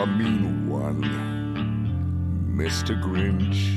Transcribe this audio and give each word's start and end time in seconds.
a 0.00 0.06
mean 0.06 0.66
one, 0.66 1.02
Mr. 2.56 2.98
Grinch. 3.02 3.68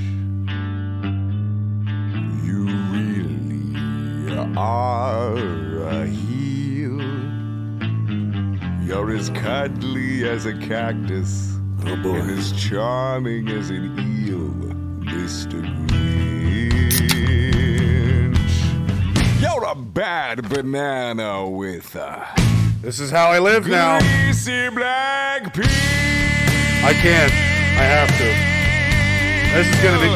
You 2.45 2.63
really 2.93 4.55
are 4.55 5.35
a 5.83 6.07
heel. 6.07 7.01
You're 8.85 9.13
as 9.13 9.31
cuddly 9.31 10.29
as 10.29 10.45
a 10.45 10.53
cactus. 10.59 11.57
Oh. 11.85 11.91
And 11.91 12.31
as 12.39 12.53
charming 12.53 13.49
as 13.49 13.69
an 13.69 13.99
eel, 13.99 14.53
Mr. 15.03 15.61
Grinch. 15.87 17.01
You're 19.41 19.65
a 19.65 19.75
bad 19.75 20.47
banana 20.47 21.49
with 21.49 21.93
a 21.95 22.25
This 22.81 23.01
is 23.01 23.11
how 23.11 23.27
I 23.27 23.39
live 23.39 23.67
now. 23.67 23.99
greasy 23.99 24.69
black 24.69 25.53
pea. 25.53 26.02
I 26.83 26.91
can't. 26.91 27.31
I 27.79 27.85
have 27.87 28.09
to. 28.19 28.27
This 29.55 29.67
is 29.67 29.81
gonna 29.81 29.99
be. 30.03 30.11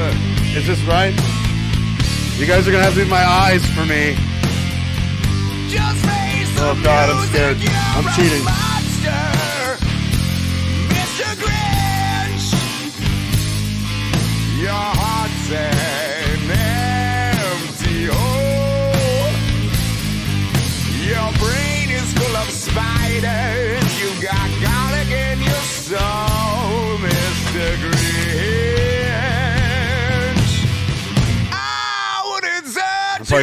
Is 0.57 0.67
this 0.67 0.84
right? 0.84 1.13
You 2.38 2.45
guys 2.45 2.67
are 2.67 2.71
gonna 2.71 2.84
have 2.84 2.93
to 2.93 3.03
be 3.03 3.09
my 3.09 3.23
eyes 3.23 3.66
for 3.71 3.85
me. 3.85 4.17
Oh 6.59 6.80
God, 6.84 7.09
I'm 7.09 7.26
scared. 7.27 7.57
I'm 7.95 8.03
cheating. 8.16 8.66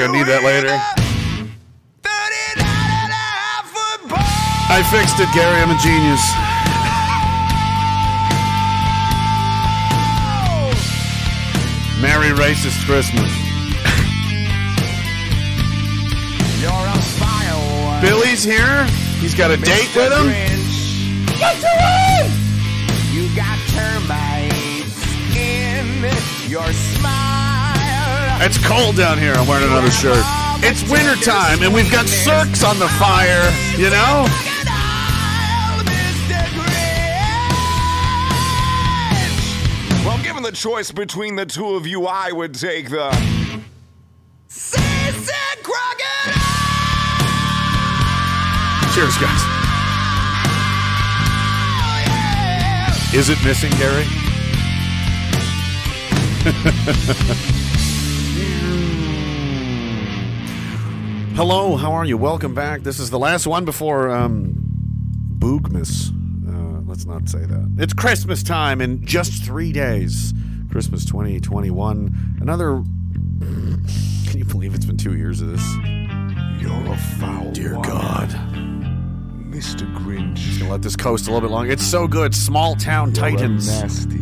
Gonna 0.07 0.19
need 0.19 0.27
that 0.27 0.43
later. 0.45 0.69
I 4.69 4.83
fixed 4.91 5.21
it, 5.21 5.29
Gary. 5.33 5.61
I'm 5.61 5.71
a 5.71 5.79
genius. 5.81 6.21
Merry 12.03 12.33
racist 12.37 12.85
Christmas. 12.85 13.31
Billy's 18.01 18.45
here. 18.45 18.85
He's 19.21 19.35
got 19.35 19.51
a 19.51 19.57
date 19.57 19.89
with 19.97 20.13
him. 20.13 20.27
Get 21.39 21.61
to 21.61 21.69
him! 21.69 22.31
You 23.15 23.35
got 23.35 23.59
termites 23.73 25.37
in 25.37 26.51
your 26.51 26.71
smile. 26.73 26.94
It's 28.41 28.59
cold 28.67 28.97
down 28.97 29.19
here. 29.19 29.33
I'm 29.33 29.47
wearing 29.47 29.67
another 29.67 29.91
shirt. 29.91 30.25
It's 30.67 30.83
wintertime, 30.91 31.63
and 31.63 31.73
we've 31.73 31.91
got 31.91 32.07
circs 32.07 32.67
on 32.69 32.79
the 32.79 32.89
fire, 32.89 33.51
you 33.79 33.91
know? 33.91 34.27
Well, 40.05 40.23
given 40.23 40.43
the 40.43 40.53
choice 40.53 40.91
between 40.91 41.37
the 41.37 41.47
two 41.47 41.75
of 41.75 41.87
you, 41.87 42.07
I 42.07 42.33
would 42.33 42.55
take 42.55 42.91
the. 42.91 43.11
Cheers, 48.95 49.17
guys. 49.19 49.43
Is 53.15 53.29
it 53.29 53.43
missing, 53.45 53.71
Gary? 53.73 54.05
Hello, 61.35 61.77
how 61.77 61.93
are 61.93 62.05
you? 62.05 62.17
Welcome 62.17 62.55
back. 62.55 62.83
This 62.83 63.01
is 63.01 63.11
the 63.11 63.19
last 63.19 63.45
one 63.47 63.65
before 63.65 64.09
um, 64.09 64.55
Boogmas. 65.39 66.11
Uh, 66.49 66.81
let's 66.87 67.07
not 67.07 67.29
say 67.29 67.41
that. 67.41 67.75
It's 67.79 67.93
Christmas 67.93 68.45
time 68.45 68.81
in 68.81 69.05
just 69.05 69.43
three 69.45 69.73
days. 69.73 70.33
Christmas 70.71 71.05
2021. 71.05 72.39
Another. 72.41 72.83
Can 73.41 74.35
you 74.39 74.45
believe 74.45 74.75
it's 74.75 74.85
been 74.87 74.97
two 74.97 75.17
years 75.17 75.41
of 75.41 75.49
this? 75.49 75.75
You're 76.61 76.93
a 76.93 76.97
foul. 77.19 77.51
Dear 77.51 77.75
one, 77.75 77.83
God. 77.83 78.29
Mr. 79.51 79.93
Grinch. 79.97 80.37
Just 80.37 80.61
gonna 80.61 80.71
let 80.71 80.83
this 80.83 80.95
coast 80.95 81.27
a 81.27 81.33
little 81.33 81.49
bit 81.49 81.53
longer. 81.53 81.73
It's 81.73 81.85
so 81.85 82.07
good. 82.07 82.33
Small 82.33 82.77
town 82.77 83.09
You're 83.13 83.31
titans. 83.31 83.67
nasty. 83.67 84.21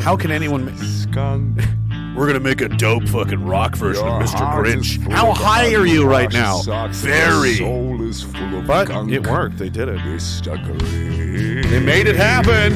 How 0.00 0.16
can 0.16 0.30
anyone? 0.30 0.76
skunk. 0.76 1.60
We're 2.20 2.26
gonna 2.26 2.38
make 2.40 2.60
a 2.60 2.68
dope 2.68 3.08
fucking 3.08 3.46
rock 3.46 3.74
version 3.74 4.04
Your 4.04 4.22
of 4.22 4.28
Mr. 4.28 4.52
Grinch. 4.52 5.10
How 5.10 5.32
high 5.32 5.74
are 5.74 5.86
you 5.86 6.06
right 6.06 6.30
now? 6.30 6.60
Very. 6.90 7.54
Soul 7.54 8.06
is 8.06 8.24
full 8.24 8.58
of 8.58 8.66
But 8.66 8.88
gunk. 8.88 9.10
it 9.10 9.26
worked. 9.26 9.56
They 9.56 9.70
did 9.70 9.88
it. 9.88 9.96
Mr. 10.00 10.62
Grinch. 10.62 11.70
They 11.70 11.80
made 11.80 12.06
it 12.06 12.16
happen. 12.16 12.74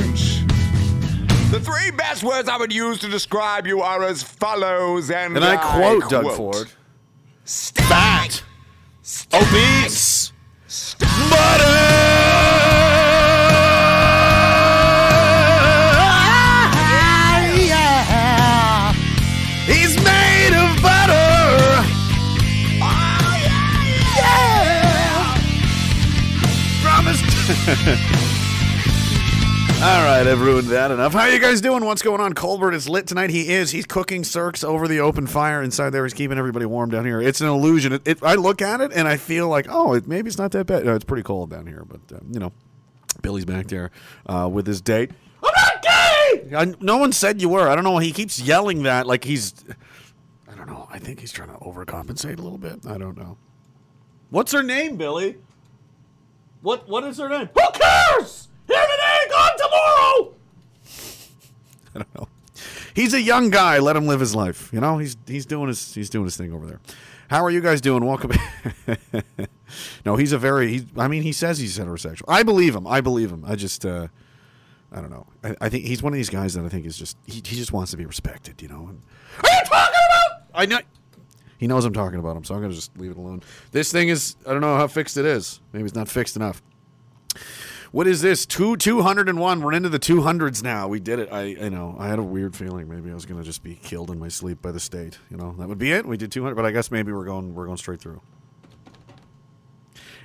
The 1.51 1.61
three 1.61 1.91
best 1.91 2.25
words 2.25 2.49
I 2.49 2.57
would 2.57 2.73
use 2.73 3.01
to 3.01 3.09
describe 3.11 3.67
you 3.67 3.83
are 3.83 4.03
as 4.03 4.23
follows, 4.23 5.11
and, 5.11 5.37
And 5.37 5.45
I 5.45 5.59
quote 5.59 6.09
Doug 6.09 6.35
Ford. 6.39 6.71
Fat. 7.45 8.43
Obese. 9.31 10.33
Butter. 11.29 12.24
All 27.67 27.71
right, 30.05 30.27
I've 30.27 30.43
ruined 30.43 30.69
that 30.69 30.91
enough. 30.91 31.15
How 31.15 31.25
you 31.29 31.39
guys 31.39 31.63
doing? 31.63 31.83
What's 31.83 32.03
going 32.03 32.21
on? 32.21 32.35
Colbert 32.35 32.75
is 32.75 32.91
lit 32.91 33.07
tonight. 33.07 33.31
He 33.31 33.49
is. 33.55 33.71
He's 33.71 33.87
cooking 33.87 34.23
circs 34.23 34.63
over 34.63 34.87
the 34.87 35.01
open 35.01 35.27
fire 35.27 35.63
inside 35.63 35.89
there. 35.91 36.05
He's 36.05 36.13
keeping 36.13 36.37
everybody 36.37 36.67
warm 36.67 36.91
down 36.91 37.07
here. 37.07 37.23
It's 37.23 37.41
an 37.41 37.47
illusion. 37.47 37.95
It, 37.95 38.03
it, 38.05 38.23
I 38.23 38.35
look 38.35 38.61
at 38.61 38.83
it 38.83 38.93
and 38.93 39.09
I 39.09 39.17
feel 39.17 39.49
like, 39.49 39.67
oh, 39.71 39.95
it, 39.95 40.07
maybe 40.07 40.29
it's 40.29 40.37
not 40.37 40.51
that 40.51 40.67
bad. 40.67 40.85
No, 40.85 40.95
it's 40.95 41.07
pretty 41.07 41.23
cold 41.23 41.49
down 41.49 41.67
here, 41.67 41.87
but 41.87 42.01
uh, 42.15 42.21
you 42.31 42.39
know, 42.39 42.53
Billy's 43.23 43.47
back 43.47 43.69
there 43.69 43.91
uh, 44.27 44.47
with 44.53 44.67
his 44.67 44.83
date. 44.83 45.13
I'm 45.43 45.53
not 45.57 45.83
gay. 45.83 46.55
I, 46.55 46.75
no 46.81 46.99
one 46.99 47.13
said 47.13 47.41
you 47.41 47.49
were. 47.49 47.67
I 47.67 47.75
don't 47.75 47.85
know. 47.85 47.97
He 47.97 48.13
keeps 48.13 48.39
yelling 48.39 48.83
that 48.83 49.07
like 49.07 49.25
he's. 49.25 49.55
I 50.53 50.55
don't 50.55 50.67
know. 50.67 50.87
I 50.91 50.99
think 50.99 51.19
he's 51.19 51.33
trying 51.33 51.49
to 51.49 51.57
overcompensate 51.61 52.39
a 52.39 52.43
little 52.43 52.59
bit. 52.59 52.85
I 52.87 52.99
don't 52.99 53.17
know. 53.17 53.39
What's 54.29 54.53
her 54.53 54.63
name, 54.63 54.97
Billy? 54.97 55.39
What 56.65 56.89
What 56.89 57.05
is 57.05 57.19
her 57.19 57.29
name? 57.29 57.51
Who 57.55 57.61
cares? 57.75 58.49
Here 58.67 58.81
today, 58.81 59.31
gone 59.31 59.57
tomorrow. 59.59 60.35
I 61.95 61.99
don't 61.99 62.15
know. 62.15 62.29
He's 62.95 63.13
a 63.13 63.21
young 63.21 63.51
guy. 63.51 63.81
Let 63.81 63.97
him 63.97 64.07
live 64.07 64.21
his 64.21 64.35
life. 64.35 64.71
You 64.73 64.81
know, 64.81 64.97
he's 64.97 65.15
he's 65.27 65.45
doing 65.45 65.69
his 65.69 65.95
he's 65.95 66.09
doing 66.09 66.25
his 66.25 66.39
thing 66.39 66.55
over 66.55 66.67
there. 66.67 66.81
How 67.29 67.45
are 67.45 67.51
you 67.51 67.61
guys 67.61 67.83
doing? 67.83 68.07
Welcome. 68.07 68.33
no, 70.07 70.17
he's 70.17 70.33
a 70.33 70.39
very. 70.39 70.69
He's, 70.71 70.85
I 70.97 71.07
mean, 71.07 71.23
he 71.23 71.33
says 71.33 71.59
he's 71.59 71.79
heterosexual. 71.79 72.25
I 72.29 72.43
believe 72.43 72.75
him. 72.75 72.87
I 72.87 73.03
believe 73.03 73.31
him. 73.31 73.45
I 73.47 73.57
just. 73.57 73.85
uh 73.85 74.09
I 74.91 75.01
don't 75.01 75.11
know. 75.11 75.27
I, 75.43 75.57
I 75.61 75.69
think 75.69 75.85
he's 75.85 76.03
one 76.03 76.15
of 76.15 76.17
these 76.17 76.31
guys 76.31 76.55
that 76.55 76.65
I 76.65 76.69
think 76.71 76.87
is 76.87 76.97
just 76.97 77.19
he, 77.27 77.43
he 77.45 77.57
just 77.57 77.73
wants 77.73 77.91
to 77.91 77.99
be 77.99 78.07
respected, 78.07 78.63
you 78.63 78.69
know. 78.69 78.89
And, 78.89 79.03
are 79.43 79.51
you 79.51 79.65
talking 79.67 80.01
about? 80.09 80.43
I 80.55 80.65
know. 80.65 80.79
He 81.59 81.67
knows 81.67 81.85
I'm 81.85 81.93
talking 81.93 82.19
about 82.19 82.37
him, 82.37 82.45
so 82.45 82.55
I'm 82.55 82.61
gonna 82.61 82.75
just 82.75 82.97
leave 82.99 83.13
it 83.13 83.17
alone. 83.17 83.43
This 83.73 83.93
thing 83.93 84.09
is 84.09 84.37
I 84.47 84.53
don't 84.53 84.61
know 84.61 84.77
how 84.77 84.87
fixed 84.87 85.17
it 85.17 85.25
is. 85.25 85.61
Maybe 85.73 85.85
it's 85.85 85.95
not 85.95 86.09
fixed 86.09 86.37
enough. 86.37 86.63
What 87.93 88.09
is 88.09 88.23
this? 88.23 88.45
Two 88.45 88.77
two 88.77 89.03
hundred 89.03 89.29
and 89.29 89.39
one. 89.39 89.61
We're 89.61 89.73
into 89.73 89.89
the 89.89 90.01
two 90.01 90.23
hundreds 90.23 90.65
now. 90.65 90.89
We 90.89 90.99
did 90.99 91.21
it. 91.21 91.29
I 91.33 91.45
you 91.45 91.71
know 91.71 91.95
I 91.97 92.09
had 92.09 92.19
a 92.19 92.25
weird 92.25 92.57
feeling. 92.57 92.89
Maybe 92.89 93.11
I 93.11 93.15
was 93.15 93.25
gonna 93.25 93.45
just 93.45 93.63
be 93.63 93.77
killed 93.77 94.11
in 94.11 94.19
my 94.19 94.29
sleep 94.29 94.61
by 94.61 94.73
the 94.73 94.81
state. 94.81 95.19
You 95.31 95.37
know 95.37 95.55
that 95.59 95.69
would 95.69 95.79
be 95.79 95.93
it. 95.93 96.05
We 96.05 96.17
did 96.17 96.33
two 96.33 96.43
hundred, 96.43 96.57
but 96.57 96.67
I 96.67 96.73
guess 96.73 96.91
maybe 96.91 97.13
we're 97.13 97.25
going 97.25 97.55
we're 97.55 97.67
going 97.67 97.79
straight 97.79 98.01
through. 98.01 98.21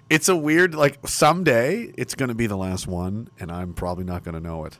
It's 0.09 0.27
a 0.27 0.35
weird 0.35 0.73
like 0.73 1.07
someday 1.07 1.93
it's 1.95 2.15
gonna 2.15 2.33
be 2.33 2.47
the 2.47 2.57
last 2.57 2.87
one, 2.87 3.29
and 3.39 3.51
I'm 3.51 3.75
probably 3.75 4.03
not 4.03 4.23
gonna 4.23 4.39
know 4.39 4.65
it. 4.65 4.79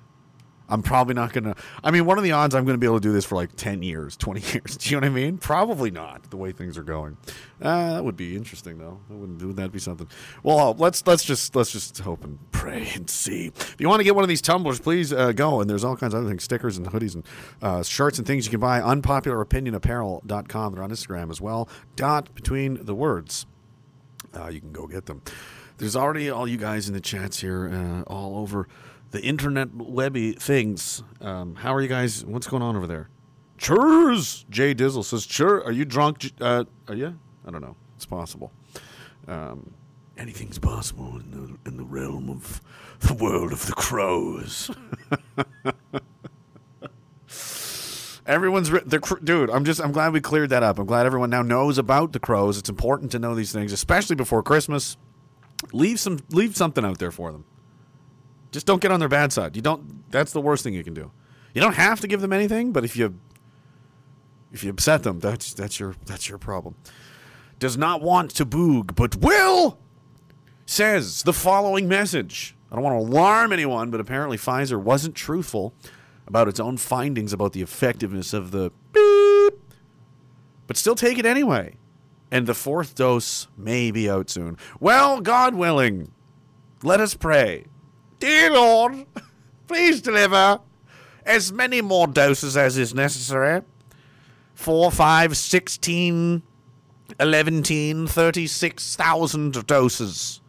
I'm 0.70 0.84
probably 0.84 1.16
not 1.16 1.34
gonna. 1.34 1.56
I 1.84 1.92
mean, 1.92 2.06
what 2.06 2.18
are 2.18 2.22
the 2.22 2.32
odds 2.32 2.56
I'm 2.56 2.66
gonna 2.66 2.78
be 2.78 2.86
able 2.86 2.98
to 3.00 3.08
do 3.08 3.12
this 3.12 3.26
for 3.26 3.36
like 3.36 3.56
ten 3.56 3.82
years, 3.82 4.16
twenty 4.16 4.42
years? 4.54 4.78
Do 4.78 4.90
you 4.90 4.96
know 4.96 5.08
what 5.08 5.12
I 5.12 5.16
mean? 5.16 5.38
Probably 5.38 5.92
not. 5.92 6.30
The 6.30 6.38
way 6.38 6.52
things 6.52 6.78
are 6.78 6.84
going, 6.84 7.18
uh, 7.62 7.94
that 7.94 8.04
would 8.06 8.16
be 8.16 8.36
interesting 8.36 8.78
though. 8.78 9.00
That 9.10 9.16
wouldn't 9.16 9.42
would 9.42 9.56
that 9.58 9.72
be 9.72 9.80
something? 9.80 10.08
Well, 10.44 10.76
let's 10.78 11.06
let's 11.08 11.24
just 11.24 11.56
let's 11.56 11.72
just 11.72 11.98
hope 12.00 12.24
and 12.24 12.40
pray 12.52 12.90
and 12.94 13.10
see. 13.10 13.48
If 13.48 13.76
you 13.80 13.90
want 13.90 14.00
to 14.00 14.04
get 14.04 14.16
one 14.16 14.24
of 14.24 14.30
these 14.30 14.42
tumblers, 14.42 14.80
please 14.80 15.12
uh, 15.12 15.32
go. 15.32 15.62
And 15.62 15.70
there's 15.70 15.84
all 15.84 15.98
kinds 15.98 16.14
of 16.14 16.22
other 16.22 16.30
things, 16.30 16.44
stickers 16.44 16.78
and 16.78 16.88
hoodies 16.88 17.16
and 17.16 17.26
uh, 17.62 17.84
shirts 17.84 18.18
and 18.18 18.28
things 18.28 18.46
you 18.46 18.52
can 18.52 18.60
buy. 18.60 18.80
Unpopularopinionapparel.com. 18.80 20.74
They're 20.74 20.84
on 20.84 20.92
Instagram 20.92 21.32
as 21.32 21.42
well. 21.42 21.68
Dot 21.96 22.34
between 22.36 22.86
the 22.86 22.96
words. 22.96 23.46
Uh, 24.36 24.48
you 24.48 24.60
can 24.60 24.72
go 24.72 24.86
get 24.86 25.08
them. 25.08 25.22
There's 25.78 25.96
already 25.96 26.30
all 26.30 26.48
you 26.48 26.58
guys 26.58 26.88
in 26.88 26.94
the 26.94 27.00
chats 27.00 27.40
here, 27.40 27.70
uh, 27.70 28.02
all 28.04 28.38
over 28.38 28.68
the 29.12 29.22
internet 29.22 29.74
webby 29.76 30.34
things. 30.34 31.04
Um, 31.22 31.56
how 31.56 31.74
are 31.74 31.82
you 31.82 31.88
guys? 31.88 32.26
What's 32.26 32.48
going 32.48 32.64
on 32.64 32.76
over 32.76 32.88
there? 32.88 33.10
Churs. 33.58 34.46
Jay 34.50 34.74
Dizzle 34.74 35.04
says, 35.04 35.24
"Sure. 35.24 35.64
Are 35.64 35.72
you 35.72 35.86
drunk? 35.86 36.32
Uh, 36.40 36.66
are 36.88 36.96
you? 36.96 37.18
I 37.46 37.52
don't 37.52 37.62
know. 37.62 37.76
It's 37.96 38.06
possible. 38.06 38.52
Um, 39.28 39.74
anything's 40.18 40.60
possible 40.60 41.20
in 41.20 41.32
the 41.32 41.70
in 41.70 41.78
the 41.78 41.84
realm 41.84 42.30
of 42.30 42.62
the 43.02 43.14
world 43.14 43.52
of 43.52 43.66
the 43.66 43.74
crows." 43.74 44.72
Everyone's 48.26 48.70
the 48.70 49.00
cr- 49.00 49.18
dude. 49.24 49.50
I'm 49.50 49.66
just 49.66 49.82
I'm 49.82 49.92
glad 49.92 50.14
we 50.14 50.22
cleared 50.22 50.52
that 50.52 50.62
up. 50.62 50.78
I'm 50.78 50.86
glad 50.86 51.08
everyone 51.08 51.32
now 51.32 51.42
knows 51.42 51.80
about 51.80 52.14
the 52.14 52.20
crows. 52.20 52.60
It's 52.60 52.70
important 52.70 53.12
to 53.14 53.20
know 53.20 53.34
these 53.34 53.52
things, 53.52 53.74
especially 53.74 54.16
before 54.16 54.44
Christmas. 54.44 54.98
Leave 55.74 56.00
some 56.00 56.20
leave 56.30 56.56
something 56.56 56.86
out 56.86 57.00
there 57.00 57.12
for 57.12 57.32
them. 57.32 57.44
Just 58.52 58.66
don't 58.66 58.82
get 58.82 58.92
on 58.92 59.00
their 59.00 59.10
bad 59.10 59.32
side. 59.32 59.56
You 59.56 59.62
don't. 59.62 60.10
That's 60.12 60.32
the 60.32 60.42
worst 60.42 60.64
thing 60.64 60.74
you 60.74 60.84
can 60.84 60.94
do. 60.94 61.12
You 61.54 61.62
don't 61.62 61.76
have 61.76 62.00
to 62.02 62.08
give 62.08 62.22
them 62.22 62.34
anything, 62.34 62.72
but 62.72 62.84
if 62.84 62.96
you 62.96 63.20
if 64.52 64.64
you 64.64 64.70
upset 64.70 65.04
them, 65.04 65.20
that's 65.20 65.54
that's 65.54 65.80
your 65.80 65.96
that's 66.06 66.30
your 66.30 66.38
problem. 66.38 66.76
Does 67.60 67.78
not 67.78 68.02
want 68.02 68.32
to 68.36 68.46
boog, 68.46 68.96
but 68.96 69.18
will 69.18 69.78
says 70.66 71.24
the 71.24 71.34
following 71.34 71.88
message. 71.88 72.56
I 72.72 72.76
don't 72.76 72.84
want 72.84 73.02
to 73.02 73.12
alarm 73.12 73.52
anyone, 73.52 73.90
but 73.90 74.00
apparently 74.00 74.38
Pfizer 74.38 74.80
wasn't 74.82 75.16
truthful 75.16 75.74
about 76.28 76.48
its 76.48 76.60
own 76.60 76.78
findings 76.78 77.34
about 77.34 77.54
the 77.54 77.62
effectiveness 77.64 78.34
of 78.34 78.52
the 78.52 78.72
beep, 78.94 79.60
but 80.68 80.78
still 80.78 80.94
take 80.94 81.18
it 81.18 81.26
anyway. 81.26 81.76
And 82.32 82.46
the 82.46 82.54
fourth 82.54 82.94
dose 82.94 83.48
may 83.58 83.90
be 83.90 84.08
out 84.08 84.30
soon. 84.30 84.58
Well, 84.80 85.20
God 85.20 85.56
willing, 85.56 86.12
let 86.84 87.02
us 87.02 87.16
pray. 87.16 87.66
Dear 88.20 88.52
Lord, 88.52 89.06
please 89.66 90.02
deliver 90.02 90.60
as 91.26 91.54
many 91.54 91.82
more 91.82 92.06
doses 92.06 92.58
as 92.58 92.78
is 92.78 92.94
necessary. 92.94 93.62
Four, 94.54 94.92
five, 94.92 95.38
sixteen, 95.38 96.44
eleven, 97.18 97.64
thirty-six 97.64 98.98
thousand 98.98 99.66
doses. 99.68 100.42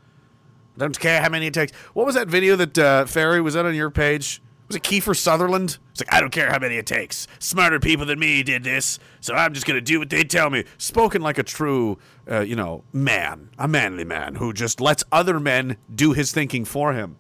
Don't 0.77 0.99
care 0.99 1.23
how 1.23 1.29
many 1.29 1.47
it 1.47 1.55
takes. 1.55 1.73
What 1.95 2.07
was 2.07 2.17
that 2.17 2.27
video 2.27 2.57
that 2.57 2.77
uh, 2.77 3.07
Ferry 3.07 3.41
was 3.41 3.55
that 3.55 3.65
on 3.65 3.77
your 3.77 3.91
page? 3.91 4.43
Was 4.67 4.75
it 4.75 4.83
Kiefer 4.83 5.17
Sutherland? 5.17 5.79
It's 5.93 6.01
like 6.01 6.13
I 6.13 6.21
don't 6.21 6.33
care 6.33 6.51
how 6.51 6.59
many 6.59 6.77
it 6.77 6.87
takes. 6.87 7.29
Smarter 7.39 7.79
people 7.79 8.05
than 8.05 8.19
me 8.19 8.43
did 8.43 8.65
this, 8.65 8.99
so 9.21 9.35
I'm 9.35 9.55
just 9.55 9.65
gonna 9.65 9.81
do 9.81 10.01
what 10.01 10.11
they 10.11 10.25
tell 10.25 10.51
me. 10.51 10.65
Spoken 10.77 11.23
like 11.23 11.39
a 11.39 11.45
true, 11.45 11.99
uh, 12.29 12.41
you 12.41 12.57
know, 12.57 12.83
man, 12.93 13.51
a 13.59 13.69
manly 13.69 14.05
man 14.05 14.35
who 14.35 14.53
just 14.53 14.81
lets 14.81 15.05
other 15.13 15.39
men 15.39 15.77
do 15.95 16.15
his 16.15 16.33
thinking 16.33 16.65
for 16.65 16.95
him 16.95 17.17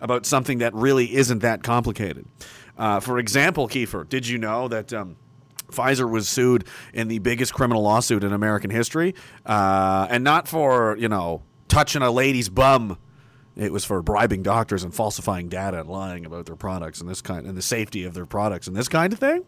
about 0.00 0.26
something 0.26 0.58
that 0.58 0.74
really 0.74 1.14
isn't 1.14 1.40
that 1.40 1.62
complicated. 1.62 2.26
Uh, 2.78 3.00
for 3.00 3.18
example, 3.18 3.68
Kiefer, 3.68 4.08
did 4.08 4.26
you 4.26 4.38
know 4.38 4.68
that? 4.68 4.92
Um, 4.92 5.16
Pfizer 5.70 6.10
was 6.10 6.28
sued 6.28 6.64
in 6.92 7.06
the 7.06 7.20
biggest 7.20 7.54
criminal 7.54 7.82
lawsuit 7.82 8.24
in 8.24 8.32
American 8.32 8.70
history, 8.70 9.14
uh, 9.46 10.06
and 10.10 10.24
not 10.24 10.48
for 10.48 10.96
you 10.98 11.08
know 11.08 11.42
touching 11.68 12.02
a 12.02 12.10
lady's 12.10 12.48
bum. 12.48 12.98
It 13.56 13.72
was 13.72 13.84
for 13.84 14.00
bribing 14.00 14.42
doctors 14.42 14.84
and 14.84 14.94
falsifying 14.94 15.48
data 15.48 15.80
and 15.80 15.88
lying 15.88 16.24
about 16.24 16.46
their 16.46 16.56
products 16.56 17.00
and 17.00 17.10
this 17.10 17.20
kind 17.20 17.46
and 17.46 17.56
the 17.56 17.62
safety 17.62 18.04
of 18.04 18.14
their 18.14 18.24
products 18.24 18.68
and 18.68 18.76
this 18.76 18.88
kind 18.88 19.12
of 19.12 19.18
thing. 19.18 19.44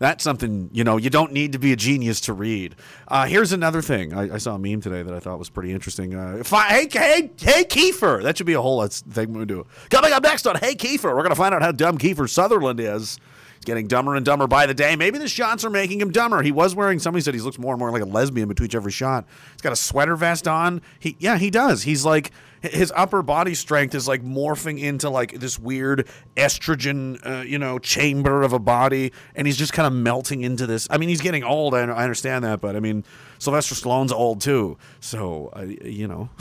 That's 0.00 0.24
something 0.24 0.70
you 0.72 0.82
know 0.84 0.96
you 0.96 1.08
don't 1.08 1.32
need 1.32 1.52
to 1.52 1.58
be 1.58 1.72
a 1.72 1.76
genius 1.76 2.20
to 2.22 2.32
read. 2.32 2.74
Uh, 3.06 3.26
here's 3.26 3.52
another 3.52 3.80
thing 3.80 4.12
I, 4.12 4.34
I 4.34 4.38
saw 4.38 4.56
a 4.56 4.58
meme 4.58 4.80
today 4.80 5.02
that 5.02 5.14
I 5.14 5.20
thought 5.20 5.38
was 5.38 5.50
pretty 5.50 5.72
interesting. 5.72 6.14
Uh, 6.14 6.42
I, 6.52 6.68
hey 6.68 6.88
hey 6.90 7.30
hey 7.38 7.64
Kiefer, 7.64 8.22
that 8.22 8.36
should 8.36 8.46
be 8.46 8.54
a 8.54 8.60
whole 8.60 8.86
thing 8.86 9.32
we 9.32 9.44
do. 9.44 9.66
Coming 9.88 10.12
up 10.12 10.22
next 10.24 10.46
on 10.46 10.56
Hey 10.56 10.74
Kiefer, 10.74 11.14
we're 11.14 11.22
gonna 11.22 11.34
find 11.34 11.54
out 11.54 11.62
how 11.62 11.72
dumb 11.72 11.96
Kiefer 11.96 12.28
Sutherland 12.28 12.80
is. 12.80 13.18
He's 13.56 13.64
getting 13.64 13.86
dumber 13.86 14.14
and 14.14 14.26
dumber 14.26 14.46
by 14.46 14.66
the 14.66 14.74
day. 14.74 14.94
Maybe 14.96 15.18
the 15.18 15.28
shots 15.28 15.64
are 15.64 15.70
making 15.70 16.00
him 16.00 16.10
dumber. 16.10 16.42
He 16.42 16.52
was 16.52 16.74
wearing. 16.74 16.98
Somebody 16.98 17.22
said 17.22 17.34
he 17.34 17.40
looks 17.40 17.58
more 17.58 17.72
and 17.72 17.78
more 17.78 17.90
like 17.90 18.02
a 18.02 18.06
lesbian 18.06 18.48
between 18.48 18.68
every 18.74 18.92
shot. 18.92 19.26
He's 19.52 19.62
got 19.62 19.72
a 19.72 19.76
sweater 19.76 20.16
vest 20.16 20.46
on. 20.48 20.82
He 20.98 21.16
yeah 21.18 21.38
he 21.38 21.50
does. 21.50 21.84
He's 21.84 22.04
like 22.04 22.30
his 22.72 22.92
upper 22.96 23.22
body 23.22 23.54
strength 23.54 23.94
is 23.94 24.08
like 24.08 24.22
morphing 24.22 24.80
into 24.80 25.10
like 25.10 25.32
this 25.38 25.58
weird 25.58 26.08
estrogen 26.36 27.18
uh, 27.26 27.42
you 27.42 27.58
know 27.58 27.78
chamber 27.78 28.42
of 28.42 28.52
a 28.52 28.58
body, 28.58 29.12
and 29.34 29.46
he's 29.46 29.56
just 29.56 29.72
kind 29.72 29.86
of 29.86 29.92
melting 29.92 30.42
into 30.42 30.66
this. 30.66 30.86
I 30.90 30.98
mean 30.98 31.08
he's 31.08 31.20
getting 31.20 31.44
old. 31.44 31.74
I, 31.74 31.80
I 31.80 32.02
understand 32.02 32.44
that, 32.44 32.60
but 32.60 32.76
I 32.76 32.80
mean 32.80 33.04
Sylvester 33.38 33.74
Stallone's 33.74 34.12
old 34.12 34.40
too. 34.40 34.78
So 35.00 35.52
you 35.82 36.08
know. 36.08 36.30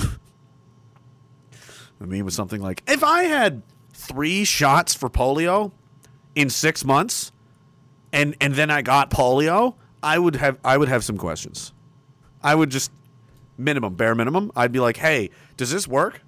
I 2.02 2.06
mean, 2.06 2.26
with 2.26 2.34
something 2.34 2.62
like 2.62 2.84
if 2.86 3.04
I 3.04 3.24
had 3.24 3.64
three 3.94 4.44
shots 4.44 4.94
for 4.94 5.10
polio 5.10 5.72
in 6.36 6.50
six 6.50 6.84
months, 6.84 7.32
and 8.12 8.36
and 8.42 8.56
then 8.56 8.70
I 8.70 8.82
got 8.82 9.10
polio, 9.10 9.76
I 10.02 10.20
would 10.20 10.36
have 10.36 10.58
I 10.66 10.78
would 10.78 10.90
have 10.90 11.04
some 11.04 11.18
questions. 11.18 11.72
I 12.42 12.56
would 12.56 12.70
just 12.70 12.92
minimum 13.58 13.96
bare 13.96 14.16
minimum. 14.16 14.52
I'd 14.56 14.72
be 14.72 14.80
like, 14.80 14.98
hey, 14.98 15.30
does 15.64 15.72
this 15.72 15.88
work? 15.88 16.20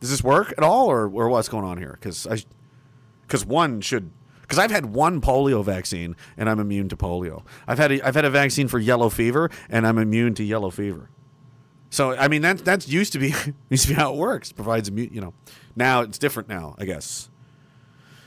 Does 0.00 0.08
this 0.08 0.24
work 0.24 0.54
at 0.56 0.64
all, 0.64 0.90
or 0.90 1.10
or 1.10 1.28
what's 1.28 1.50
going 1.50 1.64
on 1.64 1.76
here? 1.76 1.98
Because 2.00 2.26
I, 2.26 2.42
because 3.20 3.44
one 3.44 3.82
should. 3.82 4.10
Because 4.40 4.58
I've 4.58 4.70
had 4.70 4.86
one 4.86 5.20
polio 5.20 5.62
vaccine 5.62 6.16
and 6.36 6.48
I'm 6.48 6.58
immune 6.58 6.88
to 6.88 6.96
polio. 6.96 7.44
I've 7.68 7.78
had 7.78 7.92
a, 7.92 8.04
I've 8.04 8.16
had 8.16 8.24
a 8.24 8.30
vaccine 8.30 8.66
for 8.66 8.80
yellow 8.80 9.08
fever 9.08 9.48
and 9.68 9.86
I'm 9.86 9.96
immune 9.98 10.34
to 10.34 10.42
yellow 10.42 10.70
fever. 10.70 11.10
So 11.90 12.16
I 12.16 12.28
mean 12.28 12.42
that 12.42 12.64
that's 12.64 12.88
used 12.88 13.12
to 13.12 13.18
be 13.18 13.34
used 13.68 13.84
to 13.84 13.88
be 13.90 13.94
how 13.94 14.14
it 14.14 14.16
works. 14.16 14.52
Provides 14.52 14.88
immune, 14.88 15.10
you 15.12 15.20
know. 15.20 15.34
Now 15.76 16.00
it's 16.00 16.18
different 16.18 16.48
now, 16.48 16.74
I 16.78 16.86
guess, 16.86 17.28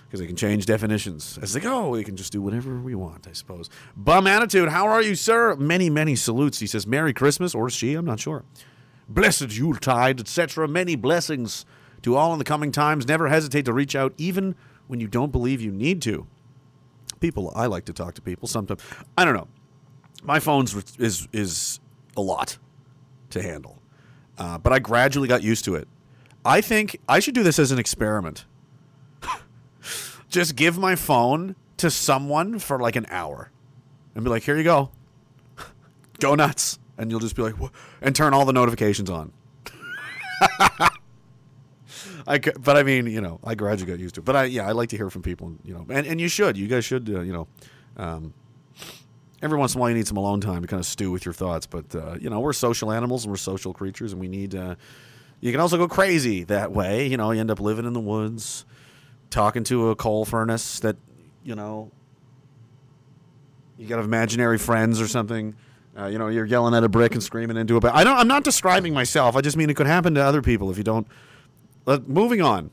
because 0.05 0.19
they 0.19 0.27
can 0.27 0.35
change 0.35 0.67
definitions 0.67 1.39
as 1.41 1.53
they 1.53 1.59
go. 1.59 1.89
We 1.89 2.03
can 2.03 2.15
just 2.15 2.31
do 2.31 2.41
whatever 2.41 2.79
we 2.79 2.93
want, 2.93 3.27
I 3.27 3.33
suppose. 3.33 3.69
Bum 3.97 4.27
attitude. 4.27 4.69
How 4.69 4.85
are 4.87 5.01
you, 5.01 5.15
sir? 5.15 5.55
Many 5.55 5.89
many 5.89 6.15
salutes. 6.15 6.59
He 6.59 6.67
says, 6.67 6.85
"Merry 6.85 7.13
Christmas," 7.13 7.53
or 7.55 7.69
she. 7.69 7.95
I'm 7.95 8.05
not 8.05 8.19
sure. 8.19 8.45
Blessed 9.07 9.51
Yuletide, 9.51 10.19
etc. 10.19 10.67
Many 10.67 10.95
blessings 10.95 11.65
to 12.01 12.15
all 12.15 12.33
in 12.33 12.39
the 12.39 12.45
coming 12.45 12.71
times. 12.71 13.07
Never 13.07 13.27
hesitate 13.27 13.65
to 13.65 13.73
reach 13.73 13.95
out, 13.95 14.13
even 14.17 14.55
when 14.87 14.99
you 14.99 15.07
don't 15.07 15.31
believe 15.31 15.61
you 15.61 15.71
need 15.71 16.01
to. 16.03 16.27
People, 17.19 17.51
I 17.55 17.67
like 17.67 17.85
to 17.85 17.93
talk 17.93 18.15
to 18.15 18.21
people. 18.21 18.47
Sometimes 18.47 18.81
I 19.17 19.25
don't 19.25 19.33
know. 19.33 19.47
My 20.23 20.39
phone's 20.39 20.75
is 20.97 21.27
is 21.31 21.79
a 22.15 22.21
lot 22.21 22.57
to 23.31 23.41
handle. 23.41 23.79
Uh, 24.37 24.57
but 24.57 24.73
I 24.73 24.79
gradually 24.79 25.27
got 25.27 25.43
used 25.43 25.65
to 25.65 25.75
it. 25.75 25.87
I 26.45 26.61
think 26.61 26.99
I 27.07 27.19
should 27.19 27.35
do 27.35 27.43
this 27.43 27.59
as 27.59 27.71
an 27.71 27.79
experiment. 27.79 28.45
Just 30.29 30.55
give 30.55 30.77
my 30.77 30.95
phone 30.95 31.55
to 31.77 31.89
someone 31.89 32.59
for 32.59 32.79
like 32.79 32.95
an 32.95 33.05
hour 33.09 33.51
and 34.15 34.23
be 34.23 34.29
like, 34.29 34.43
here 34.43 34.57
you 34.57 34.63
go. 34.63 34.91
go 36.19 36.35
nuts. 36.35 36.79
And 36.97 37.09
you'll 37.09 37.19
just 37.19 37.35
be 37.35 37.41
like, 37.41 37.59
"Wha-" 37.59 37.71
and 38.01 38.15
turn 38.15 38.33
all 38.33 38.45
the 38.45 38.53
notifications 38.53 39.09
on. 39.09 39.31
I, 42.25 42.37
but 42.37 42.77
I 42.77 42.83
mean, 42.83 43.07
you 43.07 43.21
know, 43.21 43.39
I 43.43 43.55
gradually 43.55 43.91
got 43.91 43.99
used 43.99 44.15
to 44.15 44.21
it. 44.21 44.25
But 44.25 44.35
I, 44.35 44.43
yeah, 44.45 44.67
I 44.67 44.71
like 44.71 44.89
to 44.89 44.97
hear 44.97 45.09
from 45.09 45.23
people, 45.23 45.55
you 45.63 45.73
know, 45.73 45.85
and, 45.89 46.07
and 46.07 46.21
you 46.21 46.27
should. 46.27 46.55
You 46.57 46.67
guys 46.67 46.85
should, 46.85 47.09
uh, 47.09 47.21
you 47.21 47.33
know, 47.33 47.47
um, 47.97 48.33
every 49.43 49.57
once 49.57 49.75
in 49.75 49.79
a 49.79 49.81
while 49.81 49.89
you 49.89 49.95
need 49.95 50.07
some 50.07 50.17
alone 50.17 50.39
time 50.39 50.61
to 50.61 50.67
kind 50.67 50.79
of 50.79 50.85
stew 50.85 51.11
with 51.11 51.25
your 51.25 51.33
thoughts 51.33 51.67
but 51.67 51.93
uh, 51.93 52.15
you 52.19 52.29
know 52.29 52.39
we're 52.39 52.53
social 52.53 52.91
animals 52.91 53.25
and 53.25 53.31
we're 53.31 53.37
social 53.37 53.73
creatures 53.73 54.13
and 54.13 54.21
we 54.21 54.29
need 54.29 54.55
uh, 54.55 54.73
you 55.41 55.51
can 55.51 55.59
also 55.59 55.77
go 55.77 55.87
crazy 55.87 56.45
that 56.45 56.71
way 56.71 57.05
you 57.07 57.17
know 57.17 57.29
you 57.31 57.41
end 57.41 57.51
up 57.51 57.59
living 57.59 57.85
in 57.85 57.91
the 57.91 57.99
woods 57.99 58.65
talking 59.29 59.63
to 59.63 59.89
a 59.89 59.95
coal 59.95 60.23
furnace 60.23 60.79
that 60.79 60.95
you 61.43 61.55
know 61.55 61.91
you 63.77 63.85
got 63.85 63.99
imaginary 63.99 64.57
friends 64.57 65.01
or 65.01 65.07
something 65.09 65.53
uh, 65.97 66.07
you 66.07 66.17
know 66.17 66.27
you're 66.27 66.45
yelling 66.45 66.73
at 66.73 66.83
a 66.83 66.89
brick 66.89 67.13
and 67.13 67.23
screaming 67.23 67.57
into 67.57 67.77
it 67.77 67.79
but 67.79 67.93
i 67.93 68.03
don't 68.03 68.17
i'm 68.17 68.27
not 68.27 68.43
describing 68.43 68.93
myself 68.93 69.35
i 69.35 69.41
just 69.41 69.57
mean 69.57 69.69
it 69.69 69.75
could 69.75 69.87
happen 69.87 70.15
to 70.15 70.21
other 70.21 70.41
people 70.41 70.69
if 70.71 70.77
you 70.77 70.83
don't 70.83 71.07
moving 72.07 72.41
on 72.41 72.71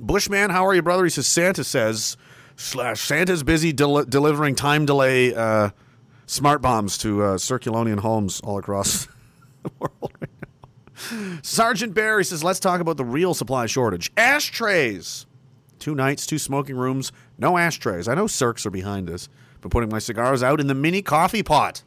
bushman 0.00 0.50
how 0.50 0.66
are 0.66 0.74
you 0.74 0.82
brother 0.82 1.04
he 1.04 1.10
says 1.10 1.26
santa 1.26 1.64
says 1.64 2.16
slash 2.56 3.00
Santa's 3.00 3.42
busy 3.42 3.72
del- 3.72 4.04
delivering 4.04 4.54
time 4.54 4.86
delay 4.86 5.34
uh, 5.34 5.70
smart 6.26 6.62
bombs 6.62 6.96
to 6.98 7.22
uh, 7.22 7.36
Circulonian 7.36 8.00
homes 8.00 8.40
all 8.40 8.58
across 8.58 9.06
the 9.62 9.70
world 9.78 10.12
right 10.20 10.30
now. 10.40 11.38
Sergeant 11.42 11.94
Barry 11.94 12.24
says, 12.24 12.44
let's 12.44 12.60
talk 12.60 12.80
about 12.80 12.96
the 12.96 13.04
real 13.04 13.34
supply 13.34 13.66
shortage. 13.66 14.12
Ashtrays. 14.16 15.26
Two 15.78 15.94
nights, 15.94 16.26
two 16.26 16.38
smoking 16.38 16.76
rooms, 16.76 17.10
no 17.38 17.58
ashtrays. 17.58 18.06
I 18.06 18.14
know 18.14 18.26
Circs 18.26 18.64
are 18.66 18.70
behind 18.70 19.08
this, 19.08 19.28
but 19.60 19.72
putting 19.72 19.90
my 19.90 19.98
cigars 19.98 20.42
out 20.42 20.60
in 20.60 20.68
the 20.68 20.74
mini 20.74 21.02
coffee 21.02 21.42
pot. 21.42 21.82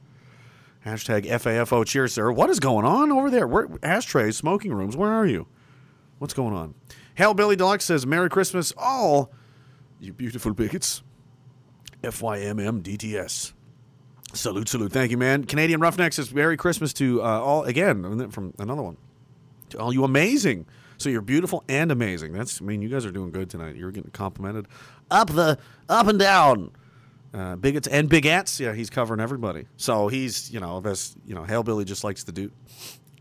Hashtag 0.86 1.26
FAFO 1.26 1.86
cheer, 1.86 2.08
sir. 2.08 2.32
What 2.32 2.50
is 2.50 2.60
going 2.60 2.86
on 2.86 3.12
over 3.12 3.32
there? 3.32 3.48
Where, 3.48 3.68
ashtrays, 3.82 4.38
smoking 4.38 4.74
rooms, 4.74 4.96
where 4.96 5.12
are 5.12 5.26
you? 5.26 5.48
What's 6.20 6.34
going 6.34 6.54
on? 6.54 6.76
Hellbilly 7.18 7.58
Deluxe 7.58 7.86
says, 7.86 8.06
Merry 8.06 8.30
Christmas, 8.30 8.72
all 8.78 9.32
you 10.00 10.14
beautiful 10.14 10.54
bigots. 10.54 11.02
FYMMDTS. 12.04 13.54
Salute, 14.34 14.70
salute. 14.70 14.92
Thank 14.92 15.12
you, 15.12 15.18
man. 15.18 15.46
Canadian 15.46 15.80
Roughneck 15.80 16.14
says 16.14 16.34
Merry 16.34 16.58
Christmas 16.58 16.94
to 16.94 17.24
uh, 17.24 17.40
all, 17.40 17.64
again, 17.64 18.30
from 18.30 18.54
another 18.60 18.84
one, 18.84 18.98
to 19.70 19.80
all 19.80 19.94
you 19.94 20.04
amazing 20.04 20.66
So 20.98 21.10
you're 21.10 21.22
beautiful 21.22 21.64
and 21.68 21.92
amazing. 21.92 22.34
That's. 22.34 22.62
I 22.62 22.66
mean, 22.66 22.82
you 22.82 22.90
guys 22.90 23.06
are 23.06 23.12
doing 23.12 23.32
good 23.32 23.50
tonight. 23.50 23.76
You're 23.76 23.92
getting 23.92 24.12
complimented 24.12 24.68
up 25.10 25.30
the 25.30 25.58
up 25.90 26.08
and 26.08 26.20
down. 26.20 26.72
Uh, 27.36 27.58
bigots 27.58 27.88
and 27.88 28.10
bigots. 28.10 28.62
Yeah, 28.62 28.74
he's 28.74 28.90
covering 28.90 29.20
everybody. 29.20 29.66
So 29.76 30.08
he's 30.08 30.50
you 30.52 30.62
know 30.62 30.80
this 30.80 31.16
you 31.26 31.36
know 31.36 31.42
Hellbilly 31.42 31.84
just 31.84 32.06
likes 32.06 32.24
to 32.24 32.32
do. 32.32 32.50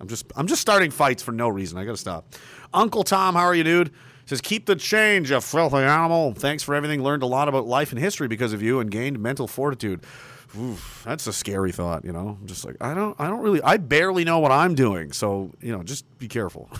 I'm 0.01 0.07
just 0.07 0.27
I'm 0.37 0.47
just 0.47 0.63
starting 0.63 0.93
fights 0.93 1.21
for 1.21 1.33
no 1.33 1.49
reason. 1.49 1.79
I 1.79 1.85
gotta 1.85 1.97
stop. 1.97 2.33
Uncle 2.73 3.03
Tom, 3.03 3.35
how 3.35 3.43
are 3.43 3.55
you, 3.57 3.65
dude? 3.65 3.91
Says 4.27 4.41
keep 4.41 4.67
the 4.67 4.77
change, 4.77 5.33
you 5.33 5.41
filthy 5.41 5.79
animal. 5.79 6.33
Thanks 6.33 6.63
for 6.63 6.77
everything. 6.77 7.03
Learned 7.03 7.25
a 7.25 7.27
lot 7.27 7.49
about 7.49 7.67
life 7.67 7.91
and 7.91 8.01
history 8.01 8.29
because 8.29 8.53
of 8.53 8.63
you, 8.63 8.79
and 8.79 8.89
gained 8.89 9.19
mental 9.19 9.49
fortitude. 9.49 10.05
Oof, 10.57 11.03
that's 11.05 11.27
a 11.27 11.33
scary 11.33 11.73
thought, 11.73 12.05
you 12.05 12.13
know. 12.13 12.39
I'm 12.41 12.47
just 12.47 12.65
like 12.65 12.77
I 12.81 12.95
don't, 12.95 13.19
I 13.21 13.29
don't 13.29 13.41
really, 13.41 13.61
I 13.63 13.79
barely 13.79 14.23
know 14.23 14.39
what 14.39 14.53
I'm 14.53 14.77
doing. 14.77 15.11
So 15.11 15.51
you 15.61 15.73
know, 15.73 15.83
just 15.83 16.07
be 16.19 16.29
careful. 16.29 16.71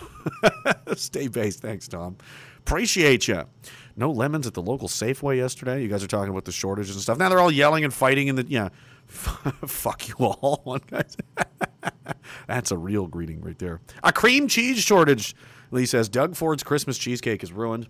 Stay 0.95 1.27
based. 1.27 1.61
Thanks, 1.61 1.89
Tom. 1.89 2.17
Appreciate 2.59 3.27
you. 3.27 3.43
No 3.97 4.11
lemons 4.11 4.47
at 4.47 4.55
the 4.55 4.63
local 4.63 4.89
Safeway 4.89 5.37
yesterday. 5.37 5.83
You 5.83 5.89
guys 5.89 6.03
are 6.03 6.09
talking 6.09 6.31
about 6.31 6.45
the 6.45 6.53
shortages 6.53 6.95
and 6.95 7.03
stuff. 7.03 7.19
Now 7.19 7.29
they're 7.29 7.41
all 7.41 7.51
yelling 7.51 7.85
and 7.85 7.95
fighting 7.95 8.29
in 8.29 8.37
the 8.37 8.45
yeah. 8.49 8.71
Fuck 9.07 10.09
you 10.09 10.15
all. 10.19 10.79
That's 12.47 12.71
a 12.71 12.79
real 12.79 13.07
greeting 13.07 13.41
right 13.41 13.59
there. 13.59 13.81
A 14.03 14.13
cream 14.13 14.49
cheese 14.49 14.79
shortage. 14.79 15.37
Lee 15.71 15.87
says 15.87 16.09
Doug 16.09 16.37
Ford's 16.37 16.63
Christmas 16.63 16.99
cheesecake 16.99 17.43
is 17.43 17.53
ruined. 17.53 17.89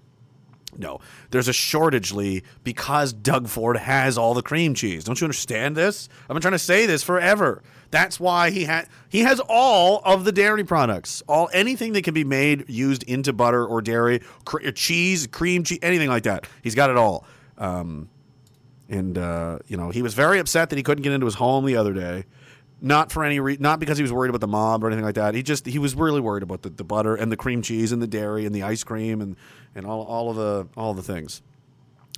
No, 0.76 1.00
there's 1.30 1.49
a 1.49 1.52
shortage, 1.52 2.12
Lee, 2.12 2.42
because 2.64 3.12
Doug 3.12 3.49
Ford 3.49 3.76
has 3.76 4.18
all 4.18 4.34
the 4.34 4.42
cream 4.42 4.75
cheese. 4.75 5.04
Don't 5.04 5.20
you 5.20 5.25
understand 5.25 5.76
this? 5.76 6.08
I've 6.23 6.34
been 6.34 6.40
trying 6.40 6.52
to 6.52 6.58
say 6.58 6.87
this 6.87 7.02
forever. 7.02 7.62
That's 7.91 8.19
why 8.19 8.50
he 8.50 8.64
had 8.64 8.88
he 9.09 9.21
has 9.21 9.41
all 9.49 10.03
of 10.05 10.25
the 10.25 10.33
dairy 10.33 10.64
products, 10.64 11.23
all 11.29 11.49
anything 11.53 11.93
that 11.93 12.03
can 12.03 12.14
be 12.14 12.25
made 12.25 12.69
used 12.69 13.03
into 13.05 13.33
butter 13.33 13.64
or 13.64 13.81
dairy, 13.81 14.21
cr- 14.45 14.71
cheese, 14.71 15.26
cream 15.26 15.64
cheese, 15.64 15.79
anything 15.83 16.09
like 16.09 16.25
that. 16.25 16.47
He's 16.62 16.75
got 16.75 16.91
it 16.91 16.97
all. 16.97 17.25
Um, 17.59 18.09
and 18.88 19.17
uh, 19.17 19.59
you 19.67 19.76
know, 19.76 19.91
he 19.91 20.03
was 20.03 20.14
very 20.14 20.38
upset 20.38 20.71
that 20.71 20.76
he 20.76 20.83
couldn't 20.83 21.03
get 21.03 21.12
into 21.12 21.26
his 21.26 21.37
home 21.37 21.64
the 21.64 21.76
other 21.76 21.93
day. 21.93 22.25
Not 22.81 23.11
for 23.11 23.25
any 23.25 23.41
reason, 23.41 23.62
not 23.62 23.81
because 23.81 23.97
he 23.97 24.03
was 24.03 24.12
worried 24.12 24.29
about 24.29 24.43
the 24.43 24.49
mob 24.49 24.85
or 24.85 24.88
anything 24.88 25.05
like 25.05 25.14
that. 25.14 25.35
He 25.35 25.43
just 25.43 25.64
he 25.64 25.79
was 25.79 25.95
really 25.95 26.21
worried 26.21 26.43
about 26.43 26.62
the, 26.62 26.71
the 26.71 26.85
butter 26.85 27.14
and 27.14 27.33
the 27.33 27.37
cream 27.37 27.62
cheese 27.62 27.93
and 27.93 28.03
the 28.03 28.07
dairy 28.07 28.45
and 28.45 28.55
the 28.55 28.62
ice 28.62 28.85
cream 28.85 29.23
and, 29.23 29.37
and 29.75 29.87
all, 29.87 30.03
all 30.03 30.29
of 30.29 30.37
the 30.37 30.67
all 30.76 30.93
the 30.93 31.03
things. 31.03 31.41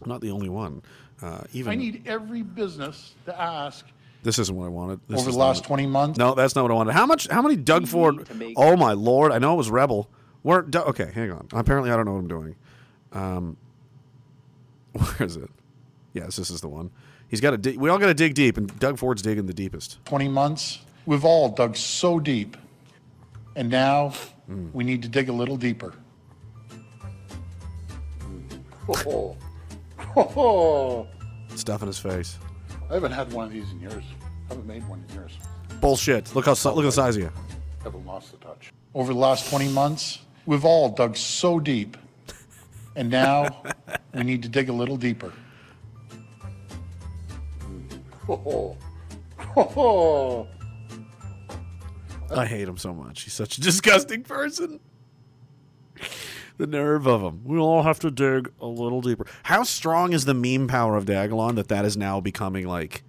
Not 0.04 0.20
the 0.20 0.30
only 0.30 0.48
one. 0.48 0.82
Uh, 1.22 1.42
even 1.52 1.72
I 1.72 1.76
need 1.76 2.02
every 2.06 2.42
business 2.42 3.14
to 3.26 3.40
ask 3.40 3.86
this 4.26 4.38
isn't 4.38 4.54
what 4.54 4.66
I 4.66 4.68
wanted. 4.68 5.00
This 5.08 5.20
over 5.20 5.30
the 5.30 5.38
last 5.38 5.64
it. 5.64 5.66
20 5.68 5.86
months. 5.86 6.18
No, 6.18 6.34
that's 6.34 6.54
not 6.54 6.62
what 6.62 6.70
I 6.70 6.74
wanted. 6.74 6.92
How 6.92 7.06
much? 7.06 7.28
How 7.28 7.40
many 7.40 7.56
Doug 7.56 7.86
Ford? 7.88 8.28
Oh 8.56 8.76
my 8.76 8.92
lord! 8.92 9.32
I 9.32 9.38
know 9.38 9.54
it 9.54 9.56
was 9.56 9.70
Rebel. 9.70 10.10
Where? 10.42 10.62
Du- 10.62 10.84
okay, 10.84 11.10
hang 11.14 11.30
on. 11.30 11.48
Apparently, 11.52 11.90
I 11.90 11.96
don't 11.96 12.04
know 12.04 12.12
what 12.12 12.18
I'm 12.18 12.28
doing. 12.28 12.56
Um, 13.12 13.56
where 14.92 15.22
is 15.22 15.36
it? 15.36 15.48
Yes, 16.12 16.36
this 16.36 16.50
is 16.50 16.60
the 16.60 16.68
one. 16.68 16.90
He's 17.28 17.40
got 17.40 17.52
to. 17.52 17.56
Dig- 17.58 17.78
we 17.78 17.88
all 17.88 17.98
got 17.98 18.06
to 18.06 18.14
dig 18.14 18.34
deep, 18.34 18.56
and 18.56 18.78
Doug 18.78 18.98
Ford's 18.98 19.22
digging 19.22 19.46
the 19.46 19.54
deepest. 19.54 20.04
20 20.04 20.28
months. 20.28 20.80
We've 21.06 21.24
all 21.24 21.48
dug 21.48 21.76
so 21.76 22.18
deep. 22.18 22.56
And 23.54 23.70
now 23.70 24.12
we 24.72 24.84
need 24.84 25.02
to 25.02 25.08
dig 25.08 25.28
a 25.28 25.32
little 25.32 25.56
deeper. 25.56 25.94
Oh, 28.88 29.36
oh, 30.16 31.06
Stuff 31.56 31.82
in 31.82 31.86
his 31.88 31.98
face. 31.98 32.38
I 32.90 32.94
haven't 32.94 33.12
had 33.12 33.32
one 33.32 33.46
of 33.46 33.52
these 33.52 33.70
in 33.72 33.80
years. 33.80 34.04
Haven't 34.48 34.66
made 34.66 34.86
one 34.88 35.04
in 35.08 35.14
years. 35.14 35.32
Bullshit. 35.80 36.34
Look 36.34 36.46
how 36.46 36.52
look 36.52 36.78
at 36.78 36.82
the 36.82 36.92
size 36.92 37.16
of 37.16 37.22
you. 37.22 37.32
Haven't 37.82 38.06
lost 38.06 38.32
the 38.32 38.38
touch. 38.38 38.72
Over 38.94 39.12
the 39.12 39.18
last 39.18 39.48
20 39.50 39.68
months, 39.68 40.20
we've 40.46 40.64
all 40.64 40.88
dug 40.88 41.16
so 41.16 41.60
deep. 41.60 41.96
And 42.94 43.10
now 43.10 43.62
we 44.14 44.22
need 44.22 44.42
to 44.42 44.48
dig 44.48 44.70
a 44.70 44.72
little 44.72 44.96
deeper. 44.96 45.32
Oh, 48.28 48.76
oh. 49.56 50.48
I 52.34 52.46
hate 52.46 52.66
him 52.66 52.78
so 52.78 52.92
much. 52.92 53.22
He's 53.22 53.34
such 53.34 53.58
a 53.58 53.60
disgusting 53.60 54.22
person. 54.22 54.80
The 56.58 56.66
nerve 56.66 57.06
of 57.06 57.20
him. 57.20 57.42
We 57.44 57.58
all 57.58 57.82
have 57.82 58.00
to 58.00 58.10
dig 58.10 58.50
a 58.60 58.66
little 58.66 59.02
deeper. 59.02 59.26
How 59.42 59.62
strong 59.62 60.12
is 60.12 60.24
the 60.24 60.34
meme 60.34 60.68
power 60.68 60.96
of 60.96 61.04
Dagalon 61.04 61.54
that 61.56 61.68
that 61.68 61.84
is 61.84 61.96
now 61.96 62.20
becoming 62.20 62.66
like 62.66 63.04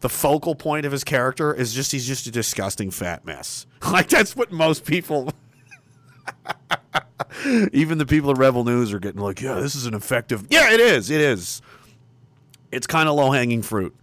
the 0.00 0.08
focal 0.08 0.54
point 0.54 0.86
of 0.86 0.92
his 0.92 1.04
character 1.04 1.52
is 1.54 1.72
just 1.74 1.92
he's 1.92 2.06
just 2.06 2.26
a 2.26 2.30
disgusting 2.30 2.90
fat 2.90 3.24
mess. 3.24 3.66
Like 3.90 4.08
that's 4.08 4.36
what 4.36 4.52
most 4.52 4.84
people 4.84 5.32
even 7.72 7.98
the 7.98 8.06
people 8.06 8.30
at 8.30 8.38
Rebel 8.38 8.64
News 8.64 8.92
are 8.92 8.98
getting 8.98 9.20
like, 9.20 9.40
yeah, 9.40 9.54
this 9.54 9.74
is 9.74 9.86
an 9.86 9.94
effective. 9.94 10.46
Yeah, 10.50 10.72
it 10.72 10.80
is. 10.80 11.10
It 11.10 11.20
is. 11.20 11.62
It's 12.70 12.86
kind 12.86 13.08
of 13.08 13.16
low 13.16 13.32
hanging 13.32 13.62
fruit, 13.62 13.94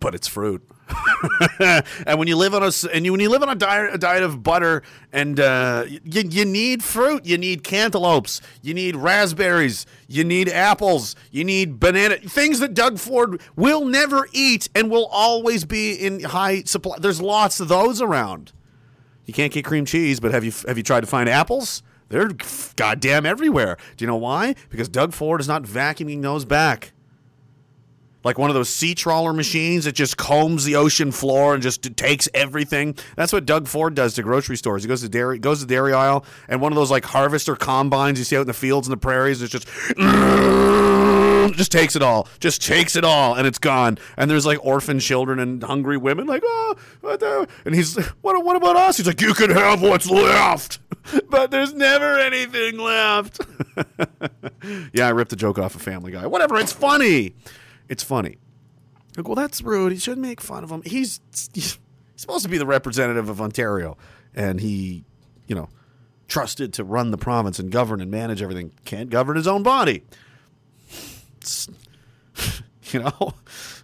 but 0.00 0.14
it's 0.14 0.26
fruit. 0.26 0.66
and 2.06 2.18
when 2.18 2.26
you 2.26 2.36
live 2.36 2.54
on 2.54 2.62
a 2.62 2.72
and 2.92 3.04
you, 3.04 3.12
when 3.12 3.20
you 3.20 3.28
live 3.28 3.42
on 3.42 3.48
a 3.48 3.54
diet, 3.54 3.94
a 3.94 3.98
diet 3.98 4.22
of 4.22 4.42
butter 4.42 4.82
and 5.12 5.38
uh, 5.38 5.84
you, 5.86 6.00
you 6.28 6.44
need 6.44 6.82
fruit, 6.82 7.24
you 7.24 7.38
need 7.38 7.62
cantaloupes, 7.62 8.40
you 8.62 8.74
need 8.74 8.96
raspberries, 8.96 9.86
you 10.08 10.24
need 10.24 10.48
apples, 10.48 11.14
you 11.30 11.44
need 11.44 11.78
banana 11.78 12.16
things 12.16 12.58
that 12.60 12.74
Doug 12.74 12.98
Ford 12.98 13.40
will 13.56 13.84
never 13.84 14.26
eat 14.32 14.68
and 14.74 14.90
will 14.90 15.06
always 15.06 15.64
be 15.64 15.94
in 15.94 16.20
high 16.24 16.62
supply. 16.62 16.98
There's 16.98 17.20
lots 17.20 17.60
of 17.60 17.68
those 17.68 18.00
around. 18.02 18.52
You 19.26 19.34
can't 19.34 19.52
get 19.52 19.64
cream 19.64 19.84
cheese, 19.84 20.18
but 20.18 20.32
have 20.32 20.44
you 20.44 20.52
have 20.66 20.76
you 20.76 20.82
tried 20.82 21.02
to 21.02 21.06
find 21.06 21.28
apples? 21.28 21.82
They're 22.08 22.30
goddamn 22.74 23.24
everywhere. 23.24 23.76
Do 23.96 24.04
you 24.04 24.08
know 24.08 24.16
why? 24.16 24.56
Because 24.68 24.88
Doug 24.88 25.12
Ford 25.12 25.40
is 25.40 25.46
not 25.46 25.62
vacuuming 25.62 26.22
those 26.22 26.44
back. 26.44 26.92
Like 28.22 28.38
one 28.38 28.50
of 28.50 28.54
those 28.54 28.68
sea 28.68 28.94
trawler 28.94 29.32
machines 29.32 29.84
that 29.84 29.92
just 29.92 30.16
combs 30.16 30.64
the 30.64 30.76
ocean 30.76 31.10
floor 31.10 31.54
and 31.54 31.62
just 31.62 31.82
takes 31.96 32.28
everything. 32.34 32.94
That's 33.16 33.32
what 33.32 33.46
Doug 33.46 33.66
Ford 33.66 33.94
does 33.94 34.14
to 34.14 34.22
grocery 34.22 34.56
stores. 34.56 34.82
He 34.82 34.88
goes 34.88 35.00
to 35.00 35.08
dairy, 35.08 35.38
goes 35.38 35.60
to 35.60 35.66
dairy 35.66 35.92
aisle, 35.92 36.24
and 36.48 36.60
one 36.60 36.72
of 36.72 36.76
those 36.76 36.90
like 36.90 37.04
harvester 37.04 37.56
combines 37.56 38.18
you 38.18 38.24
see 38.24 38.36
out 38.36 38.42
in 38.42 38.46
the 38.46 38.52
fields 38.52 38.86
and 38.86 38.92
the 38.92 38.98
prairies 39.00 39.40
is 39.40 39.50
just 39.50 39.66
just 41.56 41.72
takes 41.72 41.96
it 41.96 42.02
all, 42.02 42.28
just 42.40 42.62
takes 42.62 42.96
it 42.96 43.04
all, 43.04 43.34
and 43.34 43.46
it's 43.46 43.58
gone. 43.58 43.98
And 44.16 44.30
there's 44.30 44.46
like 44.46 44.64
orphan 44.64 45.00
children 45.00 45.38
and 45.38 45.62
hungry 45.62 45.96
women, 45.96 46.26
like 46.26 46.42
oh, 46.44 46.76
what 47.00 47.20
the? 47.20 47.48
and 47.64 47.74
he's 47.74 47.96
what? 48.20 48.44
What 48.44 48.56
about 48.56 48.76
us? 48.76 48.96
He's 48.96 49.06
like, 49.06 49.20
you 49.20 49.34
can 49.34 49.50
have 49.50 49.82
what's 49.82 50.10
left, 50.10 50.78
but 51.30 51.50
there's 51.50 51.72
never 51.72 52.18
anything 52.18 52.78
left. 52.78 53.40
yeah, 54.92 55.06
I 55.06 55.10
ripped 55.10 55.30
the 55.30 55.36
joke 55.36 55.58
off 55.58 55.74
of 55.74 55.82
Family 55.82 56.12
Guy. 56.12 56.26
Whatever, 56.26 56.56
it's 56.56 56.72
funny. 56.72 57.34
It's 57.90 58.04
funny. 58.04 58.38
Like, 59.16 59.26
well, 59.26 59.34
that's 59.34 59.60
rude. 59.60 59.92
He 59.92 59.98
shouldn't 59.98 60.22
make 60.22 60.40
fun 60.40 60.62
of 60.62 60.70
him. 60.70 60.80
He's, 60.86 61.20
he's 61.52 61.76
supposed 62.14 62.44
to 62.44 62.48
be 62.48 62.56
the 62.56 62.64
representative 62.64 63.28
of 63.28 63.40
Ontario, 63.40 63.98
and 64.32 64.60
he, 64.60 65.04
you 65.48 65.56
know, 65.56 65.68
trusted 66.28 66.72
to 66.74 66.84
run 66.84 67.10
the 67.10 67.18
province 67.18 67.58
and 67.58 67.72
govern 67.72 68.00
and 68.00 68.08
manage 68.08 68.40
everything. 68.40 68.72
Can't 68.84 69.10
govern 69.10 69.34
his 69.36 69.48
own 69.48 69.64
body. 69.64 70.04
It's, 71.38 71.68
you 72.92 73.00
know, 73.00 73.34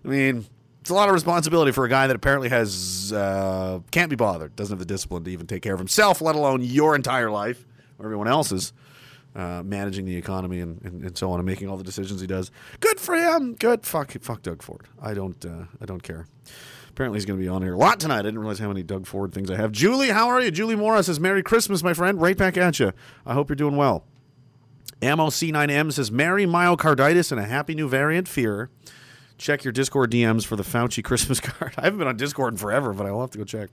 I 0.05 0.09
mean, 0.09 0.47
it's 0.81 0.91
a 0.91 0.95
lot 0.95 1.09
of 1.09 1.15
responsibility 1.15 1.73
for 1.73 1.85
a 1.85 1.89
guy 1.89 2.07
that 2.07 2.15
apparently 2.15 2.49
has 2.49 3.13
uh, 3.13 3.81
can't 3.91 4.09
be 4.09 4.15
bothered, 4.15 4.55
doesn't 4.55 4.73
have 4.73 4.79
the 4.79 4.85
discipline 4.85 5.25
to 5.25 5.33
even 5.33 5.49
take 5.49 5.63
care 5.63 5.75
of 5.75 5.81
himself, 5.81 6.21
let 6.21 6.37
alone 6.37 6.63
your 6.63 6.95
entire 6.95 7.29
life 7.29 7.67
or 7.99 8.05
everyone 8.05 8.29
else's. 8.29 8.73
Uh, 9.37 9.62
managing 9.62 10.07
the 10.07 10.16
economy 10.16 10.61
and, 10.61 10.81
and, 10.83 11.02
and 11.05 11.19
so 11.19 11.31
on, 11.31 11.38
and 11.38 11.45
making 11.45 11.69
all 11.69 11.76
the 11.76 11.85
decisions 11.85 12.23
he 12.23 12.26
does. 12.26 12.50
Good 12.81 12.99
for 12.99 13.14
him. 13.14 13.55
Good. 13.55 13.85
Fuck. 13.85 14.12
Fuck 14.23 14.40
Doug 14.40 14.62
Ford. 14.62 14.87
I 14.99 15.12
don't. 15.12 15.45
Uh, 15.45 15.64
I 15.78 15.85
don't 15.85 16.02
care. 16.02 16.26
Apparently, 16.88 17.19
he's 17.19 17.26
going 17.26 17.38
to 17.38 17.45
be 17.45 17.49
on 17.49 17.61
here 17.61 17.75
a 17.75 17.76
lot 17.76 18.00
tonight. 18.00 18.21
I 18.21 18.23
didn't 18.23 18.38
realize 18.38 18.61
how 18.61 18.69
many 18.69 18.83
Doug 18.83 19.07
Ford 19.07 19.35
things 19.35 19.50
I 19.50 19.57
have. 19.57 19.73
Julie, 19.73 20.09
how 20.09 20.28
are 20.28 20.40
you? 20.40 20.50
Julie 20.50 20.75
Morris 20.75 21.05
says, 21.05 21.21
"Merry 21.21 21.43
Christmas, 21.43 21.83
my 21.83 21.93
friend." 21.93 22.19
Right 22.19 22.38
back 22.38 22.57
at 22.57 22.81
you. 22.81 22.93
I 23.26 23.35
hope 23.35 23.50
you're 23.50 23.57
doing 23.57 23.76
well. 23.76 24.05
Ammo 25.02 25.26
C9M 25.26 25.93
says, 25.93 26.11
"Merry 26.11 26.47
myocarditis 26.47 27.31
and 27.31 27.38
a 27.38 27.45
happy 27.45 27.75
new 27.75 27.90
variant 27.90 28.28
fear." 28.28 28.71
Check 29.37 29.64
your 29.64 29.73
Discord 29.73 30.11
DMs 30.11 30.47
for 30.47 30.57
the 30.57 30.62
Fauci 30.62 31.05
Christmas 31.05 31.40
card. 31.43 31.75
I 31.76 31.83
haven't 31.83 31.99
been 31.99 32.09
on 32.09 32.16
Discord 32.16 32.55
in 32.55 32.59
forever, 32.59 32.95
but 32.95 33.05
I'll 33.05 33.21
have 33.21 33.33
to 33.33 33.38
go 33.38 33.45
check. 33.45 33.69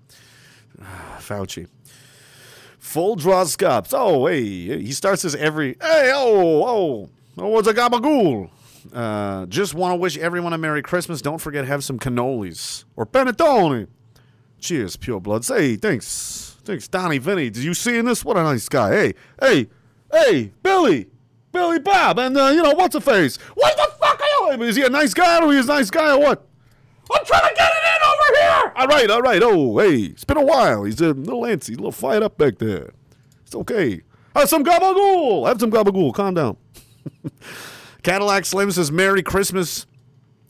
Fauci. 1.19 1.67
Full 2.93 3.15
draw 3.15 3.43
scups. 3.43 3.91
Oh, 3.91 4.27
hey, 4.27 4.43
he 4.43 4.91
starts 4.91 5.23
his 5.23 5.33
every. 5.33 5.75
Hey, 5.81 6.11
oh, 6.13 6.63
oh, 6.63 7.09
oh, 7.39 7.47
what's 7.47 7.67
a 7.67 7.73
gabagool? 7.73 8.51
Uh, 8.93 9.47
just 9.47 9.73
want 9.73 9.93
to 9.93 9.95
wish 9.95 10.15
everyone 10.15 10.53
a 10.53 10.59
Merry 10.59 10.83
Christmas. 10.83 11.19
Don't 11.19 11.39
forget, 11.39 11.65
have 11.65 11.83
some 11.83 11.97
cannolis 11.97 12.83
or 12.95 13.07
panettone. 13.07 13.87
Cheers, 14.59 14.95
pure 14.97 15.19
bloods. 15.19 15.47
Hey, 15.47 15.75
thanks, 15.75 16.55
thanks, 16.65 16.87
Donnie 16.87 17.17
Vinny. 17.17 17.49
Did 17.49 17.63
you 17.63 17.73
seeing 17.73 18.05
this? 18.05 18.23
What 18.23 18.37
a 18.37 18.43
nice 18.43 18.69
guy. 18.69 18.91
Hey, 18.91 19.13
hey, 19.41 19.67
hey, 20.11 20.51
Billy, 20.61 21.07
Billy 21.51 21.79
Bob, 21.79 22.19
and 22.19 22.37
uh, 22.37 22.49
you 22.49 22.61
know 22.61 22.75
what's 22.75 22.93
a 22.93 23.01
face? 23.01 23.37
What 23.55 23.75
the 23.75 23.91
fuck 23.99 24.21
are 24.21 24.53
you? 24.53 24.61
Is 24.61 24.75
he 24.75 24.83
a 24.83 24.89
nice 24.89 25.15
guy 25.15 25.43
or 25.43 25.51
is 25.51 25.65
he 25.65 25.71
a 25.71 25.75
nice 25.75 25.89
guy 25.89 26.11
or 26.11 26.19
what? 26.19 26.47
I'm 27.11 27.25
trying 27.25 27.49
to 27.49 27.55
get 27.55 27.71
it 27.71 27.83
in 27.95 28.03
over 28.03 28.61
here. 28.61 28.62
All 28.75 28.87
right, 28.87 29.09
all 29.09 29.21
right. 29.21 29.41
Oh, 29.43 29.77
hey, 29.77 29.97
it's 29.97 30.23
been 30.23 30.37
a 30.37 30.43
while. 30.43 30.83
He's 30.83 30.99
a 30.99 31.13
little 31.13 31.41
antsy, 31.41 31.69
a 31.69 31.75
little 31.75 31.91
fired 31.91 32.23
up 32.23 32.37
back 32.37 32.57
there. 32.57 32.91
It's 33.45 33.55
okay. 33.55 34.01
Have 34.35 34.49
some 34.49 34.63
gabagool. 34.63 35.47
Have 35.47 35.59
some 35.59 35.71
gabagool. 35.71 36.13
Calm 36.13 36.33
down. 36.33 36.57
Cadillac 38.03 38.45
Slim 38.45 38.71
says, 38.71 38.91
Merry 38.91 39.21
Christmas 39.21 39.85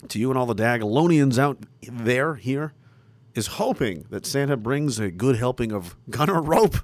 to 0.10 0.20
you 0.20 0.30
and 0.30 0.38
all 0.38 0.46
the 0.46 0.56
Dagalonians 0.56 1.38
out 1.38 1.58
there, 1.82 2.36
here, 2.36 2.74
is 3.36 3.48
hoping 3.48 4.06
that 4.10 4.26
Santa 4.26 4.58
brings 4.58 5.00
a 5.00 5.12
good 5.12 5.38
helping 5.38 5.72
of 5.72 5.96
gunner 6.10 6.42
rope 6.42 6.78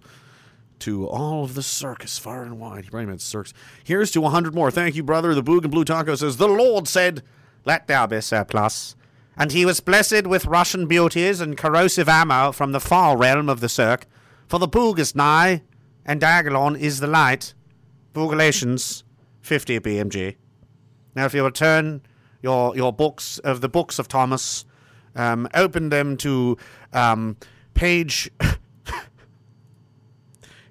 to 0.80 1.08
all 1.08 1.44
of 1.44 1.56
the 1.56 1.64
circus 1.64 2.18
far 2.18 2.44
and 2.44 2.60
wide. 2.60 2.86
He 2.86 2.90
probably 2.90 3.08
meant 3.08 3.22
circus. 3.22 3.54
Here's 3.84 4.12
to 4.12 4.22
100 4.22 4.56
more. 4.56 4.72
Thank 4.72 4.96
you, 4.96 5.04
brother. 5.04 5.34
The 5.34 5.44
Boog 5.44 5.64
and 5.64 5.72
Blue 5.72 5.86
Taco 5.86 6.16
says, 6.16 6.38
The 6.38 6.48
Lord 6.48 6.88
said, 6.88 7.24
Let 7.66 7.88
there 7.88 8.08
be 8.08 8.22
surplus. 8.22 8.96
And 9.40 9.54
he 9.54 9.66
was 9.66 9.80
blessed 9.80 10.28
with 10.28 10.46
Russian 10.46 10.86
beauties 10.86 11.40
and 11.40 11.58
corrosive 11.58 12.10
ammo 12.10 12.52
from 12.52 12.74
the 12.74 12.82
far 12.82 13.16
realm 13.16 13.48
of 13.48 13.62
the 13.62 13.70
Cirque. 13.70 14.06
For 14.48 14.60
the 14.60 14.68
Boog 14.68 15.00
is 15.00 15.16
nigh, 15.16 15.62
and 16.06 16.20
Dagalon 16.20 16.78
is 16.78 17.00
the 17.00 17.08
light. 17.08 17.54
Boogalations, 18.14 19.04
50 19.40 19.80
BMG. 19.80 20.36
Now, 21.16 21.26
if 21.26 21.34
you 21.34 21.42
will 21.42 21.52
turn 21.52 22.02
your 22.42 22.76
your 22.76 22.92
books 22.92 23.40
of 23.40 23.62
the 23.62 23.70
books 23.70 23.98
of 23.98 24.10
Thomas, 24.10 24.66
um, 25.16 25.48
open 25.54 25.88
them 25.88 26.18
to 26.18 26.58
um, 26.92 27.38
page. 27.76 28.30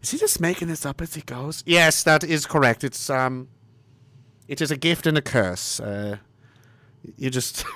is 0.03 0.11
he 0.11 0.19
just 0.19 0.41
making 0.41 0.69
this 0.69 0.85
up 0.85 1.01
as 1.01 1.15
he 1.15 1.23
goes? 1.23 1.63
Yes, 1.65 2.03
that 2.03 2.23
is 2.23 2.45
correct. 2.45 2.85
It's 2.85 3.09
um, 3.09 3.49
it 4.47 4.61
is 4.61 4.71
a 4.71 4.77
gift 4.77 5.07
and 5.07 5.17
a 5.17 5.23
curse. 5.23 5.81
Uh, 5.81 6.19
you 7.17 7.31
just. 7.31 7.65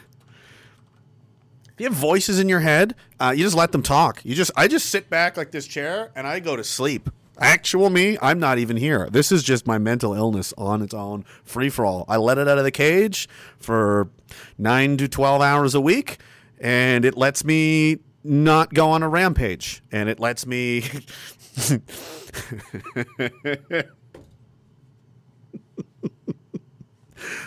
If 1.75 1.81
you 1.81 1.87
have 1.87 1.95
voices 1.95 2.39
in 2.39 2.49
your 2.49 2.61
head, 2.61 2.95
uh, 3.19 3.33
you 3.35 3.45
just 3.45 3.57
let 3.57 3.73
them 3.73 3.83
talk. 3.83 4.23
You 4.25 4.35
just, 4.35 4.51
I 4.57 4.69
just 4.69 4.91
sit 4.91 5.09
back 5.09 5.37
like 5.39 5.53
this 5.53 5.67
chair 5.67 6.13
and 6.15 6.27
I 6.27 6.39
go 6.41 6.55
to 6.55 6.65
sleep. 6.65 7.09
Actual 7.39 7.89
me, 7.89 8.19
I'm 8.21 8.39
not 8.39 8.59
even 8.59 8.77
here. 8.77 9.09
This 9.11 9.33
is 9.33 9.43
just 9.43 9.67
my 9.67 9.79
mental 9.79 10.13
illness 10.13 10.53
on 10.59 10.83
its 10.83 10.93
own, 10.93 11.25
free 11.45 11.71
for 11.71 11.87
all. 11.87 12.05
I 12.09 12.19
let 12.19 12.37
it 12.37 12.47
out 12.47 12.59
of 12.59 12.65
the 12.65 12.71
cage 12.71 13.27
for 13.59 14.11
nine 14.59 14.99
to 14.99 15.09
12 15.09 15.41
hours 15.41 15.75
a 15.75 15.81
week, 15.81 16.19
and 16.61 17.07
it 17.07 17.17
lets 17.17 17.43
me 17.43 18.01
not 18.23 18.75
go 18.75 18.91
on 18.91 19.03
a 19.03 19.09
rampage. 19.09 19.83
And 19.91 20.11
it 20.11 20.21
lets 20.21 20.47
me. 20.47 20.85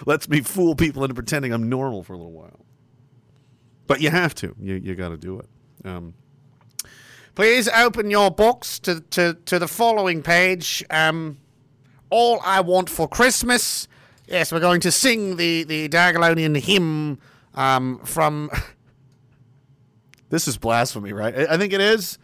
lets 0.06 0.28
me 0.28 0.42
fool 0.42 0.76
people 0.76 1.04
into 1.04 1.14
pretending 1.14 1.54
I'm 1.54 1.70
normal 1.70 2.04
for 2.04 2.14
a 2.14 2.18
little 2.18 2.34
while. 2.34 2.65
But 3.88 4.02
you 4.02 4.10
have 4.10 4.34
to. 4.36 4.56
You, 4.60 4.76
you 4.76 4.96
got 4.96 5.10
to 5.10 5.18
do 5.18 5.40
it. 5.40 5.50
Um, 5.86 6.14
Please 7.36 7.68
open 7.68 8.10
your 8.10 8.32
books 8.32 8.80
to, 8.80 9.02
to, 9.02 9.34
to 9.46 9.60
the 9.60 9.68
following 9.68 10.24
page. 10.24 10.84
Um, 10.90 11.38
All 12.10 12.40
I 12.44 12.62
Want 12.62 12.90
for 12.90 13.10
Christmas. 13.10 13.90
Yes, 14.26 14.52
we're 14.54 14.62
going 14.62 14.80
to 14.82 14.92
sing 14.92 15.36
the, 15.36 15.64
the 15.66 15.90
Dagalonian 15.90 16.58
hymn 16.58 17.20
um, 17.54 18.00
from. 18.06 18.50
this 20.30 20.48
is 20.48 20.58
blasphemy, 20.58 21.12
right? 21.12 21.38
I, 21.38 21.56
I 21.56 21.58
think 21.58 21.74
it 21.74 21.82
is. 21.82 22.18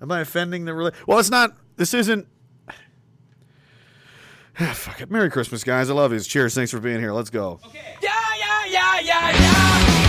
Am 0.00 0.10
I 0.10 0.20
offending 0.20 0.64
the 0.64 0.72
religion? 0.72 0.98
Well, 1.06 1.18
it's 1.18 1.30
not. 1.30 1.54
This 1.76 1.92
isn't. 1.92 2.26
Fuck 4.72 5.02
it. 5.02 5.10
Merry 5.10 5.30
Christmas, 5.30 5.62
guys. 5.62 5.90
I 5.90 5.92
love 5.92 6.12
you. 6.12 6.20
Cheers. 6.20 6.54
Thanks 6.54 6.70
for 6.70 6.80
being 6.80 7.00
here. 7.00 7.12
Let's 7.12 7.30
go. 7.30 7.60
Yeah, 7.74 7.80
yeah, 8.02 8.64
yeah, 8.66 9.00
yeah, 9.00 9.30
yeah. 9.32 10.07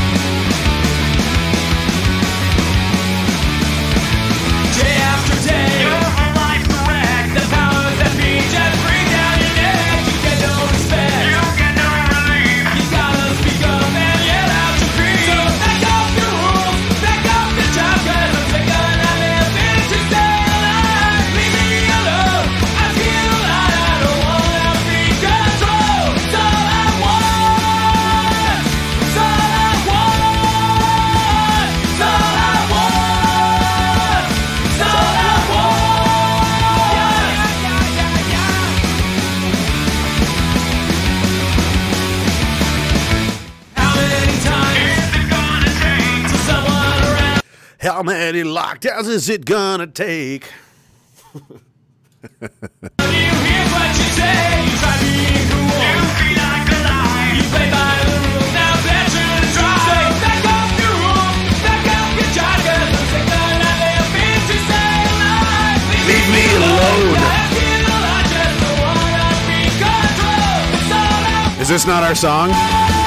Wanna 68.83 69.31
be 69.47 69.71
controlled. 69.79 70.67
It's 70.75 70.91
all 70.91 71.23
I 71.23 71.47
want. 71.47 71.61
Is 71.61 71.69
this 71.69 71.87
not 71.87 72.03
our 72.03 72.15
song? 72.15 72.98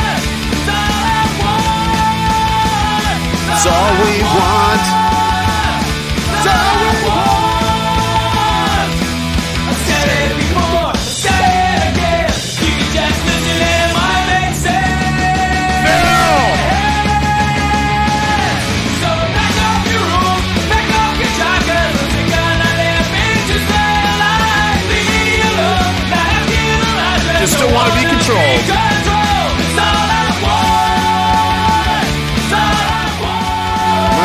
It's 3.55 3.67
all 3.67 3.93
we 4.01 4.23
want. 4.23 4.83
It's 6.33 6.47
all 6.47 6.72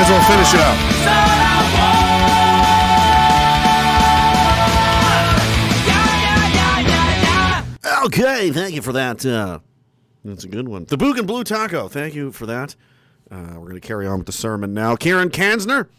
as 0.07 0.11
well 0.11 0.21
finish 0.23 0.53
it 0.53 0.59
yeah. 0.59 1.47
Okay, 8.05 8.51
thank 8.51 8.73
you 8.73 8.81
for 8.81 8.93
that. 8.93 9.25
Uh, 9.25 9.59
that's 10.23 10.45
a 10.45 10.47
good 10.47 10.69
one. 10.69 10.85
The 10.85 10.97
Boog 10.97 11.17
and 11.17 11.27
Blue 11.27 11.43
Taco. 11.43 11.89
Thank 11.89 12.15
you 12.15 12.31
for 12.31 12.45
that. 12.45 12.75
Uh, 13.29 13.55
we're 13.55 13.67
going 13.67 13.81
to 13.81 13.85
carry 13.85 14.07
on 14.07 14.19
with 14.19 14.27
the 14.27 14.31
sermon 14.31 14.73
now. 14.73 14.95
Kieran 14.95 15.29
Kansner 15.29 15.89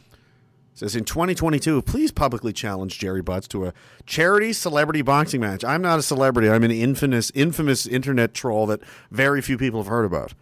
says 0.73 0.97
in 0.97 1.05
2022, 1.05 1.83
please 1.83 2.11
publicly 2.11 2.53
challenge 2.53 2.99
Jerry 2.99 3.21
Butts 3.21 3.47
to 3.49 3.67
a 3.67 3.75
charity 4.07 4.55
celebrity 4.55 5.03
boxing 5.03 5.41
match. 5.41 5.65
I'm 5.65 5.83
not 5.83 5.99
a 5.99 6.03
celebrity. 6.03 6.49
I'm 6.49 6.65
an 6.65 6.71
infamous, 6.71 7.31
infamous 7.35 7.87
internet 7.87 8.33
troll 8.33 8.65
that 8.67 8.81
very 9.11 9.43
few 9.43 9.59
people 9.59 9.81
have 9.81 9.89
heard 9.89 10.05
about. 10.05 10.33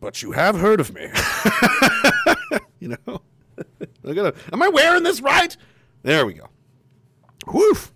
But 0.00 0.22
you 0.22 0.32
have 0.32 0.56
heard 0.58 0.80
of 0.80 0.94
me. 0.94 1.08
you 2.78 2.88
know. 2.88 3.22
Look 4.02 4.16
at. 4.16 4.34
Am 4.52 4.62
I 4.62 4.68
wearing 4.68 5.02
this 5.02 5.20
right? 5.20 5.56
There 6.02 6.24
we 6.24 6.34
go. 6.34 6.48
Woof. 7.46 7.92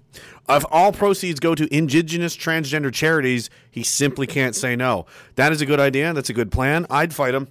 If 0.48 0.64
all 0.70 0.92
proceeds 0.92 1.38
go 1.38 1.54
to 1.54 1.72
indigenous 1.74 2.36
transgender 2.36 2.92
charities, 2.92 3.48
he 3.70 3.84
simply 3.84 4.26
can't 4.26 4.56
say 4.56 4.74
no. 4.74 5.06
That 5.36 5.52
is 5.52 5.60
a 5.60 5.66
good 5.66 5.78
idea. 5.78 6.12
That's 6.12 6.30
a 6.30 6.32
good 6.32 6.50
plan. 6.50 6.84
I'd 6.90 7.14
fight 7.14 7.34
him. 7.34 7.48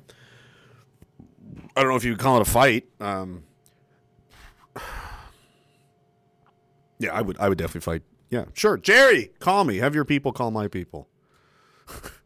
I 1.75 1.81
don't 1.81 1.89
know 1.89 1.95
if 1.95 2.03
you 2.03 2.11
would 2.11 2.19
call 2.19 2.35
it 2.37 2.41
a 2.41 2.51
fight. 2.51 2.85
Um, 2.99 3.43
yeah, 6.99 7.13
I 7.13 7.21
would. 7.21 7.39
I 7.39 7.47
would 7.47 7.57
definitely 7.57 7.81
fight. 7.81 8.03
Yeah, 8.29 8.45
sure. 8.53 8.77
Jerry, 8.77 9.31
call 9.39 9.63
me. 9.63 9.77
Have 9.77 9.95
your 9.95 10.05
people 10.05 10.31
call 10.33 10.51
my 10.51 10.67
people. 10.67 11.07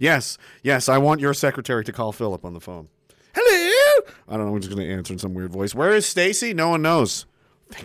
yes, 0.00 0.38
yes. 0.62 0.88
I 0.88 0.98
want 0.98 1.20
your 1.20 1.34
secretary 1.34 1.84
to 1.84 1.92
call 1.92 2.12
Philip 2.12 2.44
on 2.44 2.54
the 2.54 2.60
phone. 2.60 2.88
Hello. 3.34 4.06
I 4.28 4.36
don't 4.36 4.46
know. 4.46 4.54
I'm 4.54 4.60
just 4.60 4.74
going 4.74 4.86
to 4.86 4.92
answer 4.92 5.12
in 5.12 5.18
some 5.18 5.34
weird 5.34 5.52
voice. 5.52 5.74
Where 5.74 5.92
is 5.94 6.06
Stacy? 6.06 6.54
No 6.54 6.70
one 6.70 6.82
knows. 6.82 7.26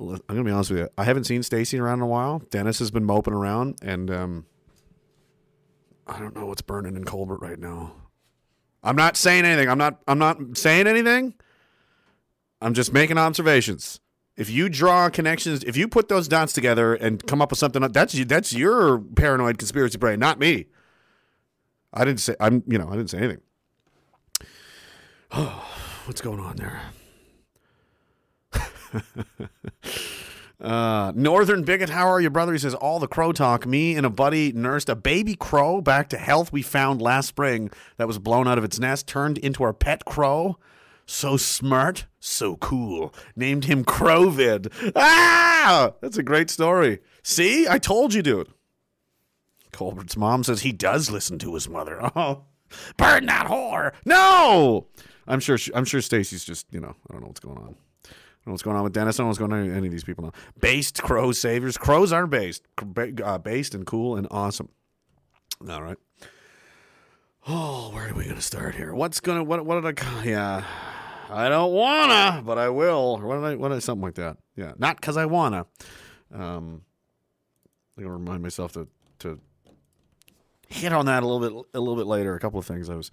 I'm 0.00 0.20
gonna 0.26 0.44
be 0.44 0.50
honest 0.50 0.70
with 0.70 0.80
you. 0.80 0.88
I 0.98 1.04
haven't 1.04 1.24
seen 1.24 1.42
Stacy 1.42 1.78
around 1.78 2.00
in 2.00 2.02
a 2.02 2.06
while. 2.06 2.40
Dennis 2.50 2.80
has 2.80 2.90
been 2.90 3.04
moping 3.04 3.32
around, 3.32 3.78
and 3.80 4.10
um, 4.10 4.46
I 6.06 6.18
don't 6.18 6.34
know 6.34 6.46
what's 6.46 6.62
burning 6.62 6.96
in 6.96 7.04
Colbert 7.04 7.38
right 7.40 7.58
now. 7.58 7.92
I'm 8.82 8.96
not 8.96 9.16
saying 9.16 9.44
anything. 9.44 9.68
I'm 9.68 9.78
not. 9.78 10.02
I'm 10.08 10.18
not 10.18 10.56
saying 10.56 10.86
anything. 10.86 11.34
I'm 12.60 12.74
just 12.74 12.92
making 12.92 13.18
observations. 13.18 14.00
If 14.36 14.50
you 14.50 14.68
draw 14.68 15.08
connections, 15.10 15.62
if 15.64 15.76
you 15.76 15.86
put 15.86 16.08
those 16.08 16.26
dots 16.26 16.52
together 16.52 16.94
and 16.94 17.24
come 17.26 17.40
up 17.40 17.50
with 17.50 17.58
something, 17.58 17.82
that's 17.92 18.12
that's 18.24 18.52
your 18.52 18.98
paranoid 18.98 19.58
conspiracy 19.58 19.98
brain, 19.98 20.18
not 20.18 20.38
me. 20.38 20.66
I 21.92 22.04
didn't 22.04 22.20
say 22.20 22.34
I'm. 22.40 22.62
You 22.66 22.78
know, 22.78 22.88
I 22.88 22.96
didn't 22.96 23.10
say 23.10 23.18
anything. 23.18 23.40
Oh, 25.30 25.70
What's 26.06 26.20
going 26.20 26.40
on 26.40 26.56
there? 26.56 26.82
Uh, 30.60 31.12
Northern 31.14 31.62
Bigot, 31.62 31.90
how 31.90 32.08
are 32.08 32.20
you, 32.20 32.30
brother? 32.30 32.52
He 32.52 32.58
says, 32.58 32.74
All 32.74 32.98
the 32.98 33.08
crow 33.08 33.32
talk. 33.32 33.66
Me 33.66 33.96
and 33.96 34.06
a 34.06 34.10
buddy 34.10 34.50
nursed 34.52 34.88
a 34.88 34.94
baby 34.94 35.34
crow 35.34 35.82
back 35.82 36.08
to 36.08 36.16
health 36.16 36.52
we 36.52 36.62
found 36.62 37.02
last 37.02 37.26
spring 37.28 37.70
that 37.98 38.06
was 38.06 38.18
blown 38.18 38.48
out 38.48 38.56
of 38.56 38.64
its 38.64 38.78
nest, 38.78 39.06
turned 39.06 39.36
into 39.38 39.62
our 39.62 39.74
pet 39.74 40.06
crow. 40.06 40.56
So 41.06 41.36
smart, 41.36 42.06
so 42.18 42.56
cool. 42.56 43.14
Named 43.36 43.66
him 43.66 43.84
Crowvid. 43.84 44.72
Ah! 44.96 45.92
That's 46.00 46.18
a 46.18 46.22
great 46.22 46.50
story. 46.50 47.00
See? 47.22 47.68
I 47.68 47.78
told 47.78 48.14
you, 48.14 48.22
dude. 48.22 48.48
Colbert's 49.72 50.16
mom 50.16 50.44
says 50.44 50.60
he 50.62 50.72
does 50.72 51.10
listen 51.10 51.38
to 51.40 51.54
his 51.54 51.68
mother. 51.68 52.00
Oh, 52.16 52.44
burn 52.96 53.26
that 53.26 53.46
whore! 53.46 53.92
No, 54.04 54.86
I'm 55.28 55.38
sure. 55.40 55.58
She, 55.58 55.72
I'm 55.74 55.84
sure 55.84 56.00
Stacy's 56.00 56.44
just 56.44 56.66
you 56.72 56.80
know 56.80 56.94
I 57.08 57.12
don't 57.12 57.20
know 57.20 57.28
what's 57.28 57.40
going 57.40 57.58
on. 57.58 57.64
I 57.64 57.66
don't 57.68 58.46
know 58.46 58.52
what's 58.52 58.62
going 58.62 58.76
on 58.76 58.84
with 58.84 58.92
Dennis. 58.92 59.16
I 59.16 59.22
don't 59.22 59.26
know 59.26 59.28
what's 59.28 59.38
going 59.38 59.52
on 59.52 59.66
with 59.66 59.76
any 59.76 59.86
of 59.86 59.92
these 59.92 60.04
people 60.04 60.24
now. 60.24 60.32
Based 60.60 61.02
crow 61.02 61.32
saviors. 61.32 61.76
Crows 61.76 62.12
aren't 62.12 62.30
based, 62.30 62.62
uh, 63.22 63.38
based 63.38 63.74
and 63.74 63.86
cool 63.86 64.16
and 64.16 64.26
awesome. 64.30 64.70
All 65.68 65.82
right. 65.82 65.98
Oh, 67.46 67.90
where 67.92 68.08
are 68.08 68.14
we 68.14 68.26
gonna 68.26 68.40
start 68.40 68.74
here? 68.74 68.94
What's 68.94 69.20
gonna 69.20 69.44
what? 69.44 69.64
What 69.66 69.82
did 69.82 70.00
I? 70.00 70.24
Yeah, 70.24 70.64
I 71.34 71.48
don't 71.48 71.72
wanna, 71.72 72.42
but 72.44 72.58
I 72.58 72.68
will. 72.68 73.18
What 73.18 73.36
did 73.36 73.44
I? 73.44 73.54
What 73.56 73.68
did 73.70 73.76
I? 73.76 73.78
Something 73.80 74.02
like 74.02 74.14
that. 74.14 74.36
Yeah, 74.56 74.72
not 74.78 74.96
because 74.96 75.16
I 75.16 75.26
wanna. 75.26 75.66
Um, 76.32 76.82
I'm 77.96 78.04
gonna 78.04 78.14
remind 78.16 78.42
myself 78.42 78.72
to 78.72 78.86
to 79.20 79.40
hit 80.68 80.92
on 80.92 81.06
that 81.06 81.22
a 81.22 81.26
little 81.26 81.40
bit 81.40 81.68
a 81.74 81.80
little 81.80 81.96
bit 81.96 82.06
later. 82.06 82.34
A 82.34 82.40
couple 82.40 82.58
of 82.58 82.66
things 82.66 82.88
I 82.88 82.94
was 82.94 83.10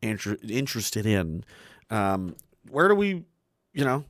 inter- 0.00 0.38
interested 0.46 1.06
in. 1.06 1.44
Um, 1.88 2.36
where 2.68 2.88
do 2.88 2.94
we, 2.94 3.24
you 3.72 3.84
know, 3.84 4.04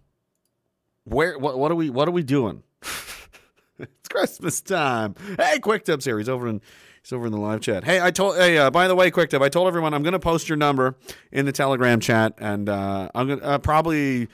where 1.04 1.38
what 1.38 1.58
what 1.58 1.70
are 1.70 1.74
we 1.74 1.90
what 1.90 2.08
are 2.08 2.12
we 2.12 2.22
doing? 2.22 2.62
it's 3.78 4.08
Christmas 4.08 4.60
time. 4.62 5.14
Hey, 5.38 5.58
Quick 5.58 5.84
Tips 5.84 6.04
series 6.04 6.28
over 6.28 6.48
in 6.48 6.62
he's 7.02 7.12
over 7.12 7.26
in 7.26 7.32
the 7.32 7.40
live 7.40 7.60
chat. 7.60 7.84
Hey, 7.84 8.00
I 8.00 8.10
told 8.10 8.36
hey 8.36 8.58
uh, 8.58 8.70
by 8.70 8.88
the 8.88 8.94
way, 8.94 9.10
Quick 9.10 9.30
Tip. 9.30 9.42
I 9.42 9.48
told 9.48 9.68
everyone 9.68 9.94
I'm 9.94 10.02
going 10.02 10.12
to 10.12 10.18
post 10.18 10.48
your 10.48 10.56
number 10.56 10.96
in 11.30 11.44
the 11.46 11.52
Telegram 11.52 12.00
chat, 12.00 12.34
and 12.38 12.68
uh, 12.68 13.10
I'm 13.14 13.28
gonna 13.28 13.42
uh, 13.42 13.58
probably. 13.58 14.28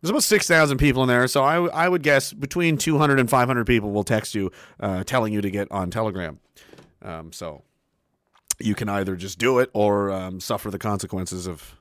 There's 0.00 0.10
about 0.10 0.22
6,000 0.22 0.78
people 0.78 1.02
in 1.02 1.08
there, 1.08 1.26
so 1.26 1.42
I, 1.42 1.54
w- 1.54 1.72
I 1.74 1.88
would 1.88 2.04
guess 2.04 2.32
between 2.32 2.78
200 2.78 3.18
and 3.18 3.28
500 3.28 3.66
people 3.66 3.90
will 3.90 4.04
text 4.04 4.32
you 4.32 4.52
uh, 4.78 5.02
telling 5.02 5.32
you 5.32 5.40
to 5.40 5.50
get 5.50 5.66
on 5.72 5.90
Telegram. 5.90 6.38
Um, 7.02 7.32
so 7.32 7.64
you 8.60 8.76
can 8.76 8.88
either 8.88 9.16
just 9.16 9.40
do 9.40 9.58
it 9.58 9.70
or 9.72 10.12
um, 10.12 10.38
suffer 10.38 10.70
the 10.70 10.78
consequences 10.78 11.48
of. 11.48 11.74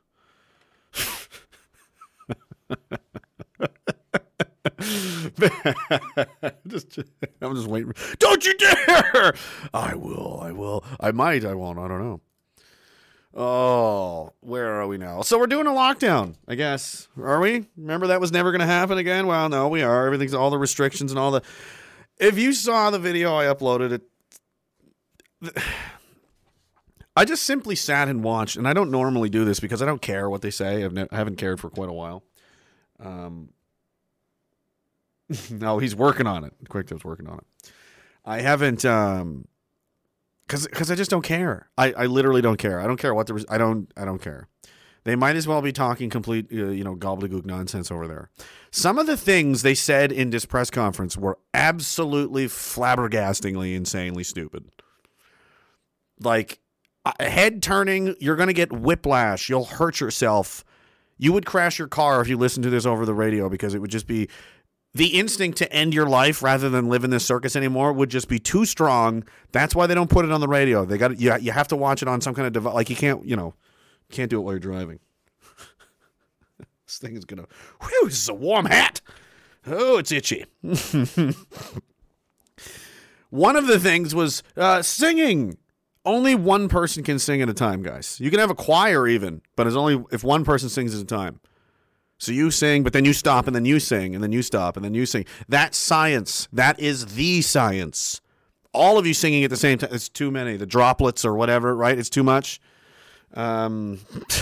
just, 6.68 7.00
I'm 7.42 7.56
just 7.56 7.68
waiting. 7.68 7.94
Don't 8.20 8.46
you 8.46 8.54
dare! 8.58 9.34
I 9.74 9.96
will. 9.96 10.40
I 10.42 10.52
will. 10.52 10.84
I 11.00 11.12
might. 11.12 11.46
I 11.46 11.54
won't. 11.54 11.80
I 11.80 11.88
don't 11.88 12.00
know. 12.00 12.22
Oh, 13.40 14.34
where 14.40 14.82
are 14.82 14.88
we 14.88 14.98
now? 14.98 15.22
So 15.22 15.38
we're 15.38 15.46
doing 15.48 15.68
a 15.68 15.72
lockdown, 15.72 16.34
I 16.48 16.56
guess. 16.56 17.08
Are 17.22 17.40
we? 17.40 17.68
Remember 17.78 18.08
that 18.08 18.20
was 18.20 18.32
never 18.32 18.52
going 18.52 18.62
to 18.62 18.66
happen 18.66 18.98
again? 18.98 19.28
Well, 19.28 19.48
no, 19.48 19.68
we 19.68 19.84
are. 19.84 20.08
Everything's 20.08 20.34
all 20.34 20.50
the 20.50 20.58
restrictions 20.58 21.12
and 21.12 21.20
all 21.20 21.32
the. 21.32 21.44
If 22.18 22.40
you 22.40 22.52
saw 22.52 22.90
the 22.90 22.98
video 22.98 23.36
I 23.36 23.46
uploaded, 23.46 24.02
it. 25.44 25.64
I 27.16 27.26
just 27.26 27.44
simply 27.44 27.76
sat 27.76 28.08
and 28.08 28.24
watched, 28.24 28.58
and 28.58 28.68
I 28.68 28.74
don't 28.74 28.90
normally 28.90 29.30
do 29.30 29.46
this 29.46 29.60
because 29.60 29.82
I 29.82 29.86
don't 29.86 30.02
care 30.02 30.30
what 30.30 30.42
they 30.42 30.52
say. 30.52 30.84
I've 30.84 30.94
ne- 30.94 31.08
I 31.12 31.16
haven't 31.16 31.38
cared 31.38 31.60
for 31.60 31.70
quite 31.70 31.90
a 31.90 31.94
while. 31.94 32.24
Um, 33.00 33.50
no, 35.52 35.80
he's 35.80 35.96
working 35.96 36.28
on 36.28 36.44
it. 36.44 36.54
Quick 36.70 36.88
Tip's 36.88 37.04
working 37.04 37.28
on 37.28 37.40
it. 37.40 37.72
I 38.26 38.42
haven't, 38.42 38.84
um, 38.86 39.48
because 40.48 40.68
because 40.68 40.90
I 40.90 40.96
just 40.96 41.12
don't 41.12 41.24
care. 41.24 41.70
I, 41.78 41.92
I 41.94 42.06
literally 42.06 42.42
don't 42.42 42.58
care. 42.58 42.80
I 42.80 42.88
don't 42.88 42.98
care 42.98 43.14
what 43.14 43.28
the 43.28 43.46
I 43.50 43.58
don't 43.58 43.92
I 43.98 44.06
don't 44.06 44.22
care. 44.22 44.48
They 45.04 45.16
might 45.16 45.36
as 45.36 45.48
well 45.48 45.62
be 45.62 45.72
talking 45.72 46.10
complete 46.10 46.48
uh, 46.52 46.68
you 46.68 46.84
know 46.84 46.96
gobbledygook 46.96 47.46
nonsense 47.46 47.92
over 47.92 48.08
there. 48.08 48.30
Some 48.72 48.98
of 48.98 49.08
the 49.08 49.18
things 49.18 49.62
they 49.62 49.76
said 49.76 50.12
in 50.12 50.30
this 50.30 50.46
press 50.46 50.70
conference 50.70 51.18
were 51.18 51.38
absolutely 51.54 52.48
flabbergastingly 52.48 53.76
insanely 53.76 54.24
stupid. 54.24 54.70
Like 56.20 56.60
uh, 57.06 57.12
head 57.20 57.62
turning, 57.62 58.16
you're 58.20 58.36
going 58.36 58.48
to 58.48 58.54
get 58.54 58.72
whiplash. 58.72 59.50
You'll 59.50 59.66
hurt 59.66 60.00
yourself. 60.00 60.64
You 61.18 61.34
would 61.34 61.46
crash 61.46 61.80
your 61.80 61.88
car 61.88 62.22
if 62.22 62.28
you 62.28 62.38
listened 62.38 62.64
to 62.64 62.70
this 62.70 62.86
over 62.86 63.06
the 63.06 63.14
radio 63.14 63.50
because 63.50 63.74
it 63.74 63.80
would 63.80 63.92
just 63.92 64.08
be 64.08 64.30
the 64.94 65.20
instinct 65.20 65.58
to 65.60 65.72
end 65.72 65.94
your 65.94 66.08
life 66.08 66.42
rather 66.42 66.70
than 66.70 66.90
live 66.90 67.04
in 67.04 67.10
this 67.10 67.26
circus 67.26 67.56
anymore 67.56 67.94
would 67.94 68.10
just 68.10 68.28
be 68.28 68.40
too 68.40 68.66
strong. 68.66 69.24
That's 69.52 69.76
why 69.76 69.88
they 69.88 69.94
don't 69.94 70.10
put 70.10 70.26
it 70.26 70.32
on 70.32 70.42
the 70.42 70.48
radio. 70.48 70.86
They 70.86 70.98
got 70.98 71.20
you. 71.20 71.36
You 71.40 71.52
have 71.52 71.68
to 71.70 71.76
watch 71.76 72.02
it 72.02 72.08
on 72.08 72.22
some 72.22 72.34
kind 72.34 72.48
of 72.48 72.54
device. 72.54 72.74
Like 72.74 72.90
you 72.90 72.96
can't, 72.96 73.26
you 73.26 73.36
know, 73.36 73.54
can't 74.10 74.30
do 74.30 74.40
it 74.40 74.42
while 74.42 74.54
you're 74.54 74.60
driving. 74.60 75.00
this 76.86 76.98
thing 76.98 77.16
is 77.16 77.26
gonna. 77.26 77.46
Whew! 77.82 78.06
This 78.06 78.22
is 78.22 78.30
a 78.30 78.34
warm 78.34 78.66
hat. 78.66 79.02
Oh, 79.68 79.98
it's 79.98 80.12
itchy. 80.12 80.46
One 83.30 83.56
of 83.56 83.68
the 83.68 83.80
things 83.80 84.16
was 84.16 84.42
uh, 84.56 84.82
singing. 84.82 85.58
Only 86.06 86.36
one 86.36 86.70
person 86.70 87.04
can 87.04 87.20
sing 87.20 87.42
at 87.42 87.50
a 87.50 87.54
time, 87.54 87.84
guys. 87.84 88.18
You 88.22 88.32
can 88.32 88.40
have 88.40 88.50
a 88.50 88.56
choir 88.56 89.08
even, 89.08 89.42
but 89.58 89.68
it's 89.68 89.76
only 89.76 90.02
if 90.12 90.24
one 90.24 90.46
person 90.46 90.70
sings 90.70 90.96
at 90.96 91.02
a 91.02 91.06
time. 91.06 91.42
So 92.20 92.32
you 92.32 92.50
sing, 92.52 92.84
but 92.84 92.94
then 92.94 93.06
you 93.06 93.14
stop, 93.14 93.48
and 93.48 93.56
then 93.56 93.66
you 93.66 93.80
sing, 93.80 94.16
and 94.16 94.24
then 94.24 94.32
you 94.32 94.42
stop, 94.42 94.76
and 94.76 94.84
then 94.84 94.94
you 94.96 95.06
sing. 95.06 95.26
That's 95.48 95.78
science. 95.78 96.48
That 96.52 96.80
is 96.80 97.16
the 97.16 97.42
science. 97.42 98.22
All 98.74 98.98
of 98.98 99.06
you 99.06 99.14
singing 99.14 99.44
at 99.44 99.50
the 99.50 99.58
same 99.58 99.78
time. 99.78 99.90
It's 99.94 100.10
too 100.10 100.32
many. 100.32 100.58
The 100.58 100.66
droplets 100.66 101.26
or 101.26 101.36
whatever, 101.36 101.76
right? 101.76 101.98
It's 101.98 102.10
too 102.10 102.24
much. 102.24 102.60
Um, 103.34 104.00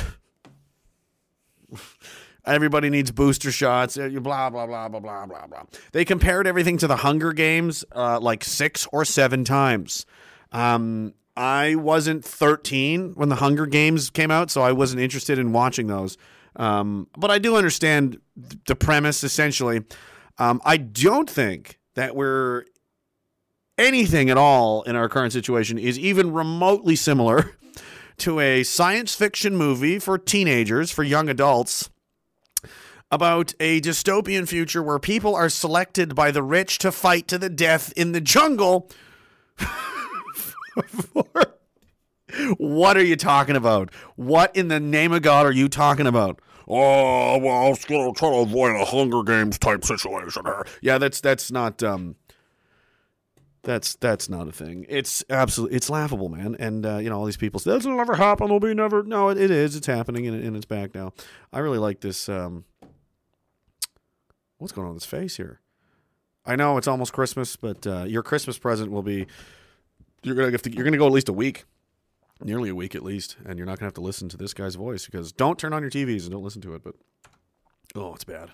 everybody 2.45 2.89
needs 2.89 3.11
booster 3.11 3.51
shots. 3.51 3.97
uh, 3.97 4.09
Blah 4.09 4.49
blah 4.49 4.67
blah 4.67 4.89
blah 4.89 4.99
blah 4.99 5.25
blah 5.25 5.47
blah. 5.47 5.63
They 5.91 6.05
compared 6.05 6.47
everything 6.47 6.77
to 6.79 6.87
the 6.87 6.97
Hunger 6.97 7.33
Games 7.33 7.85
uh, 7.93 8.19
like 8.19 8.43
six 8.43 8.87
or 8.91 9.05
seven 9.05 9.43
times. 9.43 10.05
Um, 10.51 11.13
I 11.37 11.75
wasn't 11.75 12.23
13 12.23 13.13
when 13.15 13.27
the 13.27 13.35
Hunger 13.35 13.65
Games 13.65 14.09
came 14.09 14.31
out, 14.31 14.49
so 14.49 14.61
I 14.61 14.71
wasn't 14.71 15.01
interested 15.01 15.37
in 15.37 15.51
watching 15.51 15.87
those. 15.87 16.17
Um, 16.55 17.07
but 17.17 17.31
I 17.31 17.39
do 17.39 17.55
understand 17.55 18.19
the 18.65 18.75
premise 18.75 19.23
essentially. 19.23 19.83
Um, 20.37 20.61
I 20.65 20.77
don't 20.77 21.29
think 21.29 21.79
that 21.95 22.15
we're 22.15 22.65
anything 23.77 24.29
at 24.29 24.37
all 24.37 24.83
in 24.83 24.95
our 24.95 25.09
current 25.09 25.33
situation 25.33 25.77
is 25.77 25.99
even 25.99 26.31
remotely 26.31 26.95
similar 26.95 27.57
to 28.17 28.39
a 28.39 28.63
science 28.63 29.13
fiction 29.15 29.55
movie 29.55 29.99
for 29.99 30.17
teenagers, 30.17 30.91
for 30.91 31.03
young 31.03 31.29
adults, 31.29 31.89
about 33.11 33.53
a 33.59 33.81
dystopian 33.81 34.47
future 34.47 34.81
where 34.81 34.99
people 34.99 35.35
are 35.35 35.49
selected 35.49 36.15
by 36.15 36.31
the 36.31 36.43
rich 36.43 36.77
to 36.79 36.91
fight 36.91 37.27
to 37.27 37.37
the 37.37 37.49
death 37.49 37.93
in 37.95 38.11
the 38.13 38.21
jungle. 38.21 38.89
for- 39.57 41.54
what 42.57 42.97
are 42.97 43.03
you 43.03 43.15
talking 43.15 43.55
about? 43.55 43.93
What 44.15 44.55
in 44.55 44.67
the 44.67 44.79
name 44.79 45.11
of 45.11 45.21
God 45.21 45.45
are 45.45 45.51
you 45.51 45.69
talking 45.69 46.07
about? 46.07 46.41
Oh 46.67 47.37
well, 47.37 47.65
I 47.65 47.69
was 47.69 47.85
gonna 47.85 48.11
try 48.13 48.29
to 48.29 48.37
avoid 48.37 48.75
a 48.79 48.85
Hunger 48.85 49.23
Games 49.23 49.59
type 49.59 49.83
situation 49.85 50.43
here. 50.45 50.65
Yeah, 50.81 50.97
that's 50.97 51.21
that's 51.21 51.51
not 51.51 51.83
um, 51.83 52.15
that's 53.61 53.95
that's 53.97 54.29
not 54.29 54.47
a 54.47 54.51
thing. 54.51 54.85
It's 54.89 55.23
absolutely 55.29 55.77
it's 55.77 55.89
laughable, 55.89 56.29
man. 56.29 56.55
And 56.57 56.85
uh, 56.85 56.97
you 56.97 57.09
know 57.09 57.19
all 57.19 57.25
these 57.25 57.37
people 57.37 57.59
say 57.59 57.71
that'll 57.71 57.95
never 57.95 58.15
happen. 58.15 58.45
It'll 58.45 58.59
be 58.59 58.73
never. 58.73 59.03
No, 59.03 59.29
it, 59.29 59.37
it 59.37 59.51
is. 59.51 59.75
It's 59.75 59.87
happening, 59.87 60.25
and, 60.27 60.41
and 60.41 60.55
it's 60.55 60.65
back 60.65 60.95
now. 60.95 61.13
I 61.53 61.59
really 61.59 61.77
like 61.77 62.01
this. 62.01 62.27
Um, 62.29 62.65
what's 64.57 64.71
going 64.73 64.87
on 64.87 64.93
with 64.93 65.03
his 65.03 65.09
face 65.09 65.37
here? 65.37 65.59
I 66.45 66.55
know 66.55 66.77
it's 66.77 66.87
almost 66.87 67.13
Christmas, 67.13 67.55
but 67.55 67.85
uh, 67.85 68.03
your 68.03 68.23
Christmas 68.23 68.57
present 68.57 68.91
will 68.91 69.03
be 69.03 69.27
you're 70.23 70.35
gonna 70.35 70.51
have 70.51 70.61
to, 70.63 70.71
you're 70.71 70.83
gonna 70.83 70.97
go 70.97 71.07
at 71.07 71.13
least 71.13 71.29
a 71.29 71.33
week, 71.33 71.65
nearly 72.43 72.69
a 72.69 72.75
week 72.75 72.95
at 72.95 73.03
least, 73.03 73.37
and 73.45 73.57
you're 73.57 73.65
not 73.65 73.79
gonna 73.79 73.87
have 73.87 73.93
to 73.95 74.01
listen 74.01 74.29
to 74.29 74.37
this 74.37 74.53
guy's 74.53 74.75
voice 74.75 75.05
because 75.05 75.31
don't 75.31 75.57
turn 75.57 75.73
on 75.73 75.81
your 75.81 75.91
TVs 75.91 76.23
and 76.23 76.31
don't 76.31 76.43
listen 76.43 76.61
to 76.61 76.75
it. 76.75 76.83
But 76.83 76.95
oh, 77.95 78.13
it's 78.13 78.23
bad. 78.23 78.51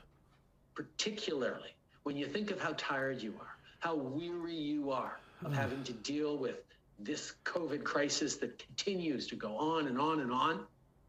particularly 0.76 1.76
when 2.04 2.16
you 2.16 2.26
think 2.26 2.52
of 2.52 2.60
how 2.60 2.74
tired 2.78 3.22
you 3.22 3.34
are, 3.40 3.56
how 3.80 3.96
weary 3.96 4.56
you 4.56 4.92
are 4.92 5.20
of 5.44 5.54
having 5.54 5.84
to 5.84 5.94
deal 5.94 6.38
with 6.38 6.64
this 7.00 7.34
COVID 7.46 7.84
crisis 7.84 8.38
that 8.38 8.58
continues 8.60 9.26
to 9.28 9.36
go 9.36 9.56
on 9.58 9.88
and 9.88 10.00
on 10.00 10.20
and 10.22 10.32
on. 10.32 10.66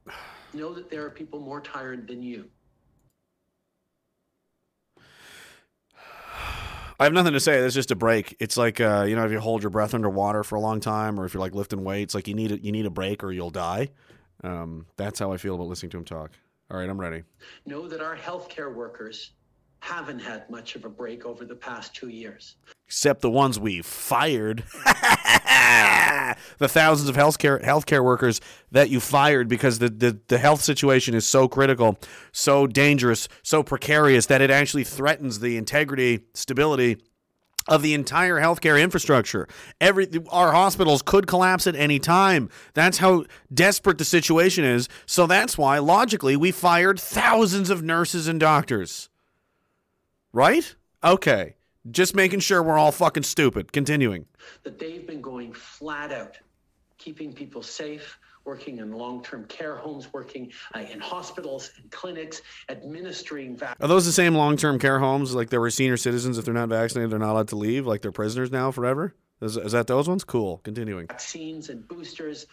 Know 0.55 0.75
that 0.75 0.91
there 0.91 1.03
are 1.07 1.11
people 1.11 1.41
more 1.41 1.63
tired 1.63 2.07
than 2.07 2.23
you. 2.23 2.45
I 7.03 7.07
have 7.07 7.15
nothing 7.15 7.33
to 7.33 7.41
say. 7.41 7.61
That's 7.61 7.75
just 7.75 7.91
a 7.91 7.97
break. 7.97 8.37
It's 8.39 8.57
like 8.57 8.81
uh, 8.81 9.05
you 9.09 9.17
know, 9.17 9.25
if 9.25 9.33
you 9.33 9.41
hold 9.41 9.61
your 9.65 9.71
breath 9.71 9.93
underwater 9.93 10.45
for 10.45 10.55
a 10.55 10.61
long 10.61 10.79
time, 10.79 11.19
or 11.19 11.25
if 11.25 11.35
you're 11.35 11.41
like 11.41 11.53
lifting 11.53 11.83
weights, 11.83 12.15
like 12.15 12.29
you 12.29 12.35
need 12.35 12.53
a, 12.53 12.63
you 12.63 12.71
need 12.71 12.87
a 12.87 12.91
break 12.91 13.25
or 13.25 13.33
you'll 13.33 13.51
die. 13.51 13.89
Um, 14.45 14.87
that's 14.97 15.19
how 15.19 15.33
I 15.33 15.37
feel 15.37 15.57
about 15.57 15.67
listening 15.67 15.91
to 15.91 15.97
him 15.97 16.05
talk. 16.05 16.31
All 16.71 16.79
right, 16.79 16.89
I'm 16.89 17.01
ready. 17.01 17.25
Know 17.67 17.89
that 17.89 18.01
our 18.01 18.17
healthcare 18.17 18.73
workers 18.73 19.33
haven't 19.83 20.21
had 20.21 20.49
much 20.49 20.77
of 20.77 20.85
a 20.85 20.89
break 20.89 21.27
over 21.27 21.45
the 21.45 21.57
past 21.57 21.93
two 21.93 22.09
years. 22.09 22.55
Except 22.87 23.21
the 23.21 23.29
ones 23.29 23.59
we 23.59 23.83
fired. 23.83 24.63
the 26.59 26.69
thousands 26.69 27.09
of 27.09 27.17
healthcare 27.17 27.61
healthcare 27.65 28.05
workers 28.05 28.41
that 28.71 28.91
you 28.91 29.01
fired 29.01 29.49
because 29.49 29.81
the, 29.81 29.89
the, 29.89 30.21
the 30.29 30.39
health 30.39 30.63
situation 30.63 31.17
is 31.17 31.27
so 31.27 31.49
critical, 31.49 31.99
so 32.31 32.69
dangerous, 32.69 33.29
so 33.43 33.65
precarious 33.65 34.27
that 34.27 34.41
it 34.41 34.53
actually 34.53 34.85
threatens 34.85 35.41
the 35.41 35.57
integrity, 35.57 36.21
stability 36.33 36.99
of 37.67 37.83
the 37.83 37.93
entire 37.93 38.37
healthcare 38.37 38.81
infrastructure. 38.81 39.49
Every 39.81 40.07
our 40.31 40.53
hospitals 40.53 41.03
could 41.03 41.27
collapse 41.27 41.67
at 41.67 41.75
any 41.75 41.99
time. 41.99 42.51
That's 42.75 42.99
how 42.99 43.25
desperate 43.53 43.99
the 43.99 44.05
situation 44.05 44.63
is. 44.63 44.89
So 45.07 45.27
that's 45.27 45.59
why 45.59 45.79
logically 45.79 46.37
we 46.37 46.53
fired 46.53 47.01
thousands 47.01 47.69
of 47.69 47.83
nurses 47.83 48.29
and 48.29 48.39
doctors. 48.39 49.09
Right? 50.33 50.75
Okay. 51.05 51.57
Just 51.91 52.15
making 52.15 52.41
sure 52.41 52.63
we're 52.63 52.79
all 52.79 52.93
fucking 52.93 53.25
stupid. 53.25 53.73
Continuing. 53.73 54.27
That 54.63 54.79
they've 54.79 55.07
been 55.07 55.21
going 55.21 55.53
flat 55.53 56.13
out, 56.13 56.39
keeping 56.97 57.33
people 57.33 57.63
safe, 57.63 58.19
working 58.45 58.79
in 58.79 58.93
long-term 58.93 59.45
care 59.47 59.77
homes, 59.77 60.13
working 60.13 60.53
uh, 60.75 60.81
in 60.81 61.01
hospitals 61.01 61.71
and 61.81 61.91
clinics, 61.91 62.43
administering 62.69 63.57
vaccines. 63.57 63.85
Are 63.85 63.89
those 63.89 64.07
the 64.07 64.13
same 64.13 64.35
long-term 64.35 64.79
care 64.79 64.99
homes 64.99 65.35
like 65.35 65.51
there 65.51 65.61
were 65.61 65.71
senior 65.71 65.97
citizens 65.97 66.39
if 66.39 66.45
they're 66.45 66.55
not 66.55 66.69
vaccinated 66.69 67.11
they're 67.11 67.19
not 67.19 67.33
allowed 67.33 67.49
to 67.49 67.57
leave 67.57 67.87
like 67.87 68.01
they're 68.03 68.13
prisoners 68.13 68.51
now 68.51 68.71
forever? 68.71 69.15
Is, 69.41 69.57
is 69.57 69.73
that 69.73 69.87
those 69.87 70.09
ones? 70.09 70.25
Cool. 70.25 70.59
Continuing. 70.59 71.09
vaccines 71.09 71.69
and 71.69 71.87
boosters, 71.87 72.47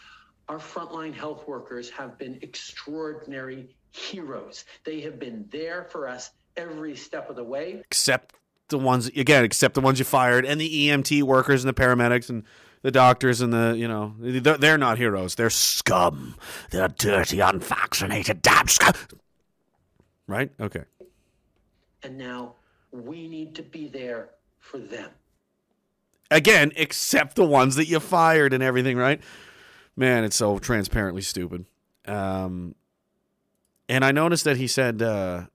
our 0.47 0.57
frontline 0.57 1.13
health 1.13 1.47
workers 1.47 1.89
have 1.91 2.17
been 2.17 2.39
extraordinary 2.41 3.69
heroes. 3.91 4.65
They 4.83 4.99
have 5.01 5.19
been 5.19 5.47
there 5.51 5.87
for 5.91 6.07
us 6.07 6.31
every 6.59 6.95
step 6.95 7.29
of 7.29 7.35
the 7.35 7.43
way. 7.43 7.81
except 7.85 8.35
the 8.69 8.77
ones 8.77 9.07
again, 9.07 9.43
except 9.43 9.75
the 9.75 9.81
ones 9.81 9.99
you 9.99 10.05
fired, 10.05 10.45
and 10.45 10.59
the 10.59 10.87
EMT 10.87 11.23
workers 11.23 11.63
and 11.63 11.69
the 11.69 11.79
paramedics 11.79 12.29
and 12.29 12.43
the 12.81 12.91
doctors 12.91 13.41
and 13.41 13.51
the 13.51 13.75
you 13.77 13.87
know 13.87 14.15
they're, 14.19 14.57
they're 14.57 14.77
not 14.77 14.97
heroes. 14.97 15.35
They're 15.35 15.49
scum. 15.49 16.35
They're 16.71 16.87
dirty, 16.87 17.39
unvaccinated, 17.39 18.41
damn 18.41 18.67
scum. 18.67 18.93
Right? 20.27 20.51
Okay. 20.59 20.83
And 22.03 22.17
now 22.17 22.55
we 22.91 23.27
need 23.27 23.55
to 23.55 23.63
be 23.63 23.87
there 23.87 24.29
for 24.59 24.77
them. 24.77 25.09
Again, 26.31 26.71
except 26.75 27.35
the 27.35 27.45
ones 27.45 27.75
that 27.75 27.87
you 27.87 27.99
fired 27.99 28.53
and 28.53 28.63
everything. 28.63 28.97
Right? 28.97 29.21
Man, 29.95 30.23
it's 30.23 30.35
so 30.35 30.59
transparently 30.59 31.21
stupid. 31.21 31.65
Um, 32.05 32.75
and 33.89 34.05
I 34.05 34.11
noticed 34.11 34.43
that 34.45 34.57
he 34.57 34.67
said. 34.67 35.01
Uh, 35.01 35.45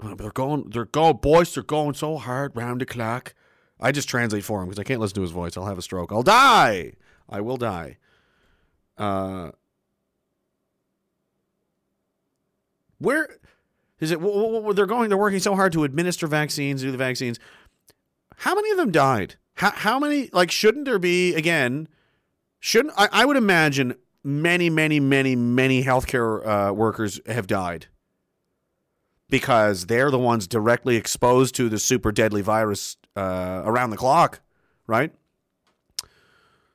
they're 0.00 0.30
going, 0.30 0.70
they're 0.70 0.84
going, 0.84 1.16
boys, 1.16 1.54
they're 1.54 1.62
going 1.62 1.94
so 1.94 2.16
hard 2.16 2.56
round 2.56 2.80
the 2.80 2.86
clock. 2.86 3.34
I 3.80 3.92
just 3.92 4.08
translate 4.08 4.44
for 4.44 4.60
him 4.62 4.68
because 4.68 4.78
I 4.78 4.84
can't 4.84 5.00
listen 5.00 5.16
to 5.16 5.22
his 5.22 5.30
voice. 5.30 5.56
I'll 5.56 5.66
have 5.66 5.78
a 5.78 5.82
stroke. 5.82 6.12
I'll 6.12 6.22
die. 6.22 6.92
I 7.28 7.40
will 7.40 7.56
die. 7.56 7.98
Uh, 8.96 9.50
where 12.98 13.28
is 14.00 14.10
it? 14.10 14.18
wh- 14.20 14.74
They're 14.74 14.86
going. 14.86 15.08
They're 15.08 15.18
working 15.18 15.40
so 15.40 15.54
hard 15.54 15.72
to 15.72 15.84
administer 15.84 16.26
vaccines, 16.26 16.82
do 16.82 16.90
the 16.90 16.96
vaccines. 16.96 17.38
How 18.36 18.54
many 18.54 18.70
of 18.70 18.76
them 18.78 18.90
died? 18.90 19.36
How 19.54 19.70
how 19.70 19.98
many? 19.98 20.30
Like, 20.32 20.50
shouldn't 20.50 20.84
there 20.84 20.98
be 20.98 21.34
again? 21.34 21.88
Shouldn't 22.60 22.94
I? 22.96 23.08
I 23.12 23.24
would 23.24 23.36
imagine 23.36 23.94
many, 24.24 24.70
many, 24.70 25.00
many, 25.00 25.36
many 25.36 25.84
healthcare 25.84 26.46
uh, 26.70 26.72
workers 26.72 27.20
have 27.26 27.46
died 27.46 27.86
because 29.28 29.86
they're 29.86 30.10
the 30.10 30.18
ones 30.18 30.46
directly 30.46 30.96
exposed 30.96 31.54
to 31.56 31.68
the 31.68 31.78
super 31.78 32.12
deadly 32.12 32.42
virus 32.42 32.96
uh, 33.16 33.62
around 33.64 33.90
the 33.90 33.96
clock, 33.96 34.40
right? 34.86 35.12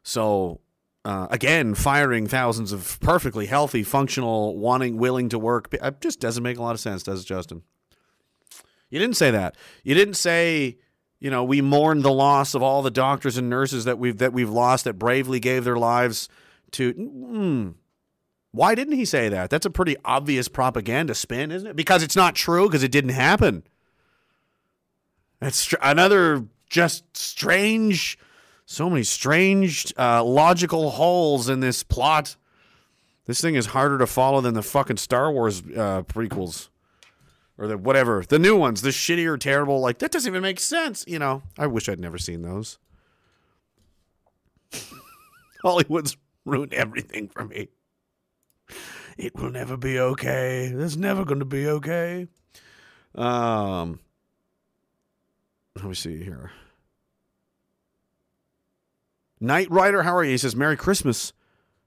So, 0.04 0.62
uh, 1.06 1.28
again, 1.30 1.76
firing 1.76 2.28
thousands 2.28 2.72
of 2.72 3.00
perfectly 3.00 3.46
healthy, 3.46 3.84
functional, 3.84 4.58
wanting, 4.58 4.98
willing 4.98 5.30
to 5.30 5.40
work, 5.40 5.74
it 5.74 6.02
just 6.02 6.20
doesn't 6.20 6.44
make 6.44 6.58
a 6.58 6.62
lot 6.62 6.74
of 6.74 6.80
sense, 6.80 7.04
does 7.04 7.22
it, 7.22 7.28
Justin? 7.28 7.64
You 8.90 9.00
didn't 9.00 9.16
say 9.16 9.32
that. 9.32 9.56
You 9.84 9.96
didn't 9.96 10.16
say, 10.16 10.78
you 11.20 11.32
know, 11.32 11.44
we 11.44 11.62
mourn 11.62 12.02
the 12.02 12.12
loss 12.12 12.54
of 12.54 12.62
all 12.62 12.82
the 12.82 12.92
doctors 12.92 13.38
and 13.38 13.50
nurses 13.50 13.86
that 13.86 13.98
we've 13.98 14.18
that 14.18 14.34
we've 14.34 14.50
lost 14.50 14.84
that 14.84 15.00
bravely 15.00 15.40
gave 15.40 15.64
their 15.64 15.78
lives 15.78 16.28
to. 16.72 16.94
Mm, 16.94 17.76
why 18.52 18.76
didn't 18.76 18.96
he 18.96 19.06
say 19.06 19.30
that? 19.30 19.50
That's 19.50 19.66
a 19.66 19.70
pretty 19.70 19.96
obvious 20.04 20.48
propaganda 20.48 21.16
spin, 21.16 21.52
isn't 21.52 21.70
it? 21.70 21.76
Because 21.76 22.04
it's 22.04 22.16
not 22.16 22.36
true 22.36 22.68
because 22.68 22.84
it 22.84 22.92
didn't 22.92 23.12
happen. 23.12 23.64
That's 25.40 25.74
another 25.82 26.46
just 26.70 27.16
strange, 27.16 28.18
so 28.66 28.90
many 28.90 29.04
strange 29.04 29.94
uh, 29.98 30.24
logical 30.24 30.92
holes 30.92 31.50
in 31.50 31.62
this 31.62 31.82
plot. 31.84 32.36
This 33.26 33.42
thing 33.42 33.56
is 33.56 33.68
harder 33.68 33.98
to 33.98 34.08
follow 34.08 34.42
than 34.42 34.54
the 34.54 34.62
fucking 34.62 34.98
Star 34.98 35.32
Wars 35.32 35.62
uh, 35.62 36.04
prequels 36.04 36.70
or 37.58 37.68
the 37.68 37.78
whatever, 37.78 38.24
the 38.28 38.40
new 38.40 38.58
ones, 38.58 38.82
the 38.82 38.90
shittier, 38.90 39.40
terrible. 39.40 39.80
Like 39.80 40.00
that 40.00 40.12
doesn't 40.12 40.30
even 40.30 40.42
make 40.42 40.60
sense. 40.60 41.06
You 41.08 41.20
know, 41.20 41.44
I 41.58 41.68
wish 41.68 41.88
I'd 41.88 42.00
never 42.00 42.18
seen 42.18 42.42
those. 42.42 42.80
Hollywood's 45.62 46.18
ruined 46.44 46.74
everything 46.74 47.30
for 47.30 47.46
me. 47.46 47.70
It 49.18 49.36
will 49.36 49.52
never 49.52 49.78
be 49.78 50.00
okay. 50.00 50.66
It's 50.68 50.96
never 50.96 51.26
going 51.26 51.40
to 51.40 51.46
be 51.46 51.68
okay. 51.68 52.28
Um, 53.16 54.00
let 55.76 55.86
me 55.86 55.94
see 55.94 56.24
here. 56.24 56.52
Knight 59.40 59.70
Rider, 59.72 60.04
how 60.04 60.16
are 60.16 60.24
you? 60.24 60.32
He 60.32 60.38
says, 60.38 60.56
Merry 60.56 60.78
Christmas 60.78 61.34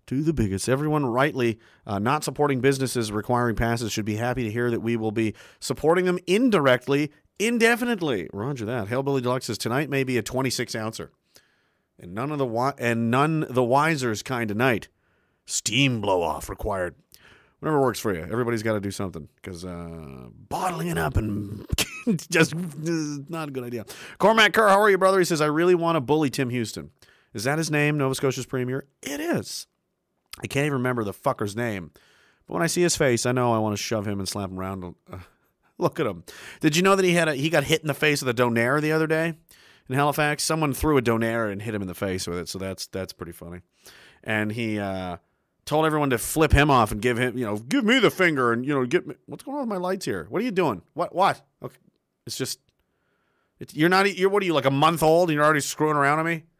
to 0.06 0.22
the 0.22 0.32
bigots. 0.32 0.68
Everyone 0.68 1.06
rightly 1.06 1.58
uh, 1.86 1.98
not 1.98 2.24
supporting 2.24 2.60
businesses 2.60 3.12
requiring 3.12 3.56
passes 3.56 3.92
should 3.92 4.04
be 4.04 4.16
happy 4.16 4.42
to 4.44 4.50
hear 4.50 4.70
that 4.70 4.80
we 4.80 4.96
will 4.96 5.12
be 5.12 5.34
supporting 5.60 6.04
them 6.04 6.18
indirectly, 6.26 7.10
indefinitely. 7.38 8.28
Roger 8.32 8.64
that. 8.66 8.88
Hellbilly 8.88 9.22
Deluxe 9.22 9.46
says, 9.46 9.58
tonight 9.58 9.88
may 9.88 10.04
be 10.04 10.18
a 10.18 10.22
26 10.22 10.74
ouncer. 10.74 11.10
And 11.98 12.12
none 12.12 12.32
of 12.32 12.38
the 12.38 12.44
wi- 12.46 12.74
and 12.78 13.10
none 13.10 13.46
the 13.48 13.62
wiser's 13.62 14.22
kind 14.22 14.50
of 14.50 14.56
night. 14.56 14.88
Steam 15.46 16.00
blow 16.00 16.22
off 16.22 16.48
required. 16.48 16.94
Whatever 17.60 17.80
works 17.80 17.98
for 17.98 18.14
you. 18.14 18.20
Everybody's 18.20 18.62
got 18.62 18.74
to 18.74 18.80
do 18.80 18.90
something 18.90 19.28
because 19.36 19.64
uh, 19.64 20.28
bottling 20.48 20.88
it 20.88 20.98
up 20.98 21.16
and 21.16 21.64
just 22.30 22.54
not 22.54 23.48
a 23.48 23.50
good 23.50 23.64
idea. 23.64 23.86
Cormac 24.18 24.52
Kerr, 24.52 24.68
how 24.68 24.80
are 24.80 24.90
you, 24.90 24.98
brother? 24.98 25.18
He 25.18 25.24
says, 25.24 25.40
I 25.40 25.46
really 25.46 25.74
want 25.74 25.96
to 25.96 26.00
bully 26.00 26.28
Tim 26.28 26.50
Houston. 26.50 26.90
Is 27.32 27.44
that 27.44 27.58
his 27.58 27.70
name, 27.70 27.96
Nova 27.96 28.14
Scotia's 28.14 28.46
premier? 28.46 28.86
It 29.02 29.18
is. 29.18 29.66
I 30.42 30.46
can't 30.46 30.66
even 30.66 30.78
remember 30.78 31.04
the 31.04 31.12
fucker's 31.12 31.56
name. 31.56 31.90
But 32.46 32.54
when 32.54 32.62
I 32.62 32.66
see 32.66 32.82
his 32.82 32.96
face, 32.96 33.24
I 33.24 33.32
know 33.32 33.54
I 33.54 33.58
want 33.58 33.76
to 33.76 33.82
shove 33.82 34.06
him 34.06 34.18
and 34.18 34.28
slap 34.28 34.50
him 34.50 34.58
around. 34.58 34.94
Uh, 35.10 35.18
look 35.78 35.98
at 35.98 36.06
him. 36.06 36.24
Did 36.60 36.76
you 36.76 36.82
know 36.82 36.96
that 36.96 37.04
he 37.04 37.14
had 37.14 37.28
a, 37.28 37.34
he 37.34 37.50
got 37.50 37.64
hit 37.64 37.80
in 37.80 37.88
the 37.88 37.94
face 37.94 38.22
with 38.22 38.38
a 38.38 38.42
donaire 38.42 38.80
the 38.80 38.92
other 38.92 39.06
day 39.06 39.34
in 39.88 39.94
Halifax? 39.94 40.44
Someone 40.44 40.74
threw 40.74 40.98
a 40.98 41.02
donaire 41.02 41.50
and 41.50 41.62
hit 41.62 41.74
him 41.74 41.82
in 41.82 41.88
the 41.88 41.94
face 41.94 42.26
with 42.26 42.38
it, 42.38 42.48
so 42.48 42.58
that's 42.58 42.86
that's 42.86 43.12
pretty 43.12 43.32
funny. 43.32 43.60
And 44.22 44.52
he 44.52 44.78
uh, 44.78 45.16
told 45.64 45.86
everyone 45.86 46.10
to 46.10 46.18
flip 46.18 46.52
him 46.52 46.70
off 46.70 46.92
and 46.92 47.00
give 47.00 47.18
him, 47.18 47.38
you 47.38 47.44
know, 47.44 47.56
give 47.56 47.84
me 47.84 47.98
the 47.98 48.10
finger 48.10 48.52
and 48.52 48.64
you 48.66 48.74
know, 48.74 48.84
get 48.86 49.06
me. 49.06 49.14
What's 49.26 49.44
going 49.44 49.56
on 49.56 49.62
with 49.62 49.68
my 49.68 49.76
lights 49.76 50.04
here? 50.04 50.26
What 50.28 50.42
are 50.42 50.44
you 50.44 50.50
doing? 50.50 50.82
What 50.94 51.14
what? 51.14 51.40
Okay, 51.62 51.76
it's 52.26 52.36
just 52.36 52.60
it's, 53.60 53.74
you're 53.74 53.88
not 53.88 54.16
you're 54.16 54.30
what 54.30 54.42
are 54.42 54.46
you 54.46 54.54
like 54.54 54.66
a 54.66 54.70
month 54.70 55.02
old 55.02 55.28
and 55.28 55.34
you're 55.34 55.44
already 55.44 55.60
screwing 55.60 55.96
around 55.96 56.18
on 56.18 56.26
me? 56.26 56.44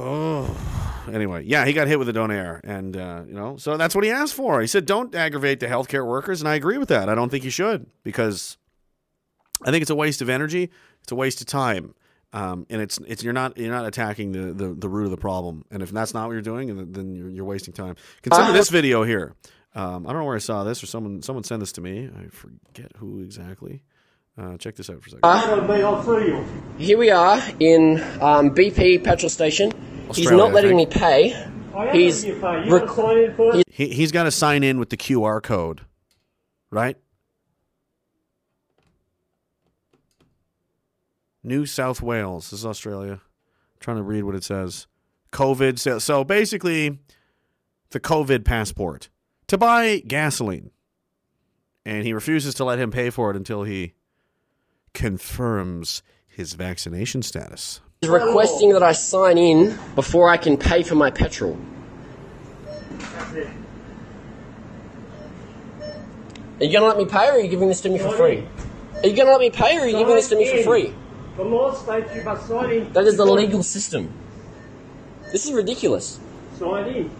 Oh, 0.00 0.54
anyway, 1.12 1.42
yeah, 1.44 1.64
he 1.64 1.72
got 1.72 1.88
hit 1.88 1.98
with 1.98 2.08
a 2.08 2.12
donaire, 2.12 2.60
and 2.62 2.96
uh, 2.96 3.22
you 3.26 3.32
know, 3.32 3.56
so 3.56 3.76
that's 3.76 3.94
what 3.94 4.04
he 4.04 4.10
asked 4.10 4.34
for. 4.34 4.60
He 4.60 4.66
said, 4.66 4.84
"Don't 4.84 5.14
aggravate 5.14 5.58
the 5.60 5.66
healthcare 5.66 6.06
workers," 6.06 6.40
and 6.40 6.48
I 6.48 6.54
agree 6.54 6.78
with 6.78 6.88
that. 6.90 7.08
I 7.08 7.14
don't 7.14 7.30
think 7.30 7.42
you 7.42 7.50
should 7.50 7.86
because 8.04 8.58
I 9.64 9.70
think 9.70 9.82
it's 9.82 9.90
a 9.90 9.96
waste 9.96 10.22
of 10.22 10.28
energy. 10.28 10.70
It's 11.02 11.10
a 11.10 11.16
waste 11.16 11.40
of 11.40 11.46
time, 11.46 11.94
um, 12.32 12.66
and 12.70 12.80
it's 12.82 12.98
it's 13.06 13.22
you're 13.24 13.32
not 13.32 13.56
you're 13.58 13.72
not 13.72 13.86
attacking 13.86 14.32
the, 14.32 14.52
the 14.52 14.74
the 14.74 14.88
root 14.88 15.04
of 15.06 15.10
the 15.10 15.16
problem. 15.16 15.64
And 15.70 15.82
if 15.82 15.90
that's 15.90 16.12
not 16.14 16.26
what 16.26 16.32
you're 16.34 16.42
doing, 16.42 16.74
then- 16.76 16.92
then 16.92 17.14
you're, 17.14 17.28
you're 17.30 17.44
wasting 17.44 17.72
time. 17.74 17.96
Consider 18.22 18.52
this 18.52 18.68
video 18.70 19.02
here. 19.02 19.34
Um, 19.74 20.06
I 20.06 20.12
don't 20.12 20.20
know 20.20 20.24
where 20.26 20.36
I 20.36 20.40
saw 20.40 20.64
this, 20.64 20.82
or 20.82 20.86
someone 20.86 21.22
someone 21.22 21.44
sent 21.44 21.60
this 21.60 21.72
to 21.72 21.80
me. 21.80 22.08
I 22.14 22.28
forget 22.28 22.92
who 22.96 23.20
exactly. 23.20 23.82
Uh, 24.36 24.56
check 24.56 24.76
this 24.76 24.88
out 24.88 25.02
for 25.02 25.08
a 25.08 25.10
second. 25.10 25.20
Here 26.78 26.96
we 26.96 27.10
are 27.10 27.40
in 27.58 27.98
um, 28.20 28.54
BP 28.54 29.02
petrol 29.02 29.28
station. 29.30 29.72
He's 30.14 30.26
not 30.36 30.52
letting 30.54 30.76
me 30.76 30.86
pay. 30.86 31.30
He's 31.92 32.24
rec- 32.70 32.88
He, 33.68 33.88
he's 33.88 34.12
got 34.12 34.24
to 34.24 34.30
sign 34.30 34.62
in 34.62 34.78
with 34.78 34.90
the 34.90 34.96
QR 34.96 35.42
code, 35.42 35.82
right? 36.70 36.96
New 41.48 41.66
South 41.66 42.02
Wales. 42.02 42.50
This 42.50 42.60
is 42.60 42.66
Australia. 42.66 43.20
trying 43.80 43.96
to 43.96 44.02
read 44.02 44.24
what 44.24 44.34
it 44.34 44.44
says. 44.44 44.86
COVID. 45.32 45.78
So, 45.78 45.98
so 45.98 46.22
basically, 46.24 46.98
the 47.90 48.00
COVID 48.00 48.44
passport 48.44 49.08
to 49.46 49.58
buy 49.58 50.02
gasoline. 50.06 50.70
And 51.84 52.04
he 52.04 52.12
refuses 52.12 52.54
to 52.56 52.64
let 52.64 52.78
him 52.78 52.90
pay 52.90 53.08
for 53.08 53.30
it 53.30 53.36
until 53.36 53.62
he 53.62 53.94
confirms 54.92 56.02
his 56.26 56.52
vaccination 56.52 57.22
status. 57.22 57.80
He's 58.02 58.10
requesting 58.10 58.72
that 58.74 58.82
I 58.82 58.92
sign 58.92 59.38
in 59.38 59.78
before 59.94 60.28
I 60.28 60.36
can 60.36 60.56
pay 60.56 60.82
for 60.82 60.94
my 60.94 61.10
petrol. 61.10 61.58
Are 66.60 66.64
you 66.64 66.72
going 66.72 66.82
to 66.82 66.88
let 66.88 66.98
me 66.98 67.06
pay 67.06 67.28
or 67.28 67.32
are 67.32 67.40
you 67.40 67.48
giving 67.48 67.68
this 67.68 67.80
to 67.82 67.88
me 67.88 67.98
for 67.98 68.10
free? 68.10 68.46
Are 69.02 69.06
you 69.06 69.16
going 69.16 69.26
to 69.26 69.32
let 69.32 69.40
me 69.40 69.50
pay 69.50 69.78
or 69.78 69.82
are 69.82 69.86
you 69.86 69.96
giving 69.96 70.14
this 70.14 70.28
to 70.28 70.36
me 70.36 70.46
for 70.56 70.62
free? 70.62 70.92
The 71.38 71.44
law 71.44 71.72
states 71.72 72.12
you 72.16 72.24
must 72.24 72.48
sign 72.48 72.70
in. 72.72 72.92
That 72.92 73.04
is 73.04 73.16
the 73.16 73.24
legal 73.24 73.62
system. 73.62 74.12
This 75.30 75.46
is 75.46 75.52
ridiculous. 75.52 76.18
Sign 76.58 76.92
in. 76.92 77.10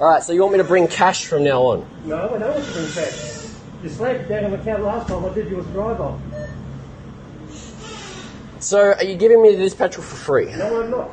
Alright, 0.00 0.24
so 0.24 0.32
you 0.32 0.40
want 0.40 0.54
me 0.54 0.58
to 0.58 0.64
bring 0.64 0.88
cash 0.88 1.24
from 1.26 1.44
now 1.44 1.62
on? 1.62 1.88
No, 2.04 2.16
I 2.16 2.38
don't 2.38 2.52
want 2.52 2.64
to 2.64 2.72
bring 2.72 2.86
cash. 2.90 3.46
You 3.84 3.90
slept 3.90 4.28
down 4.28 4.46
on 4.46 4.50
the 4.50 4.58
counter 4.58 4.82
last 4.82 5.06
time 5.06 5.24
I 5.24 5.32
did 5.32 5.48
you 5.48 5.60
as 5.60 5.66
driver. 5.66 6.18
So, 8.58 8.94
are 8.94 9.04
you 9.04 9.14
giving 9.14 9.40
me 9.40 9.54
this 9.54 9.72
petrol 9.72 10.04
for 10.04 10.16
free? 10.16 10.46
No, 10.56 10.82
I'm 10.82 10.90
not. 10.90 11.12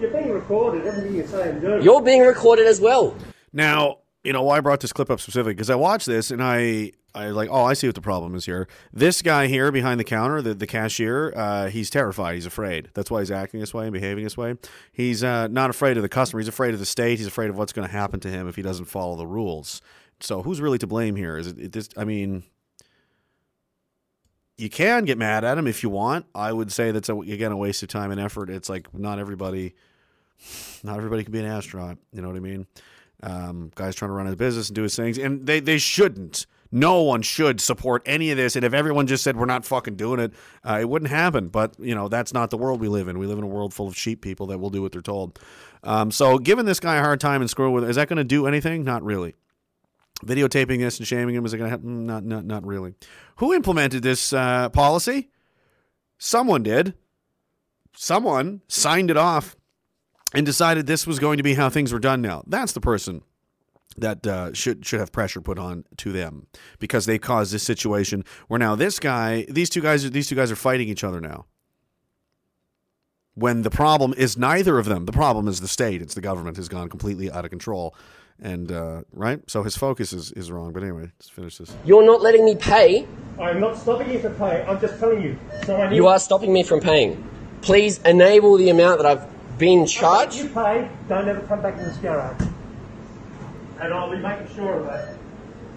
You're 0.00 0.10
being 0.10 0.32
recorded, 0.32 0.84
everything 0.84 1.14
you 1.14 1.26
say 1.28 1.50
and 1.50 1.60
do. 1.60 1.78
You're 1.80 2.02
being 2.02 2.22
recorded 2.22 2.66
as 2.66 2.80
well. 2.80 3.14
Now, 3.52 3.98
you 4.24 4.32
know 4.32 4.42
why 4.42 4.56
I 4.56 4.60
brought 4.60 4.80
this 4.80 4.92
clip 4.92 5.10
up 5.10 5.20
specifically 5.20 5.54
because 5.54 5.70
I 5.70 5.76
watched 5.76 6.06
this 6.06 6.32
and 6.32 6.42
I 6.42 6.90
I 7.14 7.30
like, 7.30 7.48
oh, 7.50 7.64
I 7.64 7.72
see 7.72 7.88
what 7.88 7.94
the 7.94 8.00
problem 8.00 8.34
is 8.34 8.46
here. 8.46 8.68
This 8.92 9.20
guy 9.22 9.48
here 9.48 9.72
behind 9.72 9.98
the 9.98 10.04
counter, 10.04 10.40
the, 10.40 10.54
the 10.54 10.66
cashier, 10.66 11.32
uh, 11.34 11.68
he's 11.68 11.90
terrified. 11.90 12.34
He's 12.34 12.46
afraid. 12.46 12.90
That's 12.94 13.10
why 13.10 13.20
he's 13.20 13.30
acting 13.30 13.58
this 13.60 13.74
way 13.74 13.84
and 13.84 13.92
behaving 13.92 14.22
this 14.24 14.36
way. 14.36 14.54
He's 14.92 15.24
uh, 15.24 15.48
not 15.48 15.70
afraid 15.70 15.96
of 15.96 16.02
the 16.02 16.08
customer. 16.08 16.40
He's 16.40 16.48
afraid 16.48 16.72
of 16.72 16.80
the 16.80 16.86
state. 16.86 17.18
He's 17.18 17.26
afraid 17.26 17.50
of 17.50 17.58
what's 17.58 17.72
going 17.72 17.86
to 17.86 17.92
happen 17.92 18.20
to 18.20 18.28
him 18.28 18.48
if 18.48 18.54
he 18.54 18.62
doesn't 18.62 18.84
follow 18.84 19.16
the 19.16 19.26
rules. 19.26 19.82
So 20.20 20.42
who's 20.42 20.60
really 20.60 20.78
to 20.78 20.86
blame 20.86 21.16
here? 21.16 21.36
Is 21.36 21.48
it, 21.48 21.58
it 21.58 21.72
this? 21.72 21.88
I 21.96 22.04
mean, 22.04 22.44
you 24.56 24.68
can 24.68 25.04
get 25.04 25.18
mad 25.18 25.44
at 25.44 25.58
him 25.58 25.66
if 25.66 25.82
you 25.82 25.90
want. 25.90 26.26
I 26.34 26.52
would 26.52 26.70
say 26.70 26.92
that's 26.92 27.08
a, 27.08 27.16
again 27.16 27.50
a 27.50 27.56
waste 27.56 27.82
of 27.82 27.88
time 27.88 28.10
and 28.10 28.20
effort. 28.20 28.50
It's 28.50 28.68
like 28.68 28.92
not 28.94 29.18
everybody, 29.18 29.74
not 30.84 30.98
everybody 30.98 31.24
can 31.24 31.32
be 31.32 31.40
an 31.40 31.46
astronaut. 31.46 31.98
You 32.12 32.22
know 32.22 32.28
what 32.28 32.36
I 32.36 32.40
mean? 32.40 32.66
Um, 33.22 33.72
guys 33.74 33.94
trying 33.94 34.10
to 34.10 34.14
run 34.14 34.26
his 34.26 34.36
business 34.36 34.68
and 34.68 34.76
do 34.76 34.82
his 34.82 34.94
things, 34.94 35.18
and 35.18 35.46
they 35.46 35.60
they 35.60 35.78
shouldn't. 35.78 36.46
No 36.72 37.02
one 37.02 37.22
should 37.22 37.60
support 37.60 38.02
any 38.06 38.30
of 38.30 38.36
this. 38.36 38.54
And 38.54 38.64
if 38.64 38.72
everyone 38.72 39.06
just 39.06 39.24
said 39.24 39.36
we're 39.36 39.46
not 39.46 39.64
fucking 39.64 39.96
doing 39.96 40.20
it, 40.20 40.32
uh, 40.64 40.78
it 40.80 40.88
wouldn't 40.88 41.10
happen. 41.10 41.48
But 41.48 41.74
you 41.78 41.94
know 41.94 42.08
that's 42.08 42.32
not 42.32 42.50
the 42.50 42.58
world 42.58 42.80
we 42.80 42.88
live 42.88 43.08
in. 43.08 43.18
We 43.18 43.26
live 43.26 43.38
in 43.38 43.44
a 43.44 43.48
world 43.48 43.74
full 43.74 43.88
of 43.88 43.96
sheep 43.96 44.22
people 44.22 44.46
that 44.48 44.58
will 44.58 44.70
do 44.70 44.82
what 44.82 44.92
they're 44.92 45.00
told. 45.00 45.38
Um, 45.82 46.10
so 46.10 46.38
giving 46.38 46.66
this 46.66 46.80
guy 46.80 46.96
a 46.96 47.00
hard 47.00 47.20
time 47.20 47.40
and 47.40 47.50
screwing 47.50 47.72
with 47.72 47.88
is 47.88 47.96
that 47.96 48.08
going 48.08 48.18
to 48.18 48.24
do 48.24 48.46
anything? 48.46 48.84
Not 48.84 49.02
really. 49.02 49.34
Videotaping 50.24 50.78
this 50.78 50.98
and 50.98 51.08
shaming 51.08 51.34
him 51.34 51.46
is 51.46 51.54
it 51.54 51.58
going 51.58 51.68
to 51.68 51.70
happen? 51.70 52.06
Not 52.06 52.24
not 52.24 52.44
not 52.44 52.64
really. 52.64 52.94
Who 53.36 53.52
implemented 53.52 54.02
this 54.02 54.32
uh, 54.32 54.68
policy? 54.68 55.30
Someone 56.18 56.62
did. 56.62 56.94
Someone 57.96 58.60
signed 58.68 59.10
it 59.10 59.16
off 59.16 59.56
and 60.32 60.46
decided 60.46 60.86
this 60.86 61.06
was 61.06 61.18
going 61.18 61.38
to 61.38 61.42
be 61.42 61.54
how 61.54 61.68
things 61.68 61.92
were 61.92 61.98
done 61.98 62.22
now. 62.22 62.44
That's 62.46 62.72
the 62.72 62.80
person 62.80 63.22
that 63.96 64.26
uh, 64.26 64.52
should 64.52 64.84
should 64.86 65.00
have 65.00 65.12
pressure 65.12 65.40
put 65.40 65.58
on 65.58 65.84
to 65.98 66.12
them 66.12 66.46
because 66.78 67.06
they 67.06 67.18
caused 67.18 67.52
this 67.52 67.62
situation 67.62 68.24
where 68.48 68.58
now 68.58 68.74
this 68.74 68.98
guy, 68.98 69.46
these 69.48 69.70
two 69.70 69.80
guys, 69.80 70.08
these 70.10 70.28
two 70.28 70.36
guys 70.36 70.50
are 70.50 70.56
fighting 70.56 70.88
each 70.88 71.04
other 71.04 71.20
now. 71.20 71.46
When 73.34 73.62
the 73.62 73.70
problem 73.70 74.12
is 74.16 74.36
neither 74.36 74.78
of 74.78 74.86
them, 74.86 75.06
the 75.06 75.12
problem 75.12 75.48
is 75.48 75.60
the 75.60 75.68
state. 75.68 76.02
It's 76.02 76.14
the 76.14 76.20
government 76.20 76.56
has 76.56 76.68
gone 76.68 76.88
completely 76.88 77.30
out 77.30 77.44
of 77.44 77.50
control, 77.50 77.94
and 78.40 78.70
uh, 78.70 79.02
right. 79.12 79.40
So 79.48 79.62
his 79.62 79.76
focus 79.76 80.12
is 80.12 80.32
is 80.32 80.50
wrong. 80.50 80.72
But 80.72 80.82
anyway, 80.82 81.12
let's 81.18 81.28
finish 81.28 81.58
this. 81.58 81.74
You're 81.84 82.04
not 82.04 82.20
letting 82.20 82.44
me 82.44 82.54
pay. 82.56 83.06
I'm 83.40 83.60
not 83.60 83.78
stopping 83.78 84.10
you 84.10 84.20
to 84.20 84.30
pay. 84.30 84.62
I'm 84.62 84.80
just 84.80 84.98
telling 84.98 85.22
you. 85.22 85.38
Sign 85.64 85.88
in. 85.88 85.94
You 85.94 86.08
are 86.08 86.18
stopping 86.18 86.52
me 86.52 86.62
from 86.62 86.80
paying. 86.80 87.26
Please 87.62 87.98
enable 88.04 88.56
the 88.56 88.70
amount 88.70 89.00
that 89.00 89.06
I've 89.06 89.58
been 89.58 89.86
charged. 89.86 90.36
You 90.36 90.48
pay, 90.48 90.90
don't 91.08 91.28
ever 91.28 91.40
come 91.46 91.62
back 91.62 91.78
in 91.78 91.84
this 91.84 91.96
garage. 91.98 92.40
And 93.80 93.94
I'll 93.94 94.10
be 94.10 94.18
making 94.18 94.54
sure 94.54 94.80
of 94.80 94.86
that. 94.86 95.16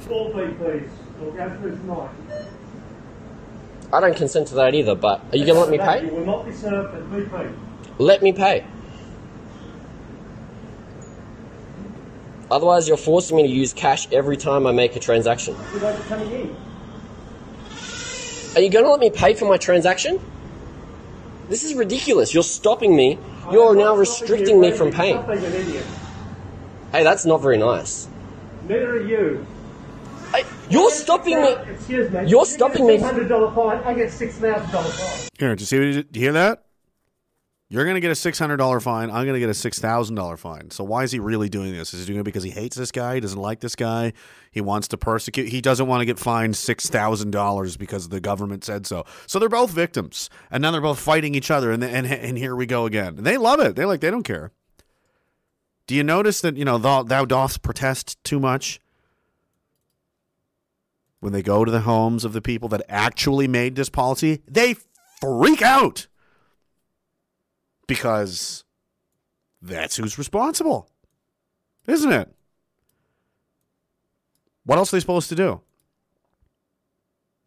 Will 0.10 0.34
go 0.34 1.58
through 1.58 1.78
tonight. 1.78 2.10
I 3.94 4.00
don't 4.02 4.18
consent 4.18 4.48
to 4.50 4.56
that 4.56 4.76
either, 4.76 4.96
but 4.96 5.22
are 5.32 5.38
you 5.38 5.46
going 5.46 5.56
to 5.56 5.62
let 5.62 5.70
me 5.70 5.78
pay? 5.78 6.06
You 6.06 6.12
will 6.12 6.26
not 6.26 6.46
be 6.46 6.52
served 6.52 6.94
at 6.96 7.04
BP. 7.04 7.56
Let 8.00 8.22
me 8.22 8.34
pay. 8.34 8.66
Otherwise, 12.52 12.88
you're 12.88 12.98
forcing 12.98 13.38
me 13.38 13.44
to 13.44 13.50
use 13.50 13.72
cash 13.72 14.12
every 14.12 14.36
time 14.36 14.68
I 14.68 14.72
make 14.72 14.96
a 14.96 15.00
transaction. 15.00 15.56
Are 15.56 15.94
coming 16.10 16.32
in. 16.32 16.56
Are 18.56 18.62
you 18.62 18.70
going 18.70 18.84
to 18.86 18.92
let 18.92 19.00
me 19.00 19.10
pay 19.10 19.34
for 19.34 19.46
my 19.46 19.58
transaction? 19.58 20.20
This 21.50 21.64
is 21.64 21.74
ridiculous. 21.74 22.34
You're 22.34 22.44
stopping 22.44 22.96
me. 22.96 23.18
You're 23.52 23.76
now 23.76 23.96
restricting 23.96 24.60
me 24.60 24.72
from 24.72 24.92
paying. 24.92 25.18
Stop 25.18 25.28
being 25.28 25.46
an 25.46 25.54
idiot. 25.54 25.86
Hey, 26.94 27.04
that's 27.04 27.26
not 27.26 27.42
very 27.42 27.58
nice. 27.58 28.08
Neither 28.70 28.92
are 28.98 29.02
you. 29.02 29.46
Hey, 30.34 30.44
you're 30.70 30.92
stopping 30.92 31.42
me. 31.42 31.52
Excuse 31.74 32.10
me. 32.12 32.20
You're 32.20 32.42
You 32.42 32.46
stopping 32.46 32.88
me- 32.88 32.96
a 32.96 33.00
$600 33.00 33.56
fine. 33.56 33.80
I 33.84 33.94
get 33.94 34.10
$6,000 34.12 34.70
fine. 34.72 35.30
Here, 35.38 35.50
did 35.50 35.60
you 35.60 35.66
see? 35.66 35.78
What 35.80 35.88
he 35.88 35.94
did? 35.94 36.16
you 36.16 36.22
hear 36.22 36.34
that? 36.34 36.64
You're 37.70 37.86
going 37.86 37.96
to 37.96 38.02
get 38.02 38.12
a 38.12 38.16
six 38.16 38.38
hundred 38.38 38.58
dollar 38.58 38.80
fine. 38.80 39.10
I'm 39.10 39.24
going 39.26 39.34
to 39.34 39.40
get 39.40 39.50
a 39.50 39.54
six 39.56 39.80
thousand 39.80 40.14
dollar 40.16 40.38
fine. 40.38 40.70
So 40.70 40.84
why 40.84 41.02
is 41.02 41.12
he 41.12 41.18
really 41.18 41.50
doing 41.50 41.72
this? 41.74 41.92
Is 41.96 42.02
he 42.02 42.06
doing 42.06 42.20
it 42.20 42.24
because 42.24 42.44
he 42.44 42.52
hates 42.52 42.76
this 42.76 42.92
guy? 42.92 43.16
He 43.16 43.20
doesn't 43.20 43.40
like 43.40 43.62
this 43.62 43.76
guy? 43.76 44.14
He 44.52 44.62
wants 44.62 44.88
to 44.90 44.98
persecute. 44.98 45.50
He 45.50 45.60
doesn't 45.60 45.88
want 45.88 46.02
to 46.02 46.06
get 46.06 46.20
fined 46.20 46.56
six 46.56 46.88
thousand 46.88 47.32
dollars 47.32 47.76
because 47.76 48.10
the 48.10 48.20
government 48.20 48.64
said 48.64 48.86
so. 48.86 49.06
So 49.26 49.40
they're 49.40 49.50
both 49.50 49.72
victims, 49.72 50.30
and 50.52 50.62
now 50.62 50.70
they're 50.70 50.82
both 50.82 51.00
fighting 51.00 51.34
each 51.34 51.50
other. 51.50 51.72
And 51.72 51.84
and 51.84 52.06
and 52.06 52.38
here 52.38 52.56
we 52.56 52.68
go 52.68 52.86
again. 52.86 53.18
And 53.18 53.26
they 53.26 53.38
love 53.38 53.60
it. 53.60 53.76
They 53.76 53.86
like 53.86 54.02
they 54.02 54.12
don't 54.12 54.22
care. 54.22 54.52
Do 55.88 55.96
you 55.96 56.04
notice 56.04 56.42
that 56.42 56.58
you 56.58 56.66
know 56.66 56.78
thou, 56.78 57.04
thou 57.04 57.26
dost 57.26 57.62
protest 57.62 58.22
too 58.24 58.40
much? 58.40 58.80
When 61.20 61.34
they 61.34 61.42
go 61.42 61.64
to 61.64 61.72
the 61.72 61.82
homes 61.82 62.26
of 62.26 62.34
the 62.34 62.42
people 62.42 62.70
that 62.70 62.84
actually 62.90 63.48
made 63.48 63.76
this 63.76 63.90
policy, 63.90 64.42
they 64.48 64.76
freak 65.22 65.62
out 65.62 66.08
because 67.88 68.66
that's 69.62 69.96
who's 69.96 70.18
responsible, 70.18 70.90
isn't 71.88 72.12
it? 72.12 72.30
What 74.66 74.78
else 74.78 74.94
are 74.94 74.98
they 74.98 75.02
supposed 75.02 75.30
to 75.30 75.36
do? 75.36 75.62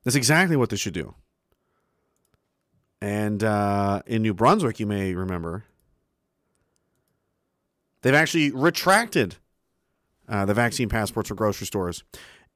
That's 0.05 0.16
exactly 0.16 0.57
what 0.57 0.70
they 0.70 0.77
should 0.77 0.94
do. 0.94 1.14
And 3.01 3.42
uh, 3.42 4.03
in 4.07 4.22
New 4.22 4.35
Brunswick, 4.35 4.81
you 4.81 4.87
may 4.87 5.14
remember, 5.14 5.64
they've 8.03 8.15
actually 8.15 8.51
retracted 8.51 9.37
uh, 10.29 10.45
the 10.45 10.55
vaccine 10.55 10.89
passports 10.89 11.29
for 11.29 11.35
grocery 11.35 11.67
stores. 11.67 12.05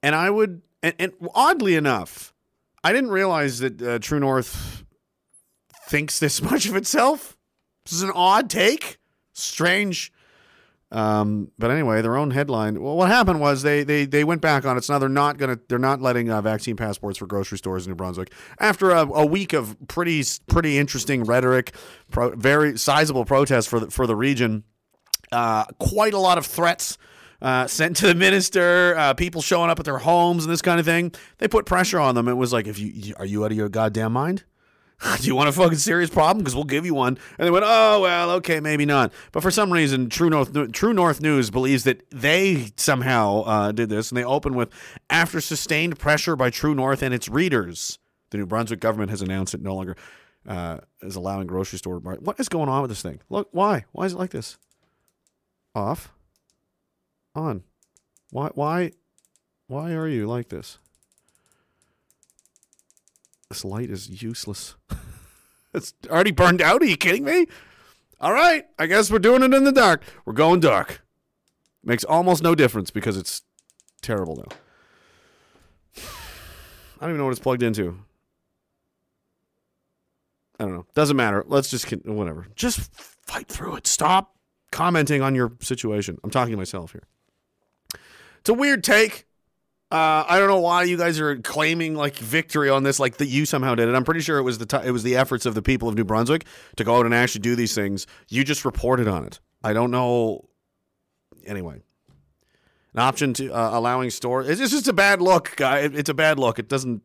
And 0.02 0.14
I 0.14 0.30
would, 0.30 0.62
and, 0.82 0.94
and 0.98 1.12
oddly 1.34 1.74
enough, 1.74 2.34
I 2.82 2.92
didn't 2.92 3.10
realize 3.10 3.58
that 3.60 3.82
uh, 3.82 3.98
True 3.98 4.20
North 4.20 4.84
thinks 5.88 6.18
this 6.18 6.42
much 6.50 6.66
of 6.66 6.76
itself. 6.76 7.36
This 7.84 7.94
is 7.94 8.02
an 8.02 8.12
odd 8.14 8.50
take, 8.50 8.98
strange. 9.32 10.12
Um, 10.92 11.52
but 11.56 11.70
anyway, 11.70 12.02
their 12.02 12.16
own 12.16 12.32
headline. 12.32 12.82
Well, 12.82 12.96
what 12.96 13.08
happened 13.08 13.40
was 13.40 13.62
they 13.62 13.84
they 13.84 14.06
they 14.06 14.24
went 14.24 14.40
back 14.40 14.64
on 14.64 14.76
it. 14.76 14.82
So 14.82 14.94
now 14.94 14.98
they're 14.98 15.08
not 15.08 15.38
gonna 15.38 15.58
they're 15.68 15.78
not 15.78 16.02
letting 16.02 16.30
uh, 16.30 16.42
vaccine 16.42 16.74
passports 16.74 17.16
for 17.18 17.26
grocery 17.26 17.58
stores 17.58 17.86
in 17.86 17.92
New 17.92 17.94
Brunswick 17.94 18.32
after 18.58 18.90
a, 18.90 19.08
a 19.08 19.24
week 19.24 19.52
of 19.52 19.76
pretty 19.86 20.24
pretty 20.48 20.78
interesting 20.78 21.22
rhetoric, 21.22 21.76
pro, 22.10 22.34
very 22.34 22.76
sizable 22.76 23.24
protests 23.24 23.66
for 23.66 23.80
the, 23.80 23.90
for 23.90 24.08
the 24.08 24.16
region. 24.16 24.64
Uh, 25.32 25.64
quite 25.78 26.14
a 26.14 26.18
lot 26.18 26.38
of 26.38 26.46
threats 26.46 26.98
uh, 27.42 27.66
sent 27.66 27.96
to 27.96 28.06
the 28.06 28.14
minister, 28.14 28.96
uh, 28.96 29.14
people 29.14 29.42
showing 29.42 29.70
up 29.70 29.78
at 29.78 29.84
their 29.84 29.98
homes 29.98 30.44
and 30.44 30.52
this 30.52 30.62
kind 30.62 30.78
of 30.80 30.86
thing. 30.86 31.12
They 31.38 31.48
put 31.48 31.66
pressure 31.66 32.00
on 32.00 32.14
them. 32.14 32.28
It 32.28 32.34
was 32.34 32.52
like, 32.52 32.66
if 32.66 32.78
you 32.78 33.14
are 33.16 33.24
you 33.24 33.44
out 33.44 33.50
of 33.50 33.56
your 33.56 33.68
goddamn 33.68 34.12
mind? 34.12 34.44
Do 35.20 35.26
you 35.26 35.34
want 35.34 35.48
a 35.48 35.52
fucking 35.52 35.78
serious 35.78 36.10
problem? 36.10 36.38
Because 36.38 36.54
we'll 36.54 36.64
give 36.64 36.84
you 36.84 36.92
one. 36.92 37.18
And 37.38 37.46
they 37.46 37.50
went, 37.50 37.64
oh 37.66 38.02
well, 38.02 38.32
okay, 38.32 38.60
maybe 38.60 38.84
not. 38.84 39.12
But 39.32 39.42
for 39.42 39.50
some 39.50 39.72
reason, 39.72 40.10
True 40.10 40.28
North 40.28 40.72
True 40.72 40.92
North 40.92 41.22
News 41.22 41.50
believes 41.50 41.84
that 41.84 42.02
they 42.10 42.68
somehow 42.76 43.42
uh, 43.42 43.72
did 43.72 43.88
this, 43.88 44.10
and 44.10 44.18
they 44.18 44.24
open 44.24 44.54
with, 44.54 44.68
after 45.08 45.40
sustained 45.40 45.98
pressure 45.98 46.36
by 46.36 46.50
True 46.50 46.74
North 46.74 47.02
and 47.02 47.14
its 47.14 47.28
readers, 47.28 47.98
the 48.30 48.38
New 48.38 48.46
Brunswick 48.46 48.80
government 48.80 49.10
has 49.10 49.22
announced 49.22 49.54
it 49.54 49.62
no 49.62 49.74
longer 49.74 49.96
uh, 50.46 50.78
is 51.00 51.16
allowing 51.16 51.46
grocery 51.46 51.78
store. 51.78 51.98
What 51.98 52.38
is 52.38 52.48
going 52.48 52.68
on 52.68 52.82
with 52.82 52.90
this 52.90 53.02
thing? 53.02 53.20
Look, 53.30 53.48
why? 53.52 53.86
Why 53.92 54.04
is 54.04 54.12
it 54.12 54.18
like 54.18 54.30
this? 54.30 54.58
Off, 55.74 56.12
on. 57.34 57.62
Why? 58.30 58.50
Why? 58.54 58.92
Why 59.66 59.92
are 59.92 60.08
you 60.08 60.26
like 60.26 60.48
this? 60.48 60.78
This 63.48 63.64
light 63.64 63.90
is 63.90 64.22
useless. 64.22 64.74
it's 65.74 65.94
already 66.08 66.32
burned 66.32 66.60
out. 66.60 66.82
Are 66.82 66.86
you 66.86 66.96
kidding 66.96 67.24
me? 67.24 67.46
All 68.20 68.32
right, 68.32 68.66
I 68.78 68.86
guess 68.86 69.10
we're 69.10 69.18
doing 69.18 69.42
it 69.42 69.54
in 69.54 69.64
the 69.64 69.72
dark. 69.72 70.02
We're 70.24 70.34
going 70.34 70.60
dark. 70.60 71.02
Makes 71.82 72.04
almost 72.04 72.42
no 72.42 72.54
difference 72.54 72.90
because 72.90 73.16
it's 73.16 73.42
terrible 74.02 74.36
now. 74.36 76.02
I 77.00 77.06
don't 77.06 77.10
even 77.10 77.18
know 77.18 77.24
what 77.24 77.30
it's 77.30 77.40
plugged 77.40 77.62
into. 77.62 77.98
I 80.58 80.64
don't 80.64 80.74
know. 80.74 80.86
Doesn't 80.94 81.16
matter. 81.16 81.42
Let's 81.46 81.70
just 81.70 81.90
whatever. 82.04 82.46
Just 82.54 82.94
fight 83.24 83.48
through 83.48 83.76
it. 83.76 83.86
Stop 83.86 84.36
commenting 84.70 85.22
on 85.22 85.34
your 85.34 85.52
situation. 85.60 86.18
I'm 86.22 86.30
talking 86.30 86.52
to 86.52 86.56
myself 86.56 86.92
here. 86.92 87.04
It's 88.40 88.48
a 88.48 88.54
weird 88.54 88.82
take. 88.82 89.26
Uh, 89.92 90.24
I 90.28 90.38
don't 90.38 90.46
know 90.46 90.60
why 90.60 90.84
you 90.84 90.96
guys 90.96 91.18
are 91.18 91.36
claiming 91.38 91.96
like 91.96 92.16
victory 92.16 92.70
on 92.70 92.84
this, 92.84 93.00
like 93.00 93.16
that 93.16 93.26
you 93.26 93.44
somehow 93.44 93.74
did 93.74 93.88
it. 93.88 93.94
I'm 93.94 94.04
pretty 94.04 94.20
sure 94.20 94.38
it 94.38 94.44
was 94.44 94.58
the 94.58 94.66
t- 94.66 94.86
it 94.86 94.92
was 94.92 95.02
the 95.02 95.16
efforts 95.16 95.46
of 95.46 95.56
the 95.56 95.62
people 95.62 95.88
of 95.88 95.96
New 95.96 96.04
Brunswick 96.04 96.44
to 96.76 96.84
go 96.84 96.98
out 96.98 97.06
and 97.06 97.14
actually 97.14 97.40
do 97.40 97.56
these 97.56 97.74
things. 97.74 98.06
You 98.28 98.44
just 98.44 98.64
reported 98.64 99.08
on 99.08 99.24
it. 99.24 99.40
I 99.64 99.72
don't 99.72 99.90
know. 99.90 100.48
Anyway, 101.44 101.82
an 102.94 103.00
option 103.00 103.34
to 103.34 103.50
uh, 103.52 103.70
allowing 103.72 104.10
store. 104.10 104.42
It's 104.42 104.60
just 104.60 104.86
a 104.86 104.92
bad 104.92 105.20
look, 105.20 105.56
guy. 105.56 105.80
It's 105.80 106.08
a 106.08 106.14
bad 106.14 106.38
look. 106.38 106.60
It 106.60 106.68
doesn't. 106.68 107.02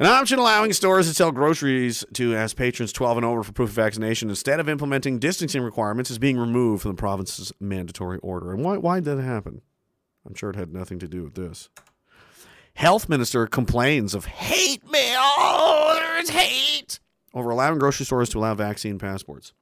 An 0.00 0.06
option 0.06 0.38
allowing 0.38 0.72
stores 0.72 1.08
to 1.08 1.14
sell 1.14 1.30
groceries 1.30 2.06
to 2.14 2.34
as 2.34 2.54
patrons 2.54 2.90
12 2.90 3.18
and 3.18 3.26
over 3.26 3.42
for 3.42 3.52
proof 3.52 3.68
of 3.68 3.74
vaccination 3.74 4.30
instead 4.30 4.58
of 4.58 4.66
implementing 4.66 5.18
distancing 5.18 5.60
requirements 5.60 6.10
is 6.10 6.18
being 6.18 6.38
removed 6.38 6.80
from 6.80 6.92
the 6.92 6.96
province's 6.96 7.52
mandatory 7.60 8.18
order. 8.20 8.50
And 8.54 8.64
why, 8.64 9.00
did 9.00 9.18
that 9.18 9.22
happen? 9.22 9.60
I'm 10.26 10.34
sure 10.34 10.48
it 10.48 10.56
had 10.56 10.72
nothing 10.72 11.00
to 11.00 11.06
do 11.06 11.22
with 11.22 11.34
this. 11.34 11.68
Health 12.72 13.10
minister 13.10 13.46
complains 13.46 14.14
of 14.14 14.24
hate 14.24 14.90
mail. 14.90 15.92
There's 15.96 16.30
hate 16.30 16.98
over 17.34 17.50
allowing 17.50 17.78
grocery 17.78 18.06
stores 18.06 18.30
to 18.30 18.38
allow 18.38 18.54
vaccine 18.54 18.98
passports. 18.98 19.52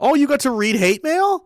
Oh, 0.00 0.14
you 0.14 0.26
got 0.26 0.40
to 0.40 0.50
read 0.50 0.76
hate 0.76 1.04
mail? 1.04 1.44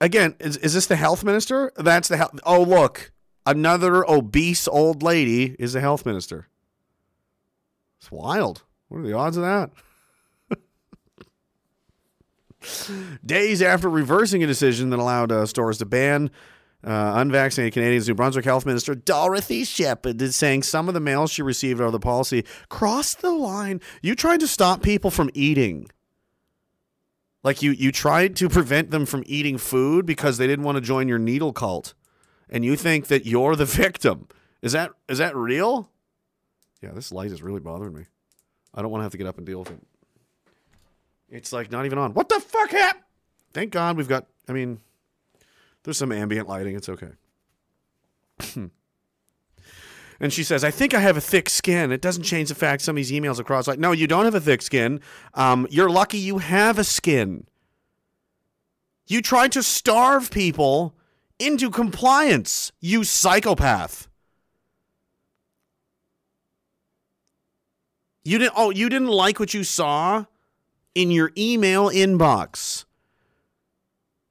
Again, 0.00 0.34
is, 0.40 0.56
is 0.56 0.74
this 0.74 0.88
the 0.88 0.96
health 0.96 1.22
minister? 1.22 1.70
That's 1.76 2.08
the 2.08 2.16
health. 2.16 2.40
Oh, 2.42 2.64
look, 2.64 3.12
another 3.50 4.08
obese 4.08 4.68
old 4.68 5.02
lady 5.02 5.56
is 5.58 5.72
the 5.72 5.80
health 5.80 6.06
minister. 6.06 6.48
It's 7.98 8.10
wild. 8.10 8.62
What 8.88 8.98
are 8.98 9.02
the 9.02 9.12
odds 9.12 9.36
of 9.36 9.42
that? 9.42 9.70
Days 13.24 13.62
after 13.62 13.90
reversing 13.90 14.42
a 14.42 14.46
decision 14.46 14.90
that 14.90 14.98
allowed 14.98 15.32
uh, 15.32 15.46
stores 15.46 15.78
to 15.78 15.86
ban 15.86 16.30
uh, 16.82 17.12
unvaccinated 17.16 17.74
Canadians, 17.74 18.08
New 18.08 18.14
Brunswick 18.14 18.44
Health 18.44 18.64
Minister 18.64 18.94
Dorothy 18.94 19.64
Shephard 19.64 20.20
is 20.22 20.34
saying 20.34 20.62
some 20.62 20.88
of 20.88 20.94
the 20.94 21.00
mails 21.00 21.30
she 21.30 21.42
received 21.42 21.80
of 21.80 21.92
the 21.92 22.00
policy 22.00 22.44
crossed 22.70 23.20
the 23.20 23.32
line. 23.32 23.80
You 24.00 24.14
tried 24.14 24.40
to 24.40 24.48
stop 24.48 24.82
people 24.82 25.10
from 25.10 25.30
eating. 25.34 25.88
Like 27.42 27.62
you, 27.62 27.72
you 27.72 27.92
tried 27.92 28.36
to 28.36 28.48
prevent 28.48 28.90
them 28.90 29.06
from 29.06 29.24
eating 29.26 29.58
food 29.58 30.06
because 30.06 30.38
they 30.38 30.46
didn't 30.46 30.64
want 30.64 30.76
to 30.76 30.80
join 30.80 31.08
your 31.08 31.18
needle 31.18 31.52
cult, 31.52 31.94
and 32.50 32.64
you 32.64 32.76
think 32.76 33.06
that 33.06 33.24
you're 33.24 33.56
the 33.56 33.64
victim. 33.84 34.28
Is 34.60 34.72
that 34.72 34.90
is 35.08 35.18
that 35.18 35.34
real? 35.34 35.88
Yeah, 36.82 36.90
this 36.92 37.12
light 37.12 37.30
is 37.30 37.42
really 37.42 37.60
bothering 37.60 37.94
me. 37.94 38.04
I 38.74 38.82
don't 38.82 38.90
want 38.90 39.00
to 39.00 39.04
have 39.04 39.12
to 39.12 39.18
get 39.18 39.26
up 39.26 39.38
and 39.38 39.46
deal 39.46 39.60
with 39.60 39.70
it. 39.70 39.80
It's 41.28 41.52
like 41.52 41.70
not 41.70 41.86
even 41.86 41.98
on. 41.98 42.12
What 42.14 42.28
the 42.28 42.40
fuck 42.40 42.70
happened? 42.70 43.04
Thank 43.52 43.72
God 43.72 43.96
we've 43.96 44.08
got. 44.08 44.26
I 44.48 44.52
mean, 44.52 44.80
there's 45.84 45.96
some 45.96 46.12
ambient 46.12 46.48
lighting. 46.48 46.76
It's 46.76 46.88
okay. 46.88 47.10
and 50.20 50.32
she 50.32 50.42
says, 50.42 50.64
"I 50.64 50.70
think 50.70 50.94
I 50.94 51.00
have 51.00 51.16
a 51.16 51.20
thick 51.20 51.48
skin. 51.48 51.92
It 51.92 52.00
doesn't 52.00 52.24
change 52.24 52.48
the 52.48 52.54
fact 52.54 52.82
some 52.82 52.94
of 52.94 52.96
these 52.96 53.12
emails 53.12 53.38
across. 53.38 53.68
Like, 53.68 53.78
no, 53.78 53.92
you 53.92 54.06
don't 54.06 54.24
have 54.24 54.34
a 54.34 54.40
thick 54.40 54.62
skin. 54.62 55.00
Um, 55.34 55.66
you're 55.70 55.90
lucky 55.90 56.18
you 56.18 56.38
have 56.38 56.78
a 56.78 56.84
skin. 56.84 57.46
You 59.06 59.22
tried 59.22 59.52
to 59.52 59.62
starve 59.62 60.30
people 60.30 60.94
into 61.40 61.70
compliance. 61.70 62.72
You 62.80 63.04
psychopath." 63.04 64.08
You 68.22 68.38
didn't. 68.38 68.54
Oh, 68.56 68.70
you 68.70 68.88
didn't 68.88 69.08
like 69.08 69.40
what 69.40 69.54
you 69.54 69.64
saw 69.64 70.26
in 70.94 71.10
your 71.10 71.32
email 71.36 71.88
inbox. 71.88 72.84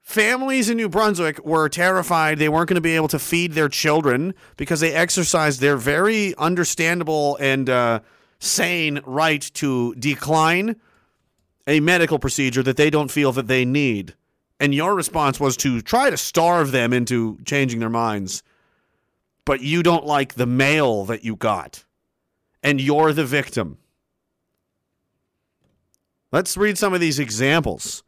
Families 0.01 0.70
in 0.70 0.78
New 0.78 0.89
Brunswick 0.89 1.43
were 1.45 1.70
terrified 1.70 2.39
they 2.39 2.49
weren't 2.49 2.68
going 2.68 2.76
to 2.76 2.82
be 2.82 2.95
able 2.95 3.07
to 3.10 3.20
feed 3.20 3.53
their 3.53 3.70
children 3.70 4.34
because 4.57 4.80
they 4.80 4.91
exercised 4.91 5.62
their 5.62 5.78
very 5.78 6.36
understandable 6.38 7.38
and 7.39 7.70
uh, 7.70 7.99
sane 8.39 9.01
right 9.05 9.41
to 9.53 9.93
decline 9.95 10.78
a 11.68 11.80
medical 11.80 12.18
procedure 12.18 12.64
that 12.64 12.76
they 12.76 12.89
don't 12.89 13.12
feel 13.12 13.32
that 13.34 13.45
they 13.45 13.66
need. 13.66 14.16
And 14.60 14.76
your 14.76 14.93
response 14.93 15.39
was 15.39 15.55
to 15.57 15.82
try 15.82 16.10
to 16.10 16.18
starve 16.18 16.72
them 16.72 16.91
into 16.91 17.39
changing 17.45 17.80
their 17.80 17.89
minds. 17.89 18.43
But 19.45 19.62
you 19.62 19.84
don't 19.84 20.05
like 20.05 20.34
the 20.36 20.45
mail 20.45 21.05
that 21.05 21.24
you 21.24 21.36
got 21.36 21.86
and 22.62 22.82
you're 22.82 23.14
the 23.14 23.26
victim. 23.26 23.78
Let's 26.32 26.57
read 26.57 26.78
some 26.78 26.93
of 26.93 26.99
these 26.99 27.20
examples. 27.20 28.03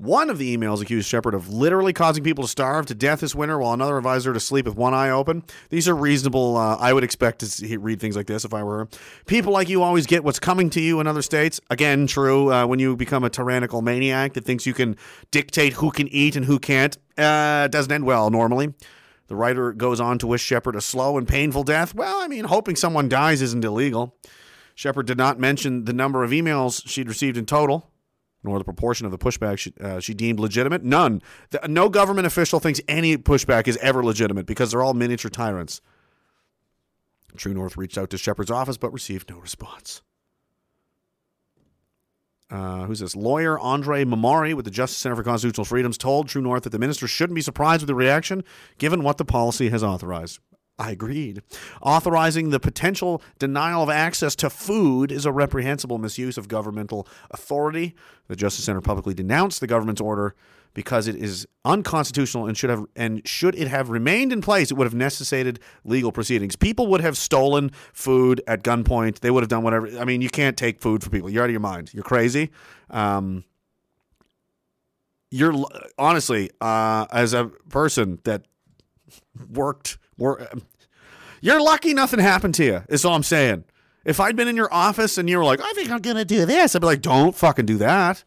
One 0.00 0.30
of 0.30 0.38
the 0.38 0.56
emails 0.56 0.80
accused 0.80 1.06
Shephard 1.06 1.34
of 1.34 1.50
literally 1.50 1.92
causing 1.92 2.24
people 2.24 2.44
to 2.44 2.48
starve 2.48 2.86
to 2.86 2.94
death 2.94 3.20
this 3.20 3.34
winter, 3.34 3.58
while 3.58 3.74
another 3.74 3.98
advised 3.98 4.24
her 4.24 4.32
to 4.32 4.40
sleep 4.40 4.64
with 4.64 4.74
one 4.74 4.94
eye 4.94 5.10
open. 5.10 5.44
These 5.68 5.90
are 5.90 5.94
reasonable. 5.94 6.56
Uh, 6.56 6.76
I 6.76 6.94
would 6.94 7.04
expect 7.04 7.40
to 7.40 7.46
see, 7.46 7.76
read 7.76 8.00
things 8.00 8.16
like 8.16 8.26
this 8.26 8.46
if 8.46 8.54
I 8.54 8.62
were. 8.62 8.88
People 9.26 9.52
like 9.52 9.68
you 9.68 9.82
always 9.82 10.06
get 10.06 10.24
what's 10.24 10.38
coming 10.38 10.70
to 10.70 10.80
you 10.80 11.00
in 11.00 11.06
other 11.06 11.20
states. 11.20 11.60
Again, 11.68 12.06
true. 12.06 12.50
Uh, 12.50 12.64
when 12.64 12.78
you 12.78 12.96
become 12.96 13.24
a 13.24 13.28
tyrannical 13.28 13.82
maniac 13.82 14.32
that 14.32 14.46
thinks 14.46 14.64
you 14.64 14.72
can 14.72 14.96
dictate 15.32 15.74
who 15.74 15.90
can 15.90 16.08
eat 16.08 16.34
and 16.34 16.46
who 16.46 16.58
can't, 16.58 16.96
uh, 17.18 17.68
doesn't 17.68 17.92
end 17.92 18.06
well 18.06 18.30
normally. 18.30 18.72
The 19.26 19.36
writer 19.36 19.74
goes 19.74 20.00
on 20.00 20.16
to 20.20 20.26
wish 20.26 20.40
Shephard 20.40 20.76
a 20.76 20.80
slow 20.80 21.18
and 21.18 21.28
painful 21.28 21.64
death. 21.64 21.94
Well, 21.94 22.22
I 22.22 22.26
mean, 22.26 22.46
hoping 22.46 22.74
someone 22.74 23.10
dies 23.10 23.42
isn't 23.42 23.66
illegal. 23.66 24.16
Shephard 24.74 25.04
did 25.04 25.18
not 25.18 25.38
mention 25.38 25.84
the 25.84 25.92
number 25.92 26.24
of 26.24 26.30
emails 26.30 26.88
she'd 26.88 27.06
received 27.06 27.36
in 27.36 27.44
total, 27.44 27.89
nor 28.42 28.58
the 28.58 28.64
proportion 28.64 29.06
of 29.06 29.12
the 29.12 29.18
pushback 29.18 29.58
she, 29.58 29.72
uh, 29.80 30.00
she 30.00 30.14
deemed 30.14 30.40
legitimate. 30.40 30.82
None. 30.82 31.22
The, 31.50 31.60
no 31.68 31.88
government 31.88 32.26
official 32.26 32.60
thinks 32.60 32.80
any 32.88 33.16
pushback 33.16 33.68
is 33.68 33.76
ever 33.78 34.02
legitimate 34.02 34.46
because 34.46 34.70
they're 34.70 34.82
all 34.82 34.94
miniature 34.94 35.30
tyrants. 35.30 35.80
True 37.36 37.54
North 37.54 37.76
reached 37.76 37.98
out 37.98 38.10
to 38.10 38.18
Shephard's 38.18 38.50
office 38.50 38.76
but 38.76 38.92
received 38.92 39.30
no 39.30 39.38
response. 39.38 40.02
Uh, 42.50 42.84
who's 42.84 42.98
this? 42.98 43.14
Lawyer 43.14 43.58
Andre 43.60 44.04
Memauri 44.04 44.54
with 44.54 44.64
the 44.64 44.72
Justice 44.72 44.98
Center 44.98 45.14
for 45.14 45.22
Constitutional 45.22 45.64
Freedoms 45.64 45.96
told 45.96 46.28
True 46.28 46.42
North 46.42 46.64
that 46.64 46.70
the 46.70 46.80
minister 46.80 47.06
shouldn't 47.06 47.36
be 47.36 47.42
surprised 47.42 47.82
with 47.82 47.86
the 47.86 47.94
reaction 47.94 48.42
given 48.78 49.04
what 49.04 49.18
the 49.18 49.24
policy 49.24 49.68
has 49.68 49.84
authorized. 49.84 50.40
I 50.80 50.92
agreed. 50.92 51.42
Authorizing 51.82 52.50
the 52.50 52.58
potential 52.58 53.22
denial 53.38 53.82
of 53.82 53.90
access 53.90 54.34
to 54.36 54.48
food 54.48 55.12
is 55.12 55.26
a 55.26 55.32
reprehensible 55.32 55.98
misuse 55.98 56.38
of 56.38 56.48
governmental 56.48 57.06
authority. 57.30 57.94
The 58.28 58.36
Justice 58.36 58.64
Center 58.64 58.80
publicly 58.80 59.12
denounced 59.12 59.60
the 59.60 59.66
government's 59.66 60.00
order 60.00 60.34
because 60.72 61.06
it 61.08 61.16
is 61.16 61.46
unconstitutional 61.64 62.46
and 62.46 62.56
should 62.56 62.70
have 62.70 62.86
and 62.96 63.26
should 63.26 63.54
it 63.56 63.68
have 63.68 63.90
remained 63.90 64.32
in 64.32 64.40
place, 64.40 64.70
it 64.70 64.74
would 64.74 64.84
have 64.84 64.94
necessitated 64.94 65.58
legal 65.84 66.12
proceedings. 66.12 66.56
People 66.56 66.86
would 66.86 67.00
have 67.00 67.16
stolen 67.16 67.70
food 67.92 68.40
at 68.46 68.62
gunpoint. 68.62 69.18
They 69.18 69.30
would 69.30 69.42
have 69.42 69.50
done 69.50 69.62
whatever. 69.62 69.88
I 69.98 70.04
mean, 70.04 70.22
you 70.22 70.30
can't 70.30 70.56
take 70.56 70.80
food 70.80 71.02
from 71.02 71.12
people. 71.12 71.28
You're 71.28 71.42
out 71.42 71.50
of 71.50 71.52
your 71.52 71.60
mind. 71.60 71.92
You're 71.92 72.04
crazy. 72.04 72.50
Um, 72.88 73.44
you're 75.30 75.54
honestly, 75.98 76.50
uh, 76.60 77.06
as 77.12 77.34
a 77.34 77.46
person 77.68 78.20
that 78.24 78.46
worked, 79.52 79.98
work, 80.20 80.52
you're 81.40 81.62
lucky 81.62 81.94
nothing 81.94 82.20
happened 82.20 82.54
to 82.56 82.64
you. 82.64 82.82
Is 82.88 83.04
all 83.04 83.14
I'm 83.14 83.22
saying. 83.22 83.64
If 84.04 84.20
I'd 84.20 84.36
been 84.36 84.48
in 84.48 84.56
your 84.56 84.72
office 84.72 85.18
and 85.18 85.28
you 85.28 85.38
were 85.38 85.44
like, 85.44 85.60
I 85.60 85.72
think 85.72 85.90
I'm 85.90 86.00
gonna 86.00 86.24
do 86.24 86.46
this, 86.46 86.74
I'd 86.74 86.80
be 86.80 86.86
like, 86.86 87.02
don't 87.02 87.34
fucking 87.34 87.66
do 87.66 87.78
that. 87.78 88.24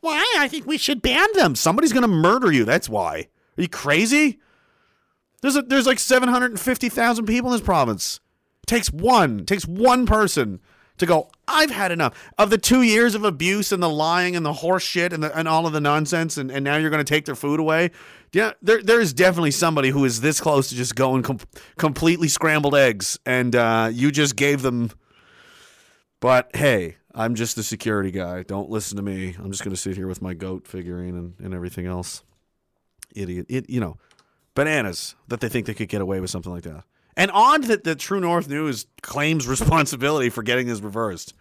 Why? 0.00 0.34
I 0.38 0.48
think 0.48 0.66
we 0.66 0.78
should 0.78 1.02
ban 1.02 1.28
them. 1.34 1.54
Somebody's 1.54 1.92
gonna 1.92 2.08
murder 2.08 2.52
you. 2.52 2.64
That's 2.64 2.88
why. 2.88 3.28
Are 3.56 3.62
you 3.62 3.68
crazy? 3.68 4.40
There's 5.42 5.56
a, 5.56 5.62
there's 5.62 5.86
like 5.86 5.98
750,000 5.98 7.26
people 7.26 7.50
in 7.50 7.58
this 7.58 7.64
province. 7.64 8.20
It 8.62 8.66
takes 8.66 8.92
one. 8.92 9.46
Takes 9.46 9.66
one 9.66 10.06
person 10.06 10.60
to 11.00 11.06
go. 11.06 11.28
I've 11.48 11.70
had 11.70 11.92
enough 11.92 12.32
of 12.38 12.50
the 12.50 12.58
two 12.58 12.82
years 12.82 13.14
of 13.14 13.24
abuse 13.24 13.72
and 13.72 13.82
the 13.82 13.88
lying 13.88 14.36
and 14.36 14.46
the 14.46 14.52
horse 14.52 14.84
shit 14.84 15.12
and 15.12 15.22
the, 15.22 15.36
and 15.36 15.48
all 15.48 15.66
of 15.66 15.72
the 15.72 15.80
nonsense. 15.80 16.36
And, 16.36 16.50
and 16.50 16.64
now 16.64 16.76
you're 16.76 16.90
going 16.90 17.04
to 17.04 17.12
take 17.12 17.24
their 17.24 17.34
food 17.34 17.60
away. 17.60 17.90
Yeah, 18.32 18.52
there 18.62 18.80
there 18.80 19.00
is 19.00 19.12
definitely 19.12 19.50
somebody 19.50 19.90
who 19.90 20.04
is 20.04 20.20
this 20.20 20.40
close 20.40 20.68
to 20.68 20.76
just 20.76 20.94
going 20.94 21.22
com- 21.22 21.40
completely 21.78 22.28
scrambled 22.28 22.76
eggs, 22.76 23.18
and 23.26 23.56
uh, 23.56 23.90
you 23.92 24.12
just 24.12 24.36
gave 24.36 24.62
them. 24.62 24.92
But 26.20 26.54
hey, 26.54 26.96
I'm 27.12 27.34
just 27.34 27.56
the 27.56 27.64
security 27.64 28.12
guy. 28.12 28.44
Don't 28.44 28.70
listen 28.70 28.96
to 28.96 29.02
me. 29.02 29.34
I'm 29.38 29.50
just 29.50 29.64
going 29.64 29.74
to 29.74 29.80
sit 29.80 29.96
here 29.96 30.06
with 30.06 30.22
my 30.22 30.34
goat 30.34 30.68
figurine 30.68 31.16
and, 31.16 31.34
and 31.40 31.54
everything 31.54 31.86
else. 31.86 32.22
Idiot. 33.14 33.46
It, 33.48 33.68
you 33.68 33.80
know, 33.80 33.96
bananas 34.54 35.16
that 35.26 35.40
they 35.40 35.48
think 35.48 35.66
they 35.66 35.74
could 35.74 35.88
get 35.88 36.00
away 36.00 36.20
with 36.20 36.30
something 36.30 36.52
like 36.52 36.62
that. 36.62 36.84
And 37.16 37.30
odd 37.32 37.64
that 37.64 37.84
the 37.84 37.94
True 37.94 38.20
North 38.20 38.48
News 38.48 38.86
claims 39.02 39.46
responsibility 39.46 40.30
for 40.30 40.42
getting 40.42 40.66
this 40.66 40.80
reversed. 40.80 41.34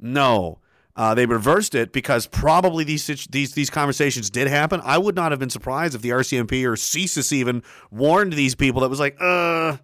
No. 0.00 0.58
Uh, 0.96 1.14
they 1.14 1.26
reversed 1.26 1.76
it 1.76 1.92
because 1.92 2.26
probably 2.26 2.82
these 2.82 3.06
these 3.30 3.52
these 3.52 3.70
conversations 3.70 4.30
did 4.30 4.48
happen. 4.48 4.80
I 4.82 4.98
would 4.98 5.14
not 5.14 5.30
have 5.30 5.38
been 5.38 5.48
surprised 5.48 5.94
if 5.94 6.02
the 6.02 6.10
RCMP 6.10 6.64
or 6.64 6.72
CSIS 6.72 7.32
even 7.32 7.62
warned 7.92 8.32
these 8.32 8.56
people 8.56 8.80
that 8.80 8.88
was 8.88 8.98
like, 8.98 9.16
uh, 9.20 9.76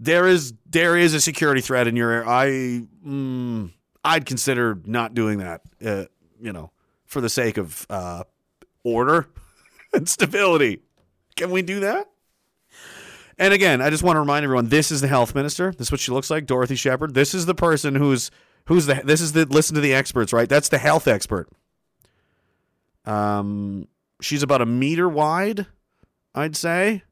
there 0.00 0.26
is 0.26 0.52
there 0.68 0.96
is 0.96 1.14
a 1.14 1.20
security 1.20 1.60
threat 1.60 1.86
in 1.86 1.94
your 1.94 2.10
area. 2.10 2.28
I 2.28 2.82
mm, 3.06 3.70
I'd 4.04 4.26
consider 4.26 4.80
not 4.84 5.14
doing 5.14 5.38
that. 5.38 5.60
Uh, 5.84 6.06
you 6.40 6.52
know, 6.52 6.72
for 7.06 7.20
the 7.20 7.28
sake 7.28 7.56
of 7.56 7.86
uh, 7.88 8.24
order 8.82 9.28
and 9.92 10.08
stability. 10.08 10.80
Can 11.36 11.52
we 11.52 11.62
do 11.62 11.80
that? 11.80 12.08
And 13.42 13.52
again, 13.52 13.82
I 13.82 13.90
just 13.90 14.04
want 14.04 14.14
to 14.14 14.20
remind 14.20 14.44
everyone: 14.44 14.68
this 14.68 14.92
is 14.92 15.00
the 15.00 15.08
health 15.08 15.34
minister. 15.34 15.72
This 15.72 15.88
is 15.88 15.90
what 15.90 15.98
she 15.98 16.12
looks 16.12 16.30
like, 16.30 16.46
Dorothy 16.46 16.76
Shephard. 16.76 17.12
This 17.12 17.34
is 17.34 17.44
the 17.44 17.56
person 17.56 17.96
who's 17.96 18.30
who's 18.66 18.86
the. 18.86 19.02
This 19.04 19.20
is 19.20 19.32
the 19.32 19.46
listen 19.46 19.74
to 19.74 19.80
the 19.80 19.92
experts, 19.92 20.32
right? 20.32 20.48
That's 20.48 20.68
the 20.68 20.78
health 20.78 21.08
expert. 21.08 21.48
Um, 23.04 23.88
she's 24.20 24.44
about 24.44 24.62
a 24.62 24.66
meter 24.66 25.08
wide, 25.08 25.66
I'd 26.36 26.54
say. 26.54 27.02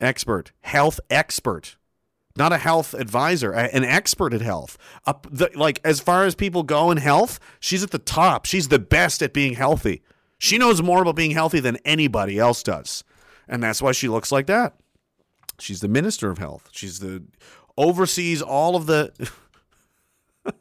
Expert, 0.00 0.50
health 0.62 0.98
expert, 1.10 1.76
not 2.36 2.52
a 2.52 2.58
health 2.58 2.92
advisor, 2.92 3.52
an 3.52 3.84
expert 3.84 4.34
at 4.34 4.40
health. 4.40 4.76
Up 5.06 5.28
the, 5.30 5.48
like 5.54 5.80
as 5.84 6.00
far 6.00 6.24
as 6.24 6.34
people 6.34 6.64
go 6.64 6.90
in 6.90 6.96
health, 6.96 7.38
she's 7.60 7.84
at 7.84 7.92
the 7.92 8.00
top. 8.00 8.46
She's 8.46 8.66
the 8.66 8.80
best 8.80 9.22
at 9.22 9.32
being 9.32 9.54
healthy. 9.54 10.02
She 10.38 10.58
knows 10.58 10.82
more 10.82 11.02
about 11.02 11.14
being 11.14 11.30
healthy 11.30 11.60
than 11.60 11.76
anybody 11.84 12.36
else 12.36 12.64
does, 12.64 13.04
and 13.46 13.62
that's 13.62 13.80
why 13.80 13.92
she 13.92 14.08
looks 14.08 14.32
like 14.32 14.48
that. 14.48 14.74
She's 15.58 15.80
the 15.80 15.88
minister 15.88 16.30
of 16.30 16.38
health. 16.38 16.68
She's 16.72 17.00
the 17.00 17.22
oversees 17.76 18.42
all 18.42 18.76
of 18.76 18.86
the. 18.86 19.12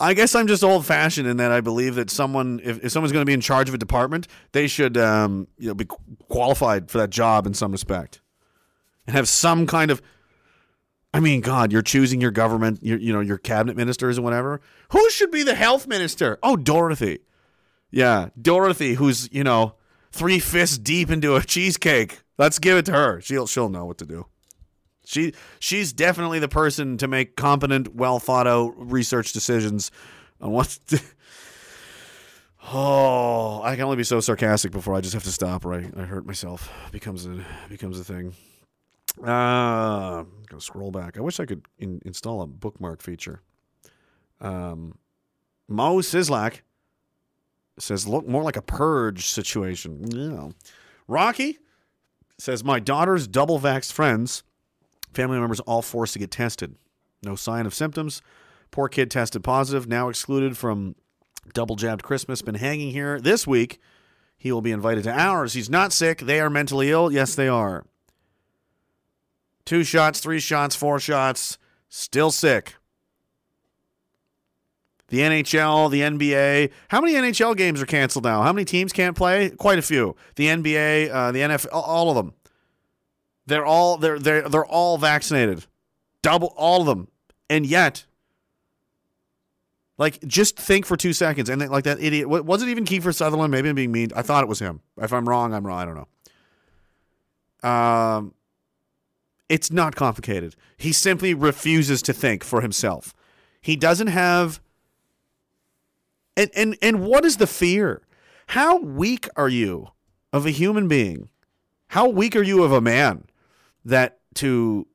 I 0.00 0.14
guess 0.14 0.34
I'm 0.34 0.46
just 0.46 0.64
old 0.64 0.86
fashioned 0.86 1.28
in 1.28 1.36
that 1.36 1.52
I 1.52 1.60
believe 1.60 1.96
that 1.96 2.08
someone, 2.08 2.58
if, 2.64 2.82
if 2.82 2.90
someone's 2.90 3.12
going 3.12 3.20
to 3.20 3.26
be 3.26 3.34
in 3.34 3.42
charge 3.42 3.68
of 3.68 3.74
a 3.74 3.78
department, 3.78 4.28
they 4.52 4.66
should, 4.66 4.96
um, 4.96 5.46
you 5.58 5.68
know, 5.68 5.74
be 5.74 5.84
qualified 6.30 6.90
for 6.90 6.96
that 6.98 7.10
job 7.10 7.46
in 7.46 7.52
some 7.52 7.70
respect, 7.70 8.20
and 9.06 9.14
have 9.14 9.28
some 9.28 9.66
kind 9.66 9.90
of. 9.90 10.00
I 11.12 11.18
mean, 11.18 11.40
God, 11.40 11.72
you're 11.72 11.82
choosing 11.82 12.20
your 12.20 12.30
government, 12.30 12.84
your, 12.84 12.96
you 12.96 13.12
know, 13.12 13.18
your 13.18 13.36
cabinet 13.36 13.76
ministers 13.76 14.16
and 14.16 14.24
whatever. 14.24 14.60
Who 14.90 15.10
should 15.10 15.32
be 15.32 15.42
the 15.42 15.56
health 15.56 15.88
minister? 15.88 16.38
Oh, 16.40 16.56
Dorothy. 16.56 17.18
Yeah, 17.90 18.28
Dorothy, 18.40 18.94
who's 18.94 19.28
you 19.32 19.44
know 19.44 19.74
three 20.12 20.38
fists 20.38 20.78
deep 20.78 21.10
into 21.10 21.36
a 21.36 21.42
cheesecake. 21.42 22.22
Let's 22.38 22.58
give 22.58 22.76
it 22.78 22.86
to 22.86 22.92
her. 22.92 23.20
She'll 23.20 23.46
she'll 23.46 23.68
know 23.68 23.84
what 23.84 23.98
to 23.98 24.06
do. 24.06 24.26
She 25.04 25.32
she's 25.58 25.92
definitely 25.92 26.38
the 26.38 26.48
person 26.48 26.96
to 26.98 27.08
make 27.08 27.36
competent, 27.36 27.94
well 27.94 28.18
thought 28.18 28.46
out 28.46 28.74
research 28.76 29.32
decisions 29.32 29.90
on 30.40 30.50
what. 30.50 30.78
To, 30.88 31.00
oh, 32.72 33.62
I 33.62 33.74
can 33.74 33.84
only 33.84 33.96
be 33.96 34.04
so 34.04 34.20
sarcastic 34.20 34.72
before 34.72 34.94
I 34.94 35.00
just 35.00 35.14
have 35.14 35.24
to 35.24 35.32
stop. 35.32 35.64
Or 35.64 35.74
I, 35.74 35.82
hurt 35.82 36.26
myself. 36.26 36.70
Becomes 36.92 37.26
a 37.26 37.44
becomes 37.68 37.98
a 37.98 38.04
thing. 38.04 38.34
Uh, 39.22 40.20
I'm 40.20 40.44
gonna 40.46 40.60
scroll 40.60 40.90
back. 40.90 41.18
I 41.18 41.20
wish 41.20 41.40
I 41.40 41.44
could 41.46 41.66
in, 41.78 42.00
install 42.04 42.42
a 42.42 42.46
bookmark 42.46 43.02
feature. 43.02 43.42
Um, 44.40 44.96
Mo 45.68 45.98
Sislak 45.98 46.60
says 47.78 48.06
look 48.06 48.26
more 48.26 48.42
like 48.42 48.56
a 48.56 48.62
purge 48.62 49.26
situation. 49.26 50.04
Yeah. 50.10 50.48
Rocky 51.08 51.58
says 52.40 52.64
my 52.64 52.80
daughter's 52.80 53.26
double 53.26 53.58
vaxxed 53.60 53.92
friends, 53.92 54.42
family 55.12 55.38
members 55.38 55.60
all 55.60 55.82
forced 55.82 56.14
to 56.14 56.18
get 56.18 56.30
tested. 56.30 56.76
No 57.22 57.36
sign 57.36 57.66
of 57.66 57.74
symptoms. 57.74 58.22
Poor 58.70 58.88
kid 58.88 59.10
tested 59.10 59.42
positive, 59.42 59.88
now 59.88 60.08
excluded 60.08 60.56
from 60.56 60.94
double 61.52 61.76
jabbed 61.76 62.02
Christmas. 62.02 62.42
Been 62.42 62.54
hanging 62.54 62.92
here 62.92 63.20
this 63.20 63.46
week. 63.46 63.78
He 64.38 64.52
will 64.52 64.62
be 64.62 64.72
invited 64.72 65.04
to 65.04 65.12
ours. 65.12 65.52
He's 65.52 65.68
not 65.68 65.92
sick. 65.92 66.20
They 66.20 66.40
are 66.40 66.48
mentally 66.48 66.90
ill. 66.90 67.12
Yes, 67.12 67.34
they 67.34 67.48
are. 67.48 67.84
Two 69.66 69.84
shots, 69.84 70.20
three 70.20 70.40
shots, 70.40 70.74
four 70.74 70.98
shots, 70.98 71.58
still 71.88 72.30
sick. 72.30 72.76
The 75.10 75.18
NHL, 75.18 75.90
the 75.90 76.00
NBA. 76.00 76.70
How 76.88 77.00
many 77.00 77.14
NHL 77.14 77.56
games 77.56 77.82
are 77.82 77.86
canceled 77.86 78.24
now? 78.24 78.42
How 78.42 78.52
many 78.52 78.64
teams 78.64 78.92
can't 78.92 79.16
play? 79.16 79.50
Quite 79.50 79.78
a 79.78 79.82
few. 79.82 80.16
The 80.36 80.46
NBA, 80.46 81.10
uh, 81.12 81.32
the 81.32 81.40
NFL, 81.40 81.68
all 81.72 82.10
of 82.10 82.16
them. 82.16 82.32
They're 83.46 83.66
all 83.66 83.96
they're 83.96 84.18
they're 84.18 84.48
they're 84.48 84.64
all 84.64 84.96
vaccinated. 84.96 85.66
Double 86.22 86.54
all 86.56 86.82
of 86.82 86.86
them. 86.86 87.08
And 87.48 87.66
yet 87.66 88.06
like 89.98 90.20
just 90.24 90.56
think 90.56 90.86
for 90.86 90.96
2 90.96 91.12
seconds 91.12 91.50
and 91.50 91.68
like 91.68 91.84
that 91.84 92.00
idiot 92.00 92.28
was 92.28 92.62
it 92.62 92.68
even 92.68 92.84
Kiefer 92.84 93.14
Sutherland? 93.14 93.50
Maybe 93.50 93.68
I'm 93.68 93.74
being 93.74 93.90
mean. 93.90 94.10
I 94.14 94.22
thought 94.22 94.44
it 94.44 94.48
was 94.48 94.60
him. 94.60 94.80
If 94.98 95.12
I'm 95.12 95.28
wrong, 95.28 95.52
I'm 95.52 95.66
wrong. 95.66 95.78
I 95.80 95.84
don't 95.84 96.06
know. 97.62 97.68
Um 97.68 98.34
it's 99.48 99.72
not 99.72 99.96
complicated. 99.96 100.54
He 100.76 100.92
simply 100.92 101.34
refuses 101.34 102.02
to 102.02 102.12
think 102.12 102.44
for 102.44 102.60
himself. 102.60 103.12
He 103.60 103.74
doesn't 103.74 104.06
have 104.06 104.60
and 106.36 106.50
and 106.54 106.76
and 106.82 107.04
what 107.04 107.24
is 107.24 107.36
the 107.36 107.46
fear? 107.46 108.02
How 108.48 108.78
weak 108.78 109.28
are 109.36 109.48
you 109.48 109.88
of 110.32 110.46
a 110.46 110.50
human 110.50 110.88
being? 110.88 111.28
How 111.88 112.08
weak 112.08 112.36
are 112.36 112.42
you 112.42 112.62
of 112.62 112.72
a 112.72 112.80
man 112.80 113.24
that 113.84 114.20
to 114.36 114.86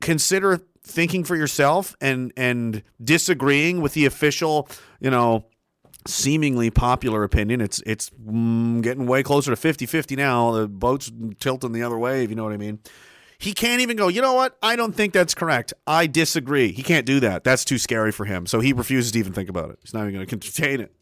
consider 0.00 0.60
thinking 0.82 1.24
for 1.24 1.36
yourself 1.36 1.96
and 2.00 2.32
and 2.36 2.82
disagreeing 3.02 3.80
with 3.80 3.94
the 3.94 4.06
official, 4.06 4.68
you 5.00 5.10
know, 5.10 5.46
seemingly 6.06 6.70
popular 6.70 7.22
opinion. 7.22 7.60
It's 7.60 7.82
it's 7.86 8.10
mm, 8.10 8.82
getting 8.82 9.06
way 9.06 9.22
closer 9.22 9.54
to 9.54 9.60
50-50 9.60 10.16
now. 10.16 10.52
The 10.52 10.68
boat's 10.68 11.12
tilting 11.38 11.72
the 11.72 11.82
other 11.82 11.98
way, 11.98 12.24
if 12.24 12.30
you 12.30 12.36
know 12.36 12.44
what 12.44 12.52
I 12.52 12.56
mean. 12.56 12.80
He 13.38 13.52
can't 13.52 13.80
even 13.80 13.96
go, 13.96 14.08
you 14.08 14.20
know 14.20 14.34
what? 14.34 14.58
I 14.62 14.74
don't 14.74 14.94
think 14.94 15.12
that's 15.12 15.32
correct. 15.32 15.72
I 15.86 16.08
disagree. 16.08 16.72
He 16.72 16.82
can't 16.82 17.06
do 17.06 17.20
that. 17.20 17.44
That's 17.44 17.64
too 17.64 17.78
scary 17.78 18.10
for 18.10 18.24
him. 18.24 18.46
So 18.46 18.58
he 18.58 18.72
refuses 18.72 19.12
to 19.12 19.18
even 19.20 19.32
think 19.32 19.48
about 19.48 19.70
it. 19.70 19.78
He's 19.80 19.94
not 19.94 20.02
even 20.02 20.14
going 20.14 20.26
to 20.26 20.34
entertain 20.34 20.80
it. 20.80 20.92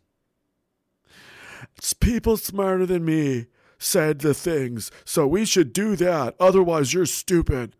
It's 1.78 1.94
people 1.94 2.36
smarter 2.36 2.84
than 2.84 3.04
me 3.04 3.46
said 3.78 4.18
the 4.20 4.34
things. 4.34 4.90
So 5.04 5.26
we 5.26 5.44
should 5.46 5.72
do 5.72 5.96
that. 5.96 6.34
Otherwise, 6.38 6.92
you're 6.92 7.06
stupid. 7.06 7.74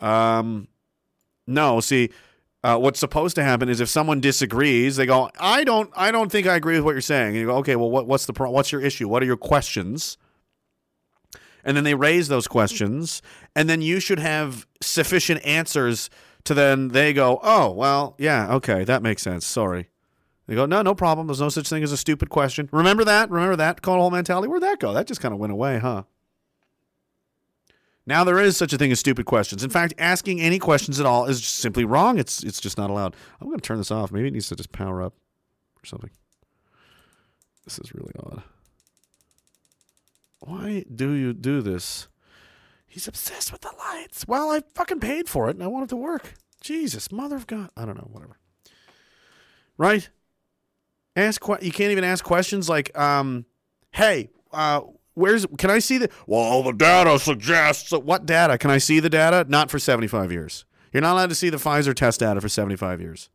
Um, 0.00 0.68
no, 1.46 1.80
see, 1.80 2.10
uh, 2.64 2.78
what's 2.78 2.98
supposed 2.98 3.36
to 3.36 3.44
happen 3.44 3.68
is 3.68 3.80
if 3.80 3.88
someone 3.88 4.20
disagrees, 4.20 4.96
they 4.96 5.06
go, 5.06 5.30
"I 5.38 5.64
don't, 5.64 5.90
I 5.96 6.10
don't 6.10 6.30
think 6.30 6.46
I 6.46 6.56
agree 6.56 6.74
with 6.74 6.84
what 6.84 6.92
you're 6.92 7.00
saying." 7.00 7.28
And 7.28 7.36
you 7.36 7.46
go, 7.46 7.56
"Okay, 7.58 7.76
well, 7.76 7.90
what, 7.90 8.06
what's 8.06 8.26
the 8.26 8.32
pro- 8.32 8.50
what's 8.50 8.72
your 8.72 8.80
issue? 8.80 9.08
What 9.08 9.22
are 9.22 9.26
your 9.26 9.36
questions?" 9.36 10.18
And 11.66 11.76
then 11.76 11.82
they 11.84 11.94
raise 11.94 12.28
those 12.28 12.46
questions, 12.46 13.20
and 13.56 13.68
then 13.68 13.82
you 13.82 13.98
should 13.98 14.20
have 14.20 14.66
sufficient 14.80 15.44
answers 15.44 16.08
to 16.44 16.54
then 16.54 16.88
they 16.88 17.12
go, 17.12 17.40
"Oh, 17.42 17.72
well, 17.72 18.14
yeah, 18.18 18.54
okay, 18.54 18.84
that 18.84 19.02
makes 19.02 19.20
sense. 19.20 19.44
Sorry." 19.44 19.88
They 20.46 20.54
go, 20.54 20.64
"No, 20.64 20.80
no 20.80 20.94
problem. 20.94 21.26
There's 21.26 21.40
no 21.40 21.48
such 21.48 21.68
thing 21.68 21.82
as 21.82 21.90
a 21.90 21.96
stupid 21.96 22.30
question." 22.30 22.68
Remember 22.70 23.02
that? 23.02 23.30
Remember 23.30 23.56
that 23.56 23.82
call 23.82 23.98
hole 23.98 24.12
mentality? 24.12 24.46
Where'd 24.46 24.62
that 24.62 24.78
go? 24.78 24.94
That 24.94 25.08
just 25.08 25.20
kind 25.20 25.34
of 25.34 25.40
went 25.40 25.52
away, 25.52 25.78
huh? 25.78 26.04
Now 28.06 28.22
there 28.22 28.38
is 28.38 28.56
such 28.56 28.72
a 28.72 28.78
thing 28.78 28.92
as 28.92 29.00
stupid 29.00 29.26
questions. 29.26 29.64
In 29.64 29.70
fact, 29.70 29.92
asking 29.98 30.40
any 30.40 30.60
questions 30.60 31.00
at 31.00 31.06
all 31.06 31.26
is 31.26 31.44
simply 31.44 31.84
wrong. 31.84 32.16
It's 32.16 32.44
it's 32.44 32.60
just 32.60 32.78
not 32.78 32.90
allowed. 32.90 33.16
I'm 33.40 33.48
going 33.48 33.58
to 33.58 33.66
turn 33.66 33.78
this 33.78 33.90
off. 33.90 34.12
Maybe 34.12 34.28
it 34.28 34.32
needs 34.32 34.48
to 34.50 34.56
just 34.56 34.70
power 34.70 35.02
up 35.02 35.14
or 35.82 35.84
something. 35.84 36.10
This 37.64 37.80
is 37.80 37.92
really 37.92 38.12
odd. 38.20 38.44
Why 40.46 40.84
do 40.94 41.10
you 41.10 41.32
do 41.32 41.60
this? 41.60 42.06
He's 42.86 43.08
obsessed 43.08 43.50
with 43.50 43.62
the 43.62 43.72
lights. 43.76 44.26
Well, 44.28 44.50
I 44.50 44.62
fucking 44.74 45.00
paid 45.00 45.28
for 45.28 45.48
it 45.48 45.56
and 45.56 45.62
I 45.62 45.66
want 45.66 45.84
it 45.84 45.88
to 45.88 45.96
work. 45.96 46.34
Jesus, 46.60 47.10
mother 47.10 47.34
of 47.34 47.48
God. 47.48 47.70
I 47.76 47.84
don't 47.84 47.96
know, 47.96 48.08
whatever. 48.12 48.38
Right? 49.76 50.08
Ask 51.16 51.42
que- 51.42 51.58
you 51.60 51.72
can't 51.72 51.90
even 51.90 52.04
ask 52.04 52.24
questions 52.24 52.68
like 52.68 52.96
um 52.96 53.44
hey, 53.90 54.30
uh 54.52 54.82
where's 55.14 55.46
can 55.58 55.70
I 55.70 55.80
see 55.80 55.98
the 55.98 56.10
well 56.26 56.62
the 56.62 56.72
data 56.72 57.18
suggests 57.18 57.90
what 57.90 58.24
data? 58.24 58.56
Can 58.56 58.70
I 58.70 58.78
see 58.78 59.00
the 59.00 59.10
data? 59.10 59.44
Not 59.48 59.68
for 59.70 59.78
75 59.80 60.30
years. 60.30 60.64
You're 60.92 61.02
not 61.02 61.14
allowed 61.14 61.30
to 61.30 61.34
see 61.34 61.50
the 61.50 61.56
Pfizer 61.56 61.92
test 61.92 62.20
data 62.20 62.40
for 62.40 62.48
75 62.48 63.00
years. 63.00 63.30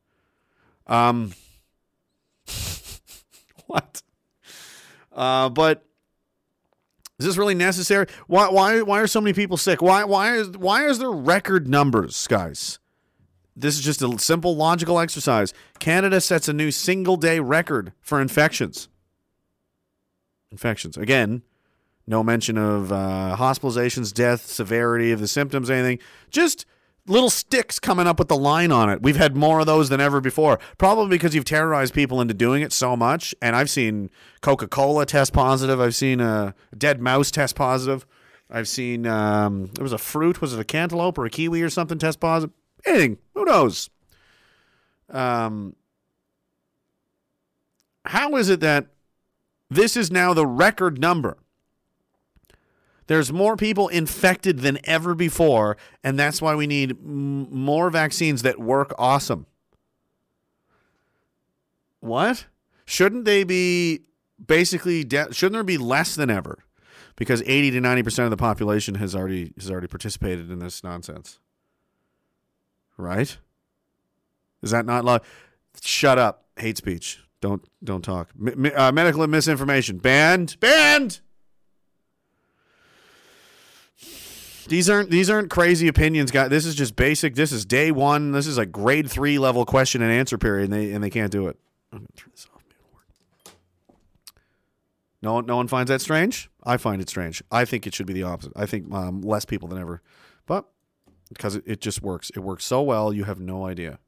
Um 0.88 1.34
what? 3.68 4.02
Uh 5.12 5.50
but 5.50 5.86
is 7.22 7.28
this 7.28 7.38
really 7.38 7.54
necessary? 7.54 8.08
Why 8.26 8.50
why 8.50 8.82
why 8.82 9.00
are 9.00 9.06
so 9.06 9.22
many 9.22 9.34
people 9.34 9.56
sick? 9.56 9.80
Why 9.80 10.04
why 10.04 10.38
is 10.38 10.50
why 10.50 10.88
is 10.88 10.98
there 10.98 11.12
record 11.12 11.68
numbers, 11.68 12.26
guys? 12.26 12.80
This 13.56 13.78
is 13.78 13.84
just 13.84 14.02
a 14.02 14.18
simple 14.18 14.56
logical 14.56 15.00
exercise. 15.00 15.54
Canada 15.78 16.20
sets 16.20 16.48
a 16.48 16.54
new 16.54 16.72
single 16.72 17.18
day 17.18 17.40
record 17.40 17.94
for 18.02 18.20
infections. 18.20 18.90
Infections. 20.52 20.98
Again, 20.98 21.44
No 22.08 22.24
mention 22.24 22.58
of 22.58 22.92
uh, 22.92 23.36
hospitalizations, 23.38 24.12
death, 24.12 24.48
severity 24.48 25.12
of 25.12 25.20
the 25.20 25.28
symptoms, 25.28 25.70
anything. 25.70 26.00
Just 26.32 26.66
little 27.08 27.30
sticks 27.30 27.80
coming 27.80 28.08
up 28.08 28.20
with 28.20 28.28
the 28.28 28.38
line 28.38 28.72
on 28.72 28.90
it. 28.90 29.02
We've 29.02 29.16
had 29.18 29.36
more 29.36 29.60
of 29.60 29.66
those 29.66 29.90
than 29.90 30.00
ever 30.00 30.22
before. 30.22 30.60
Probably 30.78 31.10
because 31.10 31.34
you've 31.36 31.46
terrorized 31.46 31.94
people 31.94 32.22
into 32.22 32.34
doing 32.34 32.62
it 32.62 32.72
so 32.72 32.96
much. 32.96 33.34
And 33.42 33.56
I've 33.56 33.70
seen 33.70 34.10
Coca 34.42 34.68
Cola 34.68 35.06
test 35.06 35.34
positive. 35.34 35.80
I've 35.80 35.96
seen 35.96 36.20
a 36.20 36.54
dead 36.78 37.02
mouse 37.02 37.32
test 37.32 37.56
positive. 37.56 38.06
I've 38.50 38.68
seen 38.68 39.08
um, 39.08 39.72
was 39.80 39.94
a 39.94 39.98
fruit. 39.98 40.42
Was 40.42 40.54
it 40.54 40.60
a 40.60 40.66
cantaloupe 40.66 41.18
or 41.18 41.26
a 41.26 41.30
kiwi 41.30 41.62
or 41.62 41.70
something 41.70 41.98
test 41.98 42.20
positive? 42.20 42.54
Anything. 42.86 43.18
Who 43.34 43.46
knows? 43.46 43.90
Um, 45.10 45.76
how 48.06 48.36
is 48.36 48.50
it 48.50 48.60
that 48.62 48.88
this 49.70 49.96
is 49.96 50.12
now 50.12 50.34
the 50.34 50.46
record 50.46 51.00
number? 51.00 51.38
There's 53.12 53.34
more 53.34 53.58
people 53.58 53.90
infected 53.90 54.60
than 54.60 54.80
ever 54.86 55.14
before, 55.14 55.76
and 56.02 56.18
that's 56.18 56.42
why 56.42 56.56
we 56.56 56.66
need 56.66 56.92
m- 56.92 57.54
more 57.54 57.90
vaccines 57.90 58.42
that 58.44 58.58
work 58.58 58.94
awesome. 58.98 59.48
What? 62.00 62.46
Shouldn't 62.86 63.26
they 63.26 63.44
be 63.44 64.04
basically 64.48 65.04
de- 65.04 65.34
shouldn't 65.34 65.56
there 65.56 65.64
be 65.66 65.78
less 65.78 66.16
than 66.16 66.30
ever? 66.30 66.64
Because 67.18 67.44
80 67.46 67.72
to 67.72 67.82
90% 67.82 68.24
of 68.24 68.30
the 68.30 68.38
population 68.38 68.96
has 68.96 69.14
already 69.14 69.52
has 69.58 69.70
already 69.70 69.88
participated 69.88 70.50
in 70.50 70.60
this 70.60 70.82
nonsense. 70.82 71.38
Right? 72.96 73.38
Is 74.64 74.72
that 74.72 74.86
not 74.86 75.04
law? 75.04 75.18
Shut 75.82 76.18
up. 76.18 76.46
Hate 76.56 76.78
speech. 76.78 77.20
Don't 77.42 77.62
don't 77.84 78.04
talk. 78.06 78.30
M- 78.40 78.72
uh, 78.74 78.94
medical 78.94 79.28
misinformation 79.28 79.98
banned. 79.98 80.56
Banned. 80.62 81.20
These 84.68 84.90
aren't 84.90 85.10
these 85.10 85.30
aren't 85.30 85.50
crazy 85.50 85.88
opinions, 85.88 86.32
guys. 86.32 86.50
This 86.50 86.66
is 86.66 86.76
just 86.76 86.96
basic. 86.96 87.36
This 87.36 87.52
is 87.52 87.66
day 87.66 87.92
one. 87.92 88.32
This 88.32 88.48
is 88.48 88.58
a 88.58 88.66
grade 88.66 89.10
three 89.10 89.38
level 89.40 89.66
question 89.66 90.02
and 90.02 90.12
answer 90.12 90.38
period, 90.38 90.66
and 90.66 90.74
they 90.74 90.92
and 90.94 91.04
they 91.04 91.10
can't 91.10 91.32
do 91.32 91.48
it. 91.48 91.58
I'm 91.92 92.00
gonna 92.00 92.08
turn 92.16 92.32
this 92.32 92.48
off. 92.54 92.62
No, 95.22 95.34
one- 95.34 95.46
no 95.46 95.56
one 95.56 95.68
finds 95.68 95.90
that 95.90 96.02
strange. 96.02 96.50
I 96.64 96.78
find 96.78 97.02
it 97.02 97.10
strange. 97.10 97.44
I 97.52 97.66
think 97.66 97.86
it 97.86 97.94
should 97.94 98.08
be 98.08 98.14
the 98.14 98.24
opposite. 98.24 98.54
I 98.56 98.66
think 98.66 98.92
um, 98.94 99.22
less 99.22 99.46
people 99.46 99.68
than 99.68 99.80
ever, 99.80 100.02
but 100.48 100.66
because 101.30 101.56
it, 101.56 101.64
it 101.66 101.82
just 101.82 102.02
works. 102.02 102.30
It 102.32 102.40
works 102.40 102.66
so 102.66 102.82
well. 102.82 103.14
You 103.14 103.26
have 103.26 103.40
no 103.40 103.66
idea. 103.66 104.00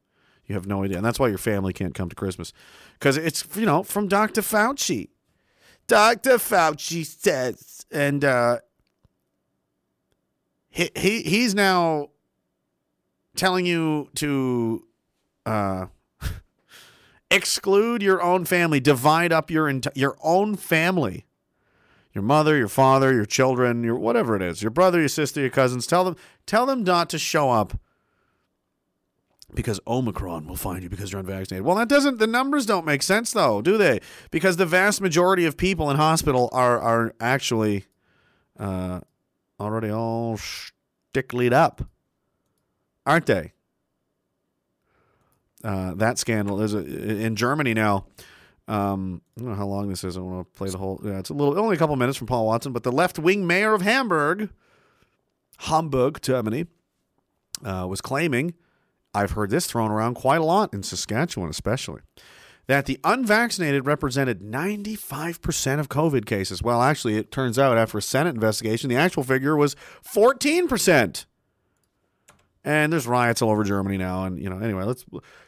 You 0.45 0.55
have 0.55 0.65
no 0.67 0.83
idea, 0.83 0.97
and 0.97 1.05
that's 1.05 1.19
why 1.19 1.29
your 1.29 1.37
family 1.37 1.71
can't 1.71 1.93
come 1.95 2.09
to 2.09 2.15
Christmas, 2.15 2.51
because 2.99 3.15
it's 3.15 3.45
you 3.55 3.65
know 3.65 3.83
from 3.83 4.07
Dr. 4.07 4.41
Fauci. 4.41 5.09
Dr. 5.87 6.37
Fauci 6.37 7.05
says, 7.05 7.85
and 7.91 8.23
uh, 8.23 8.59
he, 10.73 10.89
he 10.95 11.21
he's 11.21 11.53
now 11.53 12.09
telling 13.35 13.67
you 13.67 14.09
to 14.15 14.83
uh, 15.45 15.85
exclude 17.31 18.01
your 18.01 18.23
own 18.23 18.43
family, 18.43 18.79
divide 18.79 19.31
up 19.31 19.51
your 19.51 19.71
your 19.93 20.17
own 20.23 20.55
family, 20.55 21.27
your 22.11 22.23
mother, 22.23 22.57
your 22.57 22.67
father, 22.67 23.13
your 23.13 23.25
children, 23.25 23.83
your 23.83 23.95
whatever 23.95 24.35
it 24.35 24.41
is, 24.41 24.63
your 24.63 24.71
brother, 24.71 24.99
your 24.99 25.09
sister, 25.09 25.41
your 25.41 25.51
cousins. 25.51 25.85
Tell 25.85 26.03
them 26.03 26.15
tell 26.47 26.65
them 26.65 26.83
not 26.83 27.07
to 27.11 27.19
show 27.19 27.51
up 27.51 27.79
because 29.53 29.79
Omicron 29.85 30.47
will 30.47 30.55
find 30.55 30.81
you 30.81 30.89
because 30.89 31.11
you're 31.11 31.19
unvaccinated. 31.19 31.63
Well, 31.63 31.75
that 31.75 31.87
doesn't. 31.87 32.17
The 32.17 32.25
numbers 32.25 32.65
don't 32.65 32.83
make 32.83 33.03
sense 33.03 33.31
though, 33.31 33.61
do 33.61 33.77
they? 33.77 33.99
Because 34.31 34.57
the 34.57 34.65
vast 34.65 35.01
majority 35.01 35.45
of 35.45 35.55
people 35.55 35.91
in 35.91 35.97
hospital 35.97 36.49
are 36.51 36.81
are 36.81 37.13
actually 37.19 37.85
uh, 38.57 39.01
already 39.63 39.89
all 39.89 40.37
sticklied 40.37 41.53
up, 41.53 41.83
aren't 43.05 43.25
they? 43.25 43.53
Uh, 45.63 45.93
that 45.95 46.17
scandal 46.19 46.61
is 46.61 46.73
a, 46.73 46.79
in 46.79 47.35
Germany 47.35 47.73
now. 47.73 48.05
Um, 48.67 49.21
I 49.37 49.41
don't 49.41 49.49
know 49.49 49.55
how 49.55 49.65
long 49.65 49.89
this 49.89 50.03
is. 50.03 50.17
I 50.17 50.21
want 50.21 50.47
to 50.47 50.57
play 50.57 50.69
the 50.69 50.77
whole. 50.77 51.01
Yeah, 51.03 51.19
it's 51.19 51.29
a 51.29 51.33
little, 51.33 51.57
only 51.59 51.75
a 51.75 51.79
couple 51.79 51.95
minutes 51.95 52.17
from 52.17 52.27
Paul 52.27 52.45
Watson. 52.45 52.73
But 52.73 52.83
the 52.83 52.91
left-wing 52.91 53.45
mayor 53.47 53.73
of 53.73 53.81
Hamburg, 53.81 54.49
Hamburg, 55.59 56.21
Germany, 56.21 56.67
uh, 57.65 57.87
was 57.89 58.01
claiming. 58.01 58.53
I've 59.13 59.31
heard 59.31 59.49
this 59.49 59.67
thrown 59.67 59.91
around 59.91 60.15
quite 60.15 60.41
a 60.41 60.43
lot 60.43 60.73
in 60.73 60.81
Saskatchewan, 60.81 61.49
especially 61.49 62.01
that 62.67 62.85
the 62.85 62.99
unvaccinated 63.03 63.85
represented 63.85 64.41
95% 64.41 65.79
of 65.79 65.89
COVID 65.89 66.25
cases. 66.25 66.61
Well, 66.63 66.81
actually, 66.81 67.15
it 67.17 67.31
turns 67.31 67.59
out 67.59 67.77
after 67.77 67.97
a 67.97 68.01
Senate 68.01 68.35
investigation, 68.35 68.89
the 68.89 68.95
actual 68.95 69.23
figure 69.23 69.55
was 69.55 69.75
14%. 70.05 71.25
And 72.65 72.93
there's 72.93 73.07
riots 73.07 73.41
all 73.41 73.49
over 73.49 73.65
Germany 73.65 73.97
now. 73.97 74.23
And, 74.23 74.39
you 74.41 74.49
know, 74.49 74.59
anyway, 74.59 74.83
let's 74.83 75.03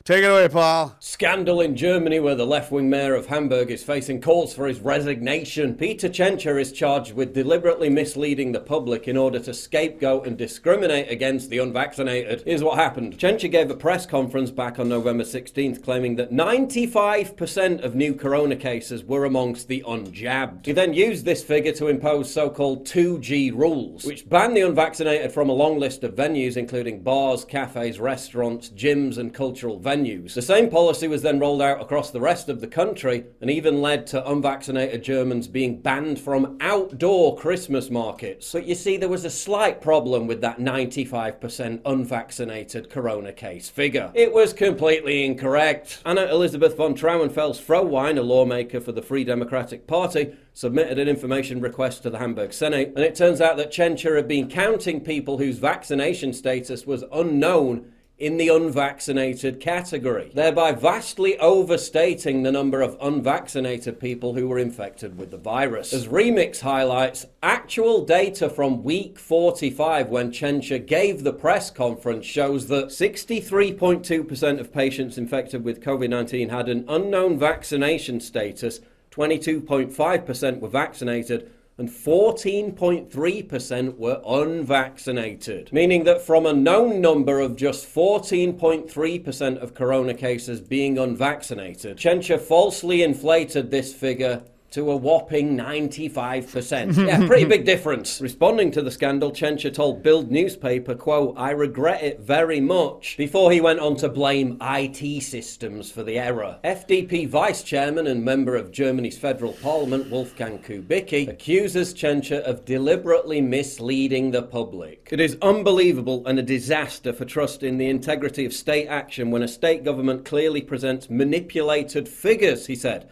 take 0.05 0.23
it 0.23 0.27
away, 0.27 0.47
Paul. 0.47 0.95
Scandal 0.99 1.61
in 1.61 1.75
Germany 1.75 2.19
where 2.19 2.35
the 2.35 2.45
left 2.45 2.71
wing 2.71 2.87
mayor 2.87 3.15
of 3.15 3.25
Hamburg 3.25 3.71
is 3.71 3.83
facing 3.83 4.21
calls 4.21 4.53
for 4.53 4.67
his 4.67 4.79
resignation. 4.79 5.73
Peter 5.73 6.07
Tschentscher 6.07 6.61
is 6.61 6.71
charged 6.71 7.13
with 7.13 7.33
deliberately 7.33 7.89
misleading 7.89 8.51
the 8.51 8.59
public 8.59 9.07
in 9.07 9.17
order 9.17 9.39
to 9.39 9.51
scapegoat 9.51 10.27
and 10.27 10.37
discriminate 10.37 11.09
against 11.09 11.49
the 11.49 11.57
unvaccinated. 11.57 12.43
Here's 12.45 12.63
what 12.63 12.77
happened 12.77 13.17
Tschentscher 13.17 13.51
gave 13.51 13.71
a 13.71 13.75
press 13.75 14.05
conference 14.05 14.51
back 14.51 14.77
on 14.77 14.89
November 14.89 15.23
16th 15.23 15.83
claiming 15.83 16.15
that 16.17 16.31
95% 16.31 17.83
of 17.83 17.95
new 17.95 18.13
corona 18.13 18.55
cases 18.55 19.03
were 19.03 19.25
amongst 19.25 19.67
the 19.67 19.83
unjabbed. 19.87 20.67
He 20.67 20.71
then 20.71 20.93
used 20.93 21.25
this 21.25 21.43
figure 21.43 21.73
to 21.73 21.87
impose 21.87 22.31
so 22.31 22.47
called 22.47 22.85
2G 22.85 23.55
rules, 23.55 24.05
which 24.05 24.29
ban 24.29 24.53
the 24.53 24.61
unvaccinated 24.61 25.31
from 25.31 25.49
a 25.49 25.53
long 25.53 25.79
list 25.79 26.03
of 26.03 26.13
venues, 26.13 26.57
including 26.57 27.01
bars, 27.01 27.43
cafes, 27.43 27.99
restaurants, 27.99 28.69
gyms, 28.69 29.17
and 29.17 29.33
cultural 29.33 29.79
venues. 29.79 29.94
The 29.95 30.41
same 30.41 30.69
policy 30.69 31.07
was 31.07 31.21
then 31.21 31.39
rolled 31.39 31.61
out 31.61 31.81
across 31.81 32.11
the 32.11 32.19
rest 32.19 32.49
of 32.49 32.59
the 32.59 32.67
country 32.67 33.23
and 33.39 33.49
even 33.49 33.81
led 33.81 34.05
to 34.07 34.29
unvaccinated 34.29 35.03
Germans 35.03 35.47
being 35.47 35.81
banned 35.81 36.19
from 36.19 36.57
outdoor 36.59 37.37
Christmas 37.37 37.89
markets. 37.89 38.51
But 38.51 38.65
you 38.65 38.75
see, 38.75 38.97
there 38.97 39.07
was 39.07 39.23
a 39.23 39.29
slight 39.29 39.79
problem 39.81 40.27
with 40.27 40.41
that 40.41 40.59
95% 40.59 41.79
unvaccinated 41.85 42.89
corona 42.89 43.31
case 43.31 43.69
figure. 43.69 44.11
It 44.13 44.33
was 44.33 44.51
completely 44.51 45.23
incorrect. 45.23 46.01
Anna 46.05 46.25
Elisabeth 46.25 46.75
von 46.75 46.93
Treuenfels 46.93 47.61
Frowein, 47.61 48.17
a 48.17 48.21
lawmaker 48.21 48.81
for 48.81 48.91
the 48.91 49.01
Free 49.01 49.23
Democratic 49.23 49.87
Party, 49.87 50.35
submitted 50.51 50.99
an 50.99 51.07
information 51.07 51.61
request 51.61 52.03
to 52.03 52.09
the 52.09 52.17
Hamburg 52.17 52.51
Senate, 52.51 52.91
and 52.97 53.05
it 53.05 53.15
turns 53.15 53.39
out 53.39 53.55
that 53.55 53.71
Tschentscher 53.71 54.17
had 54.17 54.27
been 54.27 54.49
counting 54.49 54.99
people 54.99 55.37
whose 55.37 55.57
vaccination 55.57 56.33
status 56.33 56.85
was 56.85 57.05
unknown 57.13 57.93
in 58.17 58.37
the 58.37 58.47
unvaccinated 58.47 59.59
category, 59.59 60.31
thereby 60.33 60.71
vastly 60.71 61.37
overstating 61.39 62.43
the 62.43 62.51
number 62.51 62.81
of 62.81 62.97
unvaccinated 63.01 63.99
people 63.99 64.33
who 64.33 64.47
were 64.47 64.57
infected 64.57 65.17
with 65.17 65.31
the 65.31 65.37
virus. 65.37 65.91
As 65.91 66.07
Remix 66.07 66.61
highlights, 66.61 67.25
actual 67.43 68.05
data 68.05 68.49
from 68.49 68.83
week 68.83 69.19
45 69.19 70.07
when 70.09 70.31
Tschentscher 70.31 70.85
gave 70.85 71.23
the 71.23 71.33
press 71.33 71.69
conference 71.69 72.25
shows 72.25 72.67
that 72.67 72.87
63.2% 72.87 74.59
of 74.59 74.73
patients 74.73 75.17
infected 75.17 75.65
with 75.65 75.81
COVID 75.81 76.09
19 76.09 76.49
had 76.49 76.69
an 76.69 76.85
unknown 76.87 77.37
vaccination 77.37 78.21
status, 78.21 78.79
22.5% 79.11 80.59
were 80.59 80.69
vaccinated, 80.69 81.51
and 81.77 81.89
14.3% 81.89 83.97
were 83.97 84.21
unvaccinated, 84.25 85.73
meaning 85.73 86.05
that 86.05 86.21
from 86.21 86.45
a 86.45 86.53
known 86.53 87.01
number 87.01 87.41
of 87.41 87.57
just 87.57 87.93
14.3% 87.93 89.57
of 89.57 89.73
corona 89.73 90.13
cases 90.13 90.61
being 90.61 90.97
unvaccinated, 90.97 91.97
Tschentscher 91.97 92.39
falsely 92.39 93.03
inflated 93.03 93.71
this 93.71 93.93
figure 93.93 94.41
to 94.75 94.91
a 94.91 94.95
whopping 94.95 95.55
95%. 95.55 96.97
yeah, 97.07 97.25
pretty 97.25 97.45
big 97.45 97.63
difference. 97.63 98.19
Responding 98.19 98.71
to 98.71 98.81
the 98.81 98.91
scandal, 98.91 99.31
Tschentscher 99.31 99.73
told 99.73 100.03
Bild 100.03 100.29
newspaper, 100.29 100.95
quote, 100.95 101.33
I 101.37 101.51
regret 101.51 102.03
it 102.03 102.19
very 102.19 102.59
much, 102.59 103.15
before 103.17 103.53
he 103.53 103.61
went 103.61 103.79
on 103.79 103.95
to 103.97 104.09
blame 104.09 104.57
IT 104.61 105.23
systems 105.23 105.89
for 105.89 106.03
the 106.03 106.19
error. 106.19 106.59
FDP 106.65 107.25
vice 107.25 107.63
chairman 107.63 108.05
and 108.07 108.25
member 108.25 108.57
of 108.57 108.73
Germany's 108.73 109.17
federal 109.17 109.53
parliament, 109.53 110.11
Wolfgang 110.11 110.59
Kubicki, 110.59 111.29
accuses 111.29 111.93
Tschentscher 111.93 112.41
of 112.41 112.65
deliberately 112.65 113.39
misleading 113.39 114.31
the 114.31 114.43
public. 114.43 115.07
It 115.09 115.21
is 115.21 115.37
unbelievable 115.41 116.27
and 116.27 116.37
a 116.37 116.43
disaster 116.43 117.13
for 117.13 117.23
trust 117.23 117.63
in 117.63 117.77
the 117.77 117.87
integrity 117.87 118.43
of 118.43 118.51
state 118.51 118.87
action 118.87 119.31
when 119.31 119.41
a 119.41 119.47
state 119.47 119.85
government 119.85 120.25
clearly 120.25 120.61
presents 120.61 121.09
manipulated 121.09 122.09
figures, 122.09 122.65
he 122.65 122.75
said. 122.75 123.09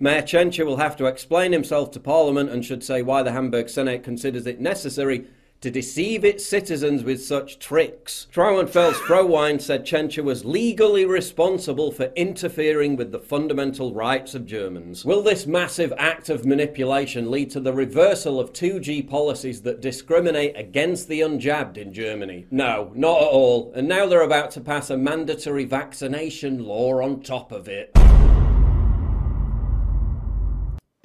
Mayor 0.00 0.22
Tschentscher 0.22 0.66
will 0.66 0.78
have 0.78 0.96
to 0.96 1.06
explain 1.06 1.52
himself 1.52 1.92
to 1.92 2.00
Parliament 2.00 2.50
and 2.50 2.64
should 2.64 2.82
say 2.82 3.00
why 3.00 3.22
the 3.22 3.30
Hamburg 3.30 3.68
Senate 3.68 4.02
considers 4.02 4.44
it 4.44 4.60
necessary 4.60 5.26
to 5.60 5.70
deceive 5.70 6.24
its 6.24 6.44
citizens 6.44 7.04
with 7.04 7.24
such 7.24 7.60
tricks. 7.60 8.26
Treuenfels 8.32 8.94
Frowein 8.94 9.60
said 9.60 9.86
Tschentscher 9.86 10.24
was 10.24 10.44
legally 10.44 11.06
responsible 11.06 11.92
for 11.92 12.12
interfering 12.16 12.96
with 12.96 13.12
the 13.12 13.20
fundamental 13.20 13.94
rights 13.94 14.34
of 14.34 14.44
Germans. 14.44 15.04
Will 15.04 15.22
this 15.22 15.46
massive 15.46 15.92
act 15.96 16.28
of 16.28 16.44
manipulation 16.44 17.30
lead 17.30 17.50
to 17.52 17.60
the 17.60 17.72
reversal 17.72 18.40
of 18.40 18.52
2G 18.52 19.08
policies 19.08 19.62
that 19.62 19.80
discriminate 19.80 20.58
against 20.58 21.06
the 21.06 21.20
unjabbed 21.20 21.78
in 21.78 21.94
Germany? 21.94 22.46
No, 22.50 22.90
not 22.94 23.22
at 23.22 23.28
all. 23.28 23.72
And 23.76 23.86
now 23.86 24.06
they're 24.06 24.22
about 24.22 24.50
to 24.50 24.60
pass 24.60 24.90
a 24.90 24.98
mandatory 24.98 25.64
vaccination 25.64 26.64
law 26.64 27.00
on 27.00 27.22
top 27.22 27.52
of 27.52 27.68
it. 27.68 27.96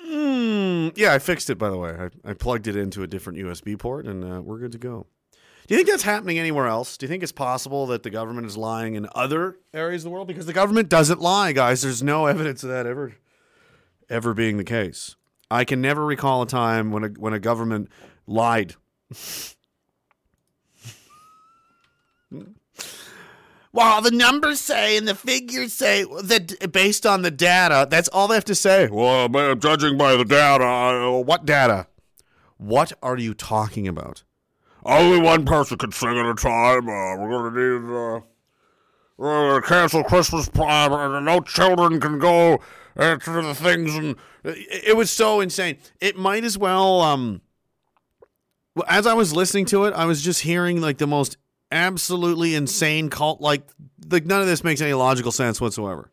Mm, 0.10 0.98
yeah, 0.98 1.14
I 1.14 1.20
fixed 1.20 1.50
it 1.50 1.58
by 1.58 1.70
the 1.70 1.78
way. 1.78 1.92
I, 2.26 2.32
I 2.32 2.34
plugged 2.34 2.68
it 2.68 2.76
into 2.76 3.04
a 3.04 3.08
different 3.08 3.38
USB 3.40 3.78
port, 3.78 4.06
and 4.06 4.24
uh, 4.24 4.42
we're 4.42 4.58
good 4.58 4.72
to 4.72 4.78
go. 4.78 5.06
Do 5.68 5.76
you 5.76 5.78
think 5.78 5.90
that's 5.90 6.04
happening 6.04 6.40
anywhere 6.40 6.66
else? 6.66 6.98
Do 6.98 7.06
you 7.06 7.08
think 7.08 7.22
it's 7.22 7.32
possible 7.32 7.86
that 7.88 8.02
the 8.02 8.10
government 8.10 8.48
is 8.48 8.58
lying 8.58 8.96
in 8.96 9.08
other 9.14 9.58
areas 9.72 10.02
of 10.02 10.06
the 10.06 10.10
world? 10.10 10.28
Because 10.28 10.48
the 10.48 10.54
government 10.54 10.90
doesn't 10.90 11.22
lie, 11.22 11.52
guys. 11.52 11.84
There's 11.84 12.02
no 12.02 12.26
evidence 12.26 12.64
of 12.64 12.70
that 12.70 12.88
ever, 12.88 13.14
ever 14.10 14.34
being 14.34 14.58
the 14.58 14.64
case. 14.64 15.16
I 15.52 15.66
can 15.66 15.80
never 15.80 16.04
recall 16.04 16.42
a 16.42 16.48
time 16.48 16.92
when 16.92 17.04
a 17.04 17.08
when 17.10 17.34
a 17.34 17.40
government 17.40 17.90
lied. 18.26 18.76
Well, 23.72 24.02
the 24.02 24.12
numbers 24.12 24.60
say 24.60 24.98
and 24.98 25.08
the 25.08 25.14
figures 25.14 25.74
say 25.74 26.04
that 26.24 26.72
based 26.72 27.06
on 27.06 27.22
the 27.22 27.30
data, 27.30 27.88
that's 27.90 28.08
all 28.10 28.28
they 28.28 28.36
have 28.36 28.46
to 28.46 28.56
say. 28.56 28.88
Well, 28.88 29.30
but 29.30 29.60
judging 29.60 29.98
by 29.98 30.16
the 30.16 30.26
data, 30.26 30.64
uh, 30.64 31.20
what 31.20 31.46
data? 31.46 31.88
What 32.58 32.94
are 33.04 33.18
you 33.18 33.34
talking 33.34 33.88
about? 33.88 34.24
Only 34.84 35.20
one 35.20 35.46
person 35.46 35.78
can 35.78 35.92
sing 35.92 36.18
at 36.18 36.26
a 36.26 36.34
time. 36.34 36.90
Uh, 36.90 37.18
we're 37.18 37.30
going 37.30 37.54
to 37.54 37.60
need. 37.60 37.96
Uh, 37.96 38.22
we're 39.18 39.50
going 39.50 39.62
to 39.62 39.68
cancel 39.68 40.04
Christmas 40.04 40.50
and 40.56 41.26
no 41.26 41.42
children 41.42 42.00
can 42.00 42.20
go 42.20 42.60
uh, 42.96 43.18
to 43.18 43.32
the 43.32 43.54
things. 43.54 43.94
And 43.96 44.16
it, 44.44 44.96
was 44.96 45.12
so 45.12 45.42
insane. 45.42 45.78
It 46.00 46.18
might 46.18 46.46
as 46.46 46.58
well. 46.58 47.02
Um, 47.02 47.42
as 48.88 49.06
I 49.06 49.14
was 49.14 49.34
listening 49.34 49.66
to 49.66 49.84
it, 49.84 49.94
I 49.94 50.06
was 50.06 50.22
just 50.22 50.42
hearing 50.42 50.80
like 50.80 51.00
the 51.00 51.08
most 51.08 51.36
absolutely 51.72 52.56
insane 52.56 53.10
cult. 53.10 53.42
Like, 53.42 53.64
like 54.10 54.26
none 54.26 54.42
of 54.42 54.48
this 54.48 54.64
makes 54.64 54.82
any 54.82 54.94
logical 54.94 55.32
sense 55.32 55.60
whatsoever. 55.60 56.12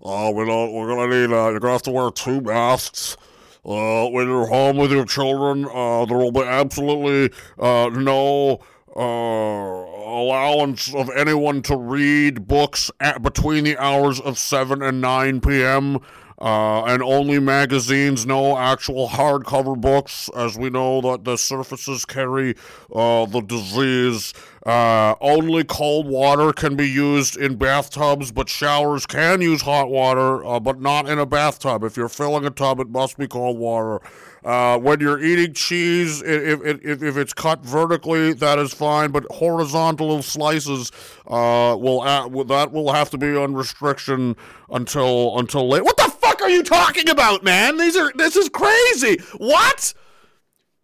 Oh, 0.00 0.30
we 0.32 0.44
don't. 0.44 0.72
We're 0.72 0.88
gonna 0.88 1.08
need. 1.08 1.34
Uh, 1.34 1.50
you're 1.50 1.60
gonna 1.60 1.72
have 1.72 1.82
to 1.82 1.90
wear 1.90 2.10
two 2.10 2.40
masks. 2.40 3.16
Uh, 3.64 4.06
when 4.08 4.28
you're 4.28 4.46
home 4.46 4.76
with 4.76 4.92
your 4.92 5.06
children, 5.06 5.64
uh, 5.64 6.04
there 6.04 6.18
will 6.18 6.32
be 6.32 6.42
absolutely 6.42 7.34
uh, 7.58 7.88
no 7.88 8.60
uh, 8.94 9.00
allowance 9.00 10.94
of 10.94 11.08
anyone 11.16 11.62
to 11.62 11.76
read 11.76 12.46
books 12.46 12.90
at, 13.00 13.22
between 13.22 13.64
the 13.64 13.78
hours 13.78 14.20
of 14.20 14.38
7 14.38 14.82
and 14.82 15.00
9 15.00 15.40
p.m. 15.40 15.98
Uh, 16.44 16.84
and 16.84 17.02
only 17.02 17.38
magazines, 17.38 18.26
no 18.26 18.58
actual 18.58 19.08
hardcover 19.08 19.80
books, 19.80 20.28
as 20.36 20.58
we 20.58 20.68
know 20.68 21.00
that 21.00 21.24
the 21.24 21.38
surfaces 21.38 22.04
carry 22.04 22.54
uh, 22.94 23.24
the 23.24 23.40
disease. 23.40 24.34
Uh, 24.66 25.14
only 25.22 25.64
cold 25.64 26.06
water 26.06 26.52
can 26.52 26.76
be 26.76 26.86
used 26.86 27.38
in 27.38 27.56
bathtubs, 27.56 28.30
but 28.30 28.46
showers 28.50 29.06
can 29.06 29.40
use 29.40 29.62
hot 29.62 29.88
water, 29.88 30.44
uh, 30.44 30.60
but 30.60 30.78
not 30.82 31.08
in 31.08 31.18
a 31.18 31.24
bathtub. 31.24 31.82
If 31.82 31.96
you're 31.96 32.10
filling 32.10 32.44
a 32.44 32.50
tub, 32.50 32.78
it 32.78 32.90
must 32.90 33.16
be 33.16 33.26
cold 33.26 33.56
water. 33.58 34.04
Uh, 34.44 34.78
when 34.78 35.00
you're 35.00 35.22
eating 35.22 35.54
cheese, 35.54 36.20
if, 36.22 36.62
if, 36.62 37.02
if 37.02 37.16
it's 37.16 37.32
cut 37.32 37.64
vertically, 37.64 38.34
that 38.34 38.58
is 38.58 38.74
fine, 38.74 39.10
but 39.10 39.24
horizontal 39.30 40.20
slices 40.20 40.92
uh, 41.26 41.74
will 41.80 42.02
that 42.44 42.70
will 42.70 42.92
have 42.92 43.08
to 43.08 43.16
be 43.16 43.34
on 43.34 43.54
restriction 43.54 44.36
until 44.68 45.38
until 45.38 45.66
late. 45.66 45.82
What 45.82 45.96
the 45.96 46.13
fuck 46.34 46.46
are 46.46 46.50
you 46.50 46.62
talking 46.62 47.08
about, 47.08 47.42
man? 47.42 47.76
These 47.76 47.96
are 47.96 48.12
this 48.14 48.36
is 48.36 48.48
crazy. 48.48 49.18
What? 49.36 49.94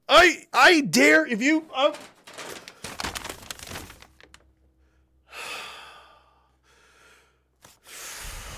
I 0.08 0.44
I 0.52 0.80
dare 0.82 1.26
if 1.26 1.42
you. 1.42 1.64
Uh, 1.74 1.92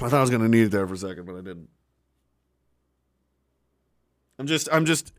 I 0.01 0.09
thought 0.09 0.15
I 0.15 0.21
was 0.21 0.31
gonna 0.31 0.49
need 0.49 0.65
it 0.65 0.71
there 0.71 0.87
for 0.87 0.95
a 0.95 0.99
second, 0.99 1.27
but 1.27 1.35
I 1.35 1.41
didn't. 1.41 1.69
I'm 4.39 4.47
just 4.47 4.69
I'm 4.73 4.85
just 4.85 5.13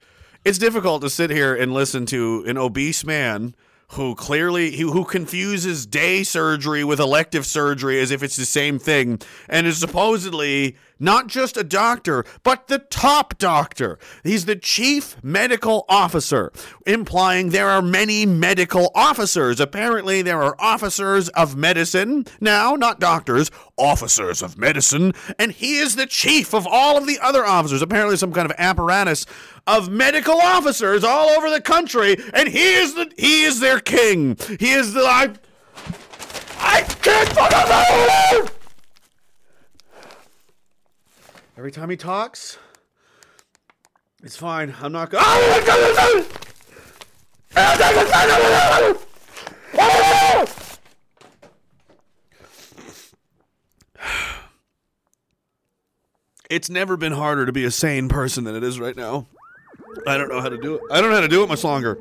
it's 0.43 0.57
difficult 0.57 1.01
to 1.01 1.09
sit 1.09 1.30
here 1.30 1.55
and 1.55 1.74
listen 1.74 2.05
to 2.07 2.43
an 2.47 2.57
obese 2.57 3.05
man 3.05 3.55
who 3.93 4.15
clearly 4.15 4.76
who, 4.76 4.91
who 4.91 5.05
confuses 5.05 5.86
day 5.86 6.24
surgery 6.24 6.84
with 6.84 6.99
elective 6.99 7.45
surgery 7.45 7.99
as 7.99 8.11
if 8.11 8.24
it's 8.24 8.36
the 8.36 8.45
same 8.45 8.80
thing 8.80 9.19
and 9.47 9.67
is 9.67 9.78
supposedly 9.78 10.76
not 11.04 11.28
just 11.28 11.58
a 11.58 11.64
doctor 11.64 12.26
but 12.43 12.68
the 12.68 12.80
top 12.80 13.38
doctor 13.38 13.99
he's 14.24 14.45
the 14.45 14.56
chief 14.56 15.16
medical 15.24 15.86
officer 15.89 16.51
implying 16.86 17.49
there 17.49 17.70
are 17.70 17.82
many 17.82 18.26
medical 18.26 18.91
officers 18.95 19.60
apparently 19.60 20.22
there 20.22 20.41
are 20.41 20.56
officers 20.60 21.30
of 21.30 21.56
medicine 21.56 22.26
now 22.39 22.76
not 22.76 22.99
doctors 22.99 23.51
officers 23.78 24.41
of 24.41 24.58
medicine 24.58 25.14
and 25.38 25.51
he 25.51 25.78
is 25.78 25.95
the 25.95 26.06
chief 26.06 26.54
of 26.54 26.66
all 26.66 26.97
of 26.97 27.06
the 27.06 27.20
other 27.22 27.45
officers 27.45 27.82
apparently 27.82 28.18
some 28.18 28.34
kind 28.34 28.49
of 28.49 28.56
apparatus 28.58 29.26
of 29.68 29.89
medical 29.89 30.39
officers 30.39 31.04
all 31.04 31.30
over 31.30 31.49
the 31.49 31.62
country, 31.62 32.18
and 32.34 32.49
he 32.49 32.76
is 32.76 32.95
the 32.95 33.12
he 33.18 33.43
is 33.43 33.60
their 33.60 33.80
king. 33.80 34.38
He 34.60 34.72
is 34.72 34.93
the 34.93 35.01
I. 35.01 35.34
I 36.60 36.82
can't 36.82 37.30
fucking 37.30 38.39
believe. 38.41 38.62
Every 41.56 41.72
time 41.72 41.91
he 41.91 41.97
talks, 41.97 42.58
it's 44.24 44.36
fine. 44.36 44.74
I'm 44.82 44.91
not 44.91 45.12
going. 45.12 45.24
Ah, 45.24 46.26
ah, 47.56 47.76
ah, 49.78 50.58
it's 56.49 56.72
never 56.72 56.97
been 56.97 57.12
harder 57.12 57.45
to 57.45 57.51
be 57.51 57.66
a 57.66 57.72
sane 57.72 58.10
person 58.10 58.45
than 58.45 58.56
it 58.56 58.64
is 58.64 58.80
right 58.80 58.95
now. 58.95 59.28
I 60.08 60.18
don't 60.18 60.30
know 60.30 60.41
how 60.41 60.49
to 60.49 60.58
do 60.58 60.76
it. 60.76 60.82
I 60.91 61.01
don't 61.01 61.12
know 61.12 61.16
how 61.18 61.22
to 61.22 61.28
do 61.28 61.43
it 61.43 61.49
much 61.49 61.64
longer," 61.64 61.99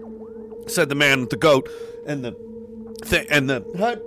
said 0.67 0.89
the 0.89 0.95
man 0.95 1.21
with 1.21 1.31
the 1.31 1.37
goat 1.37 1.69
and 2.07 2.25
the 2.25 2.33
thing 3.05 3.27
and 3.29 3.51
the. 3.51 3.61
What? 3.61 4.03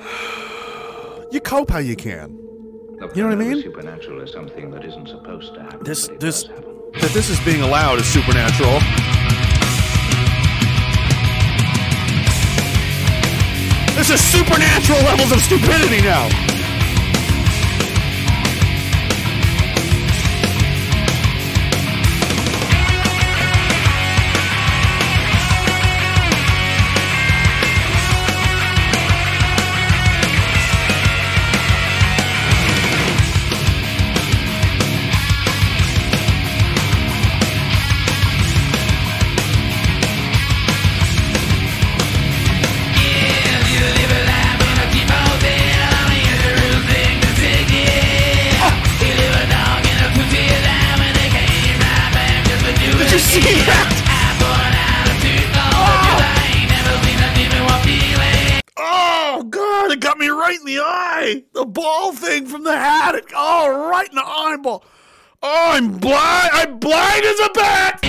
You 1.32 1.40
cope 1.40 1.70
how 1.70 1.78
you 1.78 1.96
can. 1.96 2.45
You 2.98 3.22
know 3.22 3.28
what 3.28 3.32
I 3.32 3.48
mean? 3.48 3.62
Supernatural 3.62 4.22
is 4.22 4.32
something 4.32 4.70
that 4.70 4.82
isn't 4.82 5.08
supposed 5.08 5.52
to 5.54 5.62
happen. 5.62 5.84
This 5.84 6.08
this, 6.18 6.44
that 6.44 7.10
this 7.12 7.28
is 7.28 7.38
being 7.40 7.60
allowed 7.60 7.98
is 7.98 8.06
supernatural. 8.06 8.80
This 13.96 14.08
is 14.08 14.20
supernatural 14.20 14.98
levels 15.00 15.32
of 15.32 15.40
stupidity 15.40 16.00
now. 16.00 16.55
Ball 61.66 62.12
thing 62.12 62.46
from 62.46 62.62
the 62.62 62.76
hat. 62.76 63.16
It, 63.16 63.24
oh, 63.34 63.90
right 63.90 64.08
in 64.08 64.14
the 64.14 64.24
eyeball. 64.24 64.84
Oh, 65.42 65.70
I'm 65.72 65.98
blind. 65.98 66.50
I'm 66.52 66.78
blind 66.78 67.24
as 67.24 67.40
a 67.40 67.50
bat. 67.52 68.00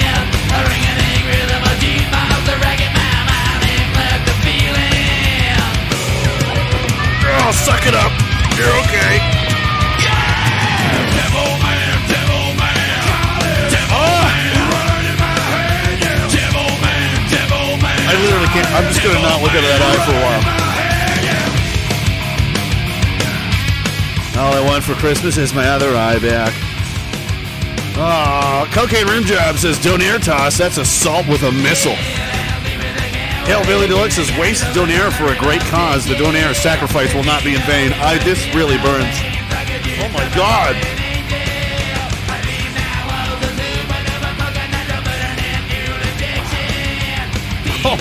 Oh, 7.40 7.52
suck 7.52 7.86
it 7.88 7.96
up. 7.96 8.12
You're 8.58 8.70
okay. 8.86 9.38
I 18.10 18.16
literally 18.22 18.48
can't. 18.48 18.68
I'm 18.72 18.86
just 18.86 19.04
gonna 19.04 19.22
not 19.22 19.42
look 19.42 19.52
at 19.52 19.62
that 19.62 19.82
eye 19.82 20.06
for 20.06 20.14
a 20.14 20.22
while. 20.24 20.57
All 24.38 24.54
I 24.54 24.62
want 24.64 24.84
for 24.84 24.94
Christmas 24.94 25.36
is 25.38 25.52
my 25.52 25.68
other 25.68 25.96
eye 25.96 26.20
back. 26.20 26.54
Oh, 27.98 28.70
cocaine 28.72 29.08
rim 29.08 29.24
job 29.24 29.58
says 29.58 29.80
donair 29.80 30.24
toss. 30.24 30.60
That's 30.60 30.78
assault 30.78 31.28
with 31.28 31.42
a 31.42 31.52
missile. 31.52 31.96
Hellbilly 33.50 33.88
Deluxe 33.88 34.18
says 34.18 34.30
waste 34.38 34.64
donair 34.76 35.12
for 35.12 35.34
a 35.34 35.40
great 35.40 35.62
cause. 35.62 36.06
The 36.06 36.14
donair 36.14 36.54
sacrifice 36.54 37.16
will 37.16 37.24
not 37.24 37.44
be 37.44 37.56
in 37.56 37.62
vain. 37.62 37.94
I 37.94 38.20
this 38.24 38.46
really 38.54 38.78
burns. 38.78 39.18
Oh 39.98 40.10
my 40.14 40.30
god. 40.36 40.76
Oh, 47.90 47.98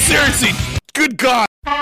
seriously, 0.06 0.50
good 0.94 1.16
God. 1.16 1.49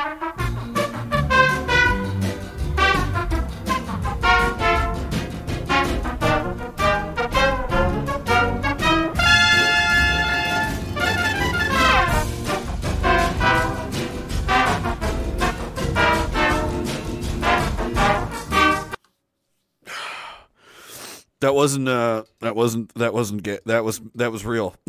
That 21.40 21.54
wasn't 21.54 21.88
uh 21.88 22.24
that 22.40 22.54
wasn't 22.56 22.92
that 22.96 23.14
wasn't 23.14 23.42
ga- 23.42 23.60
that 23.64 23.84
was 23.84 24.02
that 24.16 24.30
was 24.32 24.44
real. 24.44 24.74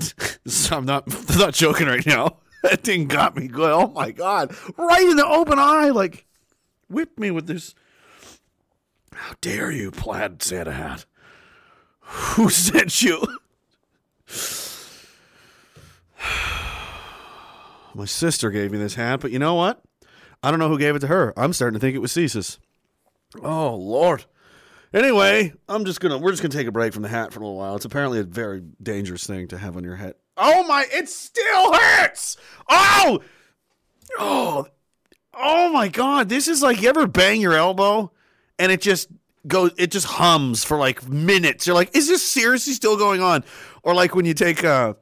So 0.48 0.76
I'm 0.78 0.86
not 0.86 1.04
I'm 1.30 1.38
not 1.40 1.54
joking 1.54 1.88
right 1.88 2.06
now. 2.06 2.38
That 2.64 2.84
thing 2.84 3.08
got 3.08 3.38
me 3.38 3.48
good. 3.48 3.72
Oh 3.72 3.88
my 3.88 4.12
god. 4.12 4.54
Right 4.76 5.08
in 5.08 5.16
the 5.16 5.26
open 5.26 5.60
eye 5.60 5.92
like 5.92 6.26
whipped 6.90 7.18
me 7.18 7.32
with 7.32 7.48
this 7.48 7.74
How 9.14 9.36
dare 9.40 9.72
you, 9.72 9.92
plaid 9.92 10.44
Santa 10.44 10.74
hat? 10.74 11.06
Who 12.02 12.50
sent 12.50 13.02
you? 13.02 13.26
My 17.96 18.06
sister 18.06 18.52
gave 18.52 18.72
me 18.72 18.78
this 18.78 18.96
hat, 18.96 19.22
but 19.22 19.32
you 19.32 19.40
know 19.40 19.56
what? 19.56 19.82
I 20.44 20.52
don't 20.52 20.60
know 20.60 20.70
who 20.70 20.78
gave 20.78 20.96
it 20.96 21.00
to 21.00 21.08
her. 21.08 21.34
I'm 21.38 21.54
starting 21.54 21.74
to 21.74 21.80
think 21.80 21.96
it 21.96 22.00
was 22.00 22.12
CSIS. 22.12 22.60
Oh 23.42 23.76
Lord. 23.76 24.26
Anyway, 24.94 25.54
I'm 25.68 25.86
just 25.86 26.00
gonna 26.00 26.18
we're 26.18 26.32
just 26.32 26.42
gonna 26.42 26.54
take 26.54 26.68
a 26.68 26.72
break 26.72 26.94
from 26.94 27.04
the 27.04 27.10
hat 27.10 27.32
for 27.32 27.40
a 27.40 27.44
little 27.44 27.58
while. 27.58 27.76
It's 27.76 27.86
apparently 27.86 28.20
a 28.20 28.24
very 28.24 28.64
dangerous 28.82 29.28
thing 29.28 29.48
to 29.50 29.58
have 29.58 29.78
on 29.78 29.84
your 29.84 29.98
head. 29.98 30.16
Oh 30.40 30.66
my! 30.68 30.86
It 30.92 31.10
still 31.10 31.74
hurts. 31.74 32.38
Oh, 32.70 33.20
oh, 34.18 34.68
oh 35.34 35.72
my 35.74 35.88
God! 35.90 36.30
This 36.30 36.48
is 36.48 36.62
like 36.62 36.82
you 36.82 36.90
ever 36.90 37.06
bang 37.08 37.42
your 37.42 37.54
elbow 37.54 38.12
and 38.58 38.72
it 38.72 38.82
just 38.82 39.10
goes, 39.48 39.72
it 39.78 39.92
just 39.92 40.06
hums 40.06 40.64
for 40.64 40.78
like 40.78 41.08
minutes. 41.08 41.68
You're 41.68 41.76
like, 41.76 41.96
is 41.96 42.08
this 42.08 42.28
seriously 42.28 42.74
still 42.74 42.98
going 42.98 43.22
on? 43.22 43.44
Or 43.84 43.94
like 43.94 44.16
when 44.16 44.26
you 44.26 44.34
take 44.34 44.64
a, 44.64 44.96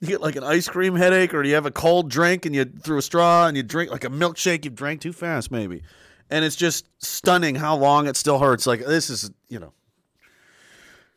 you 0.00 0.08
get 0.08 0.20
like 0.20 0.36
an 0.36 0.44
ice 0.44 0.68
cream 0.68 0.94
headache, 0.94 1.34
or 1.34 1.42
you 1.42 1.54
have 1.54 1.66
a 1.66 1.70
cold 1.70 2.10
drink 2.10 2.46
and 2.46 2.54
you 2.54 2.64
through 2.64 2.98
a 2.98 3.02
straw 3.02 3.46
and 3.46 3.56
you 3.56 3.62
drink 3.62 3.90
like 3.90 4.04
a 4.04 4.10
milkshake 4.10 4.64
you've 4.64 4.74
drank 4.74 5.00
too 5.00 5.12
fast, 5.12 5.50
maybe 5.50 5.82
and 6.30 6.44
it's 6.44 6.56
just 6.56 6.88
stunning 6.98 7.54
how 7.54 7.76
long 7.76 8.06
it 8.06 8.16
still 8.16 8.38
hurts. 8.38 8.66
Like 8.66 8.80
this 8.80 9.10
is, 9.10 9.30
you 9.48 9.58
know, 9.58 9.72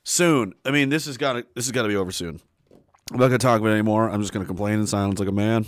soon. 0.04 0.54
I 0.66 0.72
mean, 0.72 0.90
this 0.90 1.06
has 1.06 1.18
got 1.18 1.34
to 1.34 1.46
this 1.56 1.66
has 1.66 1.72
got 1.72 1.84
to 1.84 1.88
be 1.88 1.96
over 1.96 2.12
soon. 2.12 2.40
I'm 3.12 3.20
not 3.20 3.28
gonna 3.28 3.38
talk 3.38 3.60
about 3.60 3.70
it 3.70 3.74
anymore. 3.74 4.10
I'm 4.10 4.22
just 4.22 4.34
gonna 4.34 4.46
complain 4.46 4.80
in 4.80 4.88
silence 4.88 5.20
like 5.20 5.30
a 5.30 5.32
man. 5.32 5.66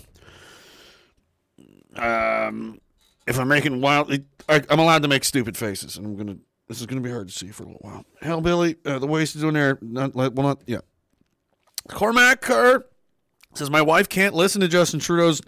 Um, 1.96 2.80
if 3.28 3.40
I'm 3.40 3.48
making 3.48 3.82
wild, 3.82 4.12
I, 4.48 4.64
I'm 4.70 4.80
allowed 4.80 5.04
to 5.04 5.08
make 5.08 5.24
stupid 5.24 5.58
faces, 5.58 5.98
and 5.98 6.06
I'm 6.06 6.16
gonna. 6.18 6.38
This 6.68 6.80
is 6.82 6.86
gonna 6.86 7.02
be 7.02 7.10
hard 7.10 7.28
to 7.30 7.34
see 7.34 7.50
for 7.50 7.64
a 7.64 7.68
little 7.68 7.82
while. 7.82 8.06
Hellbilly, 8.22 8.78
uh, 8.86 9.00
the 9.00 9.08
waist 9.08 9.36
is 9.36 9.42
doing 9.42 9.54
there. 9.54 9.80
Well, 9.82 10.32
not 10.32 10.62
yeah. 10.68 10.80
Cormac 11.88 12.42
Kerr 12.42 12.86
says 13.56 13.70
my 13.70 13.82
wife 13.82 14.10
can't 14.10 14.36
listen 14.36 14.62
to 14.62 14.68
Justin 14.68 15.00
Trudeau's 15.00 15.42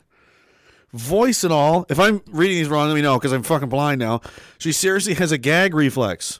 voice 0.94 1.44
at 1.44 1.52
all. 1.52 1.86
If 1.90 2.00
I'm 2.00 2.22
reading 2.28 2.58
these 2.58 2.70
wrong, 2.70 2.88
let 2.88 2.96
me 2.96 3.02
know 3.02 3.18
because 3.18 3.32
I'm 3.32 3.44
fucking 3.44 3.70
blind 3.70 4.00
now. 4.00 4.22
She 4.58 4.72
seriously 4.72 5.14
has 5.16 5.32
a 5.32 5.38
gag 5.38 5.74
reflex. 5.74 6.40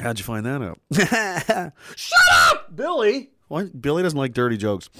How'd 0.00 0.18
you 0.18 0.24
find 0.24 0.44
that 0.44 0.62
out? 0.62 0.78
Shut 1.96 2.18
up, 2.32 2.74
Billy. 2.76 3.30
Why 3.48 3.64
Billy 3.64 4.02
doesn't 4.02 4.18
like 4.18 4.32
dirty 4.32 4.56
jokes. 4.56 4.90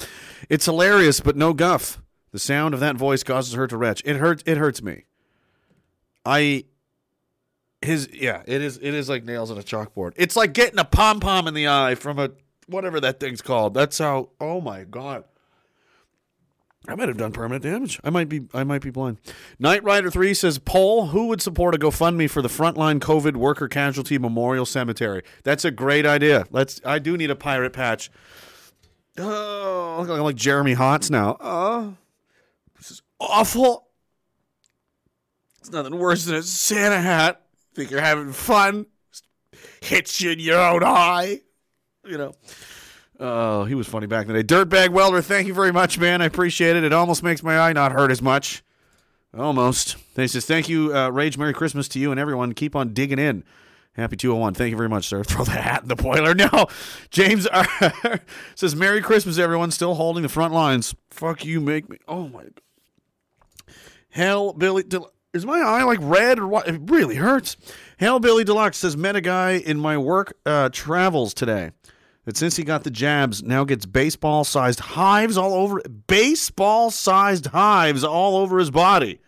It's 0.48 0.64
hilarious, 0.64 1.20
but 1.20 1.36
no 1.36 1.52
guff. 1.52 2.00
The 2.32 2.38
sound 2.38 2.74
of 2.74 2.80
that 2.80 2.96
voice 2.96 3.22
causes 3.22 3.54
her 3.54 3.66
to 3.66 3.76
retch. 3.76 4.02
It 4.04 4.16
hurts. 4.16 4.42
It 4.46 4.58
hurts 4.58 4.82
me. 4.82 5.04
I. 6.24 6.64
His 7.82 8.08
yeah, 8.12 8.42
it 8.46 8.62
is. 8.62 8.78
It 8.78 8.94
is 8.94 9.08
like 9.08 9.24
nails 9.24 9.50
on 9.50 9.58
a 9.58 9.62
chalkboard. 9.62 10.12
It's 10.16 10.36
like 10.36 10.52
getting 10.52 10.78
a 10.78 10.84
pom 10.84 11.20
pom 11.20 11.46
in 11.46 11.54
the 11.54 11.68
eye 11.68 11.94
from 11.94 12.18
a 12.18 12.30
whatever 12.66 13.00
that 13.00 13.20
thing's 13.20 13.42
called. 13.42 13.74
That's 13.74 13.98
how. 13.98 14.30
Oh 14.40 14.60
my 14.60 14.84
god. 14.84 15.24
I 16.88 16.94
might 16.94 17.08
have 17.08 17.16
done 17.16 17.32
permanent 17.32 17.64
damage. 17.64 18.00
I 18.04 18.10
might 18.10 18.28
be 18.28 18.42
I 18.54 18.64
might 18.64 18.82
be 18.82 18.90
blind. 18.90 19.18
Knight 19.58 19.82
Rider 19.82 20.10
3 20.10 20.34
says, 20.34 20.58
Poll, 20.58 21.08
who 21.08 21.26
would 21.26 21.42
support 21.42 21.74
a 21.74 21.78
GoFundMe 21.78 22.30
for 22.30 22.42
the 22.42 22.48
frontline 22.48 23.00
COVID 23.00 23.36
worker 23.36 23.68
casualty 23.68 24.18
memorial 24.18 24.66
cemetery? 24.66 25.22
That's 25.42 25.64
a 25.64 25.70
great 25.70 26.06
idea. 26.06 26.46
Let's 26.50 26.80
I 26.84 26.98
do 26.98 27.16
need 27.16 27.30
a 27.30 27.36
pirate 27.36 27.72
patch. 27.72 28.10
Oh, 29.18 30.06
I'm 30.08 30.20
like 30.22 30.36
Jeremy 30.36 30.74
Hotz 30.74 31.10
now. 31.10 31.36
Oh, 31.40 31.96
this 32.76 32.90
is 32.90 33.02
awful. 33.18 33.88
It's 35.60 35.70
nothing 35.70 35.98
worse 35.98 36.26
than 36.26 36.36
a 36.36 36.42
Santa 36.42 37.00
hat. 37.00 37.42
Think 37.74 37.90
you're 37.90 38.00
having 38.00 38.32
fun. 38.32 38.86
Hits 39.80 40.20
you 40.20 40.30
in 40.30 40.38
your 40.40 40.60
own 40.60 40.84
eye. 40.84 41.40
You 42.04 42.18
know. 42.18 42.34
Oh, 43.18 43.64
he 43.64 43.74
was 43.74 43.86
funny 43.86 44.06
back 44.06 44.26
in 44.26 44.34
the 44.34 44.42
day. 44.42 44.54
Dirtbag 44.54 44.90
Welder, 44.90 45.22
thank 45.22 45.46
you 45.46 45.54
very 45.54 45.72
much, 45.72 45.98
man. 45.98 46.20
I 46.20 46.26
appreciate 46.26 46.76
it. 46.76 46.84
It 46.84 46.92
almost 46.92 47.22
makes 47.22 47.42
my 47.42 47.58
eye 47.58 47.72
not 47.72 47.92
hurt 47.92 48.10
as 48.10 48.20
much. 48.20 48.62
Almost. 49.36 49.96
He 50.16 50.28
says, 50.28 50.44
thank 50.44 50.68
you, 50.68 50.94
uh, 50.94 51.10
Rage. 51.10 51.38
Merry 51.38 51.54
Christmas 51.54 51.88
to 51.88 51.98
you 51.98 52.10
and 52.10 52.20
everyone. 52.20 52.52
Keep 52.52 52.76
on 52.76 52.92
digging 52.92 53.18
in. 53.18 53.44
Happy 53.94 54.16
201. 54.16 54.54
Thank 54.54 54.70
you 54.70 54.76
very 54.76 54.88
much, 54.88 55.08
sir. 55.08 55.24
Throw 55.24 55.44
the 55.44 55.52
hat 55.52 55.82
in 55.82 55.88
the 55.88 55.96
boiler. 55.96 56.34
No. 56.34 56.66
James 57.10 57.46
R. 57.52 57.66
says, 58.54 58.76
Merry 58.76 59.00
Christmas, 59.00 59.38
everyone. 59.38 59.70
Still 59.70 59.94
holding 59.94 60.22
the 60.22 60.28
front 60.28 60.52
lines. 60.52 60.94
Fuck 61.10 61.44
you, 61.44 61.60
make 61.60 61.88
me. 61.88 61.98
Oh, 62.06 62.28
my. 62.28 62.44
Hellbilly. 64.14 64.88
Del- 64.88 65.12
is 65.32 65.44
my 65.44 65.58
eye 65.58 65.82
like 65.82 65.98
red 66.00 66.38
or 66.38 66.46
what? 66.46 66.66
It 66.66 66.80
really 66.84 67.16
hurts. 67.16 67.58
Hellbilly 68.00 68.44
Deluxe 68.44 68.78
says, 68.78 68.96
Met 68.96 69.16
a 69.16 69.20
guy 69.20 69.52
in 69.52 69.78
my 69.78 69.98
work 69.98 70.34
uh, 70.46 70.70
travels 70.70 71.34
today 71.34 71.72
that 72.26 72.36
since 72.36 72.56
he 72.56 72.64
got 72.64 72.84
the 72.84 72.90
jabs, 72.90 73.42
now 73.42 73.64
gets 73.64 73.86
baseball 73.86 74.44
sized 74.44 74.80
hives 74.80 75.38
all 75.38 75.54
over 75.54 75.80
baseball 76.06 76.90
sized 76.90 77.46
hives 77.46 78.04
all 78.04 78.36
over 78.36 78.58
his 78.58 78.70
body. 78.70 79.20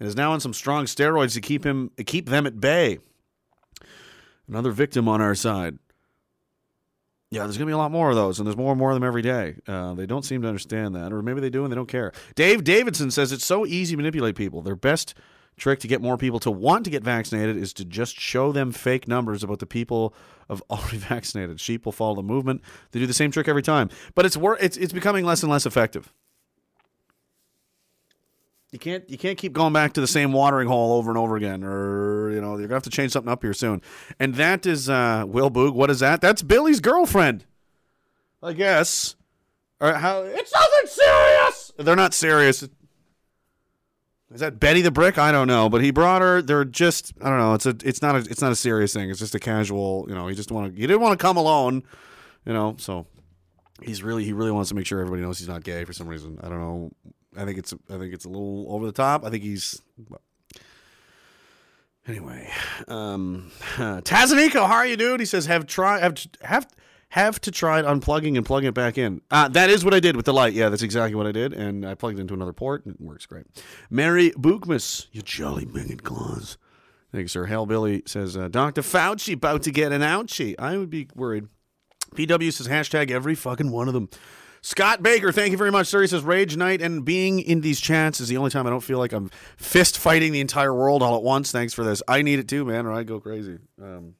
And 0.00 0.08
is 0.08 0.16
now 0.16 0.32
on 0.32 0.40
some 0.40 0.54
strong 0.54 0.86
steroids 0.86 1.34
to 1.34 1.40
keep 1.40 1.64
him 1.66 1.90
keep 2.06 2.28
them 2.28 2.46
at 2.46 2.60
bay. 2.60 3.00
Another 4.48 4.70
victim 4.70 5.08
on 5.08 5.20
our 5.20 5.34
side. 5.34 5.78
Yeah, 7.30 7.42
there's 7.42 7.58
gonna 7.58 7.66
be 7.66 7.72
a 7.72 7.76
lot 7.76 7.90
more 7.90 8.08
of 8.08 8.16
those, 8.16 8.38
and 8.38 8.46
there's 8.46 8.56
more 8.56 8.70
and 8.70 8.78
more 8.78 8.90
of 8.92 8.94
them 8.96 9.04
every 9.04 9.20
day. 9.20 9.56
Uh, 9.66 9.94
they 9.94 10.06
don't 10.06 10.24
seem 10.24 10.40
to 10.42 10.48
understand 10.48 10.94
that, 10.94 11.12
or 11.12 11.20
maybe 11.20 11.40
they 11.40 11.50
do 11.50 11.64
and 11.64 11.72
they 11.72 11.76
don't 11.76 11.88
care. 11.88 12.12
Dave 12.36 12.64
Davidson 12.64 13.10
says 13.10 13.32
it's 13.32 13.44
so 13.44 13.66
easy 13.66 13.94
to 13.94 13.96
manipulate 13.98 14.36
people. 14.36 14.62
Their 14.62 14.76
best 14.76 15.14
trick 15.58 15.80
to 15.80 15.88
get 15.88 16.00
more 16.00 16.16
people 16.16 16.38
to 16.40 16.50
want 16.50 16.84
to 16.84 16.90
get 16.90 17.02
vaccinated 17.02 17.56
is 17.56 17.72
to 17.74 17.84
just 17.84 18.18
show 18.18 18.52
them 18.52 18.72
fake 18.72 19.06
numbers 19.08 19.42
about 19.42 19.58
the 19.58 19.66
people 19.66 20.14
of 20.48 20.62
already 20.70 20.98
vaccinated. 20.98 21.60
Sheep 21.60 21.84
will 21.84 21.92
follow 21.92 22.16
the 22.16 22.22
movement. 22.22 22.62
They 22.92 23.00
do 23.00 23.06
the 23.06 23.12
same 23.12 23.30
trick 23.30 23.48
every 23.48 23.62
time, 23.62 23.90
but 24.14 24.24
it's 24.26 24.36
wor- 24.36 24.58
it's 24.60 24.76
it's 24.76 24.92
becoming 24.92 25.24
less 25.24 25.42
and 25.42 25.50
less 25.50 25.66
effective. 25.66 26.12
You 28.72 28.78
can't 28.78 29.08
you 29.08 29.16
can't 29.16 29.38
keep 29.38 29.54
going 29.54 29.72
back 29.72 29.94
to 29.94 30.00
the 30.00 30.06
same 30.06 30.32
watering 30.32 30.68
hole 30.68 30.98
over 30.98 31.10
and 31.10 31.16
over 31.16 31.36
again, 31.36 31.64
or 31.64 32.30
you 32.30 32.40
know 32.40 32.58
you're 32.58 32.68
gonna 32.68 32.76
have 32.76 32.82
to 32.82 32.90
change 32.90 33.12
something 33.12 33.32
up 33.32 33.42
here 33.42 33.54
soon. 33.54 33.80
And 34.20 34.34
that 34.34 34.66
is 34.66 34.90
uh, 34.90 35.24
Will 35.26 35.50
Boog. 35.50 35.72
What 35.72 35.88
is 35.88 36.00
that? 36.00 36.20
That's 36.20 36.42
Billy's 36.42 36.80
girlfriend, 36.80 37.46
I 38.42 38.52
guess. 38.52 39.16
Or 39.80 39.94
how? 39.94 40.22
It's 40.22 40.52
nothing 40.52 40.86
serious. 40.86 41.72
They're 41.78 41.96
not 41.96 42.12
serious. 42.12 42.68
Is 44.32 44.40
that 44.40 44.60
Betty 44.60 44.82
the 44.82 44.90
Brick? 44.90 45.16
I 45.16 45.32
don't 45.32 45.46
know, 45.46 45.70
but 45.70 45.82
he 45.82 45.90
brought 45.90 46.20
her. 46.20 46.42
They're 46.42 46.64
just 46.64 47.14
I 47.22 47.30
don't 47.30 47.38
know. 47.38 47.54
It's 47.54 47.64
a 47.64 47.74
it's 47.82 48.02
not 48.02 48.14
a 48.14 48.18
it's 48.18 48.42
not 48.42 48.52
a 48.52 48.56
serious 48.56 48.92
thing. 48.92 49.08
It's 49.08 49.18
just 49.18 49.34
a 49.34 49.38
casual. 49.38 50.04
You 50.08 50.14
know, 50.14 50.26
he 50.26 50.34
just 50.34 50.52
want 50.52 50.74
to. 50.74 50.80
He 50.80 50.86
didn't 50.86 51.00
want 51.00 51.18
to 51.18 51.22
come 51.22 51.36
alone. 51.36 51.82
You 52.44 52.52
know, 52.52 52.76
so 52.78 53.06
he's 53.82 54.02
really 54.02 54.24
he 54.24 54.32
really 54.32 54.50
wants 54.50 54.68
to 54.68 54.74
make 54.74 54.86
sure 54.86 55.00
everybody 55.00 55.22
knows 55.22 55.38
he's 55.38 55.48
not 55.48 55.64
gay 55.64 55.84
for 55.84 55.92
some 55.92 56.08
reason. 56.08 56.38
I 56.42 56.48
don't 56.48 56.60
know. 56.60 56.90
I 57.36 57.44
think 57.44 57.58
it's 57.58 57.72
I 57.90 57.96
think 57.98 58.12
it's 58.12 58.26
a 58.26 58.28
little 58.28 58.66
over 58.68 58.84
the 58.84 58.92
top. 58.92 59.24
I 59.24 59.30
think 59.30 59.42
he's. 59.42 59.80
Anyway, 62.06 62.50
um, 62.86 63.50
Tazanico, 63.76 64.66
how 64.66 64.76
are 64.76 64.86
you, 64.86 64.96
dude? 64.96 65.20
He 65.20 65.26
says, 65.26 65.46
"Have 65.46 65.66
try 65.66 66.00
have 66.00 66.16
have 66.42 66.66
have 67.10 67.40
to 67.40 67.50
try 67.50 67.80
unplugging 67.80 68.36
and 68.36 68.44
plugging 68.44 68.68
it 68.68 68.74
back 68.74 68.98
in. 68.98 69.22
Uh, 69.30 69.48
that 69.48 69.70
is 69.70 69.84
what 69.84 69.94
I 69.94 70.00
did 70.00 70.14
with 70.14 70.26
the 70.26 70.34
light. 70.34 70.52
Yeah, 70.52 70.68
that's 70.68 70.82
exactly 70.82 71.14
what 71.14 71.26
I 71.26 71.32
did. 71.32 71.52
And 71.52 71.86
I 71.86 71.94
plugged 71.94 72.18
it 72.18 72.22
into 72.22 72.34
another 72.34 72.52
port 72.52 72.84
and 72.84 72.94
it 72.94 73.00
works 73.00 73.26
great. 73.26 73.46
Mary 73.90 74.30
Bookmas, 74.32 75.06
you 75.12 75.22
jolly 75.22 75.64
bigot 75.64 76.02
claws. 76.02 76.58
Thanks, 77.12 77.32
sir. 77.32 77.46
Hellbilly 77.46 78.06
says, 78.06 78.36
uh, 78.36 78.48
Dr. 78.48 78.82
Fauci 78.82 79.34
about 79.34 79.62
to 79.62 79.70
get 79.70 79.92
an 79.92 80.02
ouchie. 80.02 80.54
I 80.58 80.76
would 80.76 80.90
be 80.90 81.08
worried. 81.14 81.48
PW 82.14 82.52
says, 82.52 82.68
hashtag 82.68 83.10
every 83.10 83.34
fucking 83.34 83.70
one 83.70 83.88
of 83.88 83.94
them. 83.94 84.10
Scott 84.60 85.02
Baker, 85.02 85.32
thank 85.32 85.52
you 85.52 85.56
very 85.56 85.70
much, 85.70 85.86
sir. 85.86 86.02
He 86.02 86.08
says, 86.08 86.22
Rage 86.22 86.56
Night 86.56 86.82
and 86.82 87.04
being 87.04 87.40
in 87.40 87.60
these 87.60 87.80
chats 87.80 88.20
is 88.20 88.28
the 88.28 88.36
only 88.36 88.50
time 88.50 88.66
I 88.66 88.70
don't 88.70 88.82
feel 88.82 88.98
like 88.98 89.12
I'm 89.12 89.30
fist 89.56 89.98
fighting 89.98 90.32
the 90.32 90.40
entire 90.40 90.74
world 90.74 91.02
all 91.02 91.16
at 91.16 91.22
once. 91.22 91.52
Thanks 91.52 91.72
for 91.72 91.84
this. 91.84 92.02
I 92.08 92.22
need 92.22 92.38
it 92.38 92.48
too, 92.48 92.64
man, 92.64 92.84
or 92.84 92.92
I'd 92.92 93.06
go 93.06 93.20
crazy. 93.20 93.58
Um, 93.80 94.14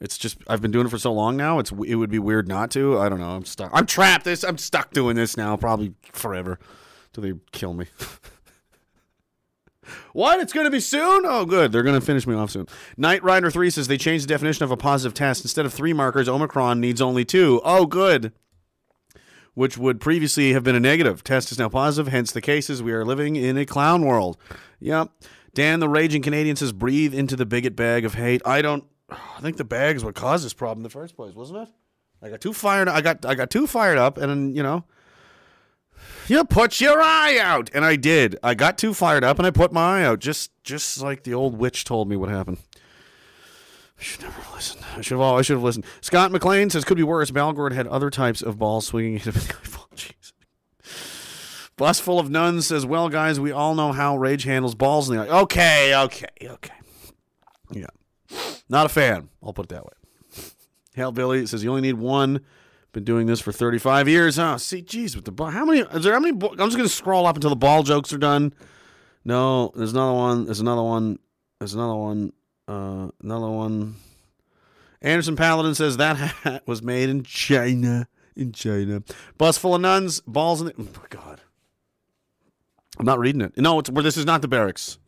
it's 0.00 0.16
just 0.16 0.38
I've 0.46 0.62
been 0.62 0.70
doing 0.70 0.86
it 0.86 0.90
for 0.90 0.98
so 0.98 1.12
long 1.12 1.36
now. 1.36 1.58
It's 1.58 1.72
it 1.72 1.96
would 1.96 2.10
be 2.10 2.18
weird 2.18 2.48
not 2.48 2.70
to. 2.72 2.98
I 2.98 3.08
don't 3.08 3.20
know. 3.20 3.30
I'm 3.30 3.44
stuck. 3.44 3.70
I'm 3.72 3.86
trapped. 3.86 4.24
This 4.24 4.44
I'm 4.44 4.58
stuck 4.58 4.92
doing 4.92 5.16
this 5.16 5.36
now, 5.36 5.56
probably 5.56 5.94
forever, 6.12 6.58
till 7.12 7.22
they 7.22 7.34
kill 7.52 7.74
me. 7.74 7.86
what? 10.12 10.40
It's 10.40 10.52
to 10.52 10.70
be 10.70 10.80
soon? 10.80 11.22
Oh, 11.24 11.44
good. 11.44 11.72
They're 11.72 11.82
to 11.82 12.00
finish 12.00 12.26
me 12.26 12.34
off 12.34 12.50
soon. 12.50 12.66
Knight 12.96 13.22
Rider 13.24 13.50
Three 13.50 13.70
says 13.70 13.88
they 13.88 13.98
changed 13.98 14.24
the 14.24 14.32
definition 14.32 14.64
of 14.64 14.70
a 14.70 14.76
positive 14.76 15.14
test. 15.14 15.44
Instead 15.44 15.66
of 15.66 15.74
three 15.74 15.92
markers, 15.92 16.28
Omicron 16.28 16.80
needs 16.80 17.00
only 17.00 17.24
two. 17.24 17.60
Oh, 17.64 17.86
good. 17.86 18.32
Which 19.54 19.76
would 19.76 20.00
previously 20.00 20.52
have 20.52 20.62
been 20.62 20.76
a 20.76 20.80
negative. 20.80 21.24
Test 21.24 21.50
is 21.50 21.58
now 21.58 21.68
positive, 21.68 22.12
hence 22.12 22.30
the 22.30 22.40
cases. 22.40 22.82
We 22.82 22.92
are 22.92 23.04
living 23.04 23.34
in 23.34 23.58
a 23.58 23.66
clown 23.66 24.04
world. 24.04 24.38
Yep. 24.78 25.10
Dan 25.54 25.80
the 25.80 25.88
Raging 25.88 26.22
Canadian 26.22 26.54
says, 26.54 26.70
breathe 26.70 27.12
into 27.12 27.34
the 27.34 27.44
bigot 27.44 27.74
bag 27.74 28.04
of 28.04 28.14
hate. 28.14 28.40
I 28.46 28.62
don't. 28.62 28.84
I 29.10 29.40
think 29.40 29.56
the 29.56 29.64
bags 29.64 30.04
what 30.04 30.14
caused 30.14 30.44
this 30.44 30.52
problem 30.54 30.80
in 30.80 30.82
the 30.82 30.90
first 30.90 31.16
place, 31.16 31.34
wasn't 31.34 31.60
it? 31.60 31.68
I 32.22 32.28
got 32.30 32.40
too 32.40 32.52
fired. 32.52 32.88
I 32.88 33.00
got 33.00 33.24
I 33.24 33.34
got 33.34 33.50
too 33.50 33.66
fired 33.66 33.98
up, 33.98 34.18
and 34.18 34.56
you 34.56 34.62
know, 34.62 34.84
you 36.26 36.44
put 36.44 36.80
your 36.80 37.00
eye 37.00 37.38
out, 37.38 37.70
and 37.72 37.84
I 37.84 37.96
did. 37.96 38.36
I 38.42 38.54
got 38.54 38.76
too 38.76 38.92
fired 38.92 39.24
up, 39.24 39.38
and 39.38 39.46
I 39.46 39.50
put 39.50 39.72
my 39.72 40.00
eye 40.00 40.04
out, 40.04 40.18
just 40.18 40.50
just 40.62 41.00
like 41.00 41.22
the 41.22 41.34
old 41.34 41.56
witch 41.56 41.84
told 41.84 42.08
me 42.08 42.16
what 42.16 42.28
happened. 42.28 42.58
I 43.98 44.02
should 44.02 44.22
never 44.22 44.40
have 44.40 44.54
listened. 44.54 44.84
I 44.96 45.00
should 45.00 45.18
have. 45.18 45.20
I 45.20 45.42
should 45.42 45.54
have 45.56 45.62
listened. 45.62 45.84
Scott 46.00 46.30
McLean 46.30 46.70
says 46.70 46.84
could 46.84 46.96
be 46.96 47.02
worse. 47.02 47.30
Balgord 47.30 47.72
had 47.72 47.86
other 47.86 48.10
types 48.10 48.42
of 48.42 48.58
ball 48.58 48.80
swinging. 48.80 49.20
eyeball. 49.20 49.42
Oh, 49.90 49.94
Jeez. 49.96 50.32
Bus 51.76 51.98
full 51.98 52.20
of 52.20 52.30
nuns 52.30 52.66
says, 52.66 52.84
"Well, 52.86 53.08
guys, 53.08 53.40
we 53.40 53.50
all 53.52 53.74
know 53.74 53.92
how 53.92 54.16
Rage 54.16 54.44
handles 54.44 54.74
balls 54.74 55.08
in 55.08 55.16
the 55.16 55.22
eye." 55.22 55.40
Okay, 55.42 55.94
okay, 55.96 56.26
okay. 56.42 56.74
Yeah. 57.72 57.86
Not 58.68 58.86
a 58.86 58.88
fan. 58.88 59.28
I'll 59.42 59.52
put 59.52 59.66
it 59.66 59.68
that 59.70 59.84
way. 59.84 59.92
Hellbilly 60.96 61.48
says 61.48 61.62
you 61.62 61.70
only 61.70 61.82
need 61.82 61.94
one. 61.94 62.40
Been 62.92 63.04
doing 63.04 63.26
this 63.26 63.40
for 63.40 63.52
35 63.52 64.08
years. 64.08 64.38
Oh, 64.38 64.56
see, 64.56 64.80
geez, 64.80 65.14
with 65.14 65.24
the 65.26 65.32
ball. 65.32 65.50
How 65.50 65.64
many? 65.64 65.80
Is 65.80 66.04
there 66.04 66.14
how 66.14 66.20
many? 66.20 66.32
I'm 66.32 66.56
just 66.56 66.76
gonna 66.76 66.88
scroll 66.88 67.26
up 67.26 67.36
until 67.36 67.50
the 67.50 67.56
ball 67.56 67.82
jokes 67.82 68.12
are 68.12 68.18
done. 68.18 68.52
No, 69.24 69.72
there's 69.76 69.92
another 69.92 70.14
one. 70.14 70.46
There's 70.46 70.60
another 70.60 70.82
one. 70.82 71.18
There's 71.58 71.74
another 71.74 71.94
one. 71.94 72.32
Uh, 72.66 73.10
another 73.22 73.48
one. 73.48 73.96
Anderson 75.02 75.36
Paladin 75.36 75.74
says 75.74 75.98
that 75.98 76.16
hat 76.16 76.62
was 76.66 76.82
made 76.82 77.08
in 77.08 77.22
China. 77.22 78.08
In 78.34 78.52
China. 78.52 79.02
Bus 79.36 79.58
full 79.58 79.74
of 79.74 79.80
nuns. 79.80 80.20
Balls 80.22 80.60
in 80.60 80.68
the. 80.68 80.74
Oh, 80.78 80.82
my 80.84 81.06
God. 81.10 81.40
I'm 82.98 83.06
not 83.06 83.18
reading 83.18 83.42
it. 83.42 83.56
No, 83.56 83.78
it's 83.78 83.90
where 83.90 84.02
this 84.02 84.16
is 84.16 84.26
not 84.26 84.42
the 84.42 84.48
barracks. 84.48 84.98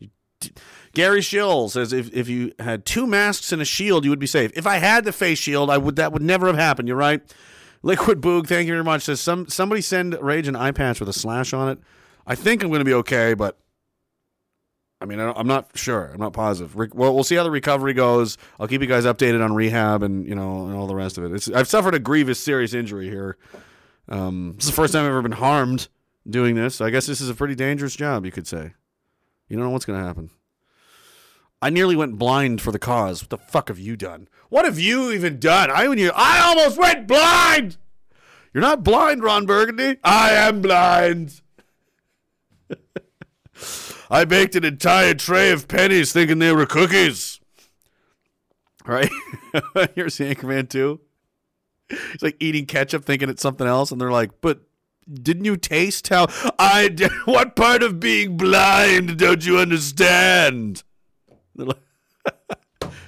Gary 0.93 1.21
Schill 1.21 1.69
says 1.69 1.93
if, 1.93 2.13
if 2.13 2.27
you 2.27 2.51
had 2.59 2.85
two 2.85 3.07
masks 3.07 3.51
and 3.51 3.61
a 3.61 3.65
shield, 3.65 4.03
you 4.03 4.09
would 4.09 4.19
be 4.19 4.27
safe. 4.27 4.51
If 4.55 4.67
I 4.67 4.77
had 4.77 5.05
the 5.05 5.13
face 5.13 5.39
shield, 5.39 5.69
I 5.69 5.77
would 5.77 5.95
that 5.95 6.11
would 6.11 6.21
never 6.21 6.47
have 6.47 6.57
happened. 6.57 6.87
You're 6.87 6.97
right. 6.97 7.21
Liquid 7.83 8.21
Boog, 8.21 8.47
thank 8.47 8.67
you 8.67 8.73
very 8.73 8.83
much. 8.83 9.03
Says 9.03 9.21
some 9.21 9.47
somebody 9.47 9.81
send 9.81 10.17
Rage 10.21 10.47
an 10.47 10.55
eye 10.55 10.71
patch 10.71 10.99
with 10.99 11.09
a 11.09 11.13
slash 11.13 11.53
on 11.53 11.69
it. 11.69 11.79
I 12.27 12.35
think 12.35 12.61
I'm 12.61 12.69
going 12.69 12.79
to 12.79 12.85
be 12.85 12.93
okay, 12.95 13.33
but 13.33 13.57
I 14.99 15.05
mean 15.05 15.19
I 15.19 15.31
I'm 15.31 15.47
not 15.47 15.71
sure. 15.75 16.11
I'm 16.13 16.19
not 16.19 16.33
positive. 16.33 16.75
Re- 16.75 16.89
well, 16.93 17.15
we'll 17.15 17.23
see 17.23 17.35
how 17.35 17.43
the 17.43 17.51
recovery 17.51 17.93
goes. 17.93 18.37
I'll 18.59 18.67
keep 18.67 18.81
you 18.81 18.87
guys 18.87 19.05
updated 19.05 19.43
on 19.43 19.55
rehab 19.55 20.03
and 20.03 20.27
you 20.27 20.35
know 20.35 20.65
and 20.65 20.75
all 20.75 20.87
the 20.87 20.95
rest 20.95 21.17
of 21.17 21.23
it. 21.23 21.31
It's 21.31 21.49
I've 21.49 21.67
suffered 21.67 21.95
a 21.95 21.99
grievous, 21.99 22.39
serious 22.39 22.73
injury 22.73 23.09
here. 23.09 23.37
Um, 24.09 24.53
this 24.55 24.65
is 24.65 24.71
the 24.71 24.75
first 24.75 24.93
time 24.93 25.03
I've 25.05 25.11
ever 25.11 25.21
been 25.21 25.31
harmed 25.31 25.87
doing 26.29 26.55
this. 26.55 26.75
So 26.75 26.85
I 26.85 26.89
guess 26.89 27.05
this 27.05 27.21
is 27.21 27.29
a 27.29 27.33
pretty 27.35 27.55
dangerous 27.55 27.95
job, 27.95 28.25
you 28.25 28.31
could 28.31 28.45
say. 28.45 28.73
You 29.47 29.57
don't 29.57 29.65
know 29.65 29.71
what's 29.71 29.85
going 29.85 29.99
to 29.99 30.05
happen. 30.05 30.29
I 31.61 31.69
nearly 31.69 31.95
went 31.95 32.17
blind 32.17 32.61
for 32.61 32.71
the 32.71 32.79
cause. 32.79 33.21
What 33.21 33.29
the 33.29 33.37
fuck 33.37 33.67
have 33.67 33.79
you 33.79 33.95
done? 33.95 34.27
What 34.49 34.65
have 34.65 34.79
you 34.79 35.11
even 35.11 35.39
done? 35.39 35.69
I 35.69 35.83
you 35.83 36.11
I 36.15 36.39
almost 36.39 36.77
went 36.77 37.07
blind. 37.07 37.77
You're 38.53 38.61
not 38.61 38.83
blind, 38.83 39.23
Ron 39.23 39.45
Burgundy. 39.45 39.97
I 40.03 40.31
am 40.31 40.61
blind. 40.61 41.41
I 44.09 44.25
baked 44.25 44.55
an 44.55 44.65
entire 44.65 45.13
tray 45.13 45.51
of 45.51 45.67
pennies 45.67 46.11
thinking 46.11 46.39
they 46.39 46.51
were 46.51 46.65
cookies. 46.65 47.39
Right? 48.85 49.11
Here's 49.95 50.17
the 50.17 50.35
Anchorman 50.35 50.67
2. 50.67 50.99
He's 51.89 52.21
like 52.21 52.37
eating 52.39 52.65
ketchup 52.65 53.05
thinking 53.05 53.29
it's 53.29 53.41
something 53.41 53.67
else, 53.67 53.91
and 53.91 54.01
they're 54.01 54.11
like, 54.11 54.31
but 54.41 54.61
didn't 55.11 55.45
you 55.45 55.57
taste 55.57 56.09
how 56.09 56.27
I? 56.57 56.95
What 57.25 57.55
part 57.55 57.83
of 57.83 57.99
being 57.99 58.37
blind 58.37 59.17
don't 59.17 59.45
you 59.45 59.59
understand? 59.59 60.83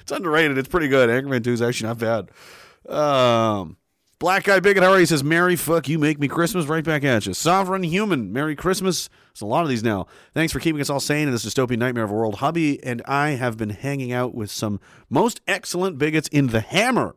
It's 0.04 0.12
underrated. 0.12 0.58
It's 0.58 0.68
pretty 0.68 0.88
good. 0.88 1.08
Anchorman 1.08 1.42
2 1.42 1.52
is 1.52 1.62
actually 1.62 1.88
not 1.88 1.98
bad. 1.98 2.94
Um, 2.94 3.78
Black 4.18 4.44
Guy 4.44 4.60
Bigot, 4.60 4.82
how 4.82 4.92
are 4.92 5.00
you? 5.00 5.06
Says, 5.06 5.24
Merry 5.24 5.56
fuck 5.56 5.88
you, 5.88 5.98
make 5.98 6.18
me 6.18 6.28
Christmas. 6.28 6.66
Right 6.66 6.84
back 6.84 7.04
at 7.04 7.24
you. 7.24 7.32
Sovereign 7.32 7.82
Human, 7.82 8.30
Merry 8.30 8.54
Christmas. 8.54 9.08
There's 9.32 9.40
a 9.40 9.46
lot 9.46 9.62
of 9.62 9.70
these 9.70 9.82
now. 9.82 10.06
Thanks 10.34 10.52
for 10.52 10.60
keeping 10.60 10.82
us 10.82 10.90
all 10.90 11.00
sane 11.00 11.26
in 11.26 11.32
this 11.32 11.44
dystopian 11.44 11.78
nightmare 11.78 12.04
of 12.04 12.10
a 12.10 12.14
world. 12.14 12.36
Hubby 12.36 12.84
and 12.84 13.00
I 13.06 13.30
have 13.30 13.56
been 13.56 13.70
hanging 13.70 14.12
out 14.12 14.34
with 14.34 14.50
some 14.50 14.78
most 15.08 15.40
excellent 15.48 15.96
bigots 15.96 16.28
in 16.28 16.48
the 16.48 16.60
Hammer. 16.60 17.16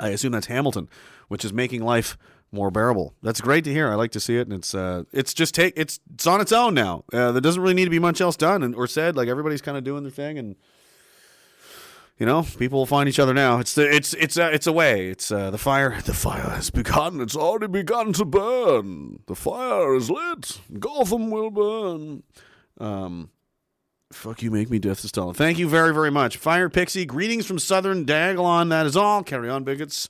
I 0.00 0.08
assume 0.08 0.32
that's 0.32 0.46
Hamilton, 0.46 0.88
which 1.28 1.44
is 1.44 1.52
making 1.52 1.84
life 1.84 2.16
more 2.56 2.70
bearable. 2.72 3.14
That's 3.22 3.40
great 3.40 3.62
to 3.64 3.72
hear. 3.72 3.88
I 3.88 3.94
like 3.94 4.10
to 4.12 4.20
see 4.20 4.36
it, 4.36 4.48
and 4.48 4.52
it's 4.52 4.74
uh, 4.74 5.04
it's 5.12 5.32
just 5.32 5.54
take 5.54 5.74
it's 5.76 6.00
it's 6.12 6.26
on 6.26 6.40
its 6.40 6.50
own 6.50 6.74
now. 6.74 7.04
Uh, 7.12 7.30
there 7.30 7.40
doesn't 7.40 7.62
really 7.62 7.74
need 7.74 7.84
to 7.84 7.90
be 7.90 8.00
much 8.00 8.20
else 8.20 8.36
done 8.36 8.64
and, 8.64 8.74
or 8.74 8.88
said. 8.88 9.14
Like 9.14 9.28
everybody's 9.28 9.62
kind 9.62 9.78
of 9.78 9.84
doing 9.84 10.02
their 10.02 10.10
thing, 10.10 10.38
and 10.38 10.56
you 12.18 12.24
know, 12.24 12.42
people 12.58 12.78
will 12.78 12.86
find 12.86 13.08
each 13.08 13.18
other 13.18 13.34
now. 13.34 13.58
It's 13.58 13.74
the 13.74 13.94
it's 13.94 14.14
it's 14.14 14.38
uh, 14.38 14.50
it's 14.52 14.66
a 14.66 14.72
way. 14.72 15.08
It's 15.08 15.30
uh, 15.30 15.50
the 15.50 15.58
fire. 15.58 16.00
The 16.00 16.14
fire 16.14 16.50
has 16.50 16.70
begun. 16.70 17.20
It's 17.20 17.36
already 17.36 17.68
begun 17.68 18.12
to 18.14 18.24
burn. 18.24 19.20
The 19.26 19.34
fire 19.34 19.94
is 19.94 20.10
lit. 20.10 20.60
Gotham 20.78 21.30
will 21.30 21.50
burn. 21.50 22.22
Um, 22.78 23.30
fuck 24.12 24.42
you, 24.42 24.50
make 24.50 24.70
me 24.70 24.78
death 24.78 25.02
to 25.02 25.08
Stella. 25.08 25.34
Thank 25.34 25.58
you 25.58 25.68
very 25.68 25.92
very 25.92 26.10
much, 26.10 26.38
Fire 26.38 26.68
Pixie. 26.68 27.04
Greetings 27.04 27.46
from 27.46 27.58
Southern 27.58 28.06
Dagalon. 28.06 28.70
That 28.70 28.86
is 28.86 28.96
all. 28.96 29.22
Carry 29.22 29.50
on, 29.50 29.64
bigots. 29.64 30.08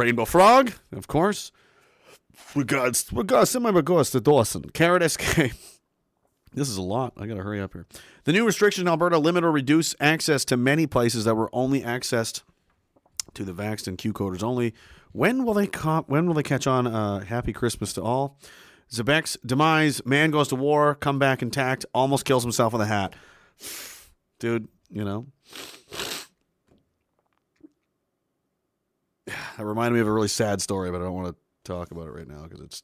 Rainbow 0.00 0.24
Frog, 0.24 0.72
of 0.92 1.06
course. 1.08 1.52
Regards, 2.54 3.12
regards, 3.12 3.50
semi 3.50 3.70
regards 3.70 4.10
to 4.10 4.20
Dawson. 4.20 4.64
Carrot 4.70 5.08
SK. 5.10 5.52
This 6.52 6.68
is 6.68 6.76
a 6.76 6.82
lot. 6.82 7.12
I 7.16 7.26
gotta 7.26 7.42
hurry 7.42 7.60
up 7.60 7.74
here. 7.74 7.86
The 8.24 8.32
new 8.32 8.44
restriction 8.44 8.82
in 8.82 8.88
Alberta 8.88 9.18
limit 9.18 9.44
or 9.44 9.52
reduce 9.52 9.94
access 10.00 10.44
to 10.46 10.56
many 10.56 10.84
places 10.86 11.24
that 11.24 11.36
were 11.36 11.48
only 11.52 11.82
accessed 11.82 12.42
to 13.34 13.44
the 13.44 13.52
vaxxed 13.52 13.86
and 13.86 13.96
Q 13.96 14.12
coders 14.12 14.42
only. 14.42 14.74
When 15.12 15.44
will 15.44 15.54
they 15.54 15.66
when 16.06 16.26
will 16.26 16.34
they 16.34 16.42
catch 16.42 16.66
on? 16.66 16.88
Uh, 16.88 17.20
happy 17.20 17.52
Christmas 17.52 17.92
to 17.92 18.02
all. 18.02 18.36
Zebek's 18.92 19.38
demise. 19.46 20.04
Man 20.04 20.32
goes 20.32 20.48
to 20.48 20.56
war. 20.56 20.96
Come 20.96 21.20
back 21.20 21.42
intact. 21.42 21.86
Almost 21.94 22.24
kills 22.24 22.42
himself 22.42 22.72
with 22.72 22.82
a 22.82 22.86
hat. 22.86 23.14
Dude, 24.38 24.68
you 24.90 25.04
know. 25.04 25.26
That 29.56 29.66
reminded 29.66 29.94
me 29.94 30.00
of 30.00 30.08
a 30.08 30.12
really 30.12 30.26
sad 30.26 30.60
story, 30.62 30.90
but 30.90 31.00
I 31.02 31.04
don't 31.04 31.12
want 31.12 31.28
to 31.28 31.36
talk 31.70 31.90
about 31.90 32.08
it 32.08 32.12
right 32.12 32.28
now 32.28 32.42
because 32.44 32.60
it's. 32.60 32.82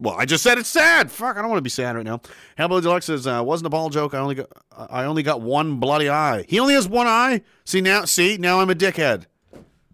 Well, 0.00 0.16
I 0.18 0.24
just 0.24 0.42
said 0.42 0.58
it's 0.58 0.68
sad. 0.68 1.10
Fuck, 1.10 1.36
I 1.36 1.40
don't 1.40 1.50
want 1.50 1.58
to 1.58 1.62
be 1.62 1.70
sad 1.70 1.94
right 1.94 2.04
now. 2.04 2.20
Hellbilly 2.58 2.82
Deluxe 2.82 3.06
says, 3.06 3.26
uh, 3.28 3.42
"Wasn't 3.44 3.66
a 3.66 3.70
ball 3.70 3.90
joke. 3.90 4.12
I 4.12 4.18
only 4.18 4.34
got, 4.34 4.48
I 4.76 5.04
only 5.04 5.22
got 5.22 5.40
one 5.40 5.76
bloody 5.76 6.08
eye. 6.08 6.44
He 6.48 6.58
only 6.58 6.74
has 6.74 6.88
one 6.88 7.06
eye. 7.06 7.42
See 7.64 7.80
now, 7.80 8.04
see 8.04 8.36
now 8.36 8.60
I'm 8.60 8.70
a 8.70 8.74
dickhead. 8.74 9.26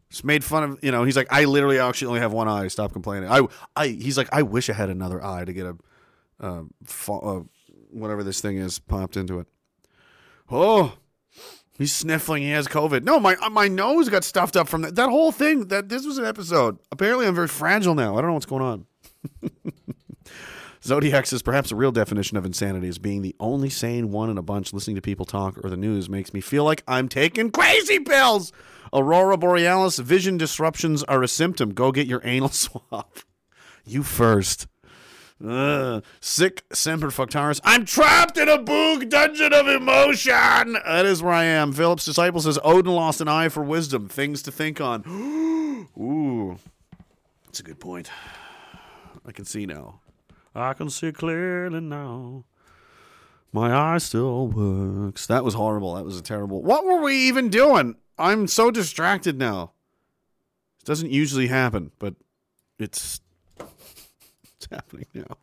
Just 0.09 0.25
made 0.25 0.43
fun 0.43 0.65
of, 0.65 0.79
you 0.83 0.91
know. 0.91 1.05
He's 1.05 1.17
like, 1.17 1.29
I 1.31 1.45
literally 1.45 1.79
actually 1.79 2.09
only 2.09 2.21
have 2.21 2.33
one 2.33 2.49
eye. 2.49 2.69
Stop 2.69 2.93
complaining. 2.93 3.31
I, 3.31 3.47
I. 3.77 3.89
He's 3.89 4.17
like, 4.17 4.29
I 4.33 4.43
wish 4.43 4.71
I 4.71 4.73
had 4.73 4.89
another 4.89 5.23
eye 5.23 5.45
to 5.45 5.53
get 5.53 5.67
a, 5.67 5.77
uh, 6.41 6.63
fa- 6.83 7.13
uh, 7.13 7.43
whatever 7.91 8.25
this 8.25 8.41
thing 8.41 8.57
is 8.57 8.79
popped 8.79 9.17
into 9.17 9.39
it. 9.39 9.47
Oh, 10.51 10.95
He's 11.81 11.97
sniffling. 11.97 12.43
He 12.43 12.51
has 12.51 12.69
COVID. 12.69 13.05
No, 13.05 13.19
my 13.19 13.37
my 13.49 13.67
nose 13.67 14.11
got 14.11 14.23
stuffed 14.23 14.55
up 14.55 14.69
from 14.69 14.83
that. 14.83 14.97
That 14.97 15.09
whole 15.09 15.33
thing. 15.33 15.69
That 15.69 15.89
this 15.89 16.05
was 16.05 16.19
an 16.19 16.27
episode. 16.27 16.77
Apparently, 16.93 17.27
I'm 17.27 17.35
very 17.35 17.49
fragile 17.49 17.95
now. 17.95 18.19
I 18.19 18.21
don't 18.21 18.29
know 18.29 18.35
what's 18.35 18.45
going 18.45 18.63
on. 18.63 18.87
Zodiac 20.85 21.25
says 21.25 21.41
perhaps 21.41 21.73
a 21.73 21.77
real 21.77 21.91
definition 21.91 22.37
of 22.37 22.45
insanity 22.45 22.87
is 22.87 22.99
being 22.99 23.23
the 23.23 23.35
only 23.41 23.71
sane 23.71 24.11
one 24.11 24.29
in 24.29 24.37
a 24.37 24.43
bunch. 24.43 24.75
Listening 24.75 24.97
to 24.97 25.01
people 25.01 25.25
talk 25.25 25.57
or 25.65 25.71
the 25.71 25.77
news 25.79 26.11
makes 26.11 26.35
me 26.35 26.43
feel 26.43 26.65
like 26.65 26.83
I'm 26.87 27.09
taking 27.09 27.51
crazy 27.51 27.99
pills. 27.99 28.53
Aurora 28.93 29.39
Borealis 29.39 29.99
vision 29.99 30.37
disruptions 30.37 31.03
are 31.05 31.23
a 31.23 31.29
symptom. 31.29 31.73
Go 31.73 31.93
get 31.93 32.07
your 32.07 32.21
anal 32.25 32.49
swab. 32.51 33.07
You 33.87 34.03
first. 34.03 34.67
Uh, 35.47 36.03
sick 36.21 36.65
Semper 36.73 37.09
Fuctaris. 37.09 37.61
I'm 37.65 37.85
trapped 37.87 38.37
in 38.37 38.49
a 38.49 38.59
boog 38.59 39.09
dungeon 39.09 39.55
of 39.55 39.69
emotion. 39.69 40.75
That 40.85 41.07
is 41.07 41.23
where 41.23 41.33
I 41.33 41.45
am. 41.45 41.73
Philip's 41.73 42.05
disciple 42.05 42.41
says 42.41 42.59
Odin 42.63 42.93
lost 42.93 43.21
an 43.21 43.29
eye 43.29 43.49
for 43.49 43.63
wisdom. 43.63 44.09
Things 44.09 44.43
to 44.43 44.53
think 44.53 44.81
on. 44.81 45.03
Ooh, 45.99 46.59
that's 47.47 47.61
a 47.61 47.63
good 47.63 47.81
point. 47.81 48.11
I 49.27 49.33
can 49.33 49.45
see 49.45 49.65
now. 49.65 50.01
I 50.55 50.75
can 50.75 50.91
see 50.91 51.13
clearly 51.13 51.81
now. 51.81 52.45
My 53.53 53.75
eye 53.75 53.99
still 53.99 54.47
works. 54.47 55.27
That 55.27 55.45
was 55.45 55.55
horrible. 55.55 55.95
That 55.95 56.05
was 56.05 56.19
a 56.19 56.23
terrible. 56.23 56.63
What 56.63 56.85
were 56.85 57.01
we 57.01 57.17
even 57.29 57.49
doing? 57.49 57.97
I'm 58.19 58.47
so 58.47 58.71
distracted 58.71 59.39
now. 59.39 59.73
It 60.81 60.85
doesn't 60.85 61.11
usually 61.11 61.49
happen, 61.49 61.91
but 61.99 62.15
it's 62.79 63.21
happening 64.71 65.07
now. 65.15 65.37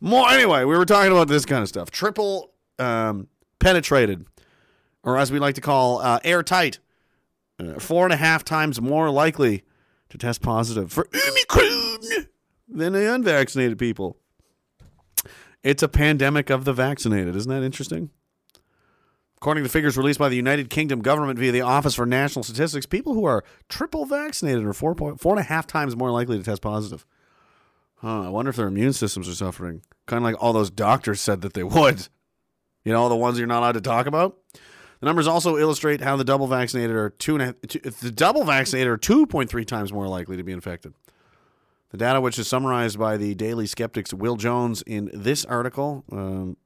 More 0.00 0.28
anyway, 0.28 0.64
we 0.64 0.76
were 0.76 0.84
talking 0.84 1.12
about 1.12 1.28
this 1.28 1.44
kind 1.44 1.62
of 1.62 1.68
stuff. 1.68 1.90
Triple 1.90 2.52
um, 2.78 3.28
penetrated, 3.58 4.26
or 5.02 5.18
as 5.18 5.30
we 5.30 5.38
like 5.38 5.54
to 5.56 5.60
call 5.60 6.00
uh, 6.00 6.18
airtight, 6.24 6.78
uh, 7.58 7.78
four 7.78 8.04
and 8.04 8.12
a 8.12 8.16
half 8.16 8.44
times 8.44 8.80
more 8.80 9.10
likely 9.10 9.62
to 10.08 10.18
test 10.18 10.42
positive 10.42 10.92
for 10.92 11.08
Omicron 11.14 12.26
than 12.68 12.92
the 12.92 13.14
unvaccinated 13.14 13.78
people. 13.78 14.16
It's 15.62 15.82
a 15.82 15.88
pandemic 15.88 16.50
of 16.50 16.64
the 16.64 16.72
vaccinated. 16.72 17.36
Isn't 17.36 17.52
that 17.52 17.62
interesting? 17.62 18.10
According 19.36 19.64
to 19.64 19.70
figures 19.70 19.96
released 19.96 20.18
by 20.18 20.28
the 20.28 20.36
United 20.36 20.70
Kingdom 20.70 21.00
government 21.00 21.38
via 21.38 21.52
the 21.52 21.62
Office 21.62 21.94
for 21.94 22.06
National 22.06 22.42
Statistics, 22.42 22.86
people 22.86 23.14
who 23.14 23.24
are 23.24 23.44
triple 23.68 24.06
vaccinated 24.06 24.64
are 24.64 24.72
four, 24.72 24.94
point, 24.94 25.20
four 25.20 25.32
and 25.32 25.40
a 25.40 25.44
half 25.44 25.66
times 25.66 25.96
more 25.96 26.10
likely 26.10 26.38
to 26.38 26.44
test 26.44 26.62
positive. 26.62 27.04
Huh, 28.02 28.22
I 28.22 28.28
wonder 28.30 28.48
if 28.48 28.56
their 28.56 28.66
immune 28.66 28.92
systems 28.92 29.28
are 29.28 29.34
suffering. 29.34 29.82
Kind 30.06 30.18
of 30.18 30.24
like 30.24 30.42
all 30.42 30.52
those 30.52 30.70
doctors 30.70 31.20
said 31.20 31.40
that 31.42 31.54
they 31.54 31.62
would. 31.62 32.08
You 32.84 32.92
know, 32.92 33.08
the 33.08 33.14
ones 33.14 33.38
you're 33.38 33.46
not 33.46 33.60
allowed 33.60 33.72
to 33.72 33.80
talk 33.80 34.06
about. 34.06 34.36
The 34.98 35.06
numbers 35.06 35.28
also 35.28 35.56
illustrate 35.56 36.00
how 36.00 36.16
the 36.16 36.24
double 36.24 36.48
vaccinated 36.48 36.96
are 36.96 37.10
two 37.10 37.36
and 37.36 37.54
the 37.62 38.10
double 38.10 38.42
vaccinated 38.44 38.88
are 38.88 38.98
2.3 38.98 39.64
times 39.66 39.92
more 39.92 40.08
likely 40.08 40.36
to 40.36 40.42
be 40.42 40.50
infected. 40.52 40.94
The 41.90 41.96
data, 41.96 42.20
which 42.20 42.38
is 42.40 42.48
summarized 42.48 42.98
by 42.98 43.16
the 43.16 43.34
Daily 43.34 43.66
Sceptic's 43.66 44.12
Will 44.12 44.36
Jones 44.36 44.82
in 44.82 45.10
this 45.12 45.44
article, 45.44 46.04
um, 46.10 46.56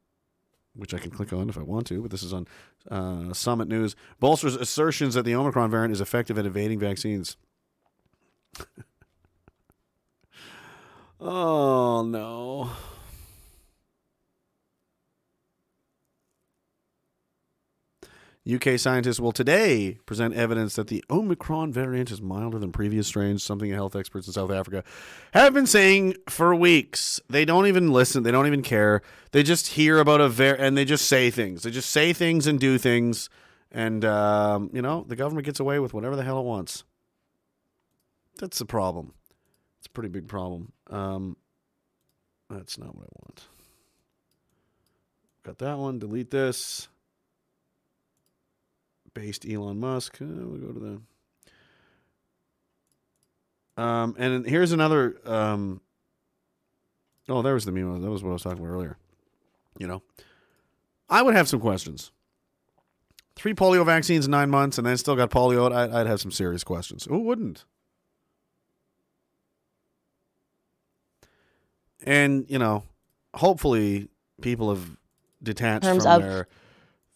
which 0.75 0.95
I 0.95 0.99
can 0.99 1.11
click 1.11 1.33
on 1.33 1.51
if 1.51 1.59
I 1.59 1.63
want 1.63 1.87
to, 1.89 2.01
but 2.01 2.11
this 2.11 2.23
is 2.23 2.33
on 2.33 2.47
uh, 2.91 3.35
Summit 3.35 3.69
News, 3.69 3.95
bolsters 4.21 4.55
assertions 4.55 5.15
that 5.15 5.25
the 5.25 5.35
Omicron 5.35 5.71
variant 5.71 5.93
is 5.93 6.01
effective 6.01 6.39
at 6.39 6.47
evading 6.47 6.79
vaccines. 6.79 7.37
oh, 11.21 12.03
no. 12.03 12.71
UK 18.49 18.79
scientists 18.79 19.19
will 19.19 19.33
today 19.33 19.99
present 20.07 20.35
evidence 20.35 20.77
that 20.77 20.87
the 20.87 21.05
Omicron 21.11 21.73
variant 21.73 22.13
is 22.13 22.23
milder 22.23 22.61
than 22.61 22.71
previous 22.71 23.09
strains, 23.09 23.43
something 23.43 23.71
health 23.73 23.97
experts 23.97 24.29
in 24.29 24.33
South 24.33 24.53
Africa 24.53 24.85
have 25.33 25.53
been 25.53 25.67
saying 25.67 26.15
for 26.29 26.55
weeks. 26.55 27.19
They 27.29 27.45
don't 27.45 27.67
even 27.67 27.93
listen, 27.93 28.23
they 28.23 28.31
don't 28.31 28.47
even 28.47 28.63
care. 28.63 29.03
They 29.33 29.43
just 29.43 29.69
hear 29.69 29.99
about 29.99 30.21
a 30.21 30.29
var 30.29 30.55
and 30.55 30.79
they 30.79 30.85
just 30.85 31.07
say 31.07 31.31
things. 31.31 31.65
They 31.65 31.71
just 31.71 31.91
say 31.91 32.13
things 32.13 32.47
and 32.47 32.61
do 32.61 32.79
things. 32.79 33.29
And, 33.73 34.05
um, 34.05 34.71
you 34.73 34.81
know, 34.81 35.05
the 35.09 35.17
government 35.17 35.45
gets 35.45 35.59
away 35.59 35.81
with 35.81 35.93
whatever 35.93 36.15
the 36.15 36.23
hell 36.23 36.39
it 36.39 36.45
wants. 36.45 36.85
That's 38.39 38.61
the 38.61 38.65
problem. 38.65 39.13
It's 39.81 39.89
a 39.89 39.91
pretty 39.91 40.09
big 40.09 40.29
problem. 40.29 40.73
Um, 40.91 41.37
that's 42.49 42.79
not 42.79 42.95
what 42.95 43.05
I 43.05 43.17
want. 43.25 43.45
Got 45.43 45.59
that 45.59 45.79
one. 45.79 45.99
Delete 45.99 46.31
this 46.31 46.89
based 49.17 49.47
Elon 49.49 49.81
Musk. 49.81 50.19
Uh, 50.21 50.27
we'll 50.27 50.59
go 50.59 50.73
to 50.73 51.01
the. 53.77 53.83
Um, 53.83 54.15
and 54.19 54.47
here's 54.47 54.73
another. 54.73 55.17
Um, 55.25 55.81
oh, 57.29 57.43
there 57.43 57.55
was 57.55 57.65
the 57.65 57.73
meme. 57.73 58.03
That 58.03 58.11
was 58.11 58.23
what 58.23 58.31
I 58.31 58.33
was 58.35 58.43
talking 58.43 58.59
about 58.59 58.73
earlier. 58.73 58.97
You 59.79 59.87
know, 59.87 60.03
I 61.09 61.23
would 61.23 61.35
have 61.35 61.49
some 61.49 61.61
questions. 61.61 62.13
Three 63.35 63.55
polio 63.55 63.85
vaccines 63.85 64.27
in 64.27 64.31
nine 64.31 64.51
months, 64.51 64.79
and 64.79 64.87
then 64.87 64.97
still 64.97 65.17
got 65.17 65.31
polio. 65.31 65.73
I'd, 65.73 65.91
I'd 65.91 66.07
have 66.07 66.21
some 66.21 66.31
serious 66.31 66.65
questions. 66.65 67.05
Who 67.05 67.21
wouldn't? 67.21 67.65
And 72.07 72.47
you 72.49 72.59
know, 72.59 72.85
hopefully, 73.35 74.09
people 74.41 74.71
have 74.71 74.97
detached 75.43 75.85
from 75.85 75.99
of- 76.07 76.23
their 76.23 76.49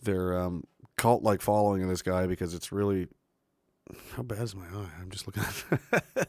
their 0.02 0.38
um, 0.38 0.64
cult 0.96 1.22
like 1.22 1.40
following 1.40 1.82
of 1.82 1.88
this 1.88 2.02
guy 2.02 2.26
because 2.26 2.54
it's 2.54 2.72
really 2.72 3.08
how 4.16 4.22
bad 4.22 4.42
is 4.42 4.54
my 4.54 4.64
eye? 4.66 4.90
I'm 5.00 5.10
just 5.10 5.26
looking 5.26 5.42
at 5.42 6.28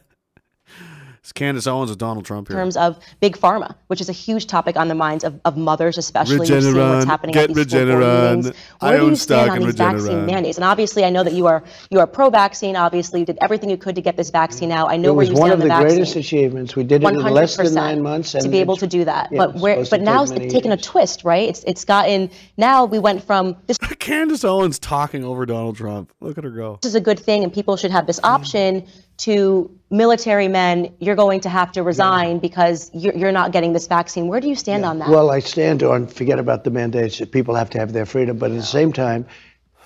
it's 1.22 1.32
Candace 1.32 1.68
Owens 1.68 1.88
with 1.88 2.00
Donald 2.00 2.24
Trump 2.24 2.50
in 2.50 2.56
here. 2.56 2.64
terms 2.64 2.76
of 2.76 2.98
big 3.20 3.36
pharma, 3.36 3.76
which 3.86 4.00
is 4.00 4.08
a 4.08 4.12
huge 4.12 4.48
topic 4.48 4.76
on 4.76 4.88
the 4.88 4.94
minds 4.96 5.22
of, 5.22 5.40
of 5.44 5.56
mothers, 5.56 5.96
especially. 5.96 6.48
You're 6.48 6.60
seeing 6.60 6.76
what's 6.76 7.04
happening 7.04 7.32
get 7.32 7.50
at 7.50 7.54
these 7.54 7.68
school 7.68 7.86
board 7.86 8.02
Regeneron. 8.02 8.36
meetings. 8.38 8.56
I 8.80 8.88
Where 8.88 8.96
do 8.98 9.04
own 9.04 9.10
you 9.10 9.16
stand 9.16 9.50
on 9.50 9.56
in 9.58 9.62
these 9.66 9.74
vaccine 9.76 10.26
mandates? 10.26 10.58
And 10.58 10.64
obviously, 10.64 11.04
I 11.04 11.10
know 11.10 11.22
that 11.22 11.32
you 11.32 11.46
are 11.46 11.62
you 11.90 12.00
are 12.00 12.08
pro-vaccine. 12.08 12.74
Obviously, 12.74 13.20
you 13.20 13.26
did 13.26 13.38
everything 13.40 13.70
you 13.70 13.76
could 13.76 13.94
to 13.94 14.00
get 14.00 14.16
this 14.16 14.30
vaccine 14.30 14.72
out. 14.72 14.90
I 14.90 14.96
know 14.96 15.14
where 15.14 15.24
you 15.24 15.36
stand 15.36 15.52
on 15.52 15.58
the 15.60 15.66
vaccine. 15.66 15.98
It 15.98 16.00
was 16.00 16.08
one 16.08 16.10
of 16.10 16.10
the 16.10 16.14
vaccine. 16.14 16.16
greatest 16.16 16.16
achievements. 16.16 16.76
We 16.76 16.82
did 16.82 17.04
it 17.04 17.08
in 17.08 17.22
less 17.22 17.56
than 17.56 17.66
100% 17.66 17.74
nine 17.74 18.02
months. 18.02 18.32
to 18.32 18.48
be 18.48 18.58
able 18.58 18.76
to 18.78 18.88
do 18.88 19.04
that. 19.04 19.30
yeah, 19.30 19.38
but 19.38 19.54
where, 19.54 19.84
but 19.84 20.00
now 20.00 20.24
it's 20.24 20.32
many 20.32 20.48
taken 20.48 20.72
a 20.72 20.76
twist, 20.76 21.22
right? 21.22 21.48
It's 21.48 21.62
it's 21.68 21.84
gotten 21.84 22.30
now 22.56 22.84
we 22.84 22.98
went 22.98 23.22
from 23.22 23.56
this 23.68 23.78
Candace 24.00 24.42
Owens 24.42 24.80
talking 24.80 25.22
over 25.22 25.46
Donald 25.46 25.76
Trump. 25.76 26.12
Look 26.20 26.36
at 26.36 26.42
her 26.42 26.50
go. 26.50 26.80
This 26.82 26.88
is 26.88 26.96
a 26.96 27.00
good 27.00 27.20
thing 27.20 27.44
and 27.44 27.52
people 27.52 27.76
should 27.76 27.92
have 27.92 28.08
this 28.08 28.18
mm. 28.18 28.28
option 28.28 28.88
to 29.26 29.70
military 29.90 30.48
men 30.48 30.92
you're 31.00 31.14
going 31.16 31.40
to 31.40 31.48
have 31.48 31.70
to 31.72 31.82
resign 31.82 32.38
because 32.38 32.90
you're, 32.94 33.14
you're 33.14 33.32
not 33.32 33.52
getting 33.52 33.72
this 33.72 33.86
vaccine 33.86 34.26
where 34.26 34.40
do 34.40 34.48
you 34.48 34.54
stand 34.54 34.84
on 34.84 34.98
that 35.00 35.08
Well, 35.10 35.30
I 35.30 35.40
stand 35.40 35.82
on 35.82 36.06
forget 36.06 36.38
about 36.38 36.64
the 36.64 36.70
mandates. 36.70 37.18
that 37.18 37.30
People 37.30 37.54
have 37.54 37.70
to 37.70 37.78
have 37.78 37.92
their 37.92 38.06
freedom, 38.06 38.38
but 38.38 38.50
at 38.50 38.56
the 38.56 38.62
same 38.78 38.92
time, 38.92 39.26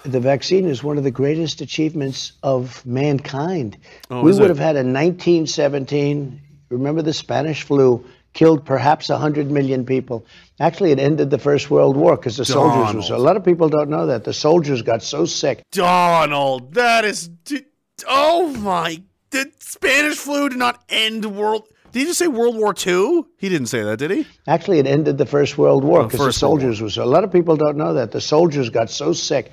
the 0.05 0.20
vaccine 0.20 0.66
is 0.66 0.85
one 0.85 0.97
of 0.98 1.05
the 1.05 1.11
greatest 1.11 1.61
achievements 1.61 2.32
of 2.43 2.85
mankind. 2.86 3.77
Oh, 4.11 4.23
we 4.23 4.31
would 4.32 4.43
it? 4.44 4.48
have 4.48 4.59
had 4.59 4.77
a 4.77 4.85
1917. 4.86 6.40
Remember 6.70 7.02
the 7.02 7.12
Spanish 7.12 7.62
flu 7.65 8.05
killed 8.32 8.65
perhaps 8.65 9.09
100 9.09 9.51
million 9.51 9.85
people. 9.85 10.24
Actually, 10.61 10.93
it 10.93 10.98
ended 10.98 11.31
the 11.31 11.39
First 11.39 11.70
World 11.70 11.97
War 11.97 12.16
because 12.16 12.36
the 12.36 12.44
soldiers 12.44 12.94
were 12.94 13.02
so. 13.02 13.16
A 13.16 13.19
lot 13.19 13.36
of 13.36 13.44
people 13.44 13.69
don't 13.69 13.89
know 13.90 14.06
that 14.06 14.24
the 14.24 14.32
soldiers 14.32 14.82
got 14.82 15.02
so 15.02 15.24
sick. 15.24 15.62
Donald, 15.73 16.74
that 16.74 17.05
is. 17.05 17.28
d- 17.28 17.65
Oh 18.06 18.48
my. 18.59 19.02
The 19.45 19.53
Spanish 19.59 20.17
flu 20.17 20.49
did 20.49 20.59
not 20.59 20.83
end 20.89 21.25
world. 21.37 21.69
Did 21.93 22.01
he 22.01 22.05
just 22.07 22.19
say 22.19 22.27
World 22.27 22.57
War 22.57 22.75
II? 22.87 23.23
He 23.39 23.49
didn't 23.49 23.69
say 23.69 23.83
that, 23.83 23.99
did 23.99 24.11
he? 24.11 24.27
Actually, 24.47 24.79
it 24.81 24.87
ended 24.87 25.19
the 25.19 25.25
First 25.27 25.57
World 25.57 25.83
War 25.85 26.01
Oh, 26.01 26.05
because 26.05 26.21
the 26.21 26.33
soldiers 26.33 26.81
were 26.81 26.91
so. 26.91 27.03
A 27.03 27.07
lot 27.07 27.25
of 27.25 27.33
people 27.33 27.57
don't 27.57 27.77
know 27.77 27.95
that 27.95 28.13
the 28.13 28.21
soldiers 28.21 28.69
got 28.71 28.91
so 28.91 29.13
sick. 29.13 29.51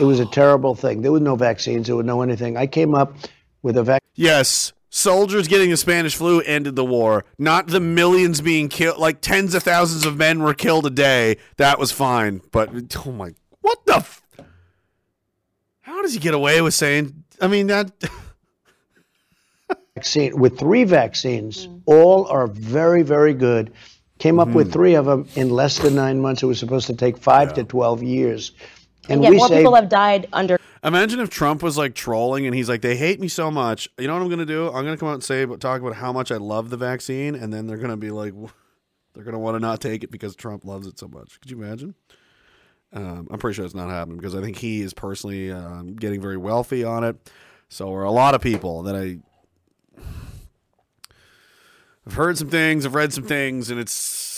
It 0.00 0.04
was 0.04 0.18
a 0.18 0.26
terrible 0.26 0.74
thing. 0.74 1.02
There 1.02 1.12
were 1.12 1.20
no 1.20 1.36
vaccines. 1.36 1.86
There 1.86 1.94
was 1.96 2.06
no 2.06 2.22
anything. 2.22 2.56
I 2.56 2.66
came 2.66 2.94
up 2.94 3.14
with 3.62 3.76
a 3.76 3.82
vaccine. 3.84 4.08
Yes. 4.14 4.72
Soldiers 4.90 5.46
getting 5.48 5.70
the 5.70 5.76
Spanish 5.76 6.14
flu 6.14 6.40
ended 6.40 6.76
the 6.76 6.84
war. 6.84 7.24
Not 7.38 7.66
the 7.68 7.80
millions 7.80 8.40
being 8.40 8.68
killed. 8.68 8.98
Like 8.98 9.20
tens 9.20 9.54
of 9.54 9.62
thousands 9.62 10.04
of 10.06 10.16
men 10.16 10.42
were 10.42 10.54
killed 10.54 10.86
a 10.86 10.90
day. 10.90 11.36
That 11.58 11.78
was 11.78 11.92
fine. 11.92 12.40
But, 12.52 12.70
oh 13.06 13.12
my. 13.12 13.34
What 13.60 13.84
the. 13.86 13.96
F- 13.96 14.22
How 15.82 16.02
does 16.02 16.12
he 16.14 16.18
get 16.20 16.34
away 16.34 16.60
with 16.60 16.74
saying. 16.74 17.24
I 17.40 17.46
mean, 17.48 17.66
that. 17.68 17.90
vaccine 19.98 20.36
with 20.38 20.58
three 20.58 20.84
vaccines. 20.84 21.68
All 21.86 22.26
are 22.26 22.48
very, 22.48 23.02
very 23.02 23.34
good. 23.34 23.72
Came 24.18 24.38
up 24.38 24.48
Mm-hmm. 24.48 24.56
with 24.56 24.72
three 24.72 24.94
of 24.94 25.06
them 25.06 25.26
in 25.34 25.50
less 25.50 25.78
than 25.78 25.94
nine 25.94 26.20
months. 26.20 26.42
It 26.42 26.46
was 26.46 26.58
supposed 26.58 26.86
to 26.86 26.94
take 26.94 27.16
five 27.18 27.54
to 27.54 27.64
twelve 27.64 28.02
years, 28.02 28.52
and, 29.04 29.14
and 29.14 29.22
yet 29.22 29.30
we 29.30 29.36
more 29.36 29.48
saved. 29.48 29.60
people 29.60 29.74
have 29.74 29.88
died 29.88 30.28
under 30.32 30.58
Imagine 30.84 31.18
if 31.20 31.30
Trump 31.30 31.62
was 31.62 31.78
like 31.78 31.94
trolling 31.94 32.44
and 32.46 32.54
he's 32.54 32.68
like, 32.68 32.82
they 32.82 32.94
hate 32.94 33.18
me 33.18 33.26
so 33.26 33.50
much. 33.50 33.88
You 33.98 34.06
know 34.06 34.14
what 34.14 34.20
I'm 34.20 34.28
going 34.28 34.38
to 34.40 34.44
do? 34.44 34.66
I'm 34.66 34.84
going 34.84 34.94
to 34.94 34.98
come 34.98 35.08
out 35.08 35.14
and 35.14 35.24
say, 35.24 35.46
but 35.46 35.58
talk 35.58 35.80
about 35.80 35.94
how 35.94 36.12
much 36.12 36.30
I 36.30 36.36
love 36.36 36.68
the 36.68 36.76
vaccine. 36.76 37.34
And 37.34 37.50
then 37.50 37.66
they're 37.66 37.78
going 37.78 37.88
to 37.88 37.96
be 37.96 38.10
like, 38.10 38.34
they're 39.14 39.24
going 39.24 39.32
to 39.32 39.38
want 39.38 39.54
to 39.54 39.60
not 39.60 39.80
take 39.80 40.04
it 40.04 40.10
because 40.10 40.36
Trump 40.36 40.66
loves 40.66 40.86
it 40.86 40.98
so 40.98 41.08
much. 41.08 41.40
Could 41.40 41.50
you 41.50 41.62
imagine? 41.62 41.94
Um, 42.92 43.28
I'm 43.30 43.38
pretty 43.38 43.54
sure 43.54 43.64
it's 43.64 43.74
not 43.74 43.88
happening 43.88 44.18
because 44.18 44.34
I 44.34 44.42
think 44.42 44.58
he 44.58 44.82
is 44.82 44.92
personally 44.92 45.50
um, 45.50 45.96
getting 45.96 46.20
very 46.20 46.36
wealthy 46.36 46.84
on 46.84 47.02
it. 47.02 47.16
So 47.70 47.90
are 47.94 48.04
a 48.04 48.12
lot 48.12 48.34
of 48.34 48.42
people 48.42 48.82
that 48.82 48.94
I. 48.94 49.20
I've 52.06 52.14
heard 52.14 52.36
some 52.36 52.48
things, 52.50 52.84
I've 52.84 52.94
read 52.94 53.12
some 53.12 53.24
things, 53.24 53.70
and 53.70 53.80
it's 53.80 54.32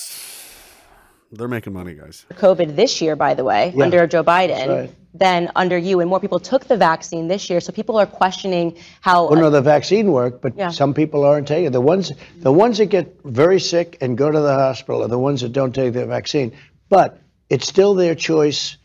They're 1.32 1.48
making 1.48 1.72
money, 1.72 1.94
guys. 1.94 2.24
COVID 2.34 2.76
this 2.76 3.00
year, 3.02 3.16
by 3.16 3.34
the 3.34 3.42
way, 3.44 3.72
Yeah, 3.74 3.84
under 3.84 4.06
Joe 4.06 4.22
Biden, 4.22 4.68
right. 4.68 4.90
than 5.14 5.50
under 5.56 5.76
you, 5.76 5.98
and 6.00 6.08
more 6.08 6.20
people 6.20 6.38
took 6.38 6.66
the 6.66 6.76
vaccine 6.76 7.26
this 7.26 7.50
year. 7.50 7.60
So 7.60 7.72
people 7.72 7.96
are 7.98 8.06
questioning 8.06 8.76
how. 9.00 9.28
Well, 9.28 9.40
no, 9.40 9.50
the 9.50 9.60
vaccine 9.60 10.12
worked, 10.12 10.40
but 10.42 10.56
Yeah. 10.56 10.70
some 10.70 10.94
people 10.94 11.24
aren't 11.24 11.48
taking 11.48 11.66
it. 11.66 11.70
The 11.72 11.80
ones, 11.80 12.12
the 12.40 12.52
ones 12.52 12.78
that 12.78 12.86
get 12.86 13.16
very 13.24 13.58
sick 13.58 13.98
and 14.00 14.16
go 14.16 14.30
to 14.30 14.40
the 14.40 14.54
hospital 14.54 15.02
are 15.02 15.08
the 15.08 15.18
ones 15.18 15.40
that 15.40 15.52
don't 15.52 15.74
take 15.74 15.94
the 15.94 16.06
vaccine. 16.06 16.52
But 16.88 17.18
it's 17.50 17.66
still 17.66 17.94
their 17.94 18.14
choice. 18.14 18.76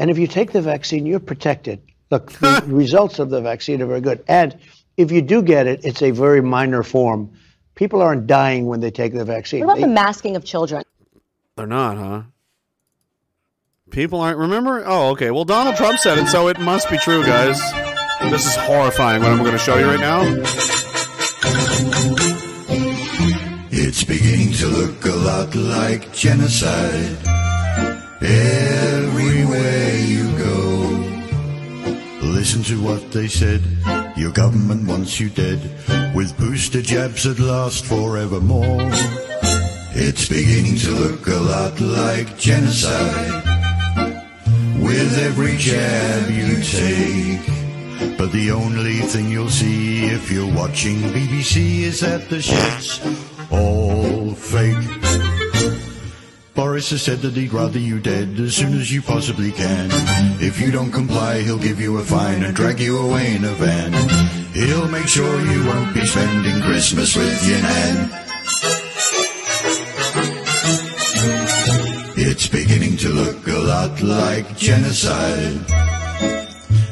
And 0.00 0.10
if 0.10 0.18
you 0.18 0.26
take 0.26 0.50
the 0.50 0.60
vaccine, 0.62 1.06
you're 1.06 1.20
protected. 1.20 1.80
Look, 2.10 2.32
the 2.32 2.64
results 2.66 3.20
of 3.20 3.30
the 3.30 3.40
vaccine 3.40 3.80
are 3.80 3.86
very 3.86 4.00
good. 4.00 4.24
And 4.26 4.58
if 4.96 5.12
you 5.12 5.22
do 5.22 5.40
get 5.42 5.68
it, 5.68 5.84
it's 5.84 6.02
a 6.02 6.10
very 6.10 6.42
minor 6.42 6.82
form. 6.82 7.30
People 7.74 8.02
aren't 8.02 8.26
dying 8.26 8.66
when 8.66 8.80
they 8.80 8.90
take 8.90 9.12
the 9.12 9.24
vaccine. 9.24 9.60
what 9.60 9.72
about 9.72 9.76
They- 9.76 9.82
the 9.82 9.88
masking 9.94 10.36
of 10.36 10.44
children? 10.44 10.84
They're 11.56 11.66
not, 11.66 11.96
huh? 11.96 12.22
People 13.90 14.20
aren't. 14.20 14.38
Remember? 14.38 14.82
Oh, 14.86 15.10
okay. 15.10 15.30
Well, 15.30 15.44
Donald 15.44 15.76
Trump 15.76 15.98
said 15.98 16.18
it, 16.18 16.28
so 16.28 16.48
it 16.48 16.58
must 16.58 16.90
be 16.90 16.98
true, 16.98 17.24
guys. 17.24 17.60
This 18.30 18.46
is 18.46 18.56
horrifying. 18.56 19.22
What 19.22 19.30
I'm 19.32 19.38
going 19.38 19.52
to 19.52 19.58
show 19.58 19.76
you 19.76 19.86
right 19.86 20.00
now. 20.00 20.22
It's 23.70 24.02
beginning 24.04 24.52
to 24.54 24.66
look 24.66 25.04
a 25.04 25.10
lot 25.10 25.54
like 25.54 26.12
genocide. 26.12 27.16
Everywhere 28.22 29.96
you 29.98 30.36
go. 30.38 30.58
Listen 32.22 32.62
to 32.64 32.80
what 32.82 33.12
they 33.12 33.28
said. 33.28 33.60
Your 34.16 34.30
government 34.30 34.86
wants 34.86 35.18
you 35.18 35.28
dead. 35.28 35.60
With 36.14 36.36
booster 36.38 36.82
jabs 36.82 37.24
that 37.24 37.40
last 37.40 37.84
forevermore. 37.84 38.90
It's 39.96 40.28
beginning 40.28 40.76
to 40.78 40.90
look 40.90 41.26
a 41.26 41.34
lot 41.34 41.80
like 41.80 42.38
genocide. 42.38 43.42
With 44.78 45.18
every 45.18 45.56
jab 45.56 46.30
you 46.30 46.62
take. 46.62 48.16
But 48.16 48.30
the 48.30 48.52
only 48.52 49.00
thing 49.00 49.30
you'll 49.30 49.48
see 49.48 50.04
if 50.04 50.30
you're 50.30 50.54
watching 50.54 50.98
BBC 50.98 51.82
is 51.82 52.00
that 52.00 52.28
the 52.28 52.40
shit's 52.40 53.00
all 53.50 54.32
fake. 54.34 55.33
Boris 56.54 56.90
has 56.90 57.02
said 57.02 57.18
that 57.22 57.34
he'd 57.34 57.52
rather 57.52 57.80
you 57.80 57.98
dead 57.98 58.38
as 58.38 58.54
soon 58.54 58.74
as 58.74 58.92
you 58.92 59.02
possibly 59.02 59.50
can. 59.50 59.88
If 60.40 60.60
you 60.60 60.70
don't 60.70 60.92
comply, 60.92 61.40
he'll 61.40 61.58
give 61.58 61.80
you 61.80 61.98
a 61.98 62.04
fine 62.04 62.44
and 62.44 62.54
drag 62.54 62.78
you 62.78 62.98
away 62.98 63.34
in 63.34 63.44
a 63.44 63.54
van. 63.54 63.92
He'll 64.52 64.88
make 64.88 65.08
sure 65.08 65.40
you 65.40 65.66
won't 65.66 65.92
be 65.94 66.06
spending 66.06 66.62
Christmas 66.62 67.16
with 67.16 67.48
your 67.48 67.60
nan. 67.60 68.24
It's 72.16 72.46
beginning 72.46 72.98
to 72.98 73.08
look 73.08 73.48
a 73.48 73.58
lot 73.58 74.00
like 74.00 74.56
genocide 74.56 75.58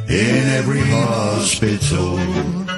in 0.09 0.49
every 0.59 0.81
hospital. 0.81 2.72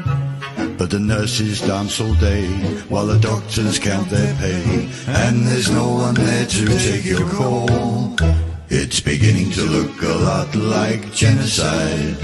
But 0.85 0.91
the 0.91 1.01
nurses 1.01 1.63
dance 1.63 1.99
all 1.99 2.13
day 2.17 2.47
while 2.91 3.07
the 3.07 3.19
doctors 3.19 3.79
count 3.79 4.11
their 4.11 4.35
pay, 4.35 4.87
and 5.07 5.47
there's 5.47 5.71
no 5.71 5.95
one 5.95 6.13
there 6.13 6.45
to 6.45 6.79
take 6.79 7.07
your 7.07 7.27
call. 7.31 8.15
It's 8.69 9.01
beginning 9.01 9.51
to 9.53 9.63
look 9.63 10.03
a 10.03 10.15
lot 10.29 10.55
like 10.55 11.11
genocide. 11.11 12.17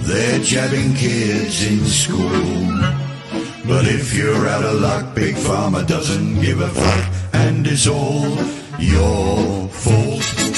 They're 0.00 0.40
jabbing 0.40 0.92
kids 0.96 1.66
in 1.66 1.82
school. 1.86 2.28
But 3.66 3.86
if 3.86 4.14
you're 4.14 4.46
out 4.46 4.64
of 4.66 4.78
luck, 4.82 5.14
Big 5.14 5.34
Pharma 5.34 5.86
doesn't 5.86 6.42
give 6.42 6.60
a 6.60 6.68
fuck, 6.68 7.14
and 7.32 7.66
it's 7.66 7.86
all 7.86 8.36
your 8.78 9.66
fault. 9.68 10.49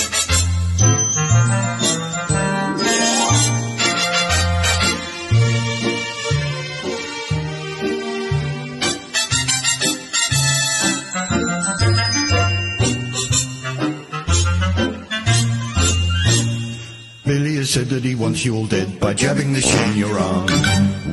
Said 17.73 17.87
that 17.87 18.05
he 18.05 18.15
wants 18.15 18.45
you 18.45 18.55
all 18.55 18.67
dead 18.67 19.01
by 19.01 19.15
jabbing 19.15 19.55
this 19.55 19.67
shit 19.67 19.89
in 19.89 19.97
your 19.97 20.19
arm. 20.19 20.47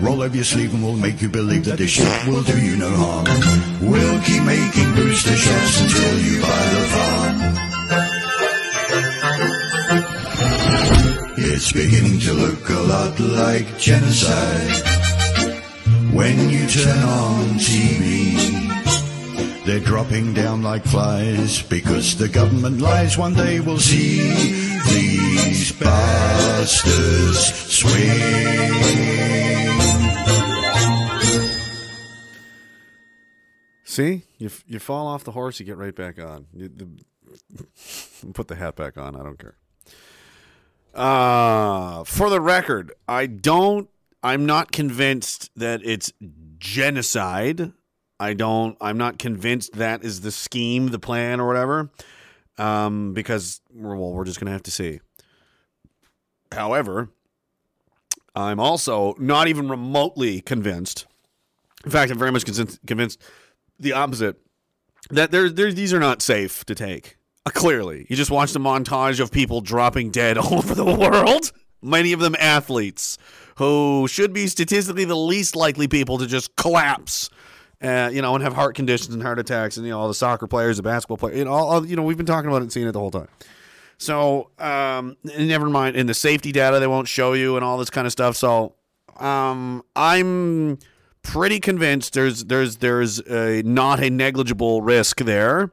Roll 0.03 0.21
up 0.23 0.35
your 0.35 0.43
sleeve 0.43 0.73
and 0.73 0.83
we'll 0.83 0.97
make 0.97 1.21
you 1.21 1.29
believe 1.29 1.63
that 1.63 1.77
this 1.77 1.91
shit 1.91 2.27
will 2.27 2.43
do 2.43 2.59
you 2.59 2.75
no 2.75 2.91
harm. 2.91 3.23
We'll 3.79 4.21
keep 4.23 4.43
making 4.43 4.93
booster 4.93 5.37
shots 5.37 5.79
until 5.79 6.19
you 6.19 6.41
buy 6.41 6.65
the 6.75 6.83
farm. 6.91 7.35
It's 11.37 11.71
beginning 11.71 12.19
to 12.27 12.33
look 12.33 12.69
a 12.69 12.81
lot 12.93 13.17
like 13.21 13.77
genocide. 13.77 14.83
When 16.11 16.49
you 16.49 16.67
turn 16.67 17.03
on 17.05 17.55
TV, 17.55 18.58
they're 19.69 19.79
dropping 19.79 20.33
down 20.33 20.63
like 20.63 20.83
flies 20.83 21.61
because 21.61 22.17
the 22.17 22.27
government 22.27 22.81
lies. 22.81 23.19
One 23.19 23.35
day 23.35 23.59
we'll 23.59 23.77
see 23.77 24.19
these 24.89 25.71
bastards 25.73 27.53
swing. 27.71 27.93
See, 33.83 34.23
you 34.39 34.49
you 34.65 34.79
fall 34.79 35.05
off 35.05 35.23
the 35.23 35.33
horse, 35.33 35.59
you 35.59 35.67
get 35.67 35.77
right 35.77 35.95
back 35.95 36.19
on. 36.19 36.47
You, 36.51 36.69
the, 36.69 36.89
put 38.33 38.47
the 38.47 38.55
hat 38.55 38.75
back 38.75 38.97
on. 38.97 39.15
I 39.15 39.21
don't 39.21 39.37
care. 39.37 39.55
Uh, 40.95 42.03
for 42.05 42.31
the 42.31 42.41
record, 42.41 42.91
I 43.07 43.27
don't. 43.27 43.87
I'm 44.23 44.47
not 44.47 44.71
convinced 44.71 45.51
that 45.55 45.81
it's 45.83 46.11
genocide. 46.57 47.73
I 48.19 48.33
don't. 48.33 48.77
I'm 48.81 48.97
not 48.97 49.17
convinced 49.17 49.73
that 49.73 50.03
is 50.03 50.21
the 50.21 50.31
scheme, 50.31 50.87
the 50.87 50.99
plan, 50.99 51.39
or 51.39 51.47
whatever. 51.47 51.89
Um, 52.57 53.13
because 53.13 53.61
we're, 53.73 53.95
well, 53.95 54.11
we're 54.11 54.25
just 54.25 54.39
gonna 54.39 54.51
have 54.51 54.63
to 54.63 54.71
see. 54.71 54.99
However, 56.51 57.09
I'm 58.35 58.59
also 58.59 59.15
not 59.17 59.47
even 59.47 59.69
remotely 59.69 60.41
convinced. 60.41 61.05
In 61.85 61.91
fact, 61.91 62.11
I'm 62.11 62.17
very 62.17 62.31
much 62.31 62.45
convinced, 62.45 62.79
convinced 62.85 63.21
the 63.79 63.93
opposite 63.93 64.37
that 65.09 65.31
there, 65.31 65.49
there, 65.49 65.71
these 65.71 65.93
are 65.93 65.99
not 65.99 66.21
safe 66.21 66.65
to 66.65 66.75
take. 66.75 67.17
Uh, 67.45 67.51
clearly, 67.51 68.05
you 68.09 68.15
just 68.15 68.31
watched 68.31 68.55
a 68.55 68.59
montage 68.59 69.19
of 69.19 69.31
people 69.31 69.61
dropping 69.61 70.11
dead 70.11 70.37
all 70.37 70.55
over 70.55 70.75
the 70.75 70.85
world. 70.85 71.51
Many 71.81 72.11
of 72.11 72.19
them 72.19 72.35
athletes 72.37 73.17
who 73.55 74.07
should 74.09 74.33
be 74.33 74.47
statistically 74.47 75.05
the 75.05 75.15
least 75.15 75.55
likely 75.55 75.87
people 75.87 76.17
to 76.17 76.27
just 76.27 76.55
collapse, 76.57 77.29
uh, 77.81 78.09
you 78.11 78.21
know, 78.21 78.35
and 78.35 78.43
have 78.43 78.53
heart 78.53 78.75
conditions 78.75 79.13
and 79.13 79.21
heart 79.23 79.39
attacks, 79.39 79.77
and 79.77 79.85
you 79.85 79.91
know, 79.91 79.99
all 79.99 80.07
the 80.07 80.13
soccer 80.13 80.47
players, 80.47 80.77
the 80.77 80.83
basketball 80.83 81.17
players, 81.17 81.37
you 81.37 81.45
know, 81.45 81.51
all, 81.51 81.69
all- 81.69 81.85
you 81.85 81.95
know, 81.95 82.03
we've 82.03 82.17
been 82.17 82.25
talking 82.25 82.49
about 82.49 82.57
it 82.57 82.63
and 82.63 82.73
seeing 82.73 82.87
it 82.87 82.91
the 82.91 82.99
whole 82.99 83.11
time. 83.11 83.27
So, 83.97 84.49
um, 84.59 85.17
never 85.37 85.69
mind 85.69 85.95
in 85.97 86.07
the 86.07 86.13
safety 86.13 86.51
data 86.53 86.79
they 86.79 86.87
won't 86.87 87.07
show 87.09 87.33
you 87.33 87.55
and 87.57 87.65
all 87.65 87.77
this 87.77 87.89
kind 87.89 88.05
of 88.07 88.11
stuff. 88.13 88.37
So, 88.37 88.75
um, 89.17 89.83
I'm 89.95 90.79
pretty 91.21 91.59
convinced 91.59 92.13
there's 92.13 92.45
there's 92.45 92.77
there's 92.77 93.19
a 93.27 93.61
not 93.63 93.99
a 94.01 94.09
negligible 94.09 94.81
risk 94.81 95.19
there. 95.19 95.71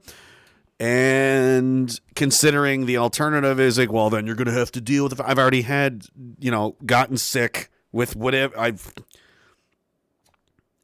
And 0.79 1.99
considering 2.15 2.85
the 2.87 2.99
alternative 2.99 3.59
is 3.59 3.79
like, 3.79 3.91
well, 3.91 4.11
then 4.11 4.27
you're 4.27 4.35
going 4.35 4.47
to 4.49 4.53
have 4.53 4.71
to 4.73 4.81
deal 4.81 5.05
with. 5.05 5.19
I've 5.21 5.39
already 5.39 5.63
had, 5.63 6.05
you 6.39 6.51
know, 6.51 6.77
gotten 6.85 7.17
sick 7.17 7.71
with 7.93 8.15
whatever 8.15 8.59
I've, 8.59 8.93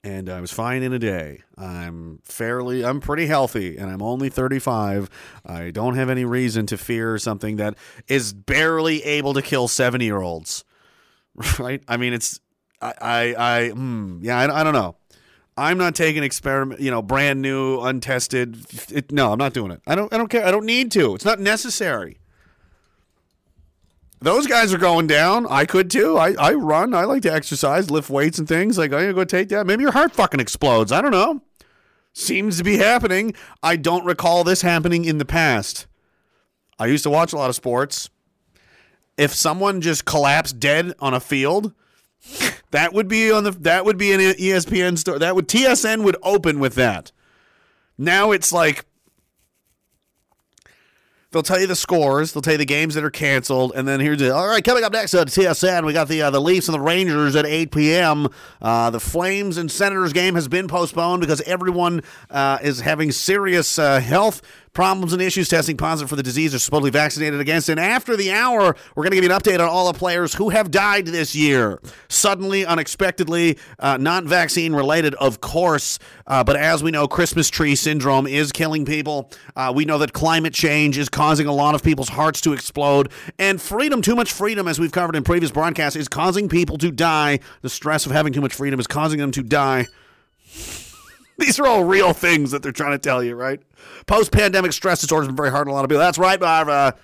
and 0.05 0.29
I 0.29 0.41
was 0.41 0.53
fine 0.53 0.83
in 0.83 0.93
a 0.93 0.99
day. 0.99 1.43
I'm 1.57 2.19
fairly, 2.25 2.85
I'm 2.85 3.01
pretty 3.01 3.27
healthy, 3.27 3.77
and 3.77 3.91
I'm 3.91 4.03
only 4.03 4.29
35. 4.29 5.09
I 5.47 5.71
don't 5.71 5.95
have 5.95 6.11
any 6.11 6.25
reason 6.25 6.67
to 6.67 6.79
fear 6.79 7.19
something 7.19 7.57
that 7.57 7.77
is 8.09 8.33
barely 8.33 9.03
able 9.05 9.35
to 9.35 9.43
kill 9.43 9.69
70 9.69 10.05
year 10.05 10.21
olds. 10.21 10.65
Right? 11.59 11.83
I 11.89 11.97
mean, 11.97 12.13
it's, 12.13 12.41
I, 12.83 12.93
I, 13.01 13.35
I 13.39 13.69
hmm, 13.71 14.19
yeah, 14.21 14.39
I, 14.39 14.61
I 14.61 14.65
don't 14.65 14.75
know. 14.75 14.97
I'm 15.57 15.79
not 15.79 15.95
taking 15.95 16.23
experiment, 16.23 16.81
you 16.81 16.91
know, 16.91 17.01
brand 17.01 17.41
new, 17.41 17.81
untested. 17.81 18.59
It, 18.91 19.11
no, 19.11 19.33
I'm 19.33 19.39
not 19.39 19.55
doing 19.55 19.71
it. 19.71 19.81
I 19.87 19.95
don't, 19.95 20.13
I 20.13 20.19
don't 20.19 20.29
care. 20.29 20.45
I 20.45 20.51
don't 20.51 20.67
need 20.67 20.91
to. 20.93 21.15
It's 21.15 21.25
not 21.25 21.41
necessary. 21.41 22.19
Those 24.23 24.47
guys 24.47 24.73
are 24.73 24.79
going 24.79 25.09
down. 25.09 25.47
I 25.51 25.65
could 25.65 25.91
too. 25.91 26.17
I, 26.17 26.35
I 26.39 26.53
run. 26.53 26.95
I 26.95 27.05
like 27.05 27.23
to 27.23 27.33
exercise, 27.33 27.91
lift 27.91 28.09
weights 28.09 28.39
and 28.39 28.47
things. 28.47 28.79
Like, 28.79 28.93
I'm 28.93 29.01
going 29.01 29.09
to 29.09 29.15
go 29.15 29.25
take 29.25 29.49
that. 29.49 29.67
Maybe 29.67 29.83
your 29.83 29.91
heart 29.93 30.13
fucking 30.13 30.39
explodes. 30.39 30.93
I 30.93 31.01
don't 31.01 31.11
know. 31.11 31.43
Seems 32.13 32.59
to 32.59 32.65
be 32.65 32.77
happening. 32.77 33.35
I 33.65 33.75
don't 33.77 34.05
recall 34.05 34.45
this 34.45 34.63
happening 34.63 35.05
in 35.05 35.19
the 35.19 35.25
past. 35.25 35.87
I 36.79 36.87
used 36.87 37.03
to 37.03 37.11
watch 37.11 37.33
a 37.33 37.37
lot 37.37 37.51
of 37.51 37.57
sports. 37.57 38.11
If 39.17 39.35
someone 39.35 39.81
just 39.81 40.05
collapsed 40.05 40.61
dead 40.61 40.95
on 41.01 41.15
a 41.15 41.21
field, 41.21 41.75
that 42.71 42.93
would 42.93 43.09
be 43.09 43.33
on 43.33 43.45
the 43.45 43.51
that 43.51 43.85
would 43.85 43.99
be 43.99 44.13
an 44.13 44.21
ESPN 44.21 44.99
story. 44.99 45.19
That 45.19 45.35
would 45.35 45.49
TSN 45.49 46.05
would 46.05 46.17
open 46.23 46.61
with 46.61 46.77
that. 46.77 47.11
Now 47.99 48.31
it's 48.31 48.53
like 48.53 48.85
They'll 51.33 51.43
tell 51.43 51.59
you 51.59 51.67
the 51.67 51.75
scores. 51.75 52.33
They'll 52.33 52.43
tell 52.43 52.53
you 52.53 52.59
the 52.59 52.67
games 52.67 52.95
that 52.95 53.05
are 53.05 53.11
canceled, 53.11 53.73
and 53.75 53.89
then 53.89 54.01
here's 54.01 54.19
the 54.19 54.35
all 54.35 54.47
right. 54.47 54.63
Coming 54.63 54.85
up 54.85 54.93
next 54.93 55.15
on 55.15 55.27
TSN, 55.27 55.87
we 55.87 55.95
got 55.95 56.09
the 56.09 56.23
uh, 56.23 56.31
the 56.31 56.41
Leafs 56.41 56.69
and 56.69 56.75
the 56.75 56.81
Rangers 56.81 57.35
at 57.37 57.47
8 57.47 57.73
p.m. 57.73 58.29
Uh, 58.61 58.91
the 58.91 59.01
Flames 59.01 59.57
and 59.57 59.71
Senators 59.71 60.13
game 60.13 60.35
has 60.35 60.47
been 60.47 60.69
postponed 60.69 61.23
because 61.23 61.41
everyone 61.43 62.03
uh, 62.31 62.59
is 62.63 62.81
having 62.81 63.11
serious 63.13 63.79
uh, 63.79 63.99
health 63.99 64.43
problems 64.73 65.13
and 65.13 65.21
issues 65.21 65.49
testing 65.49 65.77
positive 65.77 66.09
for 66.09 66.17
the 66.17 66.23
disease 66.23 66.55
are 66.55 66.59
supposedly 66.59 66.91
vaccinated 66.91 67.41
against. 67.41 67.69
And 67.69 67.79
after 67.79 68.17
the 68.17 68.33
hour, 68.33 68.75
we're 68.95 69.03
going 69.03 69.11
to 69.11 69.17
give 69.17 69.25
you 69.25 69.31
an 69.31 69.39
update 69.39 69.61
on 69.61 69.69
all 69.69 69.93
the 69.93 69.99
players 69.99 70.35
who 70.35 70.49
have 70.49 70.71
died 70.71 71.07
this 71.07 71.37
year. 71.37 71.81
Suddenly, 72.09 72.65
unexpectedly, 72.65 73.59
uh, 73.79 73.99
not 73.99 74.25
vaccine 74.25 74.75
related, 74.75 75.15
of 75.17 75.41
course. 75.41 75.99
Uh, 76.27 76.43
but 76.43 76.57
as 76.57 76.83
we 76.83 76.91
know, 76.91 77.07
Christmas 77.07 77.51
tree 77.51 77.75
syndrome 77.75 78.27
is 78.27 78.51
killing 78.51 78.87
people. 78.87 79.31
Uh, 79.55 79.73
we 79.75 79.85
know 79.85 79.99
that 79.99 80.13
climate 80.15 80.55
change 80.55 80.97
is 80.97 81.09
causing 81.09 81.47
a 81.47 81.53
lot 81.53 81.75
of 81.75 81.83
people's 81.83 82.09
hearts 82.09 82.41
to 82.41 82.53
explode. 82.55 83.13
And 83.39 83.61
freedom, 83.61 84.01
too 84.01 84.17
much 84.17 84.33
freedom, 84.33 84.67
as 84.69 84.81
we've 84.81 84.93
covered 84.93 85.17
in 85.17 85.25
previous 85.25 85.53
broadcasts, 85.53 85.97
is 85.97 86.09
causing 86.09 86.49
people 86.49 86.79
to 86.79 86.91
die. 86.91 87.41
The 87.61 87.69
stress 87.69 88.07
of 88.07 88.13
having 88.13 88.33
too 88.33 88.41
much 88.41 88.55
freedom 88.55 88.81
is 88.81 88.87
causing 88.87 89.19
them 89.19 89.33
to 89.33 89.43
die. 89.43 89.87
These 91.39 91.59
are 91.59 91.67
all 91.67 91.85
real 91.85 92.13
things 92.13 92.51
that 92.51 92.63
they're 92.63 92.73
trying 92.73 92.93
to 92.93 92.99
tell 92.99 93.23
you, 93.23 93.35
right? 93.35 93.61
Post 94.07 94.33
pandemic 94.33 94.73
stress 94.73 95.01
disorder 95.01 95.23
has 95.23 95.29
been 95.29 95.37
very 95.37 95.51
hard 95.51 95.67
on 95.67 95.73
a 95.73 95.75
lot 95.75 95.85
of 95.85 95.89
people. 95.89 96.01
That's 96.01 96.19
right, 96.19 96.41
Marva. 96.41 96.97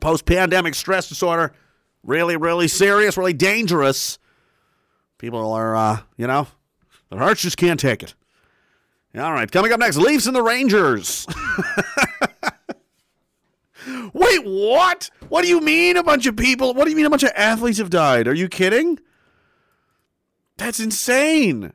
Post 0.00 0.26
pandemic 0.26 0.74
stress 0.74 1.08
disorder, 1.08 1.52
really, 2.02 2.36
really 2.36 2.68
serious, 2.68 3.16
really 3.16 3.32
dangerous. 3.32 4.18
People 5.18 5.52
are, 5.52 5.76
uh, 5.76 6.00
you 6.16 6.26
know, 6.26 6.48
their 7.10 7.20
hearts 7.20 7.42
just 7.42 7.56
can't 7.56 7.78
take 7.78 8.02
it. 8.02 8.14
All 9.16 9.32
right, 9.32 9.50
coming 9.50 9.72
up 9.72 9.78
next 9.78 9.96
Leafs 9.96 10.26
and 10.26 10.34
the 10.34 10.42
Rangers. 10.42 11.24
Wait, 14.12 14.44
what? 14.44 15.10
What 15.28 15.42
do 15.42 15.48
you 15.48 15.60
mean 15.60 15.96
a 15.96 16.02
bunch 16.02 16.26
of 16.26 16.34
people? 16.36 16.74
What 16.74 16.84
do 16.84 16.90
you 16.90 16.96
mean 16.96 17.06
a 17.06 17.10
bunch 17.10 17.22
of 17.22 17.30
athletes 17.36 17.78
have 17.78 17.90
died? 17.90 18.26
Are 18.26 18.34
you 18.34 18.48
kidding? 18.48 18.98
That's 20.56 20.80
insane. 20.80 21.72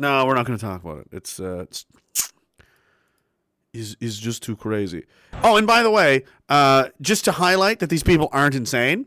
No, 0.00 0.24
we're 0.24 0.34
not 0.34 0.46
going 0.46 0.58
to 0.58 0.64
talk 0.64 0.82
about 0.82 1.00
it. 1.00 1.08
It's 1.12 1.38
uh, 1.38 1.66
it's 1.68 1.84
is 3.74 3.98
is 4.00 4.18
just 4.18 4.42
too 4.42 4.56
crazy. 4.56 5.04
Oh, 5.42 5.56
and 5.56 5.66
by 5.66 5.82
the 5.82 5.90
way, 5.90 6.24
uh, 6.48 6.88
just 7.02 7.26
to 7.26 7.32
highlight 7.32 7.80
that 7.80 7.90
these 7.90 8.02
people 8.02 8.30
aren't 8.32 8.54
insane, 8.54 9.06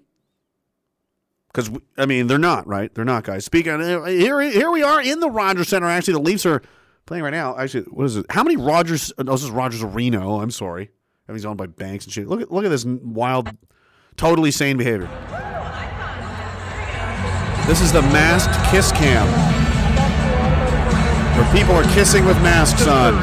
because 1.48 1.72
I 1.98 2.06
mean 2.06 2.28
they're 2.28 2.38
not 2.38 2.68
right. 2.68 2.94
They're 2.94 3.06
not 3.06 3.24
guys. 3.24 3.44
Speaking 3.44 3.74
uh, 3.74 4.06
here, 4.06 4.40
here 4.42 4.70
we 4.70 4.84
are 4.84 5.02
in 5.02 5.20
the 5.20 5.32
Rogers 5.32 5.70
Center. 5.70 5.88
Actually, 5.88 6.14
the 6.14 6.22
Leafs 6.22 6.46
are 6.46 6.62
playing 7.08 7.24
right 7.24 7.32
now. 7.32 7.58
Actually, 7.58 7.86
what 7.86 8.06
is 8.06 8.18
it? 8.18 8.28
How 8.30 8.44
many 8.44 8.56
Rogers? 8.56 9.12
Oh, 9.18 9.24
this 9.24 9.44
is 9.44 9.50
Rogers 9.50 9.82
Arena. 9.82 10.38
I'm 10.38 10.52
sorry. 10.52 10.92
Everything's 11.28 11.46
owned 11.46 11.58
by 11.58 11.66
banks 11.66 12.06
and 12.06 12.14
shit. 12.14 12.28
Look 12.28 12.40
at 12.40 12.52
look 12.52 12.66
at 12.66 12.70
this 12.70 12.86
wild, 12.86 13.50
totally 14.16 14.52
sane 14.52 14.78
behavior. 14.78 15.10
This 17.66 17.82
is 17.82 17.92
the 17.92 18.04
masked 18.04 18.64
kiss 18.70 18.92
cam. 18.92 19.53
People 21.54 21.76
are 21.76 21.84
kissing 21.94 22.26
with 22.26 22.36
masks 22.42 22.88
on. 22.88 23.14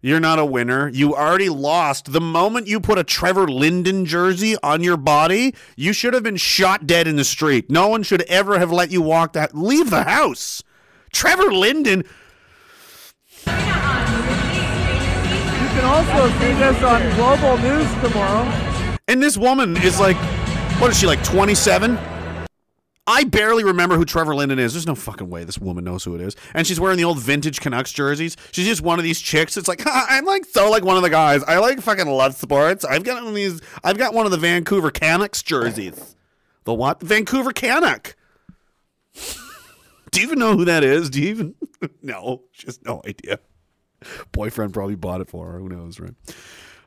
You're 0.00 0.18
not 0.18 0.40
a 0.40 0.44
winner. 0.44 0.88
You 0.88 1.14
already 1.14 1.48
lost. 1.48 2.12
The 2.12 2.20
moment 2.20 2.66
you 2.66 2.80
put 2.80 2.98
a 2.98 3.04
Trevor 3.04 3.46
Linden 3.46 4.04
jersey 4.04 4.56
on 4.64 4.82
your 4.82 4.96
body, 4.96 5.54
you 5.76 5.92
should 5.92 6.14
have 6.14 6.24
been 6.24 6.36
shot 6.36 6.88
dead 6.88 7.06
in 7.06 7.14
the 7.14 7.24
street. 7.24 7.70
No 7.70 7.86
one 7.86 8.02
should 8.02 8.22
ever 8.22 8.58
have 8.58 8.72
let 8.72 8.90
you 8.90 9.00
walk 9.00 9.34
that. 9.34 9.54
Leave 9.54 9.90
the 9.90 10.02
house. 10.02 10.64
Trevor 11.12 11.52
Linden. 11.52 12.04
Also 15.88 16.28
see 16.38 16.52
this 16.52 16.82
on 16.82 17.00
Global 17.16 17.56
News 17.58 17.90
tomorrow. 18.02 18.44
And 19.08 19.22
this 19.22 19.38
woman 19.38 19.76
is 19.78 19.98
like, 19.98 20.16
what 20.80 20.90
is 20.90 20.98
she, 20.98 21.06
like 21.06 21.24
27? 21.24 21.98
I 23.06 23.24
barely 23.24 23.64
remember 23.64 23.96
who 23.96 24.04
Trevor 24.04 24.34
Linden 24.34 24.58
is. 24.58 24.74
There's 24.74 24.86
no 24.86 24.94
fucking 24.94 25.30
way 25.30 25.42
this 25.44 25.58
woman 25.58 25.82
knows 25.84 26.04
who 26.04 26.14
it 26.14 26.20
is. 26.20 26.36
And 26.52 26.66
she's 26.66 26.78
wearing 26.78 26.98
the 26.98 27.04
old 27.04 27.18
vintage 27.18 27.58
Canucks 27.58 27.90
jerseys. 27.90 28.36
She's 28.52 28.66
just 28.66 28.82
one 28.82 28.98
of 28.98 29.02
these 29.02 29.18
chicks. 29.18 29.56
It's 29.56 29.66
like, 29.66 29.80
I'm 29.86 30.26
like 30.26 30.44
so 30.44 30.70
like 30.70 30.84
one 30.84 30.96
of 30.96 31.02
the 31.02 31.08
guys. 31.08 31.42
I 31.44 31.56
like 31.56 31.80
fucking 31.80 32.06
love 32.06 32.34
sports. 32.34 32.84
I've 32.84 33.04
got 33.04 33.22
one 33.22 33.28
of 33.28 33.34
these. 33.34 33.62
I've 33.82 33.96
got 33.96 34.12
one 34.12 34.26
of 34.26 34.30
the 34.30 34.36
Vancouver 34.36 34.90
Canucks 34.90 35.42
jerseys. 35.42 36.16
The 36.64 36.74
what? 36.74 37.00
Vancouver 37.00 37.52
Canuck. 37.52 38.14
Do 40.10 40.20
you 40.20 40.26
even 40.26 40.38
know 40.38 40.54
who 40.54 40.66
that 40.66 40.84
is? 40.84 41.08
Do 41.08 41.22
you 41.22 41.28
even? 41.28 41.54
no, 42.02 42.42
just 42.52 42.84
no 42.84 43.00
idea. 43.06 43.40
Boyfriend 44.32 44.72
probably 44.72 44.94
bought 44.94 45.20
it 45.20 45.28
for 45.28 45.52
her. 45.52 45.58
Who 45.58 45.68
knows, 45.68 45.98
right? 46.00 46.14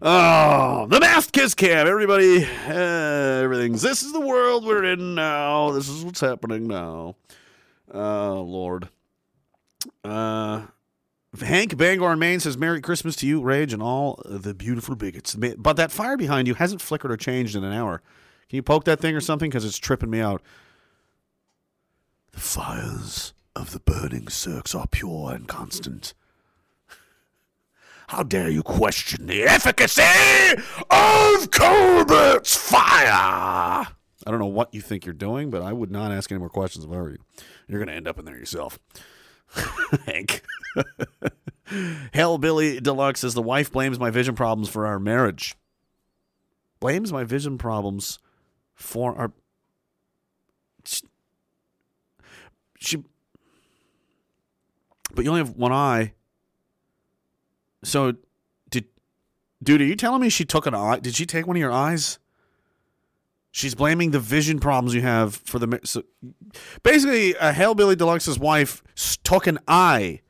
Oh, 0.01 0.88
the 0.88 0.99
masked 0.99 1.33
kiss 1.33 1.53
cam. 1.53 1.85
Everybody, 1.88 2.43
uh, 2.43 3.43
everything's. 3.43 3.81
This 3.81 4.01
is 4.01 4.11
the 4.13 4.19
world 4.19 4.65
we're 4.65 4.83
in 4.83 5.13
now. 5.13 5.71
This 5.71 5.89
is 5.89 6.03
what's 6.03 6.21
happening 6.21 6.67
now. 6.67 7.15
Oh, 7.93 8.41
Lord. 8.41 8.89
Uh, 10.03 10.63
Hank 11.39 11.77
Bangor 11.77 12.13
in 12.13 12.19
Maine 12.19 12.39
says, 12.39 12.57
Merry 12.57 12.81
Christmas 12.81 13.15
to 13.17 13.27
you, 13.27 13.41
Rage, 13.41 13.73
and 13.73 13.83
all 13.83 14.21
the 14.25 14.53
beautiful 14.53 14.95
bigots. 14.95 15.35
But 15.35 15.75
that 15.77 15.91
fire 15.91 16.17
behind 16.17 16.47
you 16.47 16.55
hasn't 16.55 16.81
flickered 16.81 17.11
or 17.11 17.17
changed 17.17 17.55
in 17.55 17.63
an 17.63 17.73
hour. 17.73 18.01
Can 18.49 18.55
you 18.57 18.63
poke 18.63 18.85
that 18.85 18.99
thing 18.99 19.15
or 19.15 19.21
something? 19.21 19.49
Because 19.49 19.65
it's 19.65 19.77
tripping 19.77 20.09
me 20.09 20.19
out. 20.19 20.41
The 22.31 22.39
fires 22.39 23.33
of 23.55 23.71
the 23.71 23.79
burning 23.79 24.29
cirques 24.29 24.73
are 24.73 24.88
pure 24.88 25.31
and 25.31 25.47
constant. 25.47 26.13
How 28.11 28.23
dare 28.23 28.49
you 28.49 28.61
question 28.61 29.27
the 29.27 29.43
efficacy 29.43 30.01
of 30.89 31.49
Colbert's 31.49 32.57
fire? 32.57 33.07
I 33.07 33.85
don't 34.25 34.39
know 34.39 34.47
what 34.47 34.73
you 34.73 34.81
think 34.81 35.05
you're 35.05 35.13
doing, 35.13 35.49
but 35.49 35.61
I 35.61 35.71
would 35.71 35.91
not 35.91 36.11
ask 36.11 36.29
any 36.29 36.39
more 36.39 36.49
questions 36.49 36.83
if 36.83 36.91
I 36.91 36.95
were 36.95 37.11
you. 37.11 37.19
You're 37.69 37.79
going 37.79 37.88
to 37.88 37.93
end 37.93 38.09
up 38.09 38.19
in 38.19 38.25
there 38.25 38.35
yourself. 38.35 38.77
Hank. 40.05 40.41
Hellbilly 41.69 42.83
Deluxe 42.83 43.21
says 43.21 43.33
the 43.33 43.41
wife 43.41 43.71
blames 43.71 43.97
my 43.97 44.09
vision 44.09 44.35
problems 44.35 44.67
for 44.67 44.85
our 44.85 44.99
marriage. 44.99 45.55
Blames 46.81 47.13
my 47.13 47.23
vision 47.23 47.57
problems 47.57 48.19
for 48.73 49.15
our. 49.15 49.31
She. 52.77 53.05
But 55.15 55.23
you 55.23 55.31
only 55.31 55.45
have 55.45 55.55
one 55.55 55.71
eye. 55.71 56.11
So, 57.83 58.15
did, 58.69 58.85
dude, 59.61 59.81
are 59.81 59.85
you 59.85 59.95
telling 59.95 60.21
me 60.21 60.29
she 60.29 60.45
took 60.45 60.65
an 60.65 60.75
eye? 60.75 60.99
Did 60.99 61.15
she 61.15 61.25
take 61.25 61.47
one 61.47 61.55
of 61.55 61.61
your 61.61 61.71
eyes? 61.71 62.19
She's 63.51 63.75
blaming 63.75 64.11
the 64.11 64.19
vision 64.19 64.59
problems 64.59 64.95
you 64.95 65.01
have 65.01 65.35
for 65.35 65.59
the. 65.59 65.79
So 65.83 66.03
basically, 66.83 67.35
uh, 67.35 67.49
a 67.49 67.53
Hellbilly 67.53 67.95
Deluxe's 67.95 68.39
wife 68.39 68.81
took 69.23 69.45
an 69.45 69.59
eye 69.67 70.21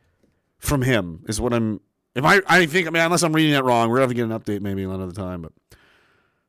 from 0.58 0.82
him. 0.82 1.24
Is 1.28 1.40
what 1.40 1.54
I'm. 1.54 1.82
If 2.16 2.26
I, 2.26 2.42
I 2.48 2.66
think, 2.66 2.88
I 2.88 2.90
mean, 2.90 3.04
unless 3.04 3.22
I'm 3.22 3.34
reading 3.34 3.54
that 3.54 3.64
wrong, 3.64 3.90
we're 3.90 3.98
gonna 3.98 4.06
have 4.06 4.10
to 4.10 4.16
get 4.16 4.24
an 4.24 4.32
update 4.60 4.62
maybe 4.62 4.84
another 4.84 5.12
time. 5.12 5.44
But 5.44 5.54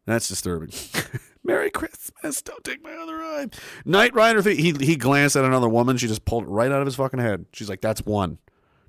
that's 0.06 0.28
disturbing. 0.28 0.70
Merry 1.44 1.70
Christmas! 1.70 2.40
Don't 2.40 2.64
take 2.64 2.82
my 2.82 2.94
other 2.94 3.16
eye. 3.16 3.48
Knight 3.84 4.14
Rider. 4.14 4.40
He 4.42 4.72
he 4.72 4.96
glanced 4.96 5.36
at 5.36 5.44
another 5.44 5.68
woman. 5.68 5.98
She 5.98 6.08
just 6.08 6.24
pulled 6.24 6.44
it 6.44 6.48
right 6.48 6.72
out 6.72 6.80
of 6.80 6.86
his 6.86 6.96
fucking 6.96 7.20
head. 7.20 7.44
She's 7.52 7.68
like, 7.68 7.82
"That's 7.82 8.00
one." 8.06 8.38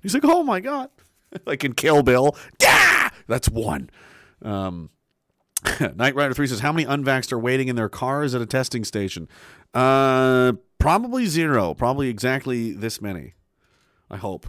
He's 0.00 0.14
like, 0.14 0.24
"Oh 0.24 0.42
my 0.42 0.60
god!" 0.60 0.88
like 1.46 1.64
in 1.64 1.74
Kill 1.74 2.02
Bill. 2.02 2.36
Yeah, 2.60 3.10
that's 3.26 3.48
one. 3.48 3.90
Um, 4.42 4.90
Knight 5.94 6.14
Rider 6.14 6.34
3 6.34 6.46
says, 6.46 6.60
How 6.60 6.72
many 6.72 6.86
unvaxxed 6.86 7.32
are 7.32 7.38
waiting 7.38 7.68
in 7.68 7.76
their 7.76 7.88
cars 7.88 8.34
at 8.34 8.40
a 8.40 8.46
testing 8.46 8.84
station? 8.84 9.28
Uh, 9.72 10.54
probably 10.78 11.26
zero. 11.26 11.74
Probably 11.74 12.08
exactly 12.08 12.72
this 12.72 13.00
many. 13.00 13.34
I 14.10 14.16
hope. 14.16 14.46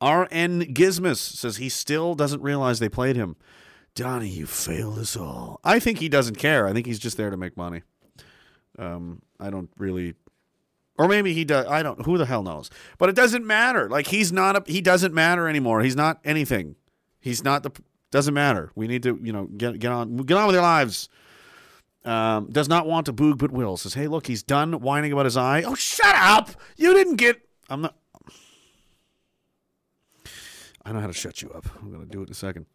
RN 0.00 0.74
Gizmus 0.74 1.16
says 1.16 1.56
he 1.56 1.68
still 1.68 2.14
doesn't 2.14 2.42
realize 2.42 2.78
they 2.78 2.88
played 2.88 3.16
him. 3.16 3.36
Donnie, 3.94 4.28
you 4.28 4.46
failed 4.46 4.98
us 4.98 5.16
all. 5.16 5.58
I 5.64 5.80
think 5.80 5.98
he 5.98 6.08
doesn't 6.08 6.36
care. 6.36 6.68
I 6.68 6.72
think 6.72 6.86
he's 6.86 7.00
just 7.00 7.16
there 7.16 7.30
to 7.30 7.36
make 7.36 7.56
money. 7.56 7.82
Um, 8.78 9.22
I 9.40 9.50
don't 9.50 9.70
really. 9.76 10.14
Or 10.98 11.06
maybe 11.06 11.32
he 11.32 11.44
does. 11.44 11.66
I 11.66 11.82
don't. 11.82 12.04
Who 12.04 12.18
the 12.18 12.26
hell 12.26 12.42
knows? 12.42 12.70
But 12.98 13.08
it 13.08 13.14
doesn't 13.14 13.46
matter. 13.46 13.88
Like 13.88 14.08
he's 14.08 14.32
not. 14.32 14.56
A, 14.56 14.70
he 14.70 14.80
doesn't 14.80 15.14
matter 15.14 15.48
anymore. 15.48 15.80
He's 15.82 15.96
not 15.96 16.20
anything. 16.24 16.74
He's 17.20 17.44
not 17.44 17.62
the. 17.62 17.70
Doesn't 18.10 18.34
matter. 18.34 18.72
We 18.74 18.88
need 18.88 19.02
to, 19.04 19.18
you 19.22 19.32
know, 19.32 19.44
get 19.44 19.78
get 19.78 19.92
on 19.92 20.16
get 20.18 20.36
on 20.36 20.48
with 20.48 20.56
our 20.56 20.62
lives. 20.62 21.08
Um, 22.04 22.50
does 22.50 22.68
not 22.68 22.86
want 22.86 23.06
to 23.06 23.12
boog, 23.12 23.38
but 23.38 23.52
will 23.52 23.76
says, 23.76 23.94
"Hey, 23.94 24.08
look, 24.08 24.26
he's 24.26 24.42
done 24.42 24.80
whining 24.80 25.12
about 25.12 25.26
his 25.26 25.36
eye. 25.36 25.62
Oh, 25.62 25.74
shut 25.74 26.14
up! 26.16 26.50
You 26.76 26.94
didn't 26.94 27.16
get. 27.16 27.40
I'm 27.68 27.82
not. 27.82 27.96
I 30.84 30.92
know 30.92 31.00
how 31.00 31.06
to 31.06 31.12
shut 31.12 31.42
you 31.42 31.50
up. 31.50 31.66
I'm 31.80 31.92
gonna 31.92 32.06
do 32.06 32.22
it 32.22 32.28
in 32.28 32.32
a 32.32 32.34
second. 32.34 32.66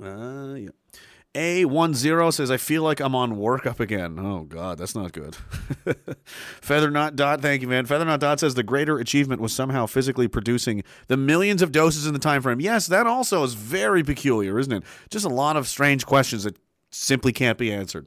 Uh, 0.00 0.54
yeah. 0.54 0.68
A10 1.34 2.32
says, 2.32 2.50
I 2.50 2.56
feel 2.56 2.82
like 2.82 2.98
I'm 2.98 3.14
on 3.14 3.36
workup 3.36 3.78
again. 3.78 4.18
Oh, 4.18 4.42
God, 4.42 4.78
that's 4.78 4.96
not 4.96 5.12
good. 5.12 5.36
Feather 6.60 6.90
Feathernot 6.90 7.14
Dot, 7.14 7.40
thank 7.40 7.62
you, 7.62 7.68
man. 7.68 7.86
Feather 7.86 8.04
Feathernot 8.04 8.18
Dot 8.18 8.40
says 8.40 8.54
the 8.54 8.64
greater 8.64 8.98
achievement 8.98 9.40
was 9.40 9.52
somehow 9.52 9.86
physically 9.86 10.26
producing 10.26 10.82
the 11.06 11.16
millions 11.16 11.62
of 11.62 11.70
doses 11.70 12.06
in 12.06 12.14
the 12.14 12.18
time 12.18 12.42
frame. 12.42 12.60
Yes, 12.60 12.88
that 12.88 13.06
also 13.06 13.44
is 13.44 13.54
very 13.54 14.02
peculiar, 14.02 14.58
isn't 14.58 14.72
it? 14.72 14.82
Just 15.08 15.24
a 15.24 15.28
lot 15.28 15.56
of 15.56 15.68
strange 15.68 16.04
questions 16.04 16.42
that 16.42 16.56
simply 16.90 17.32
can't 17.32 17.58
be 17.58 17.72
answered. 17.72 18.06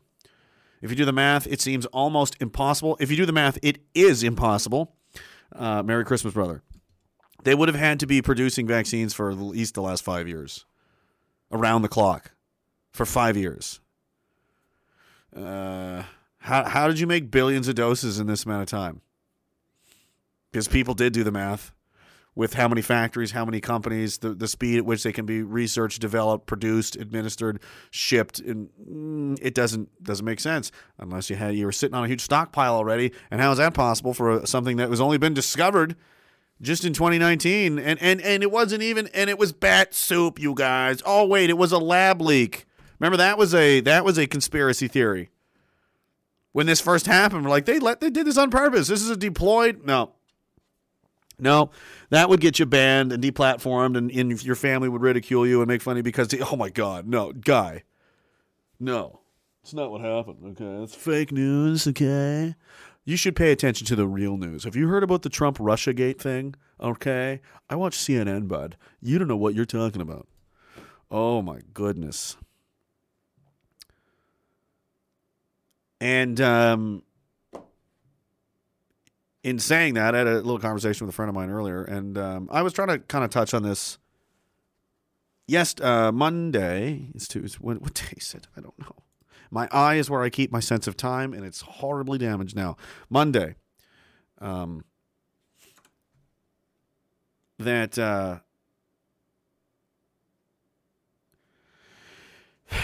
If 0.82 0.90
you 0.90 0.98
do 0.98 1.06
the 1.06 1.14
math, 1.14 1.48
it 1.48 1.62
seems 1.62 1.86
almost 1.88 2.36
impossible. 2.42 2.98
If 3.00 3.10
you 3.10 3.16
do 3.16 3.26
the 3.26 3.32
math, 3.32 3.58
it 3.64 3.80
is 3.96 4.22
impossible. 4.22 4.94
Uh, 5.56 5.82
Merry 5.82 6.04
Christmas, 6.04 6.34
brother. 6.34 6.62
They 7.46 7.56
would 7.56 7.70
have 7.70 7.80
had 7.80 8.02
to 8.02 8.06
be 8.06 8.22
producing 8.22 8.68
vaccines 8.68 9.14
for 9.14 9.32
at 9.32 9.38
least 9.38 9.76
the 9.76 9.82
last 9.82 10.04
five 10.04 10.28
years, 10.28 10.66
around 11.52 11.84
the 11.84 11.88
clock, 11.88 12.32
for 12.94 13.06
five 13.06 13.36
years. 13.36 13.80
Uh, 15.36 16.04
how 16.38 16.64
how 16.66 16.88
did 16.88 17.00
you 17.00 17.08
make 17.08 17.32
billions 17.32 17.68
of 17.68 17.76
doses 17.76 18.20
in 18.20 18.28
this 18.28 18.46
amount 18.46 18.62
of 18.62 18.70
time? 18.70 19.02
Because 20.52 20.68
people 20.68 20.94
did 20.94 21.14
do 21.14 21.24
the 21.24 21.32
math 21.32 21.74
with 22.36 22.56
how 22.56 22.68
many 22.68 22.82
factories, 22.82 23.32
how 23.32 23.46
many 23.46 23.60
companies, 23.60 24.18
the, 24.20 24.34
the 24.34 24.48
speed 24.48 24.78
at 24.78 24.86
which 24.86 25.04
they 25.04 25.12
can 25.12 25.26
be 25.26 25.44
researched, 25.44 26.02
developed, 26.02 26.48
produced, 26.48 26.96
administered, 26.96 27.60
shipped, 27.92 28.40
and 28.40 28.70
mm, 28.90 29.38
it 29.42 29.54
doesn't 29.54 30.04
doesn't 30.04 30.26
make 30.26 30.40
sense 30.40 30.72
unless 31.00 31.30
you 31.30 31.36
had 31.36 31.56
you 31.56 31.66
were 31.66 31.72
sitting 31.72 31.96
on 31.96 32.04
a 32.04 32.08
huge 32.08 32.22
stockpile 32.22 32.76
already. 32.76 33.12
And 33.32 33.42
how 33.42 33.52
is 33.52 33.58
that 33.58 33.74
possible 33.74 34.14
for 34.14 34.46
something 34.46 34.78
that 34.78 34.90
was 34.90 35.02
only 35.02 35.18
been 35.18 35.34
discovered 35.34 35.96
just 36.62 36.86
in 36.86 36.94
2019? 36.94 37.80
And 37.80 38.02
and 38.02 38.22
and 38.22 38.44
it 38.44 38.52
wasn't 38.52 38.84
even 38.84 39.08
and 39.14 39.30
it 39.30 39.38
was 39.38 39.54
bat 39.54 39.94
soup, 39.94 40.40
you 40.40 40.54
guys. 40.54 41.02
Oh 41.06 41.26
wait, 41.26 41.50
it 41.50 41.58
was 41.58 41.72
a 41.72 41.80
lab 41.80 42.22
leak. 42.22 42.66
Remember 43.04 43.18
that 43.18 43.38
was 43.38 43.54
a 43.54 43.82
that 43.82 44.06
was 44.06 44.18
a 44.18 44.26
conspiracy 44.26 44.88
theory. 44.88 45.30
When 46.54 46.68
this 46.68 46.80
first 46.80 47.06
happened, 47.06 47.44
we're 47.44 47.50
like 47.50 47.66
they 47.66 47.78
let 47.78 48.00
they 48.00 48.10
did 48.10 48.26
this 48.26 48.38
on 48.38 48.50
purpose. 48.50 48.88
This 48.88 49.02
is 49.02 49.10
a 49.10 49.18
deployed 49.18 49.84
no. 49.84 50.14
No, 51.38 51.70
that 52.12 52.30
would 52.30 52.40
get 52.40 52.60
you 52.60 52.66
banned 52.66 53.12
and 53.12 53.22
deplatformed, 53.22 53.98
and, 53.98 54.10
and 54.10 54.42
your 54.42 54.56
family 54.56 54.88
would 54.88 55.02
ridicule 55.02 55.46
you 55.46 55.60
and 55.60 55.68
make 55.68 55.82
fun 55.82 55.94
of 55.94 55.98
you 55.98 56.04
because, 56.04 56.34
oh 56.50 56.56
my 56.56 56.70
God, 56.70 57.06
no, 57.06 57.34
guy. 57.34 57.84
No, 58.80 59.20
it's 59.62 59.74
not 59.74 59.92
what 59.92 60.00
happened, 60.00 60.38
okay? 60.52 60.84
It's 60.84 60.96
fake 60.96 61.34
news, 61.34 61.86
okay? 61.88 62.56
You 63.04 63.18
should 63.18 63.36
pay 63.36 63.52
attention 63.52 63.86
to 63.88 63.98
the 63.98 64.08
real 64.08 64.38
news. 64.38 64.64
Have 64.64 64.78
you 64.78 64.88
heard 64.88 65.04
about 65.04 65.24
the 65.24 65.30
Trump 65.30 65.58
Russiagate 65.58 66.20
thing? 66.20 66.56
Okay? 66.80 67.42
I 67.70 67.76
watch 67.76 67.98
CNN, 67.98 68.48
bud. 68.48 68.78
You 69.02 69.20
don't 69.20 69.28
know 69.28 69.36
what 69.36 69.56
you're 69.56 69.66
talking 69.66 70.02
about. 70.02 70.30
Oh 71.12 71.42
my 71.42 71.60
goodness. 71.74 72.38
And 76.04 76.40
um, 76.42 77.02
in 79.42 79.58
saying 79.58 79.94
that, 79.94 80.14
I 80.14 80.18
had 80.18 80.28
a 80.28 80.34
little 80.34 80.60
conversation 80.60 81.08
with 81.08 81.14
a 81.14 81.16
friend 81.16 81.30
of 81.30 81.36
mine 81.36 81.50
earlier, 81.50 81.82
and 81.82 82.18
um, 82.18 82.50
I 82.52 82.62
was 82.62 82.74
trying 82.74 82.90
to 82.90 83.00
kind 83.00 83.24
of 83.24 83.30
touch 83.30 83.54
on 83.54 83.64
this. 83.64 84.00
Yes, 85.48 85.74
uh, 85.80 86.12
Monday 86.12 87.08
is 87.16 87.30
Tuesday. 87.30 87.58
What, 87.62 87.82
what 87.82 87.94
day 88.12 88.18
is 88.18 88.34
it? 88.34 88.48
I 88.58 88.60
don't 88.60 88.78
know. 88.80 88.98
My 89.50 89.70
eye 89.72 89.96
is 89.96 90.10
where 90.10 90.22
I 90.24 90.30
keep 90.30 90.52
my 90.52 90.60
sense 90.60 90.88
of 90.88 90.98
time, 90.98 91.34
and 91.34 91.46
it's 91.46 91.62
horribly 91.62 92.18
damaged 92.18 92.54
now. 92.54 92.76
Monday. 93.10 93.56
Um, 94.40 94.84
that 97.60 97.98
uh, 97.98 98.40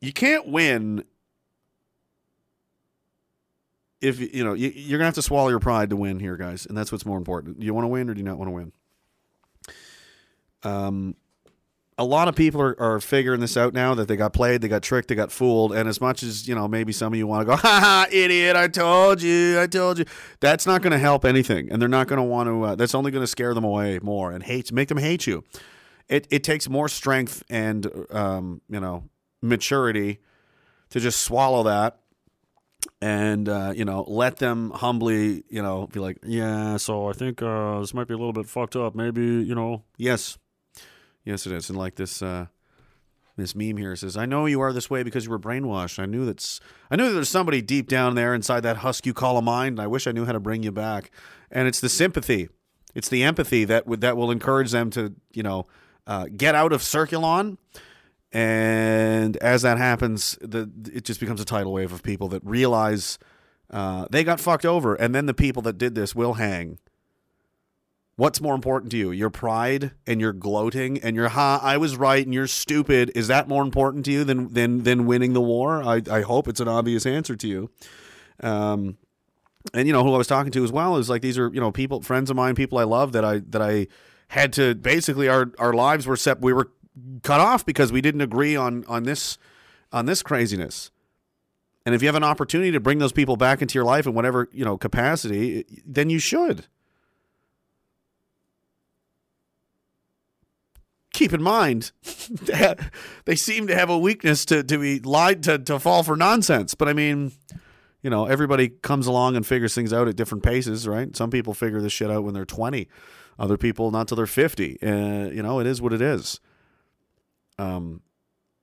you 0.00 0.14
can't 0.14 0.48
win 0.48 1.04
if 4.00 4.20
you 4.34 4.44
know 4.44 4.54
you, 4.54 4.72
you're 4.74 4.98
gonna 4.98 5.06
have 5.06 5.14
to 5.14 5.22
swallow 5.22 5.48
your 5.48 5.60
pride 5.60 5.90
to 5.90 5.96
win 5.96 6.20
here, 6.20 6.36
guys, 6.36 6.66
and 6.66 6.76
that's 6.76 6.92
what's 6.92 7.06
more 7.06 7.18
important. 7.18 7.60
Do 7.60 7.66
you 7.66 7.74
want 7.74 7.84
to 7.84 7.88
win 7.88 8.08
or 8.08 8.14
do 8.14 8.20
you 8.20 8.24
not 8.24 8.38
want 8.38 8.48
to 8.48 8.52
win? 8.52 8.72
Um, 10.62 11.16
a 12.00 12.04
lot 12.04 12.28
of 12.28 12.36
people 12.36 12.60
are, 12.60 12.80
are 12.80 13.00
figuring 13.00 13.40
this 13.40 13.56
out 13.56 13.74
now 13.74 13.92
that 13.94 14.06
they 14.06 14.14
got 14.14 14.32
played, 14.32 14.60
they 14.60 14.68
got 14.68 14.84
tricked, 14.84 15.08
they 15.08 15.16
got 15.16 15.32
fooled, 15.32 15.72
and 15.72 15.88
as 15.88 16.00
much 16.00 16.22
as 16.22 16.46
you 16.46 16.54
know, 16.54 16.68
maybe 16.68 16.92
some 16.92 17.12
of 17.12 17.18
you 17.18 17.26
want 17.26 17.42
to 17.42 17.44
go, 17.46 17.56
"Ha 17.56 17.80
ha, 17.80 18.06
idiot! 18.10 18.54
I 18.54 18.68
told 18.68 19.20
you, 19.20 19.60
I 19.60 19.66
told 19.66 19.98
you." 19.98 20.04
That's 20.40 20.64
not 20.64 20.80
going 20.80 20.92
to 20.92 20.98
help 20.98 21.24
anything, 21.24 21.70
and 21.70 21.82
they're 21.82 21.88
not 21.88 22.06
going 22.06 22.18
to 22.18 22.24
want 22.24 22.48
to. 22.48 22.62
Uh, 22.62 22.74
that's 22.76 22.94
only 22.94 23.10
going 23.10 23.24
to 23.24 23.28
scare 23.28 23.52
them 23.52 23.64
away 23.64 23.98
more 24.00 24.30
and 24.30 24.44
hate, 24.44 24.70
make 24.72 24.88
them 24.88 24.98
hate 24.98 25.26
you. 25.26 25.42
It 26.08 26.28
it 26.30 26.44
takes 26.44 26.68
more 26.68 26.88
strength 26.88 27.42
and 27.50 27.90
um, 28.10 28.62
you 28.68 28.78
know 28.80 29.04
maturity 29.42 30.20
to 30.90 31.00
just 31.00 31.22
swallow 31.22 31.64
that 31.64 31.98
and 33.00 33.48
uh, 33.48 33.72
you 33.74 33.84
know 33.84 34.04
let 34.08 34.36
them 34.36 34.70
humbly 34.70 35.44
you 35.48 35.62
know 35.62 35.86
be 35.92 36.00
like 36.00 36.18
yeah 36.24 36.76
so 36.76 37.08
i 37.08 37.12
think 37.12 37.40
uh, 37.42 37.78
this 37.80 37.94
might 37.94 38.08
be 38.08 38.14
a 38.14 38.16
little 38.16 38.32
bit 38.32 38.46
fucked 38.46 38.76
up. 38.76 38.94
Maybe 38.94 39.22
you 39.22 39.54
know 39.54 39.84
yes. 39.96 40.38
Yes 41.24 41.46
it 41.46 41.52
is. 41.52 41.68
And 41.68 41.78
like 41.78 41.96
this 41.96 42.22
uh, 42.22 42.46
this 43.36 43.54
meme 43.54 43.76
here 43.76 43.94
says 43.94 44.16
i 44.16 44.26
know 44.26 44.46
you 44.46 44.60
are 44.60 44.72
this 44.72 44.90
way 44.90 45.02
because 45.02 45.24
you 45.24 45.30
were 45.30 45.38
brainwashed. 45.38 45.98
I 45.98 46.06
knew 46.06 46.26
that's 46.26 46.60
i 46.90 46.96
knew 46.96 47.04
that 47.08 47.14
there's 47.14 47.28
somebody 47.28 47.62
deep 47.62 47.88
down 47.88 48.14
there 48.14 48.34
inside 48.34 48.60
that 48.60 48.78
husk 48.78 49.06
you 49.06 49.14
call 49.14 49.38
a 49.38 49.42
mind 49.42 49.74
and 49.74 49.80
i 49.80 49.86
wish 49.86 50.06
i 50.06 50.12
knew 50.12 50.24
how 50.24 50.32
to 50.32 50.40
bring 50.40 50.62
you 50.62 50.72
back. 50.72 51.10
And 51.50 51.68
it's 51.68 51.80
the 51.80 51.88
sympathy. 51.88 52.48
It's 52.94 53.08
the 53.08 53.22
empathy 53.22 53.64
that 53.64 53.86
would 53.86 54.00
that 54.00 54.16
will 54.16 54.30
encourage 54.30 54.72
them 54.72 54.90
to 54.90 55.14
you 55.32 55.42
know 55.42 55.66
uh, 56.06 56.26
get 56.34 56.54
out 56.54 56.72
of 56.72 56.80
circulon 56.80 57.58
and 58.32 59.36
as 59.38 59.62
that 59.62 59.78
happens, 59.78 60.38
the 60.40 60.70
it 60.92 61.04
just 61.04 61.20
becomes 61.20 61.40
a 61.40 61.44
tidal 61.44 61.72
wave 61.72 61.92
of 61.92 62.02
people 62.02 62.28
that 62.28 62.44
realize 62.44 63.18
uh, 63.70 64.06
they 64.10 64.24
got 64.24 64.40
fucked 64.40 64.66
over, 64.66 64.94
and 64.94 65.14
then 65.14 65.26
the 65.26 65.34
people 65.34 65.62
that 65.62 65.78
did 65.78 65.94
this 65.94 66.14
will 66.14 66.34
hang. 66.34 66.78
What's 68.16 68.40
more 68.40 68.54
important 68.54 68.90
to 68.92 68.98
you, 68.98 69.12
your 69.12 69.30
pride 69.30 69.92
and 70.06 70.20
your 70.20 70.32
gloating 70.32 70.98
and 70.98 71.14
your 71.16 71.28
"ha, 71.28 71.60
I 71.62 71.76
was 71.76 71.96
right" 71.96 72.24
and 72.24 72.34
you're 72.34 72.48
stupid? 72.48 73.12
Is 73.14 73.28
that 73.28 73.48
more 73.48 73.62
important 73.62 74.04
to 74.06 74.12
you 74.12 74.24
than 74.24 74.52
than 74.52 74.82
than 74.82 75.06
winning 75.06 75.32
the 75.32 75.40
war? 75.40 75.82
I 75.82 76.02
I 76.10 76.22
hope 76.22 76.48
it's 76.48 76.60
an 76.60 76.68
obvious 76.68 77.06
answer 77.06 77.36
to 77.36 77.48
you. 77.48 77.70
Um, 78.40 78.98
and 79.72 79.86
you 79.86 79.92
know 79.92 80.02
who 80.02 80.14
I 80.14 80.18
was 80.18 80.26
talking 80.26 80.52
to 80.52 80.64
as 80.64 80.72
well 80.72 80.96
is 80.96 81.08
like 81.08 81.22
these 81.22 81.38
are 81.38 81.50
you 81.52 81.60
know 81.60 81.70
people, 81.70 82.02
friends 82.02 82.28
of 82.28 82.36
mine, 82.36 82.54
people 82.54 82.78
I 82.78 82.84
love 82.84 83.12
that 83.12 83.24
I 83.24 83.38
that 83.50 83.62
I 83.62 83.86
had 84.28 84.52
to 84.54 84.74
basically 84.74 85.28
our 85.28 85.52
our 85.58 85.72
lives 85.72 86.06
were 86.06 86.16
set. 86.16 86.40
We 86.40 86.52
were 86.52 86.70
cut 87.22 87.40
off 87.40 87.64
because 87.64 87.92
we 87.92 88.00
didn't 88.00 88.20
agree 88.20 88.56
on 88.56 88.84
on 88.86 89.04
this 89.04 89.38
on 89.92 90.06
this 90.06 90.22
craziness. 90.22 90.90
And 91.86 91.94
if 91.94 92.02
you 92.02 92.08
have 92.08 92.16
an 92.16 92.24
opportunity 92.24 92.70
to 92.72 92.80
bring 92.80 92.98
those 92.98 93.12
people 93.12 93.36
back 93.36 93.62
into 93.62 93.74
your 93.78 93.84
life 93.84 94.06
in 94.06 94.14
whatever 94.14 94.48
you 94.52 94.64
know 94.64 94.76
capacity, 94.76 95.64
then 95.86 96.10
you 96.10 96.18
should. 96.18 96.66
Keep 101.14 101.32
in 101.32 101.42
mind, 101.42 101.90
they 103.24 103.34
seem 103.34 103.66
to 103.66 103.74
have 103.74 103.90
a 103.90 103.98
weakness 103.98 104.44
to, 104.44 104.62
to 104.62 104.78
be 104.78 105.00
lied 105.00 105.42
to, 105.42 105.58
to 105.58 105.80
fall 105.80 106.04
for 106.04 106.16
nonsense. 106.16 106.74
But 106.74 106.86
I 106.88 106.92
mean, 106.92 107.32
you 108.02 108.10
know, 108.10 108.26
everybody 108.26 108.68
comes 108.68 109.06
along 109.06 109.34
and 109.34 109.44
figures 109.44 109.74
things 109.74 109.92
out 109.92 110.06
at 110.06 110.14
different 110.14 110.44
paces, 110.44 110.86
right? 110.86 111.16
Some 111.16 111.30
people 111.30 111.54
figure 111.54 111.80
this 111.80 111.92
shit 111.92 112.10
out 112.10 112.22
when 112.22 112.34
they're 112.34 112.44
20, 112.44 112.86
other 113.38 113.56
people 113.56 113.90
not 113.90 114.06
till 114.06 114.16
they're 114.16 114.26
50. 114.26 114.78
Uh, 114.80 115.30
you 115.30 115.42
know, 115.42 115.58
it 115.58 115.66
is 115.66 115.82
what 115.82 115.92
it 115.92 116.02
is. 116.02 116.38
Um, 117.58 118.02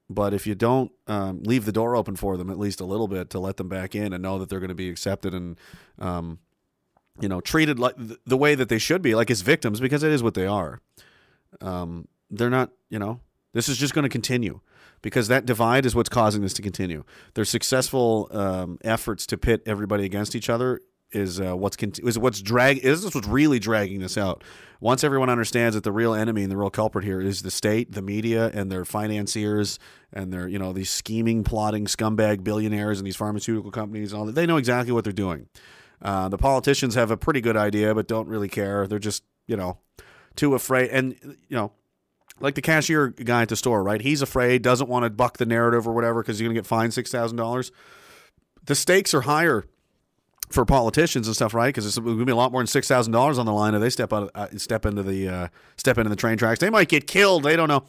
but 0.09 0.33
if 0.33 0.45
you 0.45 0.55
don't 0.55 0.91
um, 1.07 1.41
leave 1.43 1.65
the 1.65 1.71
door 1.71 1.95
open 1.95 2.15
for 2.15 2.37
them 2.37 2.49
at 2.49 2.59
least 2.59 2.79
a 2.79 2.85
little 2.85 3.07
bit 3.07 3.29
to 3.31 3.39
let 3.39 3.57
them 3.57 3.67
back 3.67 3.95
in 3.95 4.13
and 4.13 4.21
know 4.21 4.37
that 4.37 4.49
they're 4.49 4.59
going 4.59 4.69
to 4.69 4.75
be 4.75 4.89
accepted 4.89 5.33
and 5.33 5.59
um, 5.97 6.39
you 7.19 7.27
know 7.27 7.41
treated 7.41 7.79
like 7.79 7.95
the 7.97 8.37
way 8.37 8.55
that 8.55 8.69
they 8.69 8.77
should 8.77 9.01
be, 9.01 9.15
like 9.15 9.31
as 9.31 9.41
victims, 9.41 9.79
because 9.79 10.03
it 10.03 10.11
is 10.11 10.21
what 10.21 10.33
they 10.33 10.45
are. 10.45 10.81
Um, 11.61 12.07
they're 12.29 12.49
not, 12.49 12.71
you 12.89 12.99
know, 12.99 13.21
this 13.53 13.69
is 13.69 13.77
just 13.77 13.93
going 13.93 14.03
to 14.03 14.09
continue 14.09 14.59
because 15.01 15.27
that 15.27 15.45
divide 15.45 15.85
is 15.85 15.95
what's 15.95 16.09
causing 16.09 16.41
this 16.41 16.53
to 16.53 16.61
continue. 16.61 17.03
Their 17.35 17.45
successful 17.45 18.27
um, 18.31 18.77
efforts 18.83 19.25
to 19.27 19.37
pit 19.37 19.61
everybody 19.65 20.03
against 20.05 20.35
each 20.35 20.49
other 20.49 20.81
is 21.11 21.39
uh, 21.39 21.55
what's 21.55 21.75
cont- 21.75 21.99
is 21.99 22.19
what's 22.19 22.41
drag 22.41 22.79
is 22.79 23.03
this 23.03 23.15
what's 23.15 23.27
really 23.27 23.59
dragging 23.59 23.99
this 23.99 24.17
out. 24.17 24.43
Once 24.81 25.03
everyone 25.03 25.29
understands 25.29 25.75
that 25.75 25.83
the 25.83 25.91
real 25.91 26.13
enemy 26.13 26.43
and 26.43 26.51
the 26.51 26.57
real 26.57 26.69
culprit 26.69 27.05
here 27.05 27.21
is 27.21 27.41
the 27.41 27.51
state, 27.51 27.93
the 27.93 28.01
media, 28.01 28.51
and 28.53 28.71
their 28.71 28.83
financiers 28.85 29.79
and 30.11 30.33
their 30.33 30.47
you 30.47 30.59
know 30.59 30.73
these 30.73 30.89
scheming, 30.89 31.43
plotting 31.43 31.85
scumbag 31.85 32.43
billionaires 32.43 32.99
and 32.99 33.07
these 33.07 33.15
pharmaceutical 33.15 33.71
companies, 33.71 34.13
all 34.13 34.25
that 34.25 34.35
they 34.35 34.45
know 34.45 34.57
exactly 34.57 34.91
what 34.91 35.03
they're 35.03 35.13
doing. 35.13 35.47
Uh, 36.01 36.27
the 36.27 36.37
politicians 36.37 36.95
have 36.95 37.09
a 37.09 37.17
pretty 37.17 37.41
good 37.41 37.57
idea, 37.57 37.95
but 37.95 38.07
don't 38.07 38.27
really 38.27 38.49
care. 38.49 38.87
They're 38.87 38.99
just 38.99 39.23
you 39.47 39.55
know 39.55 39.77
too 40.35 40.53
afraid, 40.55 40.89
and 40.89 41.15
you 41.21 41.55
know 41.55 41.71
like 42.39 42.55
the 42.55 42.61
cashier 42.61 43.09
guy 43.09 43.43
at 43.43 43.49
the 43.49 43.55
store, 43.55 43.81
right? 43.81 44.01
He's 44.01 44.21
afraid, 44.21 44.61
doesn't 44.61 44.89
want 44.89 45.03
to 45.03 45.09
buck 45.09 45.37
the 45.37 45.45
narrative 45.45 45.87
or 45.87 45.93
whatever 45.93 46.21
because 46.21 46.37
he's 46.37 46.45
going 46.45 46.53
to 46.53 46.59
get 46.59 46.67
fined 46.67 46.93
six 46.93 47.11
thousand 47.11 47.37
dollars. 47.37 47.71
The 48.65 48.75
stakes 48.75 49.13
are 49.13 49.21
higher 49.21 49.65
for 50.49 50.65
politicians 50.65 51.27
and 51.27 51.35
stuff, 51.35 51.53
right? 51.53 51.67
Because 51.69 51.85
it's 51.85 51.97
going 51.97 52.19
to 52.19 52.25
be 52.25 52.31
a 52.31 52.35
lot 52.35 52.51
more 52.51 52.61
than 52.61 52.67
six 52.67 52.87
thousand 52.87 53.13
dollars 53.13 53.37
on 53.37 53.45
the 53.45 53.53
line 53.53 53.73
if 53.73 53.81
they 53.81 53.89
step 53.89 54.13
out, 54.13 54.31
uh, 54.35 54.47
step 54.57 54.85
into 54.85 55.03
the 55.03 55.27
uh, 55.27 55.47
step 55.77 55.97
into 55.97 56.09
the 56.09 56.15
train 56.15 56.37
tracks. 56.37 56.59
They 56.59 56.69
might 56.69 56.89
get 56.89 57.07
killed. 57.07 57.43
They 57.43 57.55
don't 57.55 57.69
know. 57.69 57.85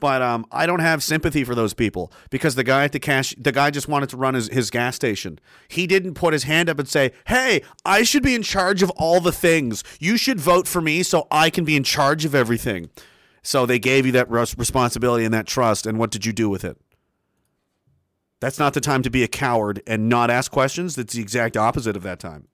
But 0.00 0.20
um, 0.20 0.46
I 0.50 0.66
don't 0.66 0.80
have 0.80 1.00
sympathy 1.00 1.44
for 1.44 1.54
those 1.54 1.74
people 1.74 2.12
because 2.30 2.56
the 2.56 2.64
guy 2.64 2.82
at 2.82 2.90
the 2.90 2.98
cash, 2.98 3.36
the 3.38 3.52
guy 3.52 3.70
just 3.70 3.86
wanted 3.86 4.08
to 4.08 4.16
run 4.16 4.34
his, 4.34 4.48
his 4.48 4.68
gas 4.68 4.96
station. 4.96 5.38
He 5.68 5.86
didn't 5.86 6.14
put 6.14 6.32
his 6.32 6.42
hand 6.42 6.68
up 6.68 6.80
and 6.80 6.88
say, 6.88 7.12
"Hey, 7.28 7.62
I 7.84 8.02
should 8.02 8.24
be 8.24 8.34
in 8.34 8.42
charge 8.42 8.82
of 8.82 8.90
all 8.96 9.20
the 9.20 9.30
things. 9.30 9.84
You 10.00 10.16
should 10.16 10.40
vote 10.40 10.66
for 10.66 10.80
me 10.80 11.04
so 11.04 11.28
I 11.30 11.50
can 11.50 11.64
be 11.64 11.76
in 11.76 11.84
charge 11.84 12.24
of 12.24 12.34
everything." 12.34 12.90
So 13.44 13.64
they 13.64 13.78
gave 13.78 14.04
you 14.04 14.10
that 14.12 14.28
res- 14.28 14.58
responsibility 14.58 15.24
and 15.24 15.32
that 15.34 15.46
trust, 15.46 15.86
and 15.86 15.98
what 15.98 16.10
did 16.10 16.26
you 16.26 16.32
do 16.32 16.48
with 16.48 16.64
it? 16.64 16.76
That's 18.42 18.58
not 18.58 18.74
the 18.74 18.80
time 18.80 19.02
to 19.02 19.10
be 19.10 19.22
a 19.22 19.28
coward 19.28 19.84
and 19.86 20.08
not 20.08 20.28
ask 20.28 20.50
questions. 20.50 20.96
That's 20.96 21.14
the 21.14 21.22
exact 21.22 21.56
opposite 21.56 21.94
of 21.94 22.02
that 22.02 22.18
time. 22.18 22.48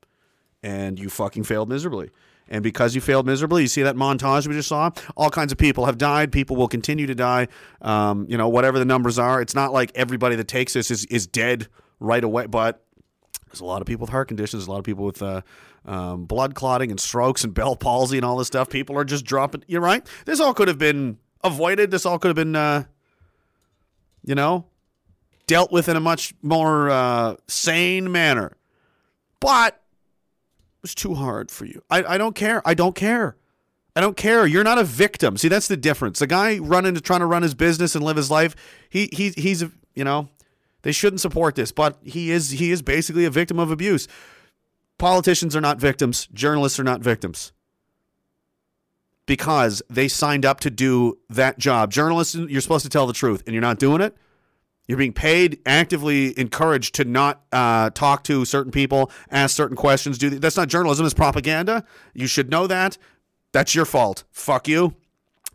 And 0.62 0.98
you 0.98 1.08
fucking 1.08 1.44
failed 1.44 1.70
miserably. 1.70 2.10
And 2.46 2.62
because 2.62 2.94
you 2.94 3.00
failed 3.00 3.24
miserably, 3.24 3.62
you 3.62 3.68
see 3.68 3.82
that 3.82 3.96
montage 3.96 4.46
we 4.46 4.52
just 4.52 4.68
saw? 4.68 4.90
All 5.16 5.30
kinds 5.30 5.50
of 5.50 5.56
people 5.56 5.86
have 5.86 5.96
died. 5.96 6.30
People 6.30 6.56
will 6.56 6.68
continue 6.68 7.06
to 7.06 7.14
die. 7.14 7.48
Um, 7.80 8.26
you 8.28 8.36
know, 8.36 8.50
whatever 8.50 8.78
the 8.78 8.84
numbers 8.84 9.18
are. 9.18 9.40
It's 9.40 9.54
not 9.54 9.72
like 9.72 9.90
everybody 9.94 10.36
that 10.36 10.46
takes 10.46 10.74
this 10.74 10.90
is, 10.90 11.06
is 11.06 11.26
dead 11.26 11.68
right 12.00 12.22
away, 12.22 12.44
but 12.48 12.84
there's 13.46 13.60
a 13.60 13.64
lot 13.64 13.80
of 13.80 13.86
people 13.86 14.02
with 14.02 14.10
heart 14.10 14.28
conditions, 14.28 14.66
a 14.66 14.70
lot 14.70 14.80
of 14.80 14.84
people 14.84 15.06
with 15.06 15.22
uh, 15.22 15.40
um, 15.86 16.26
blood 16.26 16.54
clotting 16.54 16.90
and 16.90 17.00
strokes 17.00 17.44
and 17.44 17.54
Bell 17.54 17.76
palsy 17.76 18.18
and 18.18 18.26
all 18.26 18.36
this 18.36 18.48
stuff. 18.48 18.68
People 18.68 18.98
are 18.98 19.04
just 19.04 19.24
dropping. 19.24 19.64
You're 19.66 19.80
right. 19.80 20.06
This 20.26 20.38
all 20.38 20.52
could 20.52 20.68
have 20.68 20.76
been 20.76 21.16
avoided. 21.42 21.90
This 21.90 22.04
all 22.04 22.18
could 22.18 22.28
have 22.28 22.36
been, 22.36 22.56
uh, 22.56 22.84
you 24.22 24.34
know, 24.34 24.66
dealt 25.48 25.72
with 25.72 25.88
in 25.88 25.96
a 25.96 26.00
much 26.00 26.32
more 26.42 26.88
uh, 26.88 27.34
sane 27.48 28.12
manner. 28.12 28.56
But 29.40 29.74
it 29.74 30.82
was 30.82 30.94
too 30.94 31.14
hard 31.14 31.50
for 31.50 31.64
you. 31.64 31.82
I, 31.90 32.04
I 32.04 32.18
don't 32.18 32.36
care. 32.36 32.62
I 32.64 32.74
don't 32.74 32.94
care. 32.94 33.36
I 33.96 34.00
don't 34.00 34.16
care. 34.16 34.46
You're 34.46 34.62
not 34.62 34.78
a 34.78 34.84
victim. 34.84 35.36
See, 35.36 35.48
that's 35.48 35.66
the 35.66 35.76
difference. 35.76 36.20
The 36.20 36.28
guy 36.28 36.58
running 36.58 36.94
to 36.94 37.00
trying 37.00 37.20
to 37.20 37.26
run 37.26 37.42
his 37.42 37.54
business 37.54 37.96
and 37.96 38.04
live 38.04 38.16
his 38.16 38.30
life, 38.30 38.54
he 38.88 39.08
he 39.12 39.30
he's 39.30 39.64
you 39.96 40.04
know, 40.04 40.28
they 40.82 40.92
shouldn't 40.92 41.20
support 41.20 41.56
this, 41.56 41.72
but 41.72 41.98
he 42.04 42.30
is 42.30 42.50
he 42.50 42.70
is 42.70 42.80
basically 42.82 43.24
a 43.24 43.30
victim 43.30 43.58
of 43.58 43.72
abuse. 43.72 44.06
Politicians 44.98 45.56
are 45.56 45.60
not 45.60 45.78
victims, 45.78 46.28
journalists 46.32 46.78
are 46.78 46.84
not 46.84 47.00
victims. 47.00 47.52
Because 49.26 49.82
they 49.90 50.08
signed 50.08 50.46
up 50.46 50.60
to 50.60 50.70
do 50.70 51.18
that 51.28 51.58
job. 51.58 51.90
Journalists, 51.90 52.34
you're 52.34 52.62
supposed 52.62 52.84
to 52.84 52.88
tell 52.88 53.06
the 53.06 53.12
truth, 53.12 53.42
and 53.46 53.52
you're 53.52 53.60
not 53.60 53.78
doing 53.78 54.00
it. 54.00 54.16
You're 54.88 54.98
being 54.98 55.12
paid, 55.12 55.60
actively 55.66 56.36
encouraged 56.38 56.94
to 56.94 57.04
not 57.04 57.42
uh, 57.52 57.90
talk 57.90 58.24
to 58.24 58.46
certain 58.46 58.72
people, 58.72 59.10
ask 59.30 59.54
certain 59.54 59.76
questions. 59.76 60.16
Do 60.16 60.30
that's 60.30 60.56
not 60.56 60.68
journalism; 60.68 61.04
it's 61.04 61.14
propaganda. 61.14 61.84
You 62.14 62.26
should 62.26 62.50
know 62.50 62.66
that. 62.66 62.96
That's 63.52 63.74
your 63.74 63.84
fault. 63.84 64.24
Fuck 64.32 64.66
you. 64.66 64.94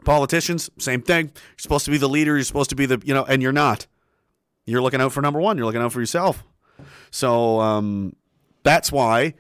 Politicians, 0.05 0.69
same 0.77 1.01
thing. 1.01 1.26
You're 1.26 1.57
supposed 1.57 1.85
to 1.85 1.91
be 1.91 1.97
the 1.97 2.07
leader. 2.10 2.35
You're 2.35 2.43
supposed 2.43 2.69
to 2.69 2.76
be 2.76 2.85
the 2.85 3.01
you 3.03 3.14
know, 3.14 3.26
and 3.26 3.41
you're 3.41 3.51
not. 3.51 3.88
You're 4.65 4.81
looking 4.84 5.01
out 5.01 5.11
for 5.11 5.22
number 5.22 5.41
one. 5.41 5.57
You're 5.57 5.65
looking 5.65 5.81
out 5.81 5.91
for 5.91 5.99
yourself. 5.99 6.43
So 7.10 7.60
um, 7.60 8.15
that's 8.61 8.91
why 8.91 9.34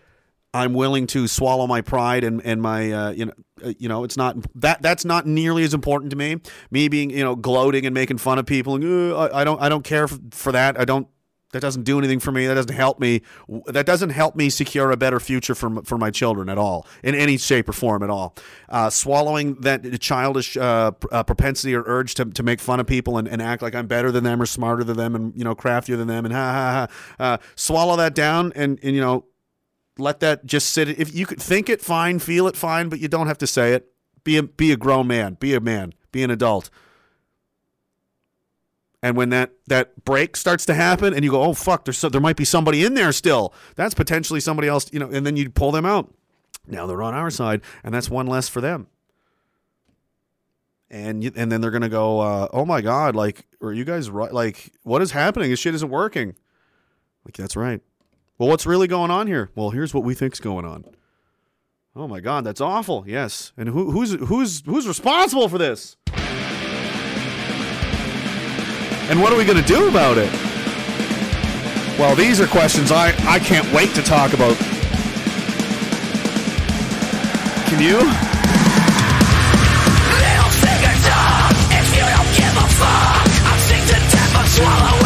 I'm 0.53 0.73
willing 0.73 1.07
to 1.07 1.27
swallow 1.27 1.65
my 1.67 1.81
pride 1.81 2.23
and 2.23 2.41
and 2.45 2.61
my 2.61 2.91
uh, 2.91 3.11
you 3.11 3.25
know 3.25 3.33
uh, 3.63 3.73
you 3.79 3.89
know 3.89 4.03
it's 4.03 4.17
not 4.17 4.37
that 4.55 4.81
that's 4.81 5.03
not 5.03 5.25
nearly 5.25 5.63
as 5.63 5.73
important 5.73 6.11
to 6.11 6.15
me. 6.15 6.37
Me 6.69 6.87
being 6.87 7.09
you 7.09 7.23
know 7.23 7.35
gloating 7.35 7.85
and 7.85 7.93
making 7.93 8.19
fun 8.19 8.37
of 8.37 8.45
people 8.45 8.75
and 8.75 8.83
"Uh, 8.83 9.15
I, 9.17 9.41
I 9.41 9.43
don't 9.43 9.61
I 9.61 9.69
don't 9.69 9.83
care 9.83 10.07
for, 10.07 10.19
for 10.31 10.51
that. 10.51 10.79
I 10.79 10.85
don't. 10.85 11.07
That 11.53 11.61
doesn't 11.61 11.83
do 11.83 11.99
anything 11.99 12.19
for 12.19 12.31
me. 12.31 12.47
That 12.47 12.55
doesn't 12.55 12.73
help 12.73 12.99
me. 12.99 13.21
That 13.67 13.85
doesn't 13.85 14.09
help 14.09 14.35
me 14.35 14.49
secure 14.49 14.89
a 14.89 14.97
better 14.97 15.19
future 15.19 15.53
for 15.53 15.83
for 15.83 15.99
my 15.99 16.09
children 16.09 16.49
at 16.49 16.57
all, 16.57 16.87
in 17.03 17.13
any 17.13 17.37
shape 17.37 17.69
or 17.69 17.73
form 17.73 18.01
at 18.01 18.09
all. 18.09 18.35
Uh, 18.69 18.89
swallowing 18.89 19.53
that 19.61 20.01
childish 20.01 20.57
uh, 20.57 20.91
uh, 21.11 21.23
propensity 21.23 21.75
or 21.75 21.83
urge 21.85 22.15
to, 22.15 22.25
to 22.25 22.41
make 22.41 22.59
fun 22.59 22.79
of 22.79 22.87
people 22.87 23.19
and, 23.19 23.27
and 23.27 23.39
act 23.39 23.61
like 23.61 23.75
I'm 23.75 23.85
better 23.85 24.11
than 24.11 24.23
them 24.23 24.41
or 24.41 24.47
smarter 24.47 24.83
than 24.83 24.97
them 24.97 25.13
and 25.15 25.31
you 25.37 25.43
know 25.43 25.53
craftier 25.53 25.95
than 25.95 26.07
them 26.07 26.25
and 26.25 26.33
ha 26.33 26.53
ha 26.53 26.87
ha. 27.19 27.23
Uh, 27.23 27.37
swallow 27.55 27.97
that 27.97 28.15
down 28.15 28.51
and 28.55 28.79
and 28.81 28.95
you 28.95 29.01
know 29.01 29.25
let 29.97 30.19
that 30.21 30.45
just 30.45 30.69
sit. 30.69 30.89
If 30.89 31.13
you 31.13 31.25
could 31.25 31.41
think 31.41 31.69
it, 31.69 31.81
fine. 31.81 32.19
Feel 32.19 32.47
it, 32.47 32.55
fine. 32.55 32.89
But 32.89 32.99
you 32.99 33.07
don't 33.07 33.27
have 33.27 33.37
to 33.39 33.47
say 33.47 33.73
it. 33.73 33.91
Be 34.23 34.37
a 34.37 34.43
be 34.43 34.71
a 34.71 34.77
grown 34.77 35.07
man. 35.07 35.35
Be 35.35 35.53
a 35.53 35.59
man. 35.59 35.93
Be 36.11 36.23
an 36.23 36.31
adult. 36.31 36.69
And 39.01 39.17
when 39.17 39.29
that 39.29 39.51
that 39.67 40.05
break 40.05 40.37
starts 40.37 40.65
to 40.67 40.73
happen, 40.73 41.13
and 41.13 41.25
you 41.25 41.31
go, 41.31 41.43
"Oh 41.43 41.53
fuck," 41.53 41.83
there's 41.83 41.97
so, 41.97 42.07
there 42.07 42.21
might 42.21 42.37
be 42.37 42.45
somebody 42.45 42.85
in 42.85 42.93
there 42.93 43.11
still. 43.11 43.53
That's 43.75 43.93
potentially 43.93 44.39
somebody 44.39 44.69
else, 44.69 44.91
you 44.93 44.99
know. 44.99 45.09
And 45.11 45.25
then 45.25 45.35
you 45.35 45.49
pull 45.49 45.71
them 45.71 45.85
out. 45.85 46.13
Now 46.65 46.87
they're 46.87 47.03
on 47.03 47.13
our 47.13 47.29
side, 47.29 47.61
and 47.83 47.93
that's 47.93 48.09
one 48.09 48.27
less 48.27 48.47
for 48.47 48.61
them. 48.61 48.87
And 50.89 51.21
you, 51.21 51.31
and 51.35 51.51
then 51.51 51.59
they're 51.59 51.71
gonna 51.71 51.89
go, 51.89 52.21
uh, 52.21 52.47
"Oh 52.53 52.65
my 52.65 52.79
god, 52.79 53.13
like, 53.13 53.45
are 53.61 53.73
you 53.73 53.83
guys 53.83 54.09
right? 54.09 54.31
Like, 54.31 54.71
what 54.83 55.01
is 55.01 55.11
happening? 55.11 55.49
This 55.49 55.59
shit 55.59 55.75
isn't 55.75 55.89
working." 55.89 56.35
Like, 57.25 57.35
that's 57.35 57.57
right. 57.57 57.81
Well, 58.43 58.49
what's 58.49 58.65
really 58.65 58.89
going 58.89 59.09
on 59.09 59.27
here? 59.27 59.51
Well, 59.55 59.69
here's 59.69 59.93
what 59.93 60.03
we 60.03 60.15
think's 60.15 60.41
going 60.41 60.65
on. 60.65 60.83
Oh 61.95 62.09
my 62.09 62.19
God, 62.19 62.43
that's 62.43 62.59
awful. 62.59 63.05
Yes, 63.07 63.53
and 63.55 63.69
who, 63.69 63.89
who's 63.91 64.15
who's 64.15 64.61
who's 64.65 64.85
responsible 64.85 65.47
for 65.47 65.57
this? 65.57 65.95
And 69.09 69.21
what 69.21 69.31
are 69.31 69.37
we 69.37 69.45
going 69.45 69.63
to 69.63 69.65
do 69.65 69.87
about 69.87 70.17
it? 70.17 70.29
Well, 71.97 72.17
these 72.17 72.41
are 72.41 72.47
questions 72.47 72.91
I 72.91 73.15
I 73.25 73.39
can't 73.39 73.71
wait 73.71 73.95
to 73.95 74.01
talk 74.01 74.33
about. 74.33 74.57
Can 77.69 77.81
you? 77.81 78.01
Swallowing 84.53 85.02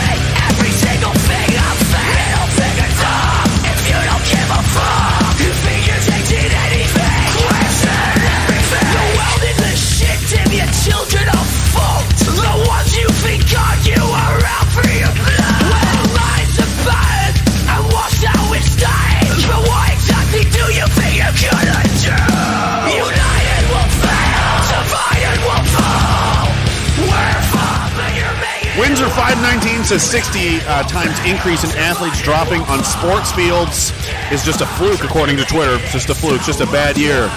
519 29.17 29.83
says 29.83 30.03
60 30.03 30.61
uh, 30.61 30.83
times 30.83 31.17
increase 31.25 31.63
in 31.63 31.75
athletes 31.75 32.21
dropping 32.21 32.61
on 32.69 32.83
sports 32.83 33.31
fields 33.31 33.91
is 34.31 34.45
just 34.45 34.61
a 34.61 34.67
fluke, 34.77 35.03
according 35.03 35.37
to 35.37 35.43
Twitter. 35.43 35.73
It's 35.81 35.91
just 35.91 36.09
a 36.09 36.13
fluke, 36.13 36.43
just 36.43 36.61
a 36.61 36.67
bad 36.67 36.99
year. 36.99 37.27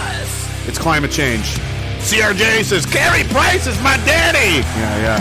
It's 0.68 0.76
climate 0.76 1.10
change. 1.10 1.56
CRJ 2.04 2.64
says, 2.64 2.84
Carrie 2.84 3.24
Price 3.32 3.66
is 3.66 3.80
my 3.80 3.96
daddy. 4.04 4.60
Yeah, 4.60 5.00
yeah. 5.00 5.20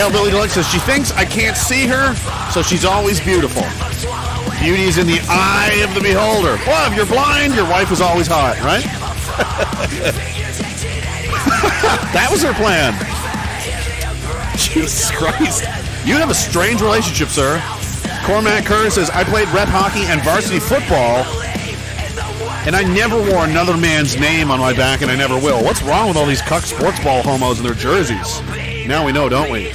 Hellbilly 0.00 0.30
Deluxe 0.30 0.54
says, 0.54 0.66
she 0.66 0.78
thinks 0.78 1.12
I 1.12 1.26
can't 1.26 1.58
see 1.58 1.86
her, 1.86 2.14
so 2.50 2.62
she's 2.62 2.86
always 2.86 3.20
beautiful. 3.20 3.64
Beauty 4.64 4.84
is 4.84 4.96
in 4.96 5.06
the 5.06 5.20
eye 5.28 5.84
of 5.86 5.94
the 5.94 6.00
beholder. 6.00 6.56
Well, 6.66 6.90
if 6.90 6.96
you're 6.96 7.04
blind, 7.04 7.54
your 7.54 7.68
wife 7.68 7.92
is 7.92 8.00
always 8.00 8.28
hot, 8.28 8.58
right? 8.64 8.84
that 12.14 12.28
was 12.30 12.42
her 12.42 12.54
plan. 12.54 13.13
Jesus 14.56 15.10
Christ. 15.10 15.64
You 16.06 16.16
have 16.16 16.30
a 16.30 16.34
strange 16.34 16.80
relationship, 16.80 17.28
sir. 17.28 17.60
Cormac 18.24 18.64
Kerr 18.64 18.88
says, 18.90 19.10
I 19.10 19.24
played 19.24 19.48
rep 19.48 19.68
hockey 19.68 20.04
and 20.04 20.22
varsity 20.22 20.60
football, 20.60 21.24
and 22.66 22.74
I 22.76 22.82
never 22.82 23.16
wore 23.16 23.44
another 23.44 23.76
man's 23.76 24.18
name 24.18 24.50
on 24.50 24.60
my 24.60 24.72
back, 24.72 25.02
and 25.02 25.10
I 25.10 25.16
never 25.16 25.36
will. 25.36 25.62
What's 25.62 25.82
wrong 25.82 26.08
with 26.08 26.16
all 26.16 26.26
these 26.26 26.42
cuck 26.42 26.62
sports 26.62 27.02
ball 27.02 27.22
homos 27.22 27.58
and 27.58 27.66
their 27.66 27.74
jerseys? 27.74 28.40
Now 28.86 29.04
we 29.04 29.12
know, 29.12 29.28
don't 29.28 29.50
we? 29.50 29.72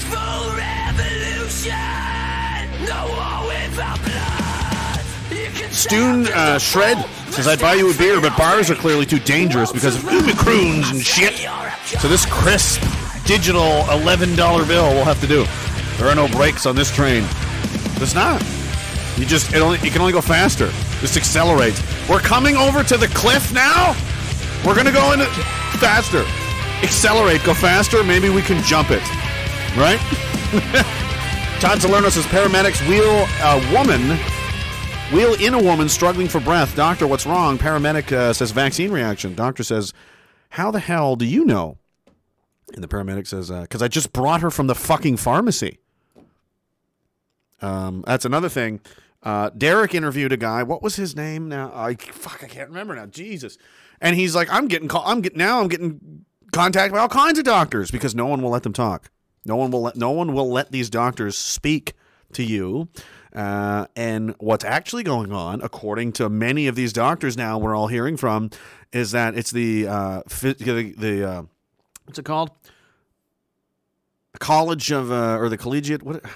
Stoon 5.72 6.28
uh, 6.28 6.58
Shred 6.58 6.98
says, 7.32 7.48
I'd 7.48 7.60
buy 7.60 7.76
you 7.76 7.92
a 7.92 7.98
beer, 7.98 8.20
but 8.20 8.36
bars 8.38 8.70
are 8.70 8.76
clearly 8.76 9.06
too 9.06 9.20
dangerous 9.20 9.72
because 9.72 9.96
of 9.96 10.04
Omicrons 10.04 10.92
and 10.92 11.02
shit. 11.02 11.36
So 12.00 12.08
this 12.08 12.26
crisp 12.26 12.82
digital 13.30 13.84
$11 13.94 14.36
bill 14.68 14.90
We'll 14.90 15.06
have 15.06 15.22
to 15.22 15.28
do. 15.28 15.46
There 15.98 16.08
are 16.08 16.16
no 16.16 16.28
brakes 16.28 16.66
on 16.66 16.76
this 16.76 16.90
train. 16.90 17.24
There's 18.00 18.16
not. 18.16 18.42
You 19.18 19.26
just, 19.26 19.54
it, 19.54 19.62
only, 19.62 19.78
it 19.78 19.92
can 19.94 20.02
only 20.02 20.14
go 20.14 20.22
faster. 20.22 20.72
Just 21.00 21.16
accelerate. 21.16 21.80
We're 22.10 22.22
coming 22.22 22.56
over 22.56 22.84
to 22.84 22.98
the 22.98 23.08
cliff 23.10 23.54
now. 23.54 23.96
We're 24.66 24.74
to 24.74 24.92
go 24.92 25.14
in 25.14 25.20
faster. 25.78 26.26
Accelerate, 26.82 27.44
go 27.44 27.54
faster. 27.54 28.04
Maybe 28.04 28.30
we 28.32 28.42
can 28.42 28.64
jump 28.64 28.90
it. 28.90 29.04
Right? 29.78 30.00
Todd 31.62 31.84
Salerno 31.84 32.10
says 32.10 32.26
paramedics 32.26 32.82
wheel 32.90 33.28
a 33.44 33.74
woman 33.74 34.18
Wheel 35.14 35.36
in 35.40 35.56
a 35.56 35.62
woman 35.62 35.88
struggling 35.88 36.28
for 36.28 36.40
breath. 36.40 36.76
Doctor, 36.76 37.08
what's 37.08 37.26
wrong? 37.26 37.58
Paramedic 37.58 38.12
uh, 38.12 38.32
says 38.32 38.52
vaccine 38.52 38.92
reaction. 38.92 39.34
Doctor 39.34 39.64
says, 39.64 39.92
how 40.50 40.70
the 40.70 40.80
hell 40.80 41.16
do 41.16 41.26
you 41.26 41.46
know? 41.46 41.80
And 42.74 42.84
the 42.84 42.88
paramedic 42.88 43.28
says, 43.28 43.50
"Because 43.50 43.82
I 43.82 43.88
just 43.88 44.14
brought 44.14 44.42
her 44.42 44.52
from 44.52 44.68
the 44.68 44.76
fucking 44.76 45.18
pharmacy." 45.18 45.80
Um, 47.62 48.04
that's 48.08 48.26
another 48.26 48.50
thing. 48.50 48.82
Uh, 49.22 49.50
Derek 49.50 49.94
interviewed 49.94 50.32
a 50.32 50.38
guy. 50.38 50.64
What 50.64 50.82
was 50.82 50.96
his 50.96 51.16
name? 51.16 51.50
Now 51.50 51.72
I 51.74 51.96
fuck, 51.96 52.44
I 52.44 52.48
can't 52.48 52.70
remember 52.70 52.96
now. 52.96 53.06
Jesus. 53.06 53.58
And 54.02 54.16
he's 54.16 54.34
like, 54.34 54.48
I'm 54.52 54.68
getting 54.68 54.88
call. 54.88 55.04
I'm 55.06 55.22
getting 55.22 55.40
now. 55.40 55.60
I'm 55.60 55.68
getting 55.68 56.26
contacted 56.54 56.94
by 56.94 57.00
all 57.00 57.10
kinds 57.10 57.38
of 57.38 57.46
doctors 57.46 57.92
because 57.92 58.16
no 58.16 58.26
one 58.28 58.42
will 58.42 58.50
let 58.50 58.64
them 58.64 58.74
talk. 58.74 59.12
No 59.46 59.56
one 59.56 59.72
will 59.72 59.82
let. 59.82 59.96
No 59.96 60.12
one 60.12 60.34
will 60.34 60.50
let 60.50 60.72
these 60.72 60.90
doctors 60.90 61.38
speak 61.38 61.94
to 62.34 62.44
you. 62.44 62.88
Uh, 63.34 63.86
and 63.96 64.36
what's 64.40 64.66
actually 64.66 65.04
going 65.04 65.32
on, 65.32 65.62
according 65.62 66.12
to 66.14 66.30
many 66.30 66.68
of 66.68 66.76
these 66.76 66.94
doctors 66.94 67.38
now, 67.38 67.60
we're 67.60 67.76
all 67.76 67.88
hearing 67.88 68.18
from, 68.18 68.50
is 68.92 69.12
that 69.12 69.38
it's 69.38 69.52
the 69.52 69.88
uh, 69.88 70.22
the, 70.42 70.94
the 70.98 71.30
uh, 71.30 71.44
what's 72.10 72.18
it 72.18 72.26
called? 72.26 72.50
College 74.40 74.92
of 74.92 75.12
uh, 75.12 75.38
or 75.38 75.48
the 75.48 75.58
collegiate 75.58 76.02
what? 76.02 76.26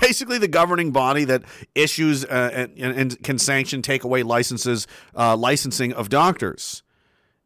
Basically, 0.00 0.36
the 0.36 0.48
governing 0.48 0.92
body 0.92 1.24
that 1.24 1.44
issues 1.74 2.26
uh, 2.26 2.50
and, 2.52 2.78
and 2.78 3.22
can 3.22 3.38
sanction 3.38 3.80
take 3.80 4.04
away 4.04 4.22
licenses, 4.22 4.86
uh, 5.16 5.34
licensing 5.36 5.94
of 5.94 6.10
doctors, 6.10 6.82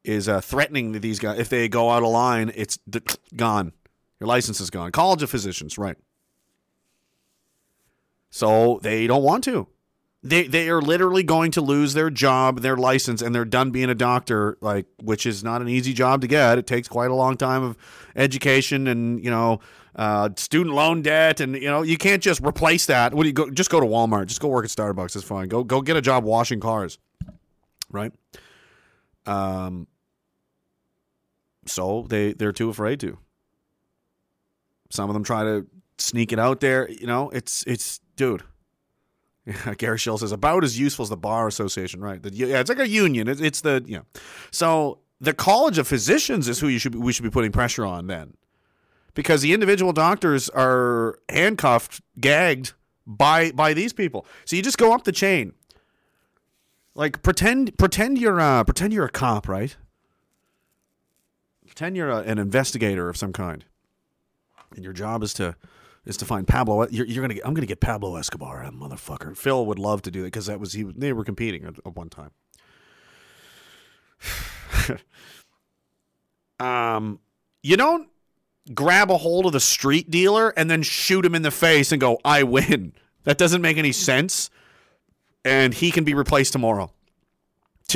is 0.03 0.29
uh, 0.29 0.41
threatening 0.41 0.93
these 1.01 1.21
guys. 1.21 1.39
If 1.39 1.49
they 1.51 1.69
go 1.69 1.91
out 1.91 2.03
of 2.03 2.11
line, 2.11 2.51
it's 2.55 2.79
gone. 3.37 3.73
Your 4.19 4.27
license 4.27 4.61
is 4.61 4.71
gone. 4.71 4.91
College 4.91 5.23
of 5.23 5.31
Physicians, 5.31 5.79
right? 5.79 5.97
So 8.31 8.81
they 8.83 9.07
don't 9.07 9.23
want 9.23 9.45
to. 9.45 9.69
They 10.27 10.47
they 10.47 10.71
are 10.71 10.81
literally 10.81 11.23
going 11.23 11.51
to 11.51 11.61
lose 11.61 11.93
their 11.93 12.09
job, 12.09 12.63
their 12.63 12.79
license, 12.79 13.21
and 13.21 13.35
they're 13.35 13.45
done 13.45 13.71
being 13.71 13.91
a 13.91 13.95
doctor. 13.95 14.57
Like, 14.63 14.87
which 15.03 15.27
is 15.27 15.45
not 15.45 15.61
an 15.61 15.69
easy 15.69 15.93
job 15.93 16.23
to 16.23 16.27
get. 16.27 16.57
It 16.57 16.67
takes 16.67 16.89
quite 16.89 17.11
a 17.11 17.15
long 17.15 17.37
time 17.37 17.63
of 17.63 17.77
education 18.17 18.87
and 18.87 19.23
you 19.23 19.31
know 19.31 19.61
uh, 19.97 20.31
student 20.37 20.75
loan 20.75 21.03
debt, 21.03 21.41
and 21.41 21.55
you 21.55 21.69
know 21.69 21.83
you 21.83 21.99
can't 21.99 22.23
just 22.23 22.41
replace 22.43 22.87
that. 22.87 23.13
What 23.13 23.25
do 23.25 23.29
you 23.29 23.35
go? 23.35 23.51
Just 23.51 23.69
go 23.69 23.81
to 23.81 23.87
Walmart. 23.87 24.27
Just 24.27 24.41
go 24.41 24.49
work 24.49 24.65
at 24.65 24.71
Starbucks. 24.71 25.15
It's 25.15 25.25
fine. 25.27 25.49
Go 25.49 25.63
go 25.63 25.83
get 25.83 25.95
a 25.95 26.01
job 26.01 26.25
washing 26.25 26.59
cars, 26.59 26.99
right? 27.91 28.13
Um. 29.27 29.87
So 31.67 32.07
they 32.09 32.33
they're 32.33 32.53
too 32.53 32.71
afraid 32.71 32.99
to. 33.01 33.19
Some 34.89 35.11
of 35.11 35.15
them 35.15 35.23
try 35.25 35.45
to 35.45 35.67
sneak 35.99 36.33
it 36.33 36.39
out 36.39 36.61
there. 36.61 36.91
You 36.91 37.07
know, 37.07 37.29
it's 37.29 37.63
it's 37.67 38.01
dude. 38.17 38.43
Yeah, 39.47 39.75
Gary 39.79 39.99
Schill 39.99 40.19
says 40.19 40.33
about 40.33 40.65
as 40.65 40.79
useful 40.79 41.03
as 41.03 41.11
the 41.11 41.17
bar 41.17 41.47
association, 41.47 42.01
right? 42.01 42.23
The, 42.23 42.33
yeah, 42.33 42.61
it's 42.61 42.69
like 42.69 42.79
a 42.79 42.89
union. 42.89 43.29
It's, 43.29 43.41
it's 43.41 43.61
the 43.61 43.85
know. 43.87 44.05
So 44.51 45.01
the 45.21 45.35
College 45.35 45.79
of 45.79 45.87
Physicians 45.87 46.49
is 46.49 46.61
who 46.61 46.69
you 46.69 46.79
should 46.79 46.93
be, 46.93 46.99
we 46.99 47.13
should 47.13 47.23
be 47.23 47.31
putting 47.31 47.53
pressure 47.53 47.85
on 47.85 48.07
then, 48.07 48.35
because 49.15 49.43
the 49.43 49.53
individual 49.53 49.93
doctors 49.93 50.49
are 50.51 51.19
handcuffed, 51.29 52.01
gagged 52.21 52.73
by 53.07 53.53
by 53.53 53.75
these 53.75 53.93
people. 53.93 54.27
So 54.45 54.57
you 54.57 54.63
just 54.63 54.79
go 54.79 54.93
up 54.95 55.05
the 55.05 55.13
chain. 55.13 55.53
Like 56.95 57.23
pretend 57.23 57.77
pretend 57.77 58.19
you're 58.19 58.65
pretend 58.65 58.93
you're 58.93 59.05
a 59.05 59.11
cop, 59.11 59.49
right? 59.49 59.77
Pretend 61.67 61.97
you're 61.97 62.11
a, 62.11 62.19
an 62.19 62.39
investigator 62.39 63.09
of 63.09 63.17
some 63.17 63.33
kind, 63.33 63.65
and 64.77 64.85
your 64.85 64.93
job 64.93 65.25
is 65.25 65.35
to 65.35 65.57
is 66.07 66.17
to 66.19 66.25
find 66.25 66.47
Pablo. 66.47 66.87
You're, 66.89 67.07
you're 67.07 67.23
gonna 67.23 67.35
get, 67.35 67.47
I'm 67.47 67.55
gonna 67.55 67.67
get 67.67 67.81
Pablo 67.81 68.17
Escobar, 68.17 68.63
that 68.63 68.73
motherfucker. 68.73 69.37
Phil 69.37 69.65
would 69.67 69.79
love 69.79 70.03
to 70.03 70.11
do 70.11 70.21
that 70.21 70.29
because 70.29 70.47
that 70.47 70.61
was 70.61 70.73
he. 70.73 70.83
They 70.83 71.13
were 71.13 71.25
competing 71.25 71.65
at, 71.65 71.75
at 71.85 71.95
one 71.95 72.11
time. 72.11 72.31
um, 76.61 77.21
you 77.63 77.77
don't 77.77 78.09
grab 78.73 79.11
a 79.11 79.17
hold 79.17 79.47
of 79.47 79.53
the 79.53 79.61
street 79.61 80.11
dealer 80.11 80.51
and 80.57 80.71
then 80.71 80.83
shoot 80.83 81.25
him 81.25 81.35
in 81.35 81.43
the 81.43 81.51
face 81.51 81.93
and 81.93 82.01
go, 82.01 82.19
"I 82.25 82.43
win." 82.43 82.93
That 83.25 83.39
doesn't 83.39 83.63
make 83.63 83.79
any 83.79 83.93
sense. 83.93 84.51
And 85.47 85.75
he 85.75 85.91
can 85.91 86.05
be 86.05 86.15
replaced 86.15 86.53
tomorrow. 86.53 86.94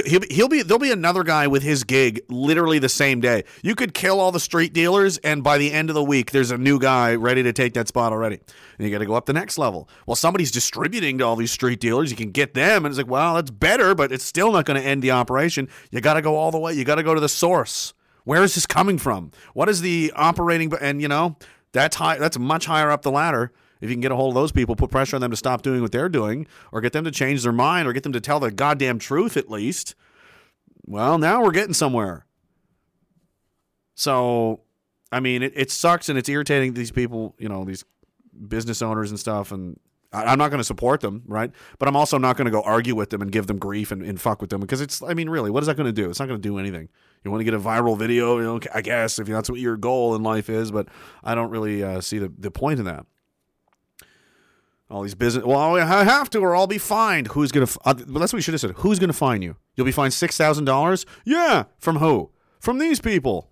He'll 0.04 0.20
be, 0.20 0.26
he'll 0.30 0.48
be 0.48 0.62
there'll 0.62 0.78
be 0.78 0.92
another 0.92 1.24
guy 1.24 1.46
with 1.46 1.62
his 1.62 1.82
gig 1.82 2.20
literally 2.28 2.78
the 2.78 2.90
same 2.90 3.20
day. 3.20 3.44
You 3.62 3.74
could 3.74 3.94
kill 3.94 4.20
all 4.20 4.30
the 4.30 4.38
street 4.38 4.72
dealers, 4.74 5.16
and 5.18 5.42
by 5.42 5.56
the 5.56 5.72
end 5.72 5.88
of 5.88 5.94
the 5.94 6.04
week, 6.04 6.30
there's 6.30 6.50
a 6.50 6.58
new 6.58 6.78
guy 6.78 7.14
ready 7.14 7.42
to 7.42 7.52
take 7.52 7.72
that 7.74 7.88
spot 7.88 8.12
already. 8.12 8.38
And 8.78 8.86
you 8.86 8.90
got 8.92 8.98
to 8.98 9.06
go 9.06 9.14
up 9.14 9.26
the 9.26 9.32
next 9.32 9.56
level. 9.56 9.88
Well, 10.06 10.14
somebody's 10.14 10.50
distributing 10.50 11.18
to 11.18 11.24
all 11.24 11.36
these 11.36 11.50
street 11.50 11.80
dealers. 11.80 12.10
You 12.10 12.16
can 12.16 12.32
get 12.32 12.52
them, 12.54 12.84
and 12.84 12.92
it's 12.92 12.98
like, 12.98 13.10
well, 13.10 13.34
that's 13.36 13.50
better, 13.50 13.94
but 13.94 14.12
it's 14.12 14.24
still 14.24 14.52
not 14.52 14.66
going 14.66 14.80
to 14.80 14.86
end 14.86 15.02
the 15.02 15.10
operation. 15.10 15.68
You 15.90 16.00
got 16.02 16.14
to 16.14 16.22
go 16.22 16.36
all 16.36 16.50
the 16.50 16.58
way. 16.58 16.74
You 16.74 16.84
got 16.84 16.96
to 16.96 17.02
go 17.02 17.14
to 17.14 17.20
the 17.20 17.28
source. 17.28 17.94
Where 18.24 18.42
is 18.42 18.54
this 18.54 18.66
coming 18.66 18.98
from? 18.98 19.32
What 19.54 19.70
is 19.70 19.80
the 19.80 20.12
operating? 20.14 20.70
And 20.80 21.00
you 21.00 21.08
know, 21.08 21.38
that's 21.72 21.96
high. 21.96 22.18
That's 22.18 22.38
much 22.38 22.66
higher 22.66 22.90
up 22.90 23.02
the 23.02 23.10
ladder. 23.10 23.52
If 23.80 23.90
you 23.90 23.94
can 23.94 24.00
get 24.00 24.12
a 24.12 24.16
hold 24.16 24.30
of 24.30 24.34
those 24.34 24.52
people, 24.52 24.76
put 24.76 24.90
pressure 24.90 25.16
on 25.16 25.20
them 25.20 25.30
to 25.30 25.36
stop 25.36 25.62
doing 25.62 25.82
what 25.82 25.92
they're 25.92 26.08
doing, 26.08 26.46
or 26.72 26.80
get 26.80 26.92
them 26.92 27.04
to 27.04 27.10
change 27.10 27.42
their 27.42 27.52
mind, 27.52 27.86
or 27.86 27.92
get 27.92 28.02
them 28.02 28.12
to 28.12 28.20
tell 28.20 28.40
the 28.40 28.50
goddamn 28.50 28.98
truth 28.98 29.36
at 29.36 29.50
least. 29.50 29.94
Well, 30.86 31.18
now 31.18 31.42
we're 31.42 31.52
getting 31.52 31.74
somewhere. 31.74 32.24
So, 33.94 34.60
I 35.10 35.20
mean, 35.20 35.42
it, 35.42 35.52
it 35.56 35.70
sucks 35.70 36.08
and 36.08 36.18
it's 36.18 36.28
irritating 36.28 36.74
these 36.74 36.90
people, 36.90 37.34
you 37.38 37.48
know, 37.48 37.64
these 37.64 37.84
business 38.46 38.80
owners 38.80 39.10
and 39.10 39.18
stuff. 39.18 39.52
And 39.52 39.78
I, 40.12 40.24
I'm 40.24 40.38
not 40.38 40.48
going 40.48 40.60
to 40.60 40.64
support 40.64 41.00
them, 41.00 41.24
right? 41.26 41.50
But 41.78 41.88
I'm 41.88 41.96
also 41.96 42.16
not 42.16 42.36
going 42.36 42.46
to 42.46 42.50
go 42.50 42.62
argue 42.62 42.94
with 42.94 43.10
them 43.10 43.22
and 43.22 43.32
give 43.32 43.48
them 43.48 43.58
grief 43.58 43.90
and, 43.90 44.02
and 44.02 44.20
fuck 44.20 44.40
with 44.40 44.50
them 44.50 44.60
because 44.60 44.80
it's, 44.80 45.02
I 45.02 45.14
mean, 45.14 45.28
really, 45.28 45.50
what 45.50 45.62
is 45.62 45.66
that 45.66 45.76
going 45.76 45.92
to 45.92 45.92
do? 45.92 46.08
It's 46.08 46.20
not 46.20 46.26
going 46.26 46.40
to 46.40 46.48
do 46.48 46.58
anything. 46.58 46.88
You 47.24 47.30
want 47.30 47.40
to 47.40 47.44
get 47.44 47.54
a 47.54 47.58
viral 47.58 47.98
video, 47.98 48.38
you 48.38 48.44
know, 48.44 48.60
I 48.72 48.80
guess 48.80 49.18
if 49.18 49.26
that's 49.26 49.50
what 49.50 49.58
your 49.58 49.76
goal 49.76 50.14
in 50.14 50.22
life 50.22 50.48
is, 50.48 50.70
but 50.70 50.88
I 51.24 51.34
don't 51.34 51.50
really 51.50 51.82
uh, 51.82 52.00
see 52.00 52.18
the, 52.18 52.32
the 52.38 52.50
point 52.50 52.78
in 52.78 52.86
that. 52.86 53.04
All 54.90 55.02
these 55.02 55.14
business. 55.14 55.44
Well, 55.44 55.76
I 55.76 56.04
have 56.04 56.30
to, 56.30 56.38
or 56.38 56.56
I'll 56.56 56.66
be 56.66 56.78
fined. 56.78 57.28
Who's 57.28 57.52
gonna? 57.52 57.66
Uh, 57.84 57.92
that's 57.92 58.32
what 58.32 58.38
you 58.38 58.40
should 58.40 58.54
have 58.54 58.60
said. 58.60 58.70
Who's 58.76 58.98
gonna 58.98 59.12
fine 59.12 59.42
you? 59.42 59.56
You'll 59.76 59.84
be 59.84 59.92
fined 59.92 60.14
six 60.14 60.36
thousand 60.36 60.64
dollars. 60.64 61.04
Yeah, 61.24 61.64
from 61.78 61.96
who? 61.96 62.30
From 62.58 62.78
these 62.78 62.98
people. 63.00 63.50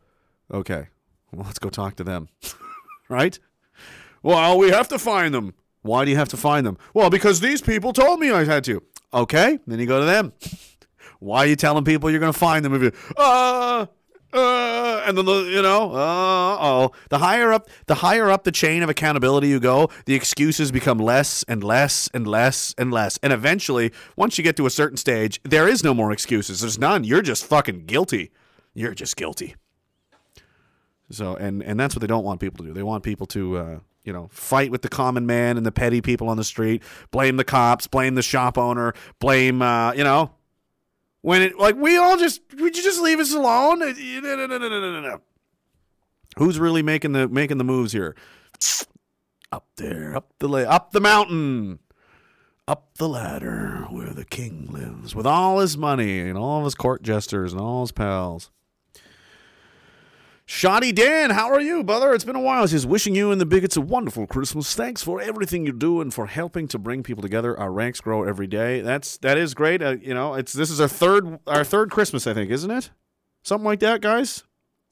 Okay. 0.50 0.88
Well, 1.32 1.44
let's 1.44 1.58
go 1.58 1.68
talk 1.68 1.96
to 1.96 2.04
them. 2.04 2.28
right? 3.08 3.38
Well, 4.22 4.56
we 4.58 4.70
have 4.70 4.88
to 4.88 4.98
find 4.98 5.34
them. 5.34 5.52
Why 5.82 6.04
do 6.04 6.10
you 6.10 6.16
have 6.16 6.28
to 6.30 6.36
find 6.36 6.66
them? 6.66 6.78
Well, 6.94 7.10
because 7.10 7.40
these 7.40 7.60
people 7.60 7.92
told 7.92 8.18
me 8.18 8.30
I 8.30 8.44
had 8.44 8.64
to. 8.64 8.82
Okay, 9.12 9.58
then 9.66 9.78
you 9.78 9.86
go 9.86 10.00
to 10.00 10.06
them. 10.06 10.32
Why 11.18 11.38
are 11.38 11.46
you 11.46 11.56
telling 11.56 11.84
people 11.84 12.10
you're 12.10 12.20
going 12.20 12.32
to 12.32 12.38
find 12.38 12.64
them 12.64 12.74
if 12.74 12.82
you 12.82 12.92
uh 13.16 13.86
uh 14.36 15.02
and 15.06 15.16
then 15.16 15.24
the, 15.24 15.42
you 15.44 15.62
know 15.62 15.92
uh 15.92 16.58
oh 16.60 16.92
the 17.10 17.18
higher 17.18 17.52
up 17.52 17.68
the 17.86 17.96
higher 17.96 18.30
up 18.30 18.44
the 18.44 18.52
chain 18.52 18.82
of 18.82 18.88
accountability 18.88 19.48
you 19.48 19.60
go 19.60 19.88
the 20.04 20.14
excuses 20.14 20.70
become 20.70 20.98
less 20.98 21.44
and 21.44 21.62
less 21.62 22.08
and 22.12 22.26
less 22.26 22.74
and 22.78 22.92
less. 22.92 23.18
And 23.22 23.32
eventually 23.32 23.92
once 24.16 24.38
you 24.38 24.44
get 24.44 24.56
to 24.56 24.66
a 24.66 24.70
certain 24.70 24.96
stage 24.96 25.40
there 25.44 25.68
is 25.68 25.82
no 25.82 25.94
more 25.94 26.12
excuses. 26.12 26.60
There's 26.60 26.78
none. 26.78 27.04
You're 27.04 27.22
just 27.22 27.44
fucking 27.44 27.86
guilty. 27.86 28.30
You're 28.74 28.94
just 28.94 29.16
guilty. 29.16 29.56
So 31.10 31.36
and 31.36 31.62
and 31.62 31.78
that's 31.78 31.94
what 31.94 32.00
they 32.00 32.06
don't 32.06 32.24
want 32.24 32.40
people 32.40 32.58
to 32.58 32.70
do. 32.70 32.72
They 32.74 32.82
want 32.82 33.02
people 33.04 33.26
to 33.28 33.56
uh 33.56 33.78
you 34.06 34.12
know, 34.12 34.28
fight 34.30 34.70
with 34.70 34.82
the 34.82 34.88
common 34.88 35.26
man 35.26 35.56
and 35.56 35.66
the 35.66 35.72
petty 35.72 36.00
people 36.00 36.28
on 36.28 36.36
the 36.36 36.44
street, 36.44 36.82
blame 37.10 37.36
the 37.36 37.44
cops, 37.44 37.88
blame 37.88 38.14
the 38.14 38.22
shop 38.22 38.56
owner, 38.56 38.94
blame, 39.18 39.60
uh, 39.60 39.92
you 39.94 40.04
know, 40.04 40.30
when 41.26 41.42
it 41.42 41.58
like 41.58 41.74
we 41.74 41.96
all 41.96 42.16
just 42.16 42.40
would 42.56 42.76
you 42.76 42.82
just 42.84 43.00
leave 43.00 43.18
us 43.18 43.34
alone? 43.34 43.80
No, 43.80 43.90
no, 43.90 44.46
no, 44.46 44.58
no, 44.58 44.68
no, 44.68 45.00
no. 45.00 45.20
Who's 46.38 46.60
really 46.60 46.84
making 46.84 47.12
the 47.12 47.26
making 47.26 47.58
the 47.58 47.64
moves 47.64 47.90
here? 47.90 48.14
Up 49.50 49.66
there, 49.76 50.14
up 50.14 50.32
the 50.38 50.48
la- 50.48 50.60
up 50.60 50.92
the 50.92 51.00
mountain, 51.00 51.80
up 52.68 52.94
the 52.98 53.08
ladder 53.08 53.88
where 53.90 54.10
the 54.12 54.24
king 54.24 54.68
lives 54.70 55.16
with 55.16 55.26
all 55.26 55.58
his 55.58 55.76
money 55.76 56.20
and 56.20 56.38
all 56.38 56.58
of 56.58 56.64
his 56.64 56.76
court 56.76 57.02
jesters 57.02 57.52
and 57.52 57.60
all 57.60 57.80
his 57.80 57.90
pals. 57.90 58.52
Shoddy 60.48 60.92
Dan, 60.92 61.30
how 61.30 61.50
are 61.50 61.60
you, 61.60 61.82
brother? 61.82 62.14
It's 62.14 62.22
been 62.22 62.36
a 62.36 62.40
while. 62.40 62.68
He's 62.68 62.86
wishing 62.86 63.16
you 63.16 63.32
and 63.32 63.40
the 63.40 63.44
bigots 63.46 63.76
a 63.76 63.80
wonderful 63.80 64.28
Christmas. 64.28 64.76
Thanks 64.76 65.02
for 65.02 65.20
everything 65.20 65.66
you 65.66 65.72
do 65.72 66.00
and 66.00 66.14
for 66.14 66.26
helping 66.26 66.68
to 66.68 66.78
bring 66.78 67.02
people 67.02 67.20
together. 67.20 67.58
Our 67.58 67.72
ranks 67.72 68.00
grow 68.00 68.22
every 68.22 68.46
day. 68.46 68.80
That's 68.80 69.16
that 69.18 69.36
is 69.36 69.54
great. 69.54 69.82
Uh, 69.82 69.96
you 70.00 70.14
know, 70.14 70.34
it's 70.34 70.52
this 70.52 70.70
is 70.70 70.80
our 70.80 70.86
third 70.86 71.40
our 71.48 71.64
third 71.64 71.90
Christmas, 71.90 72.28
I 72.28 72.32
think, 72.32 72.52
isn't 72.52 72.70
it? 72.70 72.90
Something 73.42 73.64
like 73.64 73.80
that, 73.80 74.00
guys. 74.00 74.44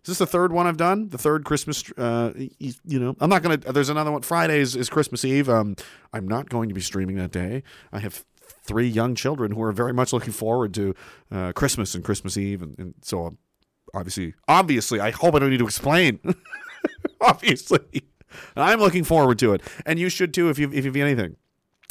Is 0.03 0.09
this 0.09 0.19
the 0.19 0.27
third 0.27 0.53
one 0.53 0.67
I've 0.67 0.77
done? 0.77 1.09
The 1.09 1.19
third 1.19 1.45
Christmas, 1.45 1.91
uh, 1.97 2.33
you, 2.59 2.99
know, 2.99 3.17
I'm 3.21 3.31
not 3.31 3.43
gonna. 3.43 3.57
There's 3.57 3.89
another 3.89 4.11
one. 4.11 4.23
Friday 4.23 4.59
is, 4.59 4.75
is 4.75 4.91
Christmas 4.91 5.25
Eve. 5.25 5.49
Um, 5.49 5.77
I'm 6.13 6.27
not 6.27 6.51
going 6.51 6.69
to 6.69 6.75
be 6.75 6.83
streaming 6.83 7.17
that 7.17 7.31
day. 7.31 7.63
I 7.93 8.01
have 8.01 8.25
three 8.65 8.89
young 8.89 9.15
children 9.15 9.53
who 9.53 9.63
are 9.63 9.73
very 9.73 9.95
much 9.95 10.13
looking 10.13 10.33
forward 10.33 10.75
to 10.75 10.95
uh, 11.31 11.53
Christmas 11.53 11.95
and 11.95 12.05
Christmas 12.05 12.37
Eve, 12.37 12.61
and, 12.61 12.79
and 12.79 12.95
so 13.01 13.27
um, 13.27 13.39
obviously, 13.95 14.35
obviously, 14.49 15.01
I 15.01 15.11
hope 15.11 15.35
I 15.35 15.39
don't 15.39 15.51
need 15.51 15.59
to 15.59 15.65
explain. 15.65 16.21
obviously, 17.21 18.05
I'm 18.57 18.81
looking 18.81 19.05
forward 19.05 19.39
to 19.41 19.55
it, 19.55 19.63
and 19.87 19.99
you 19.99 20.09
should 20.09 20.35
too 20.35 20.51
if 20.51 20.59
you 20.59 20.71
if 20.73 20.85
you 20.85 20.91
have 20.91 20.97
anything. 20.97 21.37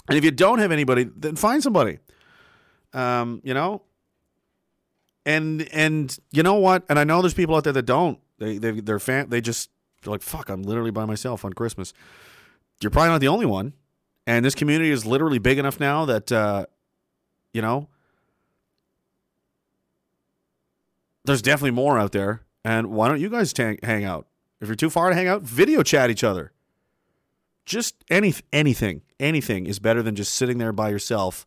And 0.09 0.17
if 0.17 0.23
you 0.23 0.31
don't 0.31 0.59
have 0.59 0.71
anybody, 0.71 1.05
then 1.15 1.35
find 1.35 1.63
somebody. 1.63 1.99
Um, 2.93 3.41
you 3.43 3.53
know, 3.53 3.84
and 5.25 5.67
and 5.71 6.15
you 6.31 6.43
know 6.43 6.55
what? 6.55 6.84
And 6.89 6.99
I 6.99 7.03
know 7.03 7.21
there's 7.21 7.34
people 7.34 7.55
out 7.55 7.63
there 7.63 7.73
that 7.73 7.85
don't. 7.85 8.19
They 8.38 8.57
they 8.57 8.71
they're 8.71 8.99
fan. 8.99 9.30
They 9.30 9.41
just 9.41 9.69
they're 10.03 10.11
like 10.11 10.21
fuck. 10.21 10.49
I'm 10.49 10.63
literally 10.63 10.91
by 10.91 11.05
myself 11.05 11.45
on 11.45 11.53
Christmas. 11.53 11.93
You're 12.81 12.91
probably 12.91 13.09
not 13.09 13.21
the 13.21 13.30
only 13.30 13.45
one. 13.45 13.73
And 14.25 14.45
this 14.45 14.55
community 14.55 14.89
is 14.89 15.05
literally 15.05 15.39
big 15.39 15.57
enough 15.57 15.80
now 15.80 16.05
that 16.05 16.31
uh, 16.31 16.65
you 17.53 17.61
know 17.61 17.88
there's 21.25 21.41
definitely 21.41 21.71
more 21.71 21.97
out 21.97 22.11
there. 22.11 22.43
And 22.65 22.87
why 22.87 23.07
don't 23.07 23.19
you 23.19 23.29
guys 23.29 23.53
hang 23.57 24.03
out? 24.03 24.27
If 24.61 24.67
you're 24.67 24.75
too 24.75 24.89
far 24.89 25.09
to 25.09 25.15
hang 25.15 25.27
out, 25.27 25.41
video 25.41 25.83
chat 25.83 26.09
each 26.09 26.23
other. 26.23 26.53
Just 27.65 27.95
any 28.09 28.33
anything, 28.51 29.01
anything 29.19 29.67
is 29.67 29.79
better 29.79 30.01
than 30.01 30.15
just 30.15 30.33
sitting 30.33 30.57
there 30.57 30.73
by 30.73 30.89
yourself, 30.89 31.45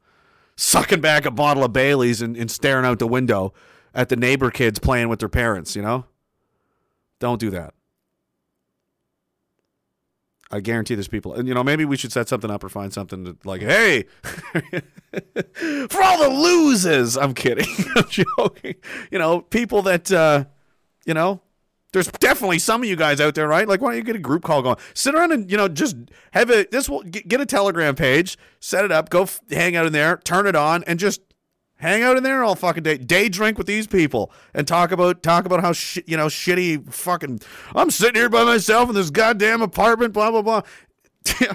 sucking 0.56 1.00
back 1.00 1.24
a 1.24 1.30
bottle 1.30 1.64
of 1.64 1.72
Bailey's 1.72 2.20
and, 2.22 2.36
and 2.36 2.50
staring 2.50 2.84
out 2.84 2.98
the 2.98 3.06
window 3.06 3.52
at 3.94 4.08
the 4.08 4.16
neighbor 4.16 4.50
kids 4.50 4.78
playing 4.78 5.08
with 5.08 5.20
their 5.20 5.28
parents. 5.28 5.76
You 5.76 5.82
know, 5.82 6.04
don't 7.18 7.40
do 7.40 7.50
that. 7.50 7.74
I 10.50 10.60
guarantee 10.60 10.94
there's 10.94 11.08
people, 11.08 11.34
and 11.34 11.48
you 11.48 11.54
know, 11.54 11.64
maybe 11.64 11.84
we 11.84 11.96
should 11.96 12.12
set 12.12 12.28
something 12.28 12.50
up 12.50 12.62
or 12.62 12.68
find 12.68 12.92
something 12.92 13.24
to 13.24 13.36
like, 13.44 13.62
hey, 13.62 14.04
for 14.22 16.02
all 16.02 16.22
the 16.22 16.30
losers. 16.32 17.16
I'm 17.16 17.34
kidding. 17.34 17.66
I'm 17.96 18.08
joking. 18.08 18.76
You 19.10 19.18
know, 19.18 19.40
people 19.40 19.82
that, 19.82 20.12
uh, 20.12 20.44
you 21.04 21.14
know, 21.14 21.40
there's 21.92 22.08
definitely 22.08 22.58
some 22.58 22.82
of 22.82 22.88
you 22.88 22.94
guys 22.94 23.20
out 23.20 23.34
there, 23.34 23.48
right? 23.48 23.66
Like, 23.66 23.80
why 23.80 23.90
don't 23.90 23.96
you 23.96 24.04
get 24.04 24.16
a 24.16 24.20
group 24.20 24.44
call 24.44 24.62
going? 24.62 24.76
Sit 24.94 25.14
around 25.14 25.32
and 25.32 25.50
you 25.50 25.56
know, 25.56 25.66
just 25.66 25.96
have 26.32 26.50
a 26.50 26.66
this 26.70 26.88
will 26.88 27.02
get 27.02 27.40
a 27.40 27.46
Telegram 27.46 27.94
page, 27.94 28.38
set 28.60 28.84
it 28.84 28.92
up, 28.92 29.10
go 29.10 29.22
f- 29.22 29.40
hang 29.50 29.74
out 29.74 29.86
in 29.86 29.92
there, 29.92 30.18
turn 30.18 30.46
it 30.46 30.54
on, 30.54 30.84
and 30.84 30.98
just 30.98 31.22
hang 31.76 32.02
out 32.02 32.16
in 32.16 32.22
there 32.22 32.42
all 32.42 32.54
fucking 32.54 32.82
day. 32.82 32.98
Day 32.98 33.28
drink 33.28 33.58
with 33.58 33.66
these 33.66 33.86
people 33.86 34.32
and 34.54 34.66
talk 34.66 34.92
about 34.92 35.22
talk 35.22 35.44
about 35.44 35.60
how 35.60 35.72
sh- 35.72 35.98
you 36.06 36.16
know 36.16 36.26
shitty 36.26 36.92
fucking. 36.92 37.40
I'm 37.74 37.90
sitting 37.90 38.16
here 38.16 38.28
by 38.28 38.44
myself 38.44 38.88
in 38.88 38.94
this 38.94 39.10
goddamn 39.10 39.62
apartment. 39.62 40.12
Blah 40.12 40.30
blah 40.30 40.42
blah. 40.42 40.62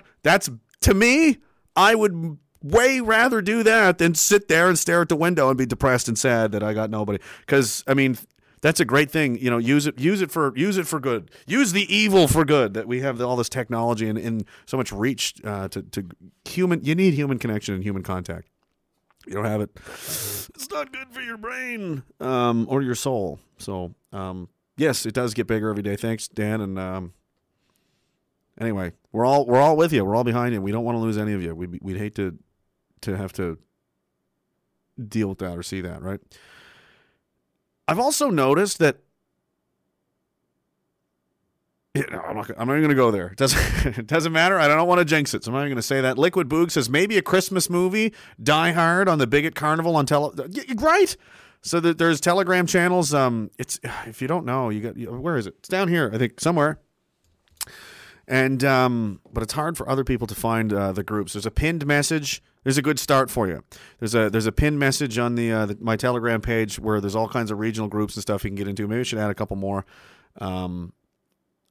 That's 0.23 0.49
to 0.81 0.93
me. 0.93 1.37
I 1.75 1.95
would 1.95 2.37
way 2.63 2.99
rather 2.99 3.41
do 3.41 3.63
that 3.63 3.97
than 3.97 4.13
sit 4.13 4.47
there 4.47 4.67
and 4.67 4.77
stare 4.77 5.01
at 5.01 5.09
the 5.09 5.15
window 5.15 5.49
and 5.49 5.57
be 5.57 5.65
depressed 5.65 6.07
and 6.07 6.17
sad 6.17 6.51
that 6.51 6.63
I 6.63 6.73
got 6.73 6.89
nobody. 6.89 7.19
Because 7.39 7.83
I 7.87 7.93
mean, 7.93 8.17
that's 8.61 8.79
a 8.79 8.85
great 8.85 9.09
thing. 9.09 9.37
You 9.39 9.49
know, 9.49 9.57
use 9.57 9.87
it, 9.87 9.99
use 9.99 10.21
it 10.21 10.31
for, 10.31 10.55
use 10.55 10.77
it 10.77 10.85
for 10.85 10.99
good. 10.99 11.31
Use 11.47 11.71
the 11.71 11.93
evil 11.93 12.27
for 12.27 12.45
good. 12.45 12.73
That 12.75 12.87
we 12.87 13.01
have 13.01 13.19
all 13.21 13.35
this 13.35 13.49
technology 13.49 14.07
and, 14.07 14.17
and 14.17 14.45
so 14.65 14.77
much 14.77 14.91
reach 14.91 15.35
uh, 15.43 15.67
to 15.69 15.81
to 15.81 16.05
human. 16.45 16.83
You 16.83 16.95
need 16.95 17.13
human 17.13 17.39
connection 17.39 17.73
and 17.73 17.83
human 17.83 18.03
contact. 18.03 18.50
You 19.27 19.33
don't 19.33 19.45
have 19.45 19.61
it. 19.61 19.69
It's 19.77 20.69
not 20.71 20.91
good 20.91 21.09
for 21.11 21.21
your 21.21 21.37
brain 21.37 22.03
um, 22.19 22.67
or 22.69 22.81
your 22.81 22.95
soul. 22.95 23.39
So 23.57 23.93
um, 24.11 24.49
yes, 24.77 25.05
it 25.05 25.13
does 25.13 25.33
get 25.33 25.47
bigger 25.47 25.69
every 25.69 25.83
day. 25.83 25.95
Thanks, 25.95 26.27
Dan. 26.27 26.61
And 26.61 26.79
um, 26.79 27.13
anyway, 28.59 28.93
we're 29.11 29.25
all 29.25 29.45
we're 29.45 29.59
all 29.59 29.77
with 29.77 29.93
you. 29.93 30.03
We're 30.03 30.15
all 30.15 30.23
behind 30.23 30.53
you. 30.53 30.61
We 30.61 30.71
don't 30.71 30.83
want 30.83 30.95
to 30.95 30.99
lose 30.99 31.17
any 31.17 31.33
of 31.33 31.41
you. 31.41 31.55
We 31.55 31.67
we'd 31.81 31.97
hate 31.97 32.15
to 32.15 32.37
to 33.01 33.17
have 33.17 33.33
to 33.33 33.57
deal 35.07 35.27
with 35.29 35.39
that 35.39 35.57
or 35.57 35.63
see 35.63 35.81
that, 35.81 36.01
right? 36.01 36.19
I've 37.87 37.99
also 37.99 38.29
noticed 38.29 38.79
that. 38.79 38.97
No, 41.93 42.21
I'm 42.21 42.37
not. 42.37 42.49
I'm 42.57 42.67
not 42.67 42.77
even 42.77 42.83
going 42.83 42.89
to 42.89 42.95
go 42.95 43.11
there. 43.11 43.27
It 43.27 43.37
doesn't. 43.37 43.61
It 43.97 44.07
doesn't 44.07 44.31
matter. 44.31 44.57
I 44.57 44.67
don't 44.67 44.87
want 44.87 44.99
to 44.99 45.05
jinx 45.05 45.33
it, 45.33 45.43
so 45.43 45.51
I'm 45.51 45.53
not 45.53 45.61
even 45.61 45.71
going 45.71 45.75
to 45.77 45.81
say 45.81 46.01
that. 46.01 46.17
Liquid 46.17 46.47
Boog 46.47 46.71
says 46.71 46.89
maybe 46.89 47.17
a 47.17 47.21
Christmas 47.21 47.69
movie, 47.69 48.13
Die 48.41 48.71
Hard 48.71 49.09
on 49.09 49.17
the 49.17 49.27
Bigot 49.27 49.55
Carnival 49.55 49.95
on 49.95 50.05
tele. 50.05 50.31
Right. 50.75 51.17
So 51.61 51.79
that 51.81 51.97
there's 51.97 52.21
Telegram 52.21 52.65
channels. 52.65 53.13
Um, 53.13 53.51
it's 53.57 53.79
if 54.05 54.21
you 54.21 54.27
don't 54.27 54.45
know, 54.45 54.69
you 54.69 54.81
got 54.81 54.97
where 54.97 55.35
is 55.35 55.47
it? 55.47 55.55
It's 55.59 55.69
down 55.69 55.89
here, 55.89 56.09
I 56.13 56.17
think, 56.17 56.39
somewhere. 56.39 56.79
And 58.27 58.63
um, 58.63 59.19
but 59.33 59.43
it's 59.43 59.53
hard 59.53 59.75
for 59.75 59.89
other 59.89 60.05
people 60.05 60.27
to 60.27 60.35
find 60.35 60.71
uh, 60.71 60.93
the 60.93 61.03
groups. 61.03 61.33
There's 61.33 61.45
a 61.45 61.51
pinned 61.51 61.85
message. 61.85 62.41
There's 62.63 62.77
a 62.77 62.81
good 62.81 62.99
start 62.99 63.29
for 63.29 63.47
you. 63.47 63.63
There's 63.99 64.15
a 64.15 64.29
there's 64.29 64.45
a 64.45 64.51
pinned 64.51 64.79
message 64.79 65.17
on 65.17 65.35
the, 65.35 65.51
uh, 65.51 65.65
the 65.65 65.77
my 65.81 65.97
Telegram 65.97 66.39
page 66.39 66.79
where 66.79 67.01
there's 67.01 67.15
all 67.15 67.27
kinds 67.27 67.51
of 67.51 67.59
regional 67.59 67.89
groups 67.89 68.15
and 68.15 68.21
stuff 68.21 68.43
you 68.43 68.49
can 68.49 68.55
get 68.55 68.67
into. 68.67 68.87
Maybe 68.87 69.01
I 69.01 69.03
should 69.03 69.19
add 69.19 69.31
a 69.31 69.35
couple 69.35 69.57
more. 69.57 69.85
Um, 70.39 70.93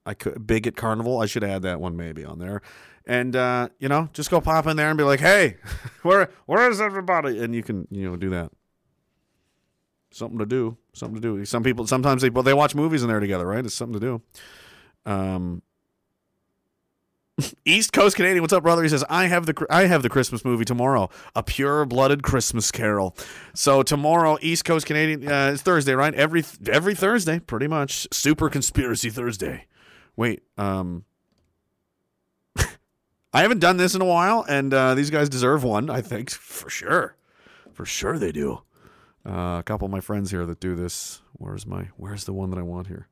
I 0.07 0.15
could 0.15 0.47
Bigot 0.47 0.77
Carnival. 0.77 1.21
I 1.21 1.27
should 1.27 1.45
add 1.45 1.63
that 1.63 1.81
one 1.81 1.97
maybe 1.97 2.25
on 2.25 2.39
there. 2.39 2.63
And 3.07 3.35
uh, 3.35 3.69
you 3.79 3.89
know, 3.89 4.09
just 4.13 4.31
go 4.31 4.41
pop 4.41 4.67
in 4.67 4.77
there 4.77 4.89
and 4.89 4.99
be 4.99 5.05
like, 5.05 5.21
"Hey, 5.21 5.57
where 6.03 6.31
where 6.47 6.71
is 6.71 6.81
everybody?" 6.81 7.43
And 7.43 7.55
you 7.55 7.63
can 7.63 7.87
you 7.91 8.09
know 8.09 8.17
do 8.17 8.31
that. 8.31 8.51
Something 10.11 10.39
to 10.39 10.47
do. 10.47 10.77
Something 10.93 11.21
to 11.21 11.21
do. 11.21 11.45
Some 11.45 11.63
people 11.63 11.87
sometimes 11.87 12.23
they 12.23 12.31
well, 12.31 12.43
they 12.43 12.55
watch 12.55 12.75
movies 12.75 13.03
in 13.03 13.09
there 13.09 13.21
together, 13.21 13.47
right? 13.47 13.65
It's 13.65 13.75
something 13.75 14.01
to 14.01 14.21
do. 15.05 15.11
Um, 15.11 15.63
East 17.65 17.93
Coast 17.93 18.17
Canadian, 18.17 18.43
what's 18.43 18.53
up, 18.53 18.63
brother? 18.63 18.83
He 18.83 18.89
says, 18.89 19.05
"I 19.09 19.27
have 19.27 19.47
the 19.47 19.67
I 19.71 19.87
have 19.87 20.03
the 20.03 20.09
Christmas 20.09 20.45
movie 20.45 20.65
tomorrow, 20.65 21.09
a 21.35 21.43
pure-blooded 21.43 22.23
Christmas 22.23 22.71
Carol." 22.71 23.17
So 23.55 23.83
tomorrow, 23.83 24.39
East 24.41 24.65
Coast 24.65 24.87
Canadian, 24.87 25.31
uh, 25.31 25.51
it's 25.53 25.63
Thursday, 25.63 25.95
right? 25.95 26.15
Every 26.15 26.45
every 26.69 26.95
Thursday, 26.95 27.39
pretty 27.39 27.67
much. 27.67 28.09
Super 28.13 28.49
Conspiracy 28.49 29.11
Thursday. 29.11 29.67
Wait, 30.17 30.43
um, 30.59 31.05
I 32.57 33.43
haven't 33.43 33.61
done 33.61 33.77
this 33.77 33.95
in 33.95 34.03
a 34.03 34.07
while, 34.07 34.45
and 34.49 34.73
uh, 34.73 34.95
these 34.95 35.11
guys 35.11 35.29
deserve 35.29 35.65
one. 35.65 35.91
I 35.91 36.01
think 36.01 36.31
for 36.31 36.69
sure, 36.71 37.17
for 37.73 37.85
sure 37.85 38.19
they 38.19 38.33
do. 38.33 38.63
Uh, 39.27 39.59
a 39.59 39.63
couple 39.65 39.85
of 39.85 39.93
my 39.93 40.01
friends 40.01 40.31
here 40.31 40.47
that 40.47 40.61
do 40.61 40.75
this. 40.75 41.23
Where's 41.33 41.67
my? 41.67 41.89
Where's 41.97 42.25
the 42.25 42.33
one 42.33 42.51
that 42.51 42.59
I 42.59 42.63
want 42.63 42.87
here? 42.87 43.09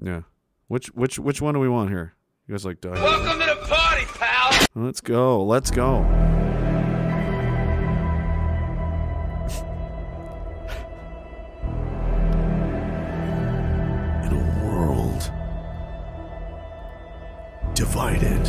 Yeah. 0.00 0.22
Which 0.68 0.88
which 0.88 1.18
which 1.18 1.40
one 1.40 1.54
do 1.54 1.60
we 1.60 1.68
want 1.68 1.90
here? 1.90 2.14
You 2.46 2.52
guys 2.52 2.64
like 2.64 2.80
die? 2.80 2.90
Welcome 2.90 3.40
to 3.40 3.46
the 3.46 3.66
party, 3.66 4.04
pal. 4.06 4.66
Let's 4.74 5.00
go. 5.00 5.42
Let's 5.44 5.70
go. 5.70 6.37
Divided 17.78 18.42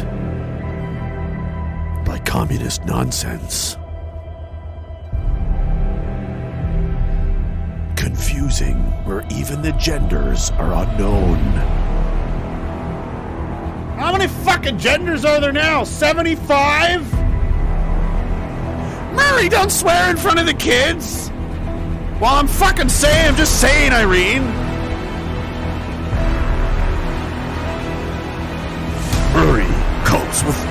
by 2.04 2.18
communist 2.26 2.84
nonsense, 2.86 3.76
confusing 7.96 8.78
where 9.06 9.24
even 9.30 9.62
the 9.62 9.72
genders 9.74 10.50
are 10.58 10.74
unknown. 10.84 11.38
How 14.00 14.12
many 14.14 14.28
fucking 14.28 14.80
genders 14.80 15.24
are 15.24 15.40
there 15.40 15.52
now? 15.52 15.84
75? 15.84 17.14
Murray, 19.14 19.48
don't 19.48 19.72
swear 19.72 20.10
in 20.10 20.18
front 20.18 20.40
of 20.40 20.48
the 20.48 20.56
kids. 20.56 21.30
Well, 22.20 22.34
I'm 22.34 22.48
fucking 22.48 22.90
saying, 22.90 23.28
I'm 23.28 23.36
just 23.36 23.62
saying, 23.62 23.94
Irene. 23.94 24.69
Copes 30.30 30.44
with 30.44 30.56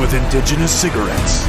with 0.00 0.14
indigenous 0.14 0.72
cigarettes. 0.72 1.44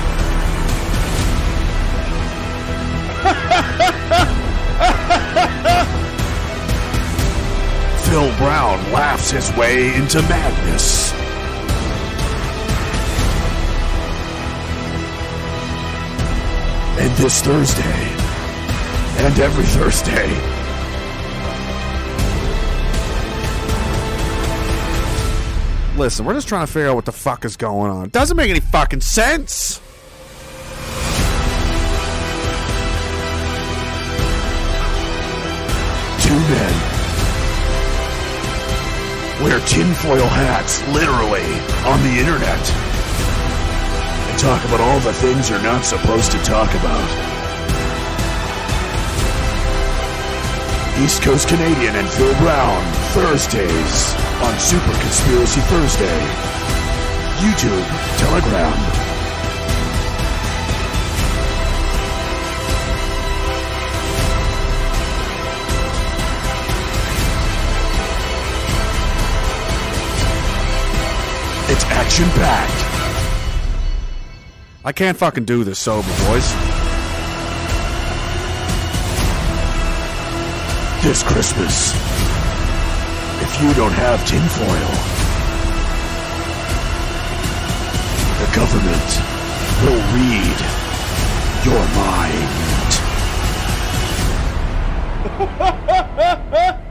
Phil 8.05 8.29
Brown 8.37 8.91
laughs 8.91 9.31
his 9.31 9.49
way 9.55 9.95
into 9.95 10.21
madness. 10.23 11.13
And 16.99 17.11
this 17.17 17.41
Thursday, 17.41 18.15
and 19.25 19.39
every 19.39 19.65
Thursday, 19.65 20.54
Listen, 25.97 26.25
we're 26.25 26.33
just 26.33 26.49
trying 26.49 26.65
to 26.65 26.71
figure 26.71 26.89
out 26.89 26.95
what 26.95 27.05
the 27.05 27.13
fuck 27.13 27.45
is 27.45 27.55
going 27.55 27.89
on. 27.89 28.09
Doesn't 28.09 28.35
make 28.35 28.49
any 28.49 28.59
fucking 28.59 28.99
sense. 28.99 29.79
Two 36.21 36.33
men 36.33 36.95
wear 39.41 39.59
tinfoil 39.67 40.27
hats, 40.27 40.85
literally, 40.89 41.47
on 41.87 42.01
the 42.03 42.19
internet. 42.19 42.59
And 44.29 44.39
talk 44.39 44.63
about 44.65 44.81
all 44.81 44.99
the 44.99 45.13
things 45.13 45.49
you're 45.49 45.61
not 45.61 45.85
supposed 45.85 46.31
to 46.31 46.37
talk 46.39 46.69
about. 46.75 47.35
East 51.03 51.21
Coast 51.21 51.47
Canadian 51.47 51.95
and 51.95 52.09
Phil 52.09 52.33
Brown, 52.39 52.83
Thursdays 53.15 54.13
on 54.43 54.59
Super 54.59 54.91
Conspiracy 54.99 55.61
Thursday. 55.61 56.19
YouTube, 57.39 57.85
Telegram. 58.17 58.73
It's 71.71 71.85
action 71.85 72.25
packed. 72.31 72.81
I 74.83 74.91
can't 74.91 75.17
fucking 75.17 75.45
do 75.45 75.63
this 75.63 75.79
sober, 75.79 76.09
boys. 76.27 76.53
This 81.01 81.23
Christmas, 81.23 81.93
if 83.55 83.61
you 83.61 83.73
don't 83.73 83.93
have 83.93 84.19
tinfoil, 84.27 84.67
the 88.41 88.47
government 88.53 89.21
will 89.81 90.01
read 90.11 90.59
your 91.63 91.85
mind. 96.65 96.81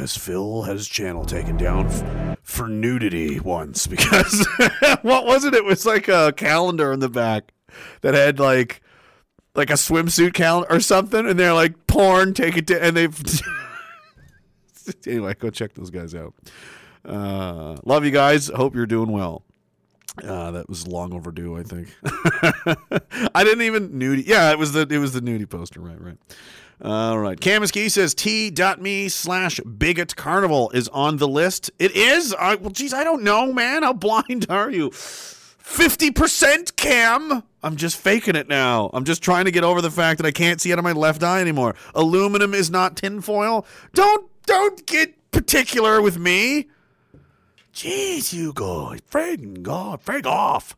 because 0.00 0.16
Phil 0.16 0.62
had 0.62 0.76
his 0.76 0.88
channel 0.88 1.26
taken 1.26 1.58
down 1.58 1.86
f- 1.86 2.38
for 2.42 2.66
nudity 2.66 3.38
once 3.38 3.86
because 3.86 4.48
what 5.02 5.26
was 5.26 5.44
it? 5.44 5.52
It 5.52 5.62
was 5.62 5.84
like 5.84 6.08
a 6.08 6.32
calendar 6.34 6.90
in 6.90 7.00
the 7.00 7.10
back 7.10 7.52
that 8.00 8.14
had 8.14 8.40
like 8.40 8.80
like 9.54 9.68
a 9.68 9.74
swimsuit 9.74 10.32
calendar 10.32 10.72
or 10.72 10.80
something, 10.80 11.28
and 11.28 11.38
they're 11.38 11.52
like 11.52 11.86
porn. 11.86 12.32
Take 12.32 12.56
it 12.56 12.66
to 12.68 12.82
and 12.82 12.96
they've 12.96 13.22
anyway. 15.06 15.34
Go 15.34 15.50
check 15.50 15.74
those 15.74 15.90
guys 15.90 16.14
out. 16.14 16.32
Uh, 17.04 17.76
love 17.84 18.06
you 18.06 18.10
guys. 18.10 18.48
Hope 18.48 18.74
you're 18.74 18.86
doing 18.86 19.12
well. 19.12 19.42
Uh, 20.24 20.50
that 20.52 20.66
was 20.66 20.88
long 20.88 21.12
overdue, 21.12 21.58
I 21.58 21.62
think. 21.62 21.94
I 23.34 23.44
didn't 23.44 23.62
even 23.66 23.90
nudie. 23.90 24.26
Yeah, 24.26 24.50
it 24.50 24.58
was 24.58 24.72
the 24.72 24.86
it 24.90 24.96
was 24.98 25.12
the 25.12 25.20
nudie 25.20 25.48
poster, 25.48 25.80
right? 25.82 26.00
Right. 26.00 26.16
All 26.82 27.18
right. 27.18 27.38
Camus 27.38 27.70
Key 27.70 27.90
says 27.90 28.14
t.me 28.14 29.08
slash 29.10 29.60
bigot 29.60 30.16
carnival 30.16 30.70
is 30.70 30.88
on 30.88 31.18
the 31.18 31.28
list. 31.28 31.70
It 31.78 31.94
is? 31.94 32.32
I, 32.34 32.54
well, 32.54 32.70
geez, 32.70 32.94
I 32.94 33.04
don't 33.04 33.22
know, 33.22 33.52
man. 33.52 33.82
How 33.82 33.92
blind 33.92 34.46
are 34.48 34.70
you? 34.70 34.90
50% 34.90 36.76
Cam. 36.76 37.42
I'm 37.62 37.76
just 37.76 37.98
faking 37.98 38.34
it 38.34 38.48
now. 38.48 38.88
I'm 38.94 39.04
just 39.04 39.22
trying 39.22 39.44
to 39.44 39.50
get 39.50 39.62
over 39.62 39.82
the 39.82 39.90
fact 39.90 40.18
that 40.18 40.26
I 40.26 40.30
can't 40.30 40.60
see 40.60 40.72
out 40.72 40.78
of 40.78 40.84
my 40.84 40.92
left 40.92 41.22
eye 41.22 41.40
anymore. 41.40 41.74
Aluminum 41.94 42.54
is 42.54 42.70
not 42.70 42.96
tinfoil. 42.96 43.66
Don't 43.92 44.26
don't 44.46 44.84
get 44.86 45.30
particular 45.30 46.00
with 46.00 46.18
me. 46.18 46.68
Jeez, 47.74 48.32
you 48.32 48.52
go. 48.52 48.96
Friggin' 49.10 49.62
God. 49.62 50.02
Frig 50.02 50.26
off. 50.26 50.74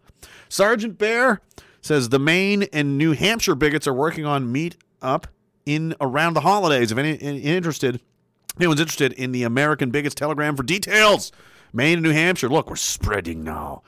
Sergeant 0.48 0.98
Bear 0.98 1.40
says 1.80 2.10
the 2.10 2.18
Maine 2.18 2.64
and 2.72 2.98
New 2.98 3.12
Hampshire 3.12 3.54
bigots 3.54 3.86
are 3.86 3.94
working 3.94 4.26
on 4.26 4.52
meet 4.52 4.76
up 5.00 5.28
in 5.66 5.94
around 6.00 6.34
the 6.34 6.40
holidays. 6.40 6.92
If 6.92 6.98
any, 6.98 7.20
any 7.20 7.40
interested, 7.40 8.00
anyone's 8.58 8.80
interested 8.80 9.12
in 9.12 9.32
the 9.32 9.42
American 9.44 9.90
Bigots 9.90 10.14
Telegram 10.14 10.56
for 10.56 10.62
details. 10.62 11.32
Maine 11.72 11.94
and 11.94 12.02
New 12.02 12.12
Hampshire. 12.12 12.48
Look, 12.48 12.68
we're 12.68 12.76
spreading 12.76 13.42
now. 13.42 13.82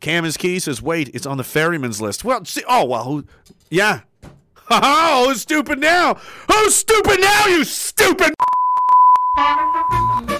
Cam 0.00 0.24
is 0.24 0.36
key 0.36 0.58
says, 0.58 0.80
wait, 0.80 1.10
it's 1.14 1.26
on 1.26 1.36
the 1.36 1.44
ferryman's 1.44 2.00
list. 2.00 2.24
Well, 2.24 2.44
see, 2.44 2.62
oh 2.68 2.84
well, 2.84 3.04
who, 3.04 3.24
yeah. 3.68 4.00
Oh, 4.72 5.26
who's 5.26 5.42
stupid 5.42 5.80
now? 5.80 6.14
Who's 6.48 6.76
stupid 6.76 7.20
now? 7.20 7.46
You 7.46 7.64
stupid. 7.64 8.32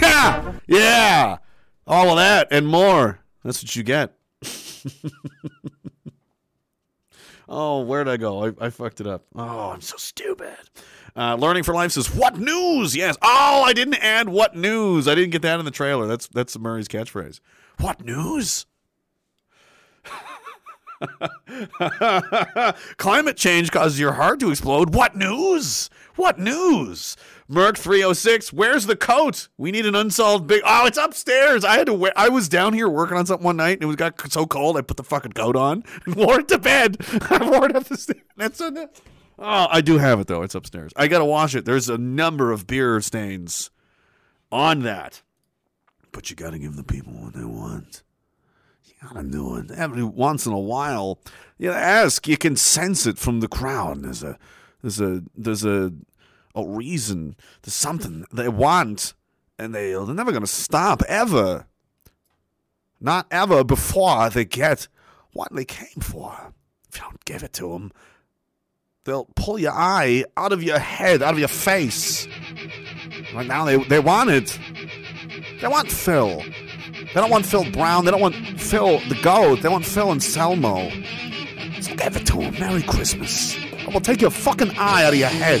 Yeah, 0.00 0.52
yeah, 0.66 1.38
all 1.86 2.10
of 2.10 2.16
that 2.16 2.48
and 2.50 2.66
more. 2.66 3.20
That's 3.44 3.62
what 3.62 3.74
you 3.76 3.82
get. 3.82 4.15
oh, 7.48 7.82
where'd 7.82 8.08
I 8.08 8.16
go? 8.16 8.46
I, 8.46 8.66
I 8.66 8.70
fucked 8.70 9.00
it 9.00 9.06
up. 9.06 9.24
Oh, 9.34 9.70
I'm 9.70 9.80
so 9.80 9.96
stupid. 9.96 10.56
Uh, 11.16 11.36
Learning 11.36 11.62
for 11.62 11.74
Life 11.74 11.92
says, 11.92 12.14
"What 12.14 12.38
news?" 12.38 12.94
Yes. 12.94 13.16
Oh, 13.22 13.62
I 13.64 13.72
didn't 13.72 13.94
add 13.94 14.28
"What 14.28 14.54
news." 14.54 15.08
I 15.08 15.14
didn't 15.14 15.30
get 15.30 15.42
that 15.42 15.58
in 15.58 15.64
the 15.64 15.70
trailer. 15.70 16.06
That's 16.06 16.28
that's 16.28 16.58
Murray's 16.58 16.88
catchphrase. 16.88 17.40
What 17.78 18.04
news? 18.04 18.66
Climate 22.96 23.36
change 23.36 23.70
causes 23.70 24.00
your 24.00 24.12
heart 24.12 24.40
to 24.40 24.50
explode. 24.50 24.94
What 24.94 25.16
news? 25.16 25.90
What 26.16 26.38
news? 26.38 27.16
Merc 27.48 27.78
306, 27.78 28.52
where's 28.52 28.86
the 28.86 28.96
coat? 28.96 29.48
We 29.56 29.70
need 29.70 29.86
an 29.86 29.94
unsolved 29.94 30.48
big. 30.48 30.62
Oh, 30.64 30.86
it's 30.86 30.98
upstairs. 30.98 31.64
I 31.64 31.76
had 31.76 31.86
to 31.86 31.94
wear. 31.94 32.12
I 32.16 32.28
was 32.28 32.48
down 32.48 32.72
here 32.72 32.88
working 32.88 33.16
on 33.16 33.24
something 33.24 33.44
one 33.44 33.56
night 33.56 33.74
and 33.74 33.84
it 33.84 33.86
was 33.86 33.94
got 33.94 34.20
so 34.32 34.46
cold. 34.46 34.76
I 34.76 34.80
put 34.80 34.96
the 34.96 35.04
fucking 35.04 35.32
coat 35.32 35.54
on 35.54 35.84
and 36.04 36.14
wore 36.16 36.40
it 36.40 36.48
to 36.48 36.58
bed. 36.58 36.96
I 37.30 37.48
wore 37.48 37.66
it 37.66 37.76
up 37.76 37.84
the 37.84 37.96
stairs. 37.96 38.22
That's 38.36 38.60
it. 38.60 39.00
Oh, 39.38 39.68
I 39.70 39.80
do 39.80 39.98
have 39.98 40.18
it 40.18 40.26
though. 40.26 40.42
It's 40.42 40.54
upstairs. 40.56 40.92
I 40.96 41.06
gotta 41.06 41.24
wash 41.24 41.54
it. 41.54 41.64
There's 41.64 41.88
a 41.88 41.98
number 41.98 42.50
of 42.50 42.66
beer 42.66 43.00
stains 43.00 43.70
on 44.50 44.82
that, 44.82 45.22
but 46.10 46.30
you 46.30 46.36
gotta 46.36 46.58
give 46.58 46.74
the 46.76 46.82
people 46.82 47.12
what 47.12 47.34
they 47.34 47.44
want. 47.44 48.02
You 48.84 48.94
gotta 49.02 49.22
do 49.28 49.56
it 49.56 49.70
every 49.70 50.02
once 50.02 50.46
in 50.46 50.52
a 50.52 50.58
while. 50.58 51.20
You 51.58 51.70
ask. 51.70 52.26
You 52.26 52.36
can 52.36 52.56
sense 52.56 53.06
it 53.06 53.18
from 53.18 53.40
the 53.40 53.48
crowd. 53.48 54.02
There's 54.02 54.24
a, 54.24 54.38
there's 54.82 55.00
a, 55.00 55.22
there's 55.36 55.64
a, 55.64 55.92
a 56.56 56.66
reason. 56.66 57.36
There's 57.62 57.74
something 57.74 58.24
they 58.32 58.48
want, 58.48 59.14
and 59.58 59.74
they 59.74 59.92
they're 59.92 60.06
never 60.06 60.32
gonna 60.32 60.46
stop 60.46 61.02
ever. 61.08 61.66
Not 62.98 63.26
ever 63.30 63.62
before 63.62 64.30
they 64.30 64.46
get 64.46 64.88
what 65.32 65.54
they 65.54 65.66
came 65.66 66.00
for. 66.00 66.52
If 66.88 66.96
you 66.96 67.02
don't 67.02 67.24
give 67.26 67.42
it 67.42 67.52
to 67.54 67.68
them, 67.68 67.92
they'll 69.04 69.28
pull 69.36 69.58
your 69.58 69.72
eye 69.72 70.24
out 70.36 70.52
of 70.52 70.62
your 70.62 70.78
head, 70.78 71.22
out 71.22 71.34
of 71.34 71.38
your 71.38 71.48
face. 71.48 72.26
Right 73.34 73.46
now, 73.46 73.64
they 73.66 73.76
they 73.76 74.00
want 74.00 74.30
it. 74.30 74.58
They 75.60 75.68
want 75.68 75.90
Phil. 75.90 76.42
They 77.14 77.20
don't 77.20 77.30
want 77.30 77.46
Phil 77.46 77.70
Brown. 77.70 78.04
They 78.04 78.10
don't 78.10 78.20
want 78.20 78.34
Phil 78.58 78.98
the 79.08 79.18
goat. 79.22 79.60
They 79.60 79.68
want 79.68 79.84
Phil 79.84 80.10
Anselmo. 80.10 80.90
So 81.80 81.94
give 81.94 82.16
it 82.16 82.26
to 82.26 82.38
them. 82.38 82.54
Merry 82.58 82.82
Christmas. 82.82 83.56
I 83.86 83.90
will 83.90 84.00
take 84.00 84.20
your 84.20 84.30
fucking 84.30 84.72
eye 84.76 85.04
out 85.04 85.12
of 85.12 85.18
your 85.18 85.28
head. 85.28 85.60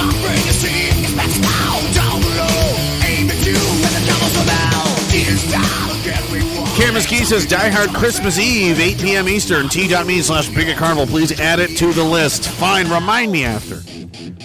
Cameras 6.91 7.07
Key 7.07 7.23
says 7.23 7.45
Die 7.45 7.69
Hard 7.69 7.91
Christmas 7.91 8.37
Eve, 8.37 8.77
8 8.77 8.99
p.m. 8.99 9.29
Eastern, 9.29 9.69
t.me 9.69 10.21
slash 10.21 10.49
Bigot 10.49 10.75
Carnival. 10.75 11.07
Please 11.07 11.39
add 11.39 11.59
it 11.59 11.77
to 11.77 11.93
the 11.93 12.03
list. 12.03 12.49
Fine, 12.49 12.89
remind 12.89 13.31
me 13.31 13.45
after. 13.45 13.79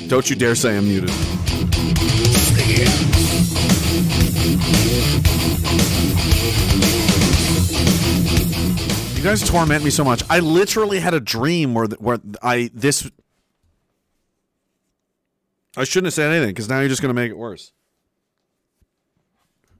Don't 0.07 0.31
you 0.31 0.37
dare 0.37 0.55
say 0.55 0.77
I'm 0.77 0.87
muted. 0.87 1.11
You 9.17 9.25
guys 9.25 9.43
torment 9.43 9.83
me 9.83 9.91
so 9.91 10.05
much. 10.05 10.23
I 10.31 10.39
literally 10.39 11.01
had 11.01 11.15
a 11.15 11.21
dream 11.21 11.75
where 11.75 11.89
where 11.99 12.21
I 12.45 12.71
this 12.73 13.11
I 15.77 15.83
shouldn't 15.83 16.07
have 16.07 16.15
said 16.15 16.31
anything 16.31 16.51
because 16.51 16.69
now 16.69 16.79
you're 16.79 16.89
just 16.89 17.03
going 17.03 17.13
to 17.13 17.21
make 17.21 17.33
it 17.33 17.37
worse. 17.37 17.73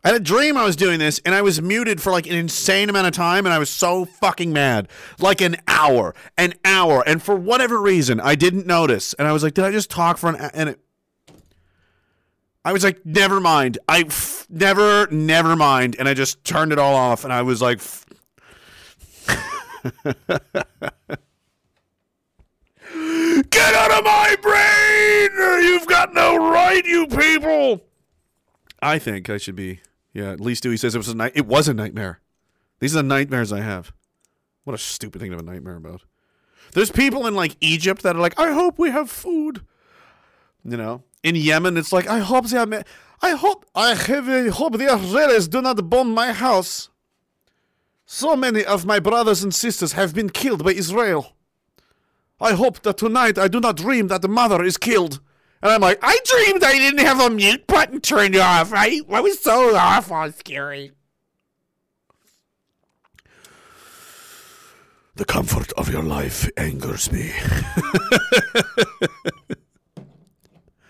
I 0.07 0.11
had 0.11 0.21
a 0.21 0.25
dream 0.25 0.57
I 0.57 0.65
was 0.65 0.77
doing 0.77 1.01
this 1.01 1.21
and 1.25 1.35
I 1.35 1.43
was 1.43 1.61
muted 1.61 2.01
for 2.01 2.13
like 2.13 2.29
an 2.29 2.35
insane 2.37 2.89
amount 2.89 3.09
of 3.09 3.13
time 3.13 3.45
and 3.45 3.53
I 3.53 3.59
was 3.59 3.69
so 3.69 4.05
fucking 4.05 4.53
mad. 4.53 4.89
Like 5.19 5.41
an 5.41 5.57
hour, 5.67 6.15
an 6.39 6.55
hour. 6.65 7.03
And 7.05 7.21
for 7.21 7.35
whatever 7.35 7.83
reason, 7.83 8.21
I 8.21 8.37
didn't 8.37 8.69
notice. 8.69 9.15
And 9.15 9.27
I 9.27 9.33
was 9.33 9.43
like, 9.43 9.55
did 9.55 9.65
I 9.65 9.73
just 9.73 9.91
talk 9.91 10.17
for 10.17 10.29
an 10.29 10.37
hour? 10.37 10.51
And 10.55 10.69
it, 10.69 10.81
I 12.65 12.73
was 12.73 12.85
like, 12.85 13.05
never 13.05 13.41
mind. 13.41 13.79
I 13.89 14.03
f- 14.03 14.47
never, 14.49 15.09
never 15.09 15.57
mind. 15.57 15.97
And 15.99 16.09
I 16.09 16.15
just 16.15 16.45
turned 16.45 16.71
it 16.71 16.79
all 16.79 16.95
off 16.95 17.25
and 17.25 17.33
I 17.33 17.43
was 17.43 17.61
like, 17.61 17.79
f- 17.79 18.07
Get 23.51 23.75
out 23.75 23.91
of 23.91 24.05
my 24.05 24.37
brain! 24.41 25.65
You've 25.65 25.89
got 25.89 26.15
no 26.15 26.37
right, 26.53 26.85
you 26.85 27.09
people! 27.09 27.83
I 28.81 29.01
think 29.01 29.29
I 29.29 29.39
should 29.39 29.57
be. 29.57 29.81
Yeah, 30.17 30.33
at 30.33 30.41
least 30.41 30.63
Dewey 30.63 30.79
says 30.79 30.95
it 30.95 30.99
was 30.99 31.09
a 31.09 31.15
night. 31.15 31.33
It 31.35 31.45
was 31.47 31.69
a 31.69 31.75
nightmare. 31.75 32.21
These 32.81 32.95
are 32.95 33.03
the 33.03 33.09
nightmares 33.09 33.53
I 33.53 33.61
have. 33.61 33.93
What 34.65 34.73
a 34.73 34.79
stupid 34.79 35.21
thing 35.21 35.31
to 35.31 35.37
have 35.37 35.47
a 35.47 35.51
nightmare 35.51 35.77
about. 35.77 36.05
There's 36.73 36.91
people 36.91 37.27
in 37.27 37.35
like 37.35 37.55
Egypt 37.61 38.01
that 38.01 38.17
are 38.17 38.19
like, 38.19 38.41
I 38.41 38.55
hope 38.55 38.79
we 38.79 38.89
have 38.91 39.11
food. 39.11 39.61
You 40.65 40.79
know, 40.79 41.03
in 41.23 41.37
Yemen, 41.37 41.77
it's 41.77 41.93
like, 41.93 42.07
I 42.07 42.21
hope 42.21 42.47
they 42.47 42.57
are. 42.57 42.83
I 43.21 43.33
hope, 43.33 43.67
I 43.75 43.95
have, 43.95 44.27
I 44.27 44.49
hope 44.49 44.79
the 44.79 44.87
Israelis 44.87 45.51
do 45.51 45.61
not 45.61 45.91
bomb 45.91 46.15
my 46.15 46.33
house. 46.33 46.89
So 48.07 48.37
many 48.37 48.65
of 48.65 48.87
my 48.87 48.99
brothers 48.99 49.43
and 49.43 49.55
sisters 49.55 49.93
have 49.93 50.15
been 50.15 50.31
killed 50.31 50.65
by 50.65 50.73
Israel. 50.73 51.35
I 52.41 52.55
hope 52.55 52.81
that 52.85 52.97
tonight 52.97 53.37
I 53.37 53.49
do 53.49 53.61
not 53.61 53.77
dream 53.77 54.09
that 54.09 54.23
the 54.23 54.29
mother 54.29 54.65
is 54.65 54.79
killed. 54.79 55.21
And 55.67 55.75
I'm 55.75 55.81
like, 55.81 55.99
I 56.01 56.17
dreamed 56.25 56.63
I 56.63 56.75
didn't 56.75 57.01
have 57.01 57.19
a 57.19 57.29
mute 57.29 57.67
button 57.67 58.01
turned 58.01 58.37
off. 58.37 58.73
I, 58.73 59.01
I 59.11 59.21
was 59.21 59.41
so 59.41 59.75
awful 59.75 60.15
oh, 60.17 60.31
scary. 60.31 60.93
The 65.17 65.25
comfort 65.25 65.73
of 65.73 65.91
your 65.91 66.05
life 66.05 66.49
angers 66.57 67.11
me. 67.11 67.33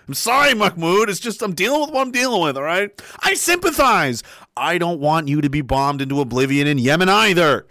I'm 0.07 0.12
sorry, 0.12 0.53
Mahmoud. 0.53 1.09
It's 1.09 1.20
just 1.20 1.40
I'm 1.40 1.55
dealing 1.55 1.81
with 1.81 1.90
what 1.93 2.03
I'm 2.03 2.12
dealing 2.12 2.43
with, 2.43 2.59
all 2.59 2.62
right? 2.62 2.90
I 3.20 3.32
sympathize. 3.32 4.23
I 4.59 4.77
don't 4.77 5.01
want 5.01 5.28
you 5.28 5.40
to 5.40 5.48
be 5.48 5.62
bombed 5.62 6.03
into 6.03 6.20
oblivion 6.20 6.66
in 6.66 6.77
Yemen 6.77 7.09
either. 7.09 7.66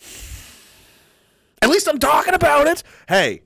At 1.60 1.68
least 1.68 1.86
I'm 1.88 1.98
talking 1.98 2.32
about 2.32 2.68
it. 2.68 2.82
Hey, 3.06 3.42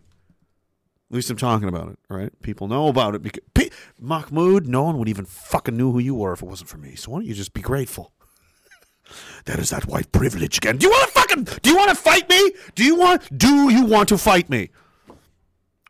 at 1.10 1.14
least 1.14 1.30
I'm 1.30 1.36
talking 1.38 1.68
about 1.68 1.88
it, 1.88 1.98
right? 2.10 2.30
People 2.42 2.68
know 2.68 2.88
about 2.88 3.14
it 3.14 3.22
because 3.22 3.42
Pe- 3.54 3.70
Mahmoud, 3.98 4.66
no 4.66 4.82
one 4.82 4.98
would 4.98 5.08
even 5.08 5.24
fucking 5.24 5.76
knew 5.76 5.90
who 5.90 5.98
you 5.98 6.14
were 6.14 6.34
if 6.34 6.42
it 6.42 6.46
wasn't 6.46 6.68
for 6.68 6.76
me. 6.76 6.96
So 6.96 7.10
why 7.10 7.18
don't 7.18 7.26
you 7.26 7.34
just 7.34 7.54
be 7.54 7.62
grateful? 7.62 8.12
That 9.46 9.58
is 9.58 9.70
that 9.70 9.86
white 9.86 10.12
privilege 10.12 10.58
again. 10.58 10.76
Do 10.76 10.86
you 10.86 10.90
want 10.90 11.06
to 11.06 11.12
fucking? 11.12 11.44
Do 11.62 11.70
you 11.70 11.76
want 11.76 11.88
to 11.88 11.94
fight 11.94 12.28
me? 12.28 12.52
Do 12.74 12.84
you 12.84 12.94
want? 12.94 13.38
Do 13.38 13.70
you 13.70 13.86
want 13.86 14.10
to 14.10 14.18
fight 14.18 14.50
me? 14.50 14.68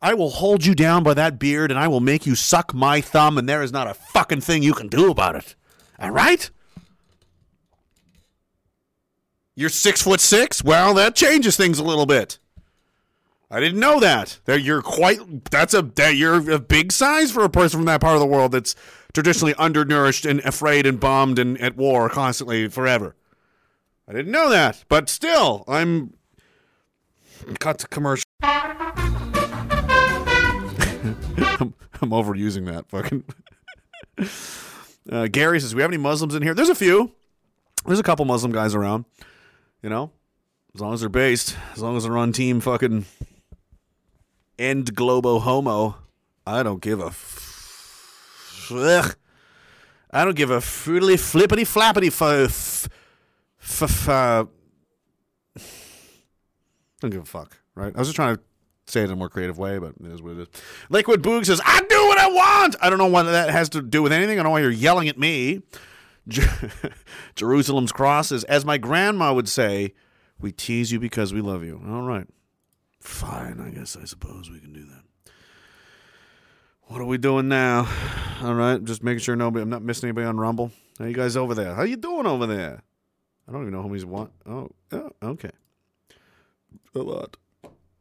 I 0.01 0.15
will 0.15 0.31
hold 0.31 0.65
you 0.65 0.73
down 0.77 1.03
by 1.03 1.15
that 1.15 1.41
beard 1.41 1.73
and 1.73 1.81
I 1.81 1.89
will 1.89 1.99
make 1.99 2.27
you 2.27 2.37
suck 2.37 2.73
my 2.73 3.01
thumb, 3.01 3.37
and 3.37 3.49
there 3.49 3.63
is 3.63 3.73
not 3.73 3.89
a 3.89 3.95
fucking 3.95 4.43
thing 4.43 4.63
you 4.63 4.73
can 4.73 4.87
do 4.87 5.11
about 5.11 5.35
it. 5.35 5.57
All 5.99 6.11
right? 6.11 6.49
You're 9.57 9.71
six 9.71 10.01
foot 10.03 10.21
six? 10.21 10.63
Well, 10.63 10.95
that 10.95 11.17
changes 11.17 11.57
things 11.57 11.81
a 11.81 11.85
little 11.85 12.07
bit. 12.07 12.39
I 13.51 13.61
didn't 13.61 13.81
know 13.81 13.99
that. 14.01 14.41
That 14.45 14.61
you're 14.61 14.83
quite. 14.83 15.51
That's 15.51 15.73
a. 15.73 15.83
That 15.83 16.17
you're 16.17 16.51
a 16.51 16.59
big 16.59 16.93
size 16.93 17.33
for 17.33 17.45
a 17.45 17.49
person 17.49 17.81
from 17.81 17.87
that 17.87 18.01
part 18.01 18.15
of 18.15 18.21
the 18.21 18.27
world 18.27 18.53
that's 18.53 18.75
traditionally 19.15 19.55
undernourished 19.55 20.27
and 20.27 20.41
afraid 20.41 20.87
and 20.87 21.01
bombed 21.01 21.39
and 21.39 21.59
at 21.61 21.77
war 21.77 22.11
constantly 22.11 22.69
forever. 22.69 23.17
I 24.07 24.13
didn't 24.13 24.33
know 24.33 24.51
that, 24.51 24.85
but 24.89 25.09
still, 25.09 25.65
I'm. 25.67 26.15
Cut 27.59 27.79
to 27.79 27.89
commercial. 27.89 28.25
I'm, 28.43 28.77
I'm 32.03 32.11
overusing 32.11 32.67
that 32.67 32.87
fucking. 32.89 33.25
Uh, 35.11 35.27
Gary 35.27 35.59
says, 35.59 35.75
"We 35.75 35.81
have 35.81 35.91
any 35.91 35.97
Muslims 35.97 36.35
in 36.35 36.43
here?" 36.43 36.53
There's 36.53 36.69
a 36.69 36.75
few. 36.75 37.13
There's 37.87 37.99
a 37.99 38.03
couple 38.03 38.27
Muslim 38.27 38.53
guys 38.53 38.75
around. 38.75 39.07
You 39.83 39.89
know, 39.89 40.11
as 40.75 40.83
long 40.83 40.93
as 40.93 41.01
they're 41.01 41.09
based, 41.09 41.57
as 41.73 41.81
long 41.81 41.97
as 41.97 42.05
they're 42.05 42.19
on 42.19 42.33
team 42.33 42.61
fucking 42.61 43.07
end 44.59 44.95
globo 44.95 45.39
homo, 45.39 45.97
I 46.47 46.63
don't 46.63 46.81
give 46.81 47.01
a. 47.01 47.07
F- 47.07 48.71
ugh. 48.73 49.17
I 50.11 50.25
don't 50.25 50.37
give 50.37 50.51
a 50.51 50.61
fruity 50.61 51.17
flippity 51.17 51.65
flappity 51.65 52.09
f- 52.09 52.89
f- 53.61 54.09
uh, 54.09 54.47
don't 57.01 57.11
give 57.11 57.23
a 57.23 57.27
fuck, 57.27 57.59
right? 57.75 57.95
I 57.95 57.99
was 57.99 58.09
just 58.09 58.17
trying 58.17 58.37
to 58.37 58.43
say 58.87 59.03
it 59.03 59.05
in 59.05 59.11
a 59.11 59.17
more 59.17 59.29
creative 59.29 59.59
way, 59.59 59.79
but 59.79 59.93
it 60.01 60.11
is 60.11 60.23
what 60.23 60.33
it 60.33 60.41
is. 60.41 60.49
Lakewood 60.89 61.23
Boog 61.23 61.45
says, 61.45 61.61
I 61.65 61.81
do 61.81 62.07
what 62.07 62.19
I 62.19 62.29
want. 62.29 62.77
I 62.81 62.89
don't 62.89 62.99
know 62.99 63.07
what 63.07 63.25
that 63.25 63.51
has 63.51 63.69
to 63.71 63.83
do 63.83 64.03
with 64.03 64.13
anything. 64.13 64.39
I 64.39 64.43
don't 64.43 64.45
know 64.45 64.51
why 64.51 64.61
you're 64.61 64.71
yelling 64.71 65.09
at 65.09 65.19
me. 65.19 65.63
Jerusalem's 67.37 67.93
cross 67.93 68.33
is, 68.33 68.45
as 68.45 68.65
my 68.65 68.79
grandma 68.79 69.33
would 69.33 69.49
say, 69.49 69.95
we 70.41 70.53
tease 70.53 70.91
you 70.93 70.99
because 71.01 71.33
we 71.33 71.41
love 71.41 71.65
you. 71.65 71.81
All 71.87 72.03
right. 72.03 72.27
Fine, 73.09 73.59
I 73.61 73.71
guess 73.71 73.97
I 73.97 74.05
suppose 74.05 74.49
we 74.49 74.61
can 74.61 74.73
do 74.73 74.85
that. 74.85 75.33
What 76.83 77.01
are 77.01 77.07
we 77.07 77.19
doing 77.19 77.49
now? 77.49 77.89
All 78.43 78.55
right, 78.55 78.85
just 78.85 79.03
making 79.03 79.21
sure 79.21 79.35
nobody, 79.35 79.63
I'm 79.63 79.71
not 79.71 79.83
missing 79.83 80.09
anybody 80.09 80.27
on 80.27 80.37
Rumble. 80.37 80.71
How 80.99 81.07
you 81.07 81.15
guys 81.15 81.37
over 81.37 81.53
there? 81.53 81.75
How 81.75 81.83
you 81.83 81.97
doing 81.97 82.27
over 82.27 82.47
there? 82.47 82.83
I 83.49 83.53
don't 83.53 83.63
even 83.63 83.73
know 83.73 83.83
who 83.83 83.93
he's 83.95 84.05
want. 84.05 84.31
Oh, 84.47 84.69
oh, 84.93 85.11
okay. 85.23 85.51
A 86.95 86.99
lot. 86.99 87.37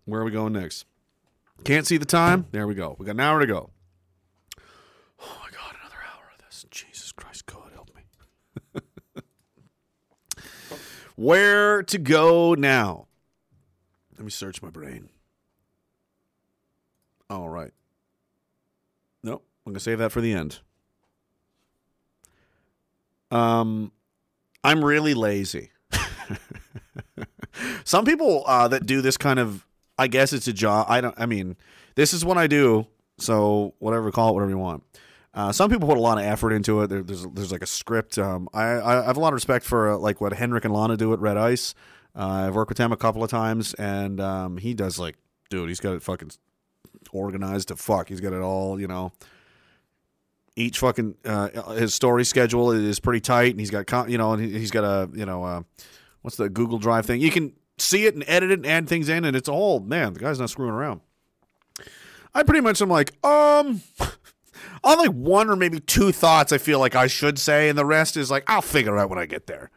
Where 0.06 0.22
are 0.22 0.26
we 0.26 0.30
going 0.30 0.54
next? 0.54 0.86
Can't 1.64 1.88
see 1.88 1.98
the 1.98 2.06
time. 2.06 2.46
There 2.52 2.68
we 2.68 2.76
go. 2.76 2.96
We 3.00 3.06
got 3.06 3.14
an 3.16 3.22
hour 3.22 3.40
to 3.40 3.48
go. 3.48 3.72
Oh 5.20 5.38
my 5.42 5.50
God, 5.50 5.74
another 5.80 6.04
hour 6.14 6.32
of 6.38 6.46
this. 6.46 6.66
Jesus 6.70 7.12
Christ, 7.14 7.46
God 7.46 7.72
help 7.74 7.90
me. 7.96 8.82
Where 11.16 11.82
to 11.82 11.98
go 11.98 12.54
now? 12.56 13.07
Let 14.18 14.26
me 14.26 14.32
search 14.32 14.62
my 14.62 14.70
brain. 14.70 15.10
All 17.30 17.50
right. 17.50 17.72
Nope. 19.24 19.46
I'm 19.66 19.74
gonna 19.74 19.80
save 19.80 20.00
that 20.00 20.12
for 20.12 20.22
the 20.22 20.34
end. 20.34 20.60
Um, 23.30 23.92
I'm 24.64 24.84
really 24.84 25.14
lazy. 25.14 25.72
Some 27.84 28.06
people 28.06 28.44
uh, 28.48 28.68
that 28.70 28.86
do 28.86 29.02
this 29.02 29.18
kind 29.18 29.40
of, 29.40 29.66
I 29.98 30.08
guess 30.08 30.34
it's 30.34 30.48
a 30.48 30.54
job. 30.54 30.88
I 30.90 31.02
don't. 31.02 31.16
I 31.18 31.26
mean, 31.26 31.56
this 31.96 32.14
is 32.14 32.24
what 32.26 32.38
I 32.38 32.48
do. 32.48 32.88
So 33.20 33.74
whatever, 33.80 34.12
call 34.12 34.30
it 34.30 34.34
whatever 34.34 34.52
you 34.52 34.58
want. 34.58 34.84
Uh, 35.34 35.52
some 35.52 35.70
people 35.70 35.88
put 35.88 35.98
a 35.98 36.02
lot 36.02 36.18
of 36.18 36.24
effort 36.24 36.52
into 36.52 36.82
it. 36.82 36.88
There, 36.88 37.04
there's 37.04 37.26
there's 37.28 37.52
like 37.52 37.62
a 37.62 37.68
script. 37.68 38.18
Um, 38.18 38.50
I, 38.54 38.80
I 38.80 39.04
have 39.04 39.18
a 39.18 39.20
lot 39.20 39.30
of 39.30 39.36
respect 39.36 39.66
for 39.66 39.92
uh, 39.92 39.98
like 39.98 40.20
what 40.20 40.34
Henrik 40.34 40.66
and 40.66 40.74
Lana 40.74 40.98
do 40.98 41.14
at 41.14 41.20
Red 41.20 41.38
Ice. 41.38 41.76
Uh, 42.18 42.48
I've 42.48 42.56
worked 42.56 42.70
with 42.70 42.80
him 42.80 42.92
a 42.92 42.98
couple 42.98 43.24
of 43.24 43.30
times, 43.30 43.74
and 43.76 44.20
um, 44.20 44.58
he 44.58 44.74
does 44.74 44.98
like, 44.98 45.16
dude, 45.52 45.70
he's 45.70 45.80
got 45.80 45.94
it 45.94 46.02
fucking 46.02 46.32
organized 47.12 47.68
to 47.68 47.76
fuck. 47.76 48.10
He's 48.10 48.22
got 48.22 48.34
it 48.34 48.42
all, 48.42 48.80
you 48.80 48.88
know. 48.88 49.12
Each 50.56 50.80
fucking 50.80 51.16
uh, 51.24 51.74
his 51.74 51.94
story 51.94 52.26
schedule 52.26 52.72
is 52.72 53.00
pretty 53.00 53.20
tight, 53.20 53.52
and 53.52 53.60
he's 53.60 53.70
got 53.70 54.10
you 54.10 54.18
know, 54.18 54.34
and 54.34 54.44
he- 54.44 54.58
he's 54.58 54.72
got 54.72 54.84
a 54.84 55.08
you 55.14 55.26
know, 55.26 55.44
uh, 55.44 55.62
what's 56.24 56.38
the 56.38 56.50
Google 56.50 56.80
Drive 56.80 57.06
thing? 57.06 57.22
You 57.22 57.30
can 57.30 57.54
see 57.78 58.06
it 58.08 58.16
and 58.16 58.24
edit 58.28 58.50
it 58.50 58.60
and 58.60 58.66
add 58.66 58.90
things 58.90 59.08
in, 59.10 59.24
and 59.24 59.36
it's 59.38 59.48
all 59.48 59.80
man. 59.80 60.14
The 60.14 60.20
guy's 60.20 60.40
not 60.40 60.50
screwing 60.50 60.74
around. 60.74 61.02
I 62.34 62.42
pretty 62.42 62.62
much 62.62 62.82
am 62.82 62.90
like, 62.90 63.14
um, 63.24 63.82
on 64.84 64.98
like 64.98 65.12
one 65.12 65.50
or 65.52 65.56
maybe 65.56 65.80
two 65.80 66.12
thoughts 66.12 66.52
I 66.52 66.58
feel 66.58 66.80
like 66.80 66.96
I 66.96 67.06
should 67.06 67.38
say, 67.38 67.70
and 67.70 67.78
the 67.78 67.86
rest 67.86 68.18
is 68.18 68.32
like 68.32 68.44
I'll 68.48 68.64
figure 68.64 68.98
out 68.98 69.12
when 69.12 69.20
I 69.20 69.28
get 69.28 69.46
there. 69.46 69.70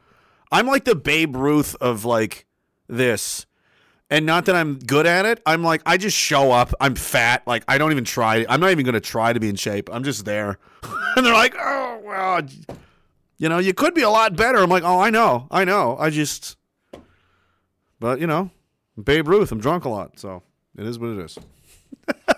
I'm 0.51 0.67
like 0.67 0.85
the 0.85 0.95
Babe 0.95 1.37
Ruth 1.37 1.77
of 1.81 2.05
like 2.05 2.47
this. 2.89 3.47
And 4.13 4.27
not 4.27 4.47
that 4.47 4.57
I'm 4.57 4.79
good 4.79 5.07
at 5.07 5.25
it. 5.25 5.41
I'm 5.47 5.63
like, 5.63 5.83
I 5.87 5.97
just 5.97 6.17
show 6.17 6.51
up. 6.51 6.75
I'm 6.81 6.97
fat. 6.97 7.47
Like, 7.47 7.63
I 7.69 7.79
don't 7.79 7.93
even 7.93 8.05
try. 8.05 8.45
I'm 8.49 8.59
not 8.59 8.73
even 8.73 8.85
going 8.85 8.95
to 8.95 9.01
try 9.01 9.33
to 9.33 9.39
be 9.39 9.49
in 9.49 9.55
shape. 9.55 9.89
I'm 9.93 10.03
just 10.03 10.25
there. 10.25 10.59
and 11.17 11.25
they're 11.25 11.33
like, 11.33 11.55
oh, 11.57 12.01
well, 12.05 12.41
you 13.39 13.49
know, 13.49 13.59
you 13.59 13.73
could 13.73 13.95
be 13.95 14.03
a 14.03 14.11
lot 14.11 14.35
better. 14.35 14.59
I'm 14.59 14.69
like, 14.69 14.83
oh, 14.83 14.99
I 14.99 15.11
know. 15.11 15.47
I 15.53 15.65
know. 15.65 15.97
I 15.97 16.11
just, 16.11 16.57
but, 18.01 18.21
you 18.21 18.27
know, 18.27 18.51
Babe 19.01 19.29
Ruth, 19.29 19.53
I'm 19.53 19.61
drunk 19.61 19.85
a 19.85 19.89
lot. 19.89 20.19
So 20.19 20.43
it 20.77 20.85
is 20.85 20.99
what 20.99 21.11
it 21.11 21.19
is. 21.19 21.39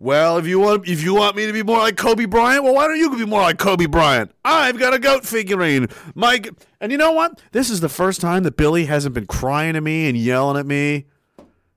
Well, 0.00 0.36
if 0.38 0.46
you 0.46 0.58
want 0.58 0.88
if 0.88 1.02
you 1.02 1.14
want 1.14 1.36
me 1.36 1.46
to 1.46 1.52
be 1.52 1.62
more 1.62 1.78
like 1.78 1.96
Kobe 1.96 2.24
Bryant, 2.24 2.64
well, 2.64 2.74
why 2.74 2.88
don't 2.88 2.98
you 2.98 3.16
be 3.16 3.24
more 3.24 3.42
like 3.42 3.58
Kobe 3.58 3.86
Bryant? 3.86 4.32
I've 4.44 4.78
got 4.78 4.94
a 4.94 4.98
goat 4.98 5.24
figurine. 5.24 5.88
Mike, 6.14 6.50
and 6.80 6.90
you 6.90 6.98
know 6.98 7.12
what? 7.12 7.40
This 7.52 7.70
is 7.70 7.80
the 7.80 7.88
first 7.88 8.20
time 8.20 8.42
that 8.42 8.56
Billy 8.56 8.86
hasn't 8.86 9.14
been 9.14 9.26
crying 9.26 9.76
at 9.76 9.82
me 9.82 10.08
and 10.08 10.18
yelling 10.18 10.58
at 10.58 10.66
me. 10.66 11.06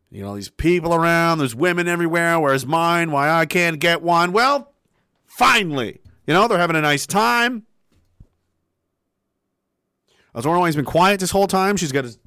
You 0.09 0.23
know, 0.23 0.35
these 0.35 0.49
people 0.49 0.93
around, 0.93 1.37
there's 1.37 1.53
women 1.53 1.87
everywhere. 1.87 2.39
Where's 2.39 2.65
mine? 2.65 3.11
Why 3.11 3.29
I 3.29 3.45
can't 3.45 3.79
get 3.79 4.01
one? 4.01 4.31
Well, 4.31 4.73
Finally. 5.35 5.99
You 6.27 6.33
know, 6.33 6.47
they're 6.47 6.57
having 6.57 6.77
a 6.77 6.81
nice 6.81 7.05
time. 7.05 7.65
He's 10.33 10.75
been 10.75 10.85
quiet 10.85 11.19
this 11.19 11.31
whole 11.31 11.47
time. 11.47 11.75
She's 11.75 11.91
got 11.91 12.05
his. 12.05 12.17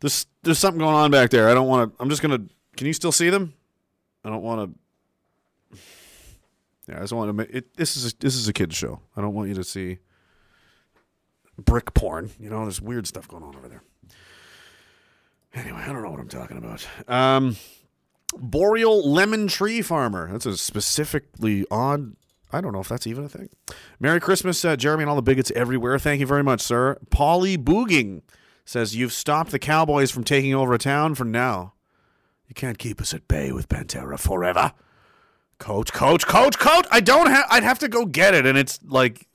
There's, 0.00 0.26
there's 0.48 0.58
something 0.58 0.78
going 0.78 0.94
on 0.94 1.10
back 1.10 1.28
there. 1.28 1.50
I 1.50 1.54
don't 1.54 1.68
want 1.68 1.92
to. 1.92 2.02
I'm 2.02 2.08
just 2.08 2.22
to. 2.22 2.42
Can 2.76 2.86
you 2.86 2.94
still 2.94 3.12
see 3.12 3.28
them? 3.28 3.52
I 4.24 4.30
don't 4.30 4.42
want 4.42 4.74
to. 5.72 5.78
Yeah, 6.88 6.96
I 6.96 7.00
just 7.00 7.12
want 7.12 7.28
to 7.28 7.34
make 7.34 7.50
it. 7.50 7.76
This 7.76 7.98
is 7.98 8.12
a, 8.12 8.16
this 8.16 8.34
is 8.34 8.48
a 8.48 8.52
kids 8.54 8.74
show. 8.74 9.00
I 9.14 9.20
don't 9.20 9.34
want 9.34 9.50
you 9.50 9.54
to 9.56 9.64
see 9.64 9.98
brick 11.58 11.92
porn. 11.92 12.30
You 12.40 12.48
know, 12.48 12.62
there's 12.62 12.80
weird 12.80 13.06
stuff 13.06 13.28
going 13.28 13.42
on 13.42 13.54
over 13.56 13.68
there. 13.68 13.82
Anyway, 15.54 15.80
I 15.80 15.92
don't 15.92 16.02
know 16.02 16.10
what 16.10 16.20
I'm 16.20 16.28
talking 16.28 16.56
about. 16.56 16.86
Um, 17.08 17.56
boreal 18.34 19.06
lemon 19.06 19.48
tree 19.48 19.82
farmer. 19.82 20.32
That's 20.32 20.46
a 20.46 20.56
specifically 20.56 21.66
odd. 21.70 22.14
I 22.50 22.62
don't 22.62 22.72
know 22.72 22.80
if 22.80 22.88
that's 22.88 23.06
even 23.06 23.24
a 23.24 23.28
thing. 23.28 23.50
Merry 24.00 24.20
Christmas, 24.20 24.64
uh, 24.64 24.76
Jeremy, 24.76 25.02
and 25.02 25.10
all 25.10 25.16
the 25.16 25.22
bigots 25.22 25.50
everywhere. 25.50 25.98
Thank 25.98 26.20
you 26.20 26.26
very 26.26 26.42
much, 26.42 26.62
sir. 26.62 26.96
Polly 27.10 27.58
Booging 27.58 28.22
says 28.68 28.94
you've 28.94 29.14
stopped 29.14 29.50
the 29.50 29.58
Cowboys 29.58 30.10
from 30.10 30.24
taking 30.24 30.54
over 30.54 30.74
a 30.74 30.78
town 30.78 31.14
for 31.14 31.24
now. 31.24 31.72
You 32.48 32.54
can't 32.54 32.78
keep 32.78 33.00
us 33.00 33.14
at 33.14 33.26
bay 33.26 33.50
with 33.50 33.66
Pantera 33.66 34.18
forever. 34.18 34.72
Coach, 35.58 35.90
coach, 35.92 36.26
coach, 36.26 36.58
coach. 36.58 36.86
I 36.90 37.00
don't 37.00 37.30
have. 37.30 37.46
I'd 37.50 37.62
have 37.62 37.78
to 37.78 37.88
go 37.88 38.04
get 38.04 38.34
it, 38.34 38.44
and 38.44 38.58
it's 38.58 38.78
like, 38.86 39.26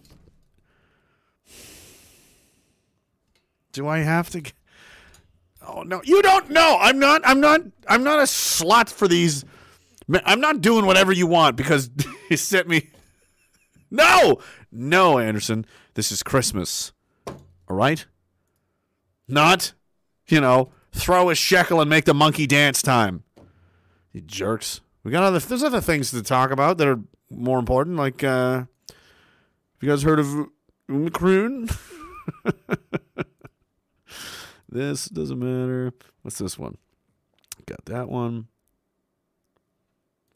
do 3.71 3.87
I 3.87 3.99
have 3.99 4.29
to? 4.29 4.41
Get, 4.41 4.53
oh 5.67 5.81
no, 5.81 6.01
you 6.05 6.21
don't 6.21 6.51
know. 6.51 6.77
I'm 6.79 6.99
not. 6.99 7.21
I'm 7.25 7.41
not. 7.41 7.61
I'm 7.87 8.03
not 8.03 8.19
a 8.19 8.27
slot 8.27 8.87
for 8.87 9.07
these. 9.07 9.43
I'm 10.25 10.41
not 10.41 10.61
doing 10.61 10.85
whatever 10.85 11.11
you 11.11 11.25
want 11.25 11.55
because 11.55 11.89
you 12.29 12.37
sent 12.37 12.67
me. 12.67 12.89
No, 13.95 14.39
no, 14.71 15.19
Anderson. 15.19 15.67
This 15.93 16.11
is 16.11 16.23
Christmas. 16.23 16.93
All 17.27 17.75
right. 17.75 18.07
Not, 19.27 19.73
you 20.27 20.41
know, 20.41 20.71
throw 20.91 21.29
a 21.29 21.35
shekel 21.35 21.81
and 21.81 21.89
make 21.89 22.05
the 22.05 22.13
monkey 22.13 22.47
dance 22.47 22.81
time. 22.81 23.23
You 24.11 24.21
jerks. 24.21 24.81
We 25.03 25.11
got 25.11 25.23
other. 25.23 25.39
There's 25.39 25.63
other 25.63 25.81
things 25.81 26.11
to 26.11 26.21
talk 26.21 26.51
about 26.51 26.77
that 26.77 26.87
are 26.87 26.99
more 27.29 27.59
important. 27.59 27.97
Like, 27.97 28.23
uh, 28.23 28.59
have 28.59 28.67
you 29.81 29.89
guys 29.89 30.03
heard 30.03 30.19
of 30.19 30.47
Omicron? 30.89 31.69
this 34.69 35.05
doesn't 35.05 35.39
matter. 35.39 35.93
What's 36.21 36.37
this 36.37 36.57
one? 36.57 36.77
Got 37.65 37.85
that 37.85 38.09
one. 38.09 38.47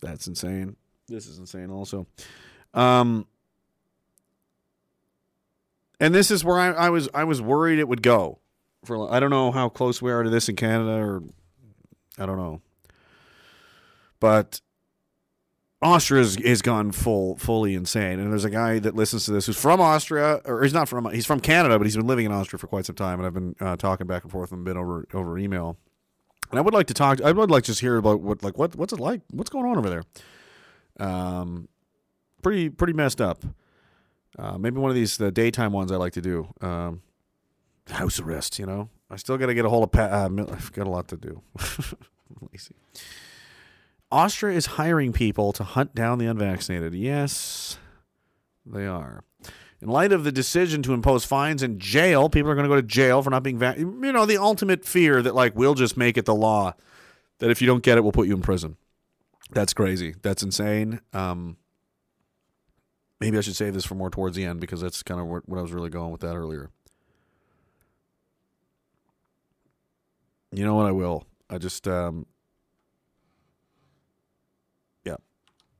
That's 0.01 0.27
insane. 0.27 0.76
This 1.07 1.27
is 1.27 1.39
insane 1.39 1.69
also. 1.69 2.07
Um, 2.73 3.26
and 5.99 6.14
this 6.14 6.30
is 6.30 6.43
where 6.43 6.57
I, 6.57 6.72
I 6.72 6.89
was 6.89 7.09
I 7.14 7.23
was 7.23 7.41
worried 7.41 7.80
it 7.80 7.88
would 7.88 8.03
go. 8.03 8.39
For 8.88 9.11
I 9.11 9.19
don't 9.19 9.30
know 9.30 9.51
how 9.51 9.69
close 9.69 10.01
we 10.01 10.11
are 10.11 10.23
to 10.23 10.30
this 10.30 10.49
in 10.49 10.55
Canada, 10.55 10.91
or 10.91 11.23
I 12.18 12.26
don't 12.26 12.38
know. 12.38 12.61
But 14.19 14.61
Austria 15.81 16.22
is, 16.22 16.38
is 16.38 16.61
gone 16.64 16.91
full 16.91 17.38
fully 17.38 17.76
insane, 17.76 18.19
and 18.19 18.31
there's 18.31 18.45
a 18.45 18.49
guy 18.49 18.80
that 18.80 18.95
listens 18.95 19.26
to 19.26 19.31
this 19.31 19.45
who's 19.45 19.59
from 19.59 19.80
Austria, 19.80 20.41
or 20.45 20.64
he's 20.64 20.73
not 20.73 20.89
from 20.89 21.11
he's 21.11 21.26
from 21.26 21.39
Canada, 21.39 21.77
but 21.77 21.85
he's 21.85 21.95
been 21.95 22.07
living 22.07 22.26
in 22.26 22.31
Austria 22.31 22.57
for 22.57 22.68
quite 22.68 22.85
some 22.85 22.95
time, 22.95 23.19
and 23.19 23.27
I've 23.27 23.34
been 23.34 23.55
uh, 23.59 23.76
talking 23.76 24.07
back 24.07 24.23
and 24.23 24.31
forth 24.31 24.51
with 24.51 24.57
him 24.57 24.61
a 24.61 24.65
bit 24.65 24.77
over 24.77 25.05
over 25.14 25.38
email. 25.38 25.77
And 26.49 26.57
I 26.57 26.61
would 26.61 26.73
like 26.73 26.88
to 26.88 26.93
talk. 26.93 27.22
I 27.22 27.31
would 27.31 27.51
like 27.51 27.64
to 27.65 27.72
just 27.72 27.81
hear 27.81 27.97
about 27.97 28.22
what 28.22 28.41
like 28.41 28.57
what 28.57 28.76
what's 28.76 28.93
it 28.93 28.99
like? 28.99 29.22
What's 29.31 29.49
going 29.49 29.65
on 29.65 29.77
over 29.77 29.89
there? 29.89 30.03
Um, 30.99 31.68
pretty 32.41 32.69
pretty 32.69 32.93
messed 32.93 33.22
up. 33.22 33.43
Uh, 34.39 34.57
maybe 34.57 34.80
one 34.80 34.89
of 34.89 34.95
these 34.95 35.18
the 35.18 35.31
daytime 35.31 35.73
ones 35.73 35.91
I 35.91 35.97
like 35.97 36.14
to 36.14 36.22
do. 36.22 36.47
Um, 36.61 37.01
house 37.89 38.19
arrest. 38.19 38.59
You 38.59 38.65
know, 38.65 38.89
I 39.09 39.15
still 39.15 39.38
got 39.38 39.47
to 39.47 39.53
get 39.53 39.65
a 39.65 39.69
hold 39.69 39.84
of. 39.84 39.91
Pat, 39.91 40.11
uh, 40.11 40.30
I've 40.51 40.72
got 40.73 40.88
a 40.88 40.89
lot 40.89 41.07
to 41.09 41.18
do. 41.18 41.41
Lazy. 42.51 42.76
Austria 44.11 44.55
is 44.55 44.65
hiring 44.65 45.11
people 45.11 45.51
to 45.53 45.64
hunt 45.64 45.93
down 45.93 46.18
the 46.18 46.27
unvaccinated. 46.27 46.93
Yes, 46.93 47.77
they 48.65 48.85
are. 48.85 49.23
In 49.81 49.89
light 49.89 50.11
of 50.11 50.23
the 50.23 50.31
decision 50.31 50.81
to 50.84 50.93
impose 50.93 51.23
fines 51.23 51.61
and 51.61 51.80
jail, 51.80 52.30
people 52.30 52.49
are 52.49 52.55
going 52.55 52.64
to 52.64 52.69
go 52.69 52.76
to 52.76 52.81
jail 52.81 53.22
for 53.22 53.30
not 53.30 53.43
being 53.43 53.59
vac. 53.59 53.77
You 53.77 54.11
know, 54.11 54.26
the 54.26 54.38
ultimate 54.38 54.85
fear 54.85 55.22
that 55.22 55.35
like 55.35 55.55
we'll 55.55 55.76
just 55.76 55.97
make 55.97 56.18
it 56.18 56.26
the 56.26 56.34
law 56.34 56.73
that 57.39 57.51
if 57.51 57.61
you 57.61 57.68
don't 57.68 57.84
get 57.84 57.97
it, 57.97 58.01
we'll 58.01 58.11
put 58.11 58.27
you 58.27 58.35
in 58.35 58.41
prison. 58.41 58.77
That's 59.51 59.73
crazy. 59.73 60.15
That's 60.22 60.41
insane. 60.41 60.99
Um, 61.14 61.57
maybe 63.19 63.38
I 63.38 63.41
should 63.41 63.55
save 63.55 63.73
this 63.73 63.85
for 63.85 63.95
more 63.95 64.09
towards 64.09 64.35
the 64.35 64.45
end 64.45 64.59
because 64.59 64.81
that's 64.81 65.03
kind 65.03 65.22
of 65.22 65.27
what, 65.27 65.47
what 65.47 65.59
I 65.59 65.61
was 65.61 65.72
really 65.72 65.89
going 65.89 66.11
with 66.11 66.22
that 66.22 66.35
earlier. 66.35 66.72
You 70.57 70.65
know 70.65 70.73
what? 70.73 70.88
I 70.88 70.91
will. 70.91 71.23
I 71.51 71.59
just, 71.59 71.88
um, 71.88 72.25
yeah, 75.05 75.17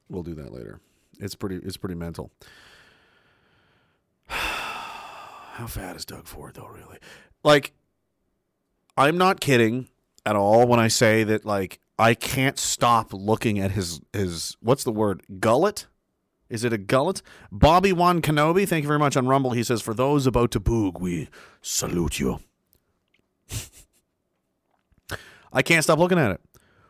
we'll 0.08 0.22
do 0.22 0.36
that 0.36 0.54
later. 0.54 0.80
It's 1.20 1.34
pretty. 1.34 1.56
It's 1.56 1.78
pretty 1.78 1.96
mental. 1.96 2.32
How 4.28 5.66
fat 5.66 5.96
is 5.96 6.06
Doug 6.06 6.28
Ford, 6.28 6.54
though? 6.54 6.68
Really, 6.68 7.00
like, 7.44 7.74
I'm 8.96 9.18
not 9.18 9.40
kidding 9.40 9.88
at 10.28 10.36
all 10.36 10.68
when 10.68 10.80
I 10.80 10.90
say 10.90 11.24
that. 11.24 11.44
Like, 11.44 11.80
I 11.98 12.14
can't 12.14 12.60
stop 12.60 13.12
looking 13.12 13.58
at 13.58 13.72
his 13.72 14.00
his 14.14 14.58
what's 14.60 14.84
the 14.84 14.92
word 14.92 15.24
gullet. 15.40 15.88
Is 16.52 16.64
it 16.64 16.72
a 16.72 16.78
gullet? 16.78 17.24
Bobby 17.52 17.94
Wan 17.94 18.22
Kenobi, 18.22 18.70
thank 18.70 18.84
you 18.84 18.88
very 18.88 19.00
much 19.00 19.18
on 19.18 19.28
Rumble. 19.28 19.52
He 19.52 19.64
says, 19.64 19.82
For 19.82 19.96
those 19.96 20.28
about 20.28 20.52
to 20.52 20.60
boog, 20.60 21.02
we 21.02 21.30
salute 21.64 22.20
you. 22.20 22.42
I 25.52 25.62
can't 25.62 25.84
stop 25.84 26.00
looking 26.00 26.20
at 26.20 26.32
it. 26.32 26.42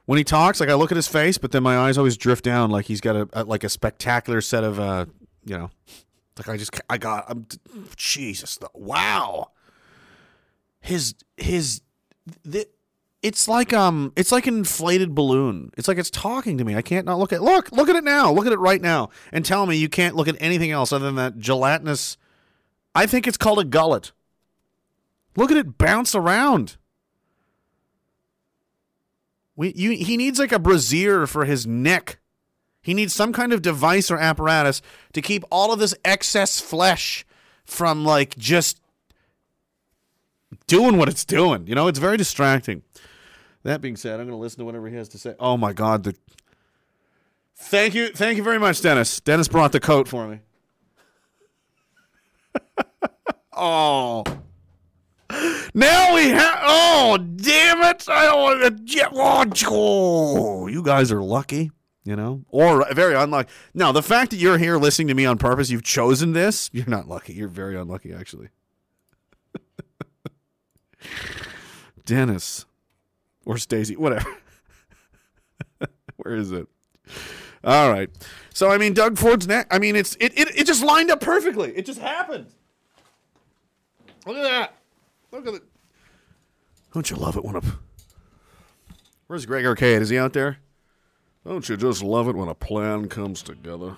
When 0.06 0.18
he 0.18 0.24
talks, 0.24 0.60
like 0.60 0.70
I 0.70 0.74
look 0.76 0.92
at 0.92 0.96
his 0.96 1.08
face, 1.08 1.38
but 1.38 1.52
then 1.52 1.64
my 1.64 1.78
eyes 1.78 1.98
always 1.98 2.16
drift 2.18 2.44
down 2.44 2.72
like 2.72 2.86
he's 2.86 3.02
got 3.02 3.16
a, 3.16 3.30
a 3.34 3.44
like 3.44 3.64
a 3.64 3.70
spectacular 3.70 4.40
set 4.42 4.64
of 4.64 4.80
uh, 4.80 5.06
you 5.44 5.58
know, 5.58 5.70
like 6.38 6.48
I 6.48 6.58
just 6.58 6.80
I 6.90 6.98
got 6.98 7.26
I'm 7.28 7.46
Jesus, 7.96 8.58
wow. 8.74 9.52
His 10.80 11.16
his 11.36 11.82
the 12.44 12.68
it's 13.22 13.50
like 13.50 13.74
um 13.74 14.14
it's 14.16 14.32
like 14.32 14.48
an 14.48 14.60
inflated 14.60 15.14
balloon. 15.14 15.72
It's 15.78 15.90
like 15.90 15.98
it's 15.98 16.10
talking 16.10 16.58
to 16.58 16.64
me. 16.64 16.76
I 16.76 16.82
can't 16.82 17.06
not 17.06 17.20
look 17.20 17.34
at 17.34 17.42
look, 17.42 17.72
look 17.74 17.90
at 17.90 17.98
it 17.98 18.06
now. 18.06 18.32
Look 18.32 18.46
at 18.46 18.54
it 18.54 18.60
right 18.60 18.82
now 18.82 19.10
and 19.34 19.44
tell 19.44 19.66
me 19.66 19.76
you 19.76 19.90
can't 19.90 20.16
look 20.16 20.30
at 20.30 20.38
anything 20.40 20.72
else 20.72 20.94
other 20.94 21.06
than 21.06 21.16
that 21.16 21.38
gelatinous 21.38 22.18
I 22.98 23.06
think 23.06 23.28
it's 23.28 23.38
called 23.38 23.60
a 23.60 23.64
gullet. 23.64 24.12
Look 25.36 25.52
at 25.52 25.58
it 25.58 25.78
bounce 25.78 26.16
around. 26.16 26.78
We, 29.58 29.74
you, 29.76 29.92
he 29.92 30.16
needs 30.16 30.40
like 30.40 30.54
a 30.54 30.60
brassiere 30.60 31.28
for 31.28 31.44
his 31.44 31.68
neck. 31.68 32.20
He 32.82 32.94
needs 32.94 33.14
some 33.14 33.34
kind 33.34 33.52
of 33.52 33.62
device 33.62 34.10
or 34.10 34.18
apparatus 34.18 34.82
to 35.12 35.22
keep 35.22 35.44
all 35.52 35.74
of 35.74 35.80
this 35.80 35.96
excess 36.06 36.62
flesh 36.62 37.26
from 37.66 38.06
like 38.06 38.38
just 38.38 38.80
doing 40.68 40.98
what 40.98 41.10
it's 41.10 41.26
doing. 41.26 41.68
You 41.68 41.76
know, 41.76 41.88
it's 41.88 42.00
very 42.00 42.16
distracting. 42.16 42.84
That 43.64 43.82
being 43.82 43.98
said, 43.98 44.20
I'm 44.20 44.28
going 44.28 44.30
to 44.30 44.36
listen 44.36 44.60
to 44.60 44.66
whatever 44.66 44.88
he 44.88 44.96
has 44.96 45.10
to 45.10 45.18
say. 45.18 45.36
Oh 45.40 45.58
my 45.58 45.74
God, 45.74 46.04
the 46.04 46.16
thank 47.56 47.96
you, 47.96 48.10
thank 48.10 48.38
you 48.38 48.44
very 48.44 48.60
much, 48.60 48.80
Dennis. 48.82 49.20
Dennis 49.20 49.48
brought 49.48 49.72
the 49.72 49.80
coat 49.80 50.08
for 50.08 50.28
me. 50.28 50.40
oh. 53.54 54.24
Now 55.74 56.16
we 56.16 56.30
have. 56.30 56.60
Oh, 56.62 57.18
damn 57.18 57.82
it! 57.82 58.06
I 58.10 58.26
don't 58.26 59.14
want 59.14 59.56
to. 59.58 59.68
Oh, 59.70 60.68
you 60.68 60.82
guys 60.82 61.12
are 61.12 61.22
lucky, 61.22 61.72
you 62.04 62.16
know, 62.16 62.44
or 62.50 62.86
very 62.94 63.14
unlucky. 63.14 63.50
Now, 63.74 63.92
the 63.92 64.04
fact 64.04 64.32
that 64.32 64.38
you're 64.38 64.58
here 64.58 64.78
listening 64.78 65.10
to 65.10 65.14
me 65.14 65.26
on 65.26 65.38
purpose, 65.38 65.70
you've 65.70 65.84
chosen 65.84 66.34
this. 66.34 66.70
You're 66.72 66.88
not 66.88 67.08
lucky. 67.08 67.34
You're 67.34 67.50
very 67.50 67.78
unlucky, 67.78 68.14
actually. 68.14 68.50
Dennis 72.06 72.66
or 73.46 73.58
Stacy, 73.58 73.96
whatever. 73.98 74.30
Where 76.18 76.36
is 76.36 76.52
it? 76.52 76.68
All 77.64 77.92
right. 77.92 78.10
So 78.54 78.72
I 78.72 78.78
mean, 78.78 78.94
Doug 78.94 79.18
Ford's 79.18 79.46
neck. 79.46 79.68
I 79.72 79.80
mean, 79.80 79.96
it's 79.98 80.16
it, 80.22 80.38
it 80.38 80.56
it 80.58 80.68
just 80.68 80.84
lined 80.84 81.12
up 81.12 81.20
perfectly. 81.20 81.76
It 81.76 81.86
just 81.86 82.00
happened. 82.00 82.48
Look 84.26 84.38
at 84.38 84.44
that. 84.44 84.77
Look 85.38 85.46
at 85.46 85.54
it. 85.54 85.64
Don't 86.96 87.12
you 87.12 87.16
love 87.16 87.38
it 87.38 87.46
when 87.46 87.56
a. 87.58 87.62
Where's 89.28 89.46
Greg 89.46 89.68
Arcade? 89.68 90.02
Is 90.02 90.10
he 90.10 90.18
out 90.18 90.34
there? 90.34 90.58
Don't 91.46 91.70
you 91.70 91.78
just 91.78 92.02
love 92.02 92.28
it 92.28 92.36
when 92.36 92.48
a 92.48 92.56
plan 92.56 93.08
comes 93.08 93.44
together? 93.44 93.98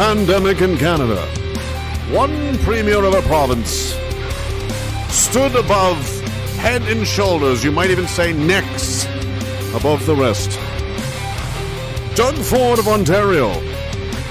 Pandemic 0.00 0.62
in 0.62 0.78
Canada, 0.78 1.20
one 2.10 2.56
premier 2.60 3.04
of 3.04 3.12
a 3.12 3.20
province 3.20 3.94
stood 5.10 5.54
above 5.54 5.98
head 6.56 6.80
and 6.84 7.06
shoulders, 7.06 7.62
you 7.62 7.70
might 7.70 7.90
even 7.90 8.06
say 8.06 8.32
necks, 8.32 9.04
above 9.74 10.06
the 10.06 10.16
rest. 10.16 10.58
Doug 12.16 12.34
Ford 12.36 12.78
of 12.78 12.88
Ontario 12.88 13.50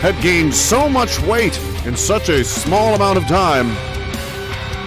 had 0.02 0.20
gained 0.24 0.56
so 0.56 0.90
much 0.90 1.22
weight 1.22 1.56
in 1.86 1.96
such 1.96 2.30
a 2.30 2.44
small 2.44 2.96
amount 2.96 3.20
of 3.20 3.28
time, 3.28 3.68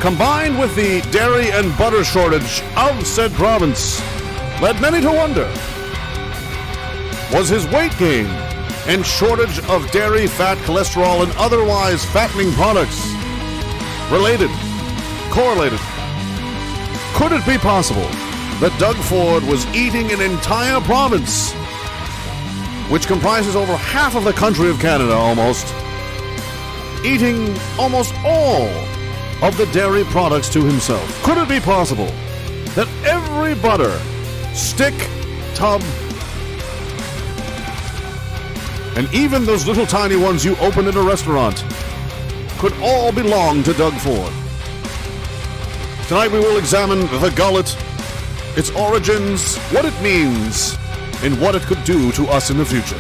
combined 0.01 0.59
with 0.59 0.75
the 0.75 1.01
dairy 1.13 1.49
and 1.53 1.79
butter 1.79 2.03
shortage 2.03 2.61
of 2.77 3.07
said 3.07 3.31
province, 3.35 4.01
led 4.61 4.81
many 4.81 5.01
to 5.01 5.13
wonder 5.13 5.49
was 7.33 7.49
his 7.49 7.69
weight 7.69 7.97
gain 7.99 8.27
and 8.87 9.07
shortage 9.07 9.59
of 9.69 9.89
dairy, 9.93 10.27
fat, 10.27 10.59
cholesterol, 10.59 11.23
and 11.23 11.33
otherwise 11.37 12.05
fattening 12.05 12.51
products 12.53 13.07
related, 14.11 14.51
correlated? 15.31 15.79
Could 17.15 17.33
it 17.33 17.47
be 17.47 17.59
possible 17.59 18.09
that 18.61 18.75
Doug 18.79 18.97
Ford 18.97 19.45
was 19.45 19.67
eating 19.75 20.11
an 20.13 20.21
entire 20.21 20.81
province, 20.81 21.53
which 22.91 23.07
comprises 23.07 23.55
over 23.55 23.77
half 23.77 24.17
of 24.17 24.25
the 24.25 24.33
country 24.33 24.69
of 24.69 24.81
Canada 24.81 25.13
almost, 25.13 25.67
eating 27.05 27.57
almost 27.79 28.15
all 28.25 28.69
of 29.43 29.57
the 29.57 29.67
dairy 29.73 30.05
products 30.05 30.49
to 30.51 30.65
himself? 30.65 31.23
Could 31.23 31.39
it 31.39 31.49
be 31.49 31.61
possible 31.61 32.11
that 32.75 32.89
every 33.05 33.55
butter, 33.55 33.97
stick, 34.55 34.95
tub, 35.55 35.83
and 38.97 39.13
even 39.15 39.45
those 39.45 39.67
little 39.67 39.87
tiny 39.87 40.17
ones 40.17 40.45
you 40.45 40.57
open 40.57 40.87
in 40.87 40.97
a 40.97 41.03
restaurant 41.03 41.65
could 42.59 42.73
all 42.83 43.11
belong 43.13 43.63
to 43.63 43.73
Doug 43.73 43.95
Ford. 43.95 44.33
Tonight 46.09 46.31
we 46.31 46.39
will 46.39 46.59
examine 46.59 47.01
the 47.01 47.33
gullet, 47.35 47.77
its 48.57 48.71
origins, 48.71 49.57
what 49.73 49.85
it 49.85 50.03
means, 50.03 50.77
and 51.23 51.41
what 51.41 51.55
it 51.55 51.63
could 51.63 51.83
do 51.85 52.13
to 52.13 52.27
us 52.27 52.51
in 52.51 52.59
the 52.59 52.65
future. 52.65 52.99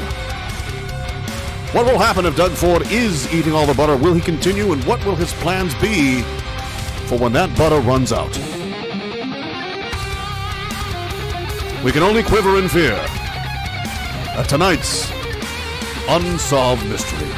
What 1.76 1.86
will 1.86 1.98
happen 1.98 2.26
if 2.26 2.36
Doug 2.36 2.52
Ford 2.52 2.90
is 2.90 3.32
eating 3.32 3.52
all 3.52 3.66
the 3.66 3.74
butter? 3.74 3.96
Will 3.96 4.14
he 4.14 4.20
continue, 4.20 4.72
and 4.72 4.82
what 4.84 5.04
will 5.04 5.16
his 5.16 5.32
plans 5.34 5.74
be 5.76 6.22
for 7.06 7.18
when 7.18 7.32
that 7.32 7.56
butter 7.56 7.80
runs 7.80 8.12
out? 8.12 8.36
We 11.84 11.92
can 11.92 12.02
only 12.02 12.22
quiver 12.22 12.58
in 12.58 12.68
fear 12.68 12.94
at 14.34 14.48
tonight's 14.48 15.10
Unsolved 16.08 16.84
Mystery. 16.88 17.28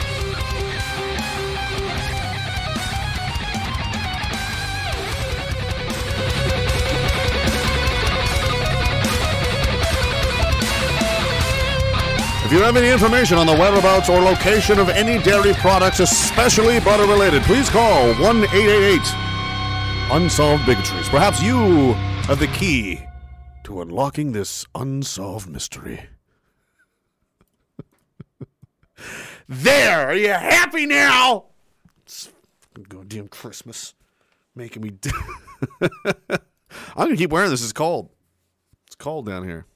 If 12.45 12.53
you 12.53 12.63
have 12.63 12.77
any 12.77 12.89
information 12.89 13.37
on 13.37 13.47
the 13.47 13.53
whereabouts 13.53 14.09
or 14.09 14.21
location 14.21 14.79
of 14.79 14.89
any 14.89 15.23
dairy 15.23 15.53
products, 15.55 16.01
especially 16.01 16.81
butter 16.81 17.07
related, 17.07 17.43
please 17.43 17.69
call 17.69 18.15
1 18.15 18.45
888 18.45 19.01
Unsolved 20.13 20.63
Bigotries. 20.65 21.09
Perhaps 21.11 21.43
you 21.43 21.93
have 22.25 22.39
the 22.39 22.47
key 22.49 23.05
to 23.65 23.83
unlocking 23.83 24.33
this 24.33 24.65
unsolved 24.75 25.49
mystery. 25.49 26.14
There, 29.49 30.09
are 30.09 30.15
you 30.15 30.29
happy 30.29 30.87
now? 30.87 31.47
It's 32.05 32.31
goddamn 32.89 33.29
Christmas, 33.29 33.95
making 34.55 34.83
me. 34.83 34.93
I'm 35.81 36.39
gonna 36.97 37.17
keep 37.17 37.31
wearing 37.31 37.51
this. 37.51 37.63
It's 37.63 37.73
cold. 37.73 38.11
It's 38.87 38.97
cold 38.97 39.27
down 39.27 39.45
here. 39.45 39.67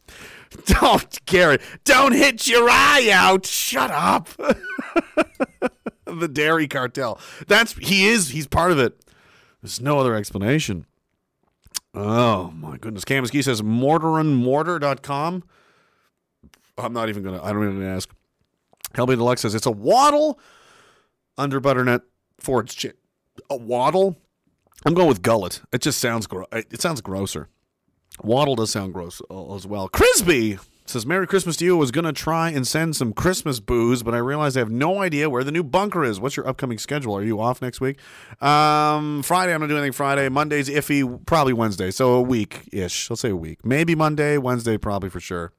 Don't, 0.66 1.24
Gary. 1.26 1.58
Don't 1.84 2.12
hit 2.12 2.46
your 2.46 2.68
eye 2.68 3.10
out. 3.12 3.46
Shut 3.46 3.90
up. 3.90 4.28
the 6.04 6.28
dairy 6.28 6.68
cartel. 6.68 7.18
That's 7.46 7.72
he 7.74 8.06
is. 8.06 8.30
He's 8.30 8.46
part 8.46 8.72
of 8.72 8.78
it. 8.78 8.98
There's 9.62 9.80
no 9.80 9.98
other 9.98 10.14
explanation. 10.14 10.86
Oh 11.94 12.50
my 12.52 12.76
goodness. 12.78 13.04
McGee 13.04 13.44
says 13.44 13.62
mortaranmortar.com. 13.62 15.44
I'm 16.78 16.92
not 16.92 17.08
even 17.08 17.22
gonna. 17.22 17.42
I 17.42 17.52
don't 17.52 17.68
even 17.68 17.86
ask. 17.86 18.10
Hellbilly 18.94 19.16
Deluxe 19.16 19.42
says 19.42 19.54
it's 19.54 19.66
a 19.66 19.70
waddle 19.70 20.38
under 21.38 21.60
butternut 21.60 22.02
Ford's 22.38 22.74
chin. 22.74 22.92
A 23.50 23.56
waddle. 23.56 24.16
I'm 24.84 24.94
going 24.94 25.08
with 25.08 25.22
gullet. 25.22 25.62
It 25.72 25.80
just 25.80 26.00
sounds 26.00 26.26
gro- 26.26 26.46
it 26.52 26.80
sounds 26.80 27.00
grosser. 27.00 27.48
Waddle 28.22 28.56
does 28.56 28.70
sound 28.70 28.92
gross 28.92 29.22
uh, 29.30 29.54
as 29.54 29.66
well. 29.66 29.88
Crispy 29.88 30.58
says 30.84 31.06
Merry 31.06 31.26
Christmas 31.26 31.56
to 31.56 31.64
you. 31.64 31.76
I 31.76 31.78
was 31.78 31.90
gonna 31.90 32.12
try 32.12 32.50
and 32.50 32.66
send 32.66 32.96
some 32.96 33.12
Christmas 33.12 33.60
booze, 33.60 34.02
but 34.02 34.12
I 34.14 34.18
realized 34.18 34.56
I 34.56 34.60
have 34.60 34.70
no 34.70 35.00
idea 35.00 35.30
where 35.30 35.44
the 35.44 35.52
new 35.52 35.62
bunker 35.62 36.04
is. 36.04 36.20
What's 36.20 36.36
your 36.36 36.46
upcoming 36.46 36.78
schedule? 36.78 37.16
Are 37.16 37.22
you 37.22 37.40
off 37.40 37.62
next 37.62 37.80
week? 37.80 37.98
Um, 38.42 39.22
Friday, 39.22 39.54
I'm 39.54 39.60
not 39.60 39.68
doing 39.68 39.78
anything. 39.78 39.92
Friday, 39.92 40.28
Monday's 40.28 40.68
iffy. 40.68 41.24
Probably 41.24 41.52
Wednesday. 41.52 41.90
So 41.90 42.14
a 42.14 42.22
week 42.22 42.68
ish. 42.72 43.10
I'll 43.10 43.16
say 43.16 43.30
a 43.30 43.36
week. 43.36 43.64
Maybe 43.64 43.94
Monday, 43.94 44.36
Wednesday, 44.36 44.76
probably 44.76 45.08
for 45.08 45.20
sure, 45.20 45.52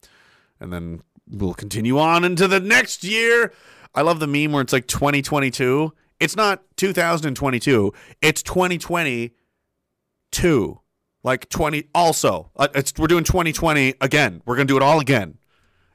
and 0.59 0.71
then 0.71 1.01
we'll 1.33 1.53
continue 1.53 1.99
on 1.99 2.23
into 2.23 2.47
the 2.47 2.59
next 2.59 3.03
year. 3.03 3.53
I 3.95 4.01
love 4.01 4.19
the 4.19 4.27
meme 4.27 4.51
where 4.51 4.61
it's 4.61 4.73
like 4.73 4.87
2022. 4.87 5.93
It's 6.19 6.35
not 6.35 6.63
2022. 6.77 7.93
It's 8.21 8.43
2022. 8.43 10.79
Like 11.23 11.49
20 11.49 11.89
also. 11.95 12.51
Uh, 12.55 12.67
it's 12.75 12.93
we're 12.97 13.07
doing 13.07 13.23
2020 13.23 13.95
again. 14.01 14.41
We're 14.45 14.55
going 14.55 14.67
to 14.67 14.71
do 14.71 14.77
it 14.77 14.83
all 14.83 14.99
again. 14.99 15.37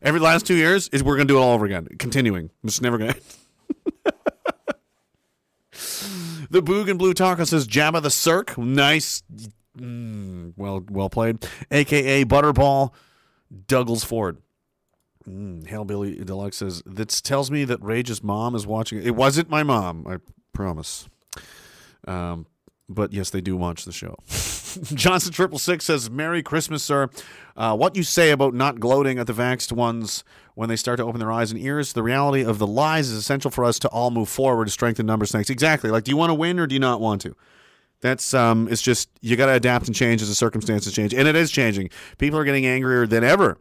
Every 0.01 0.20
last 0.20 0.47
2 0.47 0.55
years 0.55 0.89
is 0.89 1.02
we're 1.02 1.16
going 1.16 1.27
to 1.28 1.35
do 1.35 1.39
it 1.39 1.43
all 1.43 1.55
over 1.55 1.66
again. 1.66 1.86
Continuing. 1.98 2.51
It's 2.65 2.81
never 2.81 2.98
going 2.98 3.15
to 3.15 3.20
The 6.51 6.62
Boog 6.62 6.89
and 6.89 6.98
Blue 6.98 7.12
Taco 7.15 7.44
says 7.44 7.69
Jabba 7.69 8.02
the 8.02 8.10
Cirque. 8.10 8.56
Nice. 8.56 9.23
Mm, 9.77 10.55
well 10.56 10.82
well 10.90 11.10
played. 11.10 11.47
AKA 11.70 12.24
Butterball 12.24 12.93
Douglas 13.66 14.05
Ford. 14.05 14.39
Mm, 15.29 15.67
Hellbilly 15.67 16.25
Deluxe 16.25 16.57
says 16.57 16.83
this 16.87 17.21
tells 17.21 17.51
me 17.51 17.65
that 17.65 17.83
Rage's 17.83 18.23
mom 18.23 18.55
is 18.55 18.67
watching. 18.67 19.03
It 19.03 19.15
wasn't 19.15 19.51
my 19.51 19.63
mom, 19.63 20.07
I 20.07 20.19
promise. 20.53 21.09
Um, 22.07 22.47
but 22.89 23.13
yes, 23.13 23.31
they 23.31 23.41
do 23.41 23.57
watch 23.57 23.85
the 23.85 23.93
show. 23.93 24.17
Johnson 24.95 25.33
Triple 25.33 25.59
Six 25.59 25.85
says, 25.85 26.09
"Merry 26.11 26.43
Christmas, 26.43 26.83
sir. 26.83 27.11
Uh, 27.57 27.77
what 27.77 27.97
you 27.97 28.03
say 28.03 28.31
about 28.31 28.55
not 28.55 28.81
gloating 28.81 29.19
at 29.19 29.27
the 29.27 29.33
vaxxed 29.33 29.73
ones 29.73 30.25
when 30.55 30.69
they 30.69 30.77
start 30.77 30.99
to 30.99 31.05
open 31.05 31.21
their 31.21 31.33
eyes 31.33 31.51
and 31.51 31.61
ears? 31.61 31.93
The 31.93 32.03
reality 32.03 32.43
of 32.45 32.59
the 32.59 32.67
lies 32.67 33.11
is 33.11 33.19
essential 33.19 33.51
for 33.51 33.65
us 33.65 33.79
to 33.81 33.89
all 33.89 34.11
move 34.11 34.29
forward 34.29 34.67
to 34.67 34.71
strengthen 34.71 35.05
numbers. 35.05 35.33
Thanks. 35.33 35.51
Exactly. 35.51 35.91
Like, 35.91 36.05
do 36.05 36.11
you 36.11 36.17
want 36.17 36.31
to 36.31 36.35
win 36.35 36.59
or 36.59 36.67
do 36.67 36.75
you 36.75 36.81
not 36.81 37.01
want 37.01 37.21
to? 37.23 37.37
That's 38.01 38.33
um. 38.33 38.69
It's 38.71 38.83
just 38.83 39.11
you 39.21 39.37
got 39.37 39.47
to 39.47 39.53
adapt 39.53 39.87
and 39.87 39.95
change 39.95 40.23
as 40.23 40.29
the 40.29 40.35
circumstances 40.35 40.95
change, 40.95 41.13
and 41.13 41.29
it 41.29 41.37
is 41.37 41.51
changing. 41.51 41.91
People 42.17 42.39
are 42.39 42.45
getting 42.45 42.65
angrier 42.65 43.07
than 43.07 43.25
ever. 43.25 43.59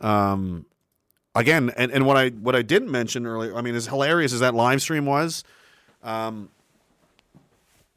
Um, 0.00 0.66
again, 1.36 1.70
and, 1.76 1.92
and 1.92 2.06
what 2.06 2.16
I 2.16 2.30
what 2.30 2.56
I 2.56 2.62
didn't 2.62 2.90
mention 2.90 3.26
earlier, 3.26 3.56
I 3.56 3.60
mean, 3.60 3.74
as 3.74 3.86
hilarious 3.86 4.32
as 4.32 4.40
that 4.40 4.54
live 4.54 4.82
stream 4.82 5.06
was, 5.06 5.44
um, 6.02 6.48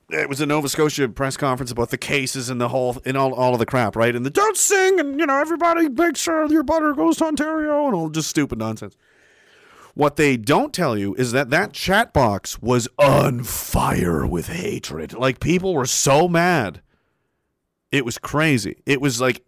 it 0.10 0.28
was 0.28 0.42
a 0.42 0.46
Nova 0.46 0.68
Scotia 0.68 1.08
press 1.10 1.38
conference 1.38 1.72
about 1.72 1.90
the 1.90 1.98
cases 1.98 2.50
and 2.50 2.60
the 2.60 2.70
whole 2.70 2.98
and 3.06 3.16
all, 3.16 3.34
all 3.34 3.54
of 3.54 3.60
the 3.60 3.66
crap, 3.66 3.96
right? 3.96 4.16
And 4.16 4.26
the 4.26 4.30
don't 4.30 4.58
sing 4.58 5.00
and 5.00 5.20
you 5.20 5.26
know 5.26 5.40
everybody 5.40 5.88
make 5.90 6.18
sure 6.18 6.46
your 6.48 6.64
butter 6.64 6.94
goes 6.94 7.18
to 7.18 7.26
Ontario 7.26 7.86
and 7.88 7.96
all 7.96 8.10
just 8.10 8.30
stupid 8.30 8.60
nonsense. 8.60 8.96
What 9.96 10.16
they 10.16 10.38
don't 10.38 10.74
tell 10.74 10.98
you 10.98 11.14
is 11.16 11.32
that 11.34 11.50
that 11.50 11.74
chat 11.74 12.14
box 12.14 12.62
was 12.62 12.88
on 12.98 13.44
fire 13.44 14.26
with 14.26 14.48
hatred. 14.48 15.14
Like 15.14 15.40
people 15.40 15.74
were 15.74 15.86
so 15.86 16.28
mad. 16.28 16.82
It 17.92 18.06
was 18.06 18.18
crazy. 18.18 18.78
It 18.86 19.02
was 19.02 19.20
like 19.20 19.44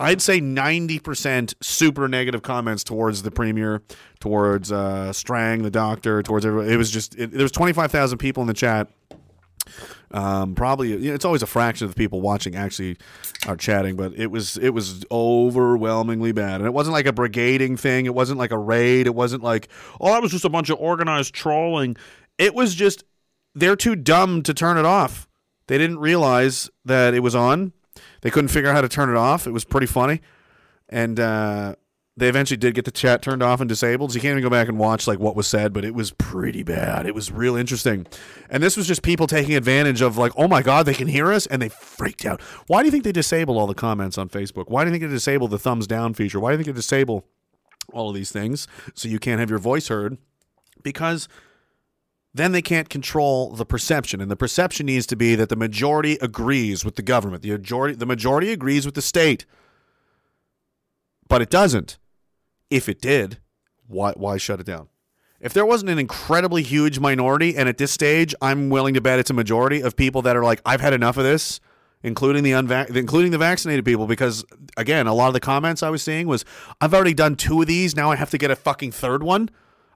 I'd 0.00 0.22
say 0.22 0.40
90% 0.40 1.54
super 1.60 2.08
negative 2.08 2.42
comments 2.42 2.84
towards 2.84 3.22
the 3.22 3.30
premier, 3.30 3.82
towards 4.20 4.70
uh, 4.70 5.12
Strang, 5.12 5.62
the 5.62 5.70
doctor, 5.70 6.22
towards 6.22 6.46
everybody. 6.46 6.72
It 6.72 6.76
was 6.76 6.90
just, 6.90 7.16
it, 7.16 7.32
there 7.32 7.42
was 7.42 7.52
25,000 7.52 8.18
people 8.18 8.42
in 8.42 8.46
the 8.46 8.54
chat. 8.54 8.88
Um, 10.10 10.54
probably, 10.54 10.92
you 10.92 11.10
know, 11.10 11.14
it's 11.14 11.24
always 11.24 11.42
a 11.42 11.46
fraction 11.46 11.84
of 11.84 11.94
the 11.94 11.98
people 11.98 12.20
watching 12.20 12.54
actually 12.54 12.96
are 13.46 13.56
chatting, 13.56 13.96
but 13.96 14.14
it 14.14 14.28
was, 14.28 14.56
it 14.56 14.70
was 14.70 15.04
overwhelmingly 15.10 16.32
bad. 16.32 16.60
And 16.60 16.66
it 16.66 16.72
wasn't 16.72 16.94
like 16.94 17.06
a 17.06 17.12
brigading 17.12 17.78
thing. 17.78 18.06
It 18.06 18.14
wasn't 18.14 18.38
like 18.38 18.52
a 18.52 18.58
raid. 18.58 19.06
It 19.06 19.14
wasn't 19.14 19.42
like, 19.42 19.68
oh, 20.00 20.12
that 20.12 20.22
was 20.22 20.30
just 20.30 20.44
a 20.44 20.48
bunch 20.48 20.70
of 20.70 20.78
organized 20.78 21.34
trolling. 21.34 21.96
It 22.38 22.54
was 22.54 22.74
just, 22.74 23.04
they're 23.54 23.76
too 23.76 23.96
dumb 23.96 24.42
to 24.44 24.54
turn 24.54 24.78
it 24.78 24.86
off. 24.86 25.28
They 25.66 25.76
didn't 25.76 25.98
realize 25.98 26.70
that 26.84 27.12
it 27.12 27.20
was 27.20 27.34
on. 27.34 27.72
They 28.22 28.30
couldn't 28.30 28.48
figure 28.48 28.70
out 28.70 28.74
how 28.74 28.80
to 28.80 28.88
turn 28.88 29.10
it 29.10 29.16
off. 29.16 29.46
It 29.46 29.52
was 29.52 29.64
pretty 29.64 29.86
funny. 29.86 30.20
And 30.88 31.20
uh, 31.20 31.76
They 32.16 32.28
eventually 32.28 32.56
did 32.56 32.74
get 32.74 32.84
the 32.84 32.90
chat 32.90 33.22
turned 33.22 33.44
off 33.44 33.60
and 33.60 33.68
disabled, 33.68 34.10
so 34.10 34.16
you 34.16 34.20
can't 34.20 34.32
even 34.32 34.42
go 34.42 34.50
back 34.50 34.66
and 34.66 34.76
watch 34.76 35.06
like 35.06 35.20
what 35.20 35.36
was 35.36 35.46
said, 35.46 35.72
but 35.72 35.84
it 35.84 35.94
was 35.94 36.10
pretty 36.10 36.64
bad. 36.64 37.06
It 37.06 37.14
was 37.14 37.30
real 37.30 37.54
interesting. 37.54 38.08
And 38.50 38.60
this 38.60 38.76
was 38.76 38.88
just 38.88 39.02
people 39.02 39.28
taking 39.28 39.54
advantage 39.54 40.02
of 40.02 40.18
like, 40.18 40.32
oh 40.36 40.48
my 40.48 40.60
god, 40.60 40.84
they 40.84 40.94
can 40.94 41.06
hear 41.06 41.30
us, 41.30 41.46
and 41.46 41.62
they 41.62 41.68
freaked 41.68 42.26
out. 42.26 42.40
Why 42.66 42.80
do 42.80 42.86
you 42.86 42.90
think 42.90 43.04
they 43.04 43.12
disable 43.12 43.56
all 43.56 43.68
the 43.68 43.74
comments 43.74 44.18
on 44.18 44.28
Facebook? 44.28 44.68
Why 44.68 44.82
do 44.82 44.90
you 44.90 44.98
think 44.98 45.08
they 45.08 45.14
disable 45.14 45.46
the 45.46 45.60
thumbs 45.60 45.86
down 45.86 46.12
feature? 46.12 46.40
Why 46.40 46.50
do 46.50 46.58
you 46.58 46.64
think 46.64 46.74
they 46.74 46.78
disable 46.80 47.24
all 47.92 48.08
of 48.08 48.16
these 48.16 48.32
things 48.32 48.66
so 48.94 49.08
you 49.08 49.20
can't 49.20 49.38
have 49.38 49.48
your 49.50 49.60
voice 49.60 49.86
heard? 49.86 50.18
Because 50.82 51.28
then 52.34 52.52
they 52.52 52.62
can't 52.62 52.88
control 52.88 53.52
the 53.52 53.66
perception. 53.66 54.20
And 54.20 54.30
the 54.30 54.36
perception 54.36 54.86
needs 54.86 55.06
to 55.06 55.16
be 55.16 55.34
that 55.34 55.48
the 55.48 55.56
majority 55.56 56.18
agrees 56.20 56.84
with 56.84 56.96
the 56.96 57.02
government. 57.02 57.42
The 57.42 57.50
majority 57.50 57.94
the 57.94 58.06
majority 58.06 58.52
agrees 58.52 58.84
with 58.84 58.94
the 58.94 59.02
state. 59.02 59.46
But 61.26 61.42
it 61.42 61.50
doesn't. 61.50 61.98
If 62.70 62.88
it 62.88 63.00
did 63.00 63.38
why 63.86 64.12
why 64.16 64.36
shut 64.36 64.60
it 64.60 64.66
down? 64.66 64.88
If 65.40 65.54
there 65.54 65.64
wasn't 65.64 65.90
an 65.90 65.98
incredibly 65.98 66.62
huge 66.62 66.98
minority 66.98 67.56
and 67.56 67.68
at 67.68 67.78
this 67.78 67.92
stage 67.92 68.34
i'm 68.42 68.70
willing 68.70 68.94
to 68.94 69.00
bet 69.00 69.20
it's 69.20 69.30
a 69.30 69.34
majority 69.34 69.80
of 69.80 69.96
people 69.96 70.20
that 70.22 70.36
are 70.36 70.42
like 70.42 70.60
i've 70.66 70.80
had 70.80 70.92
enough 70.92 71.16
of 71.16 71.22
this 71.22 71.60
including 72.02 72.42
the 72.42 72.50
unvac- 72.50 72.94
including 72.96 73.30
the 73.30 73.38
vaccinated 73.38 73.84
people 73.84 74.08
because 74.08 74.44
again 74.76 75.06
a 75.06 75.14
lot 75.14 75.28
of 75.28 75.34
the 75.34 75.40
comments 75.40 75.80
i 75.82 75.90
was 75.90 76.02
seeing 76.02 76.26
was 76.26 76.44
i've 76.80 76.92
already 76.92 77.14
done 77.14 77.36
two 77.36 77.60
of 77.60 77.68
these. 77.68 77.94
Now 77.94 78.10
i 78.10 78.16
have 78.16 78.30
to 78.30 78.38
get 78.38 78.50
a 78.50 78.56
fucking 78.56 78.90
third 78.90 79.22
one 79.22 79.48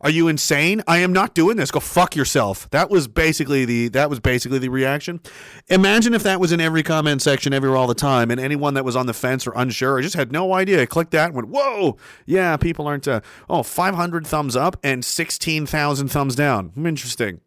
are 0.02 0.10
you 0.10 0.26
insane? 0.26 0.82
I 0.88 0.98
am 0.98 1.12
not 1.12 1.32
doing 1.34 1.56
this. 1.56 1.70
Go 1.70 1.78
fuck 1.78 2.16
yourself. 2.16 2.68
That 2.70 2.90
was 2.90 3.06
basically 3.06 3.64
the 3.64 3.88
that 3.90 4.10
was 4.10 4.18
basically 4.18 4.58
the 4.58 4.68
reaction. 4.68 5.20
Imagine 5.68 6.12
if 6.12 6.22
that 6.24 6.40
was 6.40 6.50
in 6.50 6.60
every 6.60 6.82
comment 6.82 7.22
section 7.22 7.52
everywhere 7.52 7.78
all 7.78 7.86
the 7.86 7.94
time, 7.94 8.30
and 8.30 8.40
anyone 8.40 8.74
that 8.74 8.84
was 8.84 8.96
on 8.96 9.06
the 9.06 9.14
fence 9.14 9.46
or 9.46 9.52
unsure 9.54 9.94
or 9.94 10.02
just 10.02 10.16
had 10.16 10.32
no 10.32 10.54
idea 10.54 10.82
I 10.82 10.86
clicked 10.86 11.12
that 11.12 11.26
and 11.26 11.34
went, 11.36 11.48
"Whoa, 11.48 11.96
yeah, 12.26 12.56
people 12.56 12.86
aren't." 12.86 13.06
Uh, 13.06 13.20
oh, 13.48 13.62
500 13.62 14.26
thumbs 14.26 14.56
up 14.56 14.76
and 14.82 15.04
16,000 15.04 16.08
thumbs 16.08 16.34
down. 16.34 16.68
Hmm, 16.70 16.86
Interesting. 16.86 17.40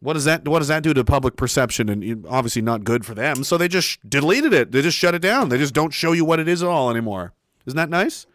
What 0.00 0.12
does 0.12 0.24
that 0.24 0.46
What 0.46 0.60
does 0.60 0.68
that 0.68 0.82
do 0.82 0.94
to 0.94 1.04
public 1.04 1.36
perception? 1.36 1.88
And 1.88 2.24
obviously 2.28 2.62
not 2.62 2.84
good 2.84 3.04
for 3.04 3.14
them. 3.14 3.42
So 3.44 3.56
they 3.58 3.68
just 3.68 4.08
deleted 4.08 4.52
it. 4.52 4.70
They 4.72 4.82
just 4.82 4.96
shut 4.96 5.14
it 5.14 5.22
down. 5.22 5.48
They 5.48 5.58
just 5.58 5.74
don't 5.74 5.92
show 5.92 6.12
you 6.12 6.24
what 6.24 6.38
it 6.38 6.46
is 6.48 6.62
at 6.62 6.68
all 6.68 6.90
anymore. 6.90 7.32
Isn't 7.66 7.76
that 7.76 7.90
nice? 7.90 8.26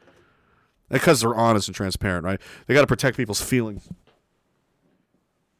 Because 0.90 1.22
they're 1.22 1.36
honest 1.36 1.68
and 1.68 1.76
transparent, 1.76 2.24
right? 2.24 2.40
They 2.68 2.74
got 2.74 2.82
to 2.82 2.88
protect 2.88 3.18
people's 3.18 3.42
feelings. 3.42 3.88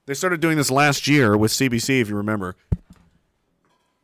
They 0.06 0.14
started 0.14 0.42
doing 0.42 0.58
this 0.58 0.70
last 0.70 1.08
year 1.08 1.38
with 1.38 1.52
CBC, 1.52 2.02
if 2.02 2.10
you 2.10 2.16
remember, 2.16 2.56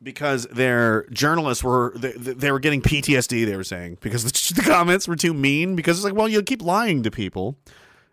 because 0.02 0.46
their 0.46 1.04
journalists 1.10 1.62
were 1.62 1.92
they, 1.94 2.12
they 2.12 2.50
were 2.50 2.58
getting 2.58 2.80
PTSD. 2.80 3.44
They 3.44 3.56
were 3.56 3.64
saying 3.64 3.98
because 4.00 4.24
the, 4.54 4.62
comments 4.62 5.06
were 5.06 5.16
too 5.16 5.34
mean. 5.34 5.76
Because 5.76 5.98
it's 5.98 6.04
like, 6.04 6.14
well, 6.14 6.28
you 6.28 6.42
keep 6.42 6.62
lying 6.62 7.02
to 7.02 7.10
people, 7.10 7.56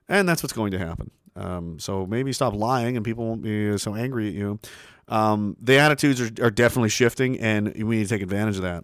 and 0.10 0.28
that's 0.28 0.44
what's 0.44 0.54
going 0.54 0.72
to 0.72 0.80
happen. 0.80 1.12
Um, 1.36 1.80
so 1.80 2.06
maybe 2.06 2.34
stop 2.34 2.54
lying, 2.54 2.98
and 2.98 3.06
people 3.06 3.26
won't 3.26 3.42
be 3.42 3.78
so 3.78 3.96
angry 3.96 4.28
at 4.28 4.34
you. 4.34 4.60
Um, 5.08 5.56
the 5.62 5.80
attitudes 5.80 6.20
are, 6.20 6.48
are 6.48 6.52
definitely 6.52 6.90
shifting, 6.90 7.40
and 7.40 7.74
we 7.74 7.98
need 7.98 8.04
to 8.04 8.10
take 8.10 8.22
advantage 8.22 8.58
of 8.58 8.64
that 8.64 8.84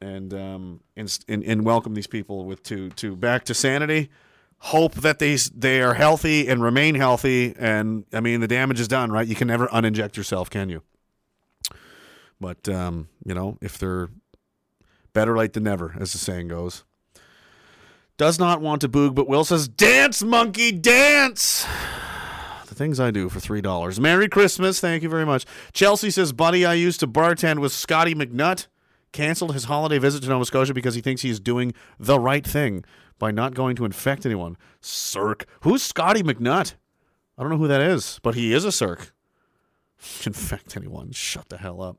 and 0.00 0.32
um 0.34 0.80
and, 0.96 1.18
and 1.28 1.64
welcome 1.64 1.94
these 1.94 2.06
people 2.06 2.44
with 2.44 2.62
to 2.64 2.90
to 2.90 3.16
back 3.16 3.44
to 3.44 3.54
sanity. 3.54 4.10
Hope 4.58 4.94
that 4.94 5.18
they 5.18 5.36
they 5.54 5.80
are 5.82 5.94
healthy 5.94 6.48
and 6.48 6.62
remain 6.62 6.94
healthy. 6.94 7.54
And 7.58 8.04
I 8.12 8.20
mean, 8.20 8.40
the 8.40 8.48
damage 8.48 8.80
is 8.80 8.88
done, 8.88 9.12
right? 9.12 9.26
You 9.26 9.34
can 9.34 9.48
never 9.48 9.68
uninject 9.68 10.16
yourself, 10.16 10.50
can 10.50 10.68
you? 10.68 10.82
But 12.40 12.68
um, 12.68 13.08
you 13.24 13.34
know, 13.34 13.58
if 13.60 13.78
they're 13.78 14.08
better 15.12 15.36
late 15.36 15.52
than 15.52 15.64
never, 15.64 15.94
as 15.98 16.12
the 16.12 16.18
saying 16.18 16.48
goes. 16.48 16.84
Does 18.16 18.38
not 18.40 18.60
want 18.60 18.80
to 18.80 18.88
boog, 18.88 19.14
but 19.14 19.28
Will 19.28 19.44
says, 19.44 19.68
"Dance, 19.68 20.24
monkey, 20.24 20.72
dance." 20.72 21.64
The 22.66 22.74
things 22.74 22.98
I 23.00 23.12
do 23.12 23.28
for 23.28 23.38
three 23.38 23.60
dollars. 23.60 24.00
Merry 24.00 24.28
Christmas, 24.28 24.80
thank 24.80 25.02
you 25.04 25.08
very 25.08 25.24
much. 25.24 25.46
Chelsea 25.72 26.10
says, 26.10 26.32
"Buddy, 26.32 26.66
I 26.66 26.74
used 26.74 26.98
to 27.00 27.06
bartend 27.06 27.60
with 27.60 27.72
Scotty 27.72 28.14
McNutt." 28.16 28.66
Canceled 29.12 29.54
his 29.54 29.64
holiday 29.64 29.98
visit 29.98 30.22
to 30.22 30.28
Nova 30.28 30.44
Scotia 30.44 30.74
because 30.74 30.94
he 30.94 31.00
thinks 31.00 31.22
he 31.22 31.30
is 31.30 31.40
doing 31.40 31.74
the 31.98 32.18
right 32.18 32.46
thing 32.46 32.84
by 33.18 33.30
not 33.30 33.54
going 33.54 33.76
to 33.76 33.84
infect 33.84 34.24
anyone. 34.24 34.56
Cirque. 34.80 35.46
Who's 35.60 35.82
Scotty 35.82 36.22
McNutt? 36.22 36.74
I 37.36 37.42
don't 37.42 37.50
know 37.50 37.58
who 37.58 37.68
that 37.68 37.80
is, 37.80 38.18
but 38.22 38.34
he 38.34 38.52
is 38.52 38.64
a 38.64 38.72
Cirque. 38.72 39.12
Infect 40.26 40.76
anyone. 40.76 41.12
Shut 41.12 41.48
the 41.48 41.58
hell 41.58 41.82
up. 41.82 41.98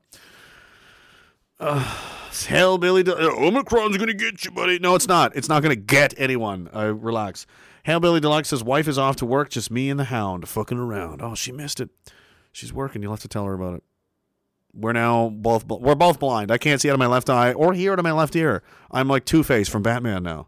Uh, 1.58 1.84
Hellbilly. 2.30 3.04
De- 3.04 3.16
uh, 3.16 3.30
Omicron's 3.36 3.96
going 3.96 4.08
to 4.08 4.14
get 4.14 4.44
you, 4.44 4.50
buddy. 4.50 4.78
No, 4.78 4.94
it's 4.94 5.08
not. 5.08 5.36
It's 5.36 5.48
not 5.48 5.62
going 5.62 5.74
to 5.74 5.80
get 5.80 6.14
anyone. 6.18 6.68
Uh, 6.74 6.94
relax. 6.94 7.46
Hellbilly 7.86 8.20
Deluxe 8.20 8.48
says, 8.48 8.62
wife 8.62 8.88
is 8.88 8.98
off 8.98 9.16
to 9.16 9.26
work, 9.26 9.50
just 9.50 9.70
me 9.70 9.88
and 9.90 9.98
the 9.98 10.04
hound 10.04 10.48
fucking 10.48 10.78
around. 10.78 11.22
Oh, 11.22 11.34
she 11.34 11.52
missed 11.52 11.80
it. 11.80 11.90
She's 12.52 12.72
working. 12.72 13.02
You'll 13.02 13.12
have 13.12 13.20
to 13.20 13.28
tell 13.28 13.44
her 13.44 13.54
about 13.54 13.74
it. 13.74 13.82
We're 14.72 14.92
now 14.92 15.30
both 15.30 15.66
we're 15.66 15.94
both 15.94 16.18
blind. 16.20 16.50
I 16.50 16.58
can't 16.58 16.80
see 16.80 16.88
out 16.88 16.94
of 16.94 16.98
my 16.98 17.06
left 17.06 17.28
eye 17.28 17.52
or 17.52 17.72
hear 17.72 17.92
out 17.92 17.98
of 17.98 18.04
my 18.04 18.12
left 18.12 18.36
ear. 18.36 18.62
I'm 18.90 19.08
like 19.08 19.24
Two 19.24 19.42
Face 19.42 19.68
from 19.68 19.82
Batman 19.82 20.22
now. 20.22 20.46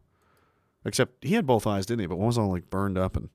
Except 0.85 1.23
he 1.25 1.35
had 1.35 1.47
both 1.47 1.67
eyes, 1.67 1.87
didn't 1.87 2.01
he? 2.01 2.07
But 2.07 2.19
one 2.19 2.27
was 2.27 2.39
all 2.39 2.51
like 2.51 2.71
burned 2.71 2.99
up, 2.99 3.17
and 3.17 3.29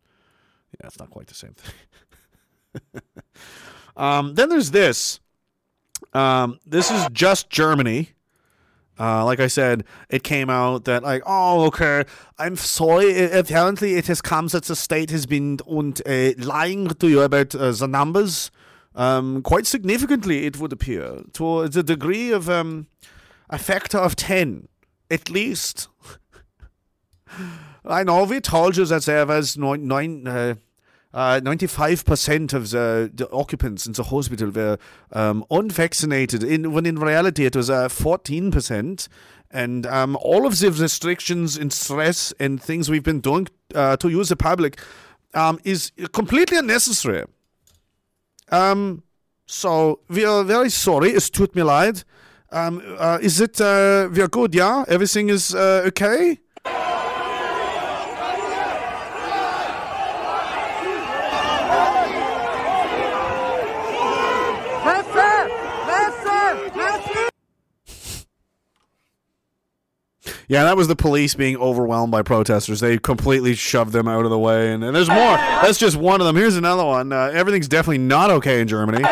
yeah, 0.80 0.88
it's 0.88 1.00
not 1.00 1.10
quite 1.10 1.28
the 1.28 1.34
same 1.34 1.54
thing. 1.54 3.02
um, 3.98 4.36
then 4.36 4.50
there's 4.50 4.72
this. 4.72 5.20
Um, 6.14 6.60
this 6.66 6.92
is 6.92 7.08
just 7.12 7.50
Germany. 7.50 8.10
Uh, 9.00 9.24
like 9.24 9.40
I 9.40 9.48
said, 9.48 9.84
it 10.10 10.24
came 10.24 10.50
out 10.50 10.86
that 10.86 11.04
like, 11.04 11.22
oh, 11.26 11.66
okay, 11.68 12.04
I'm 12.40 12.56
sorry. 12.56 13.26
Apparently, 13.32 13.96
it 13.96 14.08
has 14.08 14.22
come 14.22 14.48
that 14.48 14.64
the 14.64 14.76
state 14.76 15.12
has 15.12 15.26
been 15.26 15.60
und, 15.68 16.02
uh, 16.06 16.32
lying 16.38 16.88
to 16.88 17.08
you 17.08 17.22
about 17.22 17.54
uh, 17.54 17.72
the 17.72 17.88
numbers. 17.88 18.52
Um, 18.98 19.44
quite 19.44 19.68
significantly, 19.68 20.48
it 20.48 20.60
would 20.60 20.74
appear, 20.74 21.22
to 21.34 21.68
the 21.68 21.84
degree 21.84 22.32
of 22.32 22.50
um, 22.50 22.88
a 23.48 23.60
factor 23.60 24.00
of 24.00 24.16
ten, 24.16 24.68
at 25.12 25.30
least. 25.30 25.88
I 27.86 28.04
know 28.04 28.24
we 28.24 28.42
told 28.42 28.76
you 28.76 28.86
that 28.86 29.04
there 29.04 29.26
was 29.28 29.56
nine, 29.56 30.28
uh, 30.28 30.56
uh, 31.14 31.40
95% 31.42 32.54
of 32.54 32.72
the, 32.72 33.12
the 33.14 33.30
occupants 33.32 33.86
in 33.86 33.94
the 33.94 34.04
hospital 34.04 34.50
were 34.50 34.80
um, 35.14 35.46
unvaccinated, 35.52 36.44
in, 36.44 36.74
when 36.74 36.88
in 36.88 36.98
reality 36.98 37.46
it 37.46 37.56
was 37.56 37.70
uh, 37.70 37.88
14%. 37.88 39.08
And 39.52 39.86
um, 39.86 40.18
all 40.22 40.46
of 40.46 40.60
the 40.60 40.72
restrictions 40.72 41.56
and 41.56 41.72
stress 41.72 42.34
and 42.40 42.62
things 42.62 42.90
we've 42.90 43.04
been 43.04 43.22
doing 43.22 43.48
uh, 43.76 43.96
to 43.98 44.10
use 44.10 44.30
the 44.30 44.36
public 44.36 44.80
um, 45.36 45.60
is 45.64 45.92
completely 46.12 46.58
unnecessary. 46.58 47.24
Um, 48.52 49.04
so 49.46 50.00
we 50.10 50.26
are 50.26 50.44
very 50.44 50.70
sorry. 50.70 51.16
Es 51.16 51.32
tut 51.32 51.56
mir 51.56 51.66
leid. 51.66 52.04
Um, 52.52 52.82
uh, 52.98 53.18
is 53.22 53.42
it? 53.42 53.60
Uh, 53.60 54.10
we 54.12 54.22
are 54.22 54.30
good. 54.30 54.56
Yeah, 54.56 54.86
everything 54.88 55.30
is 55.30 55.54
uh, 55.54 55.84
okay. 55.88 56.40
Yeah, 70.50 70.64
that 70.64 70.78
was 70.78 70.88
the 70.88 70.96
police 70.96 71.36
being 71.36 71.58
overwhelmed 71.58 72.10
by 72.10 72.22
protesters. 72.22 72.80
They 72.80 72.98
completely 72.98 73.54
shoved 73.54 73.92
them 73.92 74.08
out 74.08 74.24
of 74.24 74.32
the 74.32 74.40
way, 74.40 74.72
and, 74.72 74.82
and 74.82 74.96
there's 74.96 75.10
more. 75.10 75.36
That's 75.36 75.78
just 75.78 75.98
one 75.98 76.22
of 76.22 76.26
them. 76.28 76.38
Here's 76.38 76.56
another 76.56 76.86
one. 76.86 77.12
Uh, 77.12 77.32
everything's 77.34 77.68
definitely 77.68 77.98
not 77.98 78.32
okay 78.32 78.62
in 78.62 78.68
Germany. 78.70 79.04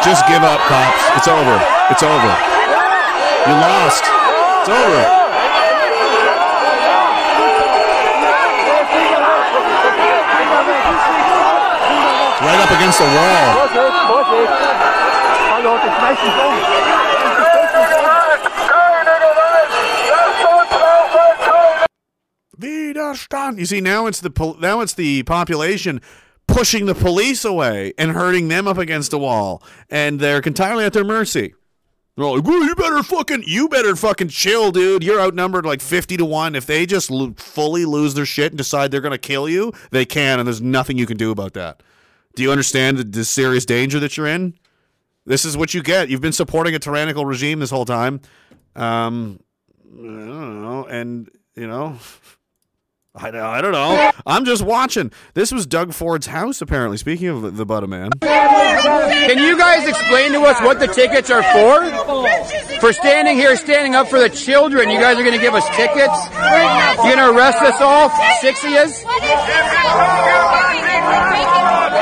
Just 0.00 0.24
give 0.26 0.40
up, 0.40 0.60
cops. 0.64 1.04
It's 1.20 1.28
over. 1.28 1.56
It's 1.92 2.02
over. 2.02 2.32
You 3.44 3.52
lost. 3.60 4.04
It's 4.64 4.72
over. 4.72 5.24
Right 12.44 12.60
up 12.60 12.70
against 12.70 12.98
the 12.98 13.04
wall. 13.04 13.44
Vorsicht, 13.56 13.96
Vorsicht! 14.08 14.74
You 23.56 23.66
see, 23.66 23.80
now 23.80 24.06
it's 24.06 24.20
the 24.20 24.56
now 24.60 24.80
it's 24.80 24.94
the 24.94 25.22
population 25.22 26.00
pushing 26.46 26.86
the 26.86 26.94
police 26.94 27.44
away 27.44 27.94
and 27.96 28.12
hurting 28.12 28.48
them 28.48 28.68
up 28.68 28.78
against 28.78 29.10
the 29.10 29.18
wall, 29.18 29.62
and 29.88 30.20
they're 30.20 30.40
entirely 30.40 30.84
at 30.84 30.92
their 30.92 31.04
mercy. 31.04 31.54
They're 32.16 32.26
like, 32.26 32.44
well, 32.44 32.62
you 32.62 32.74
better 32.74 33.02
fucking, 33.02 33.44
you 33.46 33.68
better 33.68 33.96
fucking 33.96 34.28
chill, 34.28 34.70
dude. 34.70 35.02
You're 35.02 35.20
outnumbered 35.20 35.66
like 35.66 35.80
50 35.80 36.16
to 36.18 36.24
1. 36.24 36.54
If 36.54 36.66
they 36.66 36.86
just 36.86 37.10
lo- 37.10 37.34
fully 37.36 37.84
lose 37.84 38.14
their 38.14 38.26
shit 38.26 38.52
and 38.52 38.58
decide 38.58 38.90
they're 38.90 39.00
going 39.00 39.10
to 39.12 39.18
kill 39.18 39.48
you, 39.48 39.72
they 39.90 40.04
can, 40.04 40.38
and 40.38 40.46
there's 40.46 40.62
nothing 40.62 40.96
you 40.96 41.06
can 41.06 41.16
do 41.16 41.32
about 41.32 41.54
that. 41.54 41.82
Do 42.34 42.42
you 42.42 42.50
understand 42.50 42.98
the, 42.98 43.04
the 43.04 43.24
serious 43.24 43.64
danger 43.64 44.00
that 44.00 44.16
you're 44.16 44.26
in? 44.26 44.54
This 45.26 45.44
is 45.44 45.56
what 45.56 45.72
you 45.72 45.82
get. 45.82 46.08
You've 46.08 46.20
been 46.20 46.32
supporting 46.32 46.74
a 46.74 46.78
tyrannical 46.78 47.24
regime 47.24 47.60
this 47.60 47.70
whole 47.70 47.84
time. 47.84 48.20
Um, 48.76 49.40
I 49.86 50.02
don't 50.02 50.62
know. 50.62 50.84
And, 50.84 51.30
you 51.54 51.66
know, 51.66 51.98
I, 53.14 53.28
I 53.28 53.60
don't 53.60 53.72
know. 53.72 54.10
I'm 54.26 54.44
just 54.44 54.62
watching. 54.64 55.12
This 55.34 55.52
was 55.52 55.66
Doug 55.66 55.92
Ford's 55.94 56.26
house, 56.26 56.60
apparently. 56.60 56.96
Speaking 56.96 57.28
of 57.28 57.42
the, 57.42 57.50
the 57.52 57.64
Butter 57.64 57.86
Man. 57.86 58.10
Can 58.20 59.38
you 59.38 59.56
guys 59.56 59.86
explain 59.88 60.32
to 60.32 60.40
us 60.42 60.60
what 60.62 60.80
the 60.80 60.88
tickets 60.88 61.30
are 61.30 61.42
for? 61.42 62.80
For 62.80 62.92
standing 62.92 63.36
here, 63.36 63.56
standing 63.56 63.94
up 63.94 64.08
for 64.08 64.18
the 64.18 64.28
children, 64.28 64.90
you 64.90 64.98
guys 64.98 65.16
are 65.16 65.22
going 65.22 65.36
to 65.36 65.40
give 65.40 65.54
us 65.54 65.64
tickets? 65.76 66.28
You're 66.34 67.14
going 67.14 67.18
to 67.18 67.30
arrest 67.30 67.62
us 67.62 67.80
all? 67.80 68.10
Six 68.40 68.64
of 68.64 68.70
yous? 68.70 69.04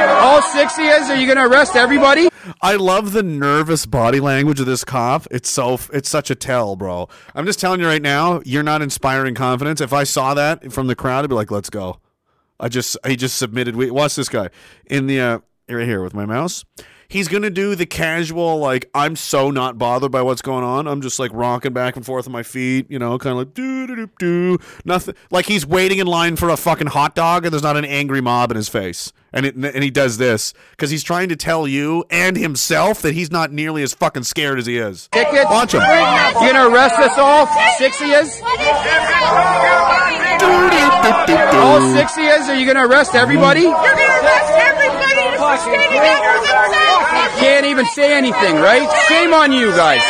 All 0.08 0.42
six 0.42 0.76
of? 0.78 1.10
Are 1.10 1.16
you 1.16 1.26
going 1.26 1.38
to 1.38 1.46
arrest 1.46 1.76
everybody? 1.76 2.28
I 2.60 2.76
love 2.76 3.12
the 3.12 3.22
nervous 3.22 3.86
body 3.86 4.20
language 4.20 4.60
of 4.60 4.66
this 4.66 4.84
cop. 4.84 5.26
It's 5.30 5.48
so 5.48 5.78
it's 5.92 6.08
such 6.08 6.30
a 6.30 6.34
tell, 6.34 6.76
bro. 6.76 7.08
I'm 7.34 7.46
just 7.46 7.60
telling 7.60 7.80
you 7.80 7.86
right 7.86 8.02
now, 8.02 8.40
you're 8.44 8.62
not 8.62 8.82
inspiring 8.82 9.34
confidence. 9.34 9.80
If 9.80 9.92
I 9.92 10.04
saw 10.04 10.34
that 10.34 10.72
from 10.72 10.86
the 10.86 10.94
crowd, 10.94 11.24
I'd 11.24 11.28
be 11.28 11.34
like, 11.34 11.50
"Let's 11.50 11.70
go." 11.70 12.00
I 12.58 12.68
just 12.68 12.96
he 13.06 13.16
just 13.16 13.36
submitted. 13.36 13.76
Wait, 13.76 13.92
watch 13.92 14.14
this 14.14 14.28
guy 14.28 14.50
in 14.86 15.06
the 15.06 15.20
uh, 15.20 15.38
right 15.68 15.86
here 15.86 16.02
with 16.02 16.14
my 16.14 16.26
mouse. 16.26 16.64
He's 17.12 17.28
gonna 17.28 17.50
do 17.50 17.74
the 17.74 17.84
casual 17.84 18.58
like 18.58 18.88
I'm 18.94 19.16
so 19.16 19.50
not 19.50 19.76
bothered 19.76 20.10
by 20.10 20.22
what's 20.22 20.40
going 20.40 20.64
on. 20.64 20.88
I'm 20.88 21.02
just 21.02 21.18
like 21.18 21.30
rocking 21.34 21.74
back 21.74 21.94
and 21.94 22.06
forth 22.06 22.26
on 22.26 22.32
my 22.32 22.42
feet, 22.42 22.90
you 22.90 22.98
know, 22.98 23.18
kind 23.18 23.32
of 23.32 23.36
like 23.36 23.52
do 23.52 23.86
do 23.86 23.94
do 23.96 24.10
do. 24.18 24.58
Nothing 24.86 25.14
like 25.30 25.44
he's 25.44 25.66
waiting 25.66 25.98
in 25.98 26.06
line 26.06 26.36
for 26.36 26.48
a 26.48 26.56
fucking 26.56 26.86
hot 26.86 27.14
dog 27.14 27.44
and 27.44 27.52
there's 27.52 27.62
not 27.62 27.76
an 27.76 27.84
angry 27.84 28.22
mob 28.22 28.50
in 28.50 28.56
his 28.56 28.70
face. 28.70 29.12
And 29.30 29.44
it, 29.44 29.54
and 29.54 29.84
he 29.84 29.90
does 29.90 30.16
this 30.16 30.54
because 30.70 30.88
he's 30.88 31.02
trying 31.02 31.28
to 31.28 31.36
tell 31.36 31.68
you 31.68 32.06
and 32.08 32.34
himself 32.34 33.02
that 33.02 33.12
he's 33.12 33.30
not 33.30 33.52
nearly 33.52 33.82
as 33.82 33.92
fucking 33.92 34.22
scared 34.22 34.58
as 34.58 34.64
he 34.64 34.78
is. 34.78 35.08
Tickets? 35.12 35.44
Watch 35.50 35.74
him. 35.74 35.82
You're 35.82 36.52
going 36.52 36.54
to 36.54 36.66
arrest 36.68 36.98
us 36.98 37.18
all? 37.18 37.46
Six 37.76 38.00
of 38.00 38.08
yous? 38.08 38.40
All 41.54 41.94
six 41.94 42.16
of 42.16 42.24
yous? 42.24 42.48
Are 42.48 42.56
you 42.56 42.64
going 42.64 42.76
to 42.76 42.84
arrest 42.84 43.14
everybody? 43.14 43.60
You're 43.60 43.72
gonna 43.72 44.02
arrest 44.02 44.52
everybody 44.52 45.36
for 45.36 45.56
standing 45.58 45.98
up 45.98 46.18
for 46.18 46.40
themselves. 46.46 46.81
Can't 47.42 47.66
even 47.66 47.86
say 47.86 48.14
anything, 48.14 48.54
right? 48.54 48.88
Shame 49.08 49.34
on 49.34 49.50
you 49.50 49.70
guys. 49.72 50.02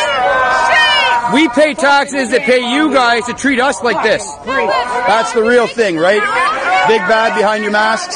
We 1.33 1.49
pay 1.49 1.73
taxes 1.73 2.29
that 2.29 2.41
pay 2.41 2.75
you 2.75 2.93
guys 2.93 3.25
to 3.25 3.33
treat 3.33 3.59
us 3.59 3.81
like 3.81 4.03
this. 4.03 4.23
That's 4.45 5.33
the 5.33 5.41
real 5.41 5.65
thing, 5.65 5.97
right? 5.97 6.21
Big 6.87 7.01
bad 7.09 7.35
behind 7.35 7.63
your 7.63 7.71
masks. 7.71 8.15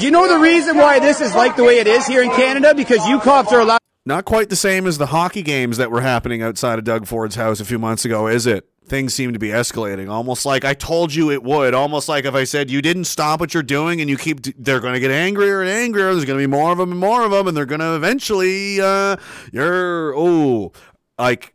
Do 0.00 0.04
you 0.04 0.10
know 0.10 0.26
the 0.26 0.40
reason 0.40 0.76
why 0.76 0.98
this 0.98 1.20
is 1.20 1.32
like 1.36 1.54
the 1.54 1.62
way 1.62 1.78
it 1.78 1.86
is 1.86 2.04
here 2.04 2.22
in 2.22 2.30
Canada? 2.30 2.74
Because 2.74 3.06
you 3.06 3.20
cops 3.20 3.52
are 3.52 3.60
allowed. 3.60 3.83
Not 4.06 4.26
quite 4.26 4.50
the 4.50 4.56
same 4.56 4.86
as 4.86 4.98
the 4.98 5.06
hockey 5.06 5.42
games 5.42 5.78
that 5.78 5.90
were 5.90 6.02
happening 6.02 6.42
outside 6.42 6.78
of 6.78 6.84
Doug 6.84 7.06
Ford's 7.06 7.36
house 7.36 7.58
a 7.58 7.64
few 7.64 7.78
months 7.78 8.04
ago, 8.04 8.26
is 8.26 8.46
it? 8.46 8.68
Things 8.86 9.14
seem 9.14 9.32
to 9.32 9.38
be 9.38 9.48
escalating, 9.48 10.10
almost 10.10 10.44
like 10.44 10.62
I 10.62 10.74
told 10.74 11.14
you 11.14 11.30
it 11.30 11.42
would. 11.42 11.72
Almost 11.72 12.06
like 12.06 12.26
if 12.26 12.34
I 12.34 12.44
said 12.44 12.70
you 12.70 12.82
didn't 12.82 13.04
stop 13.04 13.40
what 13.40 13.54
you're 13.54 13.62
doing 13.62 14.02
and 14.02 14.10
you 14.10 14.18
keep, 14.18 14.42
they're 14.62 14.80
going 14.80 14.92
to 14.92 15.00
get 15.00 15.10
angrier 15.10 15.62
and 15.62 15.70
angrier. 15.70 16.12
There's 16.12 16.26
going 16.26 16.38
to 16.38 16.42
be 16.42 16.50
more 16.50 16.70
of 16.70 16.76
them 16.76 16.90
and 16.90 17.00
more 17.00 17.24
of 17.24 17.30
them, 17.30 17.48
and 17.48 17.56
they're 17.56 17.64
going 17.64 17.80
to 17.80 17.96
eventually, 17.96 18.78
uh, 18.82 19.16
you're, 19.52 20.14
oh, 20.14 20.72
like, 21.18 21.54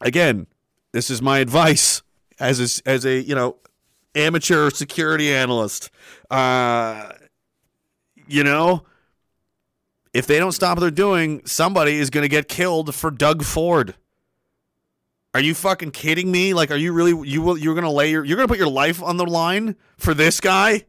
again, 0.00 0.46
this 0.92 1.10
is 1.10 1.20
my 1.20 1.40
advice 1.40 2.00
as 2.38 2.80
a, 2.80 2.88
as 2.88 3.04
a, 3.04 3.20
you 3.20 3.34
know, 3.34 3.56
amateur 4.14 4.70
security 4.70 5.34
analyst. 5.34 5.90
Uh, 6.30 7.12
you 8.26 8.42
know, 8.42 8.86
if 10.12 10.26
they 10.26 10.38
don't 10.38 10.52
stop 10.52 10.76
what 10.76 10.80
they're 10.80 10.90
doing, 10.90 11.42
somebody 11.44 11.98
is 11.98 12.10
going 12.10 12.22
to 12.22 12.28
get 12.28 12.48
killed 12.48 12.94
for 12.94 13.10
Doug 13.10 13.44
Ford. 13.44 13.94
Are 15.32 15.40
you 15.40 15.54
fucking 15.54 15.92
kidding 15.92 16.30
me? 16.30 16.54
Like, 16.54 16.70
are 16.70 16.76
you 16.76 16.92
really 16.92 17.28
you 17.28 17.40
will 17.40 17.56
you're 17.56 17.74
going 17.74 17.84
to 17.84 17.90
lay 17.90 18.10
your 18.10 18.24
you're 18.24 18.36
going 18.36 18.48
to 18.48 18.52
put 18.52 18.58
your 18.58 18.68
life 18.68 19.02
on 19.02 19.16
the 19.16 19.26
line 19.26 19.76
for 19.96 20.12
this 20.12 20.40
guy? 20.40 20.84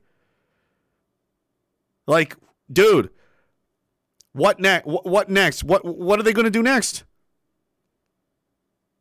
Like, 2.07 2.35
dude, 2.72 3.11
what 4.34 4.60
next? 4.60 4.88
What, 4.88 5.06
what 5.06 5.30
next? 5.30 5.64
What 5.64 5.85
what 5.85 6.19
are 6.19 6.23
they 6.23 6.34
going 6.34 6.45
to 6.45 6.52
do 6.52 6.64
next? 6.64 7.03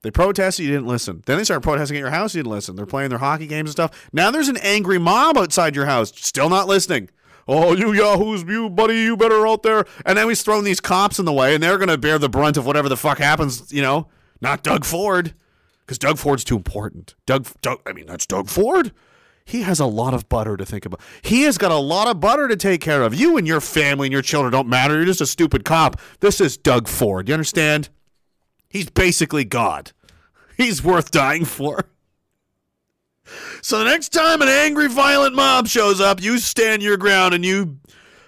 They 0.03 0.11
protested, 0.11 0.65
you 0.65 0.73
didn't 0.73 0.87
listen. 0.87 1.23
Then 1.27 1.37
they 1.37 1.45
started 1.45 1.63
protesting 1.63 1.97
at 1.99 2.01
your 2.01 2.11
house, 2.11 2.35
you 2.35 2.43
didn't 2.43 2.53
listen. 2.53 2.75
They're 2.75 2.87
playing 2.87 3.11
their 3.11 3.19
hockey 3.19 3.47
games 3.47 3.69
and 3.69 3.73
stuff. 3.73 4.09
Now 4.13 4.31
there's 4.31 4.49
an 4.49 4.57
angry 4.59 4.99
mob 4.99 5.37
outside 5.37 5.77
your 5.77 5.87
house, 5.87 6.11
still 6.15 6.49
not 6.49 6.69
listening. 6.69 7.11
Oh, 7.53 7.75
you 7.75 7.93
yahoos, 7.93 8.45
you 8.45 8.71
buddy, 8.71 8.95
you 8.95 9.17
better 9.17 9.45
out 9.45 9.65
there. 9.65 9.85
And 10.07 10.17
then 10.17 10.29
he's 10.29 10.41
throwing 10.41 10.63
these 10.63 10.81
cops 10.81 11.19
in 11.19 11.25
the 11.25 11.33
way, 11.33 11.53
and 11.53 11.61
they're 11.61 11.79
going 11.79 11.89
to 11.89 11.99
bear 11.99 12.17
the 12.17 12.29
brunt 12.29 12.57
of 12.57 12.65
whatever 12.65 12.89
the 12.89 12.97
fuck 12.97 13.19
happens, 13.19 13.73
you 13.73 13.83
know? 13.83 14.07
Not 14.41 14.63
Doug 14.63 14.85
Ford, 14.85 15.35
because 15.81 15.99
Doug 15.99 16.17
Ford's 16.17 16.45
too 16.45 16.55
important. 16.55 17.17
Doug, 17.27 17.49
Doug, 17.61 17.81
I 17.85 17.93
mean, 17.93 18.07
that's 18.07 18.25
Doug 18.25 18.49
Ford. 18.49 18.93
He 19.45 19.63
has 19.63 19.81
a 19.81 19.87
lot 19.87 20.15
of 20.15 20.29
butter 20.29 20.57
to 20.57 20.65
think 20.65 20.87
about. 20.87 21.01
He 21.23 21.43
has 21.43 21.59
got 21.59 21.73
a 21.73 21.77
lot 21.77 22.07
of 22.07 22.21
butter 22.21 22.47
to 22.47 22.55
take 22.55 22.81
care 22.81 23.03
of. 23.03 23.17
You 23.17 23.37
and 23.37 23.49
your 23.49 23.61
family 23.61 24.07
and 24.07 24.13
your 24.13 24.23
children 24.23 24.53
don't 24.53 24.69
matter. 24.69 24.95
You're 24.95 25.07
just 25.07 25.21
a 25.21 25.27
stupid 25.27 25.65
cop. 25.65 26.01
This 26.21 26.41
is 26.41 26.57
Doug 26.57 26.87
Ford. 26.87 27.27
You 27.27 27.35
understand? 27.35 27.89
He's 28.69 28.89
basically 28.89 29.45
God. 29.45 29.91
He's 30.57 30.85
worth 30.85 31.11
dying 31.11 31.45
for. 31.45 31.87
So 33.63 33.79
the 33.79 33.85
next 33.85 34.11
time 34.11 34.43
an 34.43 34.49
angry, 34.49 34.89
violent 34.89 35.35
mob 35.35 35.69
shows 35.69 36.01
up, 36.01 36.23
you 36.23 36.39
stand 36.39 36.83
your 36.83 36.97
ground 36.97 37.35
and 37.35 37.45
you 37.45 37.79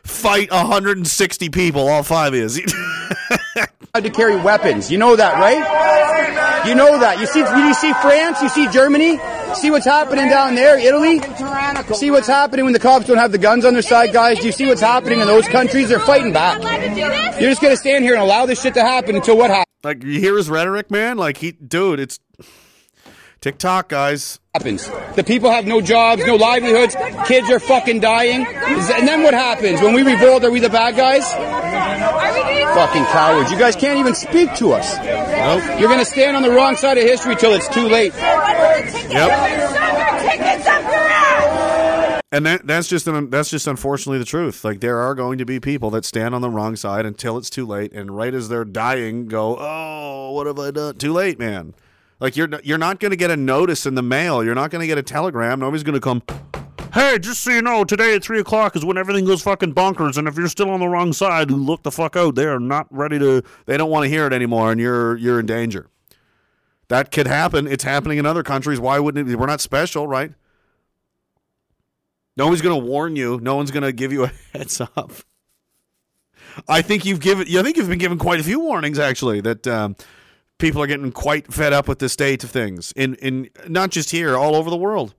fight 0.04 0.50
160 0.50 1.48
people, 1.50 1.88
all 1.88 2.02
five 2.02 2.34
of 2.34 2.56
you. 2.56 2.64
allowed 3.94 4.04
to 4.04 4.10
carry 4.10 4.36
weapons. 4.36 4.90
You 4.90 4.98
know 4.98 5.16
that, 5.16 5.34
right? 5.34 6.66
You 6.66 6.74
know 6.74 6.98
that. 6.98 7.18
You 7.20 7.26
see, 7.26 7.40
you 7.40 7.74
see 7.74 7.92
France, 7.94 8.40
you 8.40 8.48
see 8.48 8.68
Germany, 8.68 9.18
see 9.54 9.70
what's 9.70 9.84
happening 9.84 10.28
down 10.28 10.54
there, 10.54 10.78
Italy. 10.78 11.20
See 11.94 12.10
what's 12.10 12.26
happening 12.26 12.64
when 12.64 12.72
the 12.72 12.78
cops 12.78 13.06
don't 13.06 13.18
have 13.18 13.32
the 13.32 13.38
guns 13.38 13.64
on 13.64 13.72
their 13.72 13.82
side, 13.82 14.12
guys. 14.12 14.38
Do 14.38 14.46
you 14.46 14.52
see 14.52 14.66
what's 14.66 14.80
happening 14.80 15.20
in 15.20 15.26
those 15.26 15.48
countries? 15.48 15.88
They're 15.88 16.00
fighting 16.00 16.32
back. 16.32 16.62
You're 17.40 17.50
just 17.50 17.60
gonna 17.60 17.76
stand 17.76 18.04
here 18.04 18.14
and 18.14 18.22
allow 18.22 18.46
this 18.46 18.62
shit 18.62 18.74
to 18.74 18.82
happen 18.82 19.16
until 19.16 19.36
what 19.36 19.50
happens? 19.50 19.66
Like 19.82 20.04
you 20.04 20.20
hear 20.20 20.36
his 20.36 20.48
rhetoric, 20.48 20.90
man. 20.90 21.16
Like 21.16 21.38
he, 21.38 21.52
dude, 21.52 21.98
it's 21.98 22.20
TikTok, 23.42 23.88
guys. 23.88 24.38
Happens. 24.54 24.88
The 25.16 25.24
people 25.24 25.50
have 25.50 25.66
no 25.66 25.80
jobs, 25.80 26.24
no 26.24 26.36
livelihoods. 26.36 26.94
Kids 27.26 27.50
are 27.50 27.58
fucking 27.58 27.98
dying. 27.98 28.46
And 28.46 29.08
then 29.08 29.24
what 29.24 29.34
happens 29.34 29.80
when 29.82 29.94
we 29.94 30.02
revolt? 30.02 30.44
Are 30.44 30.50
we 30.50 30.60
the 30.60 30.70
bad 30.70 30.94
guys? 30.94 31.28
Fucking 32.74 33.04
cowards! 33.06 33.50
You 33.50 33.58
guys 33.58 33.74
can't 33.74 33.98
even 33.98 34.14
speak 34.14 34.54
to 34.54 34.72
us. 34.72 34.96
Nope. 34.96 35.80
You're 35.80 35.88
gonna 35.88 36.04
stand 36.04 36.36
on 36.36 36.42
the 36.44 36.50
wrong 36.50 36.76
side 36.76 36.98
of 36.98 37.04
history 37.04 37.34
till 37.34 37.52
it's 37.52 37.68
too 37.68 37.88
late. 37.88 38.14
Yep. 38.14 39.30
And 42.30 42.46
that 42.46 42.66
that's 42.66 42.86
just 42.88 43.08
an, 43.08 43.28
that's 43.28 43.50
just 43.50 43.66
unfortunately 43.66 44.18
the 44.18 44.24
truth. 44.24 44.64
Like 44.64 44.80
there 44.80 44.98
are 44.98 45.14
going 45.16 45.38
to 45.38 45.44
be 45.44 45.58
people 45.58 45.90
that 45.90 46.04
stand 46.04 46.34
on 46.34 46.40
the 46.40 46.48
wrong 46.48 46.76
side 46.76 47.06
until 47.06 47.36
it's 47.36 47.50
too 47.50 47.66
late, 47.66 47.92
and 47.92 48.16
right 48.16 48.32
as 48.32 48.48
they're 48.48 48.64
dying, 48.64 49.26
go, 49.26 49.56
"Oh, 49.58 50.30
what 50.32 50.46
have 50.46 50.58
I 50.58 50.70
done?" 50.70 50.94
Too 50.94 51.12
late, 51.12 51.38
man. 51.38 51.74
Like 52.22 52.36
you're 52.36 52.48
you're 52.62 52.78
not 52.78 53.00
going 53.00 53.10
to 53.10 53.16
get 53.16 53.32
a 53.32 53.36
notice 53.36 53.84
in 53.84 53.96
the 53.96 54.02
mail. 54.02 54.44
You're 54.44 54.54
not 54.54 54.70
going 54.70 54.80
to 54.80 54.86
get 54.86 54.96
a 54.96 55.02
telegram. 55.02 55.58
Nobody's 55.58 55.82
going 55.82 55.94
to 55.94 56.00
come. 56.00 56.22
Hey, 56.94 57.18
just 57.18 57.42
so 57.42 57.50
you 57.50 57.62
know, 57.62 57.82
today 57.82 58.14
at 58.14 58.22
three 58.22 58.38
o'clock 58.38 58.76
is 58.76 58.84
when 58.84 58.96
everything 58.96 59.24
goes 59.24 59.42
fucking 59.42 59.74
bonkers. 59.74 60.16
And 60.16 60.28
if 60.28 60.36
you're 60.36 60.46
still 60.46 60.70
on 60.70 60.78
the 60.78 60.86
wrong 60.86 61.12
side, 61.12 61.50
look 61.50 61.82
the 61.82 61.90
fuck 61.90 62.14
out. 62.14 62.36
They 62.36 62.44
are 62.44 62.60
not 62.60 62.86
ready 62.90 63.18
to. 63.18 63.42
They 63.66 63.76
don't 63.76 63.90
want 63.90 64.04
to 64.04 64.08
hear 64.08 64.24
it 64.28 64.32
anymore, 64.32 64.70
and 64.70 64.80
you're 64.80 65.16
you're 65.16 65.40
in 65.40 65.46
danger. 65.46 65.88
That 66.86 67.10
could 67.10 67.26
happen. 67.26 67.66
It's 67.66 67.82
happening 67.82 68.18
in 68.18 68.26
other 68.26 68.44
countries. 68.44 68.78
Why 68.78 69.00
wouldn't 69.00 69.28
it? 69.28 69.36
We're 69.36 69.46
not 69.46 69.60
special, 69.60 70.06
right? 70.06 70.32
Nobody's 72.36 72.62
going 72.62 72.80
to 72.80 72.86
warn 72.86 73.16
you. 73.16 73.40
No 73.42 73.56
one's 73.56 73.72
going 73.72 73.82
to 73.82 73.92
give 73.92 74.12
you 74.12 74.24
a 74.24 74.32
heads 74.52 74.80
up. 74.80 75.10
I 76.68 76.82
think 76.82 77.04
you've 77.04 77.18
given. 77.18 77.48
I 77.48 77.64
think 77.64 77.76
you've 77.76 77.88
been 77.88 77.98
given 77.98 78.18
quite 78.18 78.38
a 78.38 78.44
few 78.44 78.60
warnings 78.60 79.00
actually 79.00 79.40
that 79.40 79.66
um, 79.66 79.96
people 80.62 80.80
are 80.80 80.86
getting 80.86 81.10
quite 81.12 81.52
fed 81.52 81.72
up 81.74 81.88
with 81.88 81.98
the 81.98 82.08
state 82.08 82.42
of 82.44 82.50
things 82.50 82.92
in 82.96 83.16
in 83.16 83.50
not 83.68 83.90
just 83.90 84.10
here, 84.10 84.36
all 84.38 84.54
over 84.54 84.70
the 84.70 84.76
world. 84.76 85.12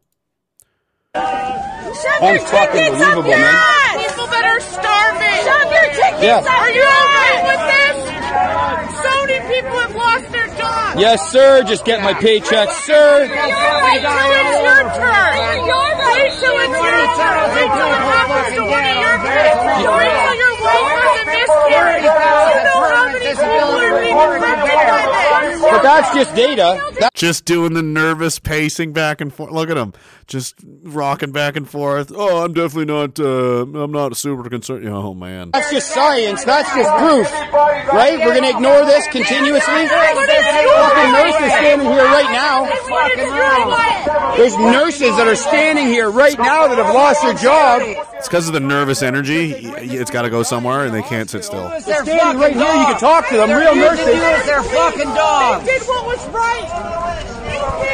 Unfucking 1.14 2.90
believable, 2.95 3.30
man. 3.30 3.53
People 3.99 4.26
that 4.32 4.45
are 4.48 4.61
starving. 4.64 5.44
Shove 5.44 5.70
your 5.70 5.90
tickets 5.94 6.24
Yeah. 6.24 6.38
up 6.40 6.48
Are 6.49 6.72
you 6.72 6.82
okay 6.82 7.36
with 7.44 7.64
this? 7.70 7.95
So 9.03 9.11
many 9.28 9.40
people 9.52 9.78
have 9.84 9.95
lost 9.95 10.32
their 10.32 10.48
jobs. 10.56 10.95
Yes, 10.99 11.20
sir. 11.32 11.64
Just 11.68 11.84
get 11.86 12.02
my 12.02 12.14
paycheck, 12.14 12.72
sir. 12.72 13.28
Wait 13.28 13.30
till 13.30 13.44
it's 13.44 14.64
your 14.64 14.84
turn. 14.95 15.36
Wait 15.44 16.32
till 16.40 16.56
it's 16.64 16.80
your 16.88 17.03
turn. 17.20 17.52
Wait 17.53 17.68
till 17.68 17.91
it 17.91 18.03
happens 18.10 18.56
to 18.56 18.64
one 18.64 18.86
of 18.88 18.95
your 18.95 19.18
kids. 19.28 19.60
Wait 19.60 20.15
till 20.24 20.40
your 20.40 20.56
wife 20.64 20.88
has 21.03 21.20
a 21.20 21.26
miscarriage. 21.36 22.07
You 22.07 22.60
know 22.64 22.80
how 22.88 23.06
many 23.11 23.23
But 25.62 25.82
that's 25.82 26.14
just 26.14 26.36
data. 26.36 26.80
That- 27.00 27.14
Just 27.14 27.46
doing 27.46 27.74
the 27.74 27.82
nervous 27.82 28.40
pacing 28.40 28.94
back 28.94 29.22
and 29.22 29.34
forth. 29.34 29.52
Look 29.52 29.70
at 29.70 29.78
him, 29.78 29.94
just 30.28 30.56
rocking 30.84 31.32
back 31.32 31.56
and 31.56 31.70
forth. 31.70 32.12
Oh, 32.14 32.44
I'm 32.44 32.54
definitely 32.54 32.86
not. 32.94 33.20
Uh, 33.20 33.62
I'm 33.80 33.92
not 33.92 34.16
super 34.18 34.50
concerned. 34.50 34.88
Oh 34.88 35.14
man. 35.14 35.52
That's 35.52 35.72
just 35.72 35.92
science. 35.94 36.44
That's 36.44 36.68
just 36.76 36.90
proof, 36.98 37.32
right? 37.94 38.20
We're 38.20 38.34
gonna 38.36 38.50
ignore 38.50 38.86
this 38.86 39.08
continuously. 39.08 39.88
Fucking 39.88 41.12
nurses 41.12 41.52
standing 41.54 41.88
here 41.88 42.04
right 42.06 42.32
now. 42.32 42.66
There's 44.36 44.58
nurses 44.58 45.16
that 45.18 45.28
are 45.28 45.36
standing 45.36 45.88
here 45.88 46.10
right 46.10 46.38
now 46.38 46.68
that 46.68 46.78
have 46.78 46.94
lost 46.94 47.22
their 47.22 47.34
job. 47.36 47.82
It's 48.16 48.28
because 48.28 48.48
of 48.48 48.54
the 48.54 48.60
nervous 48.60 49.02
energy. 49.04 49.54
Y- 49.54 49.70
y- 49.70 49.78
It's 50.04 50.10
got 50.12 50.24
to 50.24 50.30
go 50.30 50.44
somewhere, 50.44 50.86
and 50.86 50.94
they 50.94 51.02
can't 51.04 51.30
sit 51.30 51.44
still. 51.46 51.70
They're 51.86 52.04
standing 52.04 52.40
right 52.42 52.54
here. 52.54 52.64
You 52.64 52.86
can 52.86 52.98
talk 53.00 53.23
to 53.30 53.38
them. 53.38 53.50
Real 53.52 53.76
nurses. 53.76 54.06
They're 54.45 54.64
fucking 54.64 55.14
dogs. 55.14 55.66
They 55.66 55.80
did 55.80 55.88
what 55.88 56.06
was 56.06 56.28
right. 56.30 56.68
They 57.44 57.94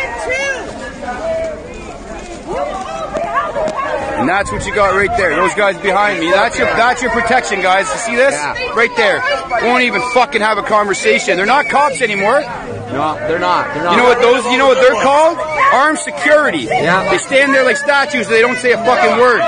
And 4.19 4.27
that's 4.27 4.51
what 4.51 4.65
you 4.65 4.75
got 4.75 4.95
right 4.95 5.15
there. 5.17 5.33
Those 5.33 5.53
guys 5.55 5.77
behind 5.77 6.19
me. 6.19 6.29
That's 6.29 6.57
your 6.57 6.67
that's 6.67 7.01
your 7.01 7.11
protection, 7.11 7.61
guys. 7.61 7.87
You 7.89 7.97
see 7.99 8.15
this? 8.17 8.33
Yeah. 8.33 8.75
Right 8.75 8.91
there. 8.97 9.23
Won't 9.63 9.83
even 9.83 10.01
fucking 10.13 10.41
have 10.41 10.57
a 10.57 10.63
conversation. 10.63 11.37
They're 11.37 11.45
not 11.45 11.67
cops 11.69 12.01
anymore. 12.01 12.41
No, 12.41 13.15
they're 13.15 13.39
not. 13.39 13.73
They're 13.73 13.83
not. 13.83 13.91
You 13.91 13.97
know 13.97 14.03
what 14.03 14.19
those? 14.19 14.43
You 14.51 14.57
know 14.57 14.67
what 14.67 14.81
they're 14.81 15.01
called? 15.01 15.37
Armed 15.39 15.99
security. 15.99 16.67
Yeah. 16.67 17.09
They 17.09 17.17
stand 17.17 17.53
there 17.53 17.63
like 17.63 17.77
statues. 17.77 18.27
They 18.27 18.41
don't 18.41 18.57
say 18.57 18.73
a 18.73 18.77
fucking 18.77 19.17
word. 19.19 19.39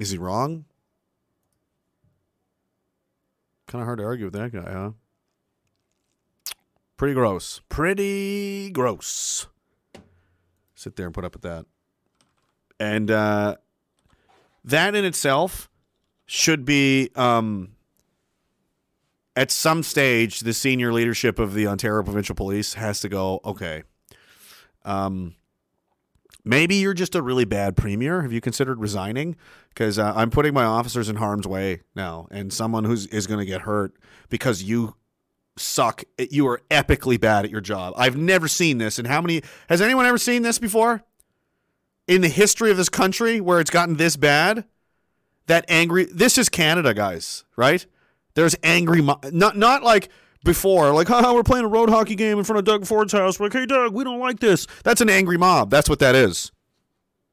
Is 0.00 0.08
he 0.08 0.16
wrong? 0.16 0.64
Kind 3.66 3.82
of 3.82 3.86
hard 3.86 3.98
to 3.98 4.04
argue 4.04 4.24
with 4.24 4.34
that 4.34 4.50
guy, 4.50 4.72
huh? 4.72 4.92
Pretty 6.96 7.12
gross. 7.12 7.60
Pretty 7.68 8.70
gross. 8.70 9.46
Sit 10.74 10.96
there 10.96 11.04
and 11.04 11.14
put 11.14 11.26
up 11.26 11.34
with 11.34 11.42
that. 11.42 11.66
And 12.80 13.10
uh, 13.10 13.56
that 14.64 14.94
in 14.94 15.04
itself 15.04 15.68
should 16.24 16.64
be, 16.64 17.10
um, 17.14 17.72
at 19.36 19.50
some 19.50 19.82
stage, 19.82 20.40
the 20.40 20.54
senior 20.54 20.94
leadership 20.94 21.38
of 21.38 21.52
the 21.52 21.66
Ontario 21.66 22.02
Provincial 22.02 22.34
Police 22.34 22.72
has 22.72 23.00
to 23.00 23.10
go, 23.10 23.40
okay, 23.44 23.82
um, 24.82 25.34
maybe 26.44 26.76
you're 26.76 26.94
just 26.94 27.14
a 27.14 27.22
really 27.22 27.44
bad 27.44 27.76
premier. 27.76 28.22
Have 28.22 28.32
you 28.32 28.40
considered 28.40 28.80
resigning? 28.80 29.36
Because 29.68 29.98
uh, 29.98 30.12
I'm 30.14 30.30
putting 30.30 30.54
my 30.54 30.64
officers 30.64 31.08
in 31.08 31.16
harm's 31.16 31.46
way 31.46 31.82
now, 31.94 32.26
and 32.30 32.52
someone 32.52 32.84
who's 32.84 33.06
is 33.06 33.26
going 33.26 33.40
to 33.40 33.46
get 33.46 33.62
hurt 33.62 33.94
because 34.28 34.62
you 34.62 34.96
suck. 35.56 36.04
You 36.18 36.48
are 36.48 36.60
epically 36.70 37.20
bad 37.20 37.44
at 37.44 37.50
your 37.50 37.60
job. 37.60 37.94
I've 37.96 38.16
never 38.16 38.48
seen 38.48 38.78
this. 38.78 38.98
And 38.98 39.06
how 39.06 39.20
many 39.20 39.42
has 39.68 39.80
anyone 39.80 40.06
ever 40.06 40.18
seen 40.18 40.42
this 40.42 40.58
before? 40.58 41.02
In 42.08 42.22
the 42.22 42.28
history 42.28 42.70
of 42.70 42.76
this 42.76 42.88
country, 42.88 43.40
where 43.40 43.60
it's 43.60 43.70
gotten 43.70 43.96
this 43.96 44.16
bad, 44.16 44.64
that 45.46 45.64
angry. 45.68 46.06
This 46.06 46.38
is 46.38 46.48
Canada, 46.48 46.94
guys. 46.94 47.44
Right? 47.56 47.86
There's 48.34 48.56
angry. 48.62 49.02
Not 49.02 49.56
not 49.56 49.82
like 49.82 50.08
before, 50.44 50.92
like, 50.92 51.08
haha, 51.08 51.34
we're 51.34 51.42
playing 51.42 51.64
a 51.64 51.68
road 51.68 51.90
hockey 51.90 52.14
game 52.14 52.38
in 52.38 52.44
front 52.44 52.58
of 52.58 52.64
Doug 52.64 52.86
Ford's 52.86 53.12
house. 53.12 53.38
We're 53.38 53.46
like, 53.46 53.52
hey, 53.52 53.66
Doug, 53.66 53.94
we 53.94 54.04
don't 54.04 54.20
like 54.20 54.40
this. 54.40 54.66
That's 54.84 55.00
an 55.00 55.10
angry 55.10 55.36
mob. 55.36 55.70
That's 55.70 55.88
what 55.88 55.98
that 55.98 56.14
is. 56.14 56.52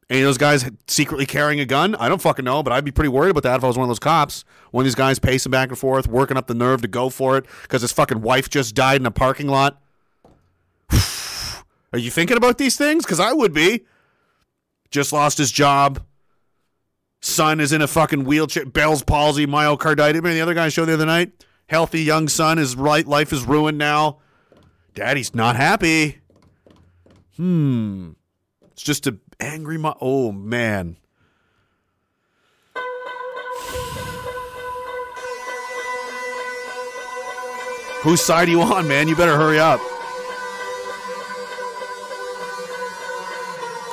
Any 0.09 0.21
of 0.21 0.25
those 0.27 0.37
guys 0.37 0.69
secretly 0.87 1.25
carrying 1.25 1.59
a 1.59 1.65
gun? 1.65 1.93
I 1.95 2.07
don't 2.07 2.21
fucking 2.21 2.45
know, 2.45 2.63
but 2.63 2.71
I'd 2.71 2.85
be 2.85 2.91
pretty 2.91 3.09
worried 3.09 3.31
about 3.31 3.43
that 3.43 3.57
if 3.57 3.63
I 3.63 3.67
was 3.67 3.77
one 3.77 3.83
of 3.83 3.89
those 3.89 3.99
cops. 3.99 4.45
One 4.71 4.83
of 4.83 4.85
these 4.85 4.95
guys 4.95 5.19
pacing 5.19 5.51
back 5.51 5.67
and 5.69 5.77
forth, 5.77 6.07
working 6.07 6.37
up 6.37 6.47
the 6.47 6.53
nerve 6.53 6.81
to 6.83 6.87
go 6.87 7.09
for 7.09 7.37
it 7.37 7.45
because 7.63 7.81
his 7.81 7.91
fucking 7.91 8.21
wife 8.21 8.49
just 8.49 8.73
died 8.73 9.01
in 9.01 9.05
a 9.05 9.11
parking 9.11 9.47
lot. 9.47 9.81
Are 11.91 11.99
you 11.99 12.09
thinking 12.09 12.37
about 12.37 12.57
these 12.57 12.77
things? 12.77 13.05
Because 13.05 13.19
I 13.19 13.33
would 13.33 13.53
be. 13.53 13.85
Just 14.91 15.11
lost 15.11 15.37
his 15.37 15.51
job. 15.51 16.01
Son 17.19 17.59
is 17.59 17.73
in 17.73 17.81
a 17.81 17.87
fucking 17.87 18.23
wheelchair. 18.23 18.65
Bell's 18.65 19.03
palsy, 19.03 19.45
myocarditis. 19.45 20.13
Remember 20.13 20.33
the 20.33 20.41
other 20.41 20.53
guy 20.53 20.69
showed 20.69 20.85
the 20.85 20.93
other 20.93 21.05
night? 21.05 21.31
Healthy 21.67 22.01
young 22.01 22.27
son. 22.29 22.57
His 22.57 22.75
right 22.75 23.05
life 23.05 23.31
is 23.33 23.45
ruined 23.45 23.77
now. 23.77 24.19
Daddy's 24.93 25.35
not 25.35 25.55
happy. 25.55 26.19
Hmm. 27.35 28.11
It's 28.71 28.83
just 28.83 29.05
a 29.07 29.17
angry 29.39 29.77
mo- 29.77 29.97
Oh 30.01 30.31
man. 30.31 30.97
Whose 38.01 38.21
side 38.21 38.47
are 38.47 38.51
you 38.51 38.61
on, 38.61 38.87
man? 38.87 39.07
You 39.07 39.15
better 39.15 39.35
hurry 39.35 39.59
up. 39.59 39.81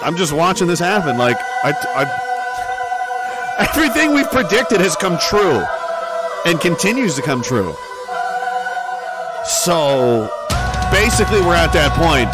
I'm 0.03 0.17
just 0.17 0.33
watching 0.33 0.67
this 0.69 0.79
happen. 0.79 1.17
Like 1.17 1.37
I, 1.65 1.73
I 1.97 3.67
everything 3.71 4.13
we've 4.13 4.31
predicted 4.31 4.81
has 4.81 4.95
come 4.95 5.19
true 5.19 5.65
and 6.45 6.61
continues 6.61 7.15
to 7.17 7.23
come 7.23 7.43
true. 7.43 7.75
So 9.45 10.29
basically, 10.93 11.41
we're 11.41 11.57
at 11.57 11.73
that 11.73 11.93
point. 11.97 12.29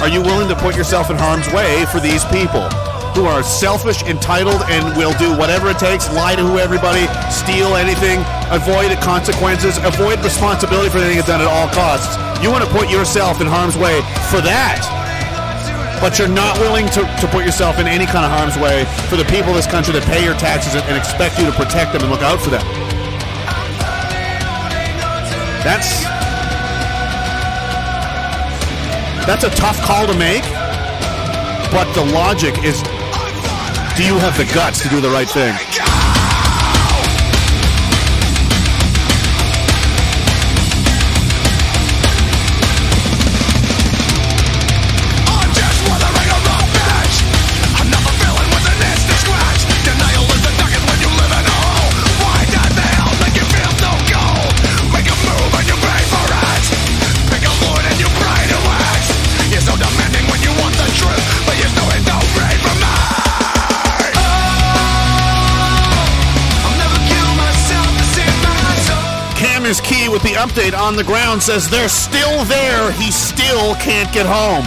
Are 0.00 0.08
you 0.08 0.22
willing 0.22 0.48
to 0.48 0.56
put 0.56 0.76
yourself 0.76 1.10
in 1.10 1.16
harm's 1.16 1.48
way 1.52 1.84
for 1.92 2.00
these 2.00 2.24
people 2.32 2.64
who 3.12 3.26
are 3.26 3.42
selfish, 3.42 4.02
entitled, 4.04 4.62
and 4.72 4.96
will 4.96 5.12
do 5.18 5.36
whatever 5.36 5.68
it 5.68 5.78
takes, 5.78 6.08
lie 6.14 6.36
to 6.36 6.42
who 6.42 6.58
everybody, 6.58 7.04
steal 7.28 7.76
anything, 7.76 8.24
avoid 8.48 8.96
consequences, 9.04 9.76
avoid 9.84 10.22
responsibility 10.24 10.88
for 10.88 10.98
anything 10.98 11.20
done 11.26 11.40
at 11.40 11.48
all 11.48 11.68
costs? 11.76 12.16
You 12.42 12.50
want 12.50 12.64
to 12.64 12.70
put 12.70 12.88
yourself 12.88 13.40
in 13.40 13.46
harm's 13.46 13.76
way 13.76 14.00
for 14.32 14.40
that 14.40 14.80
but 16.00 16.18
you're 16.18 16.28
not 16.28 16.58
willing 16.58 16.86
to, 16.86 17.02
to 17.20 17.28
put 17.28 17.44
yourself 17.44 17.78
in 17.78 17.86
any 17.86 18.06
kind 18.06 18.24
of 18.24 18.32
harm's 18.32 18.56
way 18.56 18.86
for 19.10 19.16
the 19.16 19.24
people 19.26 19.50
of 19.50 19.56
this 19.56 19.66
country 19.66 19.92
that 19.92 20.02
pay 20.04 20.24
your 20.24 20.32
taxes 20.32 20.74
and 20.74 20.96
expect 20.96 21.38
you 21.38 21.44
to 21.44 21.52
protect 21.52 21.92
them 21.92 22.00
and 22.00 22.10
look 22.10 22.22
out 22.22 22.40
for 22.40 22.48
them. 22.48 22.99
That's 25.62 26.04
that's 29.26 29.44
a 29.44 29.50
tough 29.50 29.80
call 29.82 30.06
to 30.06 30.14
make, 30.14 30.42
but 31.70 31.92
the 31.92 32.04
logic 32.12 32.64
is 32.64 32.82
do 33.96 34.04
you 34.04 34.16
have 34.18 34.36
the 34.38 34.50
guts 34.54 34.82
to 34.82 34.88
do 34.88 35.00
the 35.00 35.10
right 35.10 35.28
thing? 35.28 35.54
Is 69.70 69.80
key 69.80 70.08
with 70.08 70.24
the 70.24 70.30
update 70.30 70.76
on 70.76 70.96
the 70.96 71.04
ground 71.04 71.40
says 71.40 71.70
they're 71.70 71.88
still 71.88 72.44
there. 72.46 72.90
He 72.90 73.12
still 73.12 73.76
can't 73.76 74.12
get 74.12 74.26
home. 74.26 74.64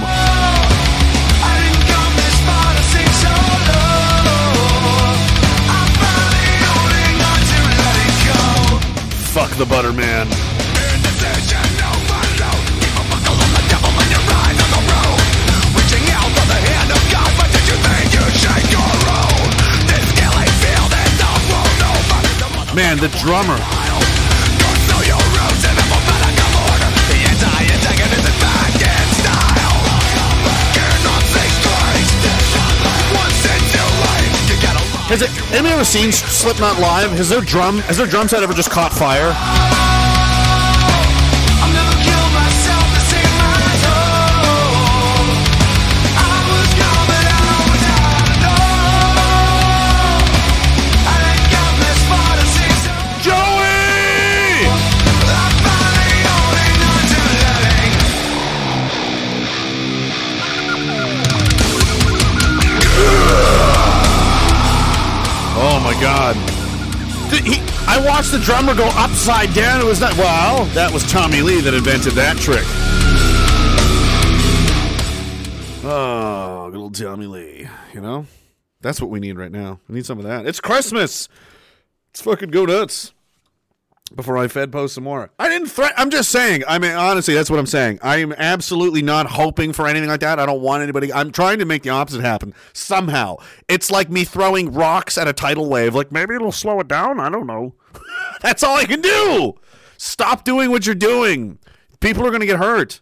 Fuck 9.33 9.51
the 9.57 9.65
butter 9.65 9.91
man. 9.91 10.29
Man, 22.73 22.97
the 22.97 23.09
drummer. 23.21 23.82
Has 35.13 35.21
it, 35.21 35.29
anybody 35.51 35.75
ever 35.75 35.85
seen 35.85 36.11
Slipknot 36.11 36.79
live? 36.79 37.11
Has 37.11 37.29
their 37.29 37.41
drum 37.41 37.77
has 37.81 37.97
their 37.97 38.07
drum 38.07 38.27
set 38.27 38.41
ever 38.41 38.51
just 38.51 38.71
caught 38.71 38.91
fire? 38.91 39.31
The- 67.29 67.41
he- 67.43 67.61
I 67.87 67.99
watched 68.05 68.31
the 68.31 68.39
drummer 68.39 68.73
go 68.75 68.87
upside 68.95 69.53
down. 69.53 69.81
It 69.81 69.85
was 69.85 69.99
not. 69.99 70.15
Well, 70.17 70.65
that 70.67 70.91
was 70.91 71.03
Tommy 71.11 71.41
Lee 71.41 71.61
that 71.61 71.73
invented 71.73 72.13
that 72.13 72.37
trick. 72.37 72.63
Oh, 75.85 76.69
good 76.71 76.79
old 76.79 76.95
Tommy 76.95 77.25
Lee. 77.25 77.67
You 77.93 78.01
know, 78.01 78.25
that's 78.81 79.01
what 79.01 79.09
we 79.09 79.19
need 79.19 79.37
right 79.37 79.51
now. 79.51 79.79
We 79.89 79.95
need 79.95 80.05
some 80.05 80.17
of 80.17 80.23
that. 80.23 80.45
It's 80.45 80.61
Christmas. 80.61 81.27
Let's 82.09 82.21
fucking 82.21 82.51
go 82.51 82.65
nuts. 82.65 83.11
Before 84.15 84.37
I 84.37 84.47
fed 84.47 84.71
post 84.71 84.93
some 84.93 85.05
more. 85.05 85.31
I 85.39 85.49
didn't 85.49 85.69
threat. 85.69 85.93
I'm 85.97 86.11
just 86.11 86.29
saying. 86.29 86.63
I 86.67 86.77
mean, 86.77 86.91
honestly, 86.91 87.33
that's 87.33 87.49
what 87.49 87.57
I'm 87.57 87.65
saying. 87.65 87.97
I 88.03 88.17
am 88.17 88.31
absolutely 88.33 89.01
not 89.01 89.25
hoping 89.25 89.73
for 89.73 89.87
anything 89.87 90.07
like 90.07 90.19
that. 90.19 90.37
I 90.39 90.45
don't 90.45 90.61
want 90.61 90.83
anybody. 90.83 91.11
I'm 91.11 91.31
trying 91.31 91.57
to 91.59 91.65
make 91.65 91.81
the 91.81 91.89
opposite 91.89 92.21
happen 92.21 92.53
somehow. 92.73 93.37
It's 93.67 93.89
like 93.89 94.11
me 94.11 94.23
throwing 94.23 94.71
rocks 94.71 95.17
at 95.17 95.27
a 95.27 95.33
tidal 95.33 95.67
wave. 95.67 95.95
Like 95.95 96.11
maybe 96.11 96.35
it'll 96.35 96.51
slow 96.51 96.79
it 96.79 96.87
down. 96.87 97.19
I 97.19 97.29
don't 97.29 97.47
know. 97.47 97.73
that's 98.41 98.61
all 98.63 98.77
I 98.77 98.85
can 98.85 99.01
do. 99.01 99.55
Stop 99.97 100.43
doing 100.43 100.69
what 100.69 100.85
you're 100.85 100.93
doing. 100.93 101.57
People 101.99 102.25
are 102.27 102.29
going 102.29 102.41
to 102.41 102.45
get 102.45 102.59
hurt. 102.59 103.01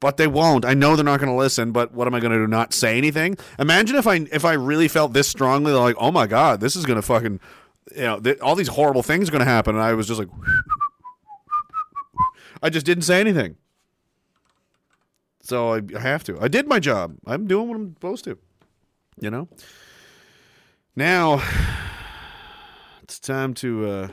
But 0.00 0.18
they 0.18 0.26
won't. 0.26 0.66
I 0.66 0.74
know 0.74 0.94
they're 0.94 1.04
not 1.04 1.20
going 1.20 1.32
to 1.32 1.38
listen. 1.38 1.72
But 1.72 1.92
what 1.94 2.06
am 2.06 2.14
I 2.14 2.20
going 2.20 2.32
to 2.32 2.38
do? 2.38 2.46
Not 2.46 2.74
say 2.74 2.98
anything? 2.98 3.38
Imagine 3.58 3.96
if 3.96 4.06
I 4.06 4.16
if 4.30 4.44
I 4.44 4.52
really 4.52 4.88
felt 4.88 5.14
this 5.14 5.28
strongly, 5.28 5.72
like, 5.72 5.96
oh 5.98 6.12
my 6.12 6.26
god, 6.26 6.60
this 6.60 6.76
is 6.76 6.84
going 6.84 6.96
to 6.96 7.02
fucking, 7.02 7.40
you 7.94 8.02
know, 8.02 8.20
th- 8.20 8.40
all 8.40 8.54
these 8.54 8.68
horrible 8.68 9.02
things 9.02 9.28
are 9.28 9.32
going 9.32 9.44
to 9.44 9.50
happen, 9.50 9.74
and 9.74 9.84
I 9.84 9.92
was 9.94 10.06
just 10.06 10.18
like, 10.18 10.28
I 12.62 12.70
just 12.70 12.86
didn't 12.86 13.04
say 13.04 13.20
anything. 13.20 13.56
So 15.42 15.74
I 15.74 15.82
I 15.94 16.00
have 16.00 16.24
to. 16.24 16.40
I 16.40 16.48
did 16.48 16.66
my 16.66 16.80
job. 16.80 17.16
I'm 17.26 17.46
doing 17.46 17.68
what 17.68 17.76
I'm 17.76 17.94
supposed 17.94 18.24
to. 18.24 18.38
You 19.20 19.30
know. 19.30 19.48
Now 20.96 21.42
it's 23.02 23.20
time 23.20 23.54
to 23.54 23.86
uh, 23.86 24.08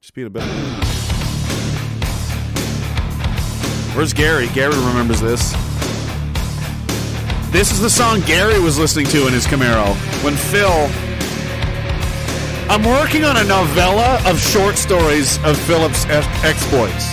just 0.00 0.12
be 0.12 0.20
in 0.22 0.26
a 0.26 0.30
better. 0.30 0.52
Where's 3.96 4.12
Gary? 4.12 4.48
Gary 4.48 4.76
remembers 4.76 5.22
this. 5.22 5.52
This 7.50 7.72
is 7.72 7.80
the 7.80 7.88
song 7.88 8.20
Gary 8.26 8.60
was 8.60 8.78
listening 8.78 9.06
to 9.06 9.26
in 9.26 9.32
his 9.32 9.46
Camaro 9.46 9.94
when 10.22 10.34
Phil. 10.34 11.05
I'm 12.68 12.82
working 12.82 13.24
on 13.24 13.36
a 13.36 13.44
novella 13.44 14.20
of 14.26 14.40
short 14.40 14.76
stories 14.76 15.38
of 15.44 15.56
Philip's 15.56 16.04
ex- 16.06 16.26
exploits. 16.44 17.12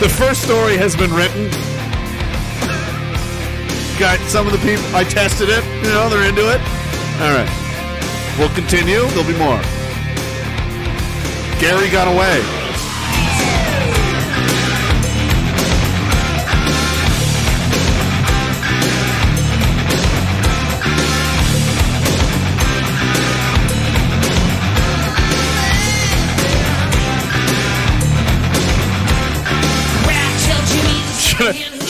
The 0.00 0.08
first 0.08 0.42
story 0.42 0.76
has 0.78 0.96
been 0.96 1.12
written. 1.12 1.50
Got 4.00 4.18
some 4.30 4.46
of 4.46 4.52
the 4.52 4.58
people. 4.64 4.84
I 4.96 5.04
tested 5.04 5.48
it. 5.50 5.62
You 5.84 5.92
know, 5.92 6.08
they're 6.08 6.26
into 6.26 6.48
it. 6.48 6.60
All 7.20 7.32
right. 7.36 7.50
We'll 8.38 8.54
continue. 8.54 9.04
There'll 9.12 9.28
be 9.28 9.36
more. 9.36 9.60
Gary 11.60 11.90
got 11.90 12.08
away. 12.08 12.61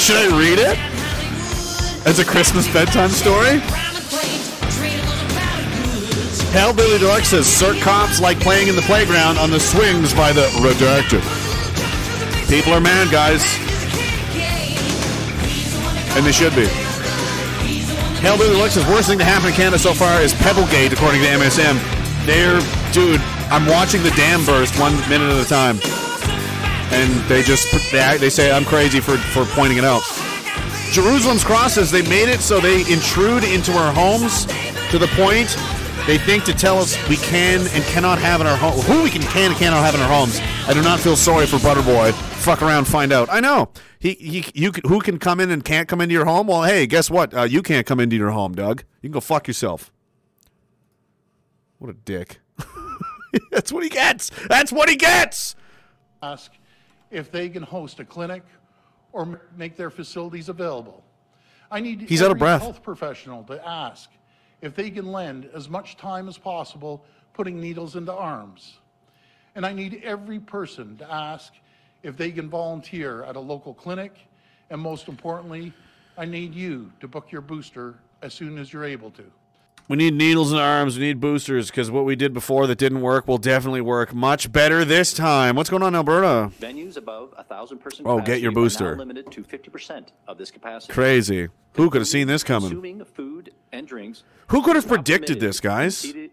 Should 0.03 0.17
I, 0.17 0.37
read 0.37 0.59
it? 0.59 0.77
As 2.05 2.19
a 2.19 2.25
Christmas 2.25 2.67
bedtime 2.73 3.11
story? 3.11 3.61
Hellbilly 6.51 6.99
Deluxe 6.99 7.29
says 7.29 7.47
Cirque 7.47 7.79
cops 7.79 8.21
like 8.21 8.41
playing 8.41 8.67
in 8.67 8.75
the 8.75 8.83
playground 8.83 9.39
on 9.39 9.53
the 9.53 9.61
swings 9.61 10.13
by 10.13 10.33
the 10.33 10.49
redacted. 10.59 11.23
People 12.51 12.73
are 12.73 12.81
mad, 12.81 13.13
guys. 13.13 13.47
And 16.17 16.27
they 16.27 16.33
should 16.33 16.57
be. 16.57 16.67
Hellbilly 18.27 18.51
Deluxe 18.51 18.75
says 18.75 18.85
worst 18.89 19.09
thing 19.09 19.19
to 19.19 19.25
happen 19.25 19.51
in 19.51 19.55
Canada 19.55 19.79
so 19.79 19.95
far 19.95 20.21
is 20.21 20.35
Pebblegate, 20.35 20.93
according 20.93 21.23
to 21.23 21.29
MSM. 21.29 21.79
They're, 22.27 22.59
dude, 22.93 23.21
I'm 23.53 23.67
watching 23.67 24.03
the 24.03 24.11
dam 24.11 24.45
burst 24.45 24.77
one 24.81 24.97
minute 25.09 25.31
at 25.31 25.47
a 25.47 25.49
time. 25.49 25.79
And 26.93 27.13
they 27.29 27.43
just, 27.43 27.67
they, 27.91 28.17
they 28.19 28.31
say 28.31 28.53
I'm 28.53 28.65
crazy 28.65 29.01
for, 29.01 29.17
for 29.17 29.45
pointing 29.47 29.79
it 29.79 29.85
out. 29.85 30.03
Jerusalem's 30.93 31.43
crosses 31.43 31.91
they 31.91 32.03
made 32.03 32.29
it 32.29 32.41
so 32.41 32.61
they 32.61 32.81
intrude 32.93 33.45
into 33.45 33.73
our 33.73 33.93
homes 33.95 34.45
to 34.91 34.99
the 34.99 35.09
point 35.17 35.57
they 36.07 36.19
think 36.19 36.43
to 36.45 36.53
tell 36.53 36.79
us 36.79 36.97
we 37.09 37.17
can 37.17 37.61
and 37.61 37.85
cannot 37.85 38.19
have 38.19 38.41
in 38.41 38.47
our 38.49 38.57
home 38.57 38.79
who 38.81 39.05
we 39.05 39.09
can 39.09 39.23
can 39.23 39.53
and 39.53 39.55
cannot 39.55 39.85
have 39.85 39.95
in 39.95 40.01
our 40.01 40.09
homes. 40.09 40.41
I 40.67 40.75
do 40.75 40.83
not 40.83 40.99
feel 40.99 41.15
sorry 41.15 41.47
for 41.47 41.59
Butterboy. 41.59 42.13
Fuck 42.13 42.61
around, 42.61 42.87
find 42.87 43.13
out. 43.13 43.29
I 43.31 43.39
know 43.39 43.71
he 44.01 44.15
he 44.15 44.45
you 44.53 44.73
who 44.85 45.01
can 45.01 45.19
come 45.19 45.39
in 45.39 45.53
and 45.53 45.65
can't 45.65 45.87
come 45.87 46.01
into 46.01 46.13
your 46.13 46.25
home. 46.25 46.49
Well, 46.49 46.65
hey, 46.65 46.89
guess 46.89 47.09
what? 47.09 47.33
Uh, 47.33 47.45
you 47.45 47.63
can't 47.63 47.87
come 47.87 48.01
into 48.01 48.17
your 48.17 48.33
home, 48.33 48.53
Doug. 48.53 48.83
You 49.01 49.09
can 49.09 49.13
go 49.13 49.21
fuck 49.21 49.47
yourself. 49.47 49.93
What 51.79 51.89
a 51.89 51.95
dick. 51.95 52.41
That's 53.53 53.71
what 53.71 53.85
he 53.85 53.89
gets. 53.89 54.33
That's 54.49 54.73
what 54.73 54.89
he 54.89 54.97
gets. 54.97 55.55
ask 56.21 56.51
if 57.13 57.31
they 57.31 57.49
can 57.49 57.63
host 57.63 58.01
a 58.01 58.05
clinic 58.05 58.43
or 59.13 59.41
make 59.57 59.77
their 59.77 59.91
facilities 59.91 60.49
available. 60.49 61.05
I 61.71 61.81
need 61.81 62.01
He's 62.03 62.23
out 62.23 62.27
of 62.27 62.31
every 62.33 62.39
breath. 62.41 62.63
health 62.63 62.83
professional 62.83 63.45
to 63.45 63.65
ask 63.67 64.11
if 64.63 64.75
they 64.75 64.91
can 64.91 65.07
lend 65.13 65.49
as 65.55 65.69
much 65.69 65.97
time 65.97 66.29
as 66.29 66.39
possible 66.39 67.05
putting 67.35 67.61
needles 67.61 67.97
into 67.97 68.13
arms. 68.13 68.79
And 69.55 69.67
I 69.67 69.73
need 69.73 70.03
every 70.05 70.39
person 70.39 70.97
to 70.99 71.13
ask 71.13 71.53
if 72.03 72.17
they 72.17 72.31
can 72.33 72.49
volunteer 72.49 73.23
at 73.25 73.37
a 73.37 73.41
local 73.41 73.75
clinic. 73.75 74.15
And 74.71 74.81
most 74.81 75.09
importantly, 75.09 75.73
I 76.17 76.25
need 76.25 76.55
you 76.55 76.91
to 77.01 77.09
book 77.09 77.31
your 77.31 77.43
booster 77.43 77.97
as 78.23 78.33
soon 78.33 78.59
as 78.59 78.73
you're 78.73 78.85
able 78.85 79.11
to. 79.13 79.25
We 79.93 79.97
need 79.97 80.15
needles 80.15 80.53
in 80.53 80.59
arms. 80.59 80.99
We 80.99 81.05
need 81.05 81.21
boosters 81.21 81.71
because 81.71 81.91
what 81.91 82.07
we 82.07 82.17
did 82.17 82.33
before 82.33 82.67
that 82.67 82.79
didn't 82.79 83.03
work 83.03 83.29
will 83.29 83.37
definitely 83.37 83.83
work 83.83 84.15
much 84.15 84.51
better 84.51 84.87
this 84.87 85.13
time. 85.13 85.55
What's 85.55 85.69
going 85.69 85.83
on, 85.83 85.89
in 85.89 85.97
Alberta? 85.97 86.51
Venues 86.59 86.97
above 86.97 87.35
a 87.37 87.45
thousand 87.45 87.77
person 87.77 88.07
Oh, 88.07 88.19
get 88.19 88.41
your 88.41 88.53
capacity 88.53 88.85
are 88.85 88.95
now 88.95 88.95
booster. 88.95 88.97
limited 88.97 89.31
to 89.31 89.43
50% 89.43 90.07
of 90.27 90.39
this 90.39 90.51
capacity. 90.51 90.95
Crazy. 90.95 91.49
Who 91.75 91.91
could 91.91 92.01
have 92.01 92.09
seen 92.09 92.27
this 92.27 92.43
coming? 92.43 92.71
Consuming 92.71 93.05
food 93.05 93.53
and 93.71 93.87
drinks. 93.87 94.25
Who 94.47 94.63
could 94.63 94.77
have 94.77 94.89
predicted 94.89 95.41
this, 95.41 95.61
guys? 95.61 96.01
Do 96.01 96.31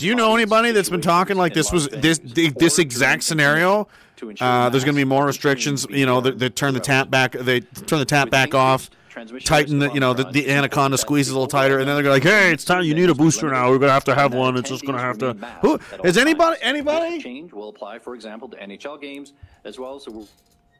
you 0.00 0.14
know 0.14 0.34
anybody 0.34 0.72
that's 0.72 0.90
been 0.90 1.00
talking 1.00 1.38
like 1.38 1.54
this 1.54 1.72
was 1.72 1.88
this 1.88 2.18
this 2.18 2.78
exact 2.78 3.22
scenario? 3.22 3.88
Uh, 4.38 4.68
there's 4.68 4.84
going 4.84 4.94
to 4.94 5.00
be 5.00 5.04
more 5.06 5.24
restrictions. 5.24 5.86
You 5.88 6.04
know, 6.04 6.20
they, 6.20 6.32
they 6.32 6.48
turn 6.50 6.74
the 6.74 6.80
tap 6.80 7.08
back. 7.08 7.32
They 7.32 7.60
turn 7.60 8.00
the 8.00 8.04
tap 8.04 8.28
back 8.28 8.54
off. 8.54 8.90
Tighten 9.44 9.78
the, 9.78 9.90
you 9.92 10.00
know, 10.00 10.14
the, 10.14 10.24
the 10.24 10.50
anaconda 10.50 10.98
squeezes 10.98 11.30
a 11.32 11.34
little 11.34 11.48
tighter, 11.48 11.78
and 11.78 11.88
then 11.88 12.02
they're 12.02 12.12
like, 12.12 12.22
"Hey, 12.22 12.52
it's 12.52 12.64
time. 12.64 12.84
You 12.84 12.94
need 12.94 13.10
a 13.10 13.14
booster 13.14 13.50
now. 13.50 13.70
We're 13.70 13.78
going 13.78 13.88
to 13.88 13.92
have 13.94 14.04
to 14.04 14.14
have 14.14 14.34
one. 14.34 14.56
It's 14.56 14.68
just 14.68 14.84
going 14.84 14.96
to 14.96 15.02
have 15.02 15.18
to." 15.18 15.34
Who 15.62 15.78
is 16.04 16.16
anybody? 16.18 16.58
Anybody? 16.62 17.20
Change 17.20 17.52
will 17.52 17.68
apply, 17.68 17.98
for 17.98 18.14
example, 18.14 18.48
to 18.50 18.56
NHL 18.56 19.00
games 19.00 19.32
as 19.64 19.78
well 19.78 19.96
as 19.96 20.04
the 20.04 20.12
World- 20.12 20.28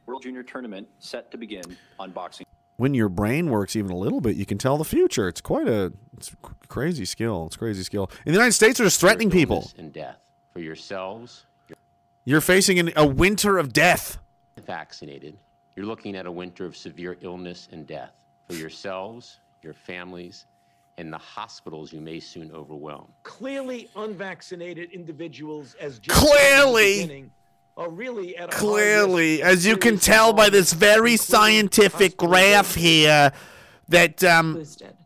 World 0.05 0.23
Junior 0.23 0.43
Tournament 0.43 0.87
set 0.99 1.31
to 1.31 1.37
begin 1.37 1.63
on 1.99 2.11
Boxing. 2.11 2.45
When 2.77 2.93
your 2.93 3.09
brain 3.09 3.49
works 3.49 3.75
even 3.75 3.91
a 3.91 3.97
little 3.97 4.21
bit, 4.21 4.37
you 4.37 4.45
can 4.45 4.57
tell 4.57 4.77
the 4.77 4.85
future. 4.85 5.27
It's 5.27 5.41
quite 5.41 5.67
a 5.67 5.91
it's 6.15 6.33
crazy 6.69 7.05
skill. 7.05 7.47
It's 7.47 7.55
a 7.55 7.59
crazy 7.59 7.83
skill. 7.83 8.09
In 8.25 8.31
the 8.31 8.37
United 8.37 8.53
States, 8.53 8.77
they're 8.77 8.87
just 8.87 9.01
threatening 9.01 9.29
people. 9.29 9.69
and 9.77 9.91
death 9.91 10.19
for 10.53 10.59
yourselves. 10.59 11.45
You're 12.25 12.41
facing 12.41 12.79
an, 12.79 12.91
a 12.95 13.05
winter 13.05 13.57
of 13.57 13.73
death. 13.73 14.17
Vaccinated. 14.65 15.37
You're 15.75 15.85
looking 15.85 16.15
at 16.15 16.25
a 16.25 16.31
winter 16.31 16.65
of 16.65 16.75
severe 16.77 17.17
illness 17.21 17.67
and 17.71 17.87
death 17.87 18.11
for 18.49 18.55
yourselves, 18.55 19.39
your 19.61 19.73
families, 19.73 20.45
and 20.97 21.13
the 21.13 21.17
hospitals 21.17 21.93
you 21.93 22.01
may 22.01 22.19
soon 22.19 22.51
overwhelm. 22.51 23.13
Clearly 23.23 23.89
unvaccinated 23.95 24.91
individuals, 24.91 25.75
as 25.79 25.99
Jim 25.99 26.15
Clearly. 26.15 26.33
said 26.35 26.59
at 26.59 26.73
the 26.73 27.01
beginning, 27.03 27.31
are 27.77 27.89
really 27.89 28.35
at 28.35 28.51
a 28.51 28.55
high 28.55 28.59
Clearly, 28.59 29.31
risk. 29.33 29.45
as 29.45 29.65
you 29.65 29.77
can 29.77 29.97
tell 29.97 30.33
by 30.33 30.49
this 30.49 30.73
very 30.73 31.15
scientific 31.15 32.17
graph 32.17 32.73
here, 32.75 33.31
that 33.87 34.23
um, 34.23 34.55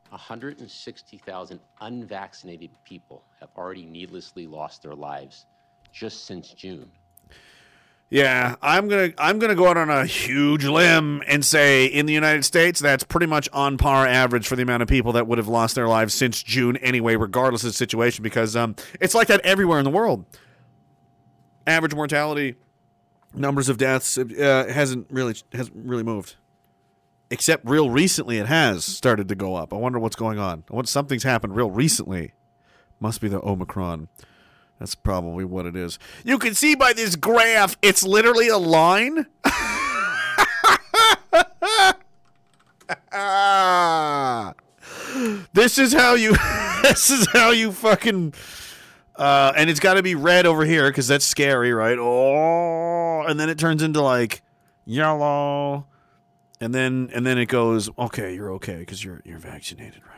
160,000 0.10 1.60
unvaccinated 1.82 2.72
people 2.84 3.24
have 3.40 3.50
already 3.58 3.86
needlessly 3.86 4.48
lost 4.48 4.82
their 4.84 4.96
lives 4.96 5.46
just 5.92 6.26
since 6.26 6.50
June. 6.50 6.90
Yeah, 8.10 8.58
I'm 8.62 8.88
gonna 8.90 9.12
I'm 9.18 9.40
gonna 9.40 9.56
go 9.56 9.68
out 9.68 9.78
on 9.78 9.90
a 9.90 10.06
huge 10.06 10.66
limb 10.66 11.24
and 11.26 11.44
say 11.44 11.86
in 11.86 12.06
the 12.06 12.14
United 12.14 12.46
States 12.46 12.80
that's 12.80 13.04
pretty 13.04 13.26
much 13.26 13.50
on 13.52 13.78
par 13.78 14.06
average 14.06 14.48
for 14.48 14.56
the 14.56 14.62
amount 14.62 14.84
of 14.84 14.88
people 14.88 15.14
that 15.14 15.26
would 15.26 15.40
have 15.40 15.48
lost 15.48 15.74
their 15.74 15.88
lives 15.88 16.14
since 16.14 16.44
June 16.44 16.78
anyway, 16.78 17.16
regardless 17.16 17.64
of 17.64 17.70
the 17.70 17.74
situation, 17.74 18.22
because 18.22 18.56
um 18.56 18.76
it's 19.00 19.16
like 19.16 19.28
that 19.30 19.42
everywhere 19.42 19.80
in 19.80 19.84
the 19.84 19.90
world. 19.90 20.26
Average 21.66 21.96
mortality, 21.96 22.56
numbers 23.34 23.68
of 23.68 23.78
deaths 23.78 24.16
uh, 24.18 24.70
hasn't 24.72 25.08
really 25.10 25.34
hasn't 25.52 25.76
really 25.76 26.04
moved. 26.04 26.36
Except 27.32 27.68
real 27.68 27.90
recently 27.90 28.38
it 28.38 28.46
has 28.46 28.86
started 28.86 29.28
to 29.30 29.36
go 29.36 29.56
up. 29.56 29.74
I 29.74 29.78
wonder 29.78 29.98
what's 29.98 30.16
going 30.16 30.38
on. 30.38 30.66
Wonder 30.70 30.88
something's 30.88 31.24
happened 31.24 31.56
real 31.56 31.72
recently. 31.72 32.34
Must 33.00 33.20
be 33.20 33.28
the 33.28 33.42
Omicron 33.42 34.08
That's 34.80 34.96
probably 34.96 35.46
what 35.46 35.66
it 35.66 35.76
is. 35.76 35.98
You 36.26 36.38
can 36.38 36.54
see 36.54 36.76
by 36.76 36.94
this 36.94 37.16
graph, 37.16 37.78
it's 37.82 38.04
literally 38.04 38.50
a 38.50 38.58
line. 38.58 39.28
this 45.54 45.78
is 45.78 45.94
how 45.94 46.16
you. 46.16 46.32
this 46.82 47.10
is 47.10 47.28
how 47.32 47.52
you 47.52 47.72
fucking. 47.72 48.34
Uh, 49.16 49.54
and 49.56 49.70
it's 49.70 49.80
got 49.80 49.94
to 49.94 50.04
be 50.04 50.16
red 50.16 50.46
over 50.46 50.66
here 50.66 50.90
because 50.90 51.08
that's 51.08 51.26
scary, 51.26 51.72
right? 51.72 51.98
Oh, 52.00 53.24
and 53.28 53.40
then 53.40 53.50
it 53.50 53.60
turns 53.60 53.84
into 53.84 54.02
like 54.02 54.42
yellow, 54.86 55.86
and 56.60 56.74
then 56.74 57.10
and 57.14 57.26
then 57.26 57.38
it 57.38 57.46
goes, 57.46 57.90
okay, 57.98 58.34
you're 58.34 58.52
okay 58.54 58.78
because 58.78 59.04
you're 59.04 59.22
you're 59.24 59.40
vaccinated, 59.40 60.02
right? 60.08 60.13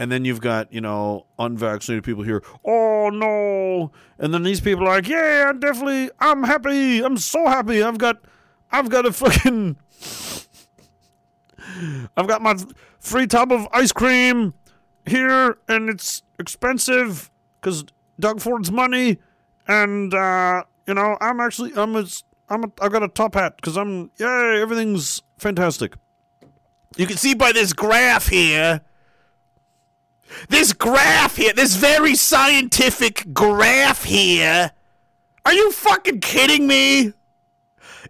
And 0.00 0.10
then 0.10 0.24
you've 0.24 0.40
got 0.40 0.72
you 0.72 0.80
know 0.80 1.26
unvaccinated 1.38 2.04
people 2.04 2.22
here. 2.22 2.42
Oh 2.64 3.10
no! 3.10 3.92
And 4.18 4.32
then 4.32 4.44
these 4.44 4.58
people 4.58 4.84
are 4.84 4.96
like, 4.96 5.06
yeah, 5.06 5.44
I'm 5.46 5.60
definitely, 5.60 6.10
I'm 6.18 6.42
happy, 6.42 7.04
I'm 7.04 7.18
so 7.18 7.46
happy. 7.46 7.82
I've 7.82 7.98
got, 7.98 8.16
I've 8.72 8.88
got 8.88 9.04
a 9.04 9.12
fucking, 9.12 9.76
I've 12.16 12.26
got 12.26 12.40
my 12.40 12.56
free 12.98 13.26
tub 13.26 13.52
of 13.52 13.68
ice 13.72 13.92
cream 13.92 14.54
here, 15.04 15.58
and 15.68 15.90
it's 15.90 16.22
expensive 16.38 17.30
because 17.60 17.84
Doug 18.18 18.40
Ford's 18.40 18.72
money, 18.72 19.18
and 19.68 20.14
uh, 20.14 20.64
you 20.86 20.94
know 20.94 21.18
I'm 21.20 21.40
actually 21.40 21.72
I'm 21.76 21.94
a, 21.94 22.06
I'm 22.48 22.64
a, 22.64 22.72
I've 22.80 22.92
got 22.92 23.02
a 23.02 23.08
top 23.08 23.34
hat 23.34 23.56
because 23.56 23.76
I'm 23.76 24.10
yay 24.16 24.62
everything's 24.62 25.20
fantastic. 25.36 25.92
You 26.96 27.06
can 27.06 27.18
see 27.18 27.34
by 27.34 27.52
this 27.52 27.74
graph 27.74 28.28
here. 28.28 28.80
This 30.48 30.72
graph 30.72 31.36
here, 31.36 31.52
this 31.52 31.76
very 31.76 32.14
scientific 32.14 33.32
graph 33.32 34.04
here. 34.04 34.72
Are 35.44 35.52
you 35.52 35.72
fucking 35.72 36.20
kidding 36.20 36.66
me? 36.66 37.12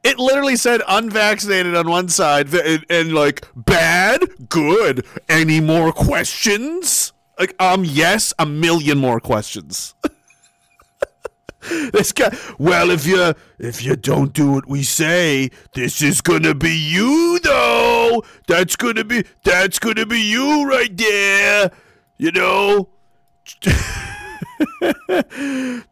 It 0.03 0.19
literally 0.19 0.57
said 0.57 0.81
unvaccinated 0.89 1.75
on 1.75 1.89
one 1.89 2.09
side 2.09 2.53
and, 2.55 2.85
and 2.89 3.13
like 3.13 3.47
bad, 3.55 4.49
good. 4.49 5.07
Any 5.29 5.61
more 5.61 5.93
questions? 5.93 7.13
Like 7.39 7.55
um 7.61 7.85
yes, 7.85 8.33
a 8.39 8.47
million 8.47 8.99
more 8.99 9.21
questions. 9.21 9.95
this 11.93 12.13
guy 12.13 12.35
well 12.59 12.91
if 12.91 13.07
you 13.07 13.35
if 13.59 13.85
you 13.85 13.95
don't 13.95 14.33
do 14.33 14.53
what 14.53 14.67
we 14.67 14.83
say 14.83 15.51
this 15.75 16.01
is 16.01 16.23
gonna 16.23 16.55
be 16.55 16.75
you 16.75 17.39
though 17.41 18.25
that's 18.47 18.77
gonna 18.77 19.05
be 19.05 19.23
that's 19.45 19.79
gonna 19.79 20.07
be 20.07 20.19
you 20.19 20.67
right 20.67 20.97
there 20.97 21.71
you 22.21 22.31
know 22.33 22.87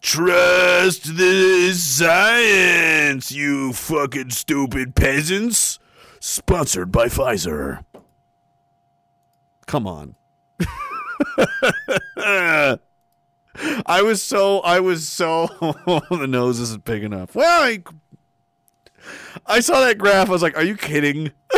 trust 0.03 1.17
the 1.17 1.73
science 1.75 3.33
you 3.33 3.73
fucking 3.73 4.29
stupid 4.29 4.95
peasants 4.95 5.79
sponsored 6.21 6.93
by 6.93 7.07
pfizer 7.07 7.83
come 9.67 9.87
on 9.87 10.15
I 13.87 14.03
was 14.03 14.23
so 14.23 14.61
I 14.61 14.81
was 14.81 15.09
so 15.09 15.47
the 16.11 16.27
nose 16.29 16.61
isn't 16.61 16.85
big 16.85 17.03
enough. 17.03 17.35
Well, 17.35 17.63
I, 17.63 17.83
I 19.47 19.59
saw 19.59 19.81
that 19.81 19.99
graph. 19.99 20.29
I 20.29 20.33
was 20.33 20.43
like, 20.43 20.57
"Are 20.57 20.63
you 20.63 20.77
kidding? 20.77 21.33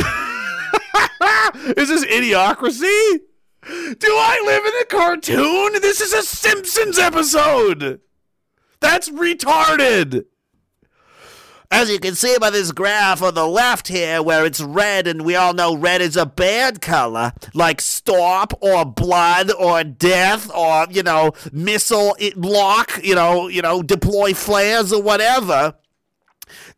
is 1.77 1.89
this 1.89 2.07
idiocracy? 2.07 3.19
Do 3.63 4.09
I 4.09 4.43
live 4.45 4.65
in 4.65 4.81
a 4.81 4.85
cartoon? 4.87 5.81
This 5.81 6.01
is 6.01 6.13
a 6.13 6.23
Simpsons 6.23 6.99
episode. 6.99 8.01
That's 8.81 9.11
retarded." 9.11 10.25
As 11.73 11.89
you 11.89 12.01
can 12.01 12.17
see 12.17 12.37
by 12.41 12.51
this 12.51 12.73
graph 12.73 13.23
on 13.23 13.35
the 13.35 13.47
left 13.47 13.87
here, 13.87 14.25
where 14.25 14.45
it's 14.45 14.61
red, 14.61 15.07
and 15.07 15.23
we 15.23 15.37
all 15.37 15.55
know 15.55 15.77
red 15.77 16.01
is 16.01 16.17
a 16.17 16.27
bad 16.27 16.81
color, 16.81 17.33
like 17.55 17.81
stop 17.81 18.53
or 18.61 18.85
blood 18.85 19.53
or 19.53 19.85
death 19.85 20.51
or 20.53 20.87
you 20.91 21.05
know 21.05 21.31
missile 21.53 22.17
lock, 22.35 22.99
you 23.05 23.15
know, 23.15 23.47
you 23.47 23.63
know 23.63 23.85
deploy 23.85 24.35
flares 24.35 24.93
or 24.93 25.01
whatever. 25.01 25.75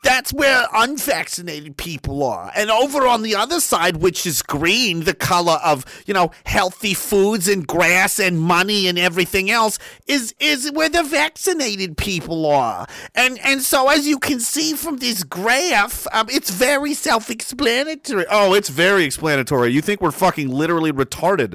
That's 0.03 0.33
where 0.33 0.67
unvaccinated 0.75 1.77
people 1.77 2.25
are. 2.25 2.51
And 2.57 2.71
over 2.71 3.07
on 3.07 3.23
the 3.23 3.37
other 3.37 3.61
side, 3.61 3.99
which 3.99 4.27
is 4.27 4.43
green, 4.43 5.05
the 5.05 5.15
color 5.15 5.61
of, 5.65 5.85
you 6.07 6.13
know, 6.13 6.33
healthy 6.45 6.93
foods 6.93 7.47
and 7.47 7.65
grass 7.65 8.19
and 8.19 8.41
money 8.41 8.89
and 8.89 8.99
everything 8.99 9.49
else, 9.49 9.79
is 10.09 10.35
is 10.41 10.73
where 10.73 10.89
the 10.89 11.05
vaccinated 11.05 11.97
people 11.97 12.47
are. 12.47 12.87
And 13.15 13.39
and 13.45 13.63
so 13.63 13.89
as 13.89 14.07
you 14.07 14.19
can 14.19 14.41
see 14.41 14.75
from 14.75 14.97
this 14.97 15.23
graph, 15.23 16.07
um, 16.13 16.27
it's 16.29 16.51
very 16.51 16.95
self-explanatory. 16.95 18.27
Oh, 18.29 18.55
it's 18.55 18.71
very 18.71 19.05
explanatory. 19.05 19.71
You 19.71 19.83
think 19.83 20.01
we're 20.01 20.11
fucking 20.11 20.49
literally 20.49 20.93
retarded. 20.93 21.55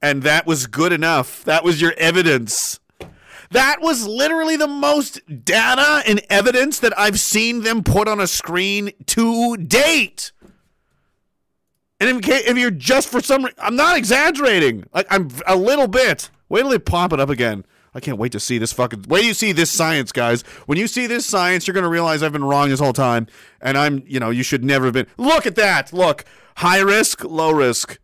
And 0.00 0.22
that 0.22 0.46
was 0.46 0.68
good 0.68 0.92
enough. 0.92 1.42
That 1.42 1.64
was 1.64 1.80
your 1.80 1.92
evidence. 1.98 2.78
That 3.50 3.80
was 3.80 4.06
literally 4.06 4.56
the 4.56 4.68
most 4.68 5.20
data 5.44 6.02
and 6.06 6.20
evidence 6.28 6.80
that 6.80 6.98
I've 6.98 7.18
seen 7.18 7.62
them 7.62 7.82
put 7.82 8.08
on 8.08 8.20
a 8.20 8.26
screen 8.26 8.92
to 9.06 9.56
date. 9.56 10.32
And 12.00 12.24
if, 12.24 12.56
you're 12.56 12.70
just 12.70 13.08
for 13.08 13.20
some, 13.20 13.48
I'm 13.58 13.74
not 13.74 13.96
exaggerating. 13.96 14.84
Like 14.92 15.06
I'm 15.10 15.30
a 15.46 15.56
little 15.56 15.88
bit. 15.88 16.30
Wait 16.48 16.60
till 16.60 16.70
they 16.70 16.78
pop 16.78 17.12
it 17.12 17.20
up 17.20 17.28
again. 17.28 17.64
I 17.94 18.00
can't 18.00 18.18
wait 18.18 18.32
to 18.32 18.40
see 18.40 18.58
this 18.58 18.72
fucking. 18.72 19.06
Wait 19.08 19.24
you 19.24 19.34
see 19.34 19.52
this 19.52 19.70
science, 19.70 20.12
guys. 20.12 20.42
When 20.66 20.78
you 20.78 20.86
see 20.86 21.06
this 21.06 21.26
science, 21.26 21.66
you're 21.66 21.74
gonna 21.74 21.88
realize 21.88 22.22
I've 22.22 22.32
been 22.32 22.44
wrong 22.44 22.68
this 22.68 22.78
whole 22.78 22.92
time, 22.92 23.26
and 23.60 23.76
I'm, 23.76 24.04
you 24.06 24.20
know, 24.20 24.30
you 24.30 24.42
should 24.42 24.62
never 24.62 24.84
have 24.84 24.94
been. 24.94 25.06
Look 25.16 25.46
at 25.46 25.56
that. 25.56 25.92
Look, 25.92 26.24
high 26.56 26.80
risk, 26.80 27.24
low 27.24 27.50
risk, 27.50 27.98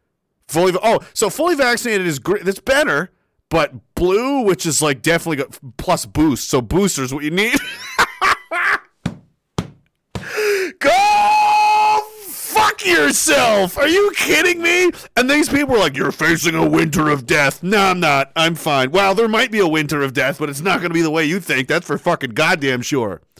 fully. 0.49 0.77
Oh, 0.83 1.01
so 1.13 1.31
fully 1.31 1.55
vaccinated 1.55 2.07
is 2.07 2.19
great. 2.19 2.45
That's 2.45 2.61
better. 2.61 3.11
But 3.51 3.75
blue, 3.95 4.43
which 4.43 4.67
is 4.67 4.83
like 4.83 5.03
definitely 5.03 5.37
got 5.37 5.59
plus 5.77 6.07
boost. 6.07 6.49
So 6.49 6.61
boosters, 6.61 7.13
what 7.15 7.25
you 7.25 7.31
need. 7.31 7.55
Go 10.79 12.01
fuck 12.55 12.85
yourself. 12.85 13.77
Are 13.79 13.89
you 13.89 14.13
kidding 14.17 14.63
me? 14.63 14.91
And 15.17 15.29
these 15.29 15.49
people 15.49 15.75
are 15.75 15.79
like, 15.79 15.97
you're 15.97 16.13
facing 16.13 16.55
a 16.55 16.69
winter 16.69 17.09
of 17.09 17.27
death. 17.27 17.63
No, 17.63 17.79
I'm 17.79 18.01
not. 18.01 18.33
I'm 18.37 18.55
fine. 18.55 18.91
Well, 18.91 19.15
there 19.15 19.29
might 19.29 19.51
be 19.51 19.59
a 19.59 19.69
winter 19.69 20.03
of 20.03 20.13
death, 20.13 20.39
but 20.39 20.49
it's 20.49 20.61
not 20.61 20.79
going 20.81 20.91
to 20.91 20.95
be 20.95 21.03
the 21.03 21.11
way 21.11 21.25
you 21.25 21.41
think. 21.41 21.69
That's 21.69 21.87
for 21.87 21.99
fucking 21.99 22.31
goddamn 22.31 22.83
sure. 22.83 23.21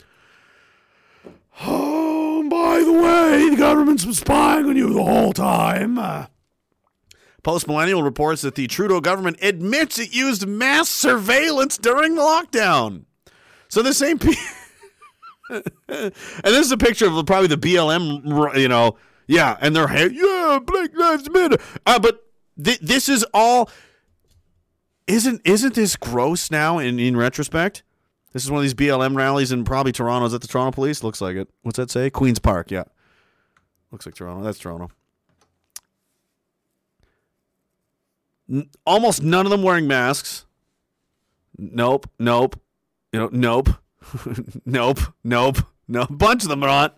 Oh, 1.67 2.49
by 2.49 2.83
the 2.83 2.91
way, 2.91 3.49
the 3.49 3.55
government's 3.55 4.03
been 4.03 4.13
spying 4.13 4.65
on 4.65 4.75
you 4.75 4.93
the 4.93 5.01
whole 5.01 5.31
time. 5.31 5.97
Uh, 5.97 6.25
Post 7.45 7.67
Millennial 7.67 8.01
reports 8.01 8.41
that 8.41 8.55
the 8.55 8.65
Trudeau 8.65 8.99
government 8.99 9.37
admits 9.39 9.99
it 9.99 10.11
used 10.11 10.47
mass 10.47 10.89
surveillance 10.89 11.77
during 11.77 12.15
the 12.15 12.21
lockdown. 12.23 13.03
So 13.67 13.83
the 13.83 13.93
same 13.93 14.17
people. 14.17 14.41
and 15.51 16.11
this 16.43 16.65
is 16.65 16.71
a 16.71 16.77
picture 16.77 17.05
of 17.05 17.23
probably 17.27 17.47
the 17.47 17.55
BLM, 17.55 18.57
you 18.59 18.67
know, 18.67 18.97
yeah, 19.27 19.57
and 19.61 19.75
their 19.75 19.85
hair, 19.85 20.11
yeah, 20.11 20.57
Black 20.65 20.89
Lives 20.95 21.29
Matter. 21.29 21.57
Uh, 21.85 21.99
but 21.99 22.25
th- 22.61 22.79
this 22.79 23.07
is 23.07 23.23
all. 23.31 23.69
Isn't 25.05 25.39
isn't 25.45 25.75
this 25.75 25.95
gross 25.95 26.49
now? 26.49 26.79
In 26.79 26.99
in 26.99 27.15
retrospect, 27.15 27.83
this 28.33 28.43
is 28.43 28.49
one 28.49 28.57
of 28.57 28.63
these 28.63 28.73
BLM 28.73 29.15
rallies 29.15 29.51
in 29.51 29.65
probably 29.65 29.91
Toronto. 29.91 30.25
Is 30.25 30.31
that 30.31 30.41
the 30.41 30.47
Toronto 30.47 30.71
Police? 30.71 31.03
Looks 31.03 31.21
like 31.21 31.35
it. 31.35 31.47
What's 31.61 31.77
that 31.77 31.91
say? 31.91 32.09
Queens 32.09 32.39
Park. 32.39 32.71
Yeah, 32.71 32.85
looks 33.91 34.07
like 34.07 34.15
Toronto. 34.15 34.43
That's 34.43 34.57
Toronto. 34.57 34.89
Almost 38.85 39.23
none 39.23 39.45
of 39.45 39.49
them 39.49 39.63
wearing 39.63 39.87
masks. 39.87 40.45
Nope, 41.57 42.09
nope, 42.19 42.59
you 43.13 43.19
know, 43.19 43.29
nope, 43.31 43.69
nope, 44.65 44.99
nope, 45.23 45.57
no. 45.87 46.01
A 46.01 46.11
bunch 46.11 46.43
of 46.43 46.49
them 46.49 46.63
are 46.63 46.67
not. 46.67 46.97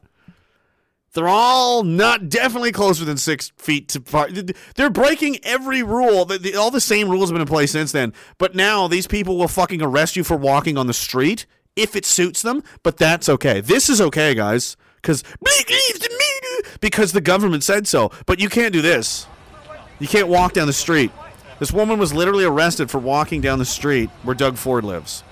They're 1.14 1.28
all 1.28 1.84
not 1.84 2.30
definitely 2.30 2.72
closer 2.72 3.04
than 3.06 3.18
six 3.18 3.52
feet 3.58 3.88
to 3.90 4.02
far. 4.02 4.30
They're 4.76 4.90
breaking 4.90 5.38
every 5.44 5.82
rule. 5.82 6.28
All 6.58 6.72
the 6.72 6.82
same 6.82 7.10
rules 7.10 7.30
have 7.30 7.34
been 7.34 7.42
in 7.42 7.48
place 7.48 7.72
since 7.72 7.92
then. 7.92 8.14
But 8.38 8.56
now 8.56 8.88
these 8.88 9.08
people 9.08 9.38
will 9.38 9.48
fucking 9.48 9.82
arrest 9.82 10.16
you 10.16 10.24
for 10.24 10.38
walking 10.38 10.78
on 10.78 10.86
the 10.86 10.94
street 10.94 11.48
if 11.76 11.96
it 11.96 12.06
suits 12.06 12.42
them. 12.42 12.62
But 12.84 12.98
that's 12.98 13.30
okay. 13.30 13.62
This 13.62 13.90
is 13.90 14.00
okay, 14.00 14.36
guys, 14.36 14.78
because 15.02 15.24
because 16.82 17.12
the 17.14 17.22
government 17.22 17.64
said 17.64 17.88
so. 17.88 18.12
But 18.26 18.40
you 18.40 18.50
can't 18.50 18.74
do 18.74 18.82
this. 18.82 19.26
You 20.00 20.08
can't 20.08 20.28
walk 20.28 20.54
down 20.54 20.68
the 20.68 20.74
street. 20.74 21.12
This 21.60 21.72
woman 21.72 21.98
was 21.98 22.14
literally 22.14 22.44
arrested 22.44 22.92
for 22.92 23.00
walking 23.00 23.42
down 23.42 23.60
the 23.60 23.66
street 23.66 24.10
where 24.24 24.36
Doug 24.36 24.58
Ford 24.58 24.84
lives. 24.84 25.24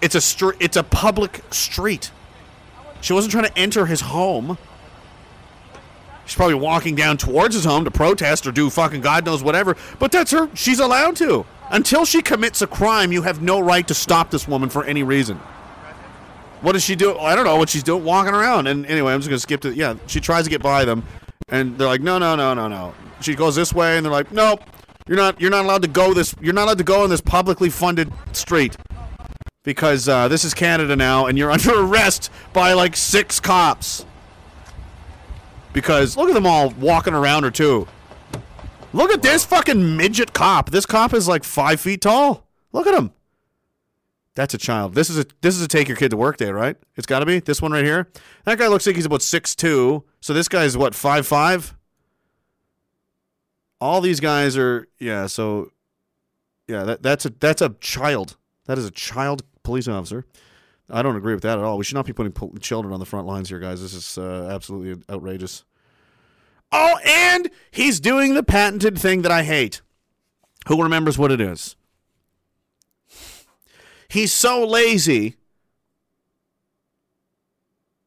It's 0.00 0.14
a 0.14 0.20
str- 0.20 0.52
it's 0.60 0.76
a 0.76 0.82
public 0.82 1.42
street. 1.50 2.10
She 3.00 3.12
wasn't 3.12 3.32
trying 3.32 3.44
to 3.44 3.58
enter 3.58 3.86
his 3.86 4.02
home. 4.02 4.58
She's 6.26 6.36
probably 6.36 6.54
walking 6.54 6.94
down 6.94 7.16
towards 7.16 7.54
his 7.54 7.64
home 7.64 7.84
to 7.84 7.90
protest 7.90 8.46
or 8.46 8.52
do 8.52 8.70
fucking 8.70 9.00
God 9.00 9.26
knows 9.26 9.42
whatever. 9.42 9.76
But 9.98 10.12
that's 10.12 10.30
her. 10.30 10.48
She's 10.54 10.80
allowed 10.80 11.16
to. 11.16 11.44
Until 11.70 12.04
she 12.04 12.22
commits 12.22 12.62
a 12.62 12.66
crime, 12.66 13.12
you 13.12 13.22
have 13.22 13.42
no 13.42 13.60
right 13.60 13.86
to 13.88 13.94
stop 13.94 14.30
this 14.30 14.46
woman 14.46 14.68
for 14.68 14.84
any 14.84 15.02
reason. 15.02 15.40
What 16.64 16.72
does 16.72 16.82
she 16.82 16.96
do? 16.96 17.18
I 17.18 17.36
don't 17.36 17.44
know 17.44 17.56
what 17.56 17.68
she's 17.68 17.82
doing, 17.82 18.04
walking 18.04 18.32
around. 18.32 18.68
And 18.68 18.86
anyway, 18.86 19.12
I'm 19.12 19.20
just 19.20 19.28
gonna 19.28 19.38
skip 19.38 19.60
to. 19.60 19.74
Yeah, 19.74 19.96
she 20.06 20.18
tries 20.18 20.44
to 20.44 20.50
get 20.50 20.62
by 20.62 20.86
them, 20.86 21.04
and 21.50 21.76
they're 21.76 21.86
like, 21.86 22.00
no, 22.00 22.16
no, 22.16 22.34
no, 22.36 22.54
no, 22.54 22.68
no. 22.68 22.94
She 23.20 23.34
goes 23.34 23.54
this 23.54 23.74
way, 23.74 23.98
and 23.98 24.04
they're 24.04 24.10
like, 24.10 24.32
nope, 24.32 24.62
you're 25.06 25.18
not. 25.18 25.38
You're 25.38 25.50
not 25.50 25.66
allowed 25.66 25.82
to 25.82 25.88
go 25.88 26.14
this. 26.14 26.34
You're 26.40 26.54
not 26.54 26.64
allowed 26.64 26.78
to 26.78 26.84
go 26.84 27.02
on 27.02 27.10
this 27.10 27.20
publicly 27.20 27.68
funded 27.68 28.10
street 28.32 28.78
because 29.62 30.08
uh, 30.08 30.28
this 30.28 30.42
is 30.42 30.54
Canada 30.54 30.96
now, 30.96 31.26
and 31.26 31.36
you're 31.36 31.50
under 31.50 31.84
arrest 31.84 32.30
by 32.54 32.72
like 32.72 32.96
six 32.96 33.40
cops. 33.40 34.06
Because 35.74 36.16
look 36.16 36.30
at 36.30 36.34
them 36.34 36.46
all 36.46 36.70
walking 36.70 37.12
around 37.12 37.42
her 37.42 37.50
too. 37.50 37.86
Look 38.94 39.10
at 39.10 39.20
this 39.20 39.44
fucking 39.44 39.98
midget 39.98 40.32
cop. 40.32 40.70
This 40.70 40.86
cop 40.86 41.12
is 41.12 41.28
like 41.28 41.44
five 41.44 41.78
feet 41.78 42.00
tall. 42.00 42.46
Look 42.72 42.86
at 42.86 42.94
him. 42.94 43.12
That's 44.34 44.52
a 44.52 44.58
child. 44.58 44.94
This 44.94 45.10
is 45.10 45.18
a 45.18 45.26
this 45.42 45.54
is 45.54 45.62
a 45.62 45.68
take 45.68 45.86
your 45.86 45.96
kid 45.96 46.10
to 46.10 46.16
work 46.16 46.36
day, 46.36 46.50
right? 46.50 46.76
It's 46.96 47.06
got 47.06 47.20
to 47.20 47.26
be 47.26 47.38
this 47.38 47.62
one 47.62 47.72
right 47.72 47.84
here. 47.84 48.08
That 48.44 48.58
guy 48.58 48.66
looks 48.66 48.86
like 48.86 48.96
he's 48.96 49.06
about 49.06 49.22
six 49.22 49.54
two. 49.54 50.04
So 50.20 50.32
this 50.32 50.48
guy's 50.48 50.76
what 50.76 50.94
five 50.94 51.26
five. 51.26 51.76
All 53.80 54.00
these 54.00 54.20
guys 54.20 54.56
are 54.56 54.88
yeah. 54.98 55.26
So 55.26 55.70
yeah, 56.66 56.82
that 56.84 57.02
that's 57.02 57.26
a 57.26 57.30
that's 57.30 57.62
a 57.62 57.70
child. 57.80 58.36
That 58.66 58.78
is 58.78 58.86
a 58.86 58.90
child 58.90 59.42
police 59.62 59.86
officer. 59.86 60.26
I 60.90 61.02
don't 61.02 61.16
agree 61.16 61.34
with 61.34 61.42
that 61.44 61.58
at 61.58 61.64
all. 61.64 61.78
We 61.78 61.84
should 61.84 61.94
not 61.94 62.06
be 62.06 62.12
putting 62.12 62.32
pol- 62.32 62.54
children 62.60 62.92
on 62.92 63.00
the 63.00 63.06
front 63.06 63.26
lines 63.26 63.48
here, 63.48 63.58
guys. 63.58 63.80
This 63.80 63.94
is 63.94 64.18
uh, 64.18 64.50
absolutely 64.52 65.02
outrageous. 65.08 65.64
Oh, 66.72 66.98
and 67.04 67.50
he's 67.70 68.00
doing 68.00 68.34
the 68.34 68.42
patented 68.42 68.98
thing 68.98 69.22
that 69.22 69.32
I 69.32 69.44
hate. 69.44 69.80
Who 70.66 70.82
remembers 70.82 71.16
what 71.16 71.30
it 71.30 71.40
is? 71.40 71.76
He's 74.08 74.32
so 74.32 74.66
lazy. 74.66 75.36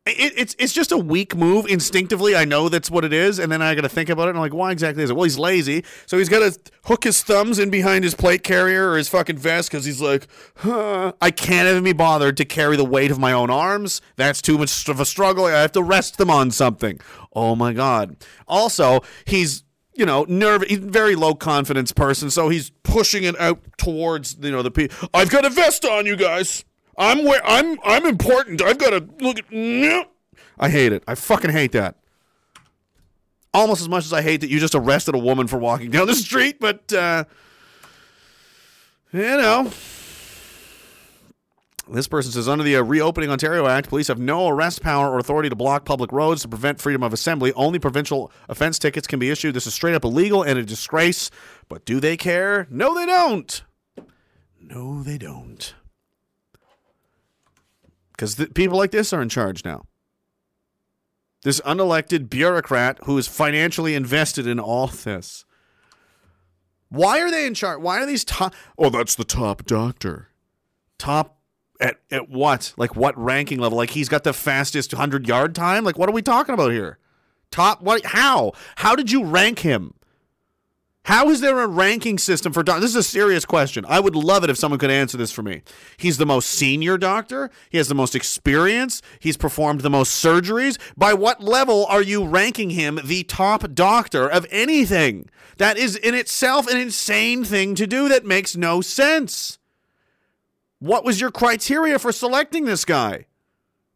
It, 0.07 0.33
it's 0.37 0.55
it's 0.57 0.73
just 0.73 0.91
a 0.91 0.97
weak 0.97 1.35
move. 1.35 1.65
Instinctively, 1.65 2.35
I 2.35 2.45
know 2.45 2.69
that's 2.69 2.89
what 2.89 3.03
it 3.03 3.11
is, 3.11 3.39
and 3.39 3.51
then 3.51 3.61
I 3.61 3.75
got 3.75 3.81
to 3.81 3.89
think 3.89 4.09
about 4.09 4.27
it. 4.27 4.29
And 4.29 4.37
I'm 4.37 4.41
like, 4.41 4.53
why 4.53 4.71
exactly 4.71 5.03
is 5.03 5.09
it? 5.09 5.15
Well, 5.15 5.25
he's 5.25 5.37
lazy, 5.37 5.83
so 6.05 6.17
he's 6.17 6.29
got 6.29 6.39
to 6.39 6.57
hook 6.85 7.03
his 7.03 7.21
thumbs 7.21 7.59
in 7.59 7.69
behind 7.69 8.03
his 8.03 8.15
plate 8.15 8.43
carrier 8.43 8.89
or 8.89 8.97
his 8.97 9.09
fucking 9.09 9.37
vest 9.37 9.69
because 9.69 9.83
he's 9.83 10.01
like, 10.01 10.27
huh, 10.57 11.11
I 11.21 11.31
can't 11.31 11.67
even 11.67 11.83
be 11.83 11.93
bothered 11.93 12.37
to 12.37 12.45
carry 12.45 12.77
the 12.77 12.85
weight 12.85 13.11
of 13.11 13.19
my 13.19 13.33
own 13.33 13.49
arms. 13.49 14.01
That's 14.15 14.41
too 14.41 14.57
much 14.57 14.87
of 14.87 14.99
a 14.99 15.05
struggle. 15.05 15.45
I 15.45 15.61
have 15.61 15.73
to 15.73 15.83
rest 15.83 16.17
them 16.17 16.29
on 16.29 16.51
something. 16.51 16.99
Oh 17.33 17.55
my 17.55 17.73
god. 17.73 18.15
Also, 18.47 19.01
he's 19.25 19.63
you 19.97 20.05
know, 20.05 20.25
nerve. 20.29 20.63
Very 20.69 21.15
low 21.15 21.35
confidence 21.35 21.91
person, 21.91 22.29
so 22.29 22.49
he's 22.49 22.69
pushing 22.83 23.23
it 23.23 23.37
out 23.39 23.59
towards 23.77 24.37
you 24.39 24.51
know 24.51 24.61
the 24.61 24.71
people. 24.71 25.09
I've 25.13 25.29
got 25.29 25.45
a 25.45 25.49
vest 25.49 25.83
on, 25.85 26.05
you 26.05 26.15
guys. 26.15 26.63
I'm 26.97 27.25
where 27.25 27.45
I'm. 27.45 27.77
I'm 27.83 28.05
important. 28.05 28.61
I've 28.61 28.77
got 28.77 28.91
to 28.91 29.07
look 29.19 29.39
at. 29.39 30.09
I 30.59 30.69
hate 30.69 30.93
it. 30.93 31.03
I 31.07 31.15
fucking 31.15 31.51
hate 31.51 31.71
that. 31.73 31.95
Almost 33.53 33.81
as 33.81 33.89
much 33.89 34.05
as 34.05 34.13
I 34.13 34.21
hate 34.21 34.41
that 34.41 34.49
you 34.49 34.59
just 34.59 34.75
arrested 34.75 35.15
a 35.15 35.19
woman 35.19 35.47
for 35.47 35.57
walking 35.57 35.89
down 35.89 36.07
the 36.07 36.15
street, 36.15 36.59
but 36.59 36.93
uh, 36.93 37.25
you 39.11 39.21
know. 39.21 39.71
This 41.89 42.07
person 42.07 42.31
says 42.31 42.49
under 42.49 42.63
the 42.63 42.75
uh, 42.75 42.83
Reopening 42.83 43.29
Ontario 43.29 43.65
Act, 43.65 43.87
police 43.87 44.09
have 44.09 44.19
no 44.19 44.47
arrest 44.47 44.81
power 44.81 45.09
or 45.09 45.19
authority 45.19 45.49
to 45.49 45.55
block 45.55 45.85
public 45.85 46.11
roads 46.11 46.41
to 46.41 46.47
prevent 46.47 46.81
freedom 46.81 47.01
of 47.01 47.13
assembly. 47.13 47.53
Only 47.53 47.79
provincial 47.79 48.31
offense 48.49 48.77
tickets 48.77 49.07
can 49.07 49.19
be 49.19 49.29
issued. 49.29 49.53
This 49.53 49.67
is 49.67 49.73
straight 49.73 49.95
up 49.95 50.03
illegal 50.03 50.43
and 50.43 50.59
a 50.59 50.63
disgrace. 50.63 51.31
But 51.69 51.85
do 51.85 51.99
they 51.99 52.17
care? 52.17 52.67
No, 52.69 52.93
they 52.93 53.05
don't. 53.05 53.63
No, 54.59 55.01
they 55.01 55.17
don't. 55.17 55.73
Because 58.11 58.35
th- 58.35 58.53
people 58.53 58.77
like 58.77 58.91
this 58.91 59.13
are 59.13 59.21
in 59.21 59.29
charge 59.29 59.63
now. 59.63 59.85
This 61.43 61.61
unelected 61.61 62.29
bureaucrat 62.29 62.99
who 63.03 63.17
is 63.17 63.27
financially 63.27 63.95
invested 63.95 64.47
in 64.47 64.59
all 64.59 64.87
this. 64.87 65.45
Why 66.89 67.21
are 67.21 67.31
they 67.31 67.45
in 67.45 67.53
charge? 67.53 67.79
Why 67.79 67.99
are 67.99 68.05
these 68.05 68.25
top? 68.25 68.53
Oh, 68.77 68.89
that's 68.89 69.15
the 69.15 69.23
top 69.23 69.65
doctor. 69.65 70.29
Top 70.97 71.36
at 71.79 71.97
at 72.11 72.29
what? 72.29 72.73
Like 72.77 72.95
what 72.95 73.17
ranking 73.17 73.59
level? 73.59 73.77
Like 73.77 73.91
he's 73.91 74.09
got 74.09 74.23
the 74.23 74.33
fastest 74.33 74.93
100 74.93 75.27
yard 75.27 75.55
time? 75.55 75.83
Like 75.83 75.97
what 75.97 76.09
are 76.09 76.13
we 76.13 76.21
talking 76.21 76.53
about 76.53 76.71
here? 76.71 76.97
Top 77.51 77.81
what 77.81 78.05
how? 78.05 78.53
How 78.77 78.95
did 78.95 79.11
you 79.11 79.23
rank 79.23 79.59
him? 79.59 79.93
How 81.07 81.29
is 81.29 81.39
there 81.39 81.61
a 81.61 81.67
ranking 81.67 82.17
system 82.17 82.51
for 82.51 82.63
doctors? 82.63 82.81
This 82.81 82.91
is 82.91 83.07
a 83.07 83.09
serious 83.09 83.45
question. 83.45 83.85
I 83.87 84.01
would 84.01 84.13
love 84.13 84.43
it 84.43 84.49
if 84.49 84.57
someone 84.57 84.77
could 84.77 84.91
answer 84.91 85.15
this 85.15 85.31
for 85.31 85.41
me. 85.41 85.61
He's 85.95 86.17
the 86.17 86.25
most 86.25 86.49
senior 86.49 86.97
doctor. 86.97 87.49
He 87.69 87.77
has 87.77 87.87
the 87.87 87.95
most 87.95 88.13
experience. 88.13 89.01
He's 89.21 89.37
performed 89.37 89.79
the 89.79 89.89
most 89.89 90.21
surgeries. 90.21 90.77
By 90.97 91.13
what 91.13 91.41
level 91.41 91.85
are 91.85 92.01
you 92.01 92.25
ranking 92.25 92.71
him 92.71 92.99
the 93.01 93.23
top 93.23 93.73
doctor 93.73 94.27
of 94.27 94.45
anything? 94.51 95.29
That 95.55 95.77
is 95.77 95.95
in 95.95 96.13
itself 96.13 96.67
an 96.67 96.75
insane 96.75 97.45
thing 97.45 97.73
to 97.75 97.87
do 97.87 98.09
that 98.09 98.25
makes 98.25 98.57
no 98.57 98.81
sense. 98.81 99.59
What 100.79 101.03
was 101.03 101.19
your 101.19 101.31
criteria 101.31 101.97
for 101.99 102.11
selecting 102.11 102.65
this 102.65 102.85
guy? 102.85 103.25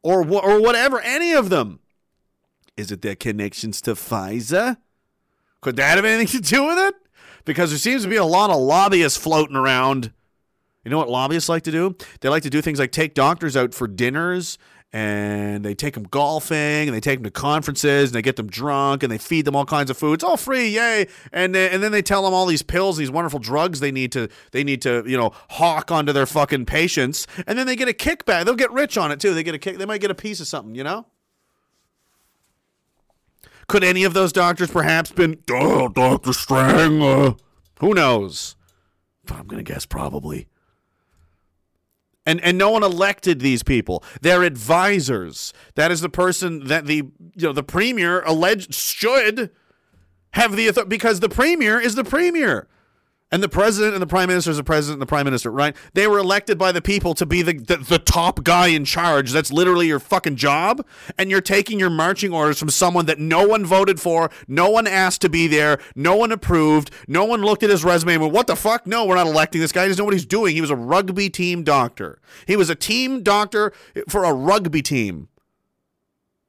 Or, 0.04 0.24
wh- 0.24 0.44
or 0.44 0.62
whatever, 0.62 1.00
any 1.00 1.34
of 1.34 1.50
them? 1.50 1.80
Is 2.76 2.92
it 2.92 3.02
their 3.02 3.16
connections 3.16 3.82
to 3.82 3.94
Pfizer? 3.94 4.78
Could 5.62 5.76
that 5.76 5.96
have 5.98 6.06
anything 6.06 6.28
to 6.42 6.50
do 6.50 6.66
with 6.66 6.78
it? 6.80 6.96
Because 7.46 7.70
there 7.70 7.80
seems 7.80 8.04
to 8.04 8.10
be 8.10 8.16
a 8.16 8.26
lot 8.26 8.50
of 8.50 8.58
lobbyists 8.58 9.18
floating 9.18 9.56
around. 9.56 10.12
You 10.84 10.90
know 10.90 10.98
what 10.98 11.10
lobbyists 11.10 11.50
like 11.50 11.64
to 11.64 11.72
do? 11.72 11.96
They 12.22 12.30
like 12.30 12.44
to 12.44 12.50
do 12.50 12.62
things 12.62 12.80
like 12.80 12.92
take 12.92 13.14
doctors 13.14 13.56
out 13.56 13.74
for 13.74 13.88
dinners 13.88 14.58
and 14.94 15.64
they 15.64 15.74
take 15.74 15.94
them 15.94 16.04
golfing 16.04 16.58
and 16.58 16.94
they 16.94 17.00
take 17.00 17.20
them 17.20 17.24
to 17.24 17.32
conferences 17.32 18.10
and 18.10 18.16
they 18.16 18.22
get 18.22 18.36
them 18.36 18.48
drunk 18.48 19.04
and 19.04 19.12
they 19.12 19.18
feed 19.18 19.46
them 19.46 19.56
all 19.56 19.66
kinds 19.66 19.90
of 19.90 19.98
food. 19.98 20.16
It's 20.16 20.24
all 20.24 20.38
free, 20.38 20.70
yay! 20.70 21.08
And 21.32 21.56
then, 21.56 21.72
and 21.72 21.82
then 21.82 21.92
they 21.92 22.02
tell 22.02 22.24
them 22.24 22.34
all 22.34 22.46
these 22.46 22.62
pills, 22.62 22.98
these 22.98 23.12
wonderful 23.12 23.40
drugs 23.40 23.80
they 23.80 23.92
need 23.92 24.12
to 24.12 24.28
they 24.52 24.64
need 24.64 24.82
to 24.82 25.04
you 25.06 25.18
know 25.18 25.32
hawk 25.50 25.92
onto 25.92 26.12
their 26.12 26.26
fucking 26.26 26.66
patients, 26.66 27.26
and 27.48 27.58
then 27.58 27.68
they 27.68 27.76
get 27.76 27.88
a 27.88 27.94
kickback. 27.94 28.46
They'll 28.46 28.56
get 28.56 28.72
rich 28.72 28.98
on 28.98 29.12
it 29.12 29.20
too. 29.20 29.34
They 29.34 29.44
get 29.44 29.56
a 29.56 29.60
kick. 29.60 29.78
They 29.78 29.86
might 29.86 30.02
get 30.02 30.12
a 30.12 30.16
piece 30.16 30.40
of 30.40 30.48
something, 30.48 30.76
you 30.76 30.84
know. 30.84 31.06
Could 33.68 33.84
any 33.86 34.04
of 34.04 34.14
those 34.14 34.34
doctors 34.34 34.70
perhaps 34.70 35.12
been 35.14 35.42
oh, 35.50 35.88
Doctor 35.88 36.34
Strang? 36.34 37.02
Uh, 37.02 37.34
who 37.80 37.94
knows? 37.94 38.58
But 39.26 39.38
I'm 39.38 39.48
gonna 39.48 39.64
guess 39.64 39.86
probably. 39.86 40.48
And 42.32 42.40
and 42.46 42.58
no 42.58 42.70
one 42.70 42.82
elected 42.82 43.42
these 43.42 43.62
people. 43.62 44.06
They're 44.22 44.44
advisors. 44.44 45.52
That 45.76 45.92
is 45.92 46.00
the 46.00 46.08
person 46.08 46.68
that 46.68 46.86
the 46.86 46.96
you 46.96 47.48
know 47.48 47.52
the 47.52 47.62
premier 47.62 48.22
alleged 48.22 48.74
should 48.74 49.52
have 50.32 50.56
the 50.56 50.70
authority 50.70 50.88
because 50.88 51.20
the 51.20 51.28
premier 51.28 51.78
is 51.78 51.96
the 51.96 52.06
premier. 52.06 52.70
And 53.34 53.42
the 53.42 53.48
president 53.48 53.94
and 53.94 54.02
the 54.02 54.08
prime 54.08 54.28
minister 54.28 54.52
is 54.52 54.58
the 54.58 54.64
president 54.64 54.96
and 54.96 55.02
the 55.02 55.06
prime 55.06 55.24
minister, 55.24 55.50
right? 55.50 55.74
They 55.94 56.06
were 56.06 56.20
elected 56.20 56.58
by 56.58 56.74
the 56.74 56.82
people 56.82 57.14
to 57.14 57.26
be 57.26 57.42
the, 57.42 57.54
the, 57.54 57.78
the 57.78 57.98
top 57.98 58.44
guy 58.44 58.68
in 58.68 58.84
charge. 58.84 59.32
That's 59.32 59.54
literally 59.54 59.88
your 59.88 60.00
fucking 60.00 60.36
job. 60.36 60.86
And 61.18 61.32
you're 61.32 61.40
taking 61.40 61.80
your 61.80 61.90
marching 61.90 62.34
orders 62.34 62.60
from 62.60 62.70
someone 62.70 63.06
that 63.06 63.20
no 63.20 63.48
one 63.48 63.66
voted 63.66 64.02
for, 64.02 64.30
no 64.50 64.70
one 64.70 64.86
asked 64.86 65.22
to 65.22 65.30
be 65.30 65.48
there, 65.48 65.80
no 65.96 66.18
one 66.18 66.34
approved, 66.34 66.92
no 67.08 67.24
one 67.24 67.42
looked 67.42 67.64
at 67.64 67.70
his 67.70 67.86
resume 67.86 68.16
and 68.16 68.22
went, 68.24 68.34
What 68.34 68.48
the 68.48 68.56
fuck? 68.58 68.86
No, 68.86 69.06
we're 69.06 69.16
not 69.16 69.28
electing 69.28 69.62
this 69.62 69.72
guy. 69.72 69.84
He 69.84 69.88
doesn't 69.88 70.02
know 70.02 70.06
what 70.06 70.14
he's 70.14 70.26
doing. 70.26 70.54
He 70.54 70.62
was 70.62 70.70
a 70.70 70.76
rugby 70.76 71.30
team 71.30 71.64
doctor. 71.64 72.20
He 72.48 72.58
was 72.58 72.70
a 72.70 72.76
team 72.76 73.24
doctor 73.24 73.72
for 74.10 74.26
a 74.26 74.34
rugby 74.34 74.82
team. 74.82 75.30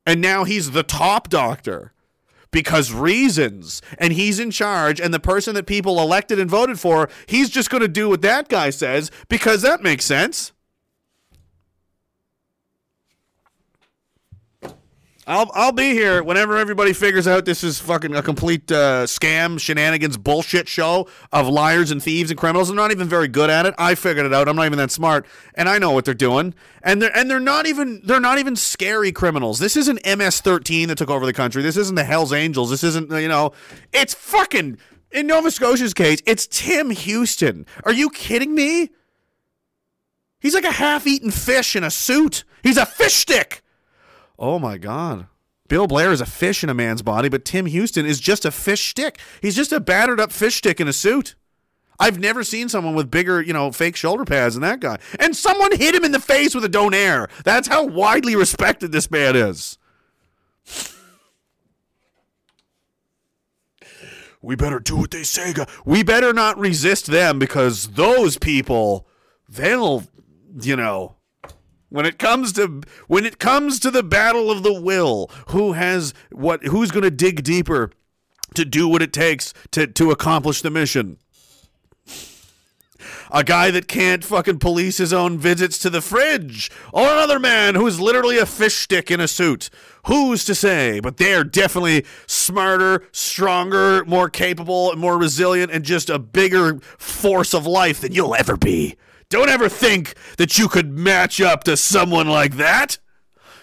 And 0.05 0.21
now 0.21 0.43
he's 0.43 0.73
the 0.73 0.83
top 0.83 1.29
doctor 1.29 1.92
because 2.53 2.93
reasons. 2.93 3.83
And 3.99 4.13
he's 4.13 4.39
in 4.39 4.53
charge 4.53 5.01
and 5.01 5.13
the 5.13 5.19
person 5.19 5.57
that 5.57 5.67
people 5.67 6.01
elected 6.01 6.39
and 6.39 6.49
voted 6.49 6.79
for 6.79 7.09
he's 7.27 7.51
just 7.51 7.71
going 7.71 7.81
to 7.81 7.89
do 7.89 8.09
what 8.09 8.23
that 8.23 8.49
guy 8.49 8.71
says 8.71 9.11
because 9.29 9.63
that 9.63 9.83
makes 9.83 10.05
sense 10.05 10.53
I'll 15.25 15.49
I'll 15.55 15.73
be 15.73 15.93
here 15.93 16.21
whenever 16.25 16.57
everybody 16.57 16.93
figures 16.93 17.29
out 17.29 17.45
this 17.45 17.63
is 17.63 17.79
fucking 17.79 18.13
a 18.17 18.23
complete 18.23 18.73
uh, 18.73 19.05
scam, 19.05 19.61
shenanigans, 19.61 20.17
bullshit 20.17 20.69
show 20.69 21.07
of 21.31 21.47
liars 21.47 21.93
and 21.93 22.03
thieves 22.03 22.33
and 22.33 22.39
criminals. 22.39 22.71
I'm 22.71 22.77
not 22.77 22.91
even 22.91 23.09
very 23.09 23.29
good 23.29 23.49
at 23.49 23.65
it. 23.65 23.73
I 23.79 23.95
figured 23.95 24.27
it 24.27 24.35
out. 24.35 24.49
I'm 24.49 24.57
not 24.57 24.67
even 24.67 24.79
that 24.79 24.91
smart, 24.91 25.25
and 25.55 25.69
I 25.69 25.79
know 25.79 25.93
what 25.93 26.05
they're 26.05 26.15
doing. 26.15 26.55
And 26.83 27.01
they're 27.01 27.17
and 27.17 27.31
they're 27.31 27.39
not 27.39 27.67
even 27.67 28.01
they're 28.05 28.19
not 28.19 28.39
even 28.39 28.57
scary 28.57 29.13
criminals. 29.13 29.61
This 29.61 29.77
isn't 29.77 30.05
MS-13 30.05 30.89
that 30.89 30.99
took 30.99 31.11
over 31.11 31.25
the 31.25 31.33
country. 31.33 31.63
This 31.63 31.77
isn't 31.77 31.95
the 31.95 32.05
Hell's 32.05 32.33
Angels. 32.33 32.71
This 32.71 32.83
isn't 32.83 33.13
you 33.13 33.29
know. 33.29 33.53
It's 33.93 34.15
fucking 34.15 34.79
in 35.13 35.27
Nova 35.29 35.53
Scotia's 35.53 35.95
case. 35.95 36.21
It's 36.27 36.49
Tim 36.49 36.91
Houston. 36.91 37.65
Are 37.85 37.93
you 37.93 38.11
kidding 38.11 38.57
me? 38.57 38.91
He's 40.41 40.55
like 40.55 40.65
a 40.65 40.73
half-eaten 40.73 41.31
fish 41.31 41.77
in 41.77 41.85
a 41.85 41.91
suit. 41.93 42.43
He's 42.65 42.77
a 42.77 42.87
fish 42.87 43.15
stick. 43.15 43.62
Oh 44.39 44.59
my 44.59 44.79
god. 44.79 45.27
Bill 45.69 45.87
Blair 45.87 46.13
is 46.13 46.21
a 46.21 46.27
fish 46.27 46.63
in 46.63 46.69
a 46.69 46.75
man's 46.75 47.03
body, 47.03 47.29
but 47.29 47.45
Tim 47.45 47.67
Houston 47.67 48.05
is 48.05 48.21
just 48.21 48.45
a 48.45 48.51
fish 48.51 48.91
stick. 48.91 49.19
He's 49.41 49.57
just 49.57 49.73
a 49.73 49.81
battered 49.81 50.21
up 50.21 50.31
fish 50.31 50.57
stick 50.57 50.81
in 50.81 50.89
a 50.89 50.93
suit. 50.93 51.35
I've 51.99 52.19
never 52.19 52.43
seen 52.43 52.69
someone 52.69 52.95
with 52.95 53.11
bigger, 53.11 53.41
you 53.41 53.53
know, 53.53 53.71
fake 53.71 53.97
shoulder 53.97 54.25
pads 54.25 54.55
than 54.55 54.63
that 54.63 54.81
guy. 54.81 54.99
And 55.21 55.37
someone 55.37 55.71
hit 55.77 55.95
him 55.95 56.05
in 56.05 56.13
the 56.13 56.21
face 56.21 56.55
with 56.55 56.65
a 56.65 56.69
donair. 56.69 57.31
That's 57.45 57.69
how 57.69 57.85
widely 57.87 58.35
respected 58.35 58.93
this 58.93 59.11
man 59.11 59.37
is. 59.37 59.79
We 64.43 64.57
better 64.57 64.81
do 64.81 64.97
what 64.97 65.13
they 65.13 65.23
say. 65.23 65.55
We 65.85 66.03
better 66.03 66.33
not 66.33 66.59
resist 66.59 67.07
them 67.07 67.39
because 67.39 67.89
those 67.89 68.37
people, 68.37 69.07
they'll, 69.49 70.05
you 70.61 70.75
know, 70.75 71.17
when 71.93 72.07
it 72.07 72.19
comes 72.19 72.53
to 72.55 72.83
when 73.07 73.27
it 73.27 73.39
comes 73.39 73.79
to 73.81 73.91
the 73.91 74.03
battle 74.03 74.51
of 74.51 74.63
the 74.63 74.73
will, 74.73 75.31
who 75.49 75.73
has 75.73 76.15
what? 76.31 76.65
Who's 76.65 76.91
going 76.91 77.05
to 77.05 77.11
dig 77.11 77.45
deeper 77.45 77.91
to 78.55 78.65
do 78.65 78.89
what 78.89 79.03
it 79.03 79.13
takes 79.13 79.53
to 79.73 79.87
to 79.87 80.11
accomplish 80.11 80.63
the 80.63 80.71
mission? 80.71 81.19
A 83.31 83.45
guy 83.45 83.71
that 83.71 83.89
can't 83.89 84.25
fucking 84.25 84.59
police 84.59 84.99
his 84.99 85.13
own 85.13 85.39
visits 85.39 85.79
to 85.79 85.91
the 85.91 86.01
fridge, 86.01 86.71
or 86.93 87.03
another 87.03 87.39
man 87.39 87.75
who's 87.75 88.01
literally 88.01 88.39
a 88.39 88.47
fish 88.47 88.77
stick 88.77 89.11
in 89.11 89.21
a 89.21 89.29
suit. 89.29 89.69
Who's 90.07 90.45
to 90.45 90.55
say? 90.55 91.01
But 91.01 91.17
they're 91.17 91.45
definitely 91.45 92.05
smarter, 92.27 93.05
stronger, 93.13 94.05
more 94.05 94.29
capable, 94.29 94.95
more 94.97 95.19
resilient, 95.19 95.73
and 95.73 95.85
just 95.85 96.11
a 96.11 96.19
bigger 96.19 96.79
force 96.99 97.55
of 97.55 97.67
life 97.67 98.01
than 98.01 98.13
you'll 98.13 98.35
ever 98.35 98.57
be. 98.57 98.97
Don't 99.33 99.49
ever 99.49 99.71
think 99.71 100.13
that 100.37 100.59
you 100.59 100.69
could 100.69 100.93
match 100.93 101.41
up 101.41 101.65
to 101.65 101.75
someone 101.75 102.29
like 102.29 102.59
that. 102.59 102.99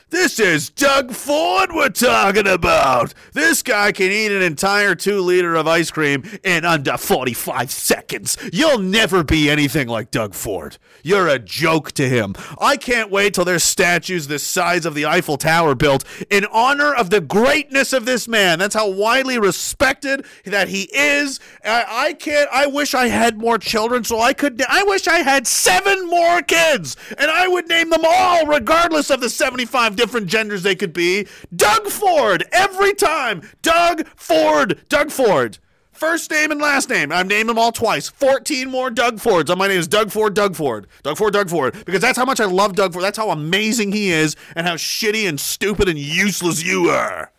This 0.09 0.39
is 0.39 0.71
Doug 0.71 1.11
Ford 1.11 1.71
we're 1.71 1.89
talking 1.89 2.47
about. 2.47 3.13
This 3.33 3.61
guy 3.61 3.91
can 3.91 4.11
eat 4.11 4.31
an 4.31 4.41
entire 4.41 4.95
two 4.95 5.21
liter 5.21 5.53
of 5.53 5.67
ice 5.67 5.91
cream 5.91 6.23
in 6.43 6.65
under 6.65 6.97
45 6.97 7.69
seconds. 7.69 8.35
You'll 8.51 8.79
never 8.79 9.23
be 9.23 9.51
anything 9.51 9.87
like 9.87 10.09
Doug 10.09 10.33
Ford. 10.33 10.79
You're 11.03 11.27
a 11.27 11.37
joke 11.37 11.91
to 11.93 12.09
him. 12.09 12.33
I 12.59 12.75
can't 12.75 13.11
wait 13.11 13.35
till 13.35 13.45
there's 13.45 13.63
statues 13.63 14.27
the 14.27 14.39
size 14.39 14.83
of 14.87 14.95
the 14.95 15.05
Eiffel 15.05 15.37
Tower 15.37 15.75
built 15.75 16.03
in 16.31 16.45
honor 16.51 16.91
of 16.91 17.11
the 17.11 17.21
greatness 17.21 17.93
of 17.93 18.05
this 18.05 18.27
man. 18.27 18.57
That's 18.57 18.75
how 18.75 18.89
widely 18.89 19.37
respected 19.37 20.25
that 20.43 20.69
he 20.69 20.89
is. 20.91 21.39
I, 21.63 21.85
I 21.87 22.13
can't, 22.13 22.49
I 22.51 22.65
wish 22.65 22.95
I 22.95 23.09
had 23.09 23.37
more 23.37 23.59
children 23.59 24.03
so 24.03 24.19
I 24.19 24.33
could, 24.33 24.63
I 24.67 24.81
wish 24.83 25.07
I 25.07 25.19
had 25.19 25.45
seven 25.45 26.07
more 26.07 26.41
kids 26.41 26.97
and 27.15 27.29
I 27.29 27.47
would 27.47 27.67
name 27.67 27.91
them 27.91 28.03
all 28.03 28.47
regardless 28.47 29.11
of 29.11 29.21
the 29.21 29.29
75 29.29 29.98
different 29.99 30.27
genders 30.27 30.63
they 30.63 30.75
could 30.75 30.93
be. 30.93 31.27
Doug 31.53 31.87
Ford, 31.87 32.45
every 32.53 32.93
time. 32.93 33.41
Doug 33.61 34.07
Ford, 34.15 34.79
Doug 34.87 35.11
Ford. 35.11 35.57
First 35.91 36.31
name 36.31 36.51
and 36.51 36.61
last 36.61 36.89
name. 36.89 37.11
I've 37.11 37.27
named 37.27 37.49
them 37.49 37.59
all 37.59 37.73
twice. 37.73 38.07
14 38.07 38.69
more 38.69 38.89
Doug 38.89 39.19
Fords. 39.19 39.53
My 39.53 39.67
name 39.67 39.77
is 39.77 39.89
Doug 39.89 40.09
Ford, 40.11 40.33
Doug 40.33 40.55
Ford. 40.55 40.87
Doug 41.03 41.17
Ford, 41.17 41.33
Doug 41.33 41.49
Ford. 41.49 41.73
Because 41.85 41.99
that's 41.99 42.17
how 42.17 42.23
much 42.23 42.39
I 42.39 42.45
love 42.45 42.73
Doug 42.75 42.93
Ford. 42.93 43.03
That's 43.03 43.17
how 43.17 43.31
amazing 43.31 43.91
he 43.91 44.11
is 44.11 44.37
and 44.55 44.65
how 44.65 44.75
shitty 44.75 45.27
and 45.27 45.37
stupid 45.37 45.89
and 45.89 45.99
useless 45.99 46.63
you 46.63 46.87
are. 46.87 47.33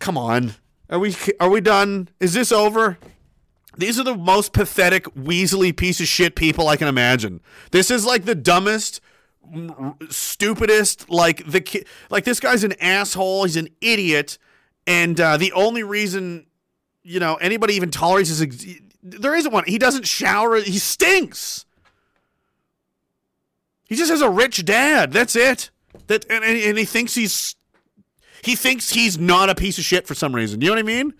Come 0.00 0.18
on. 0.18 0.54
Are 0.90 0.98
we 0.98 1.14
are 1.38 1.48
we 1.48 1.60
done? 1.60 2.08
Is 2.18 2.32
this 2.32 2.50
over? 2.50 2.98
These 3.78 4.00
are 4.00 4.02
the 4.04 4.16
most 4.16 4.52
pathetic, 4.52 5.04
weaselly 5.14 5.74
piece 5.74 6.00
of 6.00 6.08
shit 6.08 6.34
people 6.34 6.68
I 6.68 6.76
can 6.76 6.88
imagine. 6.88 7.40
This 7.70 7.92
is 7.92 8.04
like 8.04 8.24
the 8.24 8.34
dumbest, 8.34 9.00
stupidest. 10.10 11.08
Like 11.08 11.46
the 11.46 11.60
ki- 11.60 11.84
like 12.10 12.24
this 12.24 12.40
guy's 12.40 12.64
an 12.64 12.74
asshole. 12.80 13.44
He's 13.44 13.56
an 13.56 13.68
idiot, 13.80 14.36
and 14.86 15.18
uh, 15.20 15.36
the 15.36 15.52
only 15.52 15.84
reason 15.84 16.46
you 17.04 17.20
know 17.20 17.36
anybody 17.36 17.74
even 17.74 17.92
tolerates 17.92 18.30
his 18.30 18.42
ex- 18.42 18.66
there 19.00 19.36
isn't 19.36 19.52
one. 19.52 19.62
He 19.64 19.78
doesn't 19.78 20.08
shower. 20.08 20.56
He 20.56 20.78
stinks. 20.78 21.64
He 23.84 23.94
just 23.94 24.10
has 24.10 24.20
a 24.20 24.28
rich 24.28 24.64
dad. 24.64 25.12
That's 25.12 25.36
it. 25.36 25.70
That 26.08 26.26
and, 26.28 26.44
and 26.44 26.58
and 26.58 26.78
he 26.78 26.84
thinks 26.84 27.14
he's 27.14 27.54
he 28.42 28.56
thinks 28.56 28.90
he's 28.90 29.18
not 29.18 29.50
a 29.50 29.54
piece 29.54 29.78
of 29.78 29.84
shit 29.84 30.08
for 30.08 30.16
some 30.16 30.34
reason. 30.34 30.60
You 30.60 30.66
know 30.66 30.74
what 30.74 30.80
I 30.80 30.82
mean? 30.82 31.14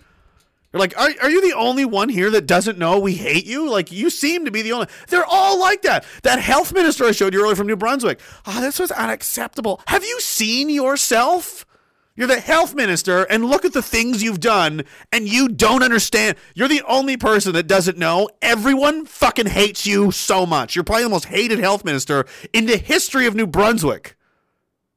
You're 0.78 0.84
like, 0.84 0.96
are, 0.96 1.24
are 1.24 1.30
you 1.30 1.40
the 1.40 1.56
only 1.56 1.84
one 1.84 2.08
here 2.08 2.30
that 2.30 2.46
doesn't 2.46 2.78
know 2.78 3.00
we 3.00 3.14
hate 3.14 3.46
you? 3.46 3.68
Like, 3.68 3.90
you 3.90 4.10
seem 4.10 4.44
to 4.44 4.52
be 4.52 4.62
the 4.62 4.70
only. 4.72 4.86
They're 5.08 5.26
all 5.26 5.58
like 5.58 5.82
that. 5.82 6.04
That 6.22 6.38
health 6.38 6.72
minister 6.72 7.04
I 7.04 7.10
showed 7.10 7.34
you 7.34 7.42
earlier 7.42 7.56
from 7.56 7.66
New 7.66 7.74
Brunswick. 7.74 8.20
Oh, 8.46 8.60
this 8.60 8.78
was 8.78 8.92
unacceptable. 8.92 9.80
Have 9.88 10.04
you 10.04 10.20
seen 10.20 10.70
yourself? 10.70 11.66
You're 12.14 12.28
the 12.28 12.38
health 12.38 12.76
minister, 12.76 13.24
and 13.24 13.44
look 13.44 13.64
at 13.64 13.72
the 13.72 13.82
things 13.82 14.22
you've 14.22 14.38
done, 14.38 14.84
and 15.12 15.28
you 15.28 15.48
don't 15.48 15.82
understand. 15.82 16.36
You're 16.54 16.68
the 16.68 16.82
only 16.86 17.16
person 17.16 17.54
that 17.54 17.66
doesn't 17.66 17.98
know. 17.98 18.28
Everyone 18.40 19.04
fucking 19.04 19.46
hates 19.46 19.84
you 19.84 20.12
so 20.12 20.46
much. 20.46 20.76
You're 20.76 20.84
probably 20.84 21.04
the 21.04 21.10
most 21.10 21.26
hated 21.26 21.58
health 21.58 21.84
minister 21.84 22.24
in 22.52 22.66
the 22.66 22.76
history 22.76 23.26
of 23.26 23.34
New 23.34 23.48
Brunswick. 23.48 24.16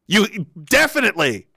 You 0.06 0.46
definitely. 0.64 1.48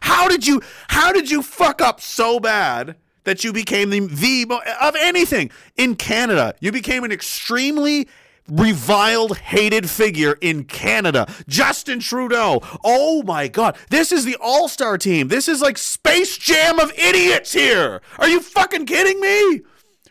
How 0.00 0.28
did 0.28 0.46
you 0.46 0.62
how 0.88 1.12
did 1.12 1.30
you 1.30 1.42
fuck 1.42 1.80
up 1.80 2.00
so 2.00 2.40
bad 2.40 2.96
that 3.28 3.44
you 3.44 3.52
became 3.52 3.90
the 3.90 4.00
the 4.00 4.46
of 4.80 4.96
anything 4.98 5.50
in 5.76 5.94
Canada? 5.94 6.54
You 6.60 6.72
became 6.72 7.04
an 7.04 7.12
extremely 7.12 8.08
reviled, 8.48 9.36
hated 9.36 9.88
figure 9.90 10.38
in 10.40 10.64
Canada. 10.64 11.26
Justin 11.46 12.00
Trudeau. 12.00 12.62
Oh 12.82 13.22
my 13.22 13.46
god. 13.48 13.76
This 13.90 14.10
is 14.10 14.24
the 14.24 14.36
all-star 14.40 14.96
team. 14.96 15.28
This 15.28 15.48
is 15.48 15.60
like 15.60 15.76
Space 15.76 16.38
Jam 16.38 16.80
of 16.80 16.90
idiots 16.98 17.52
here. 17.52 18.00
Are 18.18 18.28
you 18.28 18.40
fucking 18.40 18.86
kidding 18.86 19.20
me? 19.20 19.60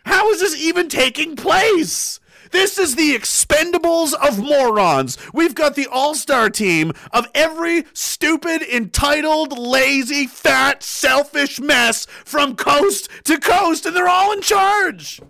How 0.05 0.29
is 0.29 0.39
this 0.39 0.55
even 0.61 0.87
taking 0.87 1.35
place? 1.35 2.19
This 2.57 2.79
is 2.79 2.95
the 2.95 3.15
expendables 3.15 4.15
of 4.15 4.39
morons. 4.39 5.15
We've 5.31 5.53
got 5.53 5.75
the 5.75 5.85
all 5.85 6.15
star 6.15 6.49
team 6.49 6.91
of 7.11 7.27
every 7.35 7.85
stupid, 7.93 8.63
entitled, 8.63 9.55
lazy, 9.55 10.25
fat, 10.25 10.81
selfish 10.81 11.59
mess 11.59 12.07
from 12.25 12.55
coast 12.55 13.09
to 13.25 13.39
coast, 13.39 13.85
and 13.85 13.95
they're 13.95 14.09
all 14.09 14.31
in 14.31 14.41
charge. 14.41 15.21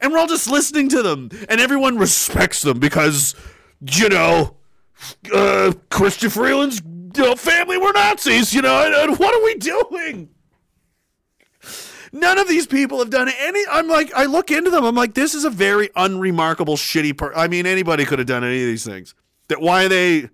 And 0.00 0.12
we're 0.12 0.18
all 0.18 0.26
just 0.26 0.50
listening 0.50 0.88
to 0.88 1.04
them, 1.04 1.30
and 1.48 1.60
everyone 1.60 1.98
respects 1.98 2.62
them 2.62 2.80
because, 2.80 3.36
you 3.80 4.08
know, 4.08 4.56
uh, 5.32 5.74
Chrystia 5.88 6.32
Freeland's 6.32 6.82
you 7.16 7.22
know, 7.22 7.36
family 7.36 7.78
were 7.78 7.92
Nazis, 7.92 8.52
you 8.52 8.60
know, 8.60 8.84
and, 8.84 8.92
and 8.92 9.20
what 9.20 9.32
are 9.32 9.44
we 9.44 9.54
doing? 9.54 10.30
None 12.12 12.38
of 12.38 12.46
these 12.46 12.66
people 12.66 12.98
have 12.98 13.08
done 13.08 13.30
any. 13.40 13.62
I'm 13.70 13.88
like, 13.88 14.12
I 14.14 14.26
look 14.26 14.50
into 14.50 14.70
them. 14.70 14.84
I'm 14.84 14.94
like, 14.94 15.14
this 15.14 15.34
is 15.34 15.44
a 15.44 15.50
very 15.50 15.88
unremarkable, 15.96 16.76
shitty. 16.76 17.16
Per- 17.16 17.32
I 17.34 17.48
mean, 17.48 17.64
anybody 17.64 18.04
could 18.04 18.18
have 18.18 18.28
done 18.28 18.44
any 18.44 18.60
of 18.60 18.66
these 18.66 18.84
things. 18.84 19.14
That 19.48 19.60
why 19.60 19.88
they. 19.88 20.28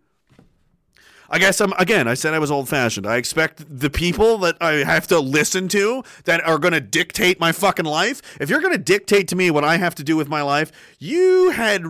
I 1.30 1.38
guess 1.38 1.60
I'm 1.60 1.72
again. 1.74 2.08
I 2.08 2.14
said 2.14 2.34
I 2.34 2.38
was 2.38 2.50
old 2.50 2.68
fashioned. 2.68 3.06
I 3.06 3.16
expect 3.16 3.64
the 3.68 3.90
people 3.90 4.38
that 4.38 4.56
I 4.60 4.72
have 4.84 5.06
to 5.08 5.20
listen 5.20 5.68
to 5.68 6.02
that 6.24 6.44
are 6.44 6.58
going 6.58 6.72
to 6.72 6.80
dictate 6.80 7.38
my 7.38 7.52
fucking 7.52 7.84
life. 7.84 8.22
If 8.40 8.48
you're 8.48 8.60
going 8.60 8.72
to 8.72 8.78
dictate 8.78 9.28
to 9.28 9.36
me 9.36 9.50
what 9.50 9.62
I 9.62 9.76
have 9.76 9.94
to 9.96 10.04
do 10.04 10.16
with 10.16 10.28
my 10.28 10.42
life, 10.42 10.72
you 10.98 11.50
had 11.50 11.82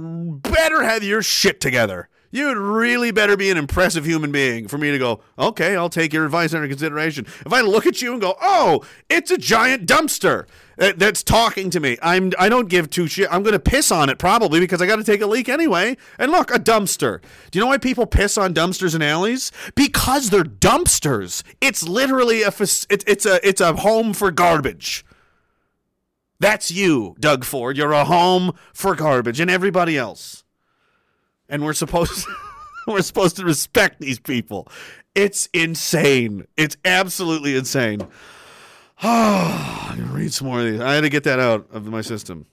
better 0.43 0.83
have 0.83 1.05
your 1.05 1.23
shit 1.23 1.61
together. 1.61 2.09
You'd 2.31 2.59
really 2.59 3.11
better 3.11 3.37
be 3.39 3.51
an 3.51 3.57
impressive 3.57 4.05
human 4.05 4.31
being 4.31 4.69
for 4.69 4.77
me 4.77 4.91
to 4.91 4.99
go, 4.99 5.21
okay, 5.39 5.75
I'll 5.77 5.89
take 5.89 6.13
your 6.13 6.27
advice 6.27 6.53
under 6.53 6.69
consideration. 6.69 7.25
If 7.47 7.53
I 7.55 7.63
look 7.63 7.87
at 7.87 8.03
you 8.03 8.13
and 8.13 8.21
go, 8.21 8.37
oh, 8.43 8.85
it's 9.09 9.31
a 9.31 9.39
giant 9.39 9.87
dumpster 9.89 10.47
that- 10.77 10.99
that's 10.99 11.23
talking 11.23 11.71
to 11.71 11.81
me, 11.81 11.97
I'm 12.03 12.33
I 12.39 12.51
don't 12.51 12.69
give 12.69 12.91
two 12.91 13.07
shit. 13.07 13.29
I'm 13.31 13.43
gonna 13.43 13.59
piss 13.59 13.91
on 13.91 14.11
it 14.11 14.19
probably 14.19 14.61
because 14.61 14.83
I 14.83 14.87
got 14.87 14.97
to 14.97 15.05
take 15.05 15.23
a 15.23 15.27
leak 15.27 15.49
anyway. 15.49 15.97
And 16.19 16.31
look, 16.31 16.51
a 16.55 16.59
dumpster. 16.59 17.23
Do 17.51 17.59
you 17.59 17.65
know 17.65 17.69
why 17.71 17.79
people 17.79 18.05
piss 18.07 18.37
on 18.37 18.53
dumpsters 18.53 18.95
and 18.95 19.03
alleys? 19.03 19.51
Because 19.75 20.29
they're 20.29 20.45
dumpsters. 20.45 21.43
It's 21.63 21.83
literally 21.89 22.43
a 22.43 22.51
fac- 22.51 22.87
it, 22.91 23.05
it's 23.07 23.25
a 23.25 23.41
it's 23.47 23.61
a 23.63 23.73
home 23.75 24.13
for 24.13 24.31
garbage. 24.31 25.03
That's 26.41 26.71
you, 26.71 27.17
Doug 27.19 27.45
Ford. 27.45 27.77
You're 27.77 27.93
a 27.93 28.05
home 28.05 28.53
for 28.73 28.95
garbage, 28.95 29.41
and 29.41 29.51
everybody 29.51 29.97
else 29.99 30.45
and 31.49 31.65
we're 31.65 31.73
supposed 31.73 32.27
we're 32.87 33.03
supposed 33.03 33.37
to 33.37 33.45
respect 33.45 34.01
these 34.01 34.19
people. 34.19 34.69
It's 35.15 35.49
insane. 35.53 36.47
It's 36.57 36.77
absolutely 36.85 37.57
insane. 37.57 38.03
I'm 39.03 39.99
gonna 39.99 40.13
read 40.13 40.33
some 40.33 40.49
more 40.49 40.61
of 40.61 40.67
these. 40.67 40.81
I 40.81 40.95
had 40.95 41.03
to 41.03 41.11
get 41.11 41.25
that 41.25 41.39
out 41.39 41.69
of 41.73 41.87
my 41.87 42.01
system. 42.01 42.47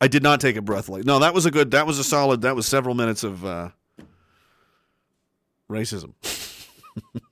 I 0.00 0.08
did 0.08 0.22
not 0.22 0.40
take 0.40 0.56
a 0.56 0.62
breath 0.62 0.88
like 0.88 1.04
no. 1.04 1.18
That 1.18 1.34
was 1.34 1.46
a 1.46 1.50
good. 1.50 1.70
That 1.70 1.86
was 1.86 1.98
a 1.98 2.04
solid. 2.04 2.42
That 2.42 2.56
was 2.56 2.66
several 2.66 2.94
minutes 2.94 3.22
of 3.22 3.44
uh, 3.44 3.70
racism. 5.70 6.14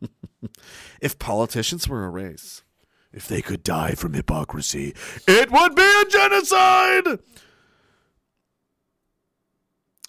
if 1.01 1.19
politicians 1.19 1.89
were 1.89 2.05
a 2.05 2.09
race, 2.09 2.63
if 3.13 3.27
they 3.29 3.43
could 3.43 3.63
die 3.63 3.93
from 3.93 4.15
hypocrisy, 4.15 4.95
it 5.27 5.51
would 5.51 5.75
be 5.75 5.83
a 5.83 6.05
genocide. 6.09 7.19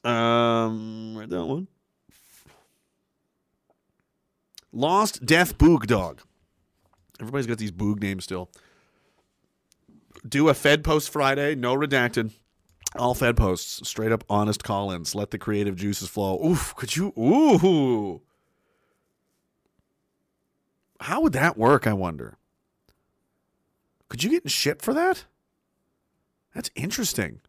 Um, 0.04 1.16
read 1.18 1.30
that 1.30 1.46
one. 1.46 1.68
Lost 4.72 5.26
Death 5.26 5.58
Boog 5.58 5.86
Dog. 5.86 6.22
Everybody's 7.20 7.48
got 7.48 7.58
these 7.58 7.72
Boog 7.72 8.02
names 8.02 8.24
still. 8.24 8.50
Do 10.28 10.50
a 10.50 10.54
Fed 10.54 10.84
post 10.84 11.10
Friday, 11.10 11.56
no 11.56 11.76
redacted. 11.76 12.32
All 12.96 13.14
Fed 13.14 13.38
posts, 13.38 13.88
straight 13.88 14.12
up 14.12 14.24
honest 14.30 14.64
call 14.64 14.92
ins. 14.92 15.16
Let 15.16 15.32
the 15.32 15.38
creative 15.38 15.76
juices 15.76 16.10
flow. 16.10 16.44
Oof, 16.44 16.76
could 16.76 16.96
you? 16.96 17.14
Ooh. 17.18 18.22
How 21.00 21.22
would 21.22 21.34
that 21.34 21.58
work, 21.58 21.88
I 21.88 21.94
wonder? 21.94 22.38
Could 24.10 24.24
you 24.24 24.30
get 24.30 24.44
in 24.44 24.50
shit 24.50 24.82
for 24.82 24.94
that? 24.94 25.26
That's 26.54 26.70
interesting. 26.76 27.42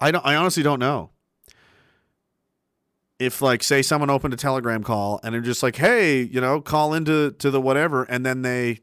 I 0.00 0.10
don't 0.10 0.24
I 0.24 0.36
honestly 0.36 0.62
don't 0.62 0.80
know. 0.80 1.10
If 3.18 3.42
like 3.42 3.62
say 3.64 3.82
someone 3.82 4.10
opened 4.10 4.34
a 4.34 4.36
telegram 4.36 4.84
call 4.84 5.18
and 5.22 5.34
they're 5.34 5.40
just 5.40 5.62
like, 5.62 5.76
"Hey, 5.76 6.22
you 6.22 6.40
know, 6.40 6.60
call 6.60 6.94
into 6.94 7.32
to 7.32 7.50
the 7.50 7.60
whatever," 7.60 8.04
and 8.04 8.24
then 8.24 8.42
they 8.42 8.80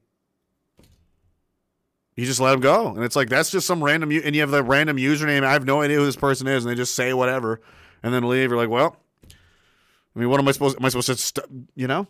you 2.16 2.26
just 2.26 2.40
let 2.40 2.52
them 2.52 2.62
go, 2.62 2.88
and 2.90 3.04
it's 3.04 3.16
like 3.16 3.30
that's 3.30 3.50
just 3.52 3.68
some 3.68 3.84
random 3.84 4.10
and 4.12 4.36
you 4.36 4.42
have 4.42 4.52
the 4.52 4.64
random 4.64 4.98
username. 4.98 5.44
I 5.44 5.52
have 5.54 5.66
no 5.66 5.82
idea 5.82 5.98
who 5.98 6.06
this 6.06 6.16
person 6.16 6.48
is, 6.48 6.64
and 6.64 6.72
they 6.72 6.76
just 6.76 6.96
say 6.96 7.14
whatever, 7.14 7.62
and 8.04 8.14
then 8.14 8.28
leave. 8.28 8.50
You're 8.50 8.58
like, 8.58 8.70
well, 8.70 8.98
I 9.24 10.20
mean, 10.20 10.30
what 10.30 10.40
am 10.40 10.48
I 10.48 10.52
supposed? 10.52 10.78
Am 10.78 10.86
I 10.86 10.90
supposed 10.90 11.08
to, 11.08 11.16
st- 11.18 11.46
you 11.76 11.88
know? 11.88 12.08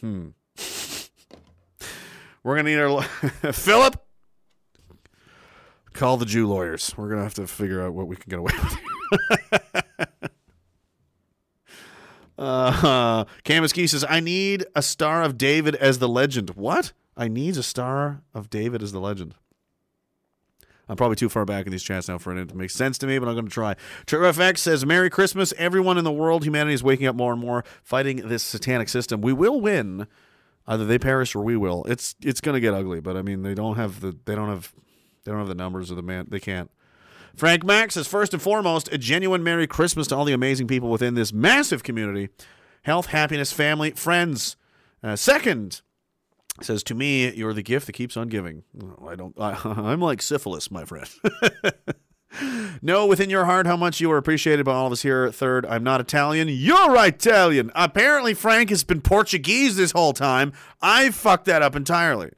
Hmm. 0.00 0.28
We're 2.42 2.56
gonna 2.56 2.70
need 2.70 2.78
our 2.80 3.02
Philip. 3.52 4.02
Call 6.00 6.16
the 6.16 6.24
Jew 6.24 6.48
lawyers. 6.48 6.94
We're 6.96 7.10
gonna 7.10 7.24
have 7.24 7.34
to 7.34 7.46
figure 7.46 7.82
out 7.82 7.92
what 7.92 8.06
we 8.06 8.16
can 8.16 8.30
get 8.30 8.38
away 8.38 8.54
with. 10.00 10.30
uh, 12.38 13.26
Camus 13.44 13.74
Key 13.74 13.86
says, 13.86 14.02
"I 14.08 14.20
need 14.20 14.64
a 14.74 14.80
Star 14.80 15.22
of 15.22 15.36
David 15.36 15.74
as 15.74 15.98
the 15.98 16.08
legend." 16.08 16.52
What? 16.56 16.94
I 17.18 17.28
need 17.28 17.58
a 17.58 17.62
Star 17.62 18.22
of 18.32 18.48
David 18.48 18.82
as 18.82 18.92
the 18.92 18.98
legend. 18.98 19.34
I'm 20.88 20.96
probably 20.96 21.16
too 21.16 21.28
far 21.28 21.44
back 21.44 21.66
in 21.66 21.70
these 21.70 21.82
chats 21.82 22.08
now 22.08 22.16
for 22.16 22.34
it 22.34 22.48
to 22.48 22.56
make 22.56 22.70
sense 22.70 22.96
to 22.96 23.06
me, 23.06 23.18
but 23.18 23.28
I'm 23.28 23.34
going 23.34 23.44
to 23.48 23.52
try. 23.52 23.76
TrueFX 24.06 24.56
says, 24.56 24.86
Merry 24.86 25.10
Christmas. 25.10 25.52
Everyone 25.58 25.98
in 25.98 26.04
the 26.04 26.10
world, 26.10 26.44
humanity 26.44 26.72
is 26.72 26.82
waking 26.82 27.08
up 27.08 27.14
more 27.14 27.32
and 27.32 27.42
more, 27.42 27.62
fighting 27.82 28.26
this 28.26 28.42
satanic 28.42 28.88
system. 28.88 29.20
We 29.20 29.34
will 29.34 29.60
win. 29.60 30.06
Either 30.66 30.86
they 30.86 30.98
perish 30.98 31.34
or 31.34 31.44
we 31.44 31.58
will. 31.58 31.84
It's 31.84 32.14
it's 32.22 32.40
going 32.40 32.54
to 32.54 32.60
get 32.60 32.72
ugly, 32.72 33.00
but 33.00 33.18
I 33.18 33.22
mean, 33.22 33.42
they 33.42 33.54
don't 33.54 33.76
have 33.76 34.00
the 34.00 34.16
they 34.24 34.34
don't 34.34 34.48
have 34.48 34.72
they 35.24 35.30
don't 35.30 35.38
have 35.38 35.48
the 35.48 35.54
numbers 35.54 35.90
of 35.90 35.96
the 35.96 36.02
man. 36.02 36.26
They 36.30 36.40
can't. 36.40 36.70
Frank 37.36 37.64
Max 37.64 37.94
says, 37.94 38.06
first 38.06 38.32
and 38.34 38.42
foremost, 38.42 38.92
a 38.92 38.98
genuine 38.98 39.42
Merry 39.42 39.66
Christmas 39.66 40.08
to 40.08 40.16
all 40.16 40.24
the 40.24 40.32
amazing 40.32 40.66
people 40.66 40.90
within 40.90 41.14
this 41.14 41.32
massive 41.32 41.82
community. 41.82 42.28
Health, 42.82 43.06
happiness, 43.06 43.52
family, 43.52 43.92
friends. 43.92 44.56
Uh, 45.02 45.16
second, 45.16 45.82
says 46.60 46.82
to 46.84 46.94
me, 46.94 47.32
you're 47.32 47.54
the 47.54 47.62
gift 47.62 47.86
that 47.86 47.92
keeps 47.92 48.16
on 48.16 48.28
giving. 48.28 48.64
I 49.06 49.14
don't. 49.14 49.38
I, 49.38 49.52
I'm 49.64 50.00
like 50.00 50.22
syphilis, 50.22 50.70
my 50.70 50.84
friend. 50.84 51.08
know 52.82 53.06
within 53.06 53.28
your 53.30 53.44
heart 53.44 53.66
how 53.66 53.76
much 53.76 54.00
you 54.00 54.10
are 54.10 54.16
appreciated 54.16 54.64
by 54.64 54.72
all 54.72 54.86
of 54.86 54.92
us 54.92 55.02
here. 55.02 55.30
Third, 55.30 55.66
I'm 55.66 55.82
not 55.82 56.00
Italian. 56.00 56.48
You're 56.48 56.96
Italian. 57.04 57.70
Apparently, 57.74 58.34
Frank 58.34 58.70
has 58.70 58.84
been 58.84 59.00
Portuguese 59.00 59.76
this 59.76 59.92
whole 59.92 60.12
time. 60.12 60.52
I 60.80 61.10
fucked 61.10 61.46
that 61.46 61.62
up 61.62 61.74
entirely. 61.74 62.30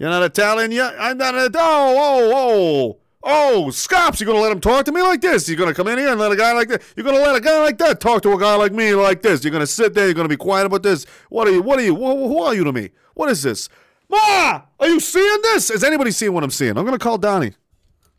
You're 0.00 0.08
not 0.08 0.22
Italian. 0.22 0.72
Yeah, 0.72 0.96
I'm 0.98 1.18
not. 1.18 1.34
A, 1.34 1.50
oh, 1.54 1.96
oh, 1.98 2.32
oh. 2.34 2.96
Oh, 3.22 3.70
Scops, 3.70 4.18
you're 4.18 4.26
going 4.26 4.38
to 4.38 4.42
let 4.42 4.50
him 4.50 4.58
talk 4.58 4.86
to 4.86 4.92
me 4.92 5.02
like 5.02 5.20
this? 5.20 5.46
You're 5.46 5.58
going 5.58 5.68
to 5.68 5.74
come 5.74 5.88
in 5.88 5.98
here 5.98 6.08
and 6.08 6.18
let 6.18 6.32
a 6.32 6.36
guy 6.36 6.54
like 6.54 6.68
that? 6.68 6.82
You're 6.96 7.04
going 7.04 7.16
to 7.16 7.22
let 7.22 7.36
a 7.36 7.40
guy 7.40 7.60
like 7.60 7.76
that 7.76 8.00
talk 8.00 8.22
to 8.22 8.32
a 8.32 8.40
guy 8.40 8.54
like 8.56 8.72
me 8.72 8.94
like 8.94 9.20
this? 9.20 9.44
You're 9.44 9.50
going 9.50 9.60
to 9.60 9.66
sit 9.66 9.92
there? 9.92 10.06
You're 10.06 10.14
going 10.14 10.24
to 10.24 10.30
be 10.30 10.38
quiet 10.38 10.64
about 10.64 10.82
this? 10.82 11.04
What 11.28 11.46
are 11.46 11.50
you? 11.50 11.60
What 11.60 11.78
are 11.78 11.82
you? 11.82 11.94
Who, 11.94 12.28
who 12.28 12.40
are 12.40 12.54
you 12.54 12.64
to 12.64 12.72
me? 12.72 12.92
What 13.12 13.28
is 13.28 13.42
this? 13.42 13.68
Ma, 14.08 14.62
are 14.80 14.88
you 14.88 15.00
seeing 15.00 15.42
this? 15.42 15.70
Is 15.70 15.84
anybody 15.84 16.12
seeing 16.12 16.32
what 16.32 16.44
I'm 16.44 16.50
seeing? 16.50 16.78
I'm 16.78 16.86
going 16.86 16.98
to 16.98 16.98
call 16.98 17.18
Donnie. 17.18 17.52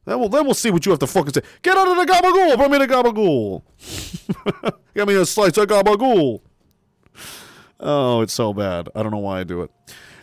Then 0.05 0.19
we'll, 0.19 0.29
then 0.29 0.45
we'll 0.45 0.53
see 0.53 0.69
what 0.69 0.85
you 0.85 0.91
have 0.91 0.99
to 0.99 1.07
fucking 1.07 1.33
say. 1.33 1.41
Get 1.63 1.77
out 1.77 1.87
of 1.87 1.97
the 1.97 2.05
gabagool. 2.05 2.57
Bring 2.57 2.71
me 2.71 2.77
the 2.77 2.87
gabagool. 2.87 4.83
Give 4.93 5.07
me 5.07 5.15
a 5.15 5.25
slice 5.25 5.57
of 5.57 5.67
gabagool. 5.67 6.41
Oh, 7.79 8.21
it's 8.21 8.33
so 8.33 8.53
bad. 8.53 8.87
I 8.93 9.01
don't 9.01 9.11
know 9.11 9.17
why 9.17 9.39
I 9.39 9.43
do 9.45 9.63
it. 9.63 9.71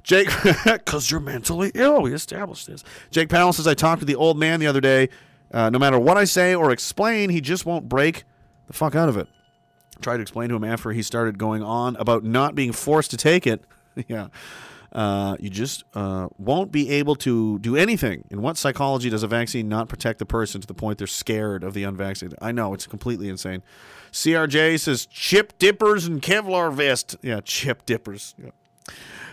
Jake, 0.02 0.28
because 0.64 1.10
you're 1.10 1.20
mentally 1.20 1.70
ill. 1.74 2.02
We 2.02 2.14
established 2.14 2.66
this. 2.66 2.84
Jake 3.10 3.28
Powell 3.28 3.52
says, 3.52 3.66
I 3.66 3.74
talked 3.74 4.00
to 4.00 4.06
the 4.06 4.14
old 4.14 4.38
man 4.38 4.60
the 4.60 4.66
other 4.66 4.80
day. 4.80 5.08
Uh, 5.52 5.70
no 5.70 5.78
matter 5.78 5.98
what 5.98 6.16
I 6.16 6.24
say 6.24 6.54
or 6.54 6.70
explain, 6.70 7.30
he 7.30 7.40
just 7.40 7.64
won't 7.64 7.88
break 7.88 8.24
the 8.66 8.72
fuck 8.72 8.94
out 8.94 9.08
of 9.08 9.16
it. 9.16 9.28
I 9.96 10.00
Tried 10.00 10.16
to 10.18 10.22
explain 10.22 10.48
to 10.50 10.56
him 10.56 10.64
after 10.64 10.92
he 10.92 11.02
started 11.02 11.38
going 11.38 11.62
on 11.62 11.96
about 11.96 12.22
not 12.24 12.54
being 12.54 12.72
forced 12.72 13.10
to 13.12 13.16
take 13.16 13.46
it. 13.46 13.64
yeah. 14.08 14.28
Uh, 14.92 15.36
you 15.38 15.50
just 15.50 15.84
uh, 15.94 16.28
won't 16.38 16.72
be 16.72 16.88
able 16.90 17.14
to 17.14 17.58
do 17.58 17.76
anything. 17.76 18.24
In 18.30 18.40
what 18.40 18.56
psychology 18.56 19.10
does 19.10 19.22
a 19.22 19.28
vaccine 19.28 19.68
not 19.68 19.88
protect 19.88 20.18
the 20.18 20.26
person 20.26 20.60
to 20.62 20.66
the 20.66 20.74
point 20.74 20.98
they're 20.98 21.06
scared 21.06 21.62
of 21.62 21.74
the 21.74 21.84
unvaccinated? 21.84 22.38
I 22.40 22.52
know, 22.52 22.72
it's 22.72 22.86
completely 22.86 23.28
insane. 23.28 23.62
CRJ 24.12 24.80
says 24.80 25.04
chip 25.04 25.58
dippers 25.58 26.06
and 26.06 26.22
Kevlar 26.22 26.72
vest. 26.72 27.16
Yeah, 27.22 27.40
chip 27.44 27.84
dippers. 27.84 28.34
Yeah. 28.42 28.50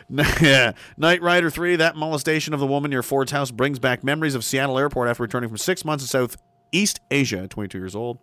yeah. 0.42 0.74
Knight 0.98 1.22
Rider 1.22 1.50
3, 1.50 1.78
that 1.78 1.96
molestation 1.96 2.54
of 2.54 2.60
the 2.60 2.68
woman 2.68 2.92
near 2.92 3.04
Ford's 3.04 3.32
house 3.32 3.52
brings 3.52 3.80
back 3.80 4.04
memories 4.04 4.36
of 4.36 4.44
Seattle 4.44 4.78
Airport 4.78 5.10
after 5.10 5.24
returning 5.24 5.50
from 5.50 5.58
six 5.58 5.84
months 5.84 6.04
in 6.04 6.08
Southeast 6.08 7.00
Asia 7.10 7.44
at 7.44 7.50
22 7.50 7.78
years 7.78 7.96
old. 7.96 8.20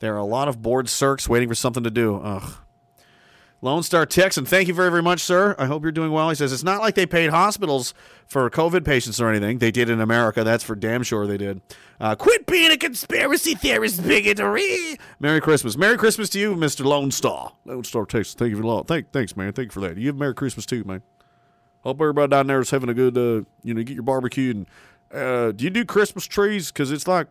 There 0.00 0.14
are 0.14 0.18
a 0.18 0.24
lot 0.24 0.48
of 0.48 0.62
bored 0.62 0.86
circs 0.86 1.28
waiting 1.28 1.48
for 1.48 1.54
something 1.54 1.84
to 1.84 1.90
do. 1.90 2.16
Ugh. 2.16 2.54
Lone 3.62 3.82
Star 3.82 4.06
Texan, 4.06 4.46
thank 4.46 4.68
you 4.68 4.74
very, 4.74 4.90
very 4.90 5.02
much, 5.02 5.20
sir. 5.20 5.54
I 5.58 5.66
hope 5.66 5.82
you're 5.82 5.92
doing 5.92 6.12
well. 6.12 6.30
He 6.30 6.34
says 6.34 6.50
it's 6.50 6.64
not 6.64 6.80
like 6.80 6.94
they 6.94 7.04
paid 7.04 7.28
hospitals 7.28 7.92
for 8.26 8.48
COVID 8.48 8.86
patients 8.86 9.20
or 9.20 9.28
anything. 9.28 9.58
They 9.58 9.70
did 9.70 9.90
in 9.90 10.00
America. 10.00 10.42
That's 10.42 10.64
for 10.64 10.74
damn 10.74 11.02
sure 11.02 11.26
they 11.26 11.36
did. 11.36 11.60
Uh, 12.00 12.14
quit 12.14 12.46
being 12.46 12.70
a 12.70 12.78
conspiracy 12.78 13.54
theorist 13.54 14.02
bigotry. 14.02 14.96
Merry 15.18 15.42
Christmas. 15.42 15.76
Merry 15.76 15.98
Christmas 15.98 16.30
to 16.30 16.38
you, 16.38 16.56
Mr. 16.56 16.86
Lone 16.86 17.10
Star. 17.10 17.52
Lone 17.66 17.84
Star 17.84 18.06
Texas. 18.06 18.32
Thank 18.32 18.50
you 18.50 18.56
for 18.56 18.62
lot. 18.62 18.86
Thank, 18.86 19.12
thanks, 19.12 19.36
man. 19.36 19.52
Thank 19.52 19.66
you 19.66 19.72
for 19.72 19.80
that. 19.80 19.98
You 19.98 20.06
have 20.06 20.16
Merry 20.16 20.34
Christmas 20.34 20.64
too, 20.64 20.82
man. 20.84 21.02
Hope 21.82 22.00
everybody 22.00 22.30
down 22.30 22.46
there 22.46 22.60
is 22.60 22.70
having 22.70 22.90
a 22.90 22.94
good, 22.94 23.16
uh, 23.16 23.44
you 23.62 23.74
know, 23.74 23.82
get 23.82 23.94
your 23.94 24.02
barbecue. 24.02 24.50
And 24.50 24.66
uh, 25.12 25.52
do 25.52 25.64
you 25.64 25.70
do 25.70 25.84
Christmas 25.84 26.26
trees? 26.26 26.70
Because 26.70 26.92
it's 26.92 27.08
like, 27.08 27.26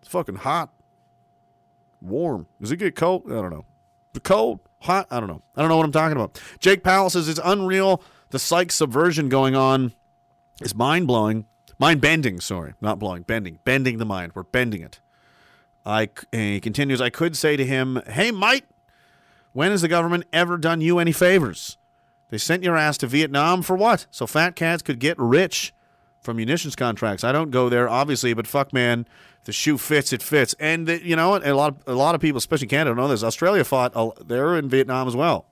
it's 0.00 0.08
fucking 0.08 0.36
hot, 0.36 0.70
warm. 2.00 2.46
Does 2.60 2.72
it 2.72 2.76
get 2.78 2.96
cold? 2.96 3.24
I 3.26 3.34
don't 3.34 3.50
know. 3.50 3.64
The 4.12 4.20
cold, 4.20 4.60
hot. 4.80 5.06
I 5.10 5.20
don't 5.20 5.28
know. 5.28 5.42
I 5.56 5.60
don't 5.60 5.68
know 5.68 5.76
what 5.76 5.86
I'm 5.86 5.92
talking 5.92 6.16
about. 6.16 6.40
Jake 6.58 6.82
Powell 6.82 7.10
says 7.10 7.28
it's 7.28 7.40
unreal. 7.42 8.02
The 8.30 8.38
psych 8.38 8.72
subversion 8.72 9.28
going 9.28 9.54
on 9.54 9.92
is 10.60 10.74
mind 10.74 11.06
blowing, 11.06 11.46
mind 11.78 12.00
bending. 12.00 12.40
Sorry, 12.40 12.74
not 12.80 12.98
blowing, 12.98 13.22
bending, 13.22 13.60
bending 13.64 13.98
the 13.98 14.04
mind. 14.04 14.32
We're 14.34 14.42
bending 14.42 14.82
it. 14.82 15.00
I 15.86 16.08
he 16.32 16.60
continues. 16.60 17.00
I 17.00 17.10
could 17.10 17.36
say 17.36 17.56
to 17.56 17.64
him, 17.64 18.02
"Hey, 18.06 18.30
mate, 18.30 18.64
when 19.52 19.70
has 19.70 19.82
the 19.82 19.88
government 19.88 20.24
ever 20.32 20.56
done 20.56 20.80
you 20.80 20.98
any 20.98 21.12
favors? 21.12 21.76
They 22.30 22.38
sent 22.38 22.62
your 22.62 22.76
ass 22.76 22.98
to 22.98 23.06
Vietnam 23.06 23.62
for 23.62 23.76
what? 23.76 24.06
So 24.10 24.26
fat 24.26 24.56
cats 24.56 24.82
could 24.82 24.98
get 24.98 25.18
rich 25.18 25.72
from 26.20 26.38
munitions 26.38 26.74
contracts. 26.74 27.22
I 27.22 27.32
don't 27.32 27.50
go 27.50 27.68
there, 27.68 27.88
obviously, 27.88 28.32
but 28.34 28.46
fuck, 28.46 28.72
man, 28.72 29.06
the 29.44 29.52
shoe 29.52 29.78
fits, 29.78 30.12
it 30.12 30.22
fits. 30.22 30.54
And 30.58 30.86
the, 30.86 31.06
you 31.06 31.16
know, 31.16 31.36
a 31.36 31.52
lot, 31.52 31.72
of, 31.72 31.82
a 31.86 31.94
lot 31.94 32.14
of 32.14 32.20
people, 32.20 32.38
especially 32.38 32.66
Canada, 32.66 32.96
know 32.96 33.08
this. 33.08 33.22
Australia 33.22 33.62
fought; 33.62 33.92
they 34.26 34.38
were 34.38 34.58
in 34.58 34.68
Vietnam 34.68 35.06
as 35.06 35.14
well. 35.14 35.46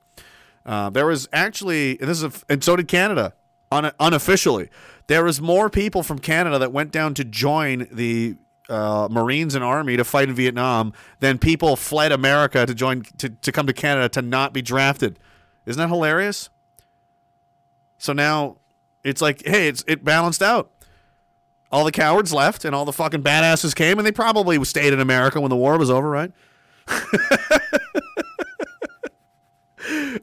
Uh, 0.65 0.89
there 0.89 1.05
was 1.05 1.29
actually, 1.31 1.99
and 1.99 2.09
this 2.09 2.21
is, 2.21 2.23
a, 2.23 2.31
and 2.49 2.63
so 2.63 2.75
did 2.75 2.87
Canada, 2.87 3.33
un, 3.71 3.91
unofficially. 3.99 4.69
There 5.07 5.23
was 5.23 5.41
more 5.41 5.69
people 5.69 6.01
from 6.01 6.19
Canada 6.19 6.57
that 6.59 6.71
went 6.71 6.91
down 6.91 7.13
to 7.15 7.23
join 7.23 7.87
the 7.91 8.37
uh, 8.69 9.09
Marines 9.11 9.55
and 9.55 9.63
Army 9.63 9.97
to 9.97 10.03
fight 10.03 10.29
in 10.29 10.35
Vietnam 10.35 10.93
than 11.19 11.37
people 11.37 11.75
fled 11.75 12.11
America 12.11 12.65
to 12.65 12.73
join 12.73 13.03
to, 13.17 13.29
to 13.29 13.51
come 13.51 13.67
to 13.67 13.73
Canada 13.73 14.09
to 14.09 14.21
not 14.21 14.53
be 14.53 14.61
drafted. 14.61 15.19
Isn't 15.65 15.79
that 15.79 15.89
hilarious? 15.89 16.49
So 18.03 18.11
now 18.11 18.57
it's 19.05 19.21
like, 19.21 19.45
hey, 19.45 19.69
it's 19.69 19.81
it 19.87 20.03
balanced 20.03 20.43
out. 20.43 20.69
All 21.71 21.85
the 21.85 21.91
cowards 21.91 22.33
left, 22.33 22.65
and 22.65 22.75
all 22.75 22.83
the 22.83 22.91
fucking 22.91 23.23
badasses 23.23 23.73
came, 23.73 23.97
and 23.97 24.05
they 24.05 24.11
probably 24.11 24.61
stayed 24.65 24.91
in 24.91 24.99
America 24.99 25.39
when 25.39 25.49
the 25.49 25.55
war 25.55 25.77
was 25.77 25.89
over, 25.89 26.09
right? 26.09 26.33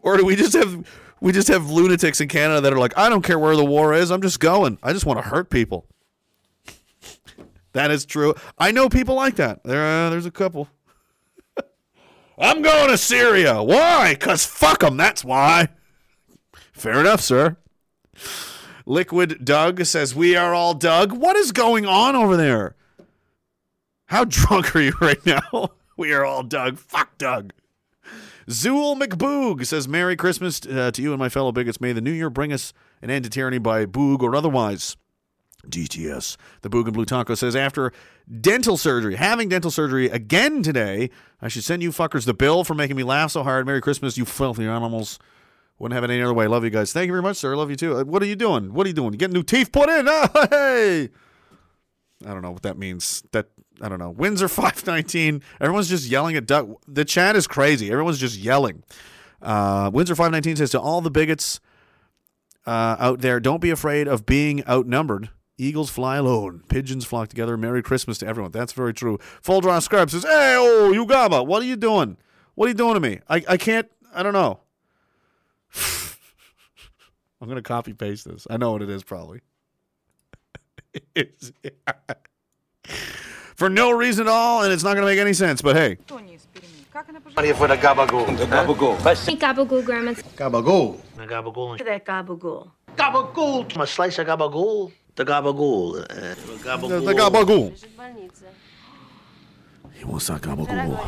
or 0.02 0.18
do 0.18 0.26
we 0.26 0.36
just 0.36 0.52
have 0.52 0.86
we 1.23 1.33
just 1.33 1.49
have 1.49 1.70
lunatics 1.70 2.20
in 2.20 2.28
Canada 2.28 2.60
that 2.60 2.70
are 2.70 2.78
like, 2.78 2.99
I 2.99 3.09
don't 3.09 3.23
care 3.23 3.39
where 3.39 3.57
the 3.57 3.65
war 3.65 3.94
is, 3.94 4.10
I'm 4.10 4.20
just 4.20 4.41
going. 4.41 4.76
I 4.83 4.92
just 4.92 5.07
want 5.07 5.18
to 5.18 5.23
hurt 5.23 5.49
people. 5.49 5.86
that 7.73 7.91
is 7.91 8.05
true. 8.05 8.34
I 8.59 8.73
know 8.73 8.91
people 8.91 9.15
like 9.15 9.36
that. 9.36 9.65
There, 9.65 9.86
uh, 9.86 10.10
there's 10.10 10.26
a 10.26 10.31
couple. 10.31 10.68
I'm 12.39 12.60
going 12.60 12.91
to 12.91 12.99
Syria. 12.99 13.62
Why? 13.62 14.18
Cause 14.20 14.44
fuck 14.44 14.81
them. 14.81 14.99
That's 14.99 15.25
why. 15.25 15.68
Fair 16.75 17.00
enough, 17.00 17.23
sir. 17.23 17.57
Liquid 18.86 19.44
Doug 19.44 19.84
says, 19.84 20.15
We 20.15 20.36
are 20.36 20.55
all 20.55 20.74
Doug. 20.74 21.12
What 21.12 21.36
is 21.36 21.52
going 21.52 21.86
on 21.86 22.16
over 22.16 22.36
there? 22.36 22.74
How 24.07 24.24
drunk 24.24 24.74
are 24.74 24.81
you 24.81 24.92
right 25.00 25.24
now? 25.24 25.70
we 25.97 26.12
are 26.12 26.24
all 26.24 26.42
Doug. 26.42 26.78
Fuck 26.78 27.16
Doug. 27.18 27.52
Zool 28.49 29.00
McBoog 29.00 29.65
says, 29.65 29.86
Merry 29.86 30.16
Christmas 30.16 30.60
uh, 30.66 30.90
to 30.90 31.02
you 31.02 31.12
and 31.12 31.20
my 31.20 31.28
fellow 31.28 31.52
bigots. 31.52 31.81
May 31.81 31.92
the 31.92 32.00
new 32.00 32.10
year 32.10 32.31
bring 32.31 32.52
us 32.52 32.73
an 33.00 33.10
end 33.10 33.24
to 33.24 33.31
tyranny 33.31 33.58
by 33.58 33.86
boog 33.86 34.23
or 34.23 34.34
otherwise. 34.34 34.97
DTS. 35.68 36.36
The 36.62 36.70
Boog 36.70 36.84
and 36.84 36.94
Blue 36.94 37.05
Taco 37.05 37.34
says, 37.34 37.55
after 37.55 37.92
dental 38.40 38.76
surgery, 38.76 39.16
having 39.16 39.49
dental 39.49 39.70
surgery 39.70 40.08
again 40.08 40.62
today, 40.62 41.10
I 41.42 41.49
should 41.49 41.65
send 41.65 41.82
you 41.82 41.90
fuckers 41.90 42.24
the 42.24 42.34
bill 42.34 42.65
for 42.65 42.74
making 42.74 42.97
me 42.97 43.02
laugh 43.02 43.32
so 43.32 43.42
hard. 43.42 43.66
Merry 43.66 43.81
Christmas, 43.81 44.16
you 44.16 44.24
filthy 44.24 44.66
animals. 44.66 45.18
Wouldn't 45.81 45.94
have 45.97 46.05
it 46.05 46.12
any 46.12 46.23
other 46.23 46.34
way. 46.34 46.47
Love 46.47 46.62
you 46.62 46.70
guys. 46.70 46.92
Thank 46.92 47.07
you 47.07 47.12
very 47.12 47.23
much, 47.23 47.39
sir. 47.39 47.55
I 47.55 47.57
love 47.57 47.70
you 47.70 47.75
too. 47.76 47.97
Uh, 47.97 48.05
What 48.05 48.23
are 48.23 48.26
you 48.26 48.36
doing? 48.36 48.73
What 48.75 48.84
are 48.86 48.89
you 48.89 48.94
doing? 48.94 49.12
You 49.12 49.18
getting 49.18 49.34
new 49.34 49.42
teeth 49.42 49.73
put 49.73 49.89
in? 49.89 50.07
Oh, 50.09 50.47
hey. 50.50 51.09
I 52.25 52.28
don't 52.34 52.42
know 52.42 52.50
what 52.50 52.62
that 52.62 52.76
means. 52.76 53.23
That 53.33 53.47
I 53.81 53.89
don't 53.89 53.99
know. 53.99 54.10
Windsor 54.10 54.49
519. 54.50 55.42
Everyone's 55.60 55.89
just 55.89 56.07
yelling 56.07 56.36
at 56.36 56.47
Doug. 56.47 56.76
The 56.86 57.05
chat 57.07 57.34
is 57.34 57.47
crazy. 57.47 57.91
Everyone's 57.91 58.18
just 58.18 58.36
yelling. 58.36 58.84
Uh, 59.41 59.91
Windsor 59.92 60.15
519 60.15 60.57
says 60.57 60.70
to 60.73 60.81
all 60.81 61.00
the 61.00 61.10
bigots 61.10 61.60
uh, 62.67 62.97
out 62.99 63.20
there, 63.23 63.41
don't 63.41 63.62
be 63.62 63.70
afraid 63.70 64.07
of 64.07 64.26
being 64.26 64.62
outnumbered. 64.68 65.31
Eagles 65.57 65.89
fly 65.89 66.17
alone. 66.17 66.62
Pigeons 66.68 67.07
flock 67.07 67.28
together. 67.28 67.57
Merry 67.57 67.83
Christmas 67.83 68.18
to 68.18 68.26
everyone. 68.26 68.50
That's 68.52 68.75
very 68.75 68.92
true. 68.92 69.17
Full 69.41 69.62
draw 69.62 69.78
Scrub 69.78 70.10
says, 70.10 70.25
Hey, 70.25 70.57
oh, 70.59 70.92
Ugama, 70.94 71.47
what 71.47 71.62
are 71.62 71.67
you 71.67 71.76
doing? 71.76 72.18
What 72.55 72.67
are 72.67 72.68
you 72.68 72.75
doing 72.75 72.94
to 72.94 73.00
me? 73.00 73.20
I, 73.31 73.42
I 73.49 73.57
can't, 73.57 73.91
I 74.15 74.23
don't 74.23 74.34
know. 74.34 74.60
I'm 77.40 77.47
going 77.49 77.57
to 77.57 77.62
copy 77.62 77.92
paste 77.94 78.28
this. 78.28 78.47
I 78.50 78.57
know 78.57 78.73
what 78.73 78.82
it 78.82 78.90
is, 78.90 79.02
probably. 79.02 79.40
It's- 81.15 81.52
For 83.57 83.68
no 83.68 83.90
reason 83.90 84.26
at 84.26 84.31
all, 84.31 84.62
and 84.62 84.73
it's 84.73 84.82
not 84.82 84.94
going 84.94 85.02
to 85.07 85.10
make 85.12 85.18
any 85.18 85.34
sense, 85.34 85.60
but 85.60 85.76
hey. 85.76 85.99
Money 87.36 87.52
for 87.52 87.68
the 87.68 87.76
gabagool. 87.76 88.36
The 88.39 88.47
gabagool. 88.47 88.97
Gabagool, 88.99 89.84
Grandma. 89.84 90.12
Gabagool. 90.12 90.99
The 91.16 91.26
gabagool. 91.26 91.78
That 91.78 92.05
gabagool. 92.07 92.70
Gabagool. 92.97 93.82
A 93.82 93.86
slice 93.86 94.18
of 94.18 94.26
gabagool. 94.26 94.92
The 95.15 95.24
gabagool. 95.24 96.00
Uh, 96.00 96.34
gabagool. 96.65 97.05
The 97.05 97.12
gabagool. 97.15 97.84
He 99.92 100.05
wants 100.05 100.26
that 100.28 100.40
gabagool. 100.40 100.99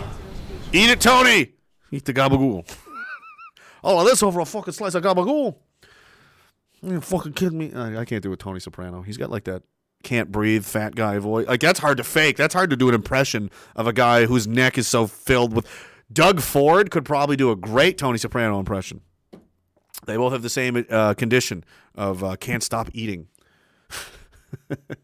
Eat 0.75 0.91
it, 0.91 1.01
Tony! 1.01 1.53
Eat 1.91 2.05
the 2.05 2.13
gabagool. 2.13 2.65
All 3.83 4.01
of 4.01 4.07
this 4.07 4.23
over 4.23 4.41
a 4.41 4.45
fucking 4.45 4.75
slice 4.75 4.95
of 4.95 5.03
gabagool. 5.03 5.57
You 6.83 7.01
fucking 7.01 7.35
kidding 7.35 7.59
me? 7.59 7.73
I, 7.73 8.01
I 8.01 8.05
can't 8.05 8.23
do 8.23 8.33
a 8.33 8.37
Tony 8.37 8.61
Soprano. 8.61 9.03
He's 9.03 9.17
got 9.17 9.31
like 9.31 9.45
that 9.45 9.63
can't 10.03 10.33
breathe 10.33 10.65
fat 10.65 10.95
guy 10.95 11.19
voice. 11.19 11.47
Like 11.47 11.61
that's 11.61 11.79
hard 11.79 11.97
to 11.99 12.05
fake. 12.05 12.37
That's 12.37 12.55
hard 12.55 12.71
to 12.71 12.77
do 12.77 12.89
an 12.89 12.95
impression 12.95 13.51
of 13.77 13.87
a 13.87 13.93
guy 13.93 14.27
whose 14.27 14.47
neck 14.47 14.77
is 14.77 14.89
so 14.89 15.07
filled 15.07 15.55
with. 15.55 15.67
Doug 16.13 16.41
Ford 16.41 16.91
could 16.91 17.05
probably 17.05 17.37
do 17.37 17.51
a 17.51 17.57
great 17.57 17.97
Tony 17.97 18.19
Soprano 18.19 18.59
impression. 18.59 19.01
They 20.07 20.17
both 20.17 20.33
have 20.33 20.43
the 20.43 20.51
same 20.51 20.85
uh, 20.91 21.15
condition 21.15 21.65
of 21.95 22.25
uh, 22.25 22.37
can't 22.37 22.63
stop 22.63 22.91
eating. 22.93 23.29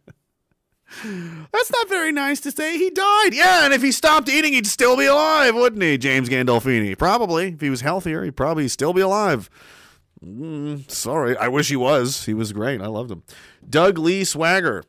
That's 1.52 1.70
not 1.70 1.88
very 1.88 2.12
nice 2.12 2.40
to 2.40 2.50
say. 2.50 2.78
He 2.78 2.90
died. 2.90 3.30
Yeah, 3.32 3.64
and 3.64 3.74
if 3.74 3.82
he 3.82 3.92
stopped 3.92 4.28
eating, 4.28 4.52
he'd 4.54 4.66
still 4.66 4.96
be 4.96 5.06
alive, 5.06 5.54
wouldn't 5.54 5.82
he, 5.82 5.98
James 5.98 6.28
Gandolfini? 6.28 6.96
Probably. 6.96 7.48
If 7.48 7.60
he 7.60 7.70
was 7.70 7.82
healthier, 7.82 8.24
he'd 8.24 8.36
probably 8.36 8.68
still 8.68 8.92
be 8.92 9.02
alive. 9.02 9.50
Mm, 10.24 10.90
sorry. 10.90 11.36
I 11.36 11.48
wish 11.48 11.68
he 11.68 11.76
was. 11.76 12.24
He 12.24 12.34
was 12.34 12.52
great. 12.52 12.80
I 12.80 12.86
loved 12.86 13.10
him. 13.10 13.22
Doug 13.68 13.98
Lee 13.98 14.24
Swagger. 14.24 14.84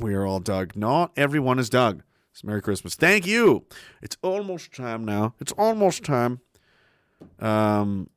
We 0.00 0.14
are 0.14 0.24
all 0.24 0.40
Doug. 0.40 0.76
Not 0.76 1.12
everyone 1.16 1.58
is 1.58 1.68
Doug. 1.68 2.02
It's 2.32 2.44
Merry 2.44 2.62
Christmas. 2.62 2.94
Thank 2.94 3.26
you. 3.26 3.66
It's 4.02 4.16
almost 4.22 4.72
time 4.72 5.04
now. 5.04 5.34
It's 5.40 5.52
almost 5.52 6.04
time. 6.04 6.40
Um, 7.40 8.08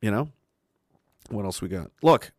you 0.00 0.10
know, 0.10 0.30
what 1.30 1.44
else 1.44 1.60
we 1.60 1.68
got? 1.68 1.90
Look. 2.02 2.32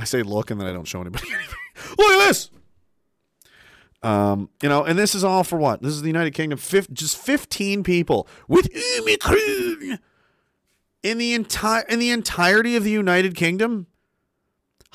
I 0.00 0.04
say 0.04 0.22
look 0.22 0.50
and 0.50 0.58
then 0.60 0.66
I 0.66 0.72
don't 0.72 0.86
show 0.86 1.00
anybody 1.00 1.28
anything. 1.34 1.54
look 1.98 2.10
at 2.10 2.28
this. 2.28 2.50
Um, 4.02 4.48
you 4.62 4.68
know, 4.70 4.82
and 4.84 4.98
this 4.98 5.14
is 5.14 5.24
all 5.24 5.44
for 5.44 5.58
what? 5.58 5.82
This 5.82 5.92
is 5.92 6.00
the 6.00 6.06
United 6.08 6.32
Kingdom. 6.32 6.58
Just 6.92 7.18
15 7.18 7.82
people 7.82 8.26
with 8.48 8.70
Omicron 8.98 9.98
in 11.02 11.18
the 11.18 11.34
entire 11.34 11.82
in 11.82 11.98
the 11.98 12.10
entirety 12.10 12.76
of 12.76 12.84
the 12.84 12.90
United 12.90 13.34
Kingdom. 13.34 13.86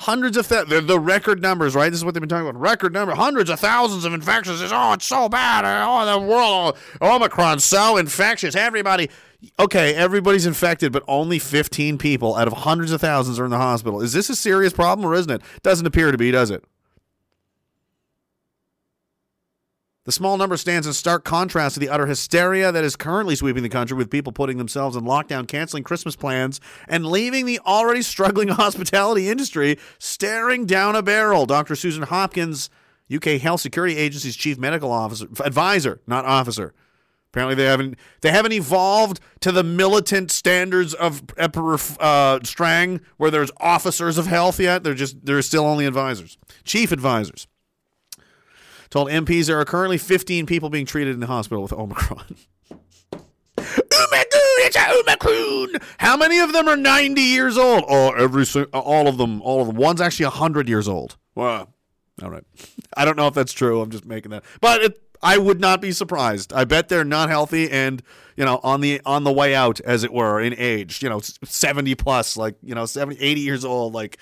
Hundreds 0.00 0.36
of 0.36 0.46
th- 0.46 0.66
the, 0.66 0.80
the 0.82 1.00
record 1.00 1.40
numbers, 1.40 1.74
right? 1.74 1.88
This 1.88 2.00
is 2.00 2.04
what 2.04 2.12
they've 2.12 2.20
been 2.20 2.28
talking 2.28 2.46
about. 2.46 2.60
Record 2.60 2.92
number, 2.92 3.14
hundreds 3.14 3.48
of 3.48 3.58
thousands 3.58 4.04
of 4.04 4.12
infections. 4.12 4.60
It's, 4.60 4.72
oh, 4.74 4.92
it's 4.92 5.06
so 5.06 5.26
bad. 5.28 5.64
Oh, 5.64 6.04
the 6.04 6.26
world, 6.26 6.76
Omicron, 7.00 7.60
so 7.60 7.96
infectious. 7.96 8.54
Everybody, 8.54 9.08
okay, 9.58 9.94
everybody's 9.94 10.46
infected, 10.46 10.92
but 10.92 11.02
only 11.08 11.38
15 11.38 11.98
people 11.98 12.36
out 12.36 12.46
of 12.46 12.54
hundreds 12.54 12.92
of 12.92 13.00
thousands 13.00 13.38
are 13.38 13.44
in 13.44 13.50
the 13.50 13.58
hospital. 13.58 14.00
Is 14.00 14.12
this 14.12 14.30
a 14.30 14.36
serious 14.36 14.72
problem 14.72 15.06
or 15.06 15.14
isn't 15.14 15.30
it? 15.30 15.42
Doesn't 15.62 15.86
appear 15.86 16.10
to 16.10 16.18
be, 16.18 16.30
does 16.30 16.50
it? 16.50 16.64
The 20.06 20.12
small 20.12 20.36
number 20.36 20.56
stands 20.56 20.86
in 20.86 20.92
stark 20.92 21.24
contrast 21.24 21.74
to 21.74 21.80
the 21.80 21.88
utter 21.88 22.06
hysteria 22.06 22.70
that 22.70 22.84
is 22.84 22.94
currently 22.94 23.34
sweeping 23.34 23.64
the 23.64 23.68
country, 23.68 23.96
with 23.96 24.08
people 24.08 24.32
putting 24.32 24.56
themselves 24.56 24.94
in 24.94 25.02
lockdown, 25.02 25.48
canceling 25.48 25.82
Christmas 25.82 26.14
plans, 26.14 26.60
and 26.86 27.04
leaving 27.04 27.44
the 27.44 27.58
already 27.66 28.02
struggling 28.02 28.48
hospitality 28.48 29.28
industry 29.28 29.78
staring 29.98 30.64
down 30.64 30.94
a 30.94 31.02
barrel. 31.02 31.44
Dr. 31.44 31.74
Susan 31.74 32.04
Hopkins, 32.04 32.70
UK 33.12 33.40
Health 33.40 33.60
Security 33.60 33.96
Agency's 33.96 34.36
chief 34.36 34.58
medical 34.58 34.92
officer, 34.92 35.26
advisor, 35.44 36.00
not 36.06 36.24
officer. 36.24 36.72
Apparently, 37.32 37.54
they 37.54 37.64
haven't 37.64 37.98
they 38.22 38.30
haven't 38.30 38.52
evolved 38.52 39.20
to 39.40 39.52
the 39.52 39.62
militant 39.62 40.30
standards 40.30 40.94
of 40.94 41.22
Emperor 41.36 41.78
uh, 42.00 42.40
Strang, 42.44 43.00
where 43.18 43.30
there's 43.30 43.50
officers 43.58 44.16
of 44.16 44.26
health 44.26 44.58
yet. 44.58 44.84
They're 44.84 44.94
just 44.94 45.24
they're 45.26 45.42
still 45.42 45.64
only 45.64 45.86
advisors, 45.86 46.38
chief 46.64 46.92
advisors 46.92 47.46
told 48.90 49.08
MPs 49.08 49.46
there 49.46 49.60
are 49.60 49.64
currently 49.64 49.98
15 49.98 50.46
people 50.46 50.70
being 50.70 50.86
treated 50.86 51.12
in 51.14 51.20
the 51.20 51.26
hospital 51.26 51.62
with 51.62 51.72
Omicron. 51.72 52.36
It's 54.58 54.76
a 54.76 54.90
Omicron. 54.90 55.80
How 55.98 56.16
many 56.16 56.38
of 56.40 56.52
them 56.52 56.66
are 56.66 56.76
90 56.76 57.20
years 57.20 57.56
old? 57.56 57.84
Oh, 57.88 58.10
every 58.12 58.44
all 58.72 59.06
of 59.06 59.16
them, 59.16 59.40
all 59.42 59.60
of 59.60 59.68
them. 59.68 59.76
One's 59.76 60.00
actually 60.00 60.26
100 60.26 60.68
years 60.68 60.88
old. 60.88 61.16
Wow. 61.34 61.68
All 62.22 62.30
right. 62.30 62.42
I 62.96 63.04
don't 63.04 63.16
know 63.16 63.28
if 63.28 63.34
that's 63.34 63.52
true. 63.52 63.80
I'm 63.80 63.90
just 63.90 64.04
making 64.04 64.30
that. 64.30 64.44
But 64.60 64.82
it, 64.82 65.02
I 65.26 65.38
would 65.38 65.60
not 65.60 65.80
be 65.80 65.92
surprised. 65.92 66.52
I 66.52 66.64
bet 66.64 66.88
they're 66.88 67.04
not 67.04 67.28
healthy 67.28 67.70
and, 67.70 68.02
you 68.36 68.44
know, 68.44 68.60
on 68.62 68.80
the 68.80 69.00
on 69.04 69.24
the 69.24 69.32
way 69.32 69.54
out 69.54 69.80
as 69.80 70.04
it 70.04 70.12
were 70.12 70.40
in 70.40 70.54
age, 70.56 71.02
you 71.02 71.08
know, 71.08 71.20
70 71.20 71.94
plus, 71.96 72.36
like, 72.36 72.56
you 72.62 72.74
know, 72.74 72.86
70, 72.86 73.20
80 73.20 73.40
years 73.40 73.64
old 73.64 73.92
like 73.92 74.18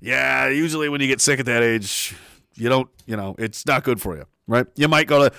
yeah, 0.00 0.48
usually 0.48 0.90
when 0.90 1.00
you 1.00 1.06
get 1.06 1.22
sick 1.22 1.40
at 1.40 1.46
that 1.46 1.62
age, 1.62 2.14
you 2.56 2.68
don't, 2.68 2.90
you 3.06 3.16
know, 3.16 3.34
it's 3.38 3.64
not 3.64 3.84
good 3.84 4.02
for 4.02 4.16
you, 4.16 4.26
right? 4.46 4.66
You 4.76 4.86
might 4.86 5.06
go 5.06 5.28
to 5.28 5.34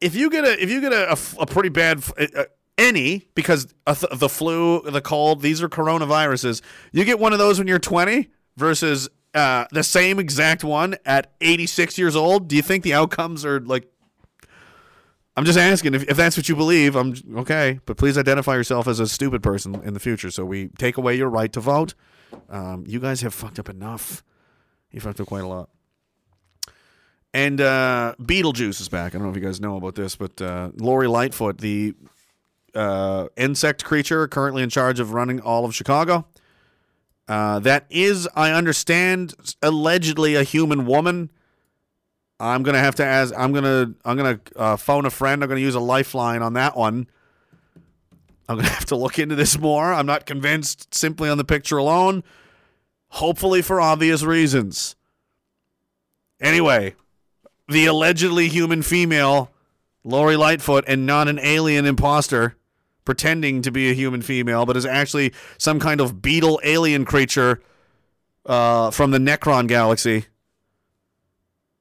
if 0.00 0.14
you 0.14 0.30
get 0.30 0.44
a 0.44 0.62
if 0.62 0.70
you 0.70 0.80
get 0.80 0.94
a, 0.94 1.12
a, 1.12 1.18
a 1.40 1.46
pretty 1.46 1.68
bad 1.68 2.02
uh, 2.18 2.44
any 2.78 3.26
because 3.34 3.74
the 3.86 4.28
flu, 4.30 4.80
the 4.82 5.02
cold, 5.02 5.42
these 5.42 5.62
are 5.62 5.68
coronaviruses. 5.68 6.62
You 6.92 7.04
get 7.04 7.18
one 7.18 7.34
of 7.34 7.38
those 7.38 7.58
when 7.58 7.68
you're 7.68 7.78
20 7.78 8.30
versus 8.56 9.10
uh, 9.34 9.66
the 9.72 9.84
same 9.84 10.18
exact 10.18 10.64
one 10.64 10.96
at 11.04 11.32
86 11.42 11.98
years 11.98 12.16
old. 12.16 12.48
Do 12.48 12.56
you 12.56 12.62
think 12.62 12.82
the 12.82 12.94
outcomes 12.94 13.44
are 13.44 13.60
like? 13.60 13.90
I'm 15.36 15.44
just 15.44 15.58
asking 15.58 15.94
if, 15.94 16.04
if 16.04 16.16
that's 16.16 16.36
what 16.36 16.48
you 16.48 16.56
believe. 16.56 16.96
I'm 16.96 17.14
okay, 17.38 17.80
but 17.84 17.96
please 17.98 18.16
identify 18.16 18.54
yourself 18.54 18.88
as 18.88 19.00
a 19.00 19.06
stupid 19.06 19.42
person 19.42 19.74
in 19.84 19.92
the 19.92 20.00
future, 20.00 20.30
so 20.30 20.44
we 20.44 20.68
take 20.78 20.96
away 20.96 21.14
your 21.14 21.28
right 21.28 21.52
to 21.52 21.60
vote. 21.60 21.94
Um, 22.48 22.84
you 22.86 23.00
guys 23.00 23.20
have 23.20 23.34
fucked 23.34 23.58
up 23.58 23.68
enough. 23.68 24.22
You 24.90 25.00
fucked 25.00 25.20
up 25.20 25.26
quite 25.26 25.44
a 25.44 25.48
lot. 25.48 25.68
And 27.34 27.60
uh, 27.60 28.14
Beetlejuice 28.18 28.80
is 28.80 28.88
back. 28.88 29.14
I 29.14 29.18
don't 29.18 29.24
know 29.26 29.30
if 29.30 29.36
you 29.36 29.42
guys 29.42 29.60
know 29.60 29.76
about 29.76 29.94
this, 29.94 30.16
but 30.16 30.40
uh, 30.40 30.70
Lori 30.74 31.06
Lightfoot, 31.06 31.58
the 31.58 31.92
uh, 32.74 33.26
insect 33.36 33.84
creature 33.84 34.26
currently 34.26 34.62
in 34.62 34.70
charge 34.70 35.00
of 35.00 35.12
running 35.12 35.40
all 35.40 35.66
of 35.66 35.74
Chicago, 35.74 36.26
uh, 37.28 37.58
that 37.58 37.84
is, 37.90 38.26
I 38.34 38.52
understand, 38.52 39.34
allegedly 39.62 40.34
a 40.34 40.44
human 40.44 40.86
woman. 40.86 41.30
I'm 42.38 42.62
gonna 42.62 42.78
have 42.78 42.96
to 42.96 43.04
ask. 43.04 43.32
I'm 43.36 43.52
gonna. 43.52 43.92
I'm 44.04 44.16
gonna 44.16 44.40
uh, 44.56 44.76
phone 44.76 45.06
a 45.06 45.10
friend. 45.10 45.42
I'm 45.42 45.48
gonna 45.48 45.60
use 45.60 45.74
a 45.74 45.80
lifeline 45.80 46.42
on 46.42 46.52
that 46.54 46.76
one. 46.76 47.06
I'm 48.48 48.56
gonna 48.56 48.68
have 48.78 48.86
to 48.86 48.96
look 48.96 49.18
into 49.18 49.34
this 49.34 49.58
more. 49.58 49.92
I'm 49.92 50.06
not 50.06 50.26
convinced 50.26 50.94
simply 50.94 51.28
on 51.28 51.38
the 51.38 51.44
picture 51.44 51.78
alone. 51.78 52.22
Hopefully, 53.08 53.62
for 53.62 53.80
obvious 53.80 54.22
reasons. 54.22 54.96
Anyway, 56.40 56.94
the 57.68 57.86
allegedly 57.86 58.48
human 58.48 58.82
female, 58.82 59.50
Lori 60.04 60.36
Lightfoot, 60.36 60.84
and 60.86 61.06
not 61.06 61.28
an 61.28 61.38
alien 61.38 61.86
imposter 61.86 62.56
pretending 63.06 63.62
to 63.62 63.70
be 63.70 63.88
a 63.88 63.94
human 63.94 64.20
female, 64.20 64.66
but 64.66 64.76
is 64.76 64.84
actually 64.84 65.32
some 65.56 65.80
kind 65.80 66.00
of 66.00 66.20
beetle 66.20 66.60
alien 66.62 67.06
creature 67.06 67.62
uh, 68.44 68.90
from 68.90 69.12
the 69.12 69.18
Necron 69.18 69.66
galaxy, 69.66 70.26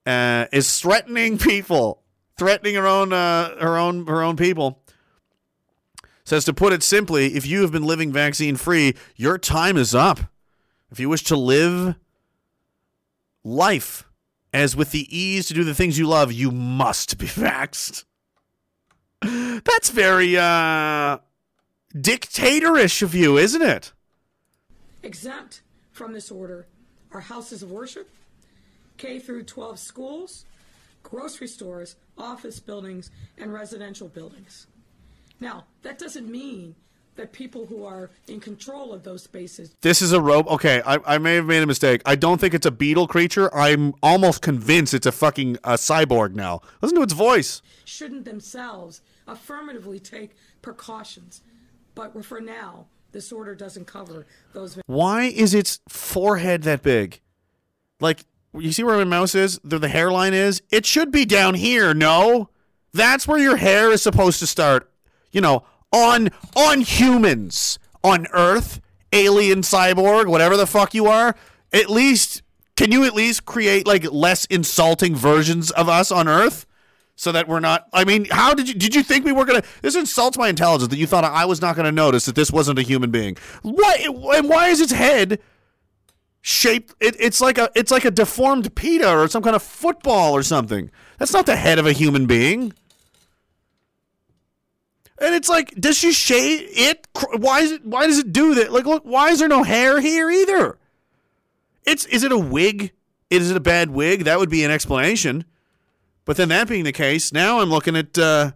uh, 0.06 0.46
is 0.52 0.80
threatening 0.80 1.38
people, 1.38 2.04
threatening 2.38 2.76
her 2.76 2.88
own, 2.88 3.14
uh, 3.14 3.58
her 3.60 3.78
own, 3.78 4.06
her 4.08 4.22
own 4.22 4.36
people 4.36 4.82
says 6.26 6.44
to 6.46 6.54
put 6.54 6.74
it 6.74 6.84
simply, 6.84 7.36
if 7.36 7.46
you 7.46 7.62
have 7.62 7.72
been 7.72 7.84
living 7.84 8.12
vaccine 8.12 8.56
free, 8.56 8.96
your 9.16 9.38
time 9.38 9.78
is 9.78 9.94
up. 9.94 10.20
If 10.92 11.00
you 11.00 11.08
wish 11.08 11.24
to 11.26 11.36
live 11.36 11.96
life 13.44 14.10
as 14.52 14.76
with 14.76 14.92
the 14.92 15.16
ease 15.16 15.48
to 15.48 15.54
do 15.54 15.64
the 15.64 15.76
things 15.76 16.00
you 16.00 16.08
love, 16.08 16.32
you 16.32 16.52
must 16.52 17.18
be 17.18 17.26
vaxxed. 17.28 18.06
That's 19.22 19.90
very 19.90 20.38
uh 20.38 21.20
dictatorish 21.96 23.02
of 23.02 23.16
you, 23.16 23.38
isn't 23.38 23.62
it? 23.62 23.94
Exempt 25.04 25.62
from 25.92 26.14
this 26.14 26.32
order 26.32 26.68
are 27.12 27.22
houses 27.22 27.64
of 27.64 27.72
worship, 27.72 28.10
K 28.98 29.20
through 29.20 29.44
12 29.44 29.80
schools, 29.80 30.46
grocery 31.04 31.48
stores, 31.48 31.96
office 32.18 32.60
buildings, 32.60 33.12
and 33.38 33.54
residential 33.54 34.08
buildings. 34.08 34.68
Now, 35.40 35.66
that 35.84 36.00
doesn't 36.00 36.30
mean 36.30 36.76
that 37.16 37.32
people 37.32 37.66
who 37.66 37.86
are 37.86 38.10
in 38.28 38.40
control 38.40 38.92
of 38.92 39.04
those 39.04 39.24
spaces 39.24 39.74
This 39.82 40.02
is 40.02 40.12
a 40.12 40.20
robe. 40.20 40.48
Okay, 40.50 40.82
I, 40.86 41.00
I 41.06 41.18
may 41.18 41.36
have 41.36 41.46
made 41.46 41.64
a 41.64 41.68
mistake. 41.68 42.02
I 42.06 42.16
don't 42.16 42.40
think 42.40 42.54
it's 42.54 42.66
a 42.66 42.72
beetle 42.72 43.08
creature. 43.08 43.54
I'm 43.56 43.94
almost 44.04 44.42
convinced 44.42 44.94
it's 44.94 45.06
a 45.06 45.12
fucking 45.12 45.58
uh, 45.64 45.74
cyborg 45.74 46.36
now. 46.36 46.62
Listen 46.82 46.98
to 46.98 47.04
its 47.04 47.14
voice. 47.14 47.62
shouldn't 47.86 48.26
themselves 48.26 49.02
affirmatively 49.28 50.00
take 50.00 50.36
precautions. 50.62 51.42
But 51.96 52.26
for 52.26 52.42
now, 52.42 52.88
this 53.14 53.32
order 53.32 53.56
doesn't 53.56 53.86
cover 53.86 54.26
those. 54.54 54.78
Why 54.86 55.24
is 55.24 55.54
its 55.54 55.80
forehead 55.88 56.64
that 56.64 56.82
big? 56.82 57.22
Like, 58.02 58.26
you 58.60 58.72
see 58.72 58.84
where 58.84 58.98
my 58.98 59.04
mouse 59.04 59.36
is? 59.36 59.60
The 59.64 59.88
hairline 59.88 60.34
is? 60.34 60.62
It 60.70 60.86
should 60.86 61.12
be 61.12 61.26
down 61.26 61.56
here, 61.56 61.94
no? 61.94 62.50
That's 62.94 63.28
where 63.28 63.40
your 63.40 63.58
hair 63.58 63.92
is 63.92 64.02
supposed 64.02 64.40
to 64.40 64.48
start. 64.48 64.90
You 65.32 65.42
know, 65.42 65.64
on 65.92 66.30
on 66.56 66.82
humans, 66.82 67.80
on 68.04 68.28
Earth, 68.32 68.82
alien 69.12 69.62
cyborg, 69.62 70.28
whatever 70.28 70.56
the 70.58 70.68
fuck 70.68 70.94
you 70.94 71.08
are. 71.08 71.36
At 71.74 71.90
least 71.90 72.42
can 72.76 72.92
you 72.92 73.06
at 73.06 73.14
least 73.14 73.46
create 73.46 73.88
like 73.88 74.12
less 74.12 74.46
insulting 74.46 75.16
versions 75.16 75.72
of 75.72 75.90
us 75.90 76.12
on 76.12 76.28
Earth? 76.28 76.66
So 77.18 77.32
that 77.32 77.48
we're 77.48 77.62
not 77.62 77.88
I 77.94 78.04
mean, 78.04 78.26
how 78.30 78.54
did 78.54 78.68
you 78.68 78.74
did 78.76 78.94
you 78.94 79.02
think 79.02 79.26
we 79.26 79.32
were 79.32 79.46
gonna 79.46 79.64
this 79.82 79.96
insults 79.96 80.38
my 80.38 80.50
intelligence 80.50 80.90
that 80.90 80.98
you 80.98 81.08
thought 81.08 81.24
I 81.24 81.46
was 81.46 81.62
not 81.62 81.76
gonna 81.76 81.92
notice 81.92 82.26
that 82.26 82.36
this 82.36 82.52
wasn't 82.52 82.78
a 82.78 82.82
human 82.82 83.10
being. 83.10 83.38
Why 83.62 84.06
and 84.36 84.50
why 84.50 84.68
is 84.68 84.82
its 84.82 84.92
head 84.92 85.40
shaped 86.48 86.94
it, 87.00 87.16
it's 87.18 87.42
like 87.42 87.58
a 87.58 87.72
it's 87.74 87.90
like 87.90 88.06
a 88.06 88.12
deformed 88.12 88.76
pita 88.76 89.12
or 89.12 89.28
some 89.28 89.42
kind 89.42 89.56
of 89.56 89.64
football 89.64 90.34
or 90.34 90.44
something. 90.44 90.92
That's 91.18 91.34
not 91.34 91.48
the 91.48 91.56
head 91.56 91.80
of 91.80 91.88
a 91.88 91.92
human 91.92 92.28
being. 92.28 92.72
And 95.18 95.34
it's 95.34 95.50
like 95.50 95.74
does 95.74 95.98
she 95.98 96.12
shave 96.12 96.70
it? 96.72 97.08
Why 97.38 97.62
is 97.62 97.72
it 97.72 97.84
why 97.84 98.06
does 98.06 98.20
it 98.20 98.32
do 98.32 98.54
that? 98.56 98.72
Like 98.72 98.86
look 98.86 99.04
why 99.04 99.30
is 99.30 99.40
there 99.40 99.48
no 99.48 99.64
hair 99.64 100.00
here 100.00 100.30
either? 100.30 100.78
It's 101.84 102.06
is 102.06 102.22
it 102.22 102.32
a 102.32 102.38
wig? 102.38 102.92
Is 103.32 103.50
it 103.50 103.58
a 103.58 103.62
bad 103.62 103.90
wig? 103.90 104.26
That 104.26 104.38
would 104.38 104.52
be 104.52 104.64
an 104.64 104.70
explanation. 104.70 105.46
But 106.26 106.38
then 106.38 106.50
that 106.50 106.68
being 106.68 106.84
the 106.84 106.92
case 106.92 107.34
now 107.34 107.60
i'm 107.60 107.72
looking 107.72 107.96
at 107.96 108.18
uh 108.20 108.52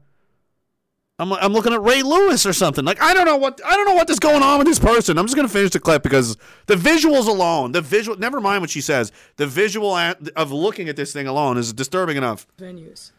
I'm, 1.19 1.33
I'm 1.33 1.51
looking 1.51 1.73
at 1.73 1.83
Ray 1.83 2.01
Lewis 2.01 2.45
or 2.45 2.53
something. 2.53 2.85
Like 2.85 3.01
I 3.01 3.13
don't 3.13 3.25
know 3.25 3.35
what 3.35 3.59
I 3.65 3.75
don't 3.75 3.85
know 3.85 3.93
what 3.93 4.09
is 4.09 4.19
going 4.19 4.41
on 4.41 4.57
with 4.57 4.67
this 4.67 4.79
person. 4.79 5.17
I'm 5.17 5.25
just 5.25 5.35
gonna 5.35 5.49
finish 5.49 5.71
the 5.71 5.79
clip 5.79 6.01
because 6.01 6.37
the 6.67 6.75
visuals 6.75 7.27
alone, 7.27 7.73
the 7.73 7.81
visual. 7.81 8.17
Never 8.17 8.39
mind 8.39 8.61
what 8.61 8.69
she 8.69 8.81
says. 8.81 9.11
The 9.35 9.45
visual 9.45 9.95
of 9.95 10.51
looking 10.51 10.87
at 10.89 10.95
this 10.95 11.13
thing 11.13 11.27
alone 11.27 11.57
is 11.57 11.73
disturbing 11.73 12.17
enough. 12.17 12.47
venues. 12.57 13.11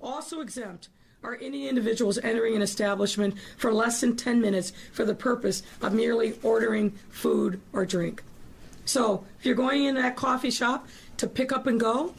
Also 0.00 0.40
exempt 0.40 0.88
are 1.22 1.38
any 1.40 1.68
individuals 1.68 2.18
entering 2.18 2.56
an 2.56 2.62
establishment 2.62 3.34
for 3.56 3.72
less 3.72 4.00
than 4.00 4.16
10 4.16 4.40
minutes 4.40 4.72
for 4.92 5.04
the 5.04 5.14
purpose 5.14 5.62
of 5.80 5.92
merely 5.92 6.36
ordering 6.42 6.90
food 7.10 7.60
or 7.72 7.86
drink. 7.86 8.22
So, 8.84 9.24
if 9.38 9.46
you're 9.46 9.54
going 9.54 9.84
in 9.84 9.94
that 9.94 10.16
coffee 10.16 10.50
shop 10.50 10.88
to 11.18 11.28
pick 11.28 11.52
up 11.52 11.68
and 11.68 11.78
go, 11.78 12.14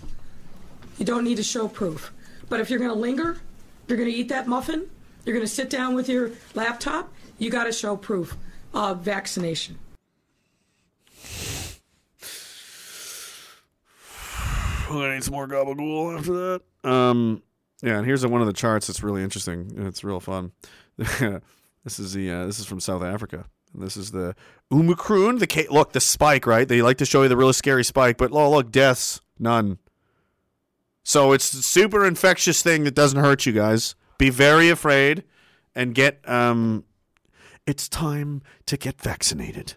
you 0.98 1.06
don't 1.06 1.26
need 1.26 1.36
to 1.36 1.44
show 1.44 1.68
proof. 1.68 2.14
But 2.48 2.62
if 2.62 2.70
you're 2.70 2.80
going 2.80 2.92
to 2.94 2.98
linger, 2.98 3.40
you're 3.88 3.98
going 3.98 4.10
to 4.10 4.16
eat 4.16 4.30
that 4.30 4.48
muffin, 4.48 4.90
you're 5.26 5.36
going 5.36 5.46
to 5.46 5.52
sit 5.52 5.70
down 5.70 5.96
with 5.96 6.10
your 6.10 6.32
laptop, 6.54 7.12
you 7.38 7.50
got 7.50 7.66
to 7.66 7.72
show 7.72 7.96
proof 7.96 8.36
of 8.74 9.02
vaccination. 9.02 9.78
I 14.90 15.14
need 15.16 15.24
some 15.24 15.34
more 15.34 15.48
gabagool 15.48 16.18
after 16.18 16.34
that. 16.84 16.90
Um, 16.90 17.42
yeah, 17.82 17.98
and 17.98 18.06
here's 18.06 18.26
one 18.26 18.42
of 18.42 18.48
the 18.48 18.54
charts 18.54 18.88
that's 18.88 19.04
really 19.04 19.24
interesting. 19.24 19.72
It's 19.78 20.04
real 20.04 20.20
fun. 20.20 20.52
this 20.98 22.00
is 22.00 22.14
the 22.14 22.30
uh, 22.30 22.46
this 22.46 22.60
is 22.60 22.66
from 22.66 22.80
South 22.80 23.04
Africa. 23.04 23.46
And 23.74 23.82
this 23.82 23.98
is 23.98 24.12
the 24.12 24.36
Omicron. 24.72 25.40
The 25.40 25.48
ca- 25.48 25.68
look 25.70 25.94
the 25.94 26.00
spike 26.00 26.46
right. 26.46 26.68
They 26.68 26.82
like 26.82 26.98
to 27.00 27.06
show 27.06 27.24
you 27.24 27.30
the 27.30 27.38
really 27.38 27.54
scary 27.54 27.84
spike, 27.84 28.18
but 28.18 28.32
oh 28.32 28.52
look 28.52 28.72
deaths 28.72 29.20
none. 29.40 29.80
So 31.04 31.34
it's 31.34 31.54
a 31.54 31.62
super 31.62 32.06
infectious 32.06 32.62
thing 32.62 32.86
that 32.86 32.96
doesn't 32.96 33.20
hurt 33.20 33.46
you 33.46 33.52
guys. 33.52 33.96
Be 34.18 34.30
very 34.30 34.70
afraid 34.70 35.24
and 35.76 35.94
get 35.94 36.28
um. 36.28 36.86
It's 37.66 37.88
time 37.88 38.42
to 38.66 38.76
get 38.76 39.00
vaccinated. 39.00 39.76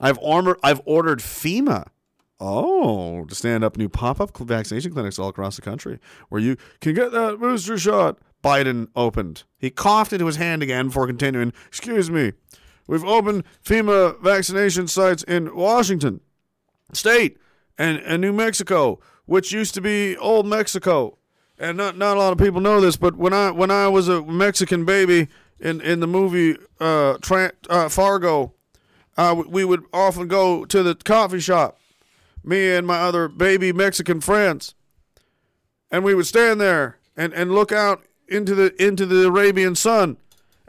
I've 0.00 0.18
ordered 0.18 0.58
I've 0.62 0.80
ordered 0.84 1.20
FEMA. 1.20 1.88
Oh, 2.38 3.24
to 3.24 3.34
stand 3.34 3.64
up 3.64 3.78
new 3.78 3.88
pop-up 3.88 4.36
vaccination 4.36 4.92
clinics 4.92 5.18
all 5.18 5.30
across 5.30 5.56
the 5.56 5.62
country 5.62 5.98
where 6.28 6.40
you 6.40 6.58
can 6.80 6.94
get 6.94 7.10
that 7.12 7.40
booster 7.40 7.78
shot. 7.78 8.18
Biden 8.44 8.88
opened. 8.94 9.44
He 9.58 9.70
coughed 9.70 10.12
into 10.12 10.26
his 10.26 10.36
hand 10.36 10.62
again 10.62 10.88
before 10.88 11.06
continuing. 11.06 11.54
Excuse 11.66 12.10
me. 12.10 12.34
We've 12.86 13.04
opened 13.04 13.44
FEMA 13.64 14.20
vaccination 14.20 14.86
sites 14.86 15.22
in 15.22 15.56
Washington 15.56 16.20
State 16.92 17.38
and, 17.78 17.98
and 17.98 18.20
New 18.20 18.32
Mexico, 18.32 19.00
which 19.26 19.52
used 19.52 19.74
to 19.74 19.80
be 19.80 20.16
old 20.16 20.46
Mexico. 20.46 21.18
And 21.58 21.76
not 21.76 21.96
not 21.96 22.16
a 22.16 22.20
lot 22.20 22.32
of 22.32 22.38
people 22.38 22.60
know 22.60 22.80
this, 22.80 22.96
but 22.96 23.16
when 23.16 23.32
I 23.32 23.50
when 23.50 23.70
I 23.70 23.88
was 23.88 24.08
a 24.08 24.22
Mexican 24.22 24.84
baby 24.84 25.28
in, 25.58 25.80
in 25.80 26.00
the 26.00 26.06
movie 26.06 26.56
uh, 26.80 27.16
uh, 27.70 27.88
Fargo, 27.88 28.52
we 29.48 29.64
would 29.64 29.84
often 29.92 30.28
go 30.28 30.64
to 30.66 30.82
the 30.82 30.94
coffee 30.94 31.40
shop, 31.40 31.78
me 32.44 32.74
and 32.74 32.86
my 32.86 33.00
other 33.00 33.28
baby 33.28 33.72
Mexican 33.72 34.20
friends, 34.20 34.74
and 35.90 36.04
we 36.04 36.14
would 36.14 36.26
stand 36.26 36.60
there 36.60 36.98
and, 37.16 37.32
and 37.32 37.52
look 37.52 37.72
out 37.72 38.02
into 38.28 38.54
the 38.54 38.82
into 38.82 39.06
the 39.06 39.26
Arabian 39.26 39.74
sun, 39.74 40.18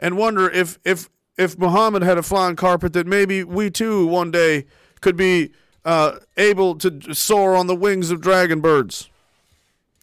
and 0.00 0.16
wonder 0.16 0.48
if 0.48 0.78
if 0.84 1.10
if 1.36 1.58
Muhammad 1.58 2.02
had 2.02 2.16
a 2.16 2.22
flying 2.22 2.56
carpet 2.56 2.94
that 2.94 3.06
maybe 3.06 3.44
we 3.44 3.70
too 3.70 4.06
one 4.06 4.30
day 4.30 4.64
could 5.00 5.16
be 5.16 5.52
uh, 5.88 6.18
able 6.36 6.74
to 6.74 7.14
soar 7.14 7.56
on 7.56 7.66
the 7.66 7.74
wings 7.74 8.10
of 8.10 8.20
dragon 8.20 8.60
birds. 8.60 9.08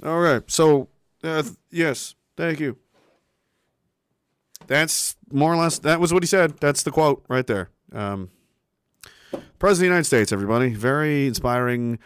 All 0.03 0.19
right, 0.19 0.41
so 0.49 0.87
uh, 1.23 1.43
yes, 1.69 2.15
thank 2.35 2.59
you. 2.59 2.77
That's 4.65 5.15
more 5.31 5.53
or 5.53 5.57
less 5.57 5.77
that 5.79 5.99
was 5.99 6.11
what 6.11 6.23
he 6.23 6.27
said. 6.27 6.57
That's 6.57 6.81
the 6.81 6.89
quote 6.89 7.23
right 7.27 7.45
there. 7.45 7.69
Um, 7.91 8.31
President 9.59 9.61
of 9.61 9.77
the 9.77 9.85
United 9.85 10.03
States, 10.05 10.31
everybody. 10.31 10.73
Very 10.73 11.27
inspiring. 11.27 11.99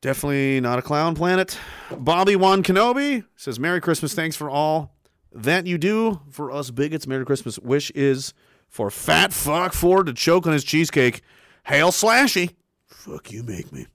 Definitely 0.00 0.60
not 0.62 0.78
a 0.78 0.82
clown 0.82 1.14
planet. 1.14 1.58
Bobby 1.90 2.34
Wan 2.34 2.62
Kenobi 2.62 3.24
says, 3.36 3.60
Merry 3.60 3.80
Christmas. 3.82 4.14
Thanks 4.14 4.36
for 4.36 4.48
all 4.48 4.94
that 5.34 5.66
you 5.66 5.76
do 5.76 6.22
for 6.30 6.50
us 6.50 6.70
bigots. 6.70 7.06
Merry 7.06 7.26
Christmas. 7.26 7.58
Wish 7.58 7.90
is 7.90 8.32
for 8.68 8.90
fat 8.90 9.34
fuck 9.34 9.74
Ford 9.74 10.06
to 10.06 10.14
choke 10.14 10.46
on 10.46 10.54
his 10.54 10.64
cheesecake. 10.64 11.20
Hail 11.64 11.90
Slashy. 11.90 12.54
Fuck 12.86 13.32
you, 13.32 13.42
make 13.42 13.72
me. 13.72 13.86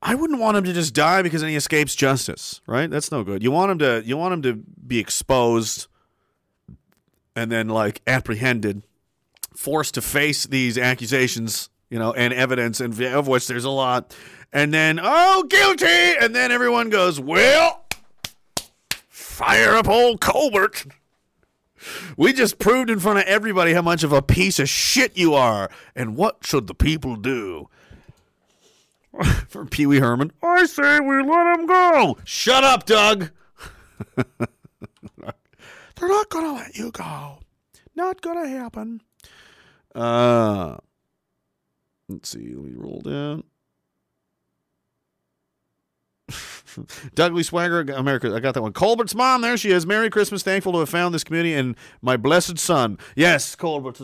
I 0.00 0.14
wouldn't 0.14 0.38
want 0.38 0.58
him 0.58 0.64
to 0.64 0.72
just 0.74 0.92
die 0.92 1.22
because 1.22 1.40
then 1.40 1.48
he 1.48 1.56
escapes 1.56 1.94
justice, 1.94 2.60
right? 2.66 2.90
That's 2.90 3.10
no 3.10 3.24
good. 3.24 3.42
You 3.42 3.50
want 3.50 3.72
him 3.72 3.78
to 3.78 4.02
you 4.04 4.18
want 4.18 4.34
him 4.34 4.42
to 4.42 4.62
be 4.86 4.98
exposed 4.98 5.86
and 7.34 7.50
then 7.50 7.68
like 7.68 8.02
apprehended, 8.06 8.82
forced 9.56 9.94
to 9.94 10.02
face 10.02 10.44
these 10.44 10.76
accusations, 10.76 11.70
you 11.88 11.98
know, 11.98 12.12
and 12.12 12.34
evidence 12.34 12.80
and 12.80 12.98
of 13.00 13.26
which 13.26 13.46
there's 13.46 13.64
a 13.64 13.70
lot. 13.70 14.14
And 14.52 14.72
then, 14.72 15.00
oh, 15.02 15.44
guilty, 15.48 15.86
and 16.20 16.34
then 16.36 16.52
everyone 16.52 16.90
goes, 16.90 17.18
"Well, 17.18 17.86
fire 19.08 19.74
up 19.74 19.88
old 19.88 20.20
Colbert." 20.20 20.84
We 22.16 22.32
just 22.32 22.58
proved 22.58 22.90
in 22.90 22.98
front 23.00 23.18
of 23.18 23.24
everybody 23.24 23.72
how 23.72 23.82
much 23.82 24.02
of 24.02 24.12
a 24.12 24.22
piece 24.22 24.58
of 24.58 24.68
shit 24.68 25.16
you 25.16 25.34
are. 25.34 25.70
And 25.94 26.16
what 26.16 26.38
should 26.42 26.66
the 26.66 26.74
people 26.74 27.16
do? 27.16 27.68
For 29.48 29.64
Pee 29.64 29.86
Wee 29.86 30.00
Herman, 30.00 30.32
I 30.42 30.66
say 30.66 31.00
we 31.00 31.22
let 31.22 31.58
him 31.58 31.66
go. 31.66 32.18
Shut 32.24 32.64
up, 32.64 32.86
Doug. 32.86 33.30
They're 34.16 36.08
not 36.08 36.28
going 36.28 36.44
to 36.46 36.52
let 36.52 36.76
you 36.76 36.90
go. 36.90 37.38
Not 37.94 38.20
going 38.20 38.42
to 38.42 38.48
happen. 38.48 39.00
Uh, 39.94 40.76
let's 42.08 42.28
see. 42.30 42.52
Let 42.54 42.64
me 42.64 42.72
roll 42.74 43.00
down. 43.00 43.44
Douglas 47.14 47.48
Swagger, 47.48 47.80
America. 47.80 48.34
I 48.34 48.40
got 48.40 48.54
that 48.54 48.62
one. 48.62 48.72
Colbert's 48.72 49.14
mom, 49.14 49.42
there 49.42 49.56
she 49.56 49.70
is. 49.70 49.86
Merry 49.86 50.10
Christmas. 50.10 50.42
Thankful 50.42 50.72
to 50.72 50.78
have 50.80 50.88
found 50.88 51.14
this 51.14 51.24
community 51.24 51.54
and 51.54 51.76
my 52.02 52.16
blessed 52.16 52.58
son. 52.58 52.98
Yes, 53.16 53.54
Colbert's 53.56 54.02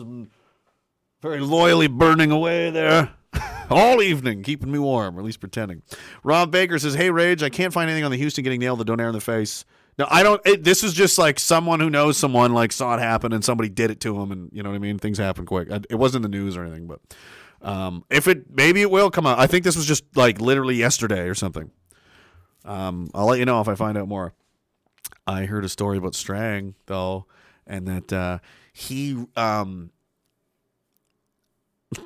very 1.21 1.39
loyally 1.39 1.87
burning 1.87 2.31
away 2.31 2.69
there 2.69 3.11
all 3.69 4.01
evening, 4.01 4.43
keeping 4.43 4.71
me 4.71 4.79
warm, 4.79 5.15
or 5.15 5.19
at 5.19 5.25
least 5.25 5.39
pretending. 5.39 5.81
Rob 6.23 6.51
Baker 6.51 6.79
says, 6.79 6.95
"Hey, 6.95 7.09
Rage, 7.09 7.43
I 7.43 7.49
can't 7.49 7.73
find 7.73 7.89
anything 7.89 8.03
on 8.03 8.11
the 8.11 8.17
Houston 8.17 8.43
getting 8.43 8.59
nailed 8.59 8.79
the 8.79 8.85
donair 8.85 9.07
in 9.07 9.13
the 9.13 9.21
face." 9.21 9.65
No, 9.97 10.07
I 10.09 10.23
don't. 10.23 10.41
It, 10.45 10.63
this 10.63 10.83
is 10.83 10.93
just 10.93 11.17
like 11.17 11.39
someone 11.39 11.79
who 11.79 11.89
knows 11.89 12.17
someone 12.17 12.53
like 12.53 12.71
saw 12.71 12.95
it 12.95 12.99
happen 12.99 13.33
and 13.33 13.43
somebody 13.43 13.69
did 13.69 13.91
it 13.91 13.99
to 14.01 14.19
him, 14.19 14.31
and 14.31 14.49
you 14.51 14.63
know 14.63 14.69
what 14.69 14.75
I 14.75 14.79
mean. 14.79 14.97
Things 14.97 15.17
happen 15.17 15.45
quick. 15.45 15.71
I, 15.71 15.81
it 15.89 15.95
wasn't 15.95 16.25
in 16.25 16.31
the 16.31 16.37
news 16.37 16.57
or 16.57 16.63
anything, 16.63 16.87
but 16.87 17.01
um, 17.61 18.03
if 18.09 18.27
it 18.27 18.45
maybe 18.49 18.81
it 18.81 18.89
will 18.89 19.11
come 19.11 19.25
out. 19.25 19.39
I 19.39 19.47
think 19.47 19.63
this 19.63 19.75
was 19.75 19.85
just 19.85 20.03
like 20.15 20.41
literally 20.41 20.75
yesterday 20.75 21.27
or 21.27 21.35
something. 21.35 21.71
Um, 22.65 23.09
I'll 23.13 23.25
let 23.25 23.39
you 23.39 23.45
know 23.45 23.61
if 23.61 23.67
I 23.67 23.75
find 23.75 23.97
out 23.97 24.07
more. 24.07 24.33
I 25.25 25.45
heard 25.45 25.65
a 25.65 25.69
story 25.69 25.97
about 25.97 26.15
Strang 26.15 26.75
though, 26.87 27.25
and 27.65 27.87
that 27.87 28.13
uh, 28.13 28.39
he. 28.73 29.25
Um, 29.35 29.91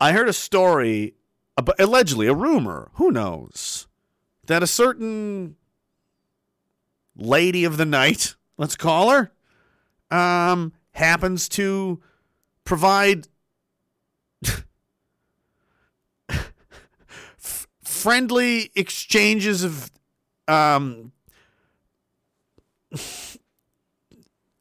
I 0.00 0.12
heard 0.12 0.28
a 0.28 0.32
story, 0.32 1.14
about, 1.56 1.80
allegedly 1.80 2.28
a 2.28 2.34
rumor. 2.34 2.90
Who 2.94 3.10
knows 3.10 3.88
that 4.46 4.62
a 4.62 4.66
certain 4.66 5.56
lady 7.16 7.64
of 7.64 7.76
the 7.76 7.84
night, 7.84 8.34
let's 8.56 8.76
call 8.76 9.10
her, 9.10 9.32
um, 10.10 10.72
happens 10.92 11.48
to 11.50 12.00
provide 12.64 13.28
f- 16.28 17.66
friendly 17.98 18.70
exchanges 18.74 19.64
of 19.64 19.90
um, 20.46 21.12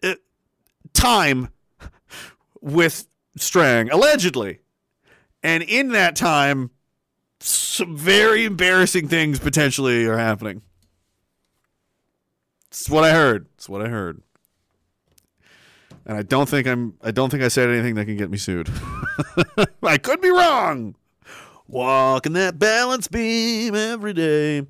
uh, 0.04 0.16
time 0.94 1.50
with 2.62 3.08
Strang, 3.40 3.90
allegedly. 3.92 4.60
And 5.44 5.64
in 5.64 5.90
that 5.90 6.16
time, 6.16 6.72
some 7.40 7.96
very 7.96 8.46
embarrassing 8.46 9.08
things 9.08 9.40
potentially 9.40 10.06
are 10.06 10.18
happening. 10.18 10.64
It's 12.70 12.90
what 12.90 13.04
I 13.04 13.12
heard. 13.12 13.48
It's 13.56 13.70
what 13.70 13.82
I 13.82 13.90
heard. 13.90 14.22
And 16.06 16.18
I 16.18 16.22
don't 16.22 16.48
think 16.48 16.68
I'm 16.68 16.96
I 17.04 17.12
don't 17.12 17.30
think 17.30 17.44
I 17.44 17.50
said 17.50 17.70
anything 17.70 17.96
that 17.96 18.06
can 18.06 18.18
get 18.18 18.32
me 18.32 18.38
sued. 18.38 18.70
I 19.84 19.98
could 19.98 20.22
be 20.22 20.30
wrong. 20.30 20.96
Walking 21.68 22.34
that 22.34 22.58
balance 22.58 23.08
beam 23.08 23.76
every 23.76 24.14
day. 24.14 24.66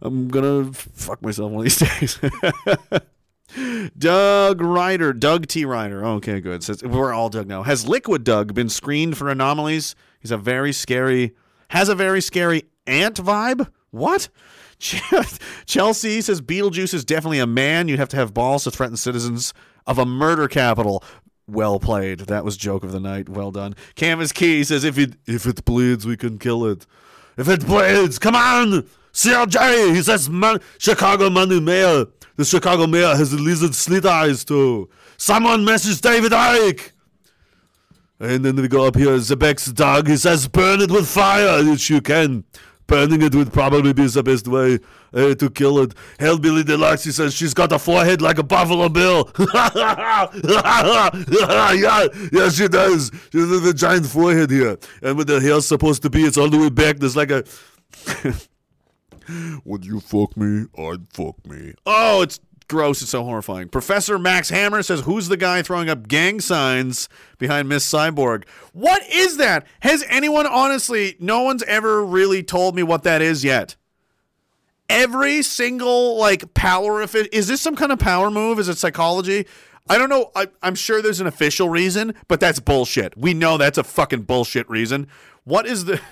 I'm 0.00 0.28
gonna 0.28 0.72
fuck 0.72 1.20
myself 1.22 1.50
one 1.50 1.66
of 1.66 1.78
these 1.78 1.78
days. 2.80 3.90
Doug 3.98 4.60
Ryder, 4.60 5.12
Doug 5.12 5.46
T. 5.46 5.64
Ryder. 5.64 6.04
Okay, 6.04 6.40
good. 6.40 6.62
Says 6.62 6.82
we're 6.82 7.12
all 7.12 7.28
Doug 7.28 7.46
now. 7.48 7.62
Has 7.62 7.88
Liquid 7.88 8.22
Doug 8.22 8.54
been 8.54 8.68
screened 8.68 9.16
for 9.16 9.28
anomalies? 9.28 9.94
He's 10.20 10.30
a 10.30 10.36
very 10.36 10.72
scary, 10.72 11.34
has 11.70 11.88
a 11.88 11.94
very 11.94 12.20
scary 12.20 12.64
ant 12.86 13.16
vibe. 13.16 13.68
What? 13.90 14.28
Chelsea 15.66 16.20
says 16.20 16.40
Beetlejuice 16.40 16.94
is 16.94 17.04
definitely 17.04 17.40
a 17.40 17.46
man. 17.46 17.88
You'd 17.88 17.98
have 17.98 18.10
to 18.10 18.16
have 18.16 18.32
balls 18.32 18.64
to 18.64 18.70
threaten 18.70 18.96
citizens 18.96 19.52
of 19.86 19.98
a 19.98 20.06
murder 20.06 20.46
capital. 20.46 21.02
Well 21.48 21.80
played. 21.80 22.20
That 22.20 22.44
was 22.44 22.56
joke 22.56 22.84
of 22.84 22.92
the 22.92 23.00
night. 23.00 23.28
Well 23.28 23.50
done. 23.50 23.74
Canvas 23.94 24.32
Key 24.32 24.64
says 24.64 24.84
if 24.84 24.98
it 24.98 25.14
if 25.26 25.46
it 25.46 25.64
bleeds, 25.64 26.06
we 26.06 26.16
can 26.16 26.38
kill 26.38 26.66
it. 26.66 26.86
If 27.36 27.48
it 27.48 27.66
bleeds, 27.66 28.18
come 28.18 28.36
on, 28.36 28.86
CLJ. 29.12 29.94
He 29.94 30.02
says 30.02 30.28
man, 30.28 30.60
Chicago 30.78 31.30
Money 31.30 31.60
Mayor. 31.60 32.06
The 32.36 32.44
Chicago 32.44 32.86
mayor 32.86 33.16
has 33.16 33.32
the 33.32 33.38
lizard 33.38 33.74
slit 33.74 34.06
eyes 34.06 34.44
too. 34.44 34.88
Someone 35.16 35.64
message 35.64 36.00
David 36.00 36.32
Icke. 36.32 36.92
And 38.20 38.44
then 38.44 38.56
we 38.56 38.68
go 38.68 38.86
up 38.86 38.96
here, 38.96 39.16
Zebek's 39.18 39.72
dog. 39.72 40.08
He 40.08 40.16
says, 40.16 40.48
burn 40.48 40.80
it 40.80 40.90
with 40.90 41.08
fire, 41.08 41.64
which 41.64 41.88
you 41.88 42.00
can. 42.00 42.44
Burning 42.88 43.20
it 43.20 43.34
would 43.34 43.52
probably 43.52 43.92
be 43.92 44.06
the 44.06 44.22
best 44.22 44.48
way 44.48 44.78
uh, 45.12 45.34
to 45.34 45.50
kill 45.50 45.78
it. 45.80 45.94
Hellbilly 46.18 46.64
Deluxe, 46.64 47.04
he 47.04 47.12
says, 47.12 47.34
she's 47.34 47.52
got 47.52 47.70
a 47.70 47.78
forehead 47.78 48.22
like 48.22 48.38
a 48.38 48.42
Buffalo 48.42 48.88
Bill. 48.88 49.30
yeah, 49.54 50.30
yeah, 52.32 52.48
she 52.48 52.66
does. 52.66 53.12
She 53.30 53.38
has 53.38 53.66
a 53.66 53.74
giant 53.74 54.06
forehead 54.06 54.50
here. 54.50 54.78
And 55.02 55.16
where 55.16 55.26
the 55.26 55.38
hair's 55.38 55.66
supposed 55.66 56.00
to 56.02 56.10
be, 56.10 56.24
it's 56.24 56.38
all 56.38 56.48
the 56.48 56.56
way 56.56 56.70
back. 56.70 56.96
There's 56.96 57.14
like 57.14 57.30
a... 57.30 57.44
Would 59.66 59.84
you 59.84 60.00
fuck 60.00 60.34
me? 60.38 60.64
I'd 60.78 61.12
fuck 61.12 61.46
me. 61.46 61.74
Oh, 61.84 62.22
it's 62.22 62.40
gross. 62.68 63.02
It's 63.02 63.10
so 63.10 63.24
horrifying. 63.24 63.68
Professor 63.68 64.18
Max 64.18 64.50
Hammer 64.50 64.82
says, 64.82 65.00
Who's 65.00 65.28
the 65.28 65.36
guy 65.36 65.62
throwing 65.62 65.88
up 65.88 66.06
gang 66.06 66.40
signs 66.40 67.08
behind 67.38 67.68
Miss 67.68 67.90
Cyborg? 67.90 68.46
What 68.72 69.02
is 69.10 69.38
that? 69.38 69.66
Has 69.80 70.04
anyone 70.08 70.46
honestly, 70.46 71.16
no 71.18 71.42
one's 71.42 71.62
ever 71.64 72.04
really 72.04 72.42
told 72.42 72.76
me 72.76 72.82
what 72.82 73.02
that 73.02 73.22
is 73.22 73.44
yet? 73.44 73.76
Every 74.88 75.42
single 75.42 76.16
like 76.16 76.54
power 76.54 77.02
If 77.02 77.14
it 77.14 77.32
is 77.34 77.46
this 77.48 77.60
some 77.60 77.76
kind 77.76 77.92
of 77.92 77.98
power 77.98 78.30
move? 78.30 78.58
Is 78.58 78.68
it 78.68 78.78
psychology? 78.78 79.46
I 79.90 79.98
don't 79.98 80.10
know. 80.10 80.30
I, 80.36 80.48
I'm 80.62 80.74
sure 80.74 81.00
there's 81.00 81.20
an 81.20 81.26
official 81.26 81.68
reason, 81.70 82.14
but 82.28 82.40
that's 82.40 82.60
bullshit. 82.60 83.16
We 83.16 83.32
know 83.32 83.56
that's 83.56 83.78
a 83.78 83.84
fucking 83.84 84.22
bullshit 84.22 84.68
reason. 84.68 85.08
What 85.44 85.66
is 85.66 85.86
the 85.86 86.00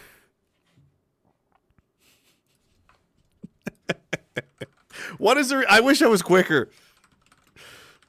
What 5.19 5.37
is 5.39 5.51
the? 5.51 5.65
I 5.69 5.81
wish 5.81 6.03
I 6.03 6.07
was 6.07 6.23
quicker. 6.23 6.69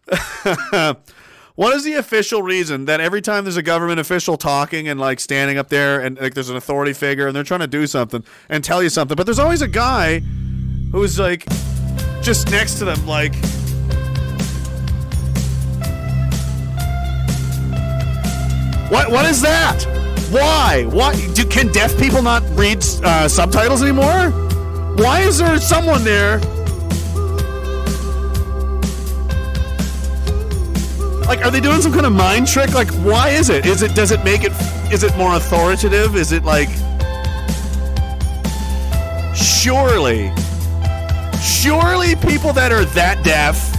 what 1.55 1.75
is 1.75 1.83
the 1.83 1.95
official 1.95 2.41
reason 2.41 2.85
that 2.85 3.01
every 3.01 3.21
time 3.21 3.43
there's 3.43 3.57
a 3.57 3.63
government 3.63 3.99
official 3.99 4.37
talking 4.37 4.87
and 4.87 4.99
like 4.99 5.19
standing 5.19 5.57
up 5.57 5.69
there 5.69 5.99
and 5.99 6.17
like 6.19 6.33
there's 6.33 6.49
an 6.49 6.55
authority 6.55 6.93
figure 6.93 7.27
and 7.27 7.35
they're 7.35 7.43
trying 7.43 7.59
to 7.59 7.67
do 7.67 7.85
something 7.87 8.23
and 8.47 8.63
tell 8.63 8.81
you 8.81 8.89
something, 8.89 9.15
but 9.15 9.25
there's 9.25 9.39
always 9.39 9.61
a 9.61 9.67
guy 9.67 10.19
who's 10.91 11.19
like 11.19 11.45
just 12.21 12.49
next 12.51 12.75
to 12.75 12.85
them, 12.85 13.05
like. 13.07 13.33
What? 18.91 19.11
What 19.11 19.25
is 19.25 19.41
that? 19.41 19.83
Why? 20.31 20.85
What? 20.89 21.15
Do, 21.35 21.45
can 21.45 21.71
deaf 21.71 21.97
people 21.97 22.21
not 22.21 22.43
read 22.51 22.77
uh, 23.03 23.27
subtitles 23.27 23.81
anymore? 23.81 24.31
Why 24.97 25.21
is 25.21 25.37
there 25.37 25.59
someone 25.59 26.03
there 26.03 26.39
Like, 31.27 31.43
are 31.43 31.51
they 31.51 31.59
doing 31.59 31.81
some 31.81 31.91
kind 31.91 32.05
of 32.05 32.13
mind 32.13 32.47
trick? 32.47 32.73
Like, 32.73 32.89
why 33.03 33.29
is 33.29 33.49
it? 33.49 33.65
Is 33.65 33.81
it 33.81 33.93
does 33.93 34.11
it 34.11 34.23
make 34.23 34.43
it? 34.45 34.53
Is 34.91 35.03
it 35.03 35.15
more 35.17 35.35
authoritative? 35.35 36.15
Is 36.15 36.31
it 36.31 36.43
like? 36.45 36.69
Surely, 39.35 40.31
surely 41.41 42.15
people 42.15 42.53
that 42.53 42.71
are 42.71 42.85
that 42.85 43.21
deaf, 43.25 43.73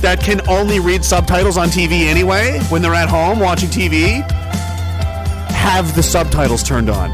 that 0.00 0.20
can 0.22 0.40
only 0.48 0.78
read 0.78 1.04
subtitles 1.04 1.56
on 1.56 1.68
TV 1.68 2.06
anyway 2.06 2.60
when 2.68 2.80
they're 2.80 2.94
at 2.94 3.08
home 3.08 3.40
watching 3.40 3.68
TV, 3.68 4.22
have 5.50 5.96
the 5.96 6.02
subtitles 6.02 6.62
turned 6.62 6.88
on. 6.88 7.10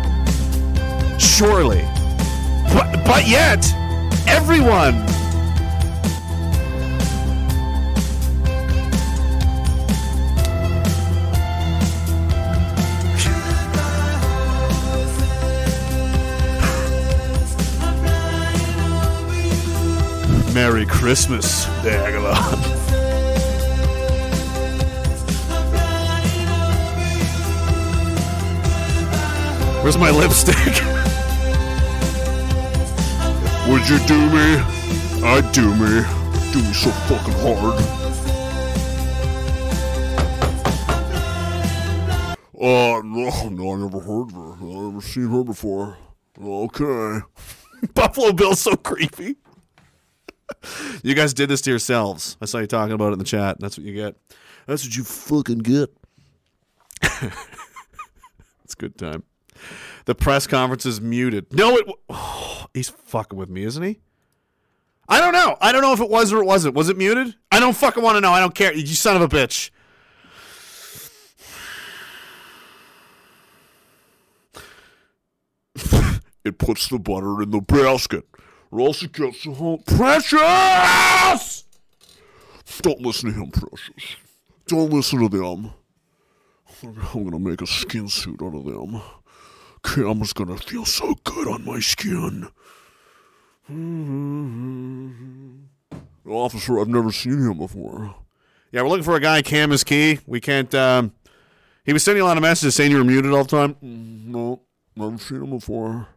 Surely, 1.19 1.81
but 2.75 3.03
but 3.07 3.27
yet, 3.27 3.65
everyone 4.29 5.07
Merry 20.55 20.87
Christmas, 20.87 21.67
Agalon. 21.83 22.61
Where's 29.83 29.99
my 29.99 30.13
lipstick? 30.13 30.57
Would 33.69 33.89
you 33.89 33.99
do 34.07 34.31
me? 34.31 34.63
I'd 35.27 35.51
do 35.53 35.75
me. 35.75 36.05
Do 36.53 36.63
me 36.63 36.73
so 36.73 36.91
fucking 37.09 37.35
hard. 37.35 37.83
Oh, 42.61 43.03
no, 43.05 43.49
no, 43.49 43.73
I 43.73 43.77
never 43.77 43.99
heard 43.99 44.29
of 44.29 44.35
her. 44.35 44.53
I've 44.53 44.63
never 44.63 45.01
seen 45.01 45.31
her 45.31 45.43
before. 45.43 45.99
Okay. 46.41 47.19
Buffalo 47.95 48.33
Bill's 48.33 48.61
so 48.61 48.77
creepy. 48.77 49.35
you 51.03 51.15
guys 51.15 51.35
did 51.35 51.49
this 51.49 51.61
to 51.63 51.71
yourselves. 51.71 52.37
I 52.41 52.45
saw 52.47 52.59
you 52.59 52.67
talking 52.67 52.95
about 52.95 53.11
it 53.11 53.15
in 53.15 53.19
the 53.19 53.25
chat. 53.25 53.59
That's 53.61 53.79
what 53.79 53.87
you 53.87 53.95
get. 53.95 54.17
That's 54.67 54.85
what 54.85 54.97
you 54.97 55.05
fucking 55.05 55.59
get. 55.59 55.95
it's 57.03 58.75
a 58.75 58.77
good 58.77 58.97
time. 58.97 59.25
The 60.07 60.15
press 60.15 60.47
conference 60.47 60.87
is 60.87 61.01
muted. 61.01 61.53
No, 61.53 61.77
it. 61.77 61.87
he's 62.75 62.91
fucking 62.91 63.39
with 63.39 63.49
me, 63.49 63.65
isn't 63.65 63.83
he? 63.83 64.01
I 65.09 65.21
don't 65.21 65.33
know. 65.33 65.57
I 65.61 65.73
don't 65.73 65.83
know 65.83 65.93
if 65.93 66.01
it 66.01 66.09
was 66.09 66.33
or 66.33 66.43
it 66.43 66.47
wasn't. 66.47 66.75
Was 66.75 66.89
it 66.89 66.97
muted? 66.97 67.35
I 67.53 67.61
don't 67.61 67.77
fucking 67.77 68.03
want 68.03 68.17
to 68.17 68.21
know. 68.21 68.33
I 68.33 68.41
don't 68.41 68.55
care. 68.55 68.73
You 68.75 68.87
son 68.87 69.17
of 69.17 69.23
a 69.23 69.29
bitch. 69.29 69.71
It 76.45 76.59
puts 76.59 76.89
the 76.89 76.99
butter 76.99 77.41
in 77.41 77.53
the 77.53 77.63
basket, 77.63 78.27
it 78.77 79.13
gets 79.13 79.45
the 79.45 79.53
whole 79.53 79.79
precious. 79.79 81.65
Don't 82.83 83.01
listen 83.01 83.33
to 83.33 83.41
him, 83.41 83.51
precious. 83.51 84.17
Don't 84.67 84.93
listen 84.93 85.21
to 85.21 85.29
them. 85.29 85.73
I'm 86.83 87.25
gonna 87.25 87.39
make 87.39 87.63
a 87.63 87.67
skin 87.67 88.09
suit 88.09 88.43
out 88.43 88.55
of 88.55 88.65
them. 88.65 89.01
Cam's 89.83 90.33
gonna 90.33 90.59
feel 90.59 90.85
so 90.85 91.15
good 91.25 91.47
on 91.49 91.65
my 91.65 91.79
skin. 91.81 92.49
Officer, 96.27 96.81
I've 96.81 96.89
never 96.89 97.13
seen 97.13 97.39
him 97.39 97.59
before. 97.59 98.15
Yeah, 98.73 98.83
we're 98.83 98.89
looking 98.89 99.05
for 99.05 99.15
a 99.15 99.21
guy. 99.21 99.41
Cam 99.43 99.73
is 99.73 99.85
key. 99.85 100.19
We 100.27 100.41
can't. 100.41 100.75
Um, 100.75 101.13
he 101.85 101.93
was 101.93 102.03
sending 102.03 102.23
a 102.23 102.27
lot 102.27 102.37
of 102.37 102.43
messages 102.43 102.75
saying 102.75 102.91
you 102.91 102.99
were 102.99 103.05
muted 103.05 103.33
all 103.33 103.45
the 103.45 103.57
time. 103.57 103.77
No, 103.81 104.63
never 104.97 105.17
seen 105.19 105.45
him 105.45 105.51
before. 105.51 106.09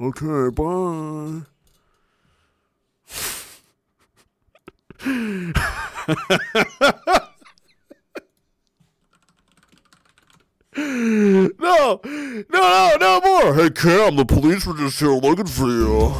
Okay, 0.00 0.50
bye. 0.54 1.46
No, 10.76 12.00
no, 12.04 12.44
no, 12.50 12.96
no 13.00 13.20
more. 13.20 13.54
Hey, 13.54 13.70
Cam, 13.70 14.16
the 14.16 14.24
police 14.26 14.66
were 14.66 14.74
just 14.74 14.98
here 14.98 15.10
looking 15.10 15.46
for 15.46 15.68
you. 15.68 16.12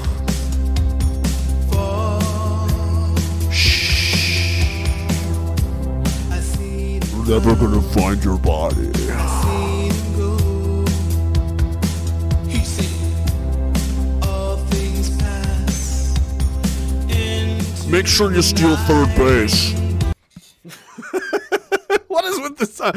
We're 7.16 7.38
never 7.38 7.54
gonna 7.54 7.82
find 7.82 8.24
your 8.24 8.38
body. 8.38 8.90
Make 17.90 18.06
sure 18.06 18.32
you 18.32 18.40
steal 18.40 18.76
third 18.76 19.08
base. 19.16 19.72
what 22.06 22.24
is 22.24 22.38
with 22.38 22.56
this? 22.56 22.80
Uh, 22.80 22.92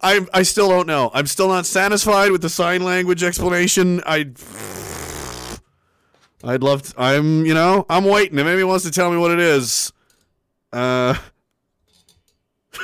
I 0.00 0.24
I 0.32 0.44
still 0.44 0.68
don't 0.68 0.86
know. 0.86 1.10
I'm 1.12 1.26
still 1.26 1.48
not 1.48 1.66
satisfied 1.66 2.30
with 2.30 2.42
the 2.42 2.48
sign 2.48 2.84
language 2.84 3.24
explanation. 3.24 4.02
I 4.06 4.30
I'd 6.44 6.62
love. 6.62 6.82
To, 6.82 6.94
I'm 6.96 7.44
you 7.44 7.54
know 7.54 7.86
I'm 7.90 8.04
waiting. 8.04 8.38
If 8.38 8.46
he 8.46 8.62
wants 8.62 8.84
to 8.84 8.92
tell 8.92 9.10
me 9.10 9.16
what 9.16 9.32
it 9.32 9.40
is. 9.40 9.92
Uh, 10.72 11.14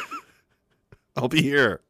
I'll 1.16 1.28
be 1.28 1.42
here, 1.42 1.80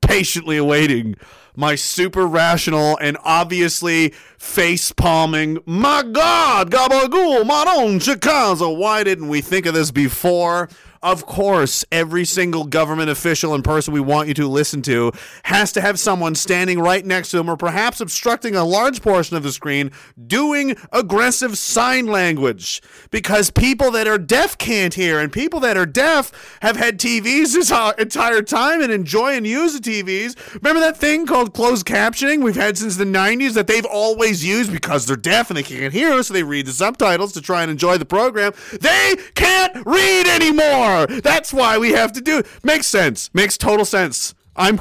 patiently 0.00 0.58
awaiting 0.58 1.16
my 1.56 1.74
super 1.74 2.26
rational 2.26 2.96
and 2.98 3.16
obviously 3.24 4.10
face 4.38 4.92
palming. 4.92 5.58
My 5.66 6.02
God, 6.02 6.70
gabagool, 6.70 7.46
maron, 7.46 7.98
chicago. 7.98 8.70
Why 8.70 9.04
didn't 9.04 9.28
we 9.28 9.40
think 9.40 9.66
of 9.66 9.74
this 9.74 9.90
before? 9.90 10.68
Of 11.02 11.24
course, 11.24 11.82
every 11.90 12.26
single 12.26 12.64
government 12.64 13.08
official 13.08 13.54
and 13.54 13.64
person 13.64 13.94
we 13.94 14.00
want 14.00 14.28
you 14.28 14.34
to 14.34 14.46
listen 14.46 14.82
to 14.82 15.12
has 15.44 15.72
to 15.72 15.80
have 15.80 15.98
someone 15.98 16.34
standing 16.34 16.78
right 16.78 17.02
next 17.06 17.30
to 17.30 17.38
them 17.38 17.48
or 17.48 17.56
perhaps 17.56 18.02
obstructing 18.02 18.54
a 18.54 18.64
large 18.64 19.00
portion 19.00 19.34
of 19.34 19.42
the 19.42 19.50
screen 19.50 19.92
doing 20.26 20.76
aggressive 20.92 21.56
sign 21.56 22.04
language. 22.04 22.82
Because 23.10 23.48
people 23.50 23.90
that 23.92 24.06
are 24.06 24.18
deaf 24.18 24.58
can't 24.58 24.92
hear, 24.92 25.18
and 25.18 25.32
people 25.32 25.58
that 25.60 25.78
are 25.78 25.86
deaf 25.86 26.58
have 26.60 26.76
had 26.76 26.98
TVs 26.98 27.54
this 27.54 27.70
entire 27.70 28.42
time 28.42 28.82
and 28.82 28.92
enjoy 28.92 29.34
and 29.34 29.46
use 29.46 29.72
the 29.72 29.80
TVs. 29.80 30.36
Remember 30.62 30.80
that 30.80 30.98
thing 30.98 31.24
called 31.24 31.54
closed 31.54 31.86
captioning 31.86 32.44
we've 32.44 32.56
had 32.56 32.76
since 32.76 32.98
the 32.98 33.04
90s 33.04 33.54
that 33.54 33.68
they've 33.68 33.86
always 33.86 34.44
used 34.44 34.70
because 34.70 35.06
they're 35.06 35.16
deaf 35.16 35.48
and 35.48 35.56
they 35.56 35.62
can't 35.62 35.94
hear, 35.94 36.22
so 36.22 36.34
they 36.34 36.42
read 36.42 36.66
the 36.66 36.72
subtitles 36.72 37.32
to 37.32 37.40
try 37.40 37.62
and 37.62 37.70
enjoy 37.70 37.96
the 37.96 38.04
program. 38.04 38.52
They 38.78 39.16
can't 39.34 39.86
read 39.86 40.26
anymore. 40.26 40.89
That's 41.06 41.52
why 41.52 41.78
we 41.78 41.90
have 41.92 42.12
to 42.12 42.20
do. 42.20 42.42
Makes 42.62 42.86
sense. 42.86 43.30
Makes 43.34 43.58
total 43.58 43.84
sense. 43.84 44.34
I'm. 44.56 44.80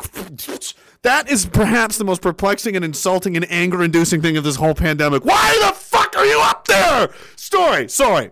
That 1.01 1.29
is 1.29 1.45
perhaps 1.45 1.97
the 1.97 2.03
most 2.03 2.21
perplexing 2.21 2.75
and 2.75 2.83
insulting 2.83 3.37
and 3.37 3.49
anger-inducing 3.49 4.21
thing 4.21 4.35
of 4.35 4.43
this 4.43 4.57
whole 4.57 4.73
pandemic. 4.73 5.23
Why 5.23 5.57
the 5.65 5.73
fuck 5.73 6.17
are 6.17 6.25
you 6.25 6.41
up 6.41 6.67
there? 6.67 7.09
Story. 7.37 7.87
Sorry. 7.87 8.31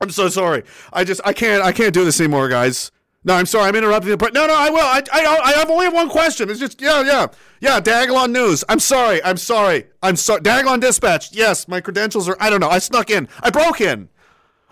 I'm 0.00 0.10
so 0.10 0.28
sorry. 0.28 0.62
I 0.92 1.04
just 1.04 1.20
I 1.24 1.32
can't 1.32 1.64
I 1.64 1.72
can't 1.72 1.92
do 1.92 2.04
this 2.04 2.20
anymore, 2.20 2.48
guys. 2.48 2.92
No, 3.24 3.34
I'm 3.34 3.46
sorry. 3.46 3.66
I'm 3.66 3.74
interrupting 3.74 4.10
the. 4.10 4.18
Pre- 4.18 4.30
no, 4.30 4.46
no, 4.46 4.54
I 4.54 4.70
will. 4.70 4.78
I, 4.78 5.02
I, 5.12 5.40
I 5.46 5.52
have 5.54 5.68
only 5.68 5.88
one 5.88 6.08
question. 6.08 6.48
It's 6.48 6.60
just 6.60 6.80
yeah, 6.80 7.02
yeah, 7.02 7.26
yeah. 7.60 7.80
Dagalon 7.80 8.30
News. 8.30 8.62
I'm 8.68 8.78
sorry. 8.78 9.22
I'm 9.24 9.36
sorry. 9.36 9.86
I'm 10.00 10.14
sorry. 10.14 10.42
Dagalon 10.42 10.80
Dispatch. 10.80 11.34
Yes, 11.34 11.66
my 11.66 11.80
credentials 11.80 12.28
are. 12.28 12.36
I 12.38 12.50
don't 12.50 12.60
know. 12.60 12.68
I 12.68 12.78
snuck 12.78 13.10
in. 13.10 13.26
I 13.42 13.50
broke 13.50 13.80
in. 13.80 14.08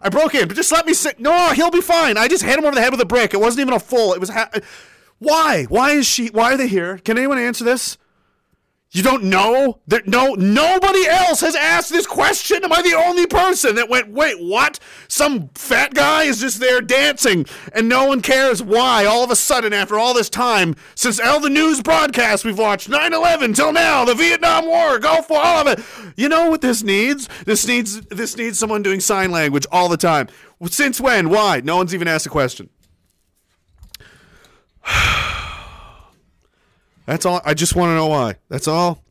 I 0.05 0.11
broke 0.11 0.35
in, 0.35 0.47
but 0.47 0.57
just 0.57 0.71
let 0.71 0.85
me 0.85 0.93
sit. 0.93 1.19
No, 1.19 1.51
he'll 1.53 1.71
be 1.71 1.81
fine. 1.81 2.19
I 2.19 2.29
just 2.29 2.45
hit 2.45 2.59
him 2.59 2.67
over 2.67 2.75
the 2.75 2.83
head 2.83 2.93
with 2.93 3.01
a 3.01 3.07
brick. 3.07 3.33
It 3.33 3.41
wasn't 3.41 3.63
even 3.63 3.73
a 3.75 3.81
full. 3.81 4.13
It 4.13 4.21
was. 4.21 4.29
Ha- 4.29 4.51
why? 5.19 5.65
Why 5.65 5.93
is 5.93 6.07
she? 6.07 6.29
Why 6.29 6.53
are 6.53 6.57
they 6.59 6.69
here? 6.69 6.99
Can 6.99 7.17
anyone 7.17 7.39
answer 7.39 7.65
this? 7.65 7.97
You 8.95 9.03
don't 9.03 9.25
know? 9.25 9.81
That 9.89 10.07
no 10.07 10.35
nobody 10.35 11.09
else 11.09 11.41
has 11.41 11.57
asked 11.57 11.91
this 11.91 12.07
question. 12.07 12.63
Am 12.63 12.73
I 12.73 12.81
the 12.81 12.95
only 12.95 13.27
person 13.27 13.75
that 13.75 13.89
went, 13.89 14.09
wait, 14.09 14.41
what? 14.41 14.79
Some 15.09 15.51
fat 15.57 15.95
guy 15.95 16.23
is 16.23 16.39
just 16.41 16.61
there 16.61 16.81
dancing 16.81 17.45
and 17.73 17.89
no 17.89 18.05
one 18.05 18.23
cares 18.23 18.63
why 18.63 19.05
all 19.05 19.25
of 19.25 19.33
a 19.33 19.37
sudden 19.37 19.73
after 19.73 19.99
all 19.99 20.15
this 20.15 20.31
time, 20.31 20.77
since 20.95 21.19
all 21.19 21.41
the 21.41 21.51
news 21.51 21.83
broadcasts 21.83 22.45
we've 22.45 22.57
watched, 22.57 22.89
9-11 22.89 23.57
till 23.57 23.73
now, 23.73 24.05
the 24.05 24.15
Vietnam 24.15 24.67
War, 24.67 25.01
Gulf 25.01 25.29
War, 25.29 25.41
all 25.43 25.67
of 25.67 25.77
it. 25.77 25.85
You 26.17 26.29
know 26.29 26.49
what 26.49 26.61
this 26.61 26.85
needs? 26.85 27.29
This 27.47 27.67
needs 27.67 28.01
this 28.03 28.37
needs 28.37 28.61
someone 28.61 28.85
doing 28.85 29.01
sign 29.01 29.33
language 29.33 29.67
all 29.73 29.89
the 29.89 29.97
time. 29.97 30.29
Since 30.67 31.01
when? 31.01 31.31
Why? 31.31 31.61
No 31.65 31.79
one's 31.79 31.97
even 31.97 32.07
asked 32.07 32.27
a 32.27 32.31
question. 32.31 32.71
That's 37.07 37.27
all. 37.27 37.41
I 37.45 37.55
just 37.55 37.77
want 37.77 37.91
to 37.91 37.95
know 37.95 38.07
why. 38.07 38.37
That's 38.49 38.69
all. 38.69 39.03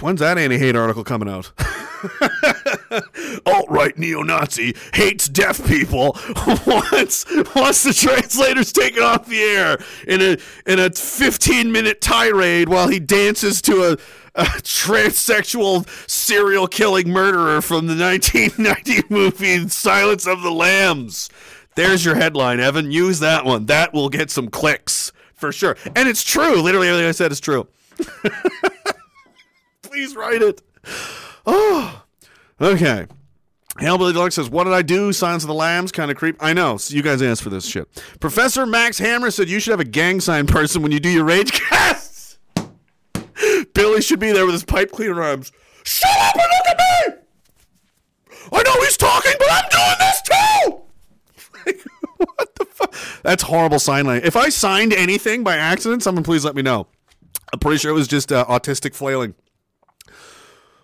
When's 0.00 0.20
that 0.20 0.38
anti 0.38 0.58
hate 0.58 0.76
article 0.76 1.02
coming 1.02 1.28
out? 1.28 1.52
Alt 3.46 3.66
right 3.68 3.96
neo 3.98 4.22
Nazi 4.22 4.76
hates 4.94 5.28
deaf 5.28 5.66
people. 5.66 6.16
wants 6.66 7.26
wants 7.54 7.82
the 7.82 7.92
translators 7.94 8.72
taken 8.72 9.02
off 9.02 9.26
the 9.26 9.40
air 9.40 9.78
in 10.06 10.20
a 10.20 10.38
in 10.66 10.78
a 10.78 10.90
15 10.90 11.72
minute 11.72 12.00
tirade 12.00 12.68
while 12.68 12.88
he 12.88 13.00
dances 13.00 13.60
to 13.62 13.82
a, 13.82 13.92
a 14.40 14.44
transsexual 14.44 15.88
serial 16.08 16.68
killing 16.68 17.08
murderer 17.10 17.60
from 17.60 17.86
the 17.86 17.96
1990 17.96 19.02
movie 19.14 19.68
Silence 19.68 20.26
of 20.26 20.42
the 20.42 20.52
Lambs. 20.52 21.30
There's 21.74 22.04
your 22.04 22.16
headline, 22.16 22.60
Evan. 22.60 22.90
Use 22.90 23.20
that 23.20 23.44
one. 23.44 23.66
That 23.66 23.92
will 23.92 24.08
get 24.08 24.30
some 24.30 24.48
clicks 24.48 25.12
for 25.38 25.52
sure. 25.52 25.76
And 25.96 26.08
it's 26.08 26.22
true. 26.22 26.60
Literally 26.60 26.88
everything 26.88 27.08
I 27.08 27.12
said 27.12 27.32
is 27.32 27.40
true. 27.40 27.68
Please 29.82 30.14
write 30.14 30.42
it. 30.42 30.62
Oh, 31.46 32.02
okay. 32.60 33.06
Hellbilly 33.80 34.12
Deluxe 34.12 34.34
says, 34.34 34.50
What 34.50 34.64
did 34.64 34.72
I 34.72 34.82
do? 34.82 35.12
Signs 35.12 35.44
of 35.44 35.48
the 35.48 35.54
Lambs 35.54 35.92
kind 35.92 36.10
of 36.10 36.16
creep. 36.16 36.36
I 36.40 36.52
know. 36.52 36.76
So 36.76 36.94
you 36.94 37.02
guys 37.02 37.22
asked 37.22 37.42
for 37.42 37.50
this 37.50 37.64
shit. 37.64 37.88
Professor 38.20 38.66
Max 38.66 38.98
Hammer 38.98 39.30
said 39.30 39.48
you 39.48 39.60
should 39.60 39.70
have 39.70 39.80
a 39.80 39.84
gang 39.84 40.20
sign 40.20 40.46
person 40.46 40.82
when 40.82 40.90
you 40.92 41.00
do 41.00 41.08
your 41.08 41.24
rage 41.24 41.52
casts. 41.52 42.38
Billy 43.74 44.02
should 44.02 44.18
be 44.18 44.32
there 44.32 44.44
with 44.44 44.54
his 44.54 44.64
pipe 44.64 44.90
cleaner 44.90 45.22
arms. 45.22 45.52
Shut 45.84 46.10
up 46.20 46.34
and 46.34 46.42
look 46.42 46.66
at 46.66 46.76
me! 46.76 47.14
I 48.52 48.62
know 48.62 48.80
he's 48.82 48.96
talking, 48.96 49.34
but 49.38 49.48
I'm 49.50 49.68
doing 49.70 49.96
this 50.00 50.22
too! 51.72 51.84
what 52.36 52.54
the 52.56 52.64
fuck? 52.64 52.94
That's 53.22 53.44
horrible 53.44 53.78
sign 53.78 54.06
language. 54.06 54.26
If 54.26 54.36
I 54.36 54.48
signed 54.48 54.92
anything 54.92 55.44
by 55.44 55.56
accident, 55.56 56.02
someone 56.02 56.24
please 56.24 56.44
let 56.44 56.54
me 56.54 56.62
know. 56.62 56.86
I'm 57.52 57.58
pretty 57.58 57.78
sure 57.78 57.90
it 57.90 57.94
was 57.94 58.08
just 58.08 58.30
uh, 58.30 58.44
autistic 58.46 58.94
flailing. 58.94 59.34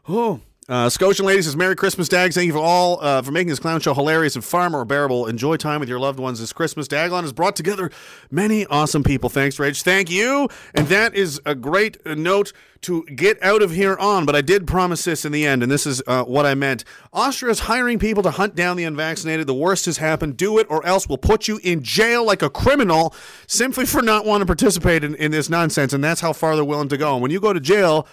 Oh. 0.09 0.41
Uh, 0.67 0.89
Scotian 0.89 1.27
lady 1.27 1.43
says, 1.43 1.57
"Merry 1.57 1.77
Christmas, 1.77 2.09
Dags! 2.09 2.37
Thank 2.37 2.47
you 2.47 2.55
for 2.55 2.59
all 2.59 2.99
uh, 3.03 3.21
for 3.21 3.33
making 3.33 3.49
this 3.49 3.59
clown 3.59 3.81
show 3.81 3.93
hilarious 3.93 4.35
and 4.35 4.43
far 4.43 4.71
more 4.71 4.87
bearable. 4.87 5.27
Enjoy 5.27 5.59
time 5.59 5.79
with 5.79 5.91
your 5.91 5.99
loved 5.99 6.19
ones 6.19 6.41
this 6.41 6.55
Christmas. 6.55 6.89
Daglon 6.89 7.21
has 7.21 7.35
brought 7.35 7.55
together 7.55 7.91
many 8.31 8.65
awesome 8.67 9.03
people. 9.03 9.29
Thanks, 9.29 9.59
Rage. 9.59 9.83
Thank 9.83 10.11
you. 10.11 10.49
And 10.75 10.89
that 10.89 11.15
is 11.15 11.39
a 11.45 11.55
great 11.55 11.99
uh, 12.07 12.15
note 12.15 12.55
to 12.81 13.05
get 13.05 13.43
out 13.43 13.61
of 13.61 13.73
here 13.73 13.95
on. 13.99 14.25
But 14.25 14.37
I 14.37 14.41
did 14.41 14.67
promise 14.67 15.05
this 15.05 15.27
in 15.27 15.33
the 15.33 15.47
end, 15.47 15.63
and 15.63 15.71
this 15.71 15.87
is 15.87 16.03
uh, 16.07 16.25
what 16.25 16.47
I 16.47 16.55
meant. 16.55 16.83
Austria 17.13 17.51
is 17.53 17.61
hiring 17.61 17.99
people 17.99 18.23
to 18.23 18.31
hunt 18.31 18.55
down 18.55 18.79
the 18.79 18.85
unvaccinated. 18.85 19.47
The 19.47 19.53
worst 19.53 19.85
has 19.85 19.99
happened. 19.99 20.39
Do 20.39 20.59
it, 20.59 20.67
or 20.71 20.85
else 20.87 21.07
we'll 21.07 21.19
put 21.19 21.47
you 21.47 21.61
in 21.63 21.83
jail 21.83 22.25
like 22.25 22.41
a 22.41 22.49
criminal 22.49 23.15
simply 23.47 23.85
for 23.85 24.01
not 24.01 24.25
wanting 24.25 24.47
to 24.47 24.51
participate 24.51 25.05
in, 25.05 25.15
in 25.17 25.31
this 25.31 25.51
nonsense. 25.51 25.93
And 25.93 26.03
that's 26.03 26.23
how 26.23 26.33
far 26.33 26.57
they're 26.57 26.65
willing 26.65 26.89
to 26.89 26.97
go. 26.97 27.13
And 27.13 27.21
when 27.21 27.31
you 27.31 27.39
go 27.39 27.53
to 27.53 27.61
jail." 27.61 28.09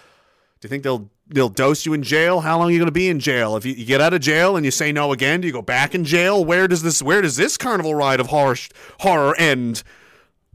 Do 0.60 0.68
you 0.68 0.70
think 0.70 0.84
they'll 0.84 1.10
they'll 1.32 1.50
dose 1.50 1.86
you 1.86 1.94
in 1.94 2.04
jail. 2.04 2.42
How 2.42 2.58
long 2.58 2.70
are 2.70 2.72
you 2.72 2.78
going 2.78 2.88
to 2.88 2.92
be 2.92 3.10
in 3.10 3.20
jail? 3.20 3.56
If 3.56 3.66
you, 3.66 3.74
you 3.74 3.86
get 3.86 4.02
out 4.02 4.14
of 4.14 4.22
jail 4.22 4.56
and 4.56 4.66
you 4.66 4.72
say 4.72 4.92
no 4.92 5.12
again, 5.12 5.42
do 5.42 5.48
you 5.48 5.54
go 5.54 5.62
back 5.62 5.96
in 5.96 6.04
jail? 6.06 6.44
Where 6.44 6.68
does 6.68 6.84
this 6.84 7.02
where 7.02 7.22
does 7.22 7.38
this 7.38 7.58
carnival 7.58 7.96
ride 7.96 8.20
of 8.20 8.28
horror 8.28 8.58
horror 9.00 9.36
end? 9.38 9.84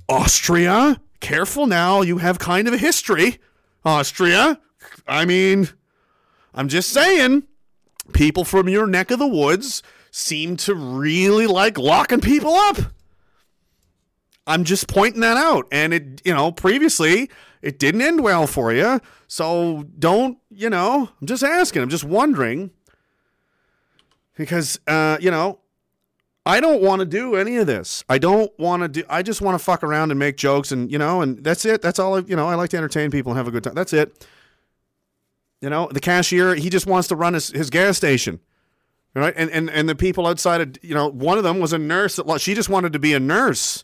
Austria? 0.08 1.00
Careful 1.20 1.66
now, 1.66 2.02
you 2.02 2.18
have 2.18 2.38
kind 2.38 2.68
of 2.68 2.74
a 2.74 2.78
history. 2.78 3.38
Austria? 3.84 4.60
I 5.08 5.24
mean, 5.24 5.68
I'm 6.54 6.68
just 6.68 6.90
saying, 6.90 7.44
people 8.12 8.44
from 8.44 8.68
your 8.68 8.86
neck 8.86 9.10
of 9.10 9.18
the 9.18 9.26
woods 9.26 9.82
seem 10.10 10.56
to 10.58 10.74
really 10.74 11.46
like 11.46 11.78
locking 11.78 12.20
people 12.20 12.54
up. 12.54 12.78
I'm 14.46 14.64
just 14.64 14.88
pointing 14.88 15.20
that 15.22 15.36
out. 15.36 15.66
And 15.72 15.92
it, 15.92 16.22
you 16.24 16.32
know, 16.32 16.52
previously 16.52 17.30
it 17.62 17.78
didn't 17.78 18.02
end 18.02 18.22
well 18.22 18.46
for 18.46 18.72
you. 18.72 19.00
So 19.26 19.86
don't, 19.98 20.38
you 20.50 20.70
know, 20.70 21.10
I'm 21.20 21.26
just 21.26 21.42
asking. 21.42 21.82
I'm 21.82 21.88
just 21.88 22.04
wondering 22.04 22.70
because, 24.36 24.78
uh, 24.86 25.18
you 25.20 25.30
know, 25.30 25.58
I 26.44 26.60
don't 26.60 26.80
want 26.80 27.00
to 27.00 27.06
do 27.06 27.34
any 27.34 27.56
of 27.56 27.66
this. 27.66 28.04
I 28.08 28.18
don't 28.18 28.56
want 28.56 28.82
to 28.82 28.88
do, 28.88 29.02
I 29.08 29.22
just 29.22 29.40
want 29.40 29.58
to 29.58 29.64
fuck 29.64 29.82
around 29.82 30.12
and 30.12 30.18
make 30.18 30.36
jokes 30.36 30.70
and, 30.70 30.92
you 30.92 30.98
know, 30.98 31.20
and 31.20 31.42
that's 31.42 31.64
it. 31.64 31.82
That's 31.82 31.98
all, 31.98 32.16
I, 32.16 32.20
you 32.20 32.36
know, 32.36 32.46
I 32.46 32.54
like 32.54 32.70
to 32.70 32.76
entertain 32.76 33.10
people 33.10 33.32
and 33.32 33.36
have 33.36 33.48
a 33.48 33.50
good 33.50 33.64
time. 33.64 33.74
That's 33.74 33.92
it. 33.92 34.24
You 35.60 35.70
know, 35.70 35.88
the 35.90 35.98
cashier, 35.98 36.54
he 36.54 36.70
just 36.70 36.86
wants 36.86 37.08
to 37.08 37.16
run 37.16 37.34
his, 37.34 37.48
his 37.48 37.70
gas 37.70 37.96
station. 37.96 38.38
Right. 39.12 39.32
And, 39.34 39.50
and, 39.50 39.70
and 39.70 39.88
the 39.88 39.94
people 39.94 40.26
outside 40.26 40.60
of, 40.60 40.84
you 40.84 40.94
know, 40.94 41.08
one 41.08 41.38
of 41.38 41.42
them 41.42 41.58
was 41.58 41.72
a 41.72 41.78
nurse 41.78 42.16
that, 42.16 42.40
she 42.40 42.52
just 42.52 42.68
wanted 42.68 42.92
to 42.92 42.98
be 42.98 43.14
a 43.14 43.18
nurse. 43.18 43.82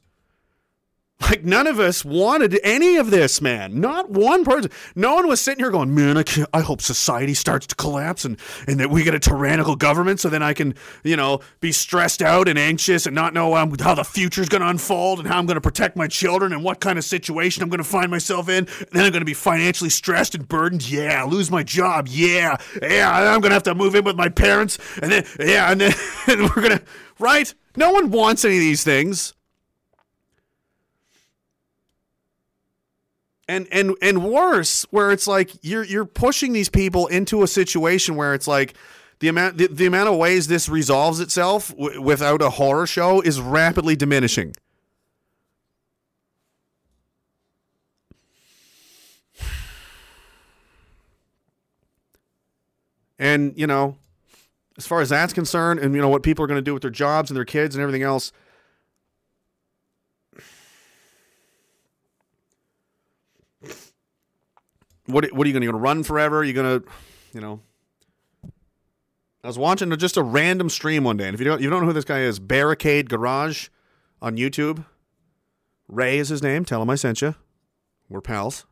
Like 1.22 1.44
none 1.44 1.66
of 1.66 1.78
us 1.78 2.04
wanted 2.04 2.58
any 2.64 2.96
of 2.96 3.10
this, 3.10 3.40
man. 3.40 3.80
Not 3.80 4.10
one 4.10 4.44
person. 4.44 4.70
No 4.96 5.14
one 5.14 5.28
was 5.28 5.40
sitting 5.40 5.62
here 5.62 5.70
going, 5.70 5.94
"Man, 5.94 6.18
I, 6.18 6.24
I 6.52 6.60
hope 6.60 6.80
society 6.80 7.34
starts 7.34 7.66
to 7.68 7.74
collapse 7.74 8.24
and 8.24 8.36
and 8.66 8.80
that 8.80 8.90
we 8.90 9.04
get 9.04 9.14
a 9.14 9.20
tyrannical 9.20 9.76
government, 9.76 10.20
so 10.20 10.28
then 10.28 10.42
I 10.42 10.52
can, 10.52 10.74
you 11.04 11.16
know, 11.16 11.40
be 11.60 11.70
stressed 11.70 12.22
out 12.22 12.48
and 12.48 12.58
anxious 12.58 13.06
and 13.06 13.14
not 13.14 13.34
know 13.34 13.54
how 13.54 13.94
the 13.94 14.04
future's 14.04 14.48
going 14.48 14.62
to 14.62 14.68
unfold 14.68 15.20
and 15.20 15.28
how 15.28 15.38
I'm 15.38 15.46
going 15.46 15.56
to 15.56 15.60
protect 15.60 15.96
my 15.96 16.08
children 16.08 16.52
and 16.52 16.64
what 16.64 16.80
kind 16.80 16.98
of 16.98 17.04
situation 17.04 17.62
I'm 17.62 17.68
going 17.68 17.78
to 17.78 17.84
find 17.84 18.10
myself 18.10 18.48
in. 18.48 18.66
And 18.80 18.88
then 18.92 19.04
I'm 19.04 19.12
going 19.12 19.20
to 19.20 19.24
be 19.24 19.34
financially 19.34 19.90
stressed 19.90 20.34
and 20.34 20.48
burdened. 20.48 20.88
Yeah, 20.88 21.24
lose 21.24 21.50
my 21.50 21.62
job. 21.62 22.08
Yeah, 22.08 22.56
yeah. 22.80 23.32
I'm 23.32 23.40
going 23.40 23.50
to 23.50 23.54
have 23.54 23.62
to 23.64 23.74
move 23.74 23.94
in 23.94 24.04
with 24.04 24.16
my 24.16 24.28
parents, 24.28 24.78
and 25.00 25.12
then 25.12 25.24
yeah, 25.38 25.70
and 25.70 25.80
then 25.80 25.92
and 26.26 26.42
we're 26.42 26.62
gonna 26.62 26.82
right. 27.18 27.52
No 27.76 27.90
one 27.90 28.10
wants 28.10 28.44
any 28.44 28.56
of 28.56 28.60
these 28.60 28.84
things. 28.84 29.34
And 33.52 33.68
and 33.70 33.94
and 34.00 34.24
worse 34.24 34.84
where 34.90 35.12
it's 35.12 35.26
like 35.26 35.50
you're 35.60 35.84
you're 35.84 36.06
pushing 36.06 36.54
these 36.54 36.70
people 36.70 37.06
into 37.08 37.42
a 37.42 37.46
situation 37.46 38.16
where 38.16 38.32
it's 38.32 38.48
like 38.48 38.74
the 39.20 39.28
amount 39.28 39.58
the, 39.58 39.66
the 39.68 39.84
amount 39.84 40.08
of 40.08 40.16
ways 40.16 40.46
this 40.46 40.70
resolves 40.70 41.20
itself 41.20 41.68
w- 41.76 42.00
without 42.00 42.40
a 42.40 42.48
horror 42.48 42.86
show 42.86 43.20
is 43.20 43.40
rapidly 43.40 43.94
diminishing. 43.94 44.54
And 53.18 53.52
you 53.56 53.66
know 53.66 53.98
as 54.78 54.86
far 54.86 55.02
as 55.02 55.10
that's 55.10 55.34
concerned 55.34 55.78
and 55.78 55.94
you 55.94 56.00
know 56.00 56.08
what 56.08 56.22
people 56.22 56.42
are 56.42 56.48
going 56.48 56.56
to 56.56 56.62
do 56.62 56.72
with 56.72 56.80
their 56.80 56.90
jobs 56.90 57.30
and 57.30 57.36
their 57.36 57.44
kids 57.44 57.74
and 57.74 57.82
everything 57.82 58.02
else 58.02 58.32
what 65.06 65.32
what 65.32 65.44
are 65.44 65.48
you 65.48 65.58
going 65.58 65.70
to 65.70 65.78
run 65.78 66.02
forever? 66.02 66.38
Are 66.38 66.44
you 66.44 66.52
going 66.52 66.80
to, 66.80 66.88
you 67.32 67.40
know? 67.40 67.60
I 69.44 69.48
was 69.48 69.58
watching 69.58 69.96
just 69.96 70.16
a 70.16 70.22
random 70.22 70.70
stream 70.70 71.02
one 71.02 71.16
day, 71.16 71.26
and 71.26 71.34
if 71.34 71.40
you 71.40 71.44
don't 71.44 71.60
you 71.60 71.68
don't 71.68 71.80
know 71.80 71.86
who 71.86 71.92
this 71.92 72.04
guy 72.04 72.20
is, 72.20 72.38
Barricade 72.38 73.10
Garage 73.10 73.68
on 74.20 74.36
YouTube. 74.36 74.84
Ray 75.88 76.18
is 76.18 76.28
his 76.28 76.42
name. 76.42 76.64
Tell 76.64 76.80
him 76.80 76.88
I 76.88 76.94
sent 76.94 77.20
you. 77.20 77.34
We're 78.08 78.20
pals, 78.20 78.66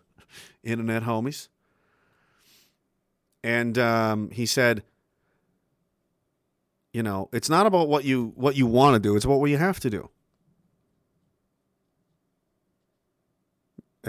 internet 0.64 1.04
homies. 1.04 1.48
And 3.44 3.78
um, 3.78 4.30
he 4.30 4.44
said, 4.44 4.82
you 6.92 7.02
know, 7.02 7.28
it's 7.32 7.48
not 7.48 7.66
about 7.66 7.88
what 7.88 8.04
you 8.04 8.32
what 8.34 8.56
you 8.56 8.66
want 8.66 8.94
to 8.94 9.00
do; 9.00 9.14
it's 9.14 9.24
about 9.24 9.38
what 9.38 9.50
you 9.50 9.56
have 9.56 9.78
to 9.80 9.90
do. 9.90 10.10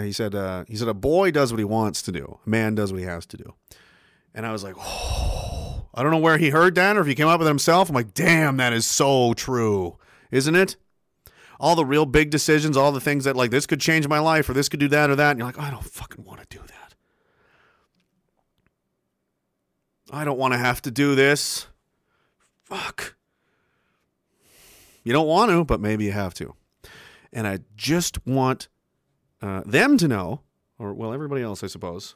He 0.06 0.12
said 0.12 0.36
uh, 0.36 0.66
he 0.68 0.76
said 0.76 0.88
a 0.88 0.94
boy 0.94 1.32
does 1.32 1.52
what 1.52 1.60
he 1.60 1.66
wants 1.66 2.02
to 2.04 2.12
do. 2.12 2.40
A 2.46 2.50
man 2.50 2.76
does 2.76 2.92
what 2.92 3.00
he 3.00 3.08
has 3.08 3.26
to 3.28 3.38
do. 3.38 3.54
And 4.34 4.46
i 4.46 4.52
was 4.52 4.64
like 4.64 4.76
oh, 4.78 5.88
i 5.94 6.04
don't 6.04 6.12
know 6.12 6.20
where 6.20 6.38
he 6.38 6.50
heard 6.52 6.76
that 6.76 6.96
or 6.96 7.02
if 7.02 7.08
he 7.08 7.16
came 7.16 7.28
up 7.28 7.40
with 7.40 7.48
it 7.48 7.52
himself. 7.52 7.90
I'm 7.90 7.96
like 7.96 8.14
damn 8.14 8.58
that 8.58 8.74
is 8.74 8.86
so 8.86 9.34
true 9.34 9.98
isn't 10.32 10.56
it? 10.56 10.76
All 11.60 11.76
the 11.76 11.86
real 11.86 12.06
big 12.06 12.30
decisions 12.30 12.78
all 12.78 12.92
the 12.92 13.02
things 13.02 13.26
that 13.26 13.36
like 13.36 13.52
this 13.52 13.66
could 13.66 13.82
change 13.82 14.08
my 14.08 14.20
life 14.20 14.48
or 14.50 14.54
this 14.54 14.70
could 14.70 14.80
do 14.80 14.88
that 14.90 15.10
or 15.10 15.16
that. 15.16 15.32
And 15.32 15.40
you're 15.40 15.48
like 15.48 15.60
i 15.60 15.70
don't 15.72 15.84
fucking 15.84 16.24
want 16.24 16.42
to 16.42 16.58
do 16.58 16.64
that. 16.66 16.96
I 20.12 20.26
don't 20.26 20.40
want 20.40 20.54
to 20.54 20.58
have 20.58 20.82
to 20.84 20.92
do 20.92 21.16
this. 21.16 21.68
Fuck. 22.64 23.16
You 25.04 25.14
don't 25.14 25.28
want 25.28 25.52
to 25.52 25.66
but 25.66 25.82
maybe 25.82 26.06
you 26.06 26.12
have 26.12 26.34
to. 26.36 26.56
And 27.34 27.48
i 27.48 27.60
just 27.76 28.26
want 28.26 28.70
uh, 29.42 29.64
them 29.66 29.98
to 29.98 30.08
know, 30.08 30.42
or 30.78 30.94
well, 30.94 31.14
everybody 31.14 31.42
else, 31.42 31.64
I 31.64 31.68
suppose. 31.68 32.16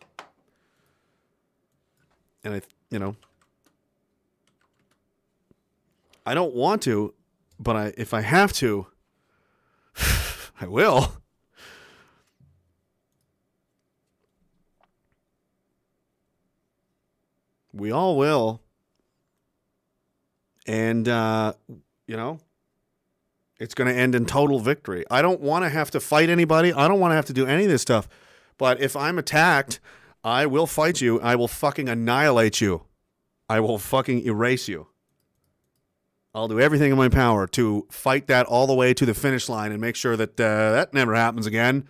And 2.44 2.56
I, 2.56 2.62
you 2.90 3.00
know, 3.00 3.16
I 6.26 6.34
don't 6.34 6.54
want 6.54 6.82
to, 6.84 7.14
but 7.60 7.76
I, 7.76 7.94
if 7.98 8.14
I 8.14 8.22
have 8.22 8.54
to, 8.54 8.88
I 10.62 10.68
will. 10.68 11.14
We 17.74 17.92
all 17.92 18.18
will. 18.18 18.62
And, 20.66 21.08
uh, 21.10 21.54
you 22.08 22.16
know, 22.16 22.40
it's 23.60 23.74
going 23.74 23.94
to 23.94 24.00
end 24.00 24.16
in 24.16 24.26
total 24.26 24.60
victory. 24.60 25.06
I 25.10 25.22
don't 25.22 25.42
want 25.42 25.64
to 25.66 25.70
have 25.70 25.92
to 25.92 26.00
fight 26.00 26.30
anybody. 26.30 26.74
I 26.74 26.88
don't 26.88 27.00
want 27.00 27.12
to 27.12 27.16
have 27.16 27.26
to 27.26 27.34
do 27.34 27.46
any 27.46 27.64
of 27.64 27.70
this 27.70 27.82
stuff. 27.82 28.08
But 28.58 28.82
if 28.82 28.96
I'm 28.96 29.18
attacked, 29.18 29.80
I 30.24 30.46
will 30.46 30.68
fight 30.68 31.02
you. 31.02 31.20
I 31.22 31.36
will 31.36 31.48
fucking 31.48 31.90
annihilate 31.90 32.62
you. 32.62 32.84
I 33.50 33.60
will 33.60 33.78
fucking 33.78 34.26
erase 34.26 34.68
you. 34.68 34.88
I'll 36.36 36.48
do 36.48 36.60
everything 36.60 36.92
in 36.92 36.98
my 36.98 37.10
power 37.10 37.46
to 37.48 37.86
fight 37.92 38.26
that 38.28 38.48
all 38.48 38.66
the 38.66 38.74
way 38.74 38.94
to 38.96 39.06
the 39.06 39.14
finish 39.14 39.48
line 39.48 39.72
and 39.72 39.80
make 39.80 39.96
sure 39.96 40.18
that 40.18 40.40
uh, 40.40 40.72
that 40.72 40.94
never 40.94 41.14
happens 41.14 41.46
again. 41.46 41.88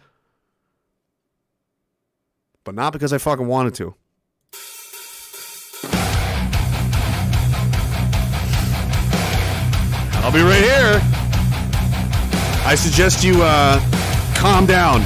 But 2.66 2.76
not 2.76 2.92
because 2.92 3.14
I 3.14 3.20
fucking 3.20 3.48
wanted 3.48 3.76
to. 3.76 3.96
I'll 10.24 10.32
be 10.32 10.42
right 10.42 10.64
here. 10.64 11.23
I 12.66 12.76
suggest 12.76 13.26
you 13.26 13.42
uh, 13.44 13.80
calm 14.36 14.66
down. 14.66 15.02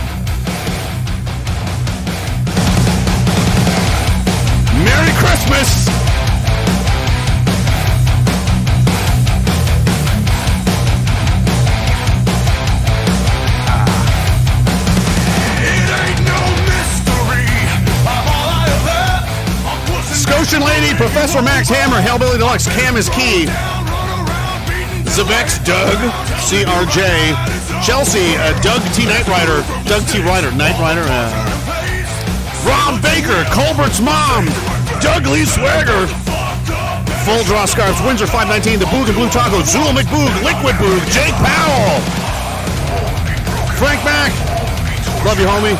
Merry 4.85 5.11
Christmas! 5.17 5.87
Scotian 20.13 20.61
Lady, 20.61 20.95
Professor 20.95 21.41
Max 21.41 21.69
Hammer, 21.69 21.97
Hellbilly 21.99 22.37
Deluxe, 22.37 22.67
Cam 22.67 22.95
is 22.95 23.09
Key, 23.09 23.47
Zavex, 25.07 25.63
Doug, 25.63 25.97
CRJ, 26.43 26.99
Chelsea, 27.83 28.35
uh, 28.37 28.51
Doug 28.61 28.83
T. 28.93 29.05
Knight 29.05 29.27
Rider, 29.27 29.63
Doug 29.87 30.03
T. 30.07 30.19
Rider, 30.21 30.51
Knight 30.51 30.77
Rider, 30.79 31.05
uh, 31.07 31.31
Rob 32.67 33.01
Baker, 33.01 33.47
Colbert's 33.49 34.01
mom, 34.01 34.45
Doug 34.99 35.25
Lee 35.27 35.45
Swagger, 35.45 36.07
Full 37.23 37.43
Draw 37.47 37.65
Scarves, 37.65 37.99
Windsor 38.03 38.27
519, 38.27 38.79
The 38.79 38.85
Boog 38.91 39.07
and 39.07 39.15
Blue 39.15 39.29
Taco, 39.29 39.63
Zool 39.63 39.95
McBoog, 39.95 40.31
Liquid 40.43 40.75
Boog, 40.75 41.01
Jake 41.15 41.35
Powell, 41.39 41.99
Frank 43.79 44.03
Mack, 44.03 44.31
love 45.23 45.39
you, 45.39 45.47
homie. 45.47 45.77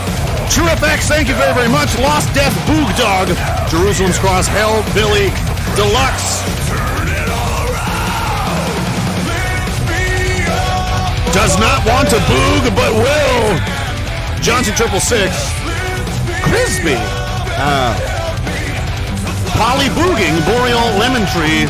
True 0.49 0.65
FX, 0.79 1.07
thank 1.11 1.27
you 1.27 1.35
very, 1.35 1.53
very 1.53 1.69
much. 1.69 1.99
Lost 1.99 2.33
Death 2.33 2.55
Boog 2.65 2.87
Dog, 2.97 3.27
Jerusalem's 3.69 4.17
Cross, 4.17 4.47
Hell 4.47 4.81
Billy, 4.95 5.29
Deluxe. 5.75 6.96
Does 11.33 11.59
not 11.59 11.85
want 11.85 12.09
to 12.09 12.17
boog, 12.27 12.75
but 12.75 12.93
will. 12.93 13.59
Johnson 14.41 14.75
Triple 14.75 14.99
Six. 14.99 15.31
Crispy. 16.43 16.95
Uh, 17.59 17.93
Polybooging 19.57 20.37
Boreal 20.45 20.99
Lemon 20.99 21.25
Tree. 21.33 21.65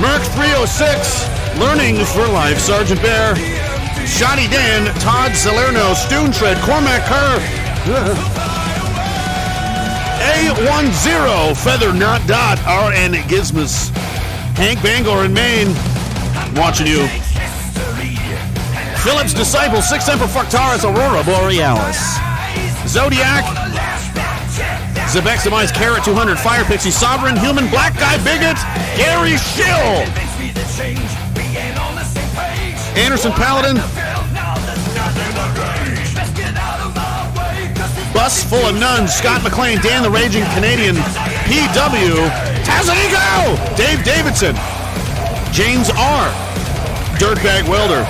Merc 0.00 0.22
306, 0.36 1.26
Learning 1.58 1.96
for 2.04 2.26
Life, 2.28 2.58
Sergeant 2.58 3.00
Bear. 3.02 3.34
Shoddy 4.06 4.46
Dan, 4.46 4.94
Todd 5.00 5.34
Salerno, 5.34 5.94
Stoon 5.94 6.30
Tread, 6.30 6.56
Cormac 6.62 7.02
Kerr. 7.06 7.40
A10, 10.20 11.56
Feather 11.56 11.92
Not 11.92 12.26
Dot, 12.26 12.58
RN 12.60 13.14
Gizmus. 13.28 13.88
Hank 14.56 14.82
Bangor 14.82 15.24
in 15.24 15.32
Maine, 15.32 15.74
watching 16.54 16.86
you. 16.86 17.08
Phillips 19.06 19.32
Disciple, 19.32 19.82
Six 19.82 20.08
Emperor 20.08 20.26
Fructaris, 20.26 20.82
Aurora 20.82 21.22
Borealis. 21.22 22.18
Zodiac, 22.90 23.44
Zebex 25.06 25.44
Demise, 25.44 25.70
Carrot 25.70 26.02
200, 26.02 26.36
Fire 26.36 26.64
Pixie, 26.64 26.90
Sovereign, 26.90 27.36
Human, 27.36 27.70
Black 27.70 27.94
Guy 27.94 28.18
Bigot, 28.26 28.58
Gary 28.98 29.36
Schill. 29.38 30.02
Anderson 32.98 33.30
Paladin. 33.30 33.76
Bus 38.12 38.42
full 38.42 38.66
of 38.66 38.74
nuns. 38.74 39.14
Scott 39.14 39.44
McLean, 39.44 39.80
Dan 39.82 40.02
the 40.02 40.10
Raging 40.10 40.42
Canadian, 40.50 40.96
PW, 41.46 42.26
Tazanico, 42.66 43.76
Dave 43.76 44.02
Davidson, 44.02 44.56
James 45.52 45.90
R, 45.90 46.26
Dirtbag 47.20 47.68
Welder, 47.68 48.04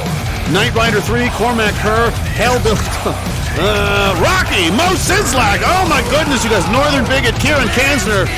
Knight 0.53 0.75
Rider 0.75 1.01
3, 1.01 1.29
Cormac 1.35 1.75
Kerr, 1.83 2.11
Hell 2.39 2.63
uh, 2.63 4.15
Rocky, 4.23 4.71
Mo 4.71 4.95
Sislak. 4.95 5.59
Oh 5.67 5.85
my 5.91 6.03
goodness, 6.07 6.45
you 6.45 6.51
guys. 6.51 6.63
Northern 6.71 7.03
Bigot, 7.11 7.35
Kieran 7.43 7.67
Kansner, 7.75 8.31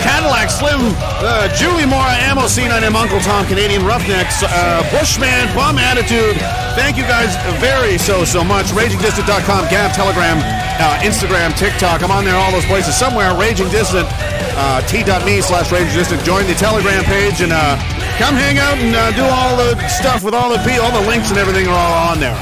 Cadillac 0.00 0.48
Slim, 0.48 0.80
uh, 1.20 1.52
Julie 1.52 1.84
Mora, 1.84 2.16
Ammo 2.24 2.48
C9M, 2.48 2.96
Uncle 2.96 3.20
Tom, 3.20 3.44
Canadian 3.44 3.84
Roughnecks, 3.84 4.40
uh, 4.42 4.80
Bushman, 4.88 5.52
Bum 5.54 5.76
Attitude. 5.76 6.40
Thank 6.72 6.96
you 6.96 7.04
guys 7.04 7.36
very 7.60 7.98
so, 7.98 8.24
so 8.24 8.42
much. 8.42 8.72
RagingDissident.com, 8.72 9.68
Gab, 9.68 9.92
Telegram, 9.92 10.40
uh, 10.80 11.04
Instagram, 11.04 11.52
TikTok. 11.58 12.02
I'm 12.02 12.10
on 12.10 12.24
there, 12.24 12.36
all 12.36 12.52
those 12.52 12.64
places. 12.64 12.96
Somewhere, 12.96 13.36
Raging 13.36 13.68
Dissident, 13.68 14.08
uh, 14.56 14.80
t.me 14.88 15.42
slash 15.42 15.70
Raging 15.70 15.92
Dissident. 15.92 16.24
Join 16.24 16.46
the 16.46 16.54
Telegram 16.54 17.04
page 17.04 17.42
and 17.42 17.52
uh, 17.52 17.76
come 18.20 18.34
hang 18.34 18.58
out 18.58 18.76
and 18.76 18.94
uh, 18.94 19.10
do 19.16 19.24
all 19.24 19.56
the 19.56 19.88
stuff 19.88 20.22
with 20.22 20.34
all 20.34 20.50
the 20.52 20.58
people. 20.58 20.84
All 20.84 20.92
the 20.92 21.08
links 21.08 21.30
and 21.30 21.38
everything 21.38 21.66
are 21.66 21.72
all 21.72 22.12
on 22.12 22.20
there. 22.20 22.36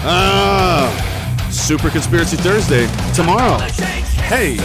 Uh, 0.00 0.88
Super 1.50 1.90
Conspiracy 1.90 2.38
Thursday 2.38 2.88
tomorrow. 3.12 3.58
Hey. 4.24 4.56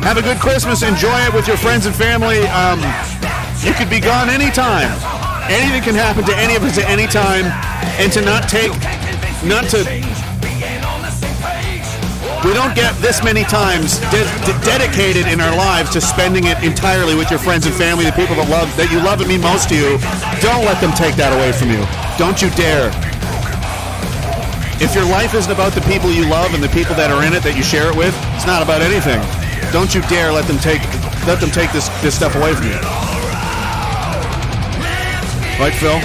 Have 0.00 0.16
a 0.16 0.22
good 0.22 0.38
Christmas. 0.38 0.82
Enjoy 0.82 1.18
it 1.20 1.34
with 1.34 1.46
your 1.46 1.58
friends 1.58 1.84
and 1.84 1.94
family. 1.94 2.40
Um, 2.48 2.80
you 3.60 3.74
could 3.74 3.90
be 3.90 4.00
gone 4.00 4.30
anytime. 4.30 4.88
Anything 5.50 5.82
can 5.82 5.94
happen 5.94 6.24
to 6.24 6.36
any 6.38 6.56
of 6.56 6.64
us 6.64 6.78
at 6.78 6.88
any 6.88 7.06
time. 7.06 7.44
And 8.00 8.10
to 8.12 8.22
not 8.22 8.48
take, 8.48 8.72
not 9.44 9.64
to. 9.70 10.27
We 12.44 12.54
don't 12.54 12.74
get 12.74 12.94
this 13.02 13.22
many 13.24 13.42
times 13.42 13.98
de- 14.14 14.22
de- 14.46 14.58
dedicated 14.62 15.26
in 15.26 15.40
our 15.40 15.54
lives 15.56 15.90
to 15.90 16.00
spending 16.00 16.44
it 16.46 16.62
entirely 16.62 17.16
with 17.16 17.30
your 17.30 17.40
friends 17.40 17.66
and 17.66 17.74
family, 17.74 18.04
the 18.04 18.12
people 18.12 18.36
that 18.36 18.48
love 18.48 18.70
that 18.78 18.92
you 18.94 19.02
love 19.02 19.18
and 19.18 19.28
mean 19.28 19.42
most 19.42 19.68
to 19.70 19.74
you. 19.74 19.98
Don't 20.38 20.62
let 20.62 20.78
them 20.80 20.94
take 20.94 21.18
that 21.18 21.34
away 21.34 21.50
from 21.50 21.74
you. 21.74 21.82
Don't 22.14 22.38
you 22.38 22.46
dare. 22.54 22.94
If 24.78 24.94
your 24.94 25.04
life 25.10 25.34
isn't 25.34 25.50
about 25.50 25.74
the 25.74 25.82
people 25.90 26.14
you 26.14 26.30
love 26.30 26.54
and 26.54 26.62
the 26.62 26.70
people 26.70 26.94
that 26.94 27.10
are 27.10 27.26
in 27.26 27.34
it 27.34 27.42
that 27.42 27.58
you 27.58 27.66
share 27.66 27.90
it 27.90 27.96
with, 27.98 28.14
it's 28.38 28.46
not 28.46 28.62
about 28.62 28.86
anything. 28.86 29.18
Don't 29.74 29.90
you 29.90 30.00
dare 30.06 30.30
let 30.30 30.46
them 30.46 30.62
take 30.62 30.80
let 31.26 31.42
them 31.42 31.50
take 31.50 31.74
this 31.74 31.90
this 32.06 32.14
stuff 32.14 32.38
away 32.38 32.54
from 32.54 32.70
you. 32.70 32.78
Right, 35.58 35.74
Phil? 35.74 35.98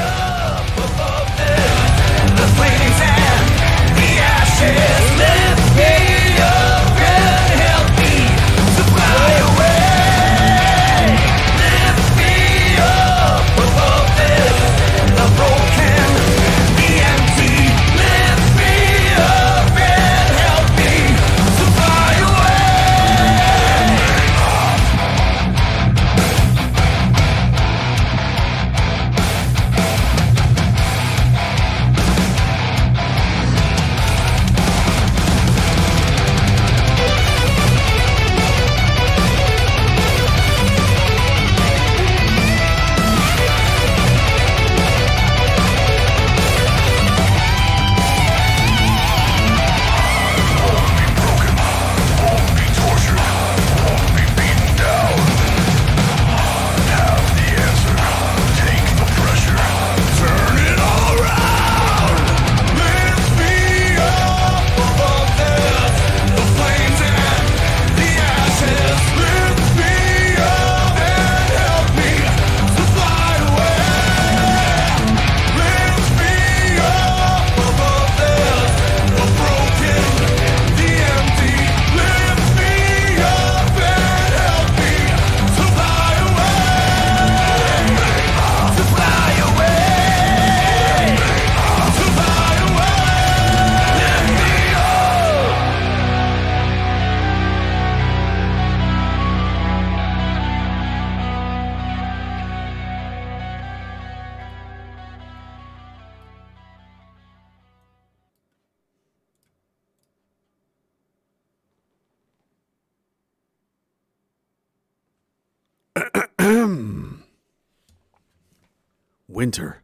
Winter, 119.43 119.83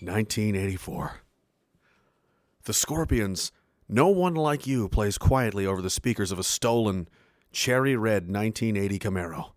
1984. 0.00 1.20
The 2.64 2.72
Scorpions, 2.74 3.52
No 3.88 4.08
One 4.08 4.34
Like 4.34 4.66
You 4.66 4.88
plays 4.88 5.16
quietly 5.16 5.64
over 5.64 5.80
the 5.80 5.88
speakers 5.88 6.32
of 6.32 6.40
a 6.40 6.42
stolen, 6.42 7.06
cherry 7.52 7.94
red 7.94 8.28
1980 8.28 8.98
Camaro. 8.98 9.52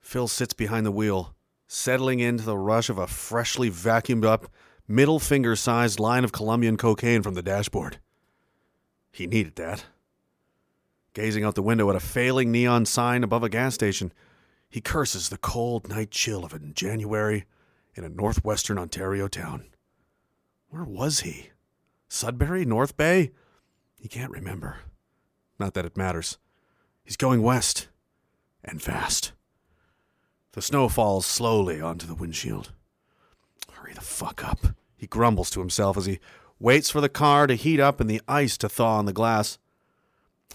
Phil 0.00 0.26
sits 0.26 0.52
behind 0.52 0.84
the 0.84 0.90
wheel, 0.90 1.36
settling 1.68 2.18
into 2.18 2.42
the 2.42 2.58
rush 2.58 2.90
of 2.90 2.98
a 2.98 3.06
freshly 3.06 3.70
vacuumed 3.70 4.24
up, 4.24 4.50
middle 4.88 5.20
finger 5.20 5.54
sized 5.54 6.00
line 6.00 6.24
of 6.24 6.32
Colombian 6.32 6.76
cocaine 6.76 7.22
from 7.22 7.34
the 7.34 7.40
dashboard. 7.40 8.00
He 9.12 9.28
needed 9.28 9.54
that. 9.54 9.84
Gazing 11.14 11.44
out 11.44 11.54
the 11.54 11.62
window 11.62 11.88
at 11.88 11.94
a 11.94 12.00
failing 12.00 12.50
neon 12.50 12.84
sign 12.84 13.22
above 13.22 13.44
a 13.44 13.48
gas 13.48 13.74
station, 13.74 14.12
he 14.68 14.80
curses 14.80 15.28
the 15.28 15.38
cold 15.38 15.88
night 15.88 16.10
chill 16.10 16.44
of 16.44 16.52
in 16.52 16.74
January 16.74 17.44
in 17.94 18.04
a 18.04 18.08
northwestern 18.08 18.78
Ontario 18.78 19.28
town. 19.28 19.64
Where 20.68 20.84
was 20.84 21.20
he? 21.20 21.50
Sudbury? 22.08 22.64
North 22.64 22.96
Bay? 22.96 23.32
He 23.98 24.08
can't 24.08 24.32
remember. 24.32 24.78
Not 25.58 25.74
that 25.74 25.84
it 25.84 25.96
matters. 25.96 26.38
He's 27.04 27.16
going 27.16 27.42
west. 27.42 27.88
And 28.64 28.80
fast. 28.82 29.32
The 30.52 30.62
snow 30.62 30.88
falls 30.88 31.26
slowly 31.26 31.80
onto 31.80 32.06
the 32.06 32.14
windshield. 32.14 32.72
Hurry 33.72 33.94
the 33.94 34.00
fuck 34.00 34.46
up. 34.46 34.58
He 34.96 35.06
grumbles 35.06 35.50
to 35.50 35.60
himself 35.60 35.96
as 35.96 36.06
he 36.06 36.20
waits 36.58 36.90
for 36.90 37.00
the 37.00 37.08
car 37.08 37.46
to 37.46 37.54
heat 37.54 37.80
up 37.80 38.00
and 38.00 38.10
the 38.10 38.20
ice 38.28 38.58
to 38.58 38.68
thaw 38.68 38.98
on 38.98 39.06
the 39.06 39.12
glass. 39.12 39.58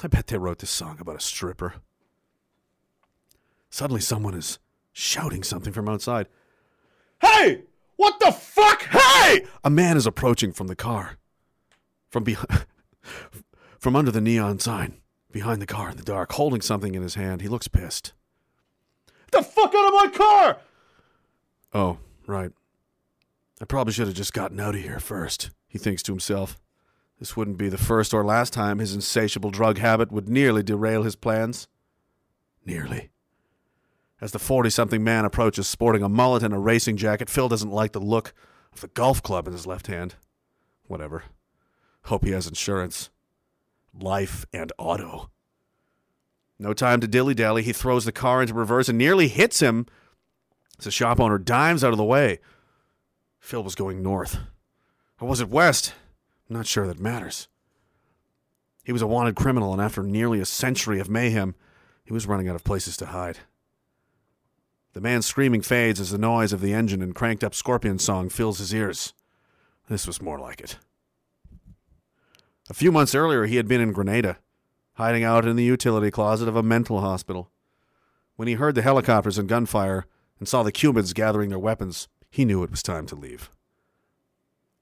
I 0.04 0.08
bet 0.08 0.28
they 0.28 0.38
wrote 0.38 0.60
this 0.60 0.70
song 0.70 0.98
about 1.00 1.16
a 1.16 1.22
stripper. 1.22 1.76
Suddenly, 3.70 4.02
someone 4.02 4.36
is 4.36 4.60
shouting 4.94 5.44
something 5.44 5.74
from 5.74 5.90
outside. 5.90 6.28
Hey! 7.22 7.64
What 7.96 8.20
the 8.20 8.32
fuck? 8.32 8.84
Hey! 8.84 9.46
A 9.64 9.70
man 9.70 9.98
is 9.98 10.06
approaching 10.06 10.52
from 10.52 10.68
the 10.68 10.76
car. 10.76 11.18
From 12.10 12.24
behind. 12.24 12.66
from 13.80 13.96
under 13.96 14.12
the 14.12 14.22
neon 14.22 14.60
sign. 14.60 15.02
Behind 15.32 15.62
the 15.62 15.68
car 15.68 15.90
in 15.90 15.98
the 15.98 16.04
dark, 16.04 16.32
holding 16.34 16.62
something 16.62 16.96
in 16.96 17.02
his 17.02 17.16
hand. 17.16 17.42
He 17.42 17.48
looks 17.48 17.68
pissed. 17.68 18.14
The 19.32 19.44
fuck 19.44 19.74
out 19.76 19.88
of 19.88 19.94
my 19.94 20.18
car! 20.18 20.58
Oh, 21.74 21.98
right. 22.26 22.52
I 23.62 23.66
probably 23.66 23.94
should 23.94 24.08
have 24.08 24.16
just 24.16 24.34
gotten 24.34 24.60
out 24.60 24.76
of 24.76 24.82
here 24.82 25.00
first, 25.00 25.50
he 25.68 25.78
thinks 25.78 26.02
to 26.04 26.12
himself. 26.12 26.58
This 27.20 27.36
wouldn't 27.38 27.58
be 27.58 27.70
the 27.70 27.78
first 27.78 28.14
or 28.14 28.24
last 28.24 28.54
time 28.54 28.80
his 28.80 28.94
insatiable 28.94 29.50
drug 29.50 29.78
habit 29.78 30.12
would 30.12 30.28
nearly 30.28 30.64
derail 30.64 31.04
his 31.04 31.16
plans. 31.16 31.68
Nearly. 32.66 33.10
As 34.22 34.32
the 34.32 34.40
40 34.40 34.70
something 34.70 35.04
man 35.04 35.26
approaches 35.26 35.68
sporting 35.68 36.02
a 36.02 36.10
mullet 36.10 36.44
and 36.44 36.54
a 36.54 36.60
racing 36.60 36.98
jacket, 36.98 37.30
Phil 37.30 37.50
doesn't 37.50 37.72
like 37.72 37.92
the 37.92 38.00
look 38.00 38.34
of 38.74 38.82
the 38.82 38.88
golf 38.88 39.22
club 39.22 39.48
in 39.48 39.54
his 39.54 39.68
left 39.68 39.88
hand. 39.88 40.16
Whatever. 40.88 41.24
Hope 42.04 42.24
he 42.24 42.32
has 42.32 42.48
insurance. 42.48 43.10
Life 43.94 44.46
and 44.54 44.72
auto. 44.78 45.32
No 46.58 46.74
time 46.74 47.02
to 47.02 47.08
dilly 47.08 47.34
dally. 47.34 47.64
He 47.64 47.74
throws 47.74 48.06
the 48.06 48.12
car 48.12 48.42
into 48.42 48.54
reverse 48.54 48.88
and 48.88 48.98
nearly 48.98 49.28
hits 49.28 49.60
him 49.60 49.86
as 50.78 50.86
the 50.86 50.92
shop 50.92 51.20
owner 51.20 51.38
dives 51.38 51.84
out 51.84 51.92
of 51.92 51.98
the 51.98 52.04
way. 52.04 52.40
Phil 53.40 53.64
was 53.64 53.76
going 53.76 54.02
north. 54.02 54.38
Or 55.20 55.28
was 55.28 55.42
it 55.42 55.50
west? 55.50 55.94
I'm 56.50 56.56
not 56.56 56.68
sure 56.68 56.88
that 56.88 57.00
matters. 57.00 57.48
He 58.84 58.92
was 58.92 59.02
a 59.02 59.08
wanted 59.08 59.36
criminal, 59.36 59.74
and 59.74 59.82
after 59.82 60.04
nearly 60.04 60.40
a 60.40 60.46
century 60.46 61.00
of 61.00 61.10
mayhem, 61.10 61.56
he 62.04 62.14
was 62.14 62.28
running 62.28 62.48
out 62.48 62.56
of 62.56 62.64
places 62.64 62.96
to 62.98 63.08
hide. 63.08 63.40
The 64.96 65.02
man's 65.02 65.26
screaming 65.26 65.62
fades 65.62 66.00
as 66.00 66.12
the 66.12 66.18
noise 66.18 66.54
of 66.54 66.62
the 66.62 66.74
engine 66.74 67.02
and 67.02 67.14
cranked 67.14 67.44
up 67.44 67.54
scorpion 67.54 68.00
song 68.00 68.30
fills 68.30 68.60
his 68.60 68.74
ears. 68.74 69.14
This 69.90 70.08
was 70.08 70.22
more 70.22 70.40
like 70.40 70.62
it. 70.62 70.78
A 72.70 72.74
few 72.74 72.94
months 72.94 73.14
earlier, 73.14 73.44
he 73.44 73.58
had 73.58 73.68
been 73.68 73.82
in 73.82 73.92
Grenada, 73.92 74.38
hiding 74.94 75.26
out 75.26 75.46
in 75.46 75.58
the 75.58 75.66
utility 75.66 76.12
closet 76.12 76.48
of 76.48 76.56
a 76.56 76.64
mental 76.64 77.02
hospital. 77.02 77.52
When 78.38 78.48
he 78.48 78.54
heard 78.54 78.74
the 78.74 78.84
helicopters 78.84 79.38
and 79.38 79.50
gunfire 79.50 80.06
and 80.40 80.48
saw 80.48 80.64
the 80.64 80.72
Cubans 80.72 81.12
gathering 81.12 81.50
their 81.50 81.60
weapons, 81.60 82.08
he 82.32 82.46
knew 82.46 82.64
it 82.64 82.72
was 82.72 82.82
time 82.82 83.06
to 83.08 83.16
leave. 83.16 83.50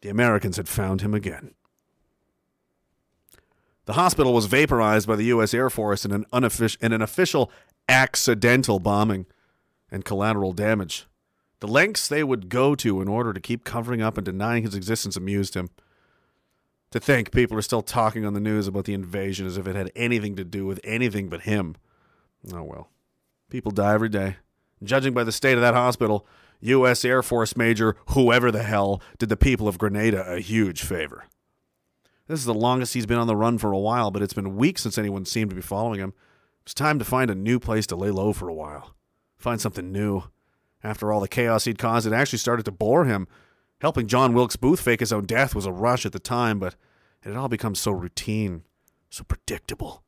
The 0.02 0.10
Americans 0.10 0.58
had 0.58 0.70
found 0.70 1.02
him 1.02 1.16
again. 1.16 1.56
The 3.86 3.94
hospital 3.94 4.32
was 4.32 4.46
vaporized 4.46 5.08
by 5.08 5.16
the 5.16 5.26
U.S. 5.26 5.56
Air 5.56 5.72
Force 5.72 6.06
in 6.06 6.12
an, 6.12 6.28
unoffic- 6.32 6.80
in 6.84 6.94
an 6.94 7.02
official 7.02 7.50
accidental 7.90 8.78
bombing 8.78 9.26
and 9.94 10.04
collateral 10.04 10.52
damage. 10.52 11.06
The 11.60 11.68
lengths 11.68 12.08
they 12.10 12.24
would 12.24 12.50
go 12.50 12.76
to 12.76 13.00
in 13.00 13.08
order 13.08 13.32
to 13.32 13.40
keep 13.40 13.64
covering 13.64 14.02
up 14.02 14.18
and 14.18 14.26
denying 14.26 14.64
his 14.64 14.76
existence 14.76 15.16
amused 15.16 15.54
him. 15.54 15.70
To 16.92 17.00
think 17.00 17.32
people 17.32 17.58
are 17.58 17.62
still 17.62 17.84
talking 17.84 18.26
on 18.26 18.34
the 18.34 18.40
news 18.40 18.68
about 18.68 18.86
the 18.86 18.94
invasion 18.94 19.46
as 19.46 19.56
if 19.56 19.68
it 19.68 19.76
had 19.76 19.92
anything 19.96 20.36
to 20.36 20.44
do 20.44 20.66
with 20.66 20.82
anything 20.84 21.30
but 21.30 21.42
him. 21.42 21.76
Oh 22.52 22.64
well. 22.64 22.90
People 23.50 23.72
die 23.72 23.94
every 23.94 24.10
day. 24.10 24.38
Judging 24.84 25.14
by 25.14 25.24
the 25.24 25.32
state 25.32 25.56
of 25.56 25.62
that 25.62 25.76
hospital, 25.76 26.26
U.S. 26.60 27.06
Air 27.06 27.22
Force 27.22 27.56
Major, 27.56 27.96
whoever 28.10 28.52
the 28.52 28.64
hell, 28.64 29.02
did 29.20 29.30
the 29.30 29.38
people 29.38 29.68
of 29.68 29.78
Grenada 29.78 30.26
a 30.28 30.40
huge 30.40 30.82
favor. 30.82 31.26
This 32.28 32.40
is 32.40 32.46
the 32.46 32.54
longest 32.54 32.94
he's 32.94 33.06
been 33.06 33.20
on 33.20 33.28
the 33.28 33.36
run 33.36 33.58
for 33.58 33.72
a 33.72 33.80
while, 33.80 34.10
but 34.10 34.22
it's 34.24 34.34
been 34.34 34.56
weeks 34.56 34.82
since 34.82 34.98
anyone 34.98 35.26
seemed 35.26 35.52
to 35.52 35.56
be 35.56 35.62
following 35.62 36.00
him. 36.00 36.14
It's 36.64 36.74
time 36.74 36.98
to 37.00 37.06
find 37.06 37.30
a 37.30 37.36
new 37.36 37.60
place 37.60 37.86
to 37.88 37.96
lay 37.96 38.10
low 38.10 38.34
for 38.34 38.50
a 38.50 38.54
while. 38.54 38.96
Find 39.44 39.60
something 39.60 39.92
new. 39.92 40.24
After 40.86 41.12
all 41.12 41.20
the 41.20 41.28
chaos 41.28 41.66
he'd 41.66 41.78
caused, 41.78 42.08
it 42.08 42.14
actually 42.14 42.40
started 42.40 42.64
to 42.64 42.72
bore 42.72 43.04
him. 43.04 43.28
Helping 43.82 44.08
John 44.08 44.34
Wilkes 44.34 44.56
Booth 44.56 44.80
fake 44.80 45.02
his 45.02 45.12
own 45.12 45.26
death 45.26 45.54
was 45.54 45.66
a 45.66 45.72
rush 45.74 46.06
at 46.06 46.14
the 46.14 46.18
time, 46.20 46.60
but 46.60 46.76
it 47.22 47.28
had 47.28 47.36
all 47.36 47.50
become 47.50 47.76
so 47.76 47.92
routine, 47.92 48.64
so 49.10 49.26
predictable. 49.26 50.02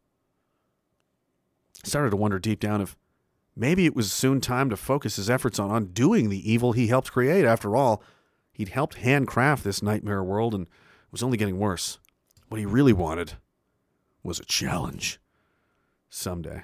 He 1.84 1.90
started 1.90 2.12
to 2.12 2.16
wonder 2.16 2.40
deep 2.40 2.62
down 2.62 2.80
if 2.80 2.96
maybe 3.58 3.86
it 3.86 3.94
was 3.94 4.10
soon 4.10 4.40
time 4.40 4.70
to 4.70 4.78
focus 4.78 5.18
his 5.18 5.30
efforts 5.30 5.60
on 5.60 5.70
undoing 5.70 6.30
the 6.30 6.50
evil 6.50 6.72
he 6.72 6.88
helped 6.88 7.12
create. 7.12 7.44
After 7.44 7.76
all, 7.76 8.02
he'd 8.54 8.70
helped 8.70 8.96
handcraft 8.96 9.66
this 9.66 9.84
nightmare 9.84 10.24
world 10.24 10.56
and 10.56 10.64
it 10.68 11.12
was 11.12 11.22
only 11.22 11.36
getting 11.36 11.60
worse. 11.60 12.00
What 12.48 12.60
he 12.60 12.66
really 12.66 12.94
wanted 12.94 13.34
was 14.24 14.40
a 14.40 14.46
challenge. 14.46 15.20
Someday. 16.10 16.64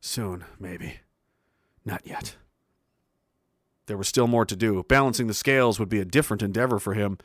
Soon, 0.00 0.44
maybe. 0.60 1.00
Not 1.84 2.06
yet. 2.06 2.36
There 3.86 3.96
was 3.98 4.08
still 4.08 4.26
more 4.26 4.46
to 4.46 4.56
do. 4.56 4.84
Balancing 4.88 5.26
the 5.26 5.34
scales 5.34 5.78
would 5.78 5.88
be 5.88 6.00
a 6.00 6.04
different 6.04 6.42
endeavor 6.42 6.78
for 6.78 6.94
him. 6.94 7.18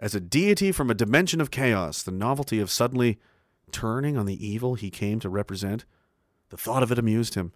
As 0.00 0.14
a 0.14 0.20
deity 0.20 0.72
from 0.72 0.90
a 0.90 0.94
dimension 0.94 1.40
of 1.40 1.50
chaos, 1.50 2.02
the 2.02 2.10
novelty 2.10 2.60
of 2.60 2.70
suddenly 2.70 3.18
turning 3.72 4.16
on 4.16 4.26
the 4.26 4.46
evil 4.46 4.74
he 4.74 4.90
came 4.90 5.20
to 5.20 5.28
represent, 5.28 5.84
the 6.50 6.56
thought 6.56 6.82
of 6.82 6.90
it 6.90 6.98
amused 6.98 7.34
him. 7.34 7.52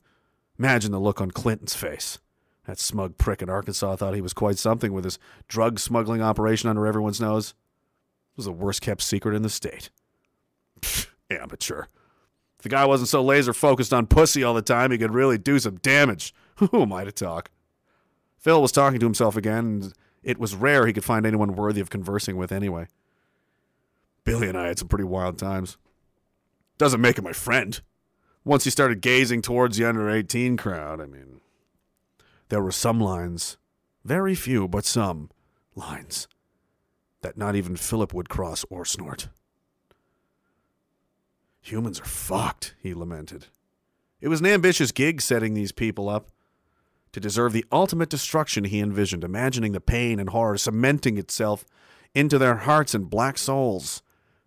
Imagine 0.58 0.92
the 0.92 1.00
look 1.00 1.20
on 1.20 1.30
Clinton's 1.30 1.74
face. 1.74 2.18
That 2.66 2.78
smug 2.78 3.18
prick 3.18 3.42
in 3.42 3.48
Arkansas 3.48 3.96
thought 3.96 4.14
he 4.14 4.20
was 4.20 4.34
quite 4.34 4.58
something 4.58 4.92
with 4.92 5.04
his 5.04 5.18
drug 5.48 5.78
smuggling 5.78 6.22
operation 6.22 6.68
under 6.68 6.86
everyone's 6.86 7.20
nose. 7.20 7.54
It 8.32 8.36
was 8.36 8.46
the 8.46 8.52
worst 8.52 8.82
kept 8.82 9.02
secret 9.02 9.34
in 9.34 9.42
the 9.42 9.50
state. 9.50 9.90
Amateur. 11.30 11.86
If 12.58 12.62
the 12.62 12.68
guy 12.68 12.84
wasn't 12.84 13.08
so 13.08 13.22
laser 13.22 13.52
focused 13.52 13.92
on 13.92 14.06
pussy 14.06 14.44
all 14.44 14.54
the 14.54 14.62
time, 14.62 14.92
he 14.92 14.98
could 14.98 15.14
really 15.14 15.38
do 15.38 15.58
some 15.58 15.76
damage. 15.78 16.34
Who 16.70 16.82
am 16.82 16.92
I 16.92 17.04
to 17.04 17.12
talk? 17.12 17.50
Phil 18.38 18.62
was 18.62 18.72
talking 18.72 19.00
to 19.00 19.06
himself 19.06 19.36
again, 19.36 19.58
and 19.58 19.92
it 20.22 20.38
was 20.38 20.54
rare 20.54 20.86
he 20.86 20.92
could 20.92 21.04
find 21.04 21.26
anyone 21.26 21.56
worthy 21.56 21.80
of 21.80 21.90
conversing 21.90 22.36
with 22.36 22.52
anyway. 22.52 22.86
Billy 24.24 24.48
and 24.48 24.56
I 24.56 24.68
had 24.68 24.78
some 24.78 24.88
pretty 24.88 25.04
wild 25.04 25.38
times. 25.38 25.76
Doesn't 26.78 27.00
make 27.00 27.18
him 27.18 27.24
my 27.24 27.32
friend. 27.32 27.80
Once 28.44 28.64
he 28.64 28.70
started 28.70 29.00
gazing 29.00 29.42
towards 29.42 29.76
the 29.76 29.84
under 29.84 30.08
18 30.10 30.56
crowd, 30.56 31.00
I 31.00 31.06
mean, 31.06 31.40
there 32.48 32.62
were 32.62 32.72
some 32.72 33.00
lines, 33.00 33.56
very 34.04 34.34
few, 34.34 34.68
but 34.68 34.84
some 34.84 35.30
lines, 35.74 36.28
that 37.22 37.36
not 37.36 37.56
even 37.56 37.76
Philip 37.76 38.12
would 38.12 38.28
cross 38.28 38.64
or 38.70 38.84
snort. 38.84 39.28
Humans 41.60 42.00
are 42.00 42.04
fucked, 42.04 42.74
he 42.80 42.94
lamented. 42.94 43.46
It 44.20 44.28
was 44.28 44.40
an 44.40 44.46
ambitious 44.46 44.92
gig 44.92 45.20
setting 45.20 45.54
these 45.54 45.72
people 45.72 46.08
up 46.08 46.31
to 47.12 47.20
deserve 47.20 47.52
the 47.52 47.64
ultimate 47.70 48.08
destruction 48.08 48.64
he 48.64 48.80
envisioned, 48.80 49.24
imagining 49.24 49.72
the 49.72 49.80
pain 49.80 50.18
and 50.18 50.30
horror 50.30 50.56
cementing 50.56 51.18
itself 51.18 51.64
into 52.14 52.38
their 52.38 52.56
hearts 52.56 52.94
and 52.94 53.10
black 53.10 53.38
souls 53.38 54.02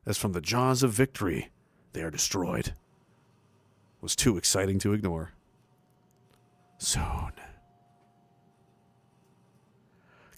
as 0.05 0.17
from 0.17 0.33
the 0.33 0.41
jaws 0.41 0.83
of 0.83 0.91
victory 0.91 1.49
they 1.93 2.01
are 2.01 2.11
destroyed. 2.11 2.73
Was 4.01 4.15
too 4.15 4.37
exciting 4.37 4.77
to 4.79 4.93
ignore. 4.93 5.33
Soon. 6.77 7.31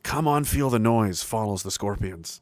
Come 0.04 0.28
on, 0.28 0.46
feel 0.46 0.70
the 0.70 0.80
noise 0.80 1.22
follows 1.22 1.64
the 1.64 1.72
scorpions. 1.72 2.42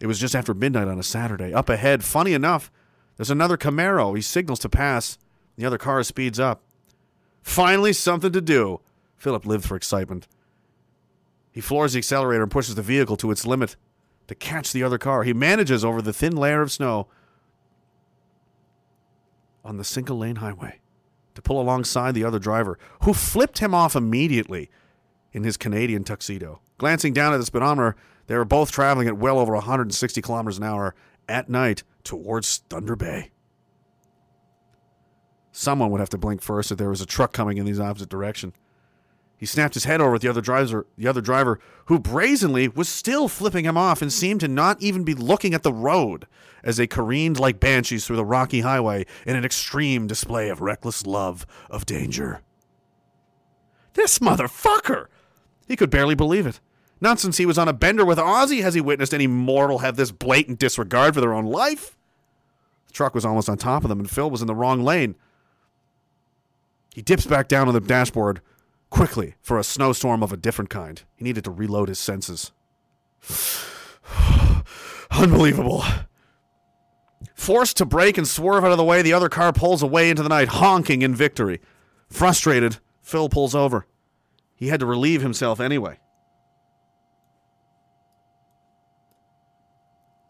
It 0.00 0.06
was 0.06 0.18
just 0.18 0.34
after 0.34 0.54
midnight 0.54 0.88
on 0.88 0.98
a 0.98 1.02
Saturday. 1.02 1.52
Up 1.52 1.68
ahead, 1.68 2.02
funny 2.02 2.32
enough, 2.32 2.72
there's 3.16 3.30
another 3.30 3.58
Camaro. 3.58 4.16
He 4.16 4.22
signals 4.22 4.60
to 4.60 4.70
pass. 4.70 5.18
The 5.56 5.66
other 5.66 5.76
car 5.76 6.02
speeds 6.02 6.40
up. 6.40 6.62
Finally, 7.42 7.92
something 7.92 8.32
to 8.32 8.40
do. 8.40 8.80
Philip 9.20 9.44
lived 9.44 9.66
for 9.66 9.76
excitement. 9.76 10.26
He 11.52 11.60
floors 11.60 11.92
the 11.92 11.98
accelerator 11.98 12.42
and 12.42 12.50
pushes 12.50 12.74
the 12.74 12.82
vehicle 12.82 13.18
to 13.18 13.30
its 13.30 13.46
limit 13.46 13.76
to 14.28 14.34
catch 14.34 14.72
the 14.72 14.82
other 14.82 14.96
car. 14.96 15.24
He 15.24 15.34
manages 15.34 15.84
over 15.84 16.00
the 16.00 16.14
thin 16.14 16.34
layer 16.34 16.62
of 16.62 16.72
snow 16.72 17.06
on 19.62 19.76
the 19.76 19.84
single 19.84 20.16
lane 20.16 20.36
highway 20.36 20.80
to 21.34 21.42
pull 21.42 21.60
alongside 21.60 22.14
the 22.14 22.24
other 22.24 22.38
driver, 22.38 22.78
who 23.02 23.12
flipped 23.12 23.58
him 23.58 23.74
off 23.74 23.94
immediately 23.94 24.70
in 25.32 25.44
his 25.44 25.58
Canadian 25.58 26.02
tuxedo. 26.02 26.62
Glancing 26.78 27.12
down 27.12 27.34
at 27.34 27.36
the 27.36 27.44
speedometer, 27.44 27.96
they 28.26 28.36
were 28.36 28.46
both 28.46 28.72
traveling 28.72 29.06
at 29.06 29.18
well 29.18 29.38
over 29.38 29.52
160 29.52 30.22
kilometers 30.22 30.56
an 30.56 30.64
hour 30.64 30.94
at 31.28 31.50
night 31.50 31.82
towards 32.04 32.62
Thunder 32.70 32.96
Bay. 32.96 33.32
Someone 35.52 35.90
would 35.90 36.00
have 36.00 36.08
to 36.10 36.18
blink 36.18 36.40
first 36.40 36.72
if 36.72 36.78
there 36.78 36.88
was 36.88 37.02
a 37.02 37.06
truck 37.06 37.34
coming 37.34 37.58
in 37.58 37.70
the 37.70 37.82
opposite 37.82 38.08
direction. 38.08 38.54
He 39.40 39.46
snapped 39.46 39.72
his 39.72 39.84
head 39.84 40.02
over 40.02 40.16
at 40.16 40.20
the 40.20 40.28
other 40.28 40.42
driver, 40.42 40.86
the 40.98 41.08
other 41.08 41.22
driver, 41.22 41.58
who 41.86 41.98
brazenly 41.98 42.68
was 42.68 42.90
still 42.90 43.26
flipping 43.26 43.64
him 43.64 43.74
off 43.74 44.02
and 44.02 44.12
seemed 44.12 44.40
to 44.40 44.48
not 44.48 44.82
even 44.82 45.02
be 45.02 45.14
looking 45.14 45.54
at 45.54 45.62
the 45.62 45.72
road 45.72 46.26
as 46.62 46.76
they 46.76 46.86
careened 46.86 47.40
like 47.40 47.58
banshees 47.58 48.04
through 48.04 48.16
the 48.16 48.24
rocky 48.24 48.60
highway 48.60 49.06
in 49.26 49.36
an 49.36 49.44
extreme 49.46 50.06
display 50.06 50.50
of 50.50 50.60
reckless 50.60 51.06
love 51.06 51.46
of 51.70 51.86
danger. 51.86 52.42
This 53.94 54.18
motherfucker! 54.18 55.06
He 55.66 55.74
could 55.74 55.88
barely 55.88 56.14
believe 56.14 56.46
it. 56.46 56.60
Not 57.00 57.18
since 57.18 57.38
he 57.38 57.46
was 57.46 57.56
on 57.56 57.66
a 57.66 57.72
bender 57.72 58.04
with 58.04 58.18
Ozzy 58.18 58.60
has 58.60 58.74
he 58.74 58.82
witnessed 58.82 59.14
any 59.14 59.26
mortal 59.26 59.78
have 59.78 59.96
this 59.96 60.10
blatant 60.10 60.58
disregard 60.58 61.14
for 61.14 61.22
their 61.22 61.32
own 61.32 61.46
life. 61.46 61.96
The 62.88 62.92
truck 62.92 63.14
was 63.14 63.24
almost 63.24 63.48
on 63.48 63.56
top 63.56 63.84
of 63.84 63.88
them, 63.88 64.00
and 64.00 64.10
Phil 64.10 64.30
was 64.30 64.42
in 64.42 64.48
the 64.48 64.54
wrong 64.54 64.82
lane. 64.82 65.14
He 66.94 67.00
dips 67.00 67.24
back 67.24 67.48
down 67.48 67.68
on 67.68 67.72
the 67.72 67.80
dashboard 67.80 68.42
quickly 68.90 69.34
for 69.40 69.58
a 69.58 69.64
snowstorm 69.64 70.22
of 70.22 70.32
a 70.32 70.36
different 70.36 70.68
kind. 70.68 71.02
He 71.16 71.24
needed 71.24 71.44
to 71.44 71.50
reload 71.50 71.88
his 71.88 71.98
senses. 71.98 72.52
Unbelievable. 75.10 75.84
Forced 77.34 77.78
to 77.78 77.86
brake 77.86 78.18
and 78.18 78.28
swerve 78.28 78.64
out 78.64 78.72
of 78.72 78.76
the 78.76 78.84
way, 78.84 79.02
the 79.02 79.12
other 79.12 79.28
car 79.28 79.52
pulls 79.52 79.82
away 79.82 80.10
into 80.10 80.22
the 80.22 80.28
night, 80.28 80.48
honking 80.48 81.02
in 81.02 81.14
victory. 81.14 81.60
Frustrated, 82.08 82.78
Phil 83.02 83.28
pulls 83.28 83.54
over. 83.54 83.86
He 84.54 84.68
had 84.68 84.80
to 84.80 84.86
relieve 84.86 85.22
himself 85.22 85.58
anyway. 85.60 85.98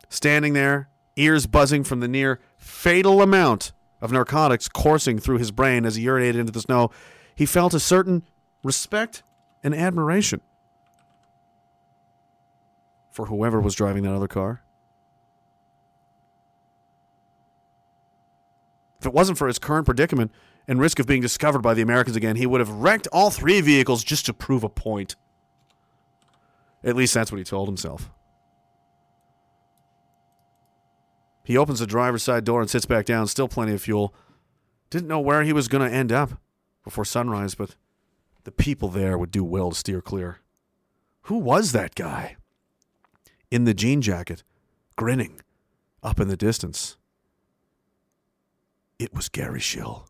Standing 0.09 0.53
there, 0.53 0.89
ears 1.17 1.47
buzzing 1.47 1.85
from 1.85 2.01
the 2.01 2.09
near 2.09 2.41
fatal 2.59 3.23
amount 3.23 3.73
of 4.01 4.13
narcotics 4.13 4.69
coursing 4.69 5.19
through 5.19 5.39
his 5.39 5.51
brain 5.51 5.85
as 5.85 5.97
he 5.97 6.05
urinated 6.05 6.39
into 6.39 6.53
the 6.53 6.61
snow, 6.61 6.91
he 7.35 7.47
felt 7.47 7.75
a 7.75 7.81
certain 7.81 8.23
respect 8.63 9.23
and 9.63 9.75
admiration 9.75 10.41
for 13.13 13.27
whoever 13.27 13.61
was 13.61 13.75
driving 13.75 14.03
that 14.05 14.15
other 14.15 14.29
car. 14.29 14.63
If 19.01 19.07
it 19.07 19.13
wasn't 19.15 19.39
for 19.39 19.49
his 19.49 19.59
current 19.59 19.87
predicament 19.87 20.31
and 20.69 20.79
risk 20.79 20.99
of 20.99 21.07
being 21.07 21.23
discovered 21.23 21.61
by 21.61 21.75
the 21.75 21.83
Americans 21.83 22.17
again, 22.17 22.37
he 22.37 22.47
would 22.47 22.61
have 22.61 22.71
wrecked 22.71 23.09
all 23.13 23.31
three 23.31 23.61
vehicles 23.61 24.05
just 24.05 24.27
to 24.27 24.35
prove 24.35 24.63
a 24.63 24.69
point. 24.69 25.17
At 26.85 26.97
least 26.97 27.15
that's 27.15 27.33
what 27.33 27.39
he 27.39 27.45
told 27.45 27.69
himself. 27.69 28.11
He 31.45 31.57
opens 31.57 31.81
the 31.81 31.87
driver's 31.87 32.23
side 32.23 32.45
door 32.45 32.61
and 32.61 32.71
sits 32.71 32.87
back 32.87 33.07
down, 33.07 33.27
still 33.27 33.49
plenty 33.49 33.73
of 33.73 33.83
fuel. 33.83 34.15
Didn't 34.91 35.09
know 35.09 35.21
where 35.21 35.43
he 35.43 35.53
was 35.53 35.69
going 35.69 35.89
to 35.89 35.95
end 35.95 36.13
up 36.13 36.33
before 36.85 37.05
sunrise, 37.05 37.55
but 37.55 37.75
the 38.45 38.53
people 38.53 38.89
there 38.89 39.17
would 39.17 39.31
do 39.31 39.45
well 39.45 39.71
to 39.71 39.77
steer 39.77 40.01
clear. 40.01 40.41
Who 41.23 41.39
was 41.39 41.73
that 41.73 41.95
guy? 41.95 42.37
In 43.51 43.65
the 43.65 43.75
jean 43.75 44.01
jacket, 44.03 44.43
grinning, 44.97 45.41
up 46.03 46.21
in 46.21 46.29
the 46.29 46.37
distance. 46.37 46.97
It 48.99 49.15
was 49.15 49.29
Gary 49.29 49.61
Schill. 49.61 50.10